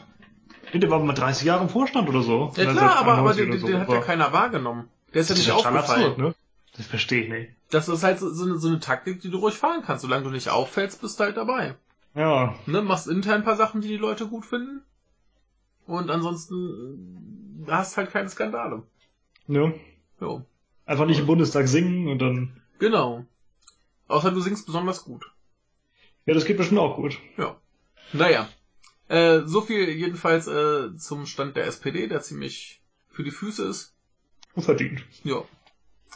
Der 0.74 0.90
war 0.90 1.00
mal 1.00 1.14
30 1.14 1.46
Jahre 1.46 1.64
im 1.64 1.70
Vorstand 1.70 2.10
oder 2.10 2.22
so. 2.22 2.52
Ja 2.56 2.72
klar, 2.72 2.98
aber, 2.98 3.14
aber 3.14 3.30
91 3.32 3.50
den, 3.52 3.60
so. 3.60 3.68
den 3.68 3.80
hat 3.80 3.90
ja 3.90 4.02
keiner 4.02 4.34
wahrgenommen. 4.34 4.90
Der 5.14 5.22
ist 5.22 5.30
ja 5.30 5.36
nicht 5.36 5.48
ist 5.48 5.54
aufgefallen. 5.54 5.80
absurd, 6.04 6.18
ne? 6.18 6.36
Das 6.76 6.86
verstehe 6.86 7.24
ich 7.24 7.30
nicht. 7.30 7.52
Das 7.70 7.88
ist 7.88 8.04
halt 8.04 8.20
so, 8.20 8.30
so, 8.30 8.46
eine, 8.46 8.58
so 8.60 8.68
eine 8.68 8.80
Taktik, 8.80 9.22
die 9.22 9.30
du 9.32 9.40
ruhig 9.40 9.56
fahren 9.56 9.82
kannst. 9.86 10.04
Solange 10.04 10.24
du 10.24 10.30
nicht 10.30 10.50
auffällst, 10.50 11.02
bist 11.02 11.20
du 11.20 11.24
halt 11.24 11.38
dabei. 11.38 11.76
Ja, 12.16 12.56
Ne? 12.66 12.82
Machst 12.82 13.08
intern 13.08 13.36
ein 13.42 13.44
paar 13.44 13.56
Sachen, 13.56 13.82
die 13.82 13.88
die 13.88 13.98
Leute 13.98 14.28
gut 14.28 14.46
finden. 14.46 14.82
Und 15.86 16.10
ansonsten 16.10 17.64
äh, 17.68 17.72
hast 17.72 17.96
halt 17.98 18.12
keine 18.12 18.30
Skandale. 18.30 18.84
ne? 19.48 19.74
Jo. 20.20 20.44
Einfach 20.86 21.06
nicht 21.06 21.20
im 21.20 21.28
Bundestag 21.28 21.68
singen 21.68 22.08
und 22.08 22.20
dann. 22.20 22.62
Genau. 22.80 23.26
Außer 24.08 24.32
du 24.32 24.40
singst 24.42 24.66
besonders 24.66 25.04
gut. 25.04 25.26
Ja, 26.26 26.34
das 26.34 26.46
geht 26.46 26.58
bestimmt 26.58 26.80
auch 26.80 26.96
gut. 26.96 27.18
Naja. 28.14 28.48
Äh, 29.08 29.42
so 29.46 29.62
viel 29.62 29.90
jedenfalls 29.90 30.48
äh, 30.48 30.96
zum 30.98 31.26
Stand 31.26 31.56
der 31.56 31.66
SPD, 31.66 32.08
der 32.08 32.22
ziemlich 32.22 32.82
für 33.10 33.24
die 33.24 33.32
Füße 33.32 33.66
ist. 33.66 33.94
Verdient. 34.58 35.04
Ja. 35.24 35.44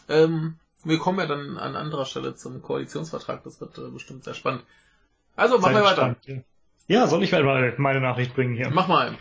Ähm, 0.10 0.56
wir 0.84 0.98
kommen 0.98 1.20
ja 1.20 1.26
dann 1.26 1.58
an 1.58 1.76
anderer 1.76 2.06
Stelle 2.06 2.36
zum 2.36 2.62
Koalitionsvertrag. 2.62 3.44
Das 3.44 3.62
wird 3.62 3.78
äh, 3.78 3.90
bestimmt 3.90 4.24
sehr 4.24 4.34
spannend. 4.34 4.66
Also, 5.36 5.60
machen 5.60 5.76
wir 5.76 5.84
weiter. 5.84 6.18
Stand, 6.22 6.26
ja. 6.26 6.36
Ja, 6.88 7.08
soll 7.08 7.24
ich 7.24 7.32
mal 7.32 7.74
meine 7.78 8.02
Nachricht 8.02 8.36
bringen 8.36 8.56
hier? 8.56 8.70
Mach 8.70 8.88
mal. 8.88 9.18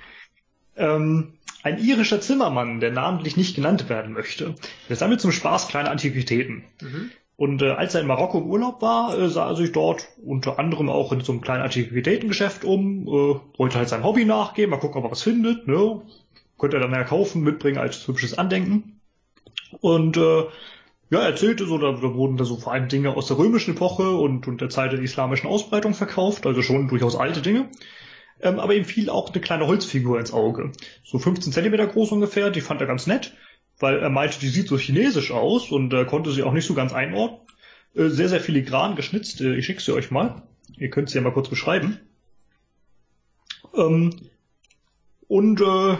Ähm, 0.77 1.35
ein 1.63 1.79
irischer 1.79 2.21
Zimmermann, 2.21 2.81
der 2.81 2.91
namentlich 2.91 3.37
nicht 3.37 3.55
genannt 3.55 3.89
werden 3.89 4.13
möchte, 4.13 4.55
der 4.89 4.97
sammelt 4.97 5.21
zum 5.21 5.31
Spaß 5.31 5.69
kleine 5.69 5.91
Antiquitäten. 5.91 6.65
Mhm. 6.81 7.11
Und 7.41 7.63
äh, 7.63 7.71
als 7.71 7.95
er 7.95 8.03
in 8.03 8.07
Marokko 8.07 8.37
im 8.37 8.51
Urlaub 8.51 8.83
war, 8.83 9.19
äh, 9.19 9.31
sah 9.31 9.49
er 9.49 9.57
sich 9.57 9.73
dort 9.73 10.07
unter 10.23 10.59
anderem 10.59 10.91
auch 10.91 11.11
in 11.11 11.23
so 11.23 11.33
einem 11.33 11.41
kleinen 11.41 11.63
Antiquitätengeschäft 11.63 12.67
um, 12.67 13.09
äh, 13.09 13.59
wollte 13.59 13.79
halt 13.79 13.89
sein 13.89 14.05
Hobby 14.05 14.27
nachgehen, 14.27 14.69
mal 14.69 14.77
gucken, 14.77 14.99
ob 14.99 15.05
er 15.05 15.13
was 15.13 15.23
findet, 15.23 15.67
ne? 15.67 16.03
Könnte 16.59 16.77
er 16.77 16.83
dann 16.83 16.93
ja 16.93 17.03
kaufen, 17.03 17.43
mitbringen 17.43 17.79
als 17.79 18.07
hübsches 18.07 18.37
Andenken. 18.37 19.01
Und 19.81 20.19
äh, 20.19 20.41
ja, 21.09 21.21
er 21.21 21.31
erzählte 21.31 21.65
so, 21.65 21.79
da, 21.79 21.93
da 21.93 22.13
wurden 22.13 22.37
da 22.37 22.45
so 22.45 22.59
vor 22.59 22.75
allem 22.75 22.89
Dinge 22.89 23.17
aus 23.17 23.29
der 23.29 23.39
römischen 23.39 23.75
Epoche 23.75 24.11
und, 24.11 24.47
und 24.47 24.61
der 24.61 24.69
Zeit 24.69 24.93
der 24.93 25.01
islamischen 25.01 25.49
Ausbreitung 25.49 25.95
verkauft, 25.95 26.45
also 26.47 26.61
schon 26.61 26.89
durchaus 26.89 27.17
alte 27.17 27.41
Dinge. 27.41 27.71
Ähm, 28.43 28.59
aber 28.59 28.75
ihm 28.75 28.85
fiel 28.85 29.09
auch 29.09 29.33
eine 29.33 29.41
kleine 29.41 29.67
Holzfigur 29.67 30.21
ins 30.21 30.35
Auge. 30.35 30.73
So 31.05 31.19
15 31.19 31.55
Zentimeter 31.55 31.87
groß 31.87 32.13
ungefähr, 32.13 32.51
die 32.51 32.61
fand 32.61 32.83
er 32.83 32.87
ganz 32.87 33.07
nett, 33.07 33.35
weil 33.81 33.99
er 33.99 34.11
meinte, 34.11 34.39
die 34.39 34.49
sieht 34.49 34.69
so 34.69 34.79
chinesisch 34.79 35.33
aus 35.33 35.71
und 35.71 35.93
äh, 35.93 36.05
konnte 36.05 36.31
sie 36.31 36.43
auch 36.43 36.53
nicht 36.53 36.67
so 36.67 36.75
ganz 36.75 36.93
einordnen. 36.93 37.41
Äh, 37.95 38.09
sehr, 38.09 38.29
sehr 38.29 38.41
filigran 38.41 38.95
geschnitzt. 38.95 39.41
Äh, 39.41 39.57
ich 39.57 39.67
schicke 39.67 39.81
sie 39.83 39.93
euch 39.93 40.11
mal. 40.11 40.43
Ihr 40.77 40.91
könnt 40.91 41.11
sie 41.11 41.17
ja 41.17 41.23
mal 41.23 41.33
kurz 41.33 41.49
beschreiben. 41.49 41.99
Ähm, 43.75 44.15
und 45.27 45.61
äh, 45.61 45.97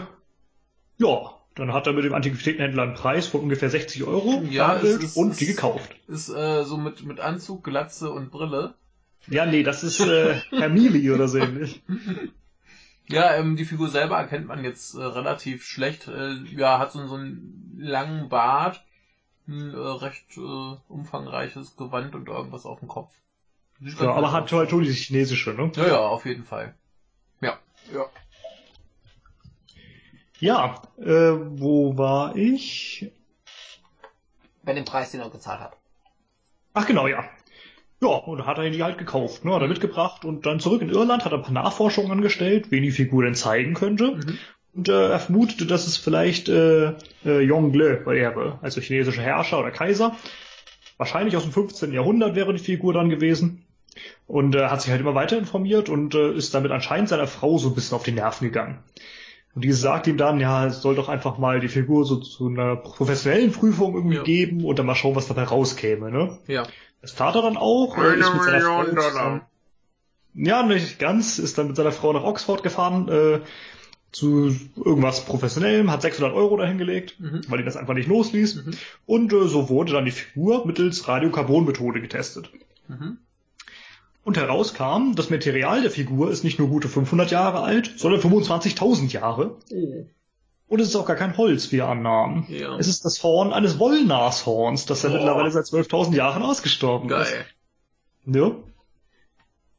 ja, 0.97 1.37
dann 1.55 1.73
hat 1.73 1.87
er 1.87 1.93
mit 1.93 2.05
dem 2.05 2.13
Antiquitätenhändler 2.13 2.83
einen 2.83 2.93
Preis 2.93 3.27
von 3.27 3.41
ungefähr 3.41 3.69
60 3.69 4.03
Euro 4.03 4.43
Ja, 4.49 4.73
ist- 4.73 5.17
und 5.17 5.39
die 5.39 5.47
gekauft. 5.47 5.95
Ist 6.07 6.29
äh, 6.29 6.63
so 6.63 6.77
mit, 6.77 7.03
mit 7.05 7.19
Anzug, 7.19 7.63
Glatze 7.63 8.09
und 8.11 8.31
Brille. 8.31 8.75
Ja, 9.27 9.45
nee, 9.45 9.63
das 9.63 9.83
ist 9.83 9.99
äh, 9.99 10.35
Herr 10.49 10.69
Mili 10.69 11.11
oder 11.11 11.27
so 11.27 11.37
ähnlich. 11.37 11.81
Ja, 13.07 13.35
ähm, 13.35 13.55
die 13.55 13.65
Figur 13.65 13.89
selber 13.89 14.17
erkennt 14.17 14.47
man 14.47 14.63
jetzt 14.63 14.95
äh, 14.95 15.03
relativ 15.03 15.65
schlecht. 15.65 16.07
Äh, 16.07 16.35
ja, 16.55 16.79
hat 16.79 16.91
so, 16.91 17.05
so 17.07 17.15
einen 17.15 17.75
langen 17.77 18.29
Bart, 18.29 18.83
ein 19.47 19.73
äh, 19.73 19.77
recht 19.77 20.37
äh, 20.37 20.77
umfangreiches 20.87 21.75
Gewand 21.75 22.15
und 22.15 22.27
irgendwas 22.27 22.65
auf 22.65 22.79
dem 22.79 22.87
Kopf. 22.87 23.13
Ja, 23.79 24.13
aber 24.13 24.31
hat 24.31 24.51
halt 24.51 24.69
schon 24.69 24.83
dieses 24.83 24.99
chinesische, 24.99 25.53
ne? 25.53 25.71
Ja, 25.75 25.87
ja, 25.87 25.99
auf 25.99 26.25
jeden 26.25 26.45
Fall. 26.45 26.75
Ja. 27.41 27.59
Ja. 27.91 28.05
Ja, 30.39 30.81
äh, 30.97 31.33
wo 31.35 31.97
war 31.97 32.35
ich? 32.35 33.11
Bei 34.63 34.73
dem 34.73 34.85
Preis, 34.85 35.11
den 35.11 35.21
er 35.21 35.29
gezahlt 35.29 35.59
hat. 35.59 35.77
Ach 36.73 36.85
genau, 36.85 37.07
ja. 37.07 37.23
Ja, 38.03 38.09
und 38.09 38.39
da 38.39 38.45
hat 38.47 38.57
er 38.57 38.69
die 38.69 38.81
halt 38.83 38.97
gekauft, 38.97 39.45
ne? 39.45 39.53
Hat 39.53 39.61
er 39.61 39.67
mitgebracht 39.67 40.25
und 40.25 40.45
dann 40.45 40.59
zurück 40.59 40.81
in 40.81 40.89
Irland, 40.89 41.23
hat 41.23 41.31
er 41.33 41.37
ein 41.37 41.43
paar 41.43 41.51
Nachforschungen 41.51 42.11
angestellt, 42.11 42.71
wen 42.71 42.81
die 42.83 42.91
Figur 42.91 43.23
denn 43.23 43.35
zeigen 43.35 43.73
könnte. 43.75 44.15
Mhm. 44.15 44.37
Und 44.73 44.89
äh, 44.89 45.09
er 45.09 45.19
vermutete, 45.19 45.65
dass 45.65 45.85
es 45.85 45.97
vielleicht 45.97 46.49
äh, 46.49 46.93
äh, 47.25 47.41
Yongle 47.41 48.03
wäre, 48.05 48.57
also 48.61 48.81
chinesischer 48.81 49.21
Herrscher 49.21 49.59
oder 49.59 49.69
Kaiser. 49.71 50.15
Wahrscheinlich 50.97 51.35
aus 51.35 51.43
dem 51.43 51.51
15. 51.51 51.93
Jahrhundert 51.93 52.35
wäre 52.35 52.53
die 52.53 52.59
Figur 52.63 52.93
dann 52.93 53.09
gewesen. 53.09 53.65
Und 54.25 54.55
äh, 54.55 54.67
hat 54.67 54.81
sich 54.81 54.89
halt 54.91 55.01
immer 55.01 55.13
weiter 55.15 55.37
informiert 55.37 55.89
und 55.89 56.15
äh, 56.15 56.31
ist 56.31 56.53
damit 56.55 56.71
anscheinend 56.71 57.09
seiner 57.09 57.27
Frau 57.27 57.57
so 57.57 57.67
ein 57.69 57.75
bisschen 57.75 57.95
auf 57.95 58.03
die 58.03 58.13
Nerven 58.13 58.45
gegangen. 58.47 58.79
Und 59.53 59.65
diese 59.65 59.77
sagt 59.77 60.07
ihm 60.07 60.15
dann, 60.15 60.39
ja, 60.39 60.65
es 60.65 60.81
soll 60.81 60.95
doch 60.95 61.09
einfach 61.09 61.37
mal 61.37 61.59
die 61.59 61.67
Figur 61.67 62.05
so 62.05 62.15
zu 62.15 62.47
einer 62.47 62.77
professionellen 62.77 63.51
Prüfung 63.51 63.93
irgendwie 63.95 64.15
Ja. 64.15 64.23
geben 64.23 64.63
und 64.63 64.79
dann 64.79 64.85
mal 64.85 64.95
schauen, 64.95 65.15
was 65.17 65.27
dabei 65.27 65.43
rauskäme, 65.43 66.09
ne? 66.09 66.37
Ja. 66.47 66.63
Das 67.01 67.15
tat 67.15 67.35
er 67.35 67.41
dann 67.41 67.57
auch. 67.57 67.97
Eine 67.97 68.17
Million 68.17 68.95
Dollar. 68.95 69.47
Ja, 70.33 70.63
nicht 70.63 70.99
ganz. 70.99 71.39
Ist 71.39 71.57
dann 71.57 71.67
mit 71.67 71.75
seiner 71.75 71.91
Frau 71.91 72.13
nach 72.13 72.23
Oxford 72.23 72.63
gefahren, 72.63 73.09
äh, 73.09 73.39
zu 74.11 74.53
irgendwas 74.75 75.25
Professionellem, 75.25 75.89
hat 75.89 76.01
600 76.01 76.33
Euro 76.33 76.57
dahingelegt, 76.57 77.19
Mhm. 77.19 77.41
weil 77.47 77.59
ihn 77.61 77.65
das 77.65 77.77
einfach 77.77 77.93
nicht 77.93 78.09
losließ. 78.09 78.55
Mhm. 78.65 78.71
Und 79.05 79.33
äh, 79.33 79.47
so 79.47 79.69
wurde 79.69 79.93
dann 79.93 80.05
die 80.05 80.11
Figur 80.11 80.65
mittels 80.67 81.07
Radiokarbonmethode 81.07 82.01
getestet. 82.01 82.49
Mhm. 82.87 83.17
Und 84.23 84.37
herauskam, 84.37 85.13
das 85.15 85.29
Material 85.29 85.81
der 85.81 85.91
Figur 85.91 86.29
ist 86.29 86.43
nicht 86.43 86.59
nur 86.59 86.67
gute 86.67 86.87
500 86.89 87.31
Jahre 87.31 87.61
alt, 87.61 87.93
sondern 87.97 88.21
25.000 88.21 89.11
Jahre. 89.13 89.57
Oh. 89.73 90.05
Und 90.71 90.79
es 90.79 90.87
ist 90.87 90.95
auch 90.95 91.05
gar 91.05 91.17
kein 91.17 91.35
Holz, 91.35 91.73
wie 91.73 91.79
er 91.79 91.89
annahm. 91.89 92.45
Ja. 92.47 92.77
Es 92.77 92.87
ist 92.87 93.03
das 93.03 93.21
Horn 93.23 93.51
eines 93.51 93.77
Wollnashorns, 93.77 94.85
das 94.85 95.03
ja 95.03 95.09
Boah. 95.09 95.17
mittlerweile 95.17 95.51
seit 95.51 95.65
12.000 95.65 96.15
Jahren 96.15 96.43
ausgestorben 96.43 97.09
ist. 97.09 97.29
Geil. 97.29 97.45
Ne? 98.23 98.55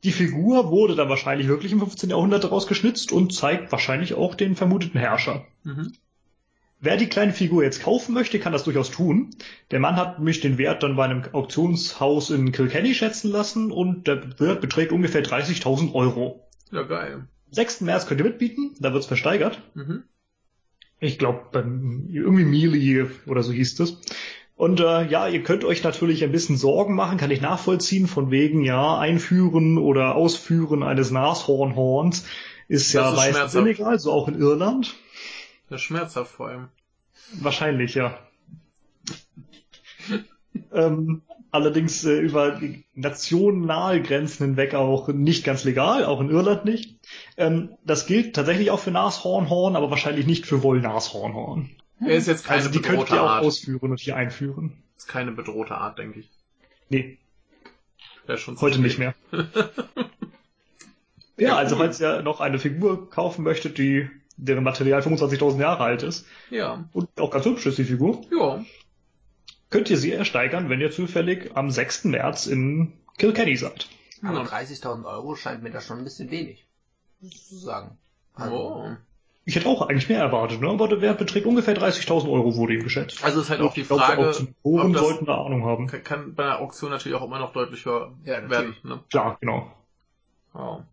Die 0.05 0.13
Figur 0.13 0.71
wurde 0.71 0.95
dann 0.95 1.09
wahrscheinlich 1.09 1.49
wirklich 1.49 1.73
im 1.73 1.79
15. 1.79 2.11
Jahrhundert 2.11 2.45
daraus 2.45 2.67
geschnitzt 2.67 3.11
und 3.11 3.33
zeigt 3.33 3.73
wahrscheinlich 3.73 4.13
auch 4.13 4.35
den 4.35 4.55
vermuteten 4.55 5.01
Herrscher. 5.01 5.47
Mhm. 5.65 5.95
Wer 6.79 6.99
die 6.99 7.09
kleine 7.09 7.33
Figur 7.33 7.65
jetzt 7.65 7.83
kaufen 7.83 8.13
möchte, 8.13 8.39
kann 8.39 8.53
das 8.53 8.65
durchaus 8.65 8.91
tun. 8.91 9.31
Der 9.71 9.81
Mann 9.81 9.97
hat 9.97 10.19
mich 10.19 10.43
den 10.43 10.59
Wert 10.59 10.83
dann 10.83 10.97
bei 10.97 11.07
einem 11.07 11.25
Auktionshaus 11.33 12.29
in 12.29 12.53
Kilkenny 12.53 12.93
schätzen 12.93 13.31
lassen 13.31 13.73
und 13.73 14.07
der 14.07 14.39
Wert 14.39 14.61
beträgt 14.61 14.93
ungefähr 14.93 15.25
30.000 15.25 15.95
Euro. 15.95 16.47
Ja, 16.71 16.83
geil. 16.83 17.29
6. 17.51 17.81
März 17.81 18.07
könnt 18.07 18.21
ihr 18.21 18.27
mitbieten, 18.27 18.75
da 18.79 18.93
wird's 18.93 19.07
versteigert. 19.07 19.59
Mhm. 19.73 20.05
Ich 21.03 21.19
glaube, 21.19 21.41
irgendwie 21.53 22.45
Mealy 22.45 23.11
oder 23.27 23.43
so 23.43 23.53
hieß 23.53 23.75
das. 23.75 23.99
Und 24.55 24.79
äh, 24.79 25.09
ja, 25.09 25.27
ihr 25.27 25.43
könnt 25.43 25.65
euch 25.65 25.83
natürlich 25.83 26.23
ein 26.23 26.31
bisschen 26.31 26.57
Sorgen 26.57 26.95
machen, 26.95 27.19
kann 27.19 27.33
ich 27.33 27.41
nachvollziehen, 27.41 28.07
von 28.07 28.31
wegen, 28.31 28.63
ja, 28.63 28.99
Einführen 28.99 29.79
oder 29.79 30.15
Ausführen 30.15 30.85
eines 30.85 31.11
Nashornhorns 31.11 32.25
ist 32.69 32.93
ja 32.93 33.03
Das 33.03 33.11
ist 33.11 33.17
meistens 33.17 33.37
schmerzhaft. 33.37 33.67
illegal, 33.67 33.99
so 33.99 34.13
auch 34.13 34.29
in 34.29 34.39
Irland. 34.39 34.95
Ja, 35.71 35.79
schmerzhaft 35.79 36.31
vor 36.31 36.49
allem. 36.49 36.69
Wahrscheinlich, 37.33 37.97
ja. 37.97 38.17
ähm, 40.73 41.23
allerdings 41.53 42.05
äh, 42.05 42.19
über 42.19 42.53
die 42.53 42.85
nationale 42.95 44.03
Grenzen 44.03 44.45
hinweg 44.47 44.75
auch 44.75 45.09
nicht 45.09 45.45
ganz 45.45 45.63
legal, 45.65 46.05
auch 46.05 46.21
in 46.21 46.31
Irland 46.31 46.65
nicht. 46.65 46.99
Ähm, 47.37 47.71
das 47.85 48.07
gilt 48.07 48.35
tatsächlich 48.35 48.71
auch 48.73 48.81
für 48.81 48.91
Nashornhorn, 48.91 49.77
aber 49.77 49.91
wahrscheinlich 49.91 50.27
nicht 50.27 50.47
für 50.47 50.63
Wollnashornhorn. 50.63 51.71
Er 52.01 52.17
ist 52.17 52.27
jetzt 52.27 52.45
keine 52.47 52.59
Also 52.59 52.71
die 52.71 52.81
könnt 52.81 53.11
ihr 53.11 53.23
auch 53.23 53.29
Art. 53.31 53.45
ausführen 53.45 53.91
und 53.93 54.01
hier 54.01 54.17
einführen. 54.17 54.73
Ist 54.97 55.07
keine 55.07 55.31
bedrohte 55.33 55.77
Art, 55.77 55.99
denke 55.99 56.21
ich. 56.21 56.31
Nee, 56.89 57.19
Wäre 58.27 58.39
schon 58.39 58.61
heute 58.61 58.81
nicht 58.81 58.99
mehr. 58.99 59.15
Ja, 61.39 61.57
also 61.57 61.77
falls 61.77 61.99
ihr 62.01 62.23
noch 62.23 62.41
eine 62.41 62.59
Figur 62.59 63.11
kaufen 63.11 63.43
möchtet, 63.43 63.79
die 63.79 64.09
deren 64.37 64.63
Material 64.65 65.01
25.000 65.01 65.61
Jahre 65.61 65.83
alt 65.83 66.03
ist 66.03 66.27
Ja. 66.51 66.85
und 66.93 67.09
auch 67.21 67.31
ganz 67.31 67.45
hübsch 67.47 67.67
ist 67.67 67.79
die 67.79 67.85
Figur, 67.85 68.23
Ja. 68.31 68.65
Könnt 69.73 69.91
ihr 69.91 69.97
sie 69.97 70.13
ersteigern, 70.13 70.69
wenn 70.71 70.81
ihr 70.81 70.91
zufällig 70.93 71.51
am 71.57 71.71
6. 71.71 72.05
März 72.05 72.47
in 72.47 72.93
Kilkenny 73.19 73.57
seid. 73.57 73.89
Aber 74.23 74.39
Ja. 74.39 74.45
30.000 74.45 75.05
Euro 75.05 75.35
scheint 75.35 75.63
mir 75.65 75.71
da 75.71 75.81
schon 75.81 75.99
ein 75.99 76.05
bisschen 76.05 76.31
wenig. 76.31 76.65
so 77.21 77.57
sagen. 77.57 77.99
Also, 78.35 78.55
Oh. 78.57 78.97
Ich 79.45 79.57
hätte 79.57 79.67
auch 79.69 79.83
eigentlich 79.83 80.09
mehr 80.09 80.21
erwartet, 80.21 80.61
ne? 80.61 80.69
aber 80.71 80.87
der 80.87 81.01
Wert 81.01 81.19
beträgt 81.19 81.47
ungefähr 81.47 81.75
30.000 81.75 82.31
Euro, 82.31 82.55
wurde 82.57 82.75
ihm 82.75 82.83
geschätzt. 82.85 83.25
Also 83.25 83.41
ist 83.41 83.51
halt 83.51 83.61
auch 83.61 83.75
die 83.75 83.81
Ich 83.81 83.89
glaube, 83.89 84.03
Frage, 84.05 84.23
das- 84.23 84.37
sollten 84.63 85.25
da 85.27 85.45
Ahnung 85.45 85.65
haben. 85.65 85.89
kann, 85.89 86.05
kann 86.05 86.35
bei 86.37 86.45
einer 86.45 86.61
Auktion 86.61 86.91
natürlich 86.93 87.17
auch 87.19 87.25
immer 87.27 87.41
noch 87.41 87.53
deutlich 87.53 87.85
höher 87.85 88.13
Ja, 88.25 88.49
werden. 88.49 88.77
Ne? 88.85 89.01
Klar, 89.11 89.37
genau. 89.41 89.73
Ja. 90.55 90.87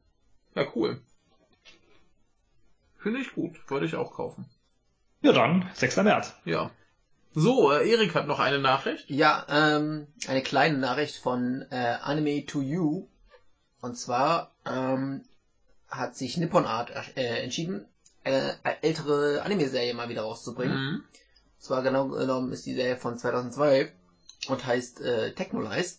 ja, 0.56 0.66
cool. 0.76 1.00
Finde 2.98 3.20
ich 3.22 3.34
gut. 3.34 3.60
Wollte 3.70 3.86
ich 3.86 3.96
auch 3.96 4.14
kaufen. 4.14 4.46
Ja 5.22 5.32
dann, 5.32 5.70
6. 5.74 5.98
März. 6.04 6.36
Ja. 6.46 6.72
So, 7.34 7.72
äh, 7.72 7.90
Erik 7.90 8.16
hat 8.16 8.28
noch 8.28 8.40
eine 8.40 8.60
Nachricht. 8.60 9.10
Ja, 9.10 9.46
ähm, 9.50 10.08
eine 10.28 10.42
kleine 10.42 10.78
Nachricht 10.78 11.18
von 11.18 11.66
äh, 11.70 11.98
Anime 12.02 12.46
to 12.46 12.62
You. 12.62 13.08
Und 13.82 13.98
zwar 13.98 14.52
ähm, 14.66 15.24
hat 15.88 16.16
sich 16.16 16.38
Nippon 16.38 16.66
Art 16.66 16.92
äh, 17.16 17.44
entschieden, 17.44 17.86
eine 18.24 18.56
ältere 18.82 19.42
Anime-Serie 19.44 19.94
mal 19.94 20.10
wieder 20.10 20.24
rauszubringen. 20.24 20.78
Mhm. 20.78 20.96
Und 20.96 21.64
zwar 21.64 21.84
genau 21.84 22.08
genommen 22.10 22.52
ist 22.52 22.66
die 22.66 22.74
Serie 22.74 22.98
von 22.98 23.18
2002 23.18 23.92
und 24.48 24.66
heißt 24.66 25.02
äh, 25.02 25.34
Technolize. 25.34 25.96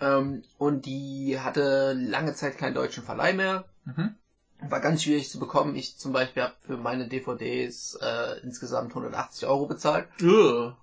Ähm, 0.00 0.42
und 0.58 0.86
die 0.86 1.38
hatte 1.38 1.92
lange 1.92 2.34
Zeit 2.34 2.56
keinen 2.58 2.74
deutschen 2.74 3.04
Verleih 3.04 3.32
mehr. 3.32 3.64
Mhm. 3.84 4.14
War 4.70 4.80
ganz 4.80 5.02
schwierig 5.02 5.28
zu 5.30 5.38
bekommen. 5.38 5.74
Ich 5.76 5.96
zum 5.96 6.12
Beispiel 6.12 6.42
habe 6.42 6.54
für 6.66 6.76
meine 6.76 7.08
DVDs 7.08 7.98
äh, 8.00 8.40
insgesamt 8.42 8.90
180 8.90 9.46
Euro 9.48 9.66
bezahlt. 9.66 10.06
Ugh. 10.22 10.74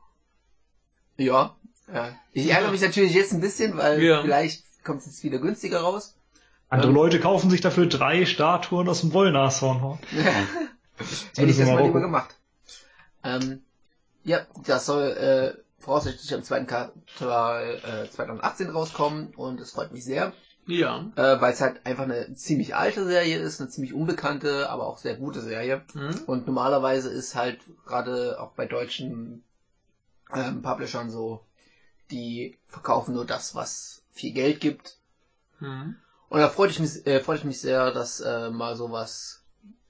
Ja. 1.17 1.55
ja. 1.93 2.09
Ich 2.33 2.49
ärgere 2.49 2.71
mich 2.71 2.81
natürlich 2.81 3.13
jetzt 3.13 3.33
ein 3.33 3.41
bisschen, 3.41 3.77
weil 3.77 4.01
Ja. 4.01 4.21
vielleicht 4.21 4.63
kommt 4.83 5.01
es 5.01 5.07
jetzt 5.07 5.23
wieder 5.23 5.39
günstiger 5.39 5.81
raus. 5.81 6.15
Andere 6.69 6.89
Ähm. 6.89 6.95
Leute 6.95 7.19
kaufen 7.19 7.49
sich 7.49 7.61
dafür 7.61 7.85
drei 7.87 8.25
Statuen 8.25 8.87
aus 8.87 9.01
dem 9.01 9.13
Wollnashorn. 9.13 9.99
Hätte 11.35 11.49
ich 11.49 11.57
das 11.57 11.67
mal 11.67 11.83
lieber 11.83 12.01
gemacht. 12.01 12.35
Ähm, 13.23 13.61
ja, 14.23 14.45
das 14.65 14.85
soll 14.85 15.11
äh, 15.11 15.81
voraussichtlich 15.81 16.33
am 16.33 16.43
zweiten 16.43 16.67
Quartal 16.67 18.05
äh, 18.05 18.09
2018 18.09 18.69
rauskommen 18.69 19.33
und 19.35 19.59
es 19.59 19.71
freut 19.71 19.91
mich 19.91 20.05
sehr, 20.05 20.33
Ja. 20.67 21.11
äh, 21.15 21.41
weil 21.41 21.53
es 21.53 21.61
halt 21.61 21.85
einfach 21.85 22.03
eine 22.03 22.33
ziemlich 22.35 22.75
alte 22.75 23.05
Serie 23.05 23.37
ist, 23.39 23.59
eine 23.59 23.69
ziemlich 23.69 23.93
unbekannte, 23.93 24.69
aber 24.69 24.87
auch 24.87 24.97
sehr 24.97 25.15
gute 25.15 25.41
Serie. 25.41 25.81
Mhm. 25.93 26.21
Und 26.27 26.45
normalerweise 26.47 27.09
ist 27.09 27.35
halt 27.35 27.59
gerade 27.85 28.39
auch 28.39 28.51
bei 28.51 28.65
deutschen 28.67 29.43
ähm, 30.33 30.61
Publishern 30.61 31.09
so, 31.09 31.41
die 32.11 32.57
verkaufen 32.67 33.13
nur 33.13 33.25
das, 33.25 33.55
was 33.55 34.03
viel 34.11 34.33
Geld 34.33 34.59
gibt. 34.59 34.97
Mhm. 35.59 35.95
Und 36.29 36.39
da 36.39 36.47
freute 36.47 36.71
ich 36.71 36.79
mich, 36.79 37.05
äh, 37.05 37.19
freute 37.19 37.39
ich 37.39 37.45
mich 37.45 37.59
sehr, 37.59 37.91
dass 37.91 38.21
äh, 38.21 38.49
mal 38.49 38.75
sowas, 38.75 39.41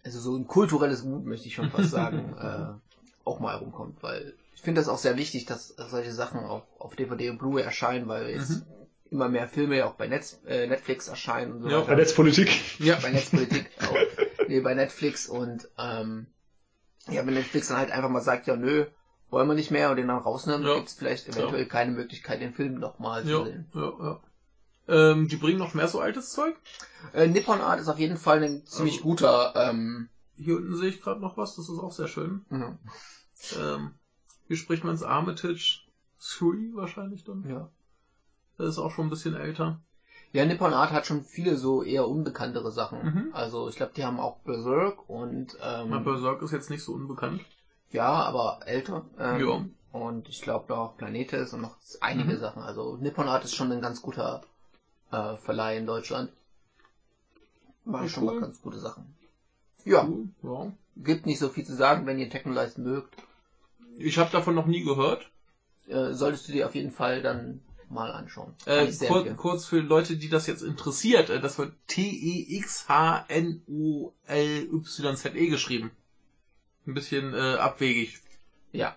also 0.03 0.19
so 0.19 0.35
ein 0.35 0.48
kulturelles 0.48 1.03
Gut, 1.03 1.26
möchte 1.26 1.48
ich 1.48 1.53
schon 1.53 1.69
fast 1.69 1.91
sagen, 1.91 2.35
äh, 2.39 3.27
auch 3.27 3.39
mal 3.39 3.52
herumkommt, 3.53 4.02
weil 4.02 4.34
ich 4.56 4.61
finde 4.61 4.81
das 4.81 4.89
auch 4.89 4.98
sehr 4.98 5.18
wichtig, 5.18 5.45
dass 5.45 5.69
solche 5.69 6.14
Sachen 6.14 6.39
auch 6.39 6.64
auf 6.80 6.95
DVD 6.95 7.30
und 7.30 7.38
Blu-ray 7.39 7.64
erscheinen, 7.64 8.07
weil 8.07 8.30
jetzt 8.30 8.49
Mhm. 8.49 8.65
Immer 9.12 9.28
mehr 9.30 9.48
Filme 9.48 9.86
auch 9.86 9.96
bei 9.96 10.08
Netz, 10.08 10.40
äh, 10.48 10.68
Netflix 10.68 11.08
erscheinen 11.10 11.52
und 11.52 11.62
so 11.64 11.70
Ja, 11.70 11.82
Bei 11.82 11.96
Netzpolitik. 11.96 12.50
Ja. 12.80 12.98
bei 13.02 13.12
Netzpolitik 13.12 13.70
auch. 13.82 13.98
Nee, 14.48 14.62
bei 14.62 14.74
Netflix 14.74 15.28
und 15.28 15.68
ähm, 15.78 16.28
ja, 17.10 17.26
wenn 17.26 17.34
Netflix 17.34 17.68
dann 17.68 17.78
halt 17.78 17.92
einfach 17.92 18.10
mal 18.10 18.22
sagt, 18.22 18.48
ja 18.48 18.56
nö, 18.56 18.86
wollen 19.30 19.48
wir 19.48 19.54
nicht 19.54 19.70
mehr 19.72 19.92
und 19.92 19.98
den 19.98 20.08
dann 20.08 20.18
rausnehmen, 20.18 20.66
Ja. 20.66 20.76
gibt 20.76 20.88
es 20.88 20.94
vielleicht 20.94 21.28
eventuell 21.28 21.66
keine 21.66 21.92
Möglichkeit, 21.92 22.42
den 22.42 22.54
Film 22.54 22.76
nochmal 22.80 23.24
zu 23.24 23.30
Ja, 23.30 23.44
sehen. 23.46 23.70
ja, 23.74 23.94
ja. 24.00 24.20
Ähm, 24.88 25.28
die 25.28 25.36
bringen 25.38 25.60
noch 25.60 25.74
mehr 25.74 25.88
so 25.88 26.00
altes 26.00 26.32
Zeug. 26.32 26.56
Äh, 27.14 27.28
Nippon 27.28 27.62
Art 27.62 27.80
ist 27.80 27.88
auf 27.88 28.00
jeden 28.00 28.18
Fall 28.18 28.42
ein 28.44 28.66
ziemlich 28.66 29.00
Oh. 29.02 29.04
guter, 29.04 29.54
ähm, 29.56 30.10
Hier 30.38 30.56
unten 30.56 30.76
sehe 30.76 30.90
ich 30.90 31.02
gerade 31.02 31.20
noch 31.22 31.38
was, 31.38 31.56
das 31.56 31.70
ist 31.70 31.80
auch 31.80 31.92
sehr 31.92 32.08
schön. 32.08 32.46
ja, 32.50 32.78
Ähm, 33.58 33.94
wie 34.48 34.56
spricht 34.56 34.84
man 34.84 34.96
es? 34.96 35.04
Armitage 35.04 35.82
3 36.20 36.76
wahrscheinlich 36.76 37.24
dann. 37.26 37.46
ja. 37.50 37.70
Das 38.62 38.70
ist 38.76 38.78
auch 38.80 38.92
schon 38.92 39.08
ein 39.08 39.10
bisschen 39.10 39.36
älter. 39.36 39.80
Ja, 40.34 40.46
Nippon 40.46 40.74
Art 40.74 40.92
hat 40.92 41.06
schon 41.06 41.24
viele 41.24 41.58
so 41.58 41.84
eher 41.84 42.08
unbekanntere 42.08 42.72
Sachen. 42.72 43.04
Mhm. 43.04 43.30
Also 43.34 43.68
ich 43.68 43.76
glaube, 43.76 43.92
die 43.96 44.06
haben 44.06 44.20
auch 44.20 44.38
Berserk 44.46 45.10
und 45.10 45.58
ähm, 45.62 45.88
Na, 45.90 46.00
Berserk 46.00 46.42
ist 46.42 46.52
jetzt 46.52 46.70
nicht 46.70 46.84
so 46.84 46.94
unbekannt. 46.94 47.42
ja, 47.92 48.10
aber 48.10 48.60
älter. 48.66 49.04
Ähm, 49.20 49.40
Ja. 49.48 49.66
Und 50.00 50.30
ich 50.30 50.42
glaube 50.42 50.66
noch 50.70 50.96
Planetes 50.96 51.54
und 51.54 51.60
noch 51.62 51.76
einige 52.00 52.34
Mhm. 52.36 52.40
Sachen. 52.40 52.62
Also 52.62 52.96
Nippon 53.02 53.28
Art 53.28 53.44
ist 53.44 53.56
schon 53.56 53.72
ein 53.74 53.82
ganz 53.82 54.02
guter 54.02 54.42
äh, 55.12 55.36
Verleih 55.36 55.76
in 55.78 55.86
Deutschland. 55.86 56.32
Machen 57.84 58.08
schon 58.08 58.24
cool. 58.24 58.34
mal 58.36 58.42
ganz 58.42 58.62
gute 58.62 58.78
Sachen. 58.80 59.14
Ja, 59.84 60.06
Cool, 60.06 60.30
ja. 60.44 60.72
gibt 60.98 61.26
nicht 61.26 61.40
so 61.40 61.50
viel 61.50 61.66
zu 61.66 61.76
sagen, 61.76 62.06
wenn 62.06 62.20
ihr 62.20 62.30
Technolize 62.30 62.80
mögt. 62.80 63.16
Ich 63.98 64.18
habe 64.18 64.30
davon 64.32 64.56
noch 64.56 64.68
nie 64.68 64.84
gehört. 64.84 65.30
Äh, 65.88 66.14
solltest 66.14 66.48
du 66.48 66.52
dir 66.54 66.68
auf 66.68 66.76
jeden 66.76 66.92
Fall 66.92 67.22
dann 67.22 67.60
mal 67.92 68.12
anschauen. 68.12 68.54
Äh, 68.66 68.88
kur 69.08 69.18
empfehlen. 69.20 69.38
kurz 69.38 69.66
für 69.66 69.80
Leute, 69.80 70.18
die 70.18 70.30
das 70.30 70.48
jetzt 70.48 70.64
interessiert, 70.64 71.30
äh, 71.30 71.40
das 71.40 71.58
wird 71.58 71.74
T-E-X-H-N-O-L-Y-Z-E 74.28 75.38
E 75.38 75.48
geschrieben. 75.48 75.92
Ein 76.88 76.94
bisschen 76.94 77.34
äh, 77.34 77.56
abwegig. 77.56 78.20
Ja. 78.72 78.95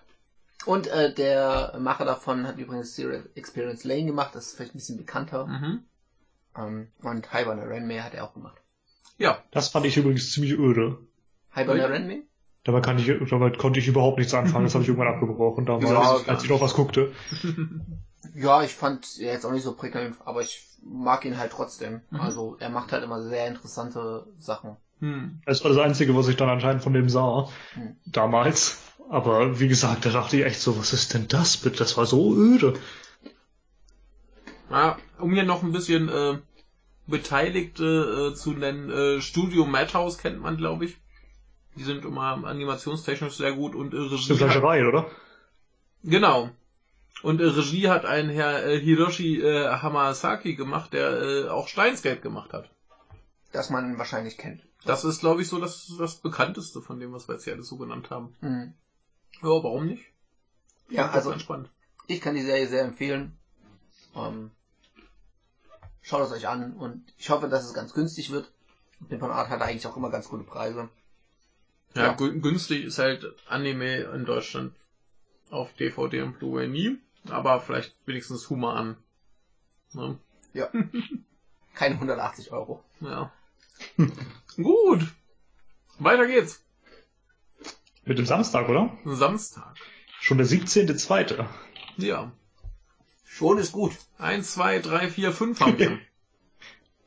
Und 0.65 0.87
äh, 0.87 1.13
der 1.13 1.75
Macher 1.79 2.05
davon 2.05 2.47
hat 2.47 2.57
übrigens 2.57 2.95
Zero 2.95 3.19
Experience 3.35 3.83
Lane 3.83 4.05
gemacht, 4.05 4.33
das 4.33 4.47
ist 4.47 4.55
vielleicht 4.55 4.73
ein 4.73 4.79
bisschen 4.79 4.97
bekannter. 4.97 5.45
Mhm. 5.45 5.83
Ähm, 6.57 6.87
und 7.03 7.31
Hibana 7.31 7.63
Renmei 7.63 7.99
hat 7.99 8.13
er 8.13 8.23
auch 8.23 8.33
gemacht. 8.33 8.57
Ja, 9.17 9.43
Das 9.51 9.69
fand 9.69 9.85
ich 9.85 9.97
übrigens 9.97 10.31
ziemlich 10.31 10.53
öde. 10.53 10.97
Hibana 11.53 11.81
Ja. 11.81 11.87
Renmei? 11.87 12.21
Damit, 12.63 12.83
kann 12.83 12.97
ich, 12.97 13.11
damit 13.29 13.59
konnte 13.59 13.79
ich 13.79 13.87
überhaupt 13.87 14.17
nichts 14.17 14.33
anfangen. 14.33 14.63
Das 14.65 14.73
habe 14.73 14.83
ich 14.83 14.89
irgendwann 14.89 15.07
abgebrochen 15.13 15.67
damals, 15.67 15.91
Ja, 15.91 16.17
als 16.25 16.43
ich 16.43 16.49
noch 16.49 16.61
was 16.61 16.73
guckte. 16.73 17.11
Ja, 18.33 18.63
ich 18.63 18.73
fand 18.73 19.17
er 19.19 19.33
jetzt 19.33 19.45
auch 19.45 19.51
nicht 19.51 19.63
so 19.63 19.73
prickelnd, 19.73 20.17
aber 20.25 20.41
ich 20.41 20.61
mag 20.83 21.25
ihn 21.25 21.37
halt 21.37 21.51
trotzdem. 21.51 22.01
Mhm. 22.09 22.19
Also 22.21 22.57
er 22.59 22.69
macht 22.69 22.91
halt 22.91 23.03
immer 23.03 23.21
sehr 23.21 23.47
interessante 23.47 24.27
Sachen. 24.39 24.77
hm. 24.99 25.41
Das 25.45 25.63
war 25.63 25.71
das 25.71 25.79
Einzige, 25.79 26.15
was 26.15 26.27
ich 26.27 26.35
dann 26.37 26.49
anscheinend 26.49 26.83
von 26.83 26.93
dem 26.93 27.09
sah. 27.09 27.49
Hm. 27.73 27.95
Damals. 28.05 28.79
Aber 29.09 29.59
wie 29.59 29.67
gesagt, 29.67 30.05
da 30.05 30.09
dachte 30.09 30.37
ich 30.37 30.45
echt 30.45 30.59
so, 30.59 30.79
was 30.79 30.91
ist 30.93 31.13
denn 31.13 31.27
das 31.27 31.57
bitte? 31.57 31.77
Das 31.77 31.95
war 31.97 32.05
so 32.07 32.33
öde. 32.35 32.73
Ja, 34.69 34.97
um 35.19 35.31
hier 35.33 35.43
noch 35.43 35.61
ein 35.63 35.71
bisschen 35.71 36.09
äh, 36.09 36.39
Beteiligte 37.07 38.31
äh, 38.31 38.35
zu 38.35 38.51
nennen, 38.53 38.89
äh, 38.89 39.21
Studio 39.21 39.65
Madhouse 39.65 40.17
kennt 40.17 40.39
man, 40.41 40.57
glaube 40.57 40.85
ich. 40.85 40.97
Die 41.75 41.83
sind 41.83 42.03
immer 42.05 42.43
animationstechnisch 42.45 43.35
sehr 43.35 43.53
gut 43.53 43.75
und 43.75 43.93
äh, 43.93 43.97
Das 44.09 44.11
ist 44.21 44.29
Regie. 44.29 44.31
eine 44.31 44.37
Fleischerei, 44.37 44.87
oder? 44.87 45.05
genau. 46.03 46.49
Und 47.21 47.41
äh, 47.41 47.45
Regie 47.45 47.89
hat 47.89 48.05
ein 48.05 48.29
Herr 48.29 48.65
äh, 48.65 48.79
Hiroshi 48.79 49.41
äh, 49.41 49.67
Hamasaki 49.69 50.55
gemacht, 50.55 50.93
der 50.93 51.21
äh, 51.21 51.47
auch 51.49 51.67
Steinsgate 51.67 52.21
gemacht 52.21 52.53
hat. 52.53 52.69
Das 53.51 53.69
man 53.69 53.97
wahrscheinlich 53.97 54.37
kennt. 54.37 54.61
Das 54.85 55.03
ist, 55.05 55.21
glaube 55.21 55.41
ich, 55.41 55.47
so 55.47 55.59
das, 55.59 55.91
das 55.97 56.15
bekannteste 56.17 56.81
von 56.81 56.99
dem, 56.99 57.13
was 57.13 57.27
wir 57.27 57.35
jetzt 57.35 57.45
hier 57.45 57.53
alles 57.53 57.67
so 57.67 57.77
genannt 57.77 58.09
haben. 58.11 58.35
Mhm. 58.41 58.73
Ja, 59.41 59.49
warum 59.49 59.87
nicht? 59.87 60.03
Ja, 60.89 61.03
Klingt 61.03 61.15
also 61.15 61.31
entspannt. 61.31 61.69
ich 62.07 62.21
kann 62.21 62.35
die 62.35 62.43
Serie 62.43 62.67
sehr 62.67 62.83
empfehlen. 62.83 63.35
Ähm, 64.15 64.51
schaut 66.01 66.25
es 66.27 66.31
euch 66.31 66.47
an 66.47 66.73
und 66.73 67.03
ich 67.17 67.29
hoffe, 67.31 67.47
dass 67.49 67.65
es 67.65 67.73
ganz 67.73 67.93
günstig 67.93 68.29
wird. 68.31 68.51
Nippon 69.09 69.31
Art 69.31 69.49
hat 69.49 69.61
eigentlich 69.61 69.87
auch 69.87 69.97
immer 69.97 70.11
ganz 70.11 70.27
gute 70.29 70.43
Preise. 70.43 70.89
Ja, 71.95 72.07
Ja. 72.07 72.13
gü- 72.15 72.39
günstig 72.41 72.83
ist 72.85 72.99
halt 72.99 73.25
Anime 73.47 73.95
in 74.13 74.25
Deutschland 74.25 74.73
auf 75.49 75.73
DVD 75.73 76.21
und 76.23 76.37
Blu-ray 76.39 76.67
nie, 76.67 76.97
aber 77.29 77.59
vielleicht 77.61 77.95
wenigstens 78.05 78.49
Humor 78.49 78.75
an. 78.75 78.97
Ne? 79.93 80.17
Keine 81.73 81.95
180 81.95 82.51
Euro. 82.51 82.83
Ja. 83.01 83.31
Gut. 84.55 85.01
Weiter 85.99 86.27
geht's. 86.27 86.63
Mit 88.05 88.17
dem 88.17 88.25
Samstag, 88.25 88.69
oder? 88.69 88.95
Samstag. 89.05 89.75
Schon 90.19 90.37
der 90.37 90.47
17.2. 90.47 91.45
Ja. 91.97 92.31
Schon 93.25 93.57
ist 93.57 93.71
gut. 93.73 93.93
Eins, 94.17 94.53
zwei, 94.53 94.79
drei, 94.79 95.09
vier, 95.09 95.31
fünf 95.31 95.59
haben 95.59 95.77
wir. 95.77 95.99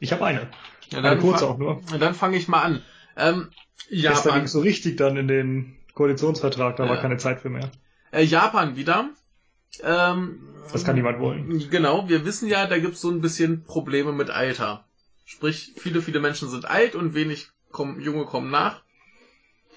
Ich 0.01 0.13
habe 0.13 0.25
eine. 0.27 0.49
Ja, 0.91 1.01
Eine 1.01 1.21
kurze 1.21 1.49
auch 1.49 1.59
nur. 1.59 1.83
Dann 1.99 2.15
fange 2.15 2.37
ich 2.37 2.47
mal 2.47 2.63
an. 2.63 2.83
Ähm, 3.17 3.51
Gestern 3.91 4.23
ging 4.23 4.33
Japan. 4.33 4.47
so 4.47 4.61
richtig 4.61 4.97
dann 4.97 5.17
in 5.17 5.27
den 5.27 5.77
Koalitionsvertrag, 5.95 6.77
da 6.77 6.85
war 6.89 6.95
Ja. 6.97 7.03
keine 7.03 7.17
Zeit 7.17 7.41
für 7.41 7.49
mehr. 7.51 7.69
Äh, 8.13 8.23
Japan 8.23 8.77
wieder. 8.77 9.11
Ähm, 9.83 10.41
Das 10.73 10.85
kann 10.85 10.97
niemand 10.97 11.21
wollen. 11.21 11.71
Genau, 11.71 12.09
wir 12.09 12.25
wissen 12.25 12.49
ja, 12.49 12.67
da 12.67 12.79
gibt's 12.79 13.01
so 13.01 13.11
ein 13.11 13.21
bisschen 13.21 13.65
Probleme 13.65 14.13
mit 14.13 14.31
Alter. 14.31 14.85
Sprich, 15.25 15.75
viele, 15.77 16.03
viele 16.03 16.21
Menschen 16.21 16.49
sind 16.49 16.65
alt 16.65 16.95
und 16.95 17.15
wenig 17.15 17.49
kommen, 17.71 18.01
Junge 18.01 18.25
kommen 18.25 18.51
nach. 18.51 18.83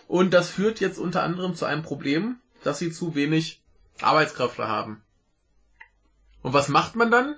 Und 0.07 0.33
das 0.33 0.49
führt 0.49 0.79
jetzt 0.79 0.97
unter 0.97 1.23
anderem 1.23 1.55
zu 1.55 1.65
einem 1.65 1.83
Problem, 1.83 2.37
dass 2.63 2.79
sie 2.79 2.91
zu 2.91 3.15
wenig 3.15 3.61
Arbeitskräfte 4.01 4.67
haben. 4.67 5.01
Und 6.41 6.53
was 6.53 6.69
macht 6.69 6.95
man 6.95 7.11
dann? 7.11 7.35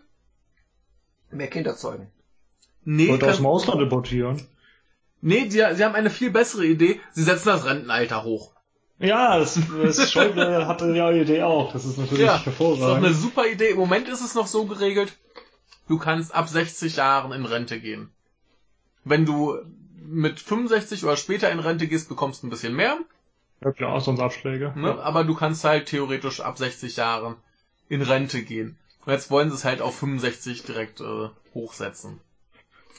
Mehr 1.32 1.50
Kinder 1.50 1.76
zeugen. 1.76 2.12
Nee, 2.86 3.08
Leute 3.08 3.28
aus 3.30 3.38
dem 3.38 3.46
Ausland 3.46 3.82
importieren. 3.82 4.42
Nee, 5.22 5.46
die, 5.46 5.52
sie 5.52 5.84
haben 5.84 5.96
eine 5.96 6.10
viel 6.10 6.32
bessere 6.32 6.66
Idee. 6.66 7.00
Sie 7.12 7.24
setzen 7.24 7.48
das 7.48 7.66
Rentenalter 7.66 8.24
hoch. 8.24 8.53
Ja, 9.04 9.38
das, 9.38 9.60
das 9.82 10.12
Schäuble 10.12 10.66
hatte 10.68 10.96
ja 10.96 11.12
die 11.12 11.20
Idee 11.20 11.44
auch. 11.44 11.74
Das 11.74 11.84
ist 11.86 11.98
natürlich 11.98 12.26
Ja, 12.26 12.34
Das 12.34 12.40
ist 12.42 12.46
hervorragend. 12.46 13.06
eine 13.06 13.14
super 13.14 13.46
Idee. 13.48 13.70
Im 13.72 13.78
Moment 13.78 14.08
ist 14.08 14.22
es 14.22 14.34
noch 14.34 14.48
so 14.48 14.66
geregelt, 14.66 15.18
du 15.90 15.98
kannst 15.98 16.34
ab 16.34 16.48
60 16.48 16.96
Jahren 16.96 17.32
in 17.34 17.46
Rente 17.46 17.80
gehen. 17.80 18.10
Wenn 19.04 19.26
du 19.26 19.58
mit 20.06 20.40
65 20.40 21.04
oder 21.04 21.18
später 21.18 21.52
in 21.52 21.60
Rente 21.60 21.88
gehst, 21.88 22.08
bekommst 22.08 22.44
du 22.44 22.48
ein 22.48 22.50
bisschen 22.50 22.76
mehr, 22.76 22.98
Ja 23.62 23.72
klar, 23.72 24.00
sonst 24.00 24.20
Abschläge. 24.22 24.72
ne? 24.76 24.98
aber 25.04 25.24
du 25.26 25.36
kannst 25.36 25.64
halt 25.66 25.88
theoretisch 25.88 26.40
ab 26.40 26.58
60 26.58 26.96
Jahren 26.96 27.36
in 27.90 28.02
Rente 28.02 28.44
gehen. 28.44 28.78
Und 29.06 29.12
jetzt 29.12 29.30
wollen 29.32 29.50
sie 29.50 29.56
es 29.56 29.66
halt 29.66 29.82
auf 29.82 29.98
65 29.98 30.64
direkt 30.64 31.02
äh, 31.02 31.28
hochsetzen. 31.54 32.22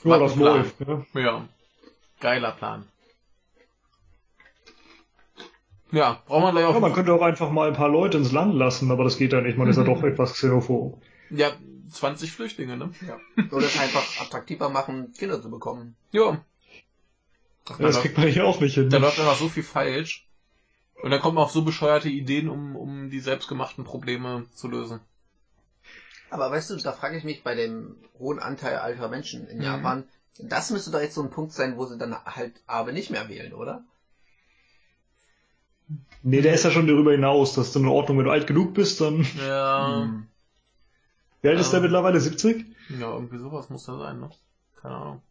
Ja, 0.03 0.19
das 0.19 0.35
läuft. 0.35 0.79
Ne? 0.81 1.03
Ja, 1.15 1.47
geiler 2.19 2.51
Plan. 2.51 2.85
Ja, 5.91 6.21
braucht 6.25 6.41
man 6.41 6.53
gleich 6.53 6.65
auch. 6.65 6.73
Ja, 6.73 6.79
man 6.79 6.93
könnte 6.93 7.13
auch 7.13 7.21
einfach 7.21 7.51
mal 7.51 7.67
ein 7.67 7.75
paar 7.75 7.89
Leute 7.89 8.17
ins 8.17 8.31
Land 8.31 8.53
lassen, 8.55 8.91
aber 8.91 9.03
das 9.03 9.17
geht 9.17 9.33
ja 9.33 9.41
nicht. 9.41 9.57
Man 9.57 9.67
ist 9.69 9.77
ja 9.77 9.83
doch 9.83 10.03
etwas 10.03 10.33
xenophob. 10.33 11.01
ja, 11.29 11.51
20 11.91 12.31
Flüchtlinge, 12.31 12.75
ne? 12.77 12.89
Ja. 13.07 13.19
Oder 13.51 13.67
es 13.67 13.79
einfach 13.79 14.03
attraktiver 14.21 14.69
machen, 14.69 15.13
Kinder 15.17 15.41
zu 15.41 15.49
bekommen. 15.49 15.95
Ja. 16.11 16.43
Ja, 17.69 17.75
das 17.77 18.01
kriegt 18.01 18.17
man 18.17 18.27
hier 18.27 18.45
auch 18.45 18.59
nicht 18.59 18.73
hin. 18.75 18.89
Da 18.89 18.97
läuft 18.97 19.19
einfach 19.19 19.37
so 19.37 19.47
viel 19.49 19.63
falsch. 19.63 20.27
Und 21.01 21.11
dann 21.11 21.19
kommt 21.21 21.35
man 21.35 21.43
auf 21.43 21.51
so 21.51 21.63
bescheuerte 21.63 22.09
Ideen, 22.09 22.49
um, 22.49 22.75
um 22.75 23.09
die 23.09 23.19
selbstgemachten 23.19 23.83
Probleme 23.83 24.45
zu 24.53 24.67
lösen. 24.67 24.99
Aber 26.29 26.51
weißt 26.51 26.71
du, 26.71 26.75
da 26.77 26.91
frage 26.91 27.17
ich 27.17 27.23
mich 27.23 27.43
bei 27.43 27.55
dem 27.55 27.95
hohen 28.17 28.39
Anteil 28.39 28.77
alter 28.77 29.07
Menschen 29.09 29.47
in 29.47 29.57
Mhm. 29.57 29.63
Japan, 29.63 30.03
das 30.39 30.69
müsste 30.71 30.91
doch 30.91 30.99
jetzt 31.01 31.15
so 31.15 31.21
ein 31.21 31.29
Punkt 31.29 31.53
sein, 31.53 31.77
wo 31.77 31.85
sie 31.85 31.97
dann 31.97 32.15
halt 32.25 32.53
aber 32.65 32.91
nicht 32.91 33.09
mehr 33.11 33.29
wählen, 33.29 33.53
oder? 33.53 33.83
Nee, 36.23 36.41
der 36.41 36.53
ist 36.53 36.63
ja 36.63 36.71
schon 36.71 36.87
darüber 36.87 37.11
hinaus. 37.11 37.53
Das 37.53 37.67
ist 37.67 37.75
dann 37.75 37.83
in 37.83 37.89
Ordnung, 37.89 38.17
wenn 38.17 38.25
du 38.25 38.31
alt 38.31 38.47
genug 38.47 38.73
bist, 38.73 38.99
dann. 39.01 39.25
Ja, 39.37 40.03
Hm. 40.03 40.27
Wie 41.41 41.49
alt 41.49 41.59
ist 41.59 41.71
der 41.71 41.81
mittlerweile? 41.81 42.19
70? 42.19 42.65
ja 42.89 43.11
irgendwie 43.13 43.37
sowas 43.37 43.69
muss 43.69 43.85
da 43.85 43.97
sein, 43.99 44.19
ne? 44.19 44.29
Keine 44.81 44.95
Ahnung. 44.95 45.21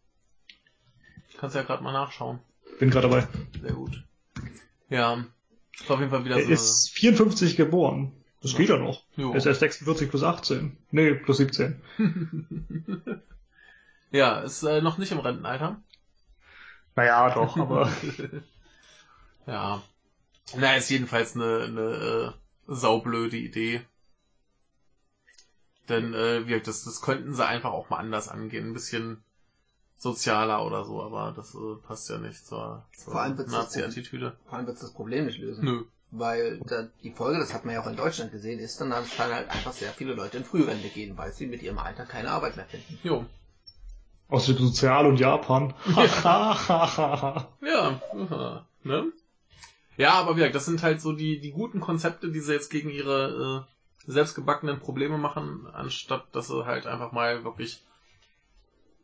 Ich 1.28 1.36
kann's 1.36 1.54
ja 1.54 1.62
gerade 1.62 1.82
mal 1.82 1.92
nachschauen. 1.92 2.38
Bin 2.78 2.90
gerade 2.90 3.08
dabei. 3.08 3.26
Sehr 3.60 3.72
gut. 3.72 4.04
Ja, 4.88 5.24
ist 5.80 5.90
auf 5.90 5.98
jeden 5.98 6.10
Fall 6.10 6.24
wieder 6.24 6.36
Er 6.36 6.44
so 6.46 6.52
ist 6.52 6.90
54 6.90 7.56
geboren. 7.56 8.12
Das 8.42 8.52
Ja. 8.52 8.58
geht 8.58 8.68
ja 8.68 8.76
noch. 8.76 9.02
Jo. 9.16 9.30
Er 9.32 9.36
ist 9.38 9.46
erst 9.46 9.60
46 9.60 10.08
plus 10.10 10.22
18. 10.22 10.76
Nee, 10.92 11.14
plus 11.14 11.38
17. 11.38 11.80
eine... 11.98 13.22
ja, 14.12 14.38
ist 14.40 14.62
äh, 14.62 14.82
noch 14.82 14.98
nicht 14.98 15.10
im 15.10 15.18
Rentenalter. 15.18 15.80
Naja, 16.94 17.30
doch, 17.34 17.56
aber. 17.56 17.90
Ja. 19.46 19.82
Na, 20.56 20.76
ist 20.76 20.90
jedenfalls 20.90 21.34
eine, 21.34 21.64
eine 21.64 22.34
äh, 22.68 22.72
saublöde 22.72 23.36
Idee. 23.36 23.82
Denn 25.88 26.14
äh, 26.14 26.46
wie, 26.46 26.60
das, 26.60 26.84
das 26.84 27.02
könnten 27.02 27.34
sie 27.34 27.46
einfach 27.46 27.72
auch 27.72 27.90
mal 27.90 27.98
anders 27.98 28.28
angehen. 28.28 28.68
Ein 28.68 28.74
bisschen 28.74 29.22
sozialer 29.96 30.64
oder 30.64 30.84
so, 30.84 31.02
aber 31.02 31.32
das 31.34 31.54
äh, 31.54 31.76
passt 31.86 32.08
ja 32.10 32.18
nicht 32.18 32.46
zur, 32.46 32.84
zur 32.96 33.14
Nazi-Attitüde. 33.14 34.36
Vor 34.46 34.58
allem 34.58 34.66
wird 34.66 34.82
das 34.82 34.92
Problem 34.92 35.26
nicht 35.26 35.38
lösen. 35.38 35.64
Nö. 35.64 35.84
Weil 36.10 36.60
da, 36.60 36.88
die 37.02 37.10
Folge, 37.10 37.40
das 37.40 37.52
hat 37.52 37.64
man 37.64 37.74
ja 37.74 37.82
auch 37.82 37.88
in 37.88 37.96
Deutschland 37.96 38.30
gesehen, 38.30 38.60
ist 38.60 38.80
dann 38.80 38.92
anscheinend 38.92 39.34
halt 39.34 39.50
einfach 39.50 39.72
sehr 39.72 39.90
viele 39.90 40.14
Leute 40.14 40.36
in 40.36 40.44
Frührente 40.44 40.88
gehen, 40.88 41.18
weil 41.18 41.32
sie 41.32 41.46
mit 41.46 41.62
ihrem 41.62 41.78
Alter 41.78 42.04
keine 42.04 42.30
Arbeit 42.30 42.56
mehr 42.56 42.66
finden. 42.66 42.98
Jo. 43.02 43.24
Aus 44.28 44.46
dem 44.46 44.56
Sozial 44.56 45.06
und 45.06 45.18
Japan. 45.18 45.74
Ja. 45.86 47.48
aha, 48.14 48.66
ne? 48.84 49.12
Ja, 49.96 50.14
aber 50.14 50.32
wie 50.32 50.40
gesagt, 50.40 50.54
das 50.54 50.66
sind 50.66 50.82
halt 50.82 51.00
so 51.00 51.12
die, 51.12 51.40
die 51.40 51.52
guten 51.52 51.80
Konzepte, 51.80 52.30
die 52.30 52.40
sie 52.40 52.52
jetzt 52.52 52.70
gegen 52.70 52.90
ihre 52.90 53.66
äh, 53.66 54.10
selbstgebackenen 54.10 54.80
Probleme 54.80 55.18
machen, 55.18 55.66
anstatt 55.72 56.26
dass 56.32 56.48
sie 56.48 56.66
halt 56.66 56.86
einfach 56.86 57.12
mal 57.12 57.44
wirklich 57.44 57.82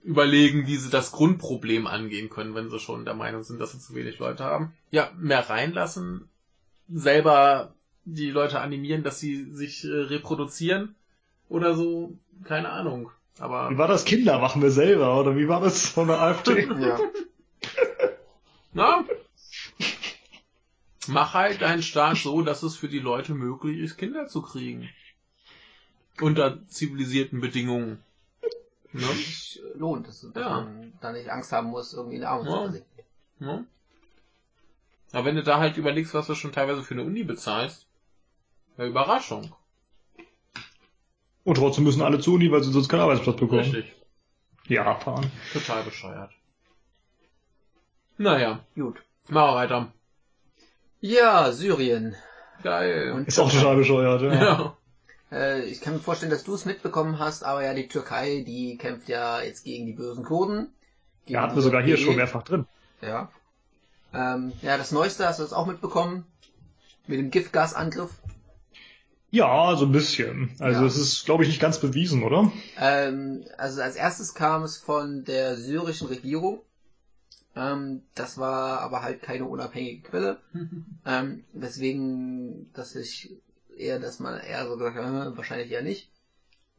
überlegen, 0.03 0.67
wie 0.67 0.77
sie 0.77 0.91
das 0.91 1.13
Grundproblem 1.13 1.87
angehen 1.87 2.31
können, 2.31 2.55
wenn 2.55 2.71
sie 2.71 2.79
schon 2.79 3.05
der 3.05 3.15
Meinung 3.15 3.43
sind, 3.43 3.61
dass 3.61 3.73
sie 3.73 3.79
zu 3.79 3.95
wenig 3.95 4.19
Leute 4.19 4.45
haben. 4.45 4.73
Ja, 4.91 5.11
mehr 5.19 5.49
reinlassen, 5.49 6.29
selber 6.89 7.75
die 8.05 8.31
Leute 8.31 8.61
animieren, 8.61 9.03
dass 9.03 9.21
sie 9.21 9.45
sich 9.53 9.85
äh, 9.85 9.89
reproduzieren 9.89 10.95
oder 11.49 11.75
so, 11.75 12.17
keine 12.45 12.71
Ahnung. 12.71 13.11
Aber 13.39 13.71
Wie 13.71 13.79
war 13.79 13.89
das? 13.89 14.05
Kinder 14.05 14.39
machen 14.39 14.63
wir 14.63 14.71
selber, 14.71 15.19
oder 15.21 15.37
wie 15.37 15.49
war 15.49 15.61
das 15.61 15.87
von 15.87 16.09
der 16.09 16.21
AfD? 16.21 16.67
Ja. 16.67 16.99
Na? 18.73 19.05
Mach 21.09 21.35
halt 21.35 21.63
deinen 21.63 21.83
Staat 21.83 22.19
so, 22.19 22.43
dass 22.43 22.63
es 22.63 22.77
für 22.77 22.89
die 22.89 22.99
Leute 22.99 23.35
möglich 23.35 23.79
ist, 23.79 23.97
Kinder 23.97 24.29
zu 24.29 24.43
kriegen. 24.43 24.89
Unter 26.21 26.67
zivilisierten 26.69 27.41
Bedingungen. 27.41 28.03
Ne? 28.93 29.07
sich 29.07 29.61
lohnt, 29.77 30.09
dass, 30.09 30.21
dass 30.21 30.35
Ja. 30.35 30.49
man 30.63 30.93
da 31.01 31.13
nicht 31.13 31.29
Angst 31.29 31.53
haben 31.53 31.69
muss, 31.69 31.93
irgendwie 31.95 32.17
in 32.17 32.25
Armut 32.25 32.47
Ja. 32.47 32.53
zu 32.53 32.59
versinken. 32.63 33.05
Ne? 33.39 33.65
Aber 35.13 35.25
wenn 35.25 35.37
du 35.37 35.43
da 35.45 35.59
halt 35.59 35.77
überlegst, 35.77 36.13
was 36.13 36.27
du 36.27 36.35
schon 36.35 36.53
teilweise 36.53 36.83
für 36.83 36.95
eine 36.95 37.05
Uni 37.05 37.23
bezahlst, 37.23 37.87
ja, 38.77 38.87
Überraschung. 38.87 39.55
Und 41.45 41.55
trotzdem 41.57 41.85
müssen 41.85 42.03
alle 42.03 42.19
zu 42.21 42.35
Uni, 42.35 42.51
weil 42.51 42.63
sie 42.63 42.73
sonst 42.73 42.89
keinen 42.89 43.01
Arbeitsplatz 43.01 43.39
bekommen. 43.39 43.61
Richtig. 43.61 43.95
Japan. 44.67 45.31
Total 45.53 45.83
bescheuert. 45.85 46.33
Naja, 48.19 48.65
Gut. 48.75 49.03
machen 49.29 49.51
wir 49.51 49.55
weiter. 49.55 49.93
Ja, 51.01 51.53
Syrien. 51.53 52.15
Geil. 52.63 53.13
Und 53.13 53.27
Ist 53.29 53.39
auch 53.39 53.51
total 53.51 53.77
bescheuert, 53.77 54.23
ja. 54.23 54.35
ja. 54.35 54.77
Äh, 55.33 55.65
ich 55.65 55.81
kann 55.81 55.95
mir 55.95 56.01
vorstellen, 56.01 56.31
dass 56.31 56.45
du 56.45 56.55
es 56.55 56.65
mitbekommen 56.65 57.19
hast, 57.19 57.45
aber 57.45 57.65
ja, 57.65 57.73
die 57.73 57.89
Türkei, 57.89 58.43
die 58.47 58.77
kämpft 58.77 59.09
ja 59.09 59.41
jetzt 59.41 59.65
gegen 59.65 59.87
die 59.87 59.93
bösen 59.93 60.25
Kurden. 60.25 60.69
Ja, 61.27 61.43
hatten 61.43 61.55
wir 61.55 61.63
sogar 61.63 61.83
hier 61.83 61.97
schon 61.97 62.17
mehrfach 62.17 62.43
drin. 62.43 62.67
Ja. 63.01 63.31
Ähm, 64.13 64.53
ja, 64.61 64.77
das 64.77 64.91
Neueste 64.91 65.27
hast 65.27 65.39
du 65.39 65.45
das 65.45 65.53
auch 65.53 65.67
mitbekommen. 65.67 66.27
Mit 67.07 67.19
dem 67.19 67.31
Giftgasangriff. 67.31 68.11
Ja, 69.31 69.77
so 69.77 69.87
ein 69.87 69.93
bisschen. 69.93 70.51
Also 70.59 70.81
Ja. 70.81 70.87
es 70.87 70.97
ist, 70.97 71.25
glaube 71.25 71.45
ich, 71.45 71.49
nicht 71.49 71.61
ganz 71.61 71.79
bewiesen, 71.79 72.25
oder? 72.25 72.51
Ähm, 72.79 73.45
also 73.57 73.81
als 73.83 73.95
erstes 73.97 74.35
kam 74.35 74.65
es 74.65 74.77
von 74.79 75.25
der 75.25 75.57
syrischen 75.57 76.09
Regierung. 76.09 76.61
Ähm, 77.57 78.03
das 78.15 78.39
war 78.39 78.81
aber 78.81 79.03
halt 79.03 79.23
keine 79.23 79.45
unabhängige 79.45 80.03
Quelle. 80.03 80.41
Ähm, 81.07 81.45
weswegen, 81.55 82.71
dass 82.75 82.95
ich 82.95 83.31
eher, 83.75 83.99
dass 83.99 84.21
man 84.21 84.39
eher 84.39 84.67
so 84.67 84.77
gesagt 84.77 84.97
hat, 84.97 85.33
äh, 85.33 85.37
wahrscheinlich 85.37 85.71
eher 85.71 85.81
nicht. 85.81 86.11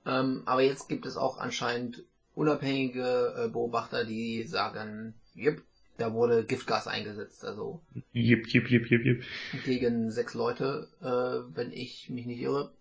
Ähm, 0.06 0.44
aber 0.46 0.62
jetzt 0.62 0.90
gibt 0.90 1.08
es 1.08 1.18
auch 1.18 1.40
anscheinend 1.40 2.04
unabhängige 2.36 3.34
äh, 3.36 3.50
Beobachter, 3.50 4.06
die 4.06 4.44
sagen, 4.44 5.16
yep, 5.36 5.64
da 5.98 6.14
wurde 6.14 6.46
Giftgas 6.46 6.88
eingesetzt, 6.88 7.44
also 7.46 7.82
Jip, 8.14 8.48
jip, 8.48 8.70
jip, 8.70 8.90
jip, 8.90 9.06
jip. 9.06 9.24
gegen 9.66 10.12
sechs 10.12 10.34
Leute, 10.34 10.88
äh, 11.02 11.56
wenn 11.56 11.72
ich 11.72 12.10
mich 12.10 12.26
nicht 12.26 12.42
irre. 12.42 12.72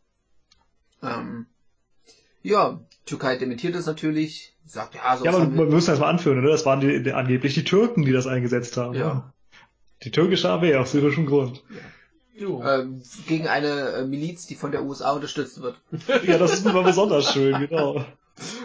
Ähm, 1.02 1.47
ja, 2.43 2.81
Türkei 3.07 3.36
dementiert 3.36 3.75
es 3.75 3.86
natürlich, 3.86 4.55
sagt 4.67 4.94
ja, 4.94 5.17
so 5.17 5.25
Ja, 5.25 5.33
aber 5.33 5.52
wir 5.52 5.67
müssen 5.67 5.91
das 5.91 6.01
mal 6.01 6.09
anführen, 6.09 6.39
oder? 6.39 6.51
Das 6.51 6.67
waren 6.67 6.81
die, 6.81 7.02
die, 7.02 7.12
angeblich 7.12 7.55
die 7.55 7.65
Türken, 7.65 8.05
die 8.05 8.12
das 8.12 8.27
eingesetzt 8.27 8.77
haben. 8.77 8.94
Ja. 8.94 9.33
Die 10.02 10.10
türkische 10.10 10.49
Armee 10.49 10.75
aus 10.77 10.93
syrischem 10.93 11.27
Grund. 11.27 11.62
Jo. 12.35 12.62
ähm, 12.65 13.02
gegen 13.28 13.49
eine 13.49 13.91
äh, 13.91 14.07
Miliz, 14.07 14.47
die 14.47 14.55
von 14.55 14.73
der 14.73 14.83
USA 14.83 15.12
unterstützt 15.12 15.60
wird 15.60 15.77
Ja, 16.27 16.39
das 16.39 16.55
ist 16.55 16.65
immer 16.65 16.83
besonders 16.83 17.35
schön, 17.35 17.59
genau. 17.59 18.02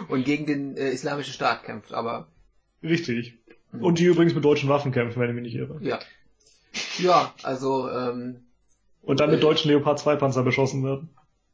und 0.08 0.24
gegen 0.24 0.46
den 0.46 0.78
äh, 0.78 0.90
islamischen 0.90 1.34
Staat 1.34 1.64
kämpft, 1.64 1.92
aber 1.92 2.26
Richtig. 2.82 3.34
Und 3.72 3.98
die 3.98 4.04
übrigens 4.04 4.34
mit 4.34 4.44
deutschen 4.44 4.70
Waffen 4.70 4.92
kämpfen, 4.92 5.20
wenn 5.20 5.28
ich 5.28 5.34
mich 5.34 5.44
nicht 5.44 5.56
irre. 5.56 5.78
ja. 5.82 5.98
Ja, 6.98 7.34
also 7.42 7.90
ähm, 7.90 8.44
Und 9.02 9.20
dann 9.20 9.30
mit 9.30 9.42
deutschen 9.42 9.70
Leopard 9.70 9.98
2 9.98 10.16
Panzer 10.16 10.42
beschossen 10.42 10.84
werden. 10.84 11.08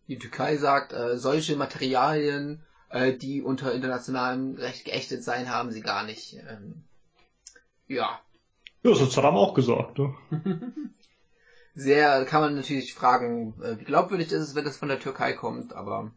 Die 0.09 0.19
Türkei 0.19 0.57
sagt, 0.57 0.93
äh, 0.93 1.17
solche 1.19 1.57
Materialien, 1.57 2.63
äh, 2.91 3.13
die 3.13 3.43
unter 3.43 3.73
internationalem 3.73 4.57
Recht 4.57 4.85
geächtet 4.85 5.25
sein, 5.25 5.51
haben 5.51 5.71
sie 5.71 5.81
gar 5.81 6.05
nicht. 6.05 6.35
Ähm, 6.49 6.85
ja, 7.89 8.21
Ja, 8.83 8.91
das 8.91 9.01
hat 9.01 9.13
Saddam 9.13 9.37
auch 9.37 9.55
gesagt, 9.55 9.99
ne? 9.99 10.15
sehr 11.75 12.25
kann 12.25 12.43
man 12.43 12.57
natürlich 12.57 12.95
fragen, 12.95 13.55
äh, 13.63 13.79
wie 13.79 13.85
glaubwürdig 13.85 14.31
ist 14.33 14.43
es, 14.43 14.55
wenn 14.55 14.65
das 14.65 14.77
von 14.77 14.89
der 14.89 15.01
Türkei 15.01 15.33
kommt, 15.33 15.73
aber 15.73 16.11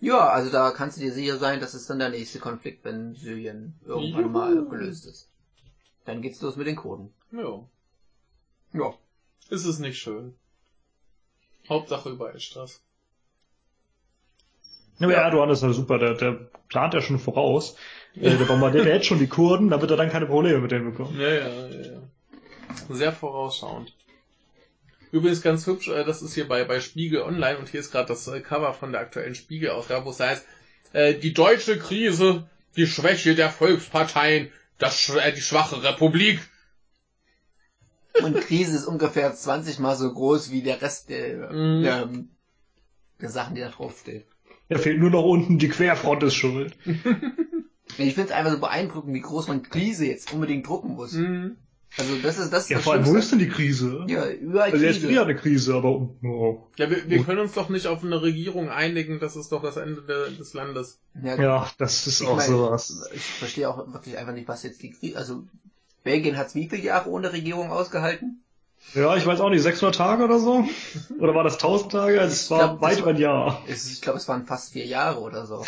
ja, 0.00 0.28
also 0.28 0.50
da 0.50 0.70
kannst 0.70 0.96
du 0.96 1.00
dir 1.00 1.12
sicher 1.12 1.38
sein, 1.38 1.60
das 1.60 1.74
ist 1.74 1.90
dann 1.90 1.98
der 1.98 2.10
nächste 2.10 2.38
Konflikt, 2.38 2.84
wenn 2.84 3.14
Syrien 3.14 3.74
irgendwann 3.84 4.22
Juhu. 4.22 4.30
mal 4.30 4.64
gelöst 4.66 5.06
ist. 5.06 5.28
Dann 6.04 6.22
geht's 6.22 6.40
los 6.40 6.56
mit 6.56 6.66
den 6.66 6.76
Kurden. 6.76 7.12
ja. 7.32 7.64
Ja. 8.74 8.94
Ist 9.48 9.64
es 9.64 9.78
nicht 9.78 9.98
schön. 9.98 10.34
Hauptsache 11.68 12.10
überall 12.10 12.38
Stress. 12.38 12.82
Ja, 14.98 15.08
ja. 15.08 15.16
Erdogan 15.22 15.50
ist 15.50 15.62
ja 15.62 15.72
super, 15.72 15.98
der, 15.98 16.14
der 16.14 16.32
plant 16.68 16.94
ja 16.94 17.00
schon 17.00 17.18
voraus. 17.18 17.76
Äh, 18.14 18.36
der 18.36 18.44
bombardiert 18.46 18.86
ja 18.86 18.94
jetzt 18.94 19.06
schon 19.06 19.18
die 19.18 19.28
Kurden, 19.28 19.70
damit 19.70 19.90
er 19.90 19.96
dann 19.96 20.10
keine 20.10 20.26
Probleme 20.26 20.58
mit 20.60 20.70
denen 20.70 20.90
bekommt. 20.90 21.16
Ja, 21.18 21.28
ja, 21.28 21.48
ja. 21.48 21.68
ja. 21.68 22.00
Sehr 22.90 23.12
vorausschauend. 23.12 23.94
Übrigens 25.10 25.40
ganz 25.42 25.66
hübsch, 25.66 25.88
äh, 25.88 26.04
das 26.04 26.22
ist 26.22 26.34
hier 26.34 26.48
bei, 26.48 26.64
bei 26.64 26.80
Spiegel 26.80 27.22
Online 27.22 27.58
und 27.58 27.68
hier 27.68 27.80
ist 27.80 27.92
gerade 27.92 28.08
das 28.08 28.26
äh, 28.28 28.40
Cover 28.40 28.74
von 28.74 28.92
der 28.92 29.00
aktuellen 29.00 29.34
Spiegel-Ausgabe, 29.34 30.04
wo 30.04 30.10
es 30.10 30.20
heißt, 30.20 30.44
äh, 30.92 31.14
die 31.14 31.32
deutsche 31.32 31.78
Krise, 31.78 32.48
die 32.76 32.86
Schwäche 32.86 33.34
der 33.34 33.50
Volksparteien, 33.50 34.50
das, 34.78 35.08
äh, 35.10 35.32
die 35.32 35.40
schwache 35.40 35.82
Republik. 35.82 36.40
Und 38.22 38.38
Krise 38.40 38.76
ist 38.76 38.86
ungefähr 38.86 39.32
20 39.34 39.78
mal 39.78 39.96
so 39.96 40.12
groß 40.12 40.50
wie 40.50 40.62
der 40.62 40.82
Rest 40.82 41.08
der, 41.08 41.52
Mhm. 41.52 41.82
der, 41.82 42.08
der 43.20 43.30
Sachen, 43.30 43.54
die 43.54 43.60
da 43.60 43.68
draufstehen. 43.68 44.24
Ja, 44.68 44.78
fehlt 44.78 45.00
nur 45.00 45.10
noch 45.10 45.24
unten, 45.24 45.58
die 45.58 45.68
Querfront 45.68 46.22
ist 46.22 46.34
schuld. 46.34 46.76
Ich 47.96 48.14
finde 48.14 48.30
es 48.30 48.32
einfach 48.32 48.52
so 48.52 48.60
beeindruckend, 48.60 49.14
wie 49.14 49.20
groß 49.20 49.48
man 49.48 49.62
Krise 49.62 50.06
jetzt 50.06 50.32
unbedingt 50.32 50.68
drucken 50.68 50.94
muss. 50.94 51.12
Mhm. 51.12 51.56
Also 51.96 52.16
das 52.22 52.38
ist 52.38 52.52
das, 52.52 52.64
ist 52.64 52.70
Ja, 52.70 52.76
das 52.76 52.84
vor 52.84 52.92
allem, 52.92 53.06
wo 53.06 53.16
ist 53.16 53.32
denn 53.32 53.38
die 53.38 53.48
Krise? 53.48 54.04
Ja, 54.08 54.28
überall 54.28 54.70
Also 54.72 54.84
jetzt 54.84 54.96
Krise. 54.96 55.08
wieder 55.08 55.22
eine 55.24 55.34
Krise, 55.34 55.74
aber 55.74 55.90
oh. 56.22 56.68
Ja, 56.76 56.90
wir, 56.90 57.08
wir 57.08 57.24
können 57.24 57.40
uns 57.40 57.54
doch 57.54 57.70
nicht 57.70 57.86
auf 57.86 58.04
eine 58.04 58.20
Regierung 58.20 58.68
einigen, 58.68 59.18
das 59.20 59.36
ist 59.36 59.50
doch 59.50 59.62
das 59.62 59.78
Ende 59.78 60.02
der, 60.02 60.28
des 60.28 60.52
Landes. 60.52 61.00
Ja, 61.22 61.40
ja, 61.40 61.70
das 61.78 62.06
ist 62.06 62.22
auch 62.22 62.36
meine, 62.36 62.48
sowas. 62.48 63.08
Ich 63.14 63.22
verstehe 63.22 63.68
auch 63.68 63.78
wirklich 63.92 64.18
einfach 64.18 64.34
nicht, 64.34 64.48
was 64.48 64.62
jetzt 64.62 64.82
die 64.82 64.90
Krise, 64.90 65.16
also 65.16 65.44
Belgien 66.04 66.36
hat 66.36 66.54
wie 66.54 66.68
viele 66.68 66.82
Jahre 66.82 67.10
ohne 67.10 67.32
Regierung 67.32 67.70
ausgehalten? 67.70 68.44
Ja, 68.94 69.16
ich 69.16 69.26
weiß 69.26 69.40
auch 69.40 69.50
nicht, 69.50 69.62
600 69.62 69.94
Tage 69.94 70.24
oder 70.24 70.38
so? 70.38 70.64
Oder 71.18 71.34
war 71.34 71.44
das 71.44 71.54
1000 71.54 71.92
Tage? 71.92 72.20
Also 72.20 72.32
es 72.32 72.50
war 72.50 72.68
glaub, 72.68 72.80
weit 72.80 72.98
über 72.98 73.10
ein 73.10 73.18
Jahr. 73.18 73.62
Es, 73.68 73.90
ich 73.90 74.00
glaube, 74.00 74.18
es 74.18 74.28
waren 74.28 74.46
fast 74.46 74.72
vier 74.72 74.86
Jahre 74.86 75.20
oder 75.20 75.46
so. 75.46 75.64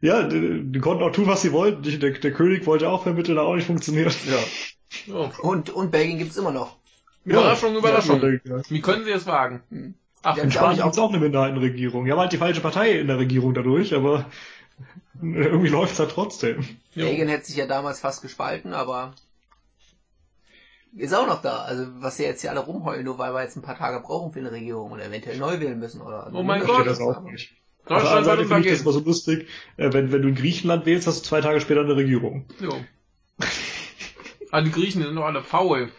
Ja, 0.00 0.22
die, 0.22 0.62
die 0.64 0.78
konnten 0.80 1.02
auch 1.02 1.12
tun, 1.12 1.26
was 1.26 1.40
sie 1.42 1.52
wollten. 1.52 1.82
Die, 1.82 1.98
der, 1.98 2.10
der 2.10 2.32
König 2.32 2.66
wollte 2.66 2.90
auch 2.90 3.02
vermitteln, 3.04 3.38
hat 3.38 3.46
auch 3.46 3.54
nicht 3.54 3.66
funktioniert. 3.66 4.14
Ja. 4.28 5.14
Oh. 5.14 5.30
Und, 5.40 5.70
und 5.70 5.90
Belgien 5.90 6.18
gibt's 6.18 6.36
immer 6.36 6.52
noch. 6.52 6.76
Überraschung, 7.24 7.74
Überraschung. 7.74 8.20
Ja, 8.20 8.56
ja. 8.56 8.62
Wie 8.68 8.80
können 8.82 9.04
Sie 9.04 9.10
es 9.10 9.26
wagen? 9.26 9.62
Hm. 9.70 9.94
Ach, 10.22 10.36
Ja, 10.36 10.42
In 10.42 10.50
Spanien 10.52 10.82
gibt's 10.82 10.98
auch 10.98 11.08
eine 11.08 11.18
Minderheitenregierung. 11.18 12.04
Die 12.04 12.12
haben 12.12 12.18
halt 12.20 12.32
die 12.32 12.38
falsche 12.38 12.60
Partei 12.60 12.92
in 12.92 13.06
der 13.06 13.18
Regierung 13.18 13.54
dadurch, 13.54 13.94
aber 13.94 14.26
irgendwie 15.22 15.68
läuft's 15.68 15.98
halt 15.98 16.10
trotzdem. 16.10 16.64
Belgien 16.94 17.28
hätte 17.28 17.46
sich 17.46 17.56
ja 17.56 17.66
damals 17.66 18.00
fast 18.00 18.22
gespalten, 18.22 18.74
aber 18.74 19.14
ist 20.96 21.14
auch 21.14 21.26
noch 21.26 21.42
da. 21.42 21.58
Also 21.62 21.86
was 21.96 22.16
sie 22.16 22.24
jetzt 22.24 22.40
hier 22.42 22.50
alle 22.50 22.60
rumheulen, 22.60 23.04
nur 23.04 23.18
weil 23.18 23.32
wir 23.34 23.42
jetzt 23.42 23.56
ein 23.56 23.62
paar 23.62 23.76
Tage 23.78 24.00
brauchen 24.00 24.32
für 24.32 24.38
eine 24.40 24.52
Regierung 24.52 24.92
oder 24.92 25.04
eventuell 25.06 25.38
neu 25.38 25.60
wählen 25.60 25.78
müssen 25.78 26.00
oder. 26.00 26.30
Oh 26.32 26.42
mein 26.42 26.62
Ich 26.62 26.66
Gott. 26.66 26.86
das 26.86 27.00
auch 27.00 27.22
nicht. 27.22 27.52
Auf 27.86 27.88
der 27.88 27.96
Deutschland 27.98 28.16
anderen 28.16 28.24
wird 28.24 28.24
Seite 28.24 28.48
finde 28.48 28.68
ich 28.68 28.74
das 28.74 28.80
immer 28.82 28.92
so 28.92 29.00
lustig, 29.00 29.48
äh, 29.76 29.92
wenn, 29.92 30.10
wenn 30.12 30.22
du 30.22 30.28
in 30.28 30.34
Griechenland 30.34 30.86
wählst, 30.86 31.06
hast 31.06 31.20
du 31.20 31.28
zwei 31.28 31.40
Tage 31.42 31.60
später 31.60 31.80
eine 31.80 31.96
Regierung. 31.96 32.46
Jo. 32.60 32.72
Die 34.62 34.70
Griechen 34.70 35.02
sind 35.02 35.16
doch 35.16 35.24
alle 35.24 35.42
faul. 35.42 35.90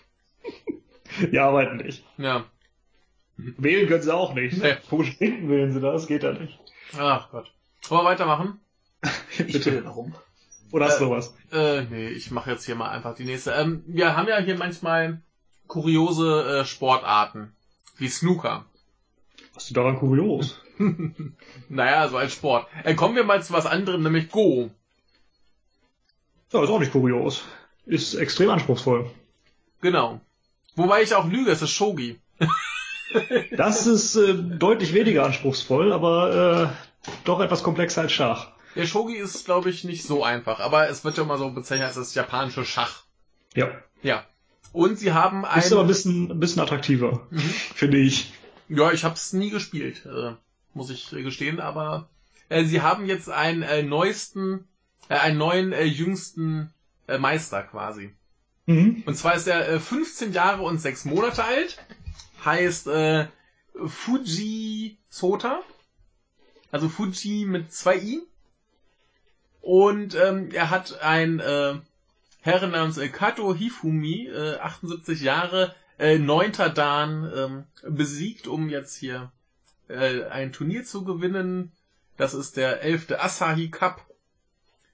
Die 1.32 1.38
arbeiten 1.40 1.78
nicht. 1.78 2.04
Ja. 2.18 2.46
Wählen 3.38 3.88
können 3.88 4.02
sie 4.02 4.14
auch 4.14 4.34
nicht. 4.34 4.58
Nee. 4.62 4.76
Trinken 4.90 5.50
wählen 5.50 5.74
sie 5.74 5.82
das, 5.82 6.08
geht 6.08 6.24
ja 6.24 6.32
nicht. 6.32 6.60
Ach 6.98 7.30
Gott. 7.32 7.52
Wollen 7.90 8.02
wir 8.04 8.10
weitermachen? 8.10 8.60
Ich 9.38 9.54
bitte 9.54 9.82
darum. 9.82 10.16
Oder 10.76 10.88
hast 10.88 10.98
Äh, 10.98 11.06
du 11.06 11.10
was? 11.10 11.34
Äh, 11.54 11.84
nee, 11.84 12.10
ich 12.10 12.32
mache 12.32 12.52
jetzt 12.52 12.66
hier 12.66 12.76
mal 12.76 12.90
einfach 12.90 13.16
die 13.16 13.24
nächste. 13.24 13.52
Ähm, 13.52 13.82
wir 13.88 14.18
haben 14.18 14.28
ja 14.28 14.40
hier 14.40 14.58
manchmal 14.58 15.22
kuriose 15.68 16.60
äh, 16.60 16.66
Sportarten. 16.66 17.54
Wie 17.96 18.10
Snooker. 18.10 18.66
Was 19.54 19.68
ist 19.68 19.78
daran 19.78 19.98
kurios? 19.98 20.60
Naja, 21.70 22.10
so 22.10 22.18
als 22.18 22.34
Sport. 22.34 22.68
Äh, 22.84 22.94
kommen 22.94 23.16
wir 23.16 23.24
mal 23.24 23.42
zu 23.42 23.54
was 23.54 23.66
anderem, 23.66 24.04
nämlich 24.04 24.30
Go. 24.30 24.70
Ja, 26.52 26.62
ist 26.62 26.70
auch 26.70 26.80
nicht 26.80 26.92
kurios. 26.92 27.46
Ist 27.86 28.16
extrem 28.16 28.50
anspruchsvoll. 28.50 29.10
Genau. 29.80 30.20
Wobei 30.76 31.04
ich 31.04 31.16
auch 31.16 31.26
lüge, 31.30 31.52
es 31.52 31.62
ist 31.62 31.72
Shogi. 31.72 32.20
Das 33.56 33.88
ist 33.88 34.18
äh, 34.18 34.34
deutlich 34.34 34.94
weniger 34.94 35.26
anspruchsvoll, 35.26 35.94
aber 35.94 36.74
äh, 37.06 37.08
doch 37.24 37.40
etwas 37.40 37.64
komplexer 37.64 38.02
als 38.02 38.12
Schach. 38.12 38.52
Der 38.76 38.86
Shogi 38.86 39.16
ist, 39.16 39.46
glaube 39.46 39.70
ich, 39.70 39.84
nicht 39.84 40.04
so 40.04 40.24
einfach, 40.24 40.60
aber 40.60 40.90
es 40.90 41.04
wird 41.04 41.18
ja 41.18 41.24
mal 41.24 41.38
so 41.38 41.50
bezeichnet 41.52 41.88
als 41.88 41.96
das 41.96 42.14
japanische 42.16 42.66
Schach. 42.66 43.04
Ja. 43.54 43.70
Ja. 44.02 44.26
Und 44.74 45.00
sie 45.00 45.14
haben 45.14 45.46
ein... 45.46 45.60
Ist 45.60 45.72
aber 45.72 45.82
ein 45.82 45.88
bisschen, 45.88 46.30
ein 46.32 46.40
bisschen 46.40 46.62
attraktiver, 46.62 47.28
Mhm. 47.30 47.40
finde 47.40 47.98
ich. 47.98 48.34
Ja, 48.68 48.92
ich 48.92 49.04
habe 49.04 49.16
es 49.16 49.32
nie 49.32 49.50
gespielt, 49.50 50.06
äh, 50.06 50.34
muss 50.74 50.90
ich 50.90 51.14
äh, 51.14 51.24
gestehen, 51.24 51.60
aber 51.60 52.10
äh, 52.50 52.66
sie 52.66 52.82
haben 52.82 53.06
jetzt 53.06 53.30
einen 53.30 53.62
äh, 53.62 53.84
neuesten, 53.84 54.68
äh, 55.08 55.16
einen 55.16 55.38
neuen 55.38 55.72
äh, 55.72 55.84
jüngsten 55.86 56.74
äh, 57.08 57.18
Meister 57.18 57.64
quasi. 57.64 58.14
Mhm. 58.66 59.04
Und 59.06 59.16
zwar 59.16 59.36
ist 59.36 59.48
er 59.48 59.70
äh, 59.70 59.80
15 59.80 60.34
Jahre 60.34 60.64
und 60.64 60.80
6 60.80 61.06
Monate 61.06 61.44
alt, 61.46 61.78
heißt 62.44 62.88
äh, 62.88 63.28
Fuji 63.86 64.98
Sota, 65.10 65.62
also 66.72 66.90
Fuji 66.90 67.46
mit 67.46 67.72
zwei 67.72 67.98
i. 67.98 68.22
Und 69.66 70.14
ähm, 70.14 70.52
er 70.52 70.70
hat 70.70 71.02
ein 71.02 71.40
äh, 71.40 71.74
Herren 72.42 72.70
namens 72.70 73.00
äh, 73.00 73.10
Kato 73.10 73.56
Hifumi, 73.56 74.28
äh, 74.28 74.60
78 74.60 75.22
Jahre, 75.22 75.74
äh, 75.98 76.20
neunter 76.20 76.70
Dan, 76.70 77.32
ähm, 77.36 77.64
besiegt, 77.82 78.46
um 78.46 78.70
jetzt 78.70 78.96
hier 78.96 79.32
äh, 79.88 80.26
ein 80.26 80.54
Turnier 80.54 80.84
zu 80.84 81.04
gewinnen. 81.04 81.72
Das 82.16 82.36
ist 82.36 82.58
der 82.58 82.84
11. 82.84 83.14
Asahi 83.18 83.70
Cup. 83.70 84.06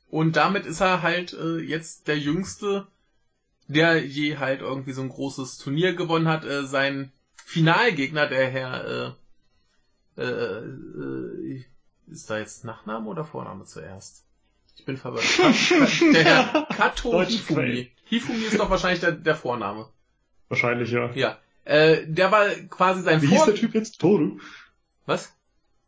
Und 0.09 0.37
damit 0.37 0.65
ist 0.65 0.79
er 0.79 1.01
halt 1.01 1.33
äh, 1.33 1.57
jetzt 1.57 2.07
der 2.07 2.17
Jüngste, 2.17 2.87
der 3.67 4.05
je 4.05 4.37
halt 4.37 4.61
irgendwie 4.61 4.93
so 4.93 5.01
ein 5.01 5.09
großes 5.09 5.57
Turnier 5.57 5.95
gewonnen 5.95 6.29
hat. 6.29 6.45
Äh, 6.45 6.65
sein 6.65 7.11
Finalgegner, 7.43 8.27
der 8.27 8.49
Herr, 8.49 9.17
äh, 10.17 10.21
äh, 10.21 10.63
äh, 10.63 11.65
ist 12.07 12.29
da 12.29 12.39
jetzt 12.39 12.63
Nachname 12.63 13.09
oder 13.09 13.25
Vorname 13.25 13.65
zuerst? 13.65 14.23
Ich 14.81 14.85
bin 14.85 14.97
verwirrt. 14.97 15.23
Ka- 15.37 16.11
der 16.11 16.23
Herr 16.23 16.65
Kato 16.75 17.21
Hifumi. 17.21 17.91
Hifumi 18.05 18.45
ist 18.45 18.59
doch 18.59 18.71
wahrscheinlich 18.71 18.99
der, 18.99 19.11
der 19.11 19.35
Vorname. 19.35 19.87
Wahrscheinlich, 20.49 20.89
ja. 20.89 21.11
Ja. 21.13 21.37
Äh, 21.65 22.07
der 22.07 22.31
war 22.31 22.49
quasi 22.49 23.03
sein 23.03 23.21
Wie 23.21 23.27
hieß 23.27 23.37
Vor... 23.37 23.45
der 23.45 23.55
Typ 23.55 23.75
jetzt? 23.75 23.99
Toru? 24.01 24.39
Was? 25.05 25.35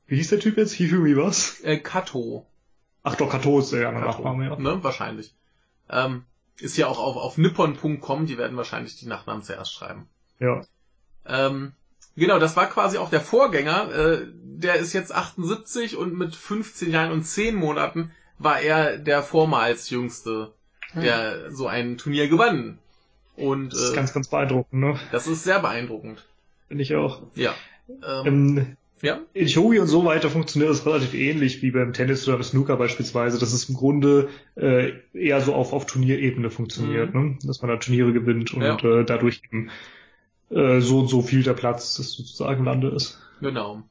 Wie 0.05 0.15
hieß 0.17 0.29
der 0.29 0.39
Typ 0.41 0.57
jetzt? 0.57 0.73
Hifumi 0.73 1.17
was? 1.17 1.59
Äh, 1.61 1.77
Kato. 1.79 2.45
Ach 3.01 3.15
doch, 3.15 3.31
Kato 3.31 3.57
ist 3.57 3.71
der 3.73 3.89
andere. 3.89 4.05
Nachname, 4.05 4.45
ja. 4.45 4.55
Ne? 4.57 4.83
Wahrscheinlich. 4.83 5.33
Ähm, 5.89 6.23
ist 6.59 6.77
ja 6.77 6.85
auch 6.85 6.99
auf, 6.99 7.15
auf 7.17 7.39
nippon.com, 7.39 8.27
die 8.27 8.37
werden 8.37 8.57
wahrscheinlich 8.57 8.95
die 8.97 9.07
Nachnamen 9.07 9.41
zuerst 9.41 9.73
schreiben. 9.73 10.07
Ja. 10.37 10.61
Ähm, 11.25 11.71
genau, 12.15 12.37
das 12.37 12.55
war 12.55 12.67
quasi 12.69 12.99
auch 12.99 13.09
der 13.09 13.21
Vorgänger. 13.21 13.91
Äh, 13.91 14.27
der 14.31 14.75
ist 14.75 14.93
jetzt 14.93 15.11
78 15.11 15.97
und 15.97 16.13
mit 16.15 16.35
15 16.35 16.91
Jahren 16.91 17.11
und 17.11 17.23
10 17.23 17.55
Monaten 17.55 18.11
war 18.43 18.59
er 18.61 18.97
der 18.97 19.23
vormals 19.23 19.89
jüngste, 19.89 20.53
der 20.95 21.51
so 21.51 21.67
ein 21.67 21.97
Turnier 21.97 22.27
gewann. 22.27 22.77
Und 23.35 23.73
Das 23.73 23.81
ist 23.81 23.91
äh, 23.93 23.95
ganz, 23.95 24.13
ganz 24.13 24.27
beeindruckend, 24.27 24.79
ne? 24.81 24.99
das 25.11 25.25
ist 25.27 25.43
sehr 25.43 25.59
beeindruckend. 25.59 26.23
Finde 26.67 26.83
ich 26.83 26.95
auch. 26.95 27.23
Ja. 27.35 27.53
Ähm, 27.89 28.25
Ähm, 28.25 28.77
ja. 29.01 29.19
in 29.33 29.49
Shogi 29.49 29.79
und 29.79 29.87
so 29.87 30.05
weiter 30.05 30.29
funktioniert 30.29 30.69
das 30.71 30.85
relativ 30.85 31.13
ähnlich 31.13 31.61
wie 31.61 31.71
beim 31.71 31.93
Tennis 31.93 32.27
oder 32.27 32.37
beim 32.37 32.43
Snooker 32.43 32.77
beispielsweise, 32.77 33.39
dass 33.39 33.51
es 33.51 33.67
im 33.69 33.75
Grunde 33.75 34.29
äh, 34.55 34.93
eher 35.13 35.41
so 35.41 35.55
auf, 35.55 35.73
auf 35.73 35.85
Turnierebene 35.87 36.49
funktioniert, 36.51 37.13
ne? 37.15 37.37
dass 37.43 37.61
man 37.61 37.69
da 37.71 37.77
Turniere 37.77 38.13
gewinnt 38.13 38.53
und 38.53 38.61
Ja. 38.61 38.77
äh, 38.77 39.03
dadurch 39.03 39.41
eben 39.45 39.69
äh, 40.51 40.79
so 40.79 40.99
und 40.99 41.07
so 41.07 41.21
viel 41.23 41.41
der 41.43 41.53
Platz 41.53 41.95
das 41.95 42.11
sozusagen 42.13 42.63
Lande 42.65 42.89
ist. 42.89 43.19
Genau. 43.41 43.81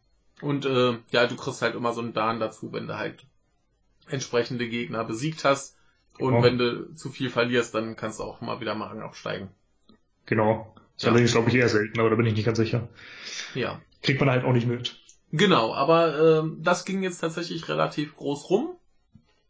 Und 0.41 0.65
äh, 0.67 0.95
ja, 1.11 1.27
du 1.27 1.37
kriegst 1.37 1.63
halt 1.63 1.75
immer 1.75 1.93
so 1.93 2.01
einen 2.01 2.15
Dan 2.15 2.41
dazu, 2.41 2.73
wenn 2.73 2.87
du 2.87 2.97
halt 2.97 3.25
entsprechende 4.12 4.68
Gegner 4.68 5.05
besiegt 5.05 5.44
hast. 5.44 5.76
Und 6.18 6.31
Genau. 6.34 6.42
wenn 6.42 6.58
du 6.58 6.94
zu 6.94 7.10
viel 7.10 7.31
verlierst, 7.31 7.74
dann 7.74 7.97
kannst 7.97 8.18
du 8.20 8.24
auch 8.24 8.41
mal 8.41 8.60
wieder 8.60 8.74
mal 8.74 9.00
absteigen. 9.00 9.49
Genau. 10.26 10.74
Ist 10.97 11.05
Ja. 11.05 11.08
allerdings, 11.10 11.32
glaube 11.32 11.49
ich, 11.49 11.55
eher 11.57 11.68
selten, 11.68 11.99
aber 11.99 12.10
da 12.10 12.16
bin 12.16 12.26
ich 12.26 12.34
nicht 12.34 12.44
ganz 12.44 12.58
sicher. 12.58 12.89
Ja. 13.55 13.81
Kriegt 14.02 14.20
man 14.20 14.31
halt 14.31 14.44
auch 14.44 14.52
nicht 14.52 14.66
mit. 14.66 14.99
Genau, 15.32 15.74
aber 15.74 16.41
ähm, 16.41 16.58
das 16.62 16.84
ging 16.84 17.02
jetzt 17.02 17.18
tatsächlich 17.18 17.68
relativ 17.68 18.15
groß 18.16 18.50
rum. 18.50 18.76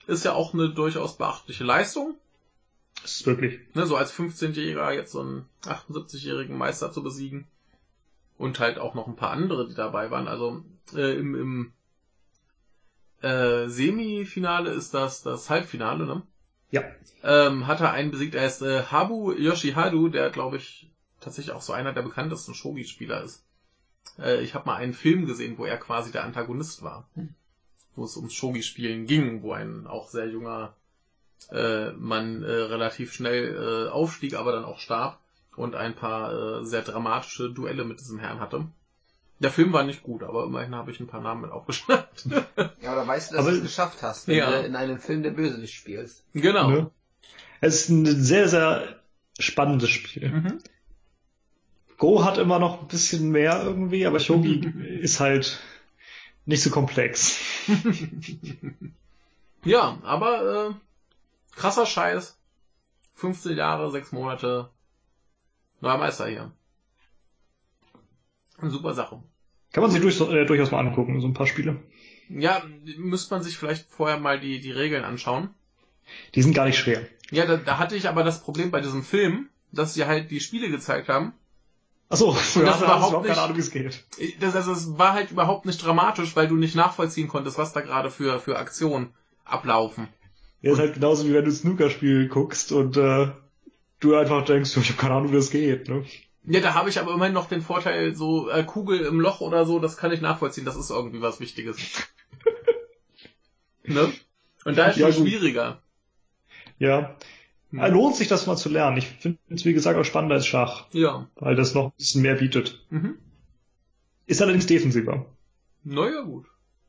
Ist 0.07 0.25
ja 0.25 0.33
auch 0.33 0.55
eine 0.55 0.71
durchaus 0.71 1.19
beachtliche 1.19 1.65
Leistung. 1.65 2.15
Das 3.03 3.17
ist 3.17 3.27
wirklich. 3.27 3.59
Ne, 3.75 3.87
so 3.87 3.97
als 3.97 4.13
15-Jähriger 4.13 4.93
jetzt 4.93 5.13
so 5.13 5.21
einen 5.21 5.47
78-jährigen 5.65 6.57
Meister 6.57 6.93
zu 6.93 7.03
besiegen. 7.03 7.47
Und 8.39 8.61
halt 8.61 8.79
auch 8.79 8.95
noch 8.95 9.07
ein 9.09 9.17
paar 9.17 9.31
andere, 9.31 9.69
die 9.69 9.75
dabei 9.75 10.11
waren. 10.11 10.29
Also 10.29 10.65
äh, 10.95 11.17
im, 11.19 11.35
im 11.35 11.73
äh, 13.23 13.69
Semifinale 13.69 14.71
ist 14.71 14.95
das 14.95 15.23
das 15.23 15.51
Halbfinale, 15.51 16.07
ne? 16.07 16.23
Ja. 16.71 16.83
Ähm, 17.23 17.67
hat 17.67 17.81
er 17.81 17.93
einen 17.93 18.11
besiegt, 18.11 18.35
er 18.35 18.47
ist 18.47 18.63
äh, 18.63 18.83
Habu 18.85 19.33
Yoshihadu, 19.33 20.09
der 20.09 20.31
glaube 20.31 20.57
ich 20.57 20.91
tatsächlich 21.21 21.55
auch 21.55 21.61
so 21.61 21.73
einer 21.73 21.93
der 21.93 22.03
bekanntesten 22.03 22.55
Shogi-Spieler 22.55 23.23
ist. 23.23 23.45
Äh, 24.19 24.43
ich 24.43 24.55
habe 24.55 24.67
mal 24.67 24.77
einen 24.77 24.95
Film 24.95 25.27
gesehen, 25.27 25.59
wo 25.59 25.65
er 25.65 25.77
quasi 25.77 26.11
der 26.13 26.25
Antagonist 26.25 26.83
war. 26.83 27.09
Hm. 27.15 27.35
wo 27.95 28.05
es 28.05 28.17
ums 28.17 28.35
Shogi-Spielen 28.35 29.07
ging, 29.07 29.43
wo 29.43 29.53
ein 29.53 29.87
auch 29.87 30.09
sehr 30.09 30.29
junger 30.29 30.75
äh, 31.51 31.93
Mann 31.93 32.43
äh, 32.43 32.51
relativ 32.51 33.13
schnell 33.13 33.87
äh, 33.89 33.91
aufstieg, 33.91 34.35
aber 34.35 34.53
dann 34.53 34.65
auch 34.65 34.79
starb 34.79 35.19
und 35.57 35.75
ein 35.75 35.95
paar 35.95 36.33
äh, 36.33 36.65
sehr 36.65 36.83
dramatische 36.83 37.51
Duelle 37.51 37.85
mit 37.85 38.01
diesem 38.01 38.19
Herrn 38.19 38.41
hatte. 38.41 38.67
Der 39.43 39.51
Film 39.51 39.73
war 39.73 39.83
nicht 39.83 40.03
gut, 40.05 40.23
aber 40.23 40.45
immerhin 40.45 40.75
habe 40.75 40.91
ich 40.93 41.01
ein 41.01 41.07
paar 41.09 41.21
Namen 41.21 41.43
mit 41.43 41.51
aufgeschnappt. 41.51 42.27
Ja, 42.81 42.93
aber 42.93 43.07
weißt 43.07 43.33
du, 43.33 43.37
dass 43.37 43.45
Aber- 43.45 43.51
du 43.53 43.57
es 43.59 43.63
geschafft 43.65 44.03
hast, 44.03 44.29
wenn 44.29 44.37
Ja. 44.37 44.51
du 44.51 44.65
in 44.67 44.77
einem 44.77 44.99
Film 44.99 45.23
der 45.23 45.31
Bösewicht 45.33 45.75
spielst. 45.75 46.25
genau. 46.33 46.71
Ne? 46.71 46.91
Es 47.61 47.75
ist 47.83 47.89
ein 47.91 48.05
sehr, 48.07 48.49
sehr 48.49 49.01
spannendes 49.39 49.91
Spiel. 49.91 50.29
Mhm. 50.31 50.59
Go 51.99 52.25
hat 52.25 52.39
immer 52.39 52.59
noch 52.59 52.83
ein 52.83 52.89
bisschen 52.89 53.31
mehr 53.31 53.63
irgendwie, 53.63 54.07
aber 54.07 54.19
Shogi 54.21 54.61
ist 55.01 55.21
halt 55.21 55.61
nicht 56.47 56.63
so 56.63 56.71
komplex. 56.71 57.39
Ja, 59.65 59.99
aber 60.03 60.71
äh, 60.71 61.55
krasser 61.57 61.87
Scheiß. 61.87 62.37
15 63.15 63.57
Jahre, 63.57 63.93
6 63.93 64.11
Monate. 64.11 64.69
Neuer 65.81 65.99
Meister 65.99 66.27
hier. 66.27 66.51
Super 68.61 68.95
Sache. 68.95 69.23
Kann 69.73 69.83
man 69.83 69.91
sich 69.91 70.01
durch, 70.01 70.21
äh, 70.21 70.45
durchaus 70.45 70.71
mal 70.71 70.81
angucken, 70.81 71.21
so 71.21 71.27
ein 71.27 71.35
paar 71.35 71.47
Spiele. 71.47 71.77
Ja, 72.29 72.63
müsste 72.97 73.35
man 73.35 73.43
sich 73.43 73.57
vielleicht 73.59 73.87
vorher 73.91 74.19
mal 74.19 74.39
die, 74.41 74.61
die 74.61 74.71
Regeln 74.73 75.05
anschauen. 75.05 75.51
Die 76.35 76.43
sind 76.43 76.55
gar 76.55 76.67
nicht 76.67 76.79
schwer. 76.79 77.07
Ja, 77.31 77.47
da, 77.47 77.57
da 77.57 77.79
hatte 77.79 77.97
ich 77.97 78.09
aber 78.09 78.23
das 78.25 78.43
Problem 78.43 78.71
bei 78.71 78.81
diesem 78.81 79.03
Film, 79.03 79.49
dass 79.73 79.95
sie 79.95 80.05
halt 80.05 80.31
die 80.31 80.41
Spiele 80.41 80.71
gezeigt 80.71 81.09
haben. 81.09 81.33
Achso, 82.11 82.33
das 82.35 82.53
du 82.55 82.67
hast 82.67 82.83
überhaupt 82.83 82.83
überhaupt 82.83 83.25
nicht- 83.25 83.29
keine 83.35 83.43
Ahnung, 83.45 83.57
wie 83.57 83.61
es 83.61 83.71
geht. 83.71 84.05
Das, 84.41 84.55
also 84.55 84.73
es 84.73 84.99
war 84.99 85.15
halt 85.15 85.31
überhaupt 85.31 85.65
nicht 85.67 85.83
dramatisch, 85.85 86.37
weil 86.37 86.49
du 86.49 86.57
nicht 86.57 86.75
nachvollziehen 86.75 87.29
konntest, 87.29 87.57
was 87.59 87.73
da 87.73 87.81
gerade 87.81 88.11
für, 88.11 88.39
für 88.41 88.59
Aktionen 88.59 89.11
ablaufen. 89.45 90.09
Ja, 90.61 90.73
ist 90.73 90.79
halt 90.79 90.95
genauso 90.95 91.27
wie 91.27 91.33
wenn 91.33 91.45
du 91.45 91.51
ein 91.51 91.55
Snookerspiel 91.55 92.29
guckst 92.29 92.71
und 92.73 92.97
äh, 92.97 93.29
du 94.01 94.15
einfach 94.15 94.45
denkst, 94.45 94.77
ich 94.77 94.89
habe 94.91 94.99
keine 95.01 95.15
Ahnung, 95.15 95.33
wie 95.33 95.37
das 95.37 95.51
geht. 95.51 95.89
Ne? 95.89 96.05
Ja, 96.45 96.61
da 96.61 96.75
habe 96.75 96.89
ich 96.91 96.99
aber 96.99 97.15
immerhin 97.15 97.35
noch 97.35 97.49
den 97.49 97.63
Vorteil, 97.63 98.17
so 98.17 98.51
äh, 98.51 98.65
Kugel 98.65 99.01
im 99.01 99.21
Loch 99.21 99.41
oder 99.41 99.65
so, 99.65 99.79
das 99.79 99.97
kann 99.97 100.13
ich 100.13 100.21
nachvollziehen, 100.21 100.65
das 100.65 100.75
ist 100.77 100.91
irgendwie 100.91 101.23
was 101.23 101.39
Wichtiges. 101.39 101.77
ne? 103.85 104.13
Und 104.65 104.79
da 104.79 104.89
ist 104.89 104.99
Ja, 104.99 105.13
schon 105.13 105.27
schwieriger. 105.27 105.83
Ja. 106.79 107.17
Ja, 107.71 107.87
lohnt 107.87 108.17
sich 108.17 108.29
das 108.29 108.47
mal 108.47 108.57
zu 108.57 108.69
lernen. 108.69 108.99
Ich 108.99 109.07
finde 109.07 109.39
es, 109.49 109.65
wie 109.65 109.73
gesagt, 109.73 109.99
auch 109.99 110.05
spannender 110.05 110.37
als 110.37 110.47
Schach, 110.47 110.87
Ja. 110.93 111.29
weil 111.37 111.57
das 111.57 111.75
noch 111.75 111.87
ein 111.87 111.93
bisschen 111.97 112.23
mehr 112.23 112.35
bietet. 112.35 112.85
Mhm. 112.91 113.19
Ist 114.27 114.43
allerdings 114.43 114.67
defensiver. 114.67 115.27
Naja, 115.85 116.21
gut. 116.23 116.47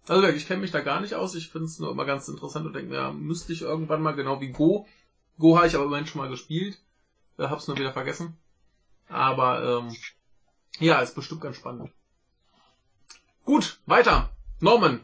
Also 0.07 0.27
ich 0.27 0.47
kenne 0.47 0.61
mich 0.61 0.71
da 0.71 0.81
gar 0.81 0.99
nicht 0.99 1.13
aus. 1.13 1.35
Ich 1.35 1.49
finde 1.49 1.65
es 1.65 1.79
nur 1.79 1.91
immer 1.91 2.05
ganz 2.05 2.27
interessant 2.27 2.65
und 2.65 2.73
denke 2.73 2.89
mir, 2.89 2.97
ja, 2.97 3.11
müsste 3.13 3.53
ich 3.53 3.61
irgendwann 3.61 4.01
mal, 4.01 4.11
genau 4.11 4.41
wie 4.41 4.51
Go. 4.51 4.85
Go 5.39 5.55
habe 5.57 5.67
ich 5.67 5.75
aber 5.75 5.85
immerhin 5.85 6.05
schon 6.05 6.21
mal 6.21 6.29
gespielt. 6.29 6.77
Äh, 7.37 7.43
hab's 7.43 7.67
nur 7.67 7.77
wieder 7.77 7.93
vergessen. 7.93 8.35
Aber 9.09 9.81
ähm, 9.83 9.95
ja, 10.79 10.99
ist 11.01 11.15
bestimmt 11.15 11.41
ganz 11.41 11.57
spannend. 11.57 11.91
Gut, 13.45 13.79
weiter. 13.85 14.29
Norman. 14.59 15.01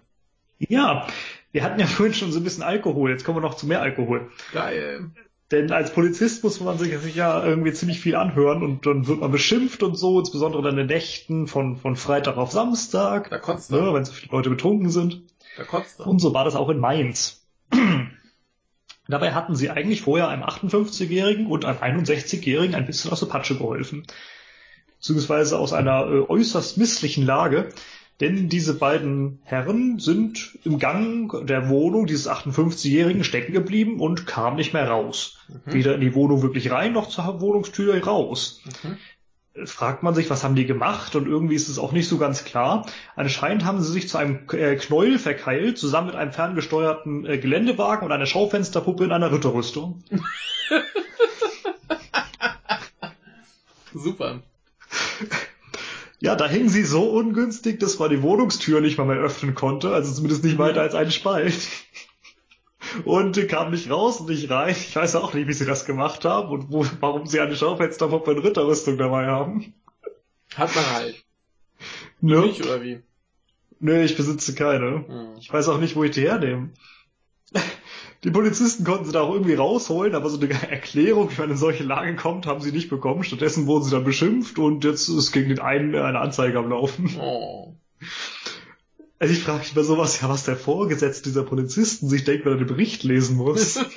Ja, 0.58 1.08
wir 1.52 1.64
hatten 1.64 1.80
ja 1.80 1.88
vorhin 1.88 2.14
schon 2.14 2.32
so 2.32 2.40
ein 2.40 2.44
bisschen 2.44 2.64
Alkohol. 2.64 3.12
Jetzt 3.12 3.24
kommen 3.24 3.38
wir 3.38 3.42
noch 3.42 3.56
zu 3.56 3.68
mehr 3.68 3.82
Alkohol. 3.82 4.32
Geil. 4.54 5.12
Denn 5.52 5.72
als 5.72 5.92
Polizist 5.94 6.44
muss 6.44 6.60
man 6.60 6.78
sich 6.78 7.16
ja 7.16 7.44
irgendwie 7.44 7.74
ziemlich 7.74 8.00
viel 8.00 8.16
anhören 8.16 8.62
und 8.62 8.86
dann 8.86 9.08
wird 9.08 9.20
man 9.20 9.32
beschimpft 9.32 9.82
und 9.82 9.96
so, 9.96 10.20
insbesondere 10.20 10.62
dann 10.62 10.78
in 10.78 10.88
den 10.88 10.96
Nächten 10.96 11.48
von, 11.48 11.78
von 11.78 11.96
Freitag 11.96 12.38
auf 12.38 12.52
Samstag, 12.52 13.32
Da 13.32 13.40
kotzt 13.40 13.72
ne, 13.72 13.92
wenn 13.94 14.06
so 14.06 14.12
viele 14.12 14.32
Leute 14.32 14.52
betrunken 14.52 14.92
sind. 14.92 15.24
Da 15.58 15.64
kotzt 15.64 16.00
er. 16.00 16.08
Und 16.08 16.20
so 16.20 16.36
war 16.36 16.46
das 16.46 16.56
auch 16.56 16.70
in 16.70 16.80
Mainz. 16.80 17.48
Dabei 19.10 19.34
hatten 19.34 19.56
sie 19.56 19.70
eigentlich 19.70 20.02
vorher 20.02 20.28
einem 20.28 20.44
58-Jährigen 20.44 21.48
und 21.48 21.66
einem 21.66 22.00
61-Jährigen 22.00 22.76
ein 22.76 22.86
bisschen 22.86 23.12
aus 23.12 23.20
der 23.20 23.28
Patsche 23.28 23.58
geholfen. 23.58 24.04
Beziehungsweise 25.00 25.58
aus 25.58 25.74
einer 25.74 26.06
äh, 26.08 26.30
äußerst 26.30 26.78
misslichen 26.78 27.26
Lage. 27.26 27.70
Denn 28.20 28.50
diese 28.50 28.74
beiden 28.74 29.40
Herren 29.44 29.98
sind 29.98 30.58
im 30.66 30.78
Gang 30.78 31.48
der 31.48 31.70
Wohnung 31.70 32.06
dieses 32.06 32.30
58-Jährigen 32.30 33.24
stecken 33.24 33.54
geblieben 33.54 34.02
und 34.02 34.28
kamen 34.28 34.58
nicht 34.58 34.74
mehr 34.74 34.90
raus. 34.90 35.40
Mhm. 35.48 35.74
Weder 35.74 35.96
in 35.96 36.02
die 36.02 36.14
Wohnung 36.14 36.42
wirklich 36.42 36.70
rein, 36.70 36.92
noch 36.92 37.08
zur 37.08 37.40
Wohnungstür 37.40 38.04
raus 38.04 38.62
Mhm. 38.84 38.98
Fragt 39.66 40.04
man 40.04 40.14
sich, 40.14 40.30
was 40.30 40.44
haben 40.44 40.56
die 40.56 40.66
gemacht? 40.66 41.16
Und 41.16 41.28
irgendwie 41.28 41.56
ist 41.56 41.70
es 41.70 41.80
auch 41.80 41.92
nicht 41.92 42.08
so 42.08 42.18
ganz 42.18 42.44
klar. 42.44 42.86
Anscheinend 43.16 43.66
haben 43.66 43.82
sie 43.82 43.92
sich 43.92 44.08
zu 44.08 44.18
einem 44.18 44.48
äh, 44.52 44.76
Knäuel 44.76 45.20
verkeilt, 45.20 45.78
zusammen 45.78 46.08
mit 46.08 46.16
einem 46.16 46.32
ferngesteuerten 46.32 47.26
äh, 47.26 47.38
Geländewagen 47.38 48.06
und 48.06 48.12
einer 48.12 48.26
Schaufensterpuppe 48.26 49.04
in 49.04 49.12
einer 49.12 49.32
Ritterrüstung. 49.32 50.04
Super. 53.94 54.42
Ja, 56.22 56.36
da 56.36 56.48
hingen 56.48 56.70
sie 56.70 56.84
so 56.84 57.04
ungünstig, 57.10 57.80
dass 57.80 57.98
man 57.98 58.10
die 58.10 58.22
Wohnungstür 58.22 58.82
nicht 58.82 58.98
mal 58.98 59.06
mehr 59.06 59.18
öffnen 59.18 59.56
konnte, 59.56 59.94
also 59.94 60.14
zumindest 60.14 60.44
nicht 60.44 60.58
weiter 60.58 60.82
als 60.82 60.94
einen 60.94 61.12
Spalt. 61.12 61.54
Und 63.06 63.36
die 63.36 63.48
kamen 63.48 63.72
nicht 63.72 63.90
raus 63.90 64.20
und 64.20 64.30
nicht 64.30 64.50
rein. 64.50 64.70
Ich 64.70 64.96
weiß 64.96 65.16
auch 65.16 65.34
nicht, 65.34 65.48
wie 65.48 65.54
sie 65.54 65.66
das 65.66 65.86
gemacht 65.86 66.26
haben 66.26 66.50
und 66.50 66.72
wo, 66.72 66.86
warum 67.00 67.26
sie 67.26 67.40
eine 67.40 67.56
Schaufensterpuppe 67.56 68.32
in 68.32 68.40
Ritterrüstung 68.40 68.98
dabei 68.98 69.28
haben. 69.28 69.74
Hat 70.56 70.76
man 70.76 70.90
halt. 70.92 71.24
Ne? 72.22 72.42
Nicht, 72.42 72.64
oder 72.64 72.82
wie? 72.82 73.02
Nö, 73.80 74.04
ich 74.04 74.18
besitze 74.18 74.56
keine. 74.56 75.06
Mhm. 75.08 75.38
Ich 75.40 75.52
weiß 75.52 75.70
auch 75.70 75.80
nicht, 75.80 75.96
wo 75.96 76.04
ich 76.04 76.12
die 76.12 76.28
hernehme. 76.28 76.72
Die 78.26 78.32
Polizisten 78.32 78.84
konnten 78.84 79.06
sie 79.06 79.14
da 79.14 79.22
auch 79.22 79.34
irgendwie 79.34 79.54
rausholen, 79.54 80.14
aber 80.14 80.30
so 80.30 80.40
eine 80.40 80.50
Erklärung, 80.70 81.32
wie 81.32 81.40
man 81.40 81.52
in 81.52 81.58
solche 81.58 81.86
Lagen 81.86 82.18
kommt, 82.18 82.48
haben 82.48 82.60
sie 82.60 82.74
nicht 82.74 82.90
bekommen. 82.90 83.24
Stattdessen 83.24 83.66
wurden 83.66 83.86
sie 83.86 83.92
dann 83.92 84.04
beschimpft 84.04 84.60
und 84.60 84.84
jetzt 84.84 85.08
ist 85.08 85.32
gegen 85.32 85.48
den 85.50 85.60
einen 85.60 85.96
eine 85.96 86.20
Anzeige 86.20 86.60
am 86.60 86.70
Laufen. 86.70 87.16
Oh. 87.18 87.76
Also 89.20 89.34
ich 89.34 89.44
frage 89.44 89.60
mich 89.60 89.74
bei 89.74 89.84
sowas 89.84 90.22
ja, 90.22 90.30
was 90.30 90.46
der 90.46 90.56
Vorgesetzte 90.56 91.24
dieser 91.24 91.44
Polizisten 91.44 92.08
sich 92.08 92.24
denkt, 92.24 92.46
wenn 92.46 92.54
er 92.54 92.58
den 92.60 92.68
Bericht 92.68 93.04
lesen 93.04 93.38
muss. 93.38 93.80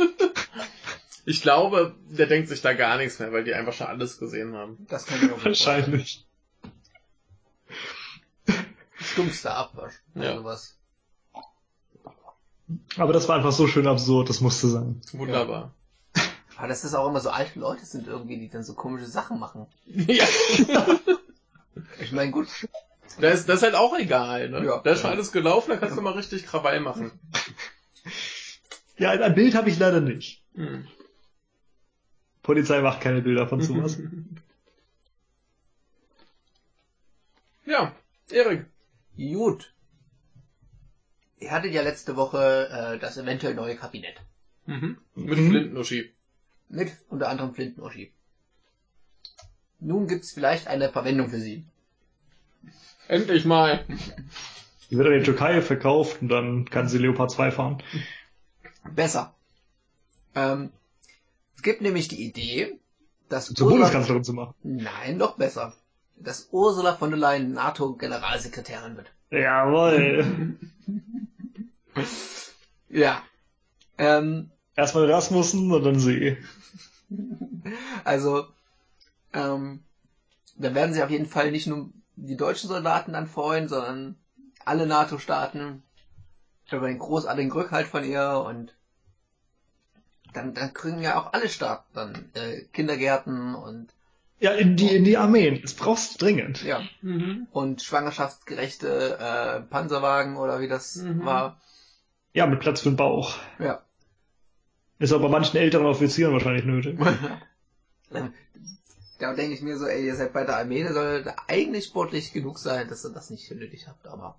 Ich 1.25 1.41
glaube, 1.41 1.95
der 2.11 2.27
denkt 2.27 2.49
sich 2.49 2.63
da 2.63 2.73
gar 2.73 2.97
nichts 2.97 3.21
mehr, 3.21 3.33
weil 3.33 3.45
die 3.45 3.55
einfach 3.55 3.73
schon 3.73 3.87
alles 3.87 4.19
gesehen 4.19 4.55
haben. 4.55 4.85
Das 4.89 5.07
kann 5.07 5.25
ich 5.25 5.31
auch 5.31 5.45
Wahrscheinlich. 5.45 6.27
Stumpfster 8.97 9.55
Abwasch. 9.55 9.95
Ja. 10.17 10.25
Ja. 10.25 10.37
Sowas. 10.39 10.77
Aber 12.97 13.13
das 13.13 13.29
war 13.29 13.37
einfach 13.37 13.53
so 13.53 13.69
schön 13.69 13.87
absurd, 13.87 14.31
das 14.31 14.41
musste 14.41 14.67
sein. 14.69 15.01
Wunderbar. 15.13 15.73
Aber 16.57 16.69
das 16.69 16.85
ist 16.85 16.95
auch 16.95 17.09
immer 17.09 17.21
so 17.21 17.31
alte 17.31 17.59
Leute 17.59 17.85
sind 17.85 18.07
irgendwie, 18.09 18.39
die 18.39 18.49
dann 18.49 18.65
so 18.65 18.75
komische 18.75 19.07
Sachen 19.07 19.39
machen. 19.39 19.67
Ja. 19.87 20.27
Ich 22.01 22.13
meine, 22.13 22.31
gut, 22.31 22.49
Das 23.21 23.41
ist, 23.41 23.49
das 23.49 23.57
ist 23.59 23.63
halt 23.63 23.75
auch 23.75 23.97
egal, 23.99 24.49
ne? 24.49 24.65
Ja. 24.65 24.81
da 24.83 24.93
ist 24.93 25.01
schon 25.01 25.11
alles 25.11 25.33
gelaufen, 25.33 25.71
da 25.71 25.77
kannst 25.77 25.97
du 25.97 26.03
mal 26.03 26.13
richtig 26.15 26.45
Krawall 26.47 26.81
machen. 26.81 27.13
Ja, 28.99 29.11
ein 29.11 29.35
Bild 29.35 29.55
habe 29.57 29.69
ich 29.71 29.79
leider 29.79 30.01
nicht. 30.01 30.45
Hm. 30.55 30.87
Polizei 32.43 32.81
macht 32.83 33.01
keine 33.01 33.23
Bilder 33.23 33.49
von 33.49 33.61
sowas. 33.61 33.99
Ja, 37.65 37.95
Erik. 38.31 38.67
gut. 39.17 39.73
Ihr 41.39 41.51
hattet 41.51 41.73
ja 41.73 41.83
letzte 41.83 42.17
Woche 42.17 42.69
äh, 42.69 42.99
das 42.99 43.17
eventuell 43.17 43.55
neue 43.55 43.77
Kabinett. 43.77 44.21
Mhm. 44.67 44.99
Mit 45.15 45.39
Mhm. 45.39 45.51
Flintenuschi. 45.51 46.13
Mit 46.69 46.93
unter 47.09 47.29
anderem 47.29 47.55
Flintenoschi. 47.55 48.13
Nun 49.81 50.07
gibt's 50.07 50.33
vielleicht 50.33 50.67
eine 50.69 50.91
Verwendung 50.91 51.29
für 51.31 51.41
sie. 51.41 51.65
Endlich 53.13 53.45
mal. 53.45 53.85
Die 54.91 54.97
wird 54.97 55.07
in 55.09 55.19
die 55.19 55.25
Türkei 55.25 55.61
verkauft 55.61 56.23
und 56.23 56.29
dann 56.31 56.65
kann 56.71 56.89
sie 56.89 56.97
Leopard 56.97 57.31
2 57.31 57.51
fahren. 57.51 57.83
Besser. 58.95 59.35
Ähm, 60.35 60.71
es 61.57 61.63
gibt 61.63 61.83
nämlich 61.83 62.09
die 62.09 62.25
Idee, 62.27 62.79
dass 63.29 63.47
Zur 63.53 63.67
Ursula- 63.67 63.81
Bundeskanzlerin 63.81 64.25
zu 64.25 64.33
machen. 64.33 64.55
Nein, 64.63 65.19
noch 65.19 65.37
besser. 65.37 65.75
Dass 66.17 66.49
Ursula 66.53 66.95
von 66.95 67.11
der 67.11 67.19
Leyen 67.19 67.53
NATO-Generalsekretärin 67.53 68.97
wird. 68.97 69.13
Jawohl. 69.31 70.57
Ja. 72.89 73.23
Ähm, 73.99 74.51
Erstmal 74.77 75.11
Rasmussen 75.11 75.71
und 75.73 75.83
dann 75.85 75.99
sie. 75.99 76.39
also, 78.05 78.47
ähm, 79.35 79.81
da 80.57 80.75
werden 80.75 80.95
sich 80.95 81.03
auf 81.03 81.11
jeden 81.11 81.27
Fall 81.27 81.51
nicht 81.51 81.67
nur 81.67 81.91
die 82.17 82.37
deutschen 82.37 82.69
Soldaten 82.69 83.13
dann 83.13 83.27
freuen, 83.27 83.69
sondern 83.69 84.17
alle 84.65 84.87
NATO-Staaten 84.87 85.83
über 86.71 86.87
den 86.89 86.99
großartigen 86.99 87.53
Rückhalt 87.53 87.87
von 87.87 88.05
ihr 88.05 88.43
und 88.47 88.75
dann, 90.33 90.55
dann 90.55 90.73
kriegen 90.73 91.03
ja 91.03 91.21
auch 91.21 91.33
alle 91.33 91.49
Staaten 91.49 91.85
dann 91.95 92.31
äh, 92.35 92.63
Kindergärten 92.73 93.55
und 93.55 93.93
Ja, 94.41 94.53
in 94.53 94.77
die, 94.77 94.89
in 94.95 95.05
die 95.05 95.19
Armeen. 95.19 95.61
Das 95.61 95.75
brauchst 95.75 96.15
du 96.15 96.25
dringend. 96.25 96.63
ja 96.63 96.81
Mhm. 97.03 97.47
und 97.53 97.83
schwangerschaftsgerechte 97.83 99.19
äh, 99.19 99.61
Panzerwagen 99.61 100.37
oder 100.37 100.61
wie 100.61 100.69
das 100.69 100.97
Mhm. 100.97 101.25
war. 101.25 101.61
Ja, 102.33 102.47
mit 102.47 102.61
Platz 102.61 102.81
für 102.81 102.89
den 102.91 102.97
Bauch. 102.97 103.37
Ja. 103.59 103.83
Ist 104.99 105.13
aber 105.13 105.25
bei 105.25 105.29
manchen 105.31 105.59
älteren 105.59 105.85
Offizieren 105.87 106.33
wahrscheinlich 106.33 106.65
nötig. 106.65 106.99
da 109.23 109.35
denke 109.35 109.55
ich 109.55 109.63
mir 109.63 109.79
so, 109.79 109.87
ey, 109.87 110.05
ihr 110.05 110.17
seid 110.17 110.33
bei 110.33 110.45
der 110.45 110.57
Armee, 110.57 110.83
da 110.83 110.93
sollte 110.93 111.35
eigentlich 111.47 111.85
sportlich 111.85 112.33
genug 112.33 112.59
sein, 112.59 112.89
dass 112.89 113.05
ihr 113.05 113.11
das 113.11 113.31
nicht 113.31 113.47
für 113.47 113.55
nötig 113.55 113.87
habt, 113.87 114.07
aber. 114.09 114.37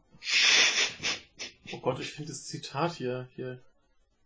Oh 1.71 1.79
Gott, 1.79 2.01
ich 2.01 2.11
finde 2.11 2.31
das 2.31 2.45
Zitat 2.45 2.93
hier, 2.93 3.29
hier 3.35 3.59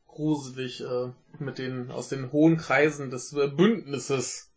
gruselig, 0.07 0.81
äh, 0.81 1.11
mit 1.37 1.59
den, 1.59 1.91
aus 1.91 2.09
den 2.09 2.31
hohen 2.31 2.57
Kreisen 2.57 3.11
des 3.11 3.33
äh, 3.33 3.47
Bündnisses. 3.47 4.49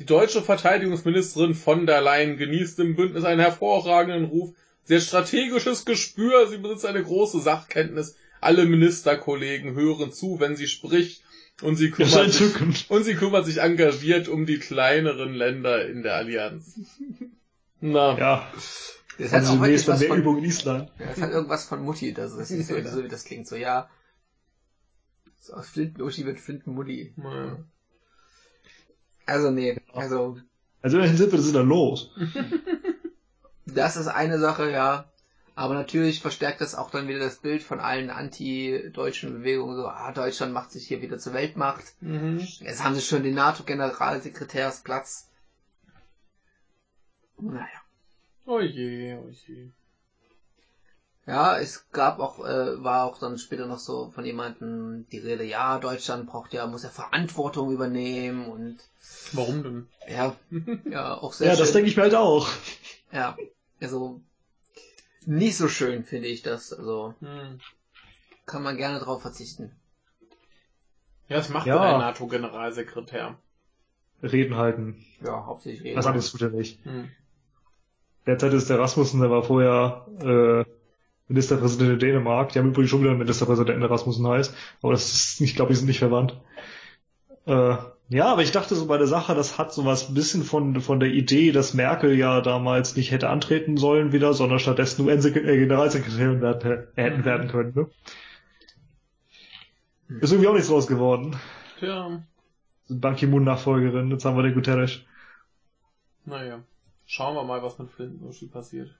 Die 0.00 0.06
deutsche 0.06 0.42
Verteidigungsministerin 0.42 1.54
von 1.54 1.86
der 1.86 2.00
Leyen 2.00 2.36
genießt 2.36 2.80
im 2.80 2.96
Bündnis 2.96 3.24
einen 3.24 3.40
hervorragenden 3.40 4.24
Ruf. 4.24 4.54
Sehr 4.84 5.00
strategisches 5.00 5.84
Gespür, 5.84 6.48
sie 6.48 6.58
besitzt 6.58 6.84
eine 6.84 7.02
große 7.02 7.40
Sachkenntnis. 7.40 8.16
Alle 8.40 8.64
Ministerkollegen 8.64 9.74
hören 9.74 10.12
zu, 10.12 10.40
wenn 10.40 10.56
sie 10.56 10.66
spricht 10.66 11.22
und 11.62 11.76
sie 11.76 11.90
kümmert 11.90 12.32
sich, 12.32 12.90
und 12.90 13.04
sie 13.04 13.14
kümmert 13.14 13.46
sich 13.46 13.58
engagiert 13.58 14.28
um 14.28 14.46
die 14.46 14.58
kleineren 14.58 15.34
Länder 15.34 15.86
in 15.86 16.02
der 16.02 16.14
Allianz. 16.14 16.78
Na, 17.80 18.18
Ja, 18.18 18.52
Das 19.18 19.32
hat 19.32 19.40
also 19.40 19.52
auch 19.54 19.62
dann 19.62 19.72
was 19.72 20.00
mehr 20.00 20.08
von, 20.08 20.18
Übung 20.18 20.38
in 20.38 20.44
Island. 20.44 20.90
ja, 20.98 21.06
das 21.06 21.20
hat 21.20 21.30
irgendwas 21.30 21.64
von 21.64 21.82
Mutti, 21.82 22.12
das 22.12 22.32
ist 22.34 22.68
so, 22.68 22.80
so 22.82 23.04
wie 23.04 23.08
das 23.08 23.24
klingt, 23.24 23.46
so, 23.46 23.56
ja. 23.56 23.88
So 25.40 25.54
aus 25.54 25.68
Flinten-Uschi 25.70 26.24
wird 26.26 26.40
Flinten-Mutti. 26.40 27.14
na. 27.16 27.64
Also, 29.26 29.50
nee, 29.50 29.80
also, 29.92 30.38
Also 30.82 30.96
immerhin 30.96 31.16
sind 31.16 31.30
wir 31.32 31.38
das 31.38 31.52
dann 31.52 31.68
los. 31.68 32.10
Das 33.66 33.96
ist 33.96 34.08
eine 34.08 34.38
Sache, 34.38 34.70
ja. 34.70 35.12
Aber 35.58 35.74
natürlich 35.74 36.20
verstärkt 36.20 36.60
das 36.60 36.76
auch 36.76 36.88
dann 36.92 37.08
wieder 37.08 37.18
das 37.18 37.38
Bild 37.38 37.64
von 37.64 37.80
allen 37.80 38.10
anti-deutschen 38.10 39.32
Bewegungen, 39.32 39.74
so, 39.74 39.88
ah, 39.88 40.12
Deutschland 40.12 40.52
macht 40.52 40.70
sich 40.70 40.86
hier 40.86 41.02
wieder 41.02 41.18
zur 41.18 41.32
Weltmacht. 41.32 41.82
Mhm. 42.00 42.38
Jetzt 42.38 42.84
haben 42.84 42.94
sie 42.94 43.00
schon 43.00 43.24
den 43.24 43.34
NATO-Generalsekretärsplatz. 43.34 45.26
Naja. 47.40 47.66
Oh 48.46 48.60
je, 48.60 49.16
oh 49.16 49.30
je. 49.48 49.70
Ja, 51.26 51.58
es 51.58 51.90
gab 51.90 52.20
auch, 52.20 52.38
äh, 52.38 52.84
war 52.84 53.06
auch 53.06 53.18
dann 53.18 53.36
später 53.36 53.66
noch 53.66 53.80
so 53.80 54.12
von 54.12 54.24
jemandem 54.24 55.06
die 55.10 55.18
Rede, 55.18 55.42
ja, 55.42 55.80
Deutschland 55.80 56.28
braucht 56.28 56.52
ja, 56.52 56.68
muss 56.68 56.84
ja 56.84 56.90
Verantwortung 56.90 57.72
übernehmen 57.72 58.46
und 58.46 58.78
Warum 59.32 59.64
denn? 59.64 59.88
ja, 60.08 60.36
ja, 60.88 61.18
auch 61.18 61.32
sehr 61.32 61.48
Ja, 61.48 61.56
das 61.56 61.72
denke 61.72 61.88
ich 61.88 61.96
mir 61.96 62.04
halt 62.04 62.14
auch. 62.14 62.48
Ja, 63.10 63.36
also 63.80 64.20
nicht 65.28 65.56
so 65.56 65.68
schön 65.68 66.04
finde 66.04 66.28
ich 66.28 66.42
das. 66.42 66.72
Also 66.72 67.14
Hm. 67.20 67.60
kann 68.46 68.62
man 68.62 68.76
gerne 68.76 68.98
drauf 68.98 69.22
verzichten. 69.22 69.72
Ja, 71.28 71.36
das 71.36 71.50
macht 71.50 71.66
Ja. 71.66 71.80
ein 71.80 72.00
NATO-Generalsekretär. 72.00 73.36
Reden 74.22 74.56
halten. 74.56 75.04
Ja, 75.22 75.44
hauptsächlich 75.46 75.84
reden. 75.84 75.98
Was 75.98 76.06
anderes 76.06 76.32
tut 76.32 76.42
er 76.42 76.50
nicht. 76.50 76.84
Hm. 76.84 77.10
Derzeit 78.26 78.52
ist 78.54 78.68
der 78.70 78.78
Rasmussen, 78.78 79.20
der 79.20 79.30
war 79.30 79.42
vorher 79.42 80.06
äh, 80.20 80.64
Ministerpräsident 81.28 81.90
in 81.92 81.98
Dänemark. 81.98 82.52
Die 82.52 82.58
haben 82.58 82.68
übrigens 82.68 82.90
schon 82.90 83.00
wieder 83.00 83.10
einen 83.10 83.18
Ministerpräsidenten, 83.20 83.80
der 83.82 83.90
Rasmussen 83.90 84.26
heißt. 84.26 84.54
Aber 84.82 84.92
das 84.92 85.12
ist 85.12 85.40
nicht, 85.40 85.56
glaube 85.56 85.72
ich, 85.72 85.78
sind 85.78 85.86
nicht 85.88 85.98
verwandt. 85.98 86.40
Äh, 87.46 87.76
ja, 88.08 88.26
aber 88.32 88.42
ich 88.42 88.52
dachte 88.52 88.74
so 88.74 88.86
bei 88.86 88.96
der 88.98 89.06
Sache, 89.06 89.34
das 89.34 89.58
hat 89.58 89.72
so 89.72 89.84
was 89.84 90.08
ein 90.08 90.14
bisschen 90.14 90.42
von, 90.42 90.80
von 90.80 90.98
der 91.00 91.10
Idee, 91.10 91.52
dass 91.52 91.74
Merkel 91.74 92.16
ja 92.16 92.40
damals 92.40 92.96
nicht 92.96 93.10
hätte 93.10 93.28
antreten 93.28 93.76
sollen 93.76 94.12
wieder, 94.12 94.32
sondern 94.34 94.58
stattdessen 94.58 95.06
UN-Sek- 95.06 95.36
äh, 95.36 95.58
Generalsekretärin 95.58 96.40
werden, 96.40 96.86
hätten 96.94 97.20
Mhm. 97.20 97.24
werden 97.24 97.48
können. 97.48 97.72
Ne? 97.74 97.90
Hm. 100.08 100.20
Ist 100.20 100.30
irgendwie 100.32 100.48
auch 100.48 100.54
nichts 100.54 100.68
draus 100.68 100.86
geworden. 100.86 101.36
Tja, 101.78 102.22
Ban 102.88 103.16
Ki-Moon-Nachfolgerin, 103.16 104.10
jetzt 104.10 104.24
haben 104.24 104.36
wir 104.36 104.42
den 104.42 104.54
Guterres. 104.54 105.00
naja. 106.24 106.60
Schauen 107.10 107.34
wir 107.36 107.44
mal, 107.44 107.62
was 107.62 107.78
mit 107.78 107.90
Flinten-Uschi 107.90 108.46
passiert. 108.48 108.90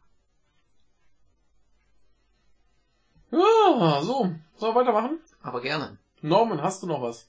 Ja, 3.30 4.00
so. 4.02 4.30
Sollen 4.56 4.74
wir 4.74 4.80
weitermachen? 4.80 5.18
Aber 5.42 5.60
gerne. 5.60 5.98
Norman, 6.22 6.62
hast 6.62 6.82
du 6.82 6.86
noch 6.86 7.02
was? 7.02 7.28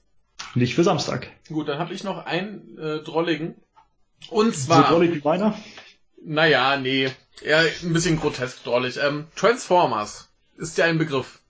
Nicht 0.54 0.74
für 0.74 0.84
Samstag. 0.84 1.28
Gut, 1.48 1.68
dann 1.68 1.78
habe 1.78 1.94
ich 1.94 2.04
noch 2.04 2.24
einen 2.26 2.76
äh, 2.78 2.98
drolligen. 3.02 3.54
Und 4.28 4.54
So 4.54 4.66
zwar, 4.66 4.88
drollig 4.88 5.14
wie 5.14 5.20
meiner. 5.22 5.54
naja, 6.24 6.76
nee, 6.76 7.10
eher 7.42 7.60
ein 7.82 7.92
bisschen 7.92 8.18
grotesk 8.20 8.64
drollig. 8.64 8.98
Ähm, 9.02 9.26
Transformers 9.36 10.28
ist 10.56 10.76
ja 10.78 10.84
ein 10.86 10.98
Begriff. 10.98 11.40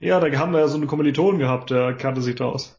Ja, 0.00 0.20
da 0.20 0.30
haben 0.38 0.52
wir 0.52 0.60
ja 0.60 0.68
so 0.68 0.76
einen 0.76 0.86
Kommilitonen 0.86 1.38
gehabt, 1.38 1.70
der 1.70 1.94
kannte 1.94 2.20
sich 2.22 2.36
da 2.36 2.46
aus. 2.46 2.78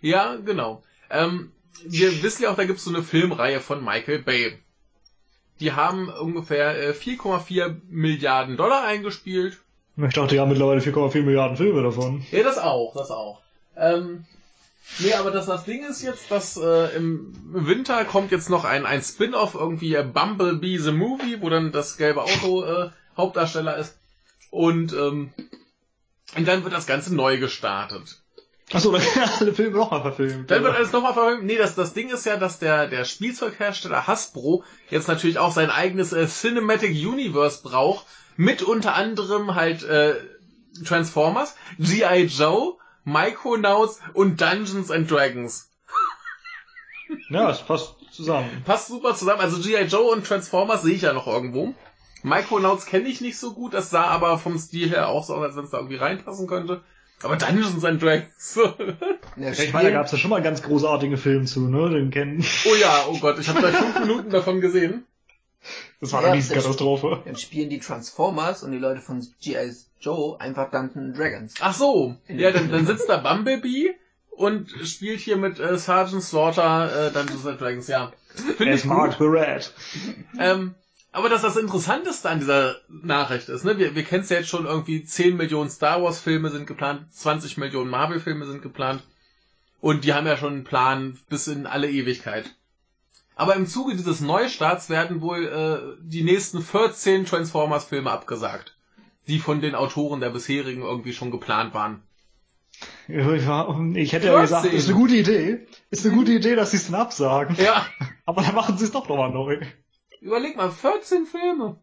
Ja, 0.00 0.36
genau. 0.36 0.82
Ähm, 1.10 1.52
wir 1.84 2.22
wissen 2.22 2.42
ja 2.44 2.50
auch, 2.50 2.56
da 2.56 2.64
gibt 2.64 2.78
es 2.78 2.84
so 2.84 2.90
eine 2.90 3.02
Filmreihe 3.02 3.60
von 3.60 3.84
Michael 3.84 4.20
Bay. 4.20 4.58
Die 5.60 5.72
haben 5.72 6.08
ungefähr 6.08 6.88
äh, 6.88 6.92
4,4 6.92 7.76
Milliarden 7.88 8.56
Dollar 8.56 8.84
eingespielt. 8.84 9.58
Ich 9.96 10.12
dachte, 10.14 10.34
die 10.34 10.40
haben 10.40 10.50
mittlerweile 10.50 10.80
4,4 10.80 11.22
Milliarden 11.22 11.56
Filme 11.56 11.82
davon. 11.82 12.24
Ja, 12.30 12.42
das 12.42 12.58
auch, 12.58 12.94
das 12.94 13.10
auch. 13.10 13.40
Ähm, 13.76 14.24
nee, 14.98 15.12
aber 15.14 15.30
das, 15.30 15.46
das 15.46 15.64
Ding 15.64 15.84
ist 15.84 16.02
jetzt, 16.02 16.30
dass 16.30 16.56
äh, 16.56 16.96
im 16.96 17.32
Winter 17.44 18.04
kommt 18.04 18.30
jetzt 18.30 18.50
noch 18.50 18.64
ein, 18.64 18.86
ein 18.86 19.02
Spin-off, 19.02 19.54
irgendwie 19.54 19.94
äh, 19.94 20.02
Bumblebee 20.02 20.78
the 20.78 20.92
Movie, 20.92 21.40
wo 21.40 21.48
dann 21.48 21.72
das 21.72 21.96
gelbe 21.96 22.22
Auto 22.22 22.64
äh, 22.64 22.90
Hauptdarsteller 23.16 23.76
ist. 23.76 23.98
Und, 24.50 24.92
ähm, 24.92 25.32
und 26.36 26.48
dann 26.48 26.64
wird 26.64 26.74
das 26.74 26.86
Ganze 26.86 27.14
neu 27.14 27.38
gestartet. 27.38 28.22
Achso, 28.72 28.90
dann 28.90 29.02
werden 29.14 29.30
alle 29.40 29.52
Filme 29.54 29.76
nochmal 29.76 30.02
verfilmt. 30.02 30.50
Dann 30.50 30.64
wird 30.64 30.74
alles 30.74 30.92
nochmal 30.92 31.14
verfilmt. 31.14 31.44
Nee, 31.44 31.56
das, 31.56 31.74
das 31.74 31.92
Ding 31.92 32.10
ist 32.10 32.26
ja, 32.26 32.36
dass 32.36 32.58
der, 32.58 32.88
der 32.88 33.04
Spielzeughersteller 33.04 34.06
Hasbro 34.06 34.64
jetzt 34.90 35.08
natürlich 35.08 35.38
auch 35.38 35.52
sein 35.52 35.70
eigenes 35.70 36.12
äh, 36.12 36.26
Cinematic 36.26 36.90
Universe 36.90 37.62
braucht. 37.62 38.06
Mit 38.36 38.62
unter 38.62 38.94
anderem 38.94 39.54
halt 39.54 39.82
äh, 39.84 40.16
Transformers, 40.84 41.54
G.I. 41.78 42.24
Joe, 42.24 42.76
Micronauts 43.06 44.00
und 44.14 44.40
Dungeons 44.40 44.90
and 44.90 45.08
Dragons. 45.10 45.70
ja, 47.30 47.48
es 47.50 47.62
passt 47.62 47.94
zusammen. 48.10 48.50
Passt 48.64 48.88
super 48.88 49.14
zusammen. 49.14 49.40
Also 49.40 49.62
G.I. 49.62 49.84
Joe 49.84 50.10
und 50.12 50.26
Transformers 50.26 50.82
sehe 50.82 50.94
ich 50.94 51.02
ja 51.02 51.12
noch 51.12 51.28
irgendwo. 51.28 51.72
Micronauts 52.24 52.86
kenne 52.86 53.08
ich 53.08 53.20
nicht 53.20 53.38
so 53.38 53.52
gut, 53.54 53.74
das 53.74 53.90
sah 53.90 54.06
aber 54.06 54.38
vom 54.38 54.58
Stil 54.58 54.90
her 54.90 55.08
auch 55.08 55.22
so 55.24 55.34
aus, 55.34 55.44
als 55.44 55.56
wenn 55.56 55.64
es 55.64 55.70
da 55.70 55.78
irgendwie 55.78 55.96
reinpassen 55.96 56.48
könnte. 56.48 56.82
Aber 57.22 57.36
Dungeons 57.36 57.84
and 57.84 58.02
Dragons. 58.02 58.58
Ja, 59.36 59.52
Ich 59.52 59.72
meine, 59.72 59.90
da 59.90 59.94
gab 59.98 60.06
es 60.06 60.12
ja 60.12 60.18
schon 60.18 60.30
mal 60.30 60.42
ganz 60.42 60.62
großartigen 60.62 61.18
Film 61.18 61.46
zu, 61.46 61.68
ne? 61.68 61.90
Den 61.90 62.10
kennen. 62.10 62.44
oh 62.68 62.74
ja, 62.74 63.04
oh 63.08 63.18
Gott, 63.18 63.38
ich 63.38 63.48
habe 63.48 63.60
seit 63.60 63.74
fünf 63.74 64.00
Minuten 64.00 64.30
davon 64.30 64.60
gesehen. 64.60 65.06
Das 66.00 66.12
war 66.12 66.22
Ja, 66.22 66.28
eine 66.28 66.36
Riesenkatastrophe. 66.36 67.22
Dann 67.24 67.36
spielen 67.36 67.70
die 67.70 67.78
Transformers 67.80 68.62
und 68.62 68.72
die 68.72 68.78
Leute 68.78 69.00
von 69.00 69.26
G.I. 69.40 69.72
Joe 70.00 70.38
einfach 70.40 70.70
Dungeons 70.70 71.16
Dragons. 71.16 71.54
Ach 71.60 71.74
so, 71.74 72.16
ja, 72.28 72.50
dann, 72.50 72.70
dann 72.70 72.86
sitzt 72.86 73.08
da 73.08 73.16
Bumblebee 73.16 73.94
und 74.30 74.70
spielt 74.84 75.20
hier 75.20 75.36
mit 75.36 75.58
äh, 75.58 75.78
Sergeant 75.78 76.22
Slaughter 76.22 77.08
äh, 77.08 77.10
Dungeons 77.10 77.46
and 77.46 77.60
Dragons, 77.60 77.88
ja. 77.88 78.12
Finde 78.56 78.74
ich 78.74 78.84
mag 78.84 79.16
gut. 79.16 79.18
the 79.18 79.24
Red. 79.24 79.72
Ähm, 80.38 80.74
aber 81.12 81.30
das 81.30 81.40
das 81.40 81.56
Interessanteste 81.56 82.28
an 82.28 82.40
dieser 82.40 82.76
Nachricht 82.88 83.48
ist, 83.48 83.64
ne, 83.64 83.78
wir, 83.78 83.94
wir 83.94 84.04
kennen 84.04 84.22
es 84.22 84.28
ja 84.28 84.36
jetzt 84.36 84.50
schon 84.50 84.66
irgendwie 84.66 85.02
10 85.02 85.36
Millionen 85.36 85.70
Star 85.70 86.02
Wars 86.02 86.20
Filme 86.20 86.50
sind 86.50 86.66
geplant, 86.66 87.06
20 87.14 87.56
Millionen 87.56 87.88
Marvel 87.88 88.20
Filme 88.20 88.44
sind 88.44 88.60
geplant 88.60 89.02
und 89.80 90.04
die 90.04 90.12
haben 90.12 90.26
ja 90.26 90.36
schon 90.36 90.52
einen 90.52 90.64
Plan 90.64 91.18
bis 91.30 91.48
in 91.48 91.66
alle 91.66 91.90
Ewigkeit. 91.90 92.54
Aber 93.38 93.54
im 93.54 93.66
Zuge 93.66 93.94
dieses 93.94 94.20
Neustarts 94.22 94.88
werden 94.88 95.20
wohl 95.20 95.46
äh, 95.46 96.02
die 96.02 96.24
nächsten 96.24 96.62
14 96.62 97.26
Transformers 97.26 97.84
Filme 97.84 98.10
abgesagt, 98.10 98.76
die 99.28 99.38
von 99.38 99.60
den 99.60 99.74
Autoren 99.74 100.20
der 100.20 100.30
bisherigen 100.30 100.80
irgendwie 100.82 101.12
schon 101.12 101.30
geplant 101.30 101.74
waren. 101.74 102.02
Ich 103.08 104.12
hätte 104.12 104.26
ja 104.26 104.40
gesagt, 104.40 104.62
14. 104.62 104.78
ist 104.78 104.88
eine 104.88 104.96
gute 104.98 105.16
Idee. 105.16 105.66
Ist 105.90 106.06
eine 106.06 106.14
gute 106.14 106.32
Idee, 106.32 106.56
dass 106.56 106.70
sie 106.70 106.78
es 106.78 106.86
dann 106.86 106.94
absagen. 107.00 107.56
Ja, 107.62 107.86
Aber 108.24 108.42
dann 108.42 108.54
machen 108.54 108.78
sie 108.78 108.84
es 108.84 108.92
doch 108.92 109.06
nochmal 109.08 109.30
neu. 109.30 109.60
überleg 110.20 110.56
mal, 110.56 110.70
14 110.70 111.26
Filme. 111.26 111.78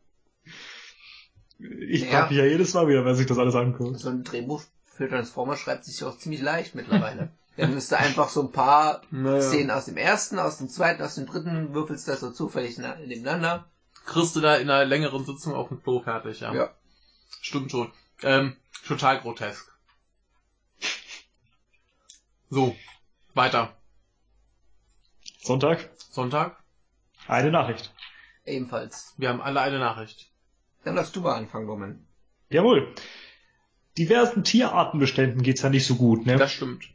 Ich 1.60 2.02
Ja. 2.02 2.10
frage 2.10 2.30
mich 2.34 2.38
ja 2.40 2.46
jedes 2.46 2.74
Mal 2.74 2.88
wieder, 2.88 3.06
wer 3.06 3.16
sich 3.16 3.28
das 3.28 3.38
alles 3.38 3.56
anguckt. 3.56 4.00
So 4.00 4.10
ein 4.10 4.24
Drehbuch 4.24 4.64
für 4.86 5.08
Transformers 5.08 5.60
schreibt 5.60 5.86
sich 5.86 6.04
auch 6.04 6.18
ziemlich 6.18 6.42
leicht 6.42 6.74
mittlerweile. 6.74 7.30
Dann 7.58 7.74
müsste 7.74 7.98
einfach 7.98 8.30
so 8.30 8.42
ein 8.42 8.52
paar 8.52 9.02
Naja. 9.12 9.42
Szenen 9.42 9.70
aus 9.72 9.86
dem 9.86 9.98
ersten, 9.98 10.40
aus 10.40 10.58
dem 10.58 10.70
zweiten, 10.70 11.04
aus 11.04 11.16
dem 11.16 11.28
dritten, 11.28 11.74
würfelst 11.74 12.08
das 12.08 12.20
so 12.22 12.32
zufällig 12.32 12.78
na- 12.80 12.96
nebeneinander. 12.96 13.70
Kriegst 14.06 14.36
du 14.36 14.42
da 14.42 14.56
in 14.56 14.70
einer 14.70 14.86
längeren 14.86 15.24
Sitzung 15.26 15.54
auf 15.54 15.68
dem 15.70 15.82
Klo 15.82 16.02
fertig, 16.02 16.40
ja. 16.40 16.54
Ja. 16.54 16.74
Stimmt 17.42 17.72
schon. 17.72 17.92
Ähm, 18.24 18.56
total 18.88 19.20
grotesk. 19.22 19.72
So, 22.50 22.76
weiter. 23.34 23.76
Sonntag, 25.42 25.90
Sonntag. 26.12 26.58
eine 27.28 27.52
Nachricht. 27.52 27.94
Ebenfalls. 28.46 29.14
Wir 29.18 29.30
haben 29.30 29.42
alle 29.42 29.62
eine 29.62 29.80
Nachricht. 29.80 30.30
Dann 30.84 30.96
darfst 30.96 31.16
du 31.16 31.22
mal 31.22 31.36
anfangen, 31.36 31.68
Roman. 31.70 32.06
Jawohl. 32.50 32.94
diversen 33.98 34.44
Tierartenbeständen 34.44 35.44
geht's 35.44 35.62
ja 35.62 35.70
nicht 35.70 35.86
so 35.86 35.96
gut. 35.96 36.26
Ne? 36.26 36.36
Das 36.38 36.52
stimmt. 36.52 36.90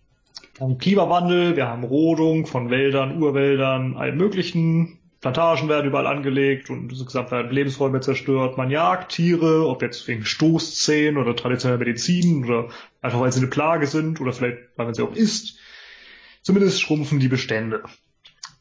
Wir 0.59 0.67
haben 0.67 0.79
Klimawandel, 0.79 1.55
wir 1.55 1.69
haben 1.69 1.85
Rodung 1.85 2.45
von 2.45 2.69
Wäldern, 2.69 3.23
Urwäldern, 3.23 3.97
allem 3.97 4.17
möglichen. 4.17 4.99
Plantagen 5.21 5.69
werden 5.69 5.87
überall 5.87 6.09
angelegt 6.09 6.69
und 6.69 6.91
insgesamt 6.91 7.31
werden 7.31 7.53
Lebensräume 7.53 8.01
zerstört. 8.01 8.59
Man 8.59 8.69
jagt 8.69 9.13
Tiere, 9.13 9.69
ob 9.69 9.83
jetzt 9.83 10.09
wegen 10.09 10.25
Stoßzähnen 10.25 11.17
oder 11.17 11.37
traditioneller 11.37 11.79
Medizin 11.79 12.45
oder 12.45 12.71
einfach 13.01 13.21
weil 13.21 13.31
sie 13.31 13.39
eine 13.39 13.47
Plage 13.47 13.87
sind 13.87 14.21
oder 14.21 14.33
vielleicht 14.33 14.59
weil 14.75 14.87
man 14.87 14.95
sie 14.95 15.03
auch 15.03 15.15
isst. 15.15 15.61
Zumindest 16.43 16.81
schrumpfen 16.81 17.21
die 17.21 17.29
Bestände. 17.29 17.85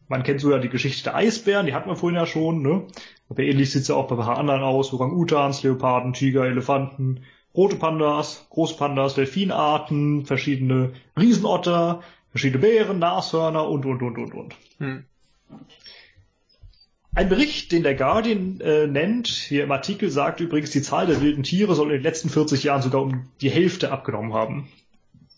Man 0.07 0.21
kennt 0.21 0.41
so 0.41 0.51
ja 0.51 0.59
die 0.59 0.69
Geschichte 0.69 1.05
der 1.05 1.15
Eisbären, 1.15 1.65
die 1.65 1.73
hatten 1.73 1.89
wir 1.89 1.95
vorhin 1.95 2.17
ja 2.17 2.27
schon, 2.27 2.61
ne? 2.61 2.85
Aber 3.27 3.41
ähnlich 3.41 3.71
sieht's 3.71 3.87
ja 3.87 3.95
auch 3.95 4.07
bei 4.07 4.15
ein 4.15 4.21
paar 4.21 4.37
anderen 4.37 4.61
aus. 4.61 4.93
Orang-Utans, 4.93 5.63
Leoparden, 5.63 6.13
Tiger, 6.13 6.45
Elefanten, 6.45 7.23
rote 7.57 7.75
Pandas, 7.75 8.45
Großpandas, 8.51 9.15
Delfinarten, 9.15 10.25
verschiedene 10.25 10.93
Riesenotter, 11.19 12.03
verschiedene 12.29 12.61
Bären, 12.61 12.99
Nashörner 12.99 13.67
und, 13.67 13.85
und, 13.85 14.01
und, 14.03 14.17
und, 14.17 14.33
und. 14.33 14.55
Hm. 14.77 15.03
Ein 17.15 17.29
Bericht, 17.29 17.71
den 17.71 17.81
der 17.81 17.95
Guardian 17.95 18.61
äh, 18.61 18.85
nennt, 18.85 19.27
hier 19.27 19.63
im 19.63 19.71
Artikel 19.71 20.11
sagt 20.11 20.39
übrigens, 20.39 20.69
die 20.69 20.83
Zahl 20.83 21.07
der 21.07 21.19
wilden 21.19 21.41
Tiere 21.41 21.73
soll 21.73 21.87
in 21.87 21.93
den 21.93 22.03
letzten 22.03 22.29
40 22.29 22.63
Jahren 22.63 22.83
sogar 22.83 23.01
um 23.01 23.27
die 23.41 23.49
Hälfte 23.49 23.91
abgenommen 23.91 24.33
haben. 24.33 24.69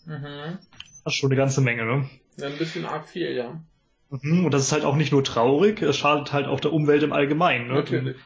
Mhm. 0.04 0.58
Das 1.04 1.14
ist 1.14 1.18
schon 1.18 1.30
eine 1.30 1.38
ganze 1.38 1.62
Menge, 1.62 1.86
ne? 1.86 2.10
Ja, 2.36 2.48
ein 2.48 2.58
bisschen 2.58 2.84
arg 2.84 3.08
viel, 3.08 3.32
ja. 3.32 3.62
Mhm, 4.10 4.44
und 4.44 4.52
das 4.52 4.62
ist 4.62 4.72
halt 4.72 4.84
auch 4.84 4.96
nicht 4.96 5.12
nur 5.12 5.24
traurig, 5.24 5.80
es 5.80 5.96
schadet 5.96 6.34
halt 6.34 6.46
auch 6.46 6.60
der 6.60 6.74
Umwelt 6.74 7.02
im 7.02 7.14
Allgemeinen. 7.14 7.68
Ne? 7.68 7.74
Natürlich. 7.74 8.16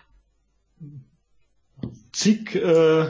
Zig 2.12 2.56
äh, 2.56 3.06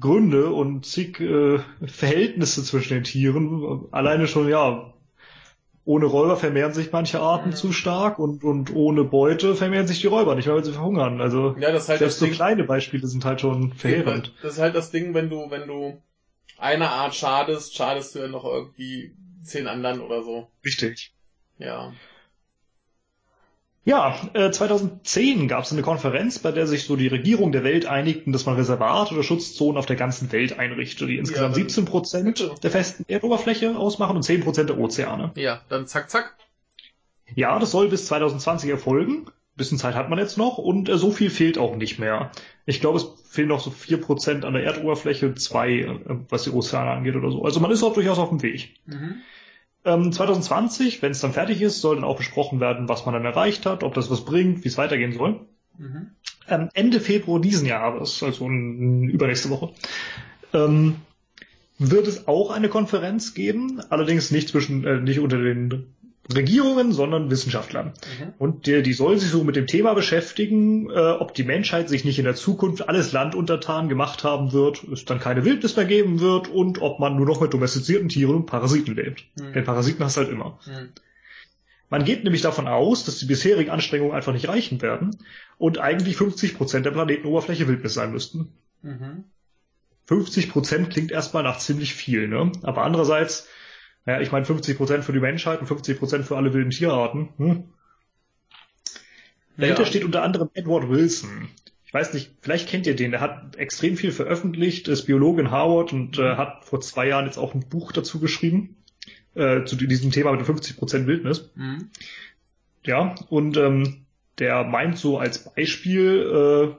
Gründe 0.00 0.50
und 0.50 0.86
zig 0.86 1.20
äh, 1.20 1.58
Verhältnisse 1.84 2.64
zwischen 2.64 2.94
den 2.94 3.04
Tieren. 3.04 3.86
Alleine 3.90 4.26
schon, 4.26 4.48
ja, 4.48 4.92
ohne 5.84 6.06
Räuber 6.06 6.36
vermehren 6.36 6.72
sich 6.72 6.92
manche 6.92 7.20
Arten 7.20 7.50
mhm. 7.50 7.54
zu 7.54 7.72
stark 7.72 8.18
und, 8.18 8.44
und 8.44 8.74
ohne 8.74 9.04
Beute 9.04 9.54
vermehren 9.54 9.86
sich 9.86 10.00
die 10.00 10.06
Räuber 10.06 10.34
nicht, 10.34 10.48
weil 10.48 10.64
sie 10.64 10.72
verhungern. 10.72 11.20
Also 11.20 11.56
ja, 11.58 11.72
das 11.72 11.88
halt 11.88 11.98
selbst 11.98 12.18
so 12.18 12.26
Ding, 12.26 12.34
kleine 12.34 12.64
Beispiele 12.64 13.06
sind 13.06 13.24
halt 13.24 13.40
schon 13.40 13.72
verheerend. 13.72 14.32
Das 14.42 14.54
ist 14.54 14.60
halt 14.60 14.74
das 14.74 14.90
Ding, 14.90 15.14
wenn 15.14 15.30
du, 15.30 15.50
wenn 15.50 15.66
du 15.66 16.00
einer 16.58 16.90
Art 16.90 17.14
schadest, 17.14 17.74
schadest 17.74 18.14
du 18.14 18.20
ja 18.20 18.28
noch 18.28 18.44
irgendwie 18.44 19.14
zehn 19.42 19.66
anderen 19.66 20.00
oder 20.00 20.22
so. 20.22 20.48
Richtig. 20.64 21.12
Ja. 21.58 21.92
Ja, 23.84 24.28
äh, 24.34 24.50
2010 24.50 25.48
gab 25.48 25.64
es 25.64 25.72
eine 25.72 25.80
Konferenz, 25.80 26.38
bei 26.38 26.52
der 26.52 26.66
sich 26.66 26.84
so 26.84 26.96
die 26.96 27.08
Regierung 27.08 27.50
der 27.50 27.64
Welt 27.64 27.86
einigten, 27.86 28.32
dass 28.32 28.44
man 28.44 28.56
Reservate 28.56 29.14
oder 29.14 29.22
Schutzzonen 29.22 29.78
auf 29.78 29.86
der 29.86 29.96
ganzen 29.96 30.30
Welt 30.32 30.58
einrichtet, 30.58 31.08
die 31.08 31.16
insgesamt 31.16 31.56
ja, 31.56 31.62
17 31.62 31.84
Prozent 31.86 32.50
der 32.62 32.70
festen 32.70 33.04
Erdoberfläche 33.08 33.76
ausmachen 33.76 34.16
und 34.16 34.22
10 34.22 34.42
Prozent 34.42 34.68
der 34.68 34.78
Ozeane. 34.78 35.32
Ja, 35.34 35.62
dann 35.70 35.86
zack, 35.86 36.10
zack. 36.10 36.36
Ja, 37.34 37.58
das 37.58 37.70
soll 37.70 37.88
bis 37.88 38.06
2020 38.06 38.68
erfolgen. 38.68 39.26
bisschen 39.56 39.78
Zeit 39.78 39.94
hat 39.94 40.10
man 40.10 40.18
jetzt 40.18 40.36
noch 40.36 40.58
und 40.58 40.90
äh, 40.90 40.98
so 40.98 41.10
viel 41.10 41.30
fehlt 41.30 41.56
auch 41.56 41.76
nicht 41.76 41.98
mehr. 41.98 42.32
Ich 42.66 42.80
glaube, 42.80 42.98
es 42.98 43.06
fehlen 43.30 43.48
noch 43.48 43.60
so 43.60 43.70
4 43.70 43.98
Prozent 44.00 44.44
an 44.44 44.52
der 44.52 44.64
Erdoberfläche, 44.64 45.34
zwei, 45.36 45.70
äh, 45.80 45.98
was 46.28 46.42
die 46.42 46.50
Ozeane 46.50 46.90
angeht 46.90 47.16
oder 47.16 47.30
so. 47.30 47.44
Also 47.44 47.60
man 47.60 47.70
ist 47.70 47.82
auch 47.82 47.94
durchaus 47.94 48.18
auf 48.18 48.28
dem 48.28 48.42
Weg. 48.42 48.74
Mhm. 48.84 49.22
2020, 49.84 50.96
ähm, 50.96 51.02
wenn 51.02 51.12
es 51.12 51.20
dann 51.20 51.32
fertig 51.32 51.62
ist, 51.62 51.80
soll 51.80 51.96
dann 51.96 52.04
auch 52.04 52.16
besprochen 52.16 52.60
werden, 52.60 52.88
was 52.88 53.06
man 53.06 53.14
dann 53.14 53.24
erreicht 53.24 53.66
hat, 53.66 53.82
ob 53.82 53.94
das 53.94 54.10
was 54.10 54.24
bringt, 54.24 54.64
wie 54.64 54.68
es 54.68 54.78
weitergehen 54.78 55.12
soll. 55.12 55.40
Mhm. 55.78 56.10
Ähm, 56.48 56.68
Ende 56.74 57.00
Februar 57.00 57.40
diesen 57.40 57.66
Jahres, 57.66 58.22
also 58.22 58.46
übernächste 58.46 59.50
Woche, 59.50 59.72
ähm, 60.52 60.96
wird 61.78 62.06
es 62.06 62.28
auch 62.28 62.50
eine 62.50 62.68
Konferenz 62.68 63.32
geben, 63.32 63.80
allerdings 63.88 64.30
nicht 64.30 64.50
zwischen, 64.50 64.84
äh, 64.84 65.00
nicht 65.00 65.20
unter 65.20 65.38
den 65.38 65.94
Regierungen, 66.34 66.92
sondern 66.92 67.30
Wissenschaftlern. 67.30 67.86
Mhm. 67.88 68.34
Und 68.38 68.66
die, 68.66 68.82
die 68.82 68.92
soll 68.92 69.18
sich 69.18 69.30
so 69.30 69.42
mit 69.42 69.56
dem 69.56 69.66
Thema 69.66 69.94
beschäftigen, 69.94 70.88
äh, 70.90 70.92
ob 70.92 71.34
die 71.34 71.44
Menschheit 71.44 71.88
sich 71.88 72.04
nicht 72.04 72.18
in 72.18 72.24
der 72.24 72.34
Zukunft 72.34 72.88
alles 72.88 73.12
Land 73.12 73.34
untertan 73.34 73.88
gemacht 73.88 74.22
haben 74.22 74.52
wird, 74.52 74.84
es 74.84 75.04
dann 75.04 75.18
keine 75.18 75.44
Wildnis 75.44 75.76
mehr 75.76 75.86
geben 75.86 76.20
wird 76.20 76.48
und 76.48 76.80
ob 76.82 77.00
man 77.00 77.16
nur 77.16 77.26
noch 77.26 77.40
mit 77.40 77.52
domestizierten 77.52 78.08
Tieren 78.08 78.36
und 78.36 78.46
Parasiten 78.46 78.94
lebt. 78.94 79.24
Mhm. 79.40 79.52
Denn 79.54 79.64
Parasiten 79.64 80.04
hast 80.04 80.16
du 80.16 80.20
halt 80.20 80.30
immer. 80.30 80.58
Mhm. 80.66 80.90
Man 81.88 82.04
geht 82.04 82.22
nämlich 82.22 82.42
davon 82.42 82.68
aus, 82.68 83.04
dass 83.04 83.18
die 83.18 83.26
bisherigen 83.26 83.70
Anstrengungen 83.70 84.14
einfach 84.14 84.32
nicht 84.32 84.46
reichen 84.46 84.80
werden 84.80 85.16
und 85.58 85.78
eigentlich 85.78 86.16
50 86.16 86.56
Prozent 86.56 86.86
der 86.86 86.92
Planetenoberfläche 86.92 87.66
Wildnis 87.66 87.94
sein 87.94 88.12
müssten. 88.12 88.52
Mhm. 88.82 89.24
50 90.06 90.50
Prozent 90.50 90.90
klingt 90.90 91.10
erstmal 91.10 91.42
nach 91.42 91.58
ziemlich 91.58 91.94
viel, 91.94 92.28
ne? 92.28 92.52
Aber 92.62 92.82
andererseits 92.82 93.48
ja, 94.06 94.20
ich 94.20 94.32
meine 94.32 94.46
50% 94.46 95.02
für 95.02 95.12
die 95.12 95.20
Menschheit 95.20 95.60
und 95.60 95.68
50% 95.68 96.22
für 96.22 96.36
alle 96.36 96.52
wilden 96.54 96.70
Tierarten. 96.70 97.28
Hm? 97.36 97.64
Dahinter 99.56 99.82
ja. 99.82 99.86
steht 99.86 100.04
unter 100.04 100.22
anderem 100.22 100.50
Edward 100.54 100.88
Wilson. 100.88 101.48
Ich 101.84 101.92
weiß 101.92 102.14
nicht, 102.14 102.30
vielleicht 102.40 102.68
kennt 102.68 102.86
ihr 102.86 102.96
den. 102.96 103.10
Der 103.10 103.20
hat 103.20 103.56
extrem 103.56 103.96
viel 103.96 104.12
veröffentlicht, 104.12 104.88
ist 104.88 105.06
Biologe 105.06 105.42
in 105.42 105.50
Harvard 105.50 105.92
und 105.92 106.18
äh, 106.18 106.36
hat 106.36 106.64
vor 106.64 106.80
zwei 106.80 107.08
Jahren 107.08 107.26
jetzt 107.26 107.36
auch 107.36 107.52
ein 107.52 107.68
Buch 107.68 107.92
dazu 107.92 108.20
geschrieben, 108.20 108.76
äh, 109.34 109.64
zu 109.64 109.76
diesem 109.76 110.12
Thema 110.12 110.32
mit 110.32 110.40
den 110.40 110.56
50% 110.56 111.06
Wildnis. 111.06 111.50
Mhm. 111.56 111.90
Ja, 112.84 113.14
und 113.28 113.56
ähm, 113.56 114.06
der 114.38 114.64
meint 114.64 114.98
so 114.98 115.18
als 115.18 115.52
Beispiel, 115.52 116.30
äh, 116.32 116.74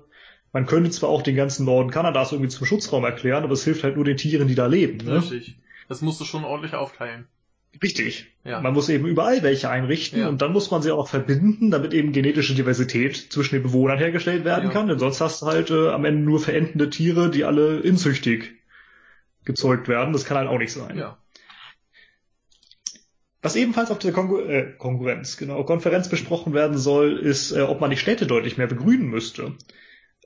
man 0.54 0.66
könnte 0.66 0.90
zwar 0.90 1.10
auch 1.10 1.22
den 1.22 1.36
ganzen 1.36 1.66
Norden 1.66 1.92
Kanadas 1.92 2.32
irgendwie 2.32 2.50
zum 2.50 2.66
Schutzraum 2.66 3.04
erklären, 3.04 3.44
aber 3.44 3.54
es 3.54 3.64
hilft 3.64 3.84
halt 3.84 3.98
nur 3.98 4.06
den 4.06 4.18
Tieren, 4.18 4.48
die 4.48 4.56
da 4.56 4.66
leben. 4.66 5.06
Ne? 5.06 5.18
Richtig. 5.18 5.58
Das 5.92 6.00
musst 6.00 6.22
du 6.22 6.24
schon 6.24 6.46
ordentlich 6.46 6.74
aufteilen. 6.74 7.28
Richtig. 7.84 8.28
Ja. 8.46 8.62
Man 8.62 8.72
muss 8.72 8.88
eben 8.88 9.06
überall 9.06 9.44
welche 9.44 9.70
einrichten 9.70 10.22
ja. 10.22 10.30
und 10.30 10.42
dann 10.42 10.54
muss 10.54 10.72
man 10.72 10.82
sie 10.82 10.92
auch 10.92 11.10
verbinden, 11.10 11.70
damit 11.70 11.94
eben 11.94 12.14
genetische 12.14 12.56
Diversität 12.56 13.18
zwischen 13.18 13.56
den 13.56 13.64
Bewohnern 13.64 13.98
hergestellt 13.98 14.46
werden 14.46 14.70
ja. 14.70 14.72
kann, 14.72 14.88
denn 14.88 15.00
sonst 15.00 15.20
hast 15.20 15.42
du 15.42 15.48
halt 15.48 15.70
äh, 15.70 15.90
am 15.90 16.06
Ende 16.06 16.22
nur 16.22 16.40
verendende 16.40 16.90
Tiere, 16.90 17.30
die 17.30 17.44
alle 17.44 17.82
inzüchtig 17.82 18.54
gezeugt 19.44 19.90
werden. 19.90 20.14
Das 20.14 20.24
kann 20.24 20.38
halt 20.38 20.48
auch 20.48 20.60
nicht 20.60 20.72
sein. 20.72 20.98
Ja. 20.98 21.18
Was 23.42 23.58
ebenfalls 23.58 23.92
auf 23.92 24.00
dieser 24.00 24.14
Konkur 24.14 24.48
äh, 24.48 24.72
Konkurrenz, 24.78 25.36
genau, 25.36 25.62
Konferenz 25.66 26.08
besprochen 26.08 26.54
werden 26.54 26.78
soll, 26.78 27.18
ist, 27.18 27.52
äh, 27.52 27.64
ob 27.64 27.82
man 27.82 27.90
die 27.90 27.98
Städte 27.98 28.28
deutlich 28.28 28.58
mehr 28.58 28.68
begrünen 28.68 29.08
müsste. 29.08 29.58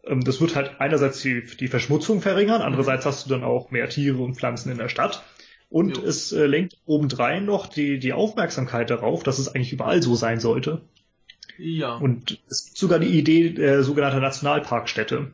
Ähm, 0.04 0.24
das 0.24 0.40
wird 0.42 0.56
halt 0.56 0.80
einerseits 0.80 1.22
die, 1.22 1.44
die 1.44 1.70
Verschmutzung 1.70 2.22
verringern, 2.22 2.62
andererseits 2.62 3.08
hast 3.08 3.26
du 3.26 3.32
dann 3.32 3.44
auch 3.44 3.72
mehr 3.72 3.90
Tiere 3.90 4.22
und 4.22 4.36
Pflanzen 4.36 4.72
in 4.72 4.78
der 4.78 4.90
Stadt. 4.90 5.24
Und 5.70 5.98
jo. 5.98 6.04
es 6.04 6.32
äh, 6.32 6.46
lenkt 6.46 6.78
obendrein 6.86 7.46
noch 7.46 7.68
die, 7.68 8.00
die 8.00 8.14
Aufmerksamkeit 8.14 8.90
darauf, 8.90 9.24
dass 9.24 9.40
es 9.40 9.54
eigentlich 9.54 9.74
überall 9.74 10.02
so 10.02 10.16
sein 10.16 10.40
sollte. 10.40 10.82
Ja. 11.58 11.96
Und 11.96 12.40
es 12.50 12.66
gibt 12.66 12.78
sogar 12.78 13.00
die 13.00 13.18
Idee 13.18 13.48
äh, 13.48 13.82
sogenannter 13.82 14.20
Nationalparkstädte. 14.20 15.32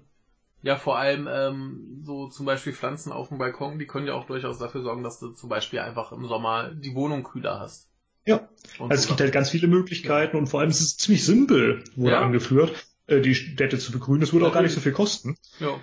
Ja, 0.64 0.76
vor 0.76 0.98
allem 0.98 1.28
ähm, 1.32 2.02
so 2.04 2.28
zum 2.28 2.46
Beispiel 2.46 2.74
Pflanzen 2.74 3.12
auf 3.12 3.30
dem 3.30 3.40
Balkon, 3.40 3.80
die 3.80 3.88
können 3.88 4.08
ja 4.08 4.14
auch 4.14 4.28
durchaus 4.28 4.60
dafür 4.60 4.84
sorgen, 4.84 5.04
dass 5.04 5.20
du 5.20 5.30
zum 5.30 5.50
Beispiel 5.50 5.80
einfach 5.80 6.12
im 6.12 6.28
Sommer 6.28 6.72
die 6.72 6.94
Wohnung 6.94 7.24
kühler 7.24 7.60
hast. 7.60 7.90
Ja, 8.26 8.48
und 8.78 8.92
also 8.92 9.02
es 9.02 9.08
gibt 9.08 9.20
halt 9.20 9.32
ganz 9.32 9.50
viele 9.50 9.68
Möglichkeiten 9.68 10.36
ja. 10.36 10.40
und 10.40 10.48
vor 10.48 10.60
allem 10.60 10.70
ist 10.70 10.82
es 10.82 10.98
ziemlich 10.98 11.26
simpel, 11.26 11.84
wurde 11.96 12.14
ja. 12.14 12.22
angeführt, 12.22 12.74
äh, 13.08 13.22
die 13.22 13.34
Städte 13.34 13.80
zu 13.80 13.92
begrünen. 13.92 14.22
Es 14.22 14.34
würde 14.34 14.48
auch 14.48 14.54
gar 14.54 14.62
nicht 14.62 14.74
so 14.74 14.82
viel 14.82 14.92
kosten. 14.92 15.36
Ja. 15.60 15.80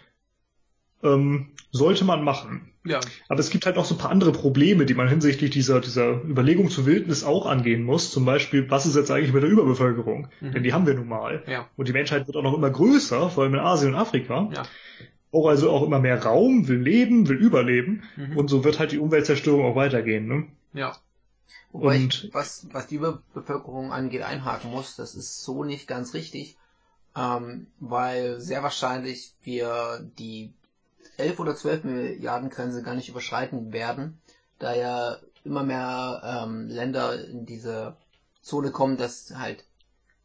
Ähm, 1.02 1.54
sollte 1.72 2.04
man 2.04 2.22
machen. 2.22 2.72
Ja. 2.88 3.00
Aber 3.28 3.40
es 3.40 3.50
gibt 3.50 3.66
halt 3.66 3.76
auch 3.76 3.84
so 3.84 3.94
ein 3.94 3.98
paar 3.98 4.10
andere 4.10 4.32
Probleme, 4.32 4.86
die 4.86 4.94
man 4.94 5.08
hinsichtlich 5.08 5.50
dieser, 5.50 5.80
dieser 5.80 6.22
Überlegung 6.24 6.70
zur 6.70 6.86
Wildnis 6.86 7.22
auch 7.22 7.46
angehen 7.46 7.84
muss. 7.84 8.10
Zum 8.10 8.24
Beispiel, 8.24 8.70
was 8.70 8.86
ist 8.86 8.96
jetzt 8.96 9.10
eigentlich 9.10 9.32
mit 9.32 9.42
der 9.42 9.50
Überbevölkerung? 9.50 10.28
Mhm. 10.40 10.52
Denn 10.52 10.62
die 10.62 10.72
haben 10.72 10.86
wir 10.86 10.94
nun 10.94 11.08
mal. 11.08 11.42
Ja. 11.46 11.68
Und 11.76 11.88
die 11.88 11.92
Menschheit 11.92 12.26
wird 12.26 12.36
auch 12.36 12.42
noch 12.42 12.54
immer 12.54 12.70
größer, 12.70 13.30
vor 13.30 13.44
allem 13.44 13.54
in 13.54 13.60
Asien 13.60 13.94
und 13.94 14.00
Afrika. 14.00 14.48
Ja. 14.54 14.62
Auch 15.30 15.46
also 15.46 15.70
auch 15.70 15.82
immer 15.82 15.98
mehr 15.98 16.22
Raum, 16.22 16.68
will 16.68 16.80
leben, 16.80 17.28
will 17.28 17.36
überleben. 17.36 18.02
Mhm. 18.16 18.36
Und 18.36 18.48
so 18.48 18.64
wird 18.64 18.78
halt 18.78 18.92
die 18.92 18.98
Umweltzerstörung 18.98 19.64
auch 19.64 19.76
weitergehen. 19.76 20.26
Ne? 20.26 20.46
Ja. 20.72 20.96
Wobei 21.72 21.96
und, 21.96 22.24
ich, 22.24 22.34
was, 22.34 22.66
was 22.72 22.86
die 22.86 22.94
Überbevölkerung 22.94 23.92
angeht, 23.92 24.22
einhaken 24.22 24.70
muss, 24.70 24.96
das 24.96 25.14
ist 25.14 25.42
so 25.42 25.64
nicht 25.64 25.86
ganz 25.86 26.14
richtig, 26.14 26.56
ähm, 27.14 27.66
weil 27.78 28.40
sehr 28.40 28.62
wahrscheinlich 28.62 29.34
wir 29.42 30.00
die 30.18 30.52
11 31.18 31.40
oder 31.40 31.56
12 31.56 31.84
Milliarden 31.84 32.50
Grenze 32.50 32.82
gar 32.82 32.94
nicht 32.94 33.08
überschreiten 33.08 33.72
werden, 33.72 34.20
da 34.58 34.74
ja 34.74 35.16
immer 35.44 35.62
mehr 35.62 36.22
ähm, 36.24 36.68
Länder 36.68 37.24
in 37.28 37.46
diese 37.46 37.96
Zone 38.42 38.70
kommen, 38.70 38.96
dass 38.96 39.32
halt 39.36 39.64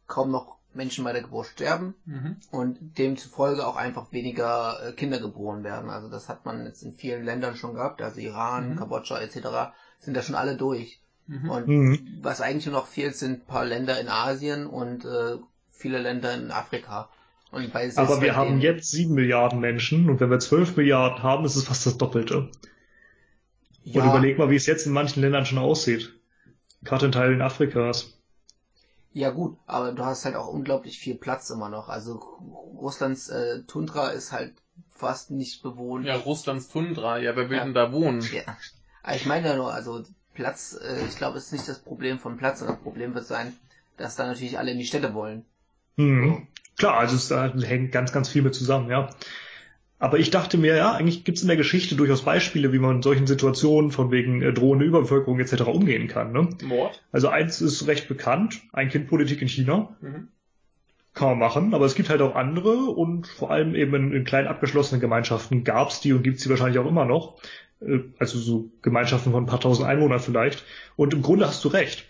kaum 0.06 0.30
noch 0.30 0.56
Menschen 0.74 1.04
bei 1.04 1.12
der 1.12 1.22
Geburt 1.22 1.46
sterben 1.46 1.94
mhm. 2.04 2.36
und 2.50 2.98
demzufolge 2.98 3.66
auch 3.66 3.76
einfach 3.76 4.12
weniger 4.12 4.78
äh, 4.82 4.92
Kinder 4.92 5.20
geboren 5.20 5.62
werden. 5.62 5.90
Also 5.90 6.08
das 6.08 6.28
hat 6.28 6.44
man 6.44 6.64
jetzt 6.64 6.82
in 6.82 6.94
vielen 6.94 7.24
Ländern 7.24 7.56
schon 7.56 7.74
gehabt, 7.74 8.02
also 8.02 8.20
Iran, 8.20 8.70
mhm. 8.70 8.76
Kambodscha 8.76 9.18
etc. 9.18 9.74
sind 10.00 10.14
da 10.14 10.22
schon 10.22 10.34
alle 10.34 10.56
durch. 10.56 11.00
Mhm. 11.26 11.50
Und 11.50 11.68
mhm. 11.68 12.18
was 12.22 12.40
eigentlich 12.40 12.66
nur 12.66 12.74
noch 12.74 12.86
fehlt, 12.86 13.16
sind 13.16 13.42
ein 13.42 13.46
paar 13.46 13.64
Länder 13.64 14.00
in 14.00 14.08
Asien 14.08 14.66
und 14.66 15.04
äh, 15.04 15.38
viele 15.70 15.98
Länder 15.98 16.34
in 16.34 16.50
Afrika. 16.50 17.08
Und 17.54 17.72
bei 17.72 17.88
selbst 17.88 17.98
Aber 17.98 18.20
wir 18.22 18.36
haben 18.36 18.60
jetzt 18.60 18.90
sieben 18.90 19.14
Milliarden 19.14 19.60
Menschen 19.60 20.10
und 20.10 20.20
wenn 20.20 20.30
wir 20.30 20.40
zwölf 20.40 20.76
Milliarden 20.76 21.22
haben, 21.22 21.44
ist 21.44 21.56
es 21.56 21.64
fast 21.64 21.86
das 21.86 21.96
Doppelte. 21.98 22.50
ja, 23.84 24.02
Und 24.02 24.08
überleg 24.08 24.38
mal, 24.38 24.50
wie 24.50 24.56
es 24.56 24.66
jetzt 24.66 24.86
in 24.86 24.92
manchen 24.92 25.20
Ländern 25.22 25.46
schon 25.46 25.58
aussieht. 25.58 26.12
Gerade 26.82 27.06
in 27.06 27.12
Teilen 27.12 27.42
Afrikas. 27.42 28.18
Ja 29.12 29.30
gut, 29.30 29.56
aber 29.66 29.92
du 29.92 30.04
hast 30.04 30.24
halt 30.24 30.34
auch 30.34 30.48
unglaublich 30.48 30.98
viel 30.98 31.14
Platz 31.14 31.48
immer 31.50 31.68
noch. 31.68 31.88
Also 31.88 32.14
Russlands 32.76 33.28
äh, 33.28 33.62
Tundra 33.62 34.08
ist 34.10 34.32
halt 34.32 34.54
fast 34.92 35.30
nicht 35.30 35.62
bewohnt. 35.62 36.04
Ja, 36.04 36.16
Russlands 36.16 36.68
Tundra, 36.68 37.18
ja, 37.18 37.36
wer 37.36 37.48
will 37.48 37.58
Ja. 37.58 37.64
denn 37.64 37.74
da 37.74 37.92
wohnen? 37.92 38.20
Ja. 38.32 38.42
Aber 39.02 39.14
ich 39.16 39.26
meine 39.26 39.48
ja 39.48 39.56
nur, 39.56 39.72
also 39.72 40.02
Platz, 40.34 40.76
äh, 40.82 41.04
ich 41.06 41.16
glaube, 41.16 41.38
es 41.38 41.46
ist 41.46 41.52
nicht 41.52 41.68
das 41.68 41.78
Problem 41.78 42.18
von 42.18 42.36
Platz, 42.36 42.58
sondern 42.58 42.76
das 42.76 42.82
Problem 42.82 43.14
wird 43.14 43.26
sein, 43.26 43.56
dass 43.96 44.16
da 44.16 44.26
natürlich 44.26 44.58
alle 44.58 44.72
in 44.72 44.78
die 44.78 44.86
Städte 44.86 45.14
wollen. 45.14 45.44
Hm. 45.96 46.48
Klar, 46.76 46.98
also 46.98 47.16
es 47.16 47.68
hängt 47.68 47.92
ganz, 47.92 48.12
ganz 48.12 48.28
viel 48.28 48.42
mit 48.42 48.54
zusammen, 48.54 48.90
ja. 48.90 49.10
Aber 49.98 50.18
ich 50.18 50.30
dachte 50.30 50.58
mir, 50.58 50.76
ja, 50.76 50.92
eigentlich 50.92 51.24
gibt 51.24 51.38
es 51.38 51.42
in 51.42 51.48
der 51.48 51.56
Geschichte 51.56 51.94
durchaus 51.94 52.22
Beispiele, 52.22 52.72
wie 52.72 52.78
man 52.78 52.96
in 52.96 53.02
solchen 53.02 53.26
Situationen 53.26 53.90
von 53.90 54.10
wegen 54.10 54.42
äh, 54.42 54.52
drohende 54.52 54.84
Überbevölkerung 54.84 55.38
etc. 55.40 55.62
umgehen 55.62 56.08
kann. 56.08 56.32
Ne? 56.32 56.48
Mord? 56.64 57.02
Also 57.12 57.28
eins 57.28 57.62
ist 57.62 57.86
recht 57.86 58.08
bekannt, 58.08 58.60
Ein-Kind-Politik 58.72 59.40
in 59.40 59.48
China. 59.48 59.96
Mhm. 60.00 60.28
Kann 61.14 61.28
man 61.28 61.38
machen, 61.38 61.74
aber 61.74 61.86
es 61.86 61.94
gibt 61.94 62.10
halt 62.10 62.20
auch 62.22 62.34
andere 62.34 62.72
und 62.72 63.28
vor 63.28 63.52
allem 63.52 63.76
eben 63.76 63.94
in, 63.94 64.12
in 64.12 64.24
kleinen 64.24 64.48
abgeschlossenen 64.48 65.00
Gemeinschaften 65.00 65.62
gab's 65.62 66.00
die 66.00 66.12
und 66.12 66.24
gibt's 66.24 66.42
die 66.42 66.50
wahrscheinlich 66.50 66.80
auch 66.80 66.88
immer 66.88 67.04
noch. 67.04 67.40
Äh, 67.80 68.00
Also 68.18 68.38
so 68.38 68.70
Gemeinschaften 68.82 69.30
von 69.32 69.44
ein 69.44 69.46
paar 69.46 69.60
tausend 69.60 69.86
Einwohnern 69.86 70.18
vielleicht. 70.20 70.64
Und 70.96 71.14
im 71.14 71.22
Grunde 71.22 71.46
hast 71.46 71.64
du 71.64 71.68
recht. 71.68 72.04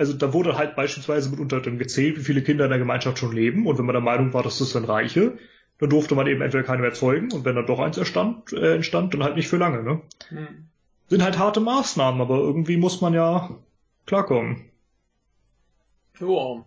Also 0.00 0.14
da 0.14 0.32
wurde 0.32 0.56
halt 0.56 0.76
beispielsweise 0.76 1.28
mitunter 1.28 1.60
dann 1.60 1.78
gezählt, 1.78 2.16
wie 2.18 2.24
viele 2.24 2.42
Kinder 2.42 2.64
in 2.64 2.70
der 2.70 2.78
Gemeinschaft 2.78 3.18
schon 3.18 3.36
leben. 3.36 3.66
Und 3.66 3.76
wenn 3.78 3.84
man 3.84 3.92
der 3.92 4.00
Meinung 4.00 4.32
war, 4.32 4.42
dass 4.42 4.58
das 4.58 4.72
dann 4.72 4.86
reiche, 4.86 5.36
dann 5.78 5.90
durfte 5.90 6.14
man 6.14 6.26
eben 6.26 6.40
entweder 6.40 6.64
keine 6.64 6.80
mehr 6.80 6.94
zeugen 6.94 7.30
und 7.32 7.44
wenn 7.44 7.54
dann 7.54 7.66
doch 7.66 7.78
eins 7.78 7.98
erstand, 7.98 8.50
äh, 8.54 8.76
entstand, 8.76 9.12
dann 9.12 9.22
halt 9.22 9.36
nicht 9.36 9.48
für 9.48 9.58
lange. 9.58 9.82
Ne? 9.82 10.00
Hm. 10.30 10.68
Sind 11.08 11.22
halt 11.22 11.38
harte 11.38 11.60
Maßnahmen, 11.60 12.18
aber 12.22 12.38
irgendwie 12.38 12.78
muss 12.78 13.02
man 13.02 13.12
ja 13.12 13.50
klarkommen. 14.06 14.70
Ja. 16.18 16.64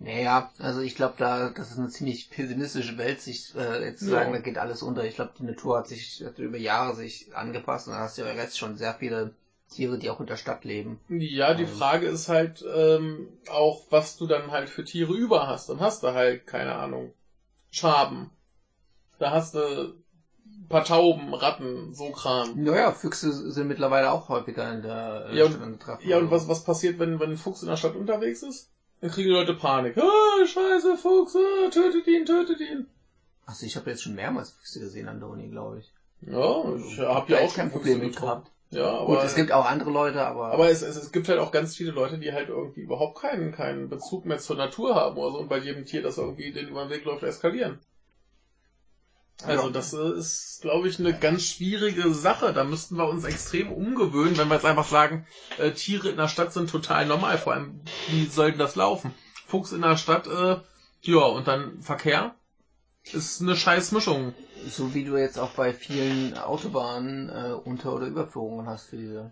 Naja, 0.00 0.50
also 0.58 0.80
ich 0.80 0.96
glaube, 0.96 1.14
da 1.18 1.50
das 1.50 1.70
ist 1.70 1.78
eine 1.78 1.88
ziemlich 1.88 2.28
pessimistische 2.28 2.98
Welt, 2.98 3.20
sich 3.20 3.54
äh, 3.54 3.84
jetzt 3.84 4.00
zu 4.00 4.06
Ja. 4.06 4.18
sagen, 4.18 4.32
da 4.32 4.40
geht 4.40 4.58
alles 4.58 4.82
unter. 4.82 5.04
Ich 5.04 5.14
glaube, 5.14 5.32
die 5.38 5.44
Natur 5.44 5.78
hat 5.78 5.86
sich 5.86 6.24
hat 6.26 6.40
über 6.40 6.58
Jahre 6.58 6.96
sich 6.96 7.34
angepasst 7.36 7.86
und 7.86 7.94
da 7.94 8.00
hast 8.00 8.18
du 8.18 8.22
ja 8.22 8.32
jetzt 8.34 8.58
schon 8.58 8.76
sehr 8.76 8.94
viele 8.94 9.32
Tiere, 9.72 9.98
die 9.98 10.10
auch 10.10 10.20
in 10.20 10.26
der 10.26 10.36
Stadt 10.36 10.64
leben. 10.64 11.00
Ja, 11.08 11.54
die 11.54 11.62
Ähm. 11.64 11.68
Frage 11.68 12.06
ist 12.06 12.28
halt 12.28 12.64
ähm, 12.74 13.28
auch, 13.50 13.82
was 13.90 14.16
du 14.16 14.26
dann 14.26 14.50
halt 14.50 14.68
für 14.68 14.84
Tiere 14.84 15.12
über 15.12 15.46
hast. 15.46 15.68
Dann 15.68 15.80
hast 15.80 16.02
du 16.02 16.08
halt, 16.12 16.46
keine 16.46 16.74
Ahnung, 16.74 17.12
Schaben. 17.70 18.30
Da 19.18 19.30
hast 19.30 19.54
du 19.54 19.94
ein 20.44 20.68
paar 20.68 20.84
Tauben, 20.84 21.32
Ratten, 21.34 21.94
so 21.94 22.10
Kram. 22.10 22.62
Naja, 22.62 22.92
Füchse 22.92 23.32
sind 23.50 23.68
mittlerweile 23.68 24.10
auch 24.10 24.28
häufiger 24.28 24.72
in 24.72 24.82
der 24.82 25.26
äh, 25.30 25.36
Ja, 25.38 25.44
und- 25.44 25.52
Stadt 25.52 25.62
angetroffen. 25.62 26.08
Ja, 26.08 26.18
und 26.18 26.30
was, 26.30 26.48
was 26.48 26.64
passiert, 26.64 26.98
wenn, 26.98 27.20
wenn 27.20 27.30
ein 27.30 27.36
Fuchs 27.36 27.62
in 27.62 27.68
der 27.68 27.76
Stadt 27.76 27.94
unterwegs 27.96 28.42
ist? 28.42 28.68
Dann 29.00 29.10
kriegen 29.10 29.28
die 29.28 29.34
Leute 29.34 29.54
Panik. 29.54 29.96
Ah, 29.98 30.46
scheiße, 30.46 30.96
Fuchs, 30.96 31.34
ah, 31.36 31.68
tötet 31.70 32.06
ihn, 32.06 32.24
tötet 32.24 32.60
ihn. 32.60 32.86
Also 33.46 33.66
ich 33.66 33.76
habe 33.76 33.90
jetzt 33.90 34.02
schon 34.02 34.14
mehrmals 34.14 34.50
Füchse 34.52 34.80
gesehen 34.80 35.08
an 35.08 35.18
der 35.20 35.28
Uni, 35.28 35.48
glaube 35.48 35.80
ich. 35.80 35.92
Ja, 36.20 36.62
ich 36.76 36.98
hab 37.00 37.26
Da 37.26 37.40
ja 37.40 37.44
auch 37.46 37.54
kein 37.54 37.70
Problem 37.72 37.98
mit 37.98 38.14
gehabt. 38.16 38.50
Ja, 38.72 38.88
aber, 38.88 39.16
Gut, 39.16 39.24
es 39.24 39.34
gibt 39.34 39.52
auch 39.52 39.66
andere 39.66 39.90
Leute, 39.90 40.24
aber, 40.24 40.50
aber 40.50 40.70
es, 40.70 40.80
es, 40.80 40.96
es 40.96 41.12
gibt 41.12 41.28
halt 41.28 41.38
auch 41.38 41.52
ganz 41.52 41.76
viele 41.76 41.90
Leute, 41.90 42.18
die 42.18 42.32
halt 42.32 42.48
irgendwie 42.48 42.80
überhaupt 42.80 43.20
keinen, 43.20 43.52
keinen 43.52 43.90
Bezug 43.90 44.24
mehr 44.24 44.38
zur 44.38 44.56
Natur 44.56 44.94
haben 44.94 45.18
oder 45.18 45.32
so 45.32 45.38
und 45.40 45.48
bei 45.48 45.58
jedem 45.58 45.84
Tier, 45.84 46.02
das 46.02 46.16
irgendwie 46.16 46.52
den 46.52 46.68
über 46.68 46.84
den 46.84 46.90
Weg 46.90 47.04
läuft, 47.04 47.22
eskalieren. 47.22 47.80
Also 49.44 49.66
Ja. 49.66 49.72
das 49.72 49.92
äh, 49.92 50.18
ist, 50.18 50.60
glaube 50.62 50.88
ich, 50.88 50.98
eine 50.98 51.12
ganz 51.12 51.42
schwierige 51.42 52.14
Sache. 52.14 52.52
Da 52.52 52.64
müssten 52.64 52.96
wir 52.96 53.08
uns 53.08 53.24
extrem 53.24 53.70
umgewöhnen, 53.72 54.38
wenn 54.38 54.48
wir 54.48 54.54
jetzt 54.54 54.64
einfach 54.64 54.86
sagen, 54.86 55.26
äh, 55.58 55.72
Tiere 55.72 56.08
in 56.08 56.16
der 56.16 56.28
Stadt 56.28 56.52
sind 56.52 56.70
total 56.70 57.06
normal. 57.06 57.36
Vor 57.38 57.52
allem, 57.52 57.80
wie 58.08 58.24
soll 58.26 58.50
denn 58.50 58.58
das 58.58 58.76
laufen? 58.76 59.12
Fuchs 59.46 59.72
in 59.72 59.82
der 59.82 59.96
Stadt, 59.96 60.26
äh, 60.26 60.60
ja, 61.02 61.24
und 61.24 61.46
dann 61.46 61.82
Verkehr 61.82 62.34
ist 63.12 63.40
eine 63.40 63.56
scheiß 63.56 63.92
Mischung. 63.92 64.34
so 64.68 64.94
wie 64.94 65.04
du 65.04 65.16
jetzt 65.16 65.38
auch 65.38 65.50
bei 65.50 65.72
vielen 65.72 66.36
Autobahnen 66.38 67.28
äh, 67.28 67.52
Unter- 67.52 67.94
oder 67.94 68.06
Überführungen 68.06 68.66
hast 68.66 68.86
für 68.86 68.96
diese. 68.96 69.30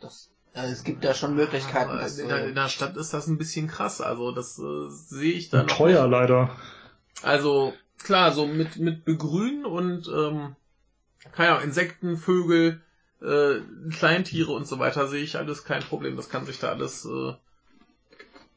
Das, 0.00 0.30
also 0.52 0.72
es 0.72 0.84
gibt 0.84 1.04
da 1.04 1.14
schon 1.14 1.34
Möglichkeiten, 1.34 1.98
dass 1.98 2.18
in, 2.18 2.28
der, 2.28 2.46
in 2.48 2.54
der 2.54 2.68
Stadt 2.68 2.96
ist 2.96 3.12
das 3.12 3.26
ein 3.26 3.38
bisschen 3.38 3.66
krass. 3.66 4.00
Also 4.00 4.32
das 4.32 4.58
äh, 4.58 4.88
sehe 4.90 5.32
ich 5.32 5.50
dann 5.50 5.66
teuer 5.66 6.02
nicht. 6.02 6.12
leider. 6.12 6.56
Also 7.22 7.74
klar, 8.02 8.32
so 8.32 8.46
mit 8.46 8.76
mit 8.76 9.04
Begrünen 9.04 9.64
und 9.64 10.08
ähm, 10.08 10.54
keine 11.32 11.50
Ahnung, 11.52 11.64
Insekten, 11.64 12.16
Vögel, 12.16 12.80
äh, 13.20 13.60
Kleintiere 13.90 14.52
und 14.52 14.68
so 14.68 14.78
weiter 14.78 15.08
sehe 15.08 15.22
ich 15.22 15.36
alles 15.36 15.64
kein 15.64 15.82
Problem. 15.82 16.16
Das 16.16 16.28
kann 16.28 16.46
sich 16.46 16.58
da 16.58 16.68
alles 16.68 17.04
äh, 17.06 17.34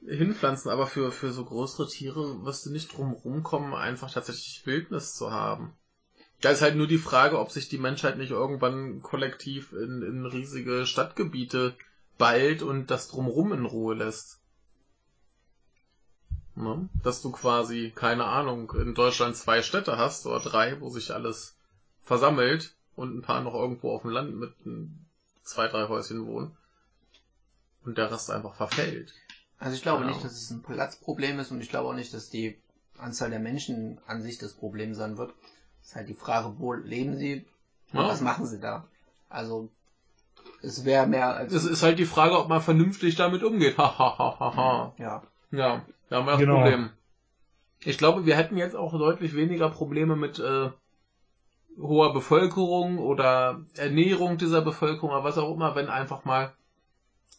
hinpflanzen. 0.07 0.71
Aber 0.71 0.87
für 0.87 1.11
für 1.11 1.31
so 1.31 1.45
größere 1.45 1.87
Tiere 1.87 2.43
wirst 2.45 2.65
du 2.65 2.71
nicht 2.71 2.95
drum 2.95 3.13
rumkommen, 3.13 3.73
einfach 3.73 4.11
tatsächlich 4.11 4.65
Wildnis 4.65 5.15
zu 5.15 5.31
haben. 5.31 5.73
Da 6.41 6.51
ist 6.51 6.61
halt 6.61 6.75
nur 6.75 6.87
die 6.87 6.99
Frage, 6.99 7.39
ob 7.39 7.51
sich 7.51 7.67
die 7.67 7.79
Menschheit 7.79 8.17
nicht 8.17 8.31
irgendwann 8.31 9.01
kollektiv 9.01 9.73
in, 9.73 10.03
in 10.03 10.25
riesige 10.25 10.85
Stadtgebiete 10.85 11.75
ballt 12.17 12.61
und 12.61 12.91
das 12.91 13.07
drumrum 13.07 13.53
in 13.53 13.65
Ruhe 13.65 13.95
lässt. 13.95 14.39
Ne? 16.55 16.89
Dass 17.03 17.21
du 17.21 17.31
quasi, 17.31 17.91
keine 17.95 18.25
Ahnung, 18.25 18.71
in 18.71 18.93
Deutschland 18.93 19.35
zwei 19.35 19.61
Städte 19.61 19.97
hast 19.97 20.25
oder 20.25 20.39
drei, 20.39 20.79
wo 20.79 20.89
sich 20.89 21.13
alles 21.13 21.55
versammelt 22.03 22.75
und 22.95 23.15
ein 23.15 23.21
paar 23.21 23.41
noch 23.41 23.53
irgendwo 23.53 23.91
auf 23.91 24.01
dem 24.03 24.11
Land 24.11 24.35
mit 24.35 24.53
zwei, 25.43 25.67
drei 25.67 25.87
Häuschen 25.87 26.25
wohnen. 26.25 26.55
Und 27.83 27.97
der 27.97 28.11
Rest 28.11 28.31
einfach 28.31 28.55
verfällt. 28.55 29.13
Also 29.59 29.75
ich 29.75 29.81
glaube 29.81 30.01
Genau. 30.01 30.11
nicht, 30.13 30.23
dass 30.23 30.33
es 30.33 30.49
ein 30.51 30.61
Platzproblem 30.61 31.39
ist 31.39 31.51
und 31.51 31.61
ich 31.61 31.69
glaube 31.69 31.89
auch 31.89 31.93
nicht, 31.93 32.13
dass 32.13 32.29
die 32.29 32.57
Anzahl 32.97 33.29
der 33.29 33.39
Menschen 33.39 33.99
an 34.07 34.21
sich 34.21 34.37
das 34.37 34.53
Problem 34.53 34.93
sein 34.93 35.17
wird. 35.17 35.33
Es 35.81 35.89
ist 35.89 35.95
halt 35.95 36.09
die 36.09 36.13
Frage, 36.15 36.53
wo 36.57 36.73
leben 36.73 37.17
sie 37.17 37.45
und 37.93 37.99
Ja. 37.99 38.07
was 38.07 38.21
machen 38.21 38.45
sie 38.45 38.59
da? 38.59 38.85
Also 39.29 39.69
es 40.61 40.85
wäre 40.85 41.07
mehr 41.07 41.35
als 41.35 41.53
Es 41.53 41.65
ist 41.65 41.83
halt 41.83 41.99
die 41.99 42.05
Frage, 42.05 42.37
ob 42.37 42.49
man 42.49 42.61
vernünftig 42.61 43.15
damit 43.15 43.43
umgeht. 43.43 43.77
Ha, 43.77 43.97
ha, 43.99 44.17
ha, 44.17 44.39
ha, 44.39 44.55
ha. 44.55 44.93
ja. 44.97 45.23
Ja, 45.51 45.85
da 46.09 46.15
haben 46.17 46.25
wir 46.25 46.31
das 46.31 46.39
Genau. 46.39 46.55
Problem. 46.55 46.89
Ich 47.79 47.97
glaube, 47.97 48.25
wir 48.25 48.35
hätten 48.35 48.57
jetzt 48.57 48.75
auch 48.75 48.91
deutlich 48.97 49.35
weniger 49.35 49.69
Probleme 49.69 50.15
mit 50.15 50.39
äh, 50.39 50.69
hoher 51.79 52.11
Bevölkerung 52.13 52.97
oder 52.97 53.61
Ernährung 53.75 54.37
dieser 54.37 54.61
Bevölkerung 54.61 55.11
oder 55.11 55.23
was 55.23 55.37
auch 55.37 55.53
immer, 55.53 55.75
wenn 55.75 55.89
einfach 55.89 56.25
mal 56.25 56.53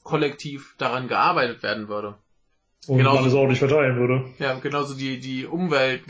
kollektiv 0.09 0.75
daran 0.79 1.07
gearbeitet 1.07 1.63
werden 1.63 1.89
würde. 1.89 2.15
Und 2.87 2.97
Genauso- 2.99 3.21
man 3.21 3.29
es 3.29 3.35
auch 3.35 3.47
nicht 3.47 3.59
verteilen 3.59 3.97
würde. 3.97 4.25
Ja, 4.39 4.55
genauso 4.59 4.95
die, 4.95 5.21
die 5.21 5.45
Umwelt 5.47 6.03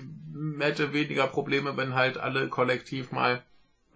hätte 0.60 0.92
weniger 0.92 1.26
Probleme, 1.26 1.76
wenn 1.76 1.94
halt 1.94 2.16
alle 2.18 2.48
kollektiv 2.48 3.10
mal, 3.10 3.42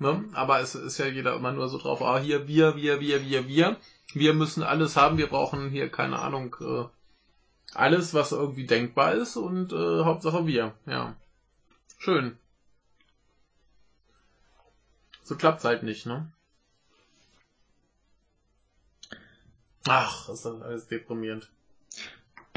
ne? 0.00 0.24
Aber 0.32 0.58
es 0.60 0.74
ist 0.74 0.98
ja 0.98 1.06
jeder 1.06 1.36
immer 1.36 1.52
nur 1.52 1.68
so 1.68 1.78
drauf, 1.78 2.02
ah, 2.02 2.18
hier, 2.18 2.48
wir, 2.48 2.74
wir, 2.76 3.00
wir, 3.00 3.24
wir, 3.24 3.46
wir. 3.46 3.76
Wir 4.14 4.34
müssen 4.34 4.62
alles 4.64 4.96
haben, 4.96 5.16
wir 5.18 5.28
brauchen 5.28 5.70
hier, 5.70 5.88
keine 5.88 6.18
Ahnung, 6.18 6.56
äh, 6.60 6.84
alles, 7.74 8.12
was 8.12 8.32
irgendwie 8.32 8.66
denkbar 8.66 9.14
ist 9.14 9.36
und 9.36 9.72
äh, 9.72 10.04
Hauptsache 10.04 10.46
wir, 10.46 10.74
ja. 10.86 11.14
Schön. 11.98 12.36
So 15.22 15.36
klappt's 15.36 15.64
halt 15.64 15.84
nicht, 15.84 16.04
ne? 16.06 16.30
Ach, 19.88 20.28
ist 20.28 20.44
das 20.44 20.60
alles 20.62 20.86
deprimierend. 20.86 21.50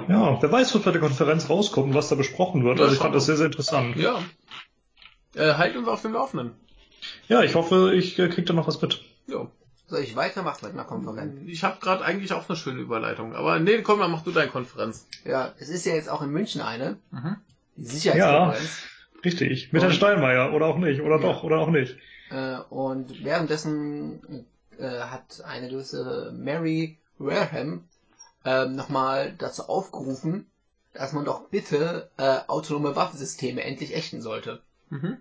Ja, 0.07 0.39
wer 0.41 0.51
weiß, 0.51 0.75
was 0.75 0.83
bei 0.83 0.91
der 0.91 1.01
Konferenz 1.01 1.49
rauskommt 1.49 1.87
und 1.89 1.93
was 1.95 2.09
da 2.09 2.15
besprochen 2.15 2.63
wird. 2.63 2.77
Ja, 2.77 2.83
Also 2.85 2.95
ich 2.95 3.01
fand 3.01 3.15
das 3.15 3.25
sehr, 3.25 3.37
sehr 3.37 3.47
interessant. 3.47 3.95
Ja. 3.95 4.19
Äh, 5.33 5.53
halt 5.55 5.75
uns 5.75 5.87
auf 5.87 6.01
dem 6.01 6.13
Laufenden. 6.13 6.51
Ja, 7.27 7.41
ich 7.43 7.55
hoffe, 7.55 7.93
ich 7.95 8.17
äh, 8.19 8.29
krieg 8.29 8.45
da 8.45 8.53
noch 8.53 8.67
was 8.67 8.81
mit. 8.81 9.01
Ja. 9.27 9.47
Soll 9.87 9.99
ich 10.01 10.15
weitermachen 10.15 10.59
mit 10.65 10.73
einer 10.73 10.83
Konferenz? 10.83 11.41
Ich 11.47 11.63
habe 11.63 11.79
gerade 11.79 12.03
eigentlich 12.03 12.33
auch 12.33 12.47
eine 12.49 12.55
schöne 12.57 12.79
Überleitung. 12.79 13.35
Aber 13.35 13.59
nee, 13.59 13.81
komm, 13.81 13.99
dann 13.99 14.11
mach 14.11 14.23
du 14.23 14.31
deine 14.31 14.49
Konferenz. 14.49 15.07
Ja, 15.23 15.53
es 15.59 15.69
ist 15.69 15.85
ja 15.85 15.93
jetzt 15.93 16.09
auch 16.09 16.21
in 16.21 16.29
München 16.31 16.61
eine, 16.61 16.97
Mhm. 17.11 17.37
die 17.75 17.85
Sicherheitskonferenz. 17.85 18.79
Richtig. 19.23 19.73
Mit 19.73 19.81
Herrn 19.83 19.93
Steinmeier 19.93 20.53
oder 20.53 20.65
auch 20.67 20.77
nicht. 20.77 21.01
Oder 21.01 21.17
Ja. 21.17 21.21
doch, 21.21 21.43
oder 21.43 21.59
auch 21.59 21.69
nicht. 21.69 21.97
Äh, 22.31 22.57
und 22.69 23.23
währenddessen 23.23 24.45
äh, 24.79 25.01
hat 25.01 25.43
eine 25.45 25.69
gewisse 25.69 26.31
Mary 26.35 26.97
Wareham 27.17 27.87
ähm, 28.43 28.75
nochmal 28.75 29.33
dazu 29.37 29.63
aufgerufen, 29.63 30.49
dass 30.93 31.13
man 31.13 31.25
doch 31.25 31.49
bitte 31.49 32.09
äh, 32.17 32.39
autonome 32.47 32.95
Waffensysteme 32.95 33.63
endlich 33.63 33.95
ächten 33.95 34.21
sollte. 34.21 34.61
Mhm. 34.89 35.17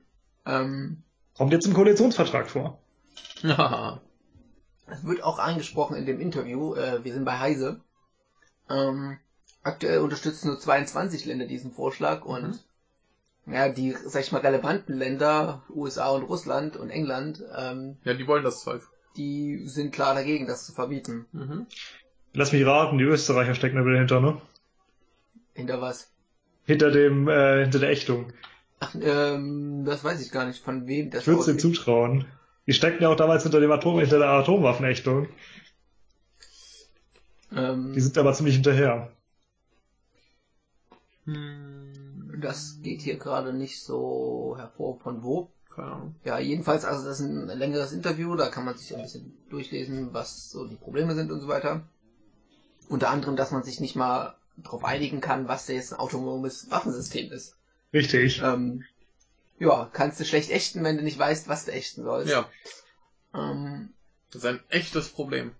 Ähm, 0.46 1.02
Kommt 1.36 1.52
jetzt 1.52 1.66
im 1.66 1.74
Koalitionsvertrag 1.74 2.48
vor. 2.50 2.78
Ja. 3.42 4.00
es 4.86 5.04
wird 5.04 5.22
auch 5.22 5.38
angesprochen 5.38 5.96
in 5.96 6.06
dem 6.06 6.20
Interview, 6.20 6.74
äh, 6.74 7.04
wir 7.04 7.12
sind 7.12 7.24
bei 7.24 7.38
Heise. 7.38 7.80
Ähm, 8.70 9.18
aktuell 9.62 9.98
unterstützen 9.98 10.48
nur 10.48 10.60
22 10.60 11.24
Länder 11.24 11.46
diesen 11.46 11.72
Vorschlag 11.72 12.24
und 12.24 12.60
Mhm. 13.46 13.52
ja, 13.52 13.68
die, 13.68 13.92
sag 13.92 14.22
ich 14.22 14.32
mal, 14.32 14.40
relevanten 14.40 14.96
Länder, 14.96 15.62
USA 15.70 16.10
und 16.10 16.22
Russland 16.24 16.76
und 16.76 16.90
England, 16.90 17.42
ähm, 17.56 17.96
Ja, 18.04 18.14
die 18.14 18.26
wollen 18.26 18.44
das 18.44 18.60
Zeug. 18.62 18.82
Die 19.16 19.66
sind 19.68 19.92
klar 19.92 20.14
dagegen, 20.14 20.46
das 20.46 20.66
zu 20.66 20.72
verbieten. 20.72 21.26
Mhm. 21.32 21.66
Lass 22.32 22.52
mich 22.52 22.66
raten, 22.66 22.98
die 22.98 23.04
Österreicher 23.04 23.54
stecken 23.54 23.76
da 23.76 23.84
wieder 23.86 23.98
hinter, 23.98 24.20
ne? 24.20 24.40
Hinter 25.54 25.80
was? 25.80 26.10
Hinter 26.64 26.90
dem, 26.90 27.28
äh, 27.28 27.62
hinter 27.62 27.78
der 27.78 27.90
Ächtung. 27.90 28.32
Ach, 28.80 28.94
ähm, 29.00 29.84
das 29.84 30.02
weiß 30.02 30.20
ich 30.20 30.32
gar 30.32 30.46
nicht, 30.46 30.62
von 30.62 30.86
wem 30.86 31.10
das 31.10 31.22
Ich 31.22 31.26
würde 31.28 31.40
es 31.40 31.46
denen 31.46 31.58
ausgeht. 31.58 31.74
zutrauen. 31.76 32.26
Die 32.66 32.72
steckten 32.72 33.02
ja 33.02 33.10
auch 33.10 33.16
damals 33.16 33.42
hinter 33.44 33.60
dem 33.60 33.70
Atom, 33.70 34.00
hinter 34.00 34.18
der 34.18 34.28
Atomwaffenächtung. 34.30 35.28
ähm, 37.54 37.92
Die 37.94 38.00
sind 38.00 38.16
aber 38.18 38.32
ziemlich 38.32 38.54
hinterher. 38.54 39.12
Hm, 41.24 42.38
Das 42.40 42.80
geht 42.82 43.02
hier 43.02 43.16
gerade 43.18 43.52
nicht 43.52 43.80
so 43.82 44.54
hervor 44.58 44.98
von 45.00 45.22
wo. 45.22 45.50
Keine 45.74 45.92
Ahnung. 45.92 46.14
Ja, 46.24 46.38
jedenfalls, 46.38 46.84
also 46.84 47.04
das 47.06 47.20
ist 47.20 47.26
ein 47.26 47.46
längeres 47.46 47.92
Interview, 47.92 48.34
da 48.36 48.48
kann 48.48 48.64
man 48.64 48.76
sich 48.76 48.94
ein 48.94 49.02
bisschen 49.02 49.36
durchlesen, 49.50 50.12
was 50.12 50.50
so 50.50 50.66
die 50.66 50.76
Probleme 50.76 51.14
sind 51.14 51.30
und 51.30 51.40
so 51.40 51.48
weiter. 51.48 51.82
Unter 52.88 53.10
anderem, 53.10 53.36
dass 53.36 53.50
man 53.50 53.62
sich 53.62 53.80
nicht 53.80 53.96
mal 53.96 54.36
darauf 54.56 54.84
einigen 54.84 55.20
kann, 55.20 55.48
was 55.48 55.68
jetzt 55.68 55.92
ein 55.92 55.98
autonomes 55.98 56.70
Waffensystem 56.70 57.32
ist. 57.32 57.56
Richtig. 57.92 58.40
Ähm, 58.42 58.84
ja, 59.58 59.88
kannst 59.92 60.20
du 60.20 60.24
schlecht 60.24 60.50
ächten, 60.50 60.84
wenn 60.84 60.96
du 60.96 61.02
nicht 61.02 61.18
weißt, 61.18 61.48
was 61.48 61.64
du 61.64 61.72
ächten 61.72 62.04
sollst. 62.04 62.30
Ja, 62.30 62.48
Ähm, 63.34 63.94
das 64.30 64.42
ist 64.42 64.46
ein 64.46 64.60
echtes 64.68 65.08
Problem. 65.08 65.52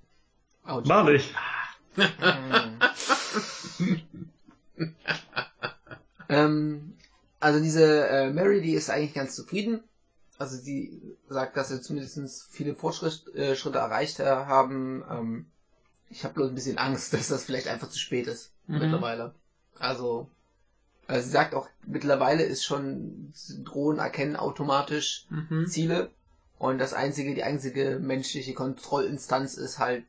ouch. 0.64 0.86
Wahrlich. 0.86 1.32
Ähm. 1.96 2.78
ähm, 6.28 6.96
also 7.40 7.60
diese 7.60 8.08
äh, 8.08 8.30
Mary, 8.30 8.60
die 8.60 8.74
ist 8.74 8.90
eigentlich 8.90 9.14
ganz 9.14 9.34
zufrieden. 9.34 9.82
Also 10.38 10.56
sie 10.56 11.16
sagt, 11.28 11.56
dass 11.56 11.68
sie 11.68 11.80
zumindest 11.80 12.48
viele 12.50 12.74
Fortschritte 12.74 13.32
äh, 13.34 13.78
erreicht 13.78 14.20
äh, 14.20 14.24
haben. 14.24 15.04
Ähm, 15.08 15.46
ich 16.10 16.24
habe 16.24 16.34
bloß 16.34 16.48
ein 16.48 16.54
bisschen 16.54 16.78
Angst, 16.78 17.12
dass 17.14 17.28
das 17.28 17.44
vielleicht 17.44 17.68
einfach 17.68 17.88
zu 17.88 17.98
spät 17.98 18.26
ist 18.26 18.50
Mhm. 18.66 18.78
mittlerweile. 18.78 19.34
Also 19.78 20.28
äh, 21.06 21.20
sie 21.20 21.30
sagt 21.30 21.54
auch, 21.54 21.68
mittlerweile 21.86 22.42
ist 22.42 22.64
schon 22.64 23.32
Drohnen 23.64 23.98
erkennen 23.98 24.36
automatisch 24.36 25.26
Mhm. 25.28 25.66
Ziele 25.66 26.10
und 26.58 26.78
das 26.78 26.94
einzige, 26.94 27.34
die 27.34 27.42
einzige 27.42 27.98
menschliche 28.00 28.54
Kontrollinstanz 28.54 29.54
ist 29.54 29.78
halt 29.78 30.04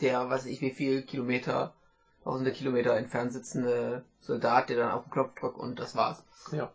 der, 0.00 0.28
weiß 0.28 0.46
ich 0.46 0.60
wie 0.60 0.70
viel 0.70 1.02
Kilometer, 1.02 1.74
tausende 2.24 2.52
Kilometer 2.52 2.96
entfernt 2.96 3.32
sitzende 3.32 4.04
Soldat, 4.20 4.68
der 4.68 4.76
dann 4.76 4.92
auf 4.92 5.04
den 5.04 5.12
Knopf 5.12 5.34
drückt 5.38 5.58
und 5.58 5.78
das 5.78 5.94
war's. 5.94 6.22
Ja. 6.52 6.70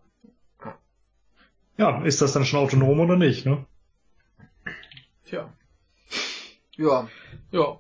Ja, 1.78 2.04
ist 2.04 2.22
das 2.22 2.34
dann 2.34 2.45
schon 2.45 2.60
autonom 2.60 3.00
oder 3.00 3.18
nicht, 3.18 3.45
ne? 3.45 3.66
Tja. 5.26 5.52
Ja, 6.78 7.08
Ja. 7.52 7.80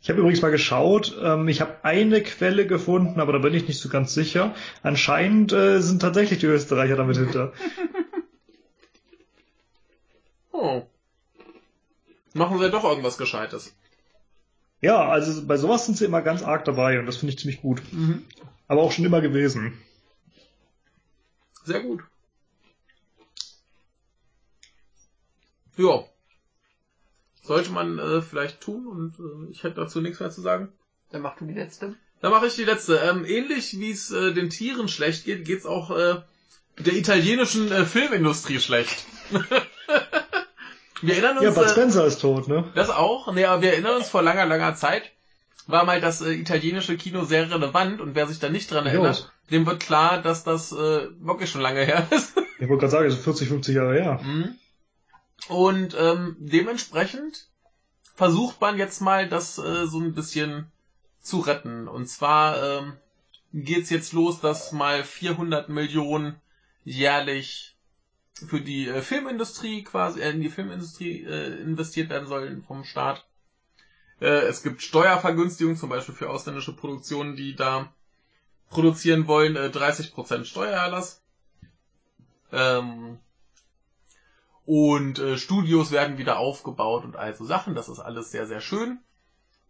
Ich 0.00 0.10
habe 0.10 0.18
übrigens 0.18 0.42
mal 0.42 0.50
geschaut, 0.50 1.16
ähm, 1.22 1.46
ich 1.46 1.60
habe 1.60 1.84
eine 1.84 2.22
Quelle 2.24 2.66
gefunden, 2.66 3.20
aber 3.20 3.32
da 3.32 3.38
bin 3.38 3.54
ich 3.54 3.68
nicht 3.68 3.78
so 3.78 3.88
ganz 3.88 4.12
sicher. 4.12 4.52
Anscheinend 4.82 5.52
äh, 5.52 5.80
sind 5.80 6.02
tatsächlich 6.02 6.40
die 6.40 6.46
Österreicher 6.46 6.96
damit 6.96 7.16
hinter. 7.16 7.52
Oh. 10.54 10.86
Machen 12.34 12.58
sie 12.58 12.64
ja 12.64 12.70
doch 12.70 12.84
irgendwas 12.84 13.18
Gescheites. 13.18 13.74
Ja, 14.80 15.08
also 15.08 15.44
bei 15.44 15.56
sowas 15.56 15.86
sind 15.86 15.98
sie 15.98 16.04
immer 16.04 16.22
ganz 16.22 16.42
arg 16.44 16.64
dabei 16.64 17.00
und 17.00 17.06
das 17.06 17.16
finde 17.16 17.32
ich 17.32 17.38
ziemlich 17.38 17.62
gut. 17.62 17.82
Mhm. 17.90 18.24
Aber 18.68 18.82
auch 18.82 18.92
schon 18.92 19.04
immer 19.04 19.20
gewesen. 19.20 19.72
Sehr 21.64 21.80
gut. 21.80 22.04
Ja. 25.76 26.04
Sollte 27.42 27.72
man 27.72 27.98
äh, 27.98 28.22
vielleicht 28.22 28.60
tun 28.60 28.86
und 28.86 29.18
äh, 29.18 29.50
ich 29.50 29.64
hätte 29.64 29.76
dazu 29.80 30.00
nichts 30.00 30.20
mehr 30.20 30.30
zu 30.30 30.40
sagen. 30.40 30.68
dann 31.10 31.22
mach 31.22 31.36
du 31.36 31.44
die 31.44 31.54
letzte. 31.54 31.94
Dann 32.20 32.30
mache 32.30 32.46
ich 32.46 32.54
die 32.54 32.64
letzte. 32.64 32.96
Ähm, 32.98 33.24
ähnlich 33.24 33.78
wie 33.78 33.90
es 33.90 34.10
äh, 34.12 34.32
den 34.32 34.48
Tieren 34.50 34.86
schlecht 34.88 35.24
geht, 35.24 35.44
geht's 35.44 35.66
auch 35.66 35.90
äh, 35.90 36.20
der 36.78 36.94
italienischen 36.94 37.70
äh, 37.72 37.84
Filmindustrie 37.84 38.60
schlecht. 38.60 39.04
wir 41.02 41.14
erinnern 41.14 41.42
Ja, 41.42 41.48
uns, 41.48 41.56
Bud 41.56 41.64
äh, 41.66 41.68
Spencer 41.68 42.04
ist 42.06 42.20
tot, 42.20 42.46
ne? 42.48 42.70
das 42.74 42.90
auch, 42.90 43.32
nee, 43.32 43.44
aber 43.44 43.62
wir 43.62 43.72
erinnern 43.72 43.96
uns 43.96 44.08
vor 44.08 44.22
langer, 44.22 44.46
langer 44.46 44.74
Zeit, 44.76 45.10
war 45.66 45.84
mal 45.84 46.00
das 46.00 46.20
äh, 46.22 46.32
italienische 46.32 46.96
Kino 46.96 47.24
sehr 47.24 47.50
relevant 47.50 48.00
und 48.00 48.14
wer 48.14 48.26
sich 48.28 48.38
da 48.38 48.48
nicht 48.48 48.70
dran 48.70 48.86
erinnert, 48.86 49.32
dem 49.50 49.66
wird 49.66 49.80
klar, 49.80 50.22
dass 50.22 50.44
das 50.44 50.70
äh, 50.72 51.08
wirklich 51.20 51.50
schon 51.50 51.60
lange 51.60 51.84
her 51.84 52.06
ist. 52.10 52.36
Ich 52.58 52.68
wollte 52.68 52.82
gerade 52.82 52.90
sagen, 52.90 53.10
so 53.10 53.16
40, 53.16 53.48
50 53.48 53.74
Jahre 53.74 53.94
her. 53.94 54.20
Mhm. 54.22 54.54
Und 55.48 55.96
ähm, 55.98 56.36
dementsprechend 56.38 57.48
versucht 58.14 58.60
man 58.60 58.78
jetzt 58.78 59.00
mal, 59.00 59.28
das 59.28 59.58
äh, 59.58 59.86
so 59.86 59.98
ein 59.98 60.14
bisschen 60.14 60.70
zu 61.20 61.40
retten. 61.40 61.88
Und 61.88 62.08
zwar 62.08 62.62
ähm, 62.62 62.96
geht's 63.52 63.90
jetzt 63.90 64.12
los, 64.12 64.40
dass 64.40 64.72
mal 64.72 65.04
400 65.04 65.68
Millionen 65.68 66.40
jährlich 66.84 67.76
für 68.34 68.60
die 68.60 68.88
äh, 68.88 69.02
Filmindustrie 69.02 69.84
quasi, 69.84 70.20
äh, 70.20 70.30
in 70.30 70.40
die 70.40 70.48
Filmindustrie 70.48 71.24
äh, 71.24 71.60
investiert 71.60 72.10
werden 72.10 72.28
sollen 72.28 72.62
vom 72.62 72.84
Staat. 72.84 73.26
Äh, 74.20 74.46
es 74.46 74.62
gibt 74.62 74.82
Steuervergünstigungen, 74.82 75.76
zum 75.76 75.90
Beispiel 75.90 76.14
für 76.14 76.30
ausländische 76.30 76.74
Produktionen, 76.74 77.36
die 77.36 77.54
da 77.54 77.92
produzieren 78.70 79.26
wollen, 79.26 79.56
äh, 79.56 79.68
30% 79.68 80.44
Steuererlass. 80.44 81.22
Ähm, 82.52 83.18
und 84.74 85.18
äh, 85.18 85.36
Studios 85.36 85.90
werden 85.90 86.16
wieder 86.16 86.38
aufgebaut 86.38 87.04
und 87.04 87.14
all 87.16 87.34
so 87.34 87.44
Sachen. 87.44 87.74
Das 87.74 87.90
ist 87.90 87.98
alles 88.00 88.30
sehr, 88.30 88.46
sehr 88.46 88.62
schön. 88.62 89.00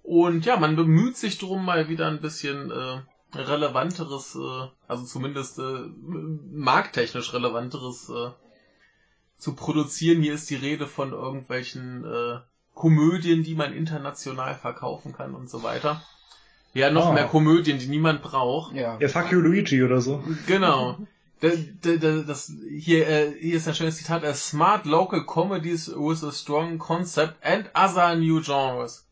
Und 0.04 0.44
ja, 0.46 0.56
man 0.56 0.76
bemüht 0.76 1.16
sich 1.16 1.38
drum, 1.38 1.64
mal 1.64 1.88
wieder 1.88 2.06
ein 2.06 2.20
bisschen 2.20 2.70
äh, 2.70 3.00
relevanteres, 3.36 4.36
äh, 4.36 4.68
also 4.86 5.04
zumindest 5.04 5.58
äh, 5.58 5.88
markttechnisch 6.52 7.32
relevanteres 7.32 8.10
äh, 8.10 8.30
zu 9.38 9.54
produzieren. 9.56 10.22
Hier 10.22 10.34
ist 10.34 10.48
die 10.50 10.54
Rede 10.56 10.86
von 10.86 11.10
irgendwelchen 11.12 12.04
äh, 12.04 12.38
Komödien, 12.74 13.42
die 13.42 13.56
man 13.56 13.72
international 13.72 14.54
verkaufen 14.54 15.12
kann 15.12 15.34
und 15.34 15.50
so 15.50 15.64
weiter. 15.64 16.00
Ja, 16.74 16.90
noch 16.90 17.08
Ah. 17.08 17.12
mehr 17.12 17.26
Komödien, 17.26 17.78
die 17.80 17.88
niemand 17.88 18.22
braucht. 18.22 18.72
Ja. 18.76 18.98
Ja, 19.00 19.08
fuck 19.08 19.32
you 19.32 19.40
Luigi 19.40 19.82
oder 19.82 20.00
so. 20.00 20.22
Genau. 20.46 20.96
Das, 21.42 21.54
das, 21.82 22.26
das, 22.26 22.52
hier, 22.70 23.06
äh, 23.08 23.32
hier 23.38 23.56
ist 23.56 23.66
ein 23.68 23.74
schönes 23.74 23.96
Zitat. 23.96 24.24
A 24.24 24.32
smart 24.32 24.86
local 24.86 25.24
comedies 25.26 25.88
with 25.88 26.22
a 26.22 26.30
strong 26.30 26.78
concept 26.78 27.34
and 27.44 27.68
other 27.74 28.14
new 28.14 28.40
genres. 28.40 29.04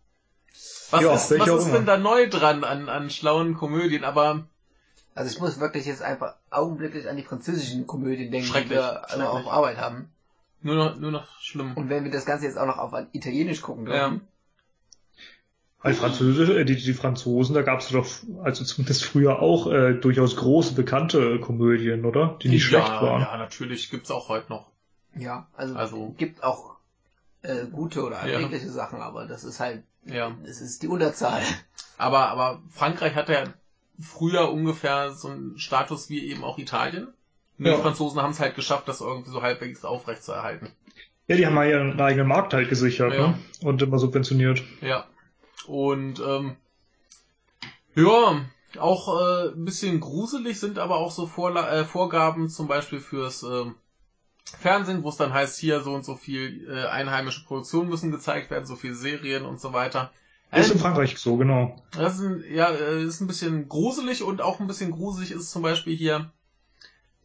Was 0.92 1.02
Ja, 1.02 1.14
ist, 1.14 1.30
was 1.38 1.48
ist 1.48 1.66
immer. 1.66 1.72
denn 1.78 1.86
da 1.86 1.96
neu 1.96 2.28
dran 2.28 2.62
an, 2.64 2.88
an 2.88 3.10
schlauen 3.10 3.54
Komödien? 3.54 4.04
Aber 4.04 4.46
Also 5.14 5.30
ich 5.34 5.40
muss 5.40 5.58
wirklich 5.60 5.86
jetzt 5.86 6.02
einfach 6.02 6.34
augenblicklich 6.50 7.08
an 7.08 7.16
die 7.16 7.24
französischen 7.24 7.86
Komödien 7.88 8.30
denken, 8.30 8.46
die 8.64 8.70
wir 8.70 9.10
alle 9.10 9.24
schrecklich. 9.24 9.46
auf 9.46 9.52
Arbeit 9.52 9.78
haben. 9.78 10.10
nur 10.62 10.76
noch, 10.76 10.96
nur 10.96 11.10
noch 11.10 11.26
schlimm. 11.40 11.72
Und 11.76 11.88
wenn 11.88 12.04
wir 12.04 12.12
das 12.12 12.26
Ganze 12.26 12.46
jetzt 12.46 12.58
auch 12.58 12.66
noch 12.66 12.78
auf 12.78 12.92
Italienisch 13.12 13.60
gucken 13.62 13.86
dürfen, 13.86 14.20
Weil 15.82 15.94
Französisch, 15.94 16.50
äh, 16.50 16.64
die, 16.64 16.76
die 16.76 16.92
Franzosen, 16.92 17.54
da 17.54 17.62
gab 17.62 17.80
es 17.80 17.88
doch, 17.88 18.06
also 18.44 18.64
zumindest 18.64 19.04
früher 19.04 19.40
auch 19.40 19.66
äh, 19.72 19.94
durchaus 19.94 20.36
große, 20.36 20.74
bekannte 20.74 21.38
Komödien, 21.40 22.04
oder? 22.04 22.36
Die 22.42 22.48
nicht 22.50 22.64
ja, 22.70 22.80
schlecht 22.84 23.02
waren. 23.02 23.22
ja, 23.22 23.36
natürlich 23.38 23.90
gibt's 23.90 24.10
auch 24.10 24.28
heute 24.28 24.50
noch. 24.50 24.66
ja, 25.16 25.46
also, 25.56 25.74
Also- 25.76 26.14
gibt 26.18 26.42
auch 26.44 26.76
äh, 27.42 27.64
gute 27.72 28.04
oder 28.04 28.16
Ja. 28.26 28.34
erträgliche 28.34 28.68
Sachen, 28.68 29.00
aber 29.00 29.26
das 29.26 29.44
ist 29.44 29.58
halt, 29.60 29.82
Ja. 30.04 30.32
es 30.44 30.60
ist 30.60 30.82
die 30.82 30.88
Unterzahl. 30.88 31.40
Aber, 31.96 32.28
aber 32.28 32.60
Frankreich 32.70 33.14
hatte 33.14 33.32
ja 33.32 33.44
früher 33.98 34.50
ungefähr 34.52 35.12
so 35.12 35.28
einen 35.28 35.58
Status 35.58 36.10
wie 36.10 36.30
eben 36.30 36.44
auch 36.44 36.58
Italien. 36.58 37.08
Und 37.58 37.66
Ja. 37.66 37.76
Die 37.76 37.82
Franzosen 37.82 38.20
haben 38.20 38.30
es 38.32 38.40
halt 38.40 38.54
geschafft, 38.56 38.88
das 38.88 39.00
irgendwie 39.00 39.30
so 39.30 39.40
halbwegs 39.42 39.84
aufrecht 39.86 40.22
zu 40.22 40.32
erhalten. 40.32 40.68
Ja, 41.28 41.36
die 41.36 41.46
haben 41.46 41.54
ja 41.56 41.64
ihren 41.64 41.98
eigenen 42.00 42.26
Markt 42.28 42.52
halt 42.52 42.68
gesichert, 42.68 43.14
Ja. 43.14 43.28
ne? 43.28 43.38
Und 43.62 43.80
immer 43.80 43.98
subventioniert. 43.98 44.62
Ja. 44.82 45.06
Und 45.70 46.18
ähm, 46.18 46.56
ja, 47.94 48.44
auch 48.80 49.08
äh, 49.20 49.50
ein 49.50 49.64
bisschen 49.64 50.00
gruselig 50.00 50.58
sind 50.58 50.80
aber 50.80 50.96
auch 50.96 51.12
so 51.12 51.26
Vorla 51.28 51.70
äh, 51.72 51.84
Vorgaben 51.84 52.48
zum 52.48 52.66
Beispiel 52.66 52.98
fürs 52.98 53.44
ähm, 53.44 53.76
Fernsehen, 54.58 55.04
wo 55.04 55.10
es 55.10 55.16
dann 55.16 55.32
heißt, 55.32 55.60
hier 55.60 55.80
so 55.80 55.92
und 55.94 56.04
so 56.04 56.16
viel 56.16 56.68
äh, 56.68 56.86
einheimische 56.86 57.44
Produktionen 57.44 57.88
müssen 57.88 58.10
gezeigt 58.10 58.50
werden, 58.50 58.66
so 58.66 58.74
viel 58.74 58.94
Serien 58.94 59.44
und 59.44 59.60
so 59.60 59.72
weiter. 59.72 60.10
Ist 60.50 60.72
in 60.72 60.78
Ähm, 60.78 60.80
Frankreich 60.80 61.16
so, 61.18 61.36
genau. 61.36 61.76
das 61.92 62.14
ist 62.14 62.22
ein, 62.22 62.44
ja, 62.52 62.70
äh, 62.70 63.04
ist 63.04 63.20
ein 63.20 63.28
bisschen 63.28 63.68
gruselig 63.68 64.24
und 64.24 64.42
auch 64.42 64.58
ein 64.58 64.66
bisschen 64.66 64.90
gruselig 64.90 65.30
ist 65.30 65.52
zum 65.52 65.62
Beispiel 65.62 65.96
hier, 65.96 66.32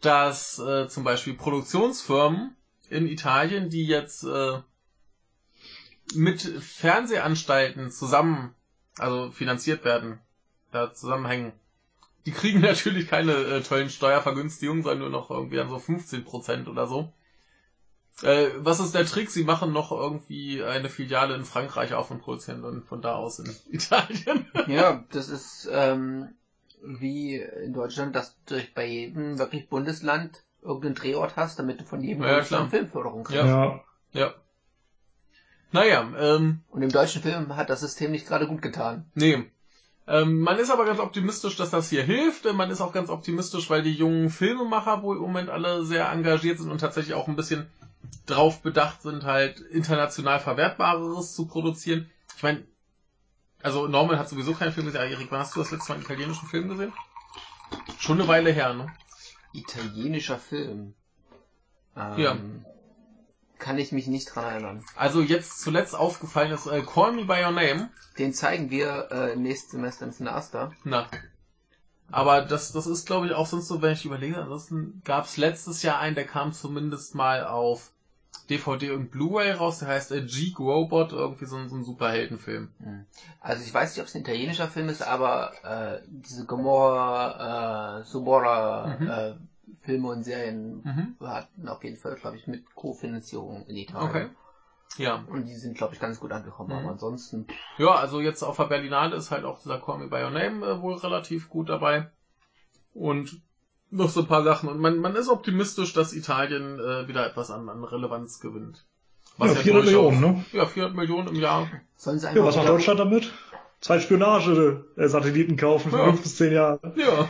dass 0.02 0.60
äh, 0.60 0.88
zum 0.88 1.04
Beispiel 1.04 1.34
Produktionsfirmen 1.34 2.56
in 2.90 3.08
Italien, 3.08 3.72
die 3.72 3.88
jetzt 3.88 4.24
äh, 4.24 4.60
mit 6.14 6.42
Fernsehanstalten 6.42 7.92
zusammen, 7.92 8.54
also 8.98 9.32
finanziert 9.32 9.84
werden, 9.86 10.20
da 10.72 10.94
zusammenhängen, 10.94 11.54
Die 12.26 12.32
kriegen 12.32 12.62
natürlich 12.72 13.08
keine 13.08 13.34
äh, 13.34 13.62
tollen 13.62 13.90
Steuervergünstigungen, 13.90 14.84
sondern 14.84 15.00
nur 15.00 15.10
noch 15.10 15.30
irgendwie 15.32 15.60
an 15.60 15.70
so 15.70 15.78
15% 15.78 16.68
oder 16.68 16.88
so. 16.88 17.12
Äh, 18.22 18.50
was 18.58 18.80
ist 18.80 18.96
der 18.96 19.06
Trick? 19.06 19.30
Sie 19.30 19.44
machen 19.44 19.74
noch 19.74 19.92
irgendwie 19.92 20.64
eine 20.64 20.90
Filiale 20.90 21.36
in 21.36 21.44
Frankreich 21.46 21.94
auf 21.94 22.12
und 22.12 22.22
produzieren 22.22 22.62
dann 22.62 22.84
von 22.84 23.02
da 23.02 23.16
aus 23.16 23.40
in 23.40 23.54
Italien. 23.72 24.46
Ja, 24.68 25.04
das 25.12 25.30
ist 25.30 25.68
ähm, 25.72 26.30
wie 26.82 27.36
in 27.38 27.74
Deutschland, 27.74 28.16
dass 28.16 28.38
du 28.46 28.62
bei 28.74 28.86
jedem 28.88 29.38
wirklich 29.38 29.68
Bundesland 29.70 30.44
irgendeinen 30.62 30.96
Drehort 30.96 31.36
hast, 31.36 31.60
damit 31.60 31.82
du 31.82 31.86
von 31.86 32.02
jedem 32.02 32.24
Ja, 32.24 32.30
Bundesland 32.36 32.70
klar. 32.70 32.80
Filmförderung 32.82 33.24
kriegst. 33.24 33.44
Ja. 33.44 33.84
Ja. 34.14 34.34
Ja. 35.76 36.04
Naja, 36.04 36.36
ähm, 36.36 36.62
Und 36.70 36.82
im 36.82 36.92
deutschen 36.92 37.22
Film 37.22 37.56
hat 37.56 37.70
das 37.70 37.82
System 37.82 38.12
nicht 38.12 38.28
gerade 38.28 38.48
gut 38.48 38.62
getan. 38.62 39.06
nee. 39.14 39.44
Ähm, 40.08 40.42
man 40.42 40.60
ist 40.60 40.70
aber 40.70 40.86
ganz 40.86 41.00
optimistisch, 41.00 41.56
dass 41.56 41.72
das 41.72 41.90
hier 41.90 42.04
hilft. 42.04 42.46
Man 42.54 42.70
ist 42.70 42.80
auch 42.80 42.94
ganz 42.94 43.10
optimistisch, 43.10 43.72
weil 43.72 43.82
die 43.82 43.94
jungen 43.96 44.30
Filmemacher 44.30 45.02
wohl 45.02 45.16
im 45.16 45.24
Moment 45.24 45.50
alle 45.50 45.84
sehr 45.84 46.12
engagiert 46.12 46.60
sind 46.60 46.70
und 46.70 46.78
tatsächlich 46.78 47.16
auch 47.16 47.28
ein 47.28 47.36
bisschen 47.36 47.66
drauf 48.28 48.62
bedacht 48.62 49.02
sind, 49.02 49.24
halt 49.24 49.60
international 49.60 50.40
Verwertbareres 50.40 51.34
zu 51.36 51.48
produzieren. 51.48 52.08
Ich 52.38 52.44
meine, 52.44 52.64
also 53.64 53.88
Norman 53.88 54.20
hat 54.20 54.30
sowieso 54.30 54.54
keinen 54.54 54.72
Film 54.74 54.86
gesehen. 54.86 55.02
Ah, 55.02 55.06
Erik, 55.06 55.32
wann 55.32 55.40
hast 55.40 55.56
du 55.56 55.60
das 55.60 55.72
letzte 55.72 55.90
Mal 55.90 55.96
einen 55.96 56.04
italienischen 56.04 56.48
Film 56.48 56.70
gesehen? 56.70 56.94
Schon 57.98 58.20
eine 58.20 58.28
Weile 58.28 58.52
her, 58.52 58.76
ne? 58.76 58.94
Italienischer 59.54 60.38
Film. 60.38 60.94
Ähm, 61.98 62.20
Ja. 62.20 62.38
Kann 63.60 63.78
ich 63.78 63.92
mich 63.92 64.08
nicht 64.08 64.34
dran 64.36 64.44
erinnern. 64.46 64.86
Also 64.96 65.22
jetzt 65.22 65.62
zuletzt 65.62 65.96
aufgefallen 65.96 66.52
ist 66.52 66.68
äh, 66.68 66.82
Call 66.82 67.14
Me 67.14 67.26
By 67.26 67.44
Your 67.44 67.52
Name. 67.52 67.90
Den 68.18 68.34
zeigen 68.34 68.70
wir 68.70 69.10
äh, 69.12 69.36
nächstes 69.36 69.72
Semester 69.72 70.06
im 70.06 70.12
Sinaster. 70.12 70.74
Na. 70.84 71.08
Aber 72.12 72.42
das, 72.42 72.72
das 72.72 72.86
ist, 72.86 73.08
glaube 73.08 73.26
ich, 73.28 73.34
auch 73.34 73.48
sonst 73.48 73.68
so, 73.68 73.82
wenn 73.82 73.94
ich 73.94 74.06
überlege. 74.06 74.38
Ansonsten 74.38 75.02
gab 75.06 75.26
es 75.26 75.38
letztes 75.38 75.82
Jahr 75.84 76.00
einen, 76.00 76.16
der 76.16 76.26
kam 76.28 76.54
zumindest 76.54 77.16
mal 77.16 77.46
auf 77.46 77.92
DVD 78.50 78.92
und 78.92 79.10
Blu-ray 79.10 79.52
raus. 79.54 79.80
Der 79.80 79.88
heißt 79.88 80.12
äh, 80.12 80.22
Geek 80.22 80.60
Robot, 80.60 81.14
irgendwie 81.14 81.46
so, 81.46 81.56
ein- 81.56 81.68
so 81.68 81.76
ein 81.76 81.84
Superheldenfilm. 81.84 82.70
Hm. 82.84 83.06
Also 83.42 83.64
ich 83.64 83.74
weiß 83.74 83.92
nicht, 83.96 84.02
ob 84.02 84.08
es 84.08 84.16
ein 84.16 84.22
italienischer 84.22 84.68
Film 84.68 84.90
ist, 84.90 85.02
aber 85.02 85.54
äh, 85.64 86.02
diese 86.08 86.46
Gomorra, 86.46 88.00
äh, 88.00 88.04
Subora 88.04 88.98
Mhm. 89.00 89.08
äh, 89.10 89.34
Filme 89.82 90.08
und 90.10 90.24
Serien 90.24 90.82
Mhm. 90.84 91.16
hatten 91.28 91.68
auf 91.68 91.84
jeden 91.84 91.98
Fall, 91.98 92.16
glaube 92.16 92.38
ich, 92.38 92.48
mit 92.48 92.74
Co-Finanzierung 92.76 93.66
in 93.68 93.76
Italien. 93.78 94.10
Okay. 94.10 94.28
Ja. 94.98 95.24
Und 95.28 95.46
die 95.46 95.56
sind, 95.56 95.78
glaube 95.78 95.94
ich, 95.94 96.00
ganz 96.00 96.20
gut 96.20 96.32
angekommen. 96.32 96.70
Mhm. 96.70 96.76
Aber 96.84 96.92
ansonsten, 96.92 97.48
Ja, 97.78 97.96
also 97.96 98.22
jetzt 98.22 98.44
auf 98.44 98.58
der 98.58 98.66
Berlinale 98.66 99.16
ist 99.16 99.32
halt 99.32 99.44
auch 99.46 99.60
dieser 99.62 99.80
Call 99.80 99.98
Me 100.00 100.08
By 100.08 100.24
Your 100.24 100.30
Name 100.32 100.66
äh, 100.66 100.82
wohl 100.82 100.96
relativ 100.96 101.50
gut 101.50 101.70
dabei. 101.70 102.10
Und 102.94 103.42
noch 103.92 104.10
so 104.10 104.22
ein 104.22 104.28
paar 104.28 104.44
Sachen. 104.44 104.70
Und 104.70 104.80
man, 104.80 104.98
man 105.00 105.16
ist 105.16 105.30
optimistisch, 105.30 105.94
dass 105.94 106.14
Italien 106.14 106.80
äh, 106.80 107.08
wieder 107.08 107.26
etwas 107.28 107.52
an, 107.52 107.68
an 107.70 107.84
Relevanz 107.84 108.40
gewinnt. 108.40 108.86
Ja, 109.38 109.48
400 109.48 109.66
durchaus- 109.66 109.86
Millionen, 109.86 110.22
ne? 110.22 110.46
Ja, 110.54 110.66
400 110.66 110.96
Millionen 110.96 111.28
im 111.30 111.36
Jahr. 111.36 111.68
sollen 111.98 112.20
sie 112.20 112.28
einfach 112.28 112.40
Ja, 112.42 112.46
was 112.48 112.56
macht 112.56 112.70
Deutschland 112.70 113.00
damit? 113.00 113.32
Zwei 113.82 114.00
Spionage-Satelliten 114.00 115.58
kaufen 115.58 115.92
für 115.92 115.98
Ja. 115.98 116.06
fünf 116.06 116.24
bis 116.24 116.38
zehn 116.38 116.54
Jahre. 116.54 116.80
Ja. 116.96 117.30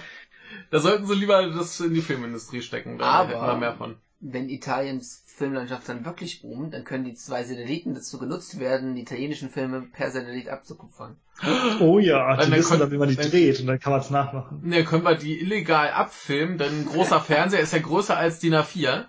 Da 0.72 0.80
sollten 0.80 1.06
sie 1.06 1.16
lieber 1.16 1.48
das 1.50 1.80
in 1.80 1.94
die 1.94 2.02
Filmindustrie 2.02 2.62
stecken. 2.62 2.98
Da 2.98 3.06
Aber- 3.06 3.30
hätten 3.30 3.46
wir 3.46 3.56
mehr 3.58 3.74
von. 3.74 3.96
wenn 4.20 4.50
Italiens 4.50 5.22
Filmlandschaft 5.28 5.90
dann 5.90 6.06
wirklich 6.06 6.42
boomt, 6.42 6.74
dann 6.74 6.86
können 6.86 7.04
die 7.04 7.14
zwei 7.14 7.44
Satelliten 7.44 7.94
dazu 7.94 8.18
genutzt 8.18 8.58
werden, 8.58 8.96
die 8.96 9.02
italienischen 9.02 9.50
Filme 9.50 9.82
per 9.82 10.10
Satellit 10.10 10.48
abzukupfern. 10.48 11.18
Oh 11.82 12.00
ja, 12.00 12.38
die 12.38 12.44
dann 12.44 12.52
wissen 12.58 12.80
dann, 12.80 12.90
wie 12.92 12.98
man 12.98 13.10
die 13.10 13.18
wenn- 13.18 13.30
dreht 13.30 13.60
und 13.60 13.68
dann 13.68 13.78
kann 13.80 13.92
man 13.92 14.00
es 14.00 14.10
nachmachen. 14.10 14.62
Ne, 14.64 14.86
können 14.86 15.04
wir 15.04 15.16
die 15.16 15.42
illegal 15.42 15.92
abfilmen, 15.92 16.58
denn 16.58 16.84
ein 16.84 16.86
großer 16.86 17.20
Fernseher 17.20 17.60
ist 17.60 17.74
ja 17.74 17.80
größer 17.80 18.16
als 18.16 18.40
DIN 18.40 18.54
A4. 18.56 19.04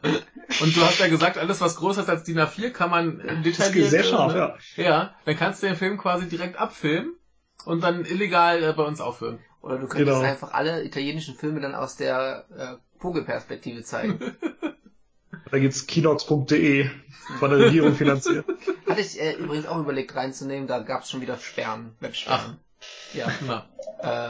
Und 0.61 0.77
du 0.77 0.81
hast 0.81 0.99
ja 0.99 1.07
gesagt, 1.07 1.39
alles 1.39 1.61
was 1.61 1.77
größer 1.77 2.03
ist 2.03 2.09
als 2.11 2.25
DIN 2.25 2.41
A4 2.41 2.71
kann 2.71 2.91
man 2.91 3.21
äh, 3.21 3.27
Das 3.37 3.43
detailliert... 3.45 3.85
ist 3.85 3.91
sehr 3.91 4.03
scharf, 4.03 4.35
äh, 4.35 4.39
ja. 4.39 4.57
Ja, 4.77 5.15
dann 5.25 5.37
kannst 5.37 5.63
du 5.63 5.69
den 5.69 5.77
Film 5.77 5.97
quasi 5.99 6.29
direkt 6.29 6.57
abfilmen 6.59 7.13
und 7.67 7.83
dann 7.83 8.05
illegal 8.05 8.63
äh, 8.63 8.73
bei 8.73 8.85
uns 8.85 9.01
aufführen. 9.01 9.39
Oder 9.63 9.79
du 9.79 9.89
könntest 9.89 10.19
Genau. 10.19 10.21
einfach 10.31 10.53
alle 10.55 10.85
italienischen 10.85 11.35
Filme 11.35 11.61
dann 11.61 11.75
aus 11.75 11.97
der 11.97 12.47
äh, 12.57 13.01
Vogelperspektive 13.01 13.83
zeigen. 13.83 14.19
Da 15.51 15.59
gibt's 15.61 15.87
kinox.de 15.87 16.91
von 17.39 17.51
der 17.51 17.59
Regierung 17.61 17.95
finanziert. 17.97 18.45
Hatte 18.89 19.01
ich 19.01 19.21
äh, 19.21 19.35
übrigens 19.35 19.67
auch 19.67 19.79
überlegt 19.79 20.17
reinzunehmen, 20.17 20.67
da 20.67 20.81
gab 20.81 21.03
es 21.03 21.11
schon 21.11 21.21
wieder 21.21 21.37
Sperren, 21.39 21.95
Websperren. 22.01 22.59
Ja. 23.13 23.29
Na. 23.47 23.67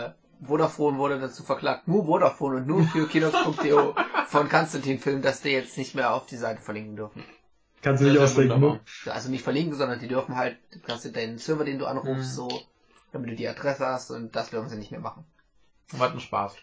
Äh, 0.04 0.10
Vodafone 0.46 0.98
wurde 0.98 1.18
dazu 1.18 1.42
verklagt, 1.42 1.88
nur 1.88 2.04
Vodafone 2.04 2.56
und 2.58 2.66
nur 2.66 2.84
für 2.84 3.06
kinox.de 3.08 3.94
von 4.26 4.48
Konstantin 4.50 4.98
Film, 4.98 5.22
dass 5.22 5.40
die 5.40 5.50
jetzt 5.50 5.78
nicht 5.78 5.94
mehr 5.94 6.12
auf 6.12 6.26
die 6.26 6.36
Seite 6.36 6.60
verlinken 6.60 6.96
dürfen. 6.96 7.24
Kannst 7.80 8.02
du 8.02 8.08
nicht 8.08 8.18
ausdenken, 8.18 8.60
ne? 8.60 8.80
Also 9.06 9.30
nicht 9.30 9.42
verlinken, 9.44 9.74
sondern 9.74 9.98
die 9.98 10.08
dürfen 10.08 10.36
halt, 10.36 10.58
du 10.72 10.80
kannst 10.80 11.06
dir 11.06 11.12
deinen 11.12 11.38
Server, 11.38 11.64
den 11.64 11.78
du 11.78 11.86
anrufst, 11.86 12.32
Mhm. 12.32 12.34
so, 12.34 12.60
damit 13.12 13.30
du 13.30 13.36
die 13.36 13.48
Adresse 13.48 13.86
hast 13.86 14.10
und 14.10 14.34
das 14.36 14.50
dürfen 14.50 14.68
sie 14.68 14.76
nicht 14.76 14.90
mehr 14.90 15.00
machen. 15.00 15.24
War 15.92 16.12
ein 16.12 16.20
Spaß. 16.20 16.54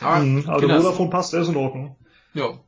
Aber, 0.00 0.18
Mhm, 0.24 0.48
aber 0.48 0.60
der 0.60 0.68
Kinders- 0.68 0.84
Vodafone 0.84 1.10
passt, 1.10 1.32
der 1.32 1.40
ist 1.42 1.48
in 1.48 1.56
Ordnung. 1.56 1.96
Ja, 2.34 2.58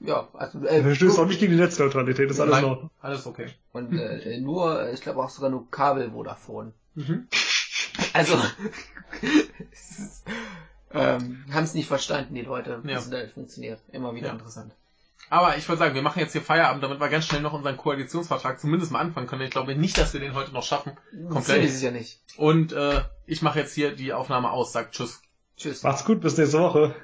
Ja, 0.00 0.28
also 0.34 0.58
äh, 0.64 0.82
verstößt 0.82 1.18
auch 1.18 1.26
nicht 1.26 1.40
gegen 1.40 1.52
die 1.52 1.58
Netzneutralität, 1.58 2.30
ist 2.30 2.40
alles 2.40 2.56
in 2.58 2.62
Nein. 2.62 2.70
Ordnung. 2.70 2.90
alles 3.00 3.26
okay. 3.26 3.46
und 3.72 3.92
äh, 3.96 4.38
nur, 4.40 4.90
ich 4.92 5.00
glaube 5.00 5.22
auch 5.22 5.30
sogar 5.30 5.50
nur 5.50 5.70
Kabel 5.70 6.10
Vodafone. 6.10 6.72
Mhm. 6.94 7.28
Also 8.14 8.34
ähm, 10.92 11.44
haben 11.52 11.64
es 11.64 11.74
nicht 11.74 11.88
verstanden, 11.88 12.34
die 12.34 12.42
Leute, 12.42 12.82
wie 12.84 12.90
Ja. 12.90 12.98
es 12.98 13.10
da 13.10 13.26
funktioniert. 13.28 13.80
Immer 13.92 14.14
wieder 14.14 14.28
Ja. 14.28 14.32
interessant. 14.32 14.74
Aber 15.32 15.56
ich 15.56 15.66
würde 15.66 15.78
sagen, 15.78 15.94
wir 15.94 16.02
machen 16.02 16.18
jetzt 16.18 16.32
hier 16.32 16.42
Feierabend, 16.42 16.84
damit 16.84 17.00
wir 17.00 17.08
ganz 17.08 17.24
schnell 17.24 17.40
noch 17.40 17.54
unseren 17.54 17.78
Koalitionsvertrag 17.78 18.60
zumindest 18.60 18.92
mal 18.92 18.98
anfangen 18.98 19.26
können. 19.26 19.40
Ich 19.40 19.50
glaube 19.50 19.74
nicht, 19.74 19.96
dass 19.96 20.12
wir 20.12 20.20
den 20.20 20.34
heute 20.34 20.52
noch 20.52 20.62
schaffen. 20.62 20.92
Komplett 21.30 21.64
ist 21.64 21.76
es 21.76 21.80
ja 21.80 21.90
nicht. 21.90 22.20
Und 22.36 22.74
äh, 22.74 23.00
ich 23.24 23.40
mache 23.40 23.60
jetzt 23.60 23.72
hier 23.72 23.96
die 23.96 24.12
Aufnahme 24.12 24.50
aus. 24.50 24.74
Sagt 24.74 24.94
Tschüss. 24.94 25.22
Tschüss. 25.56 25.84
Macht's 25.84 26.04
gut, 26.04 26.20
bis 26.20 26.36
nächste 26.36 26.58
Woche. 26.58 26.94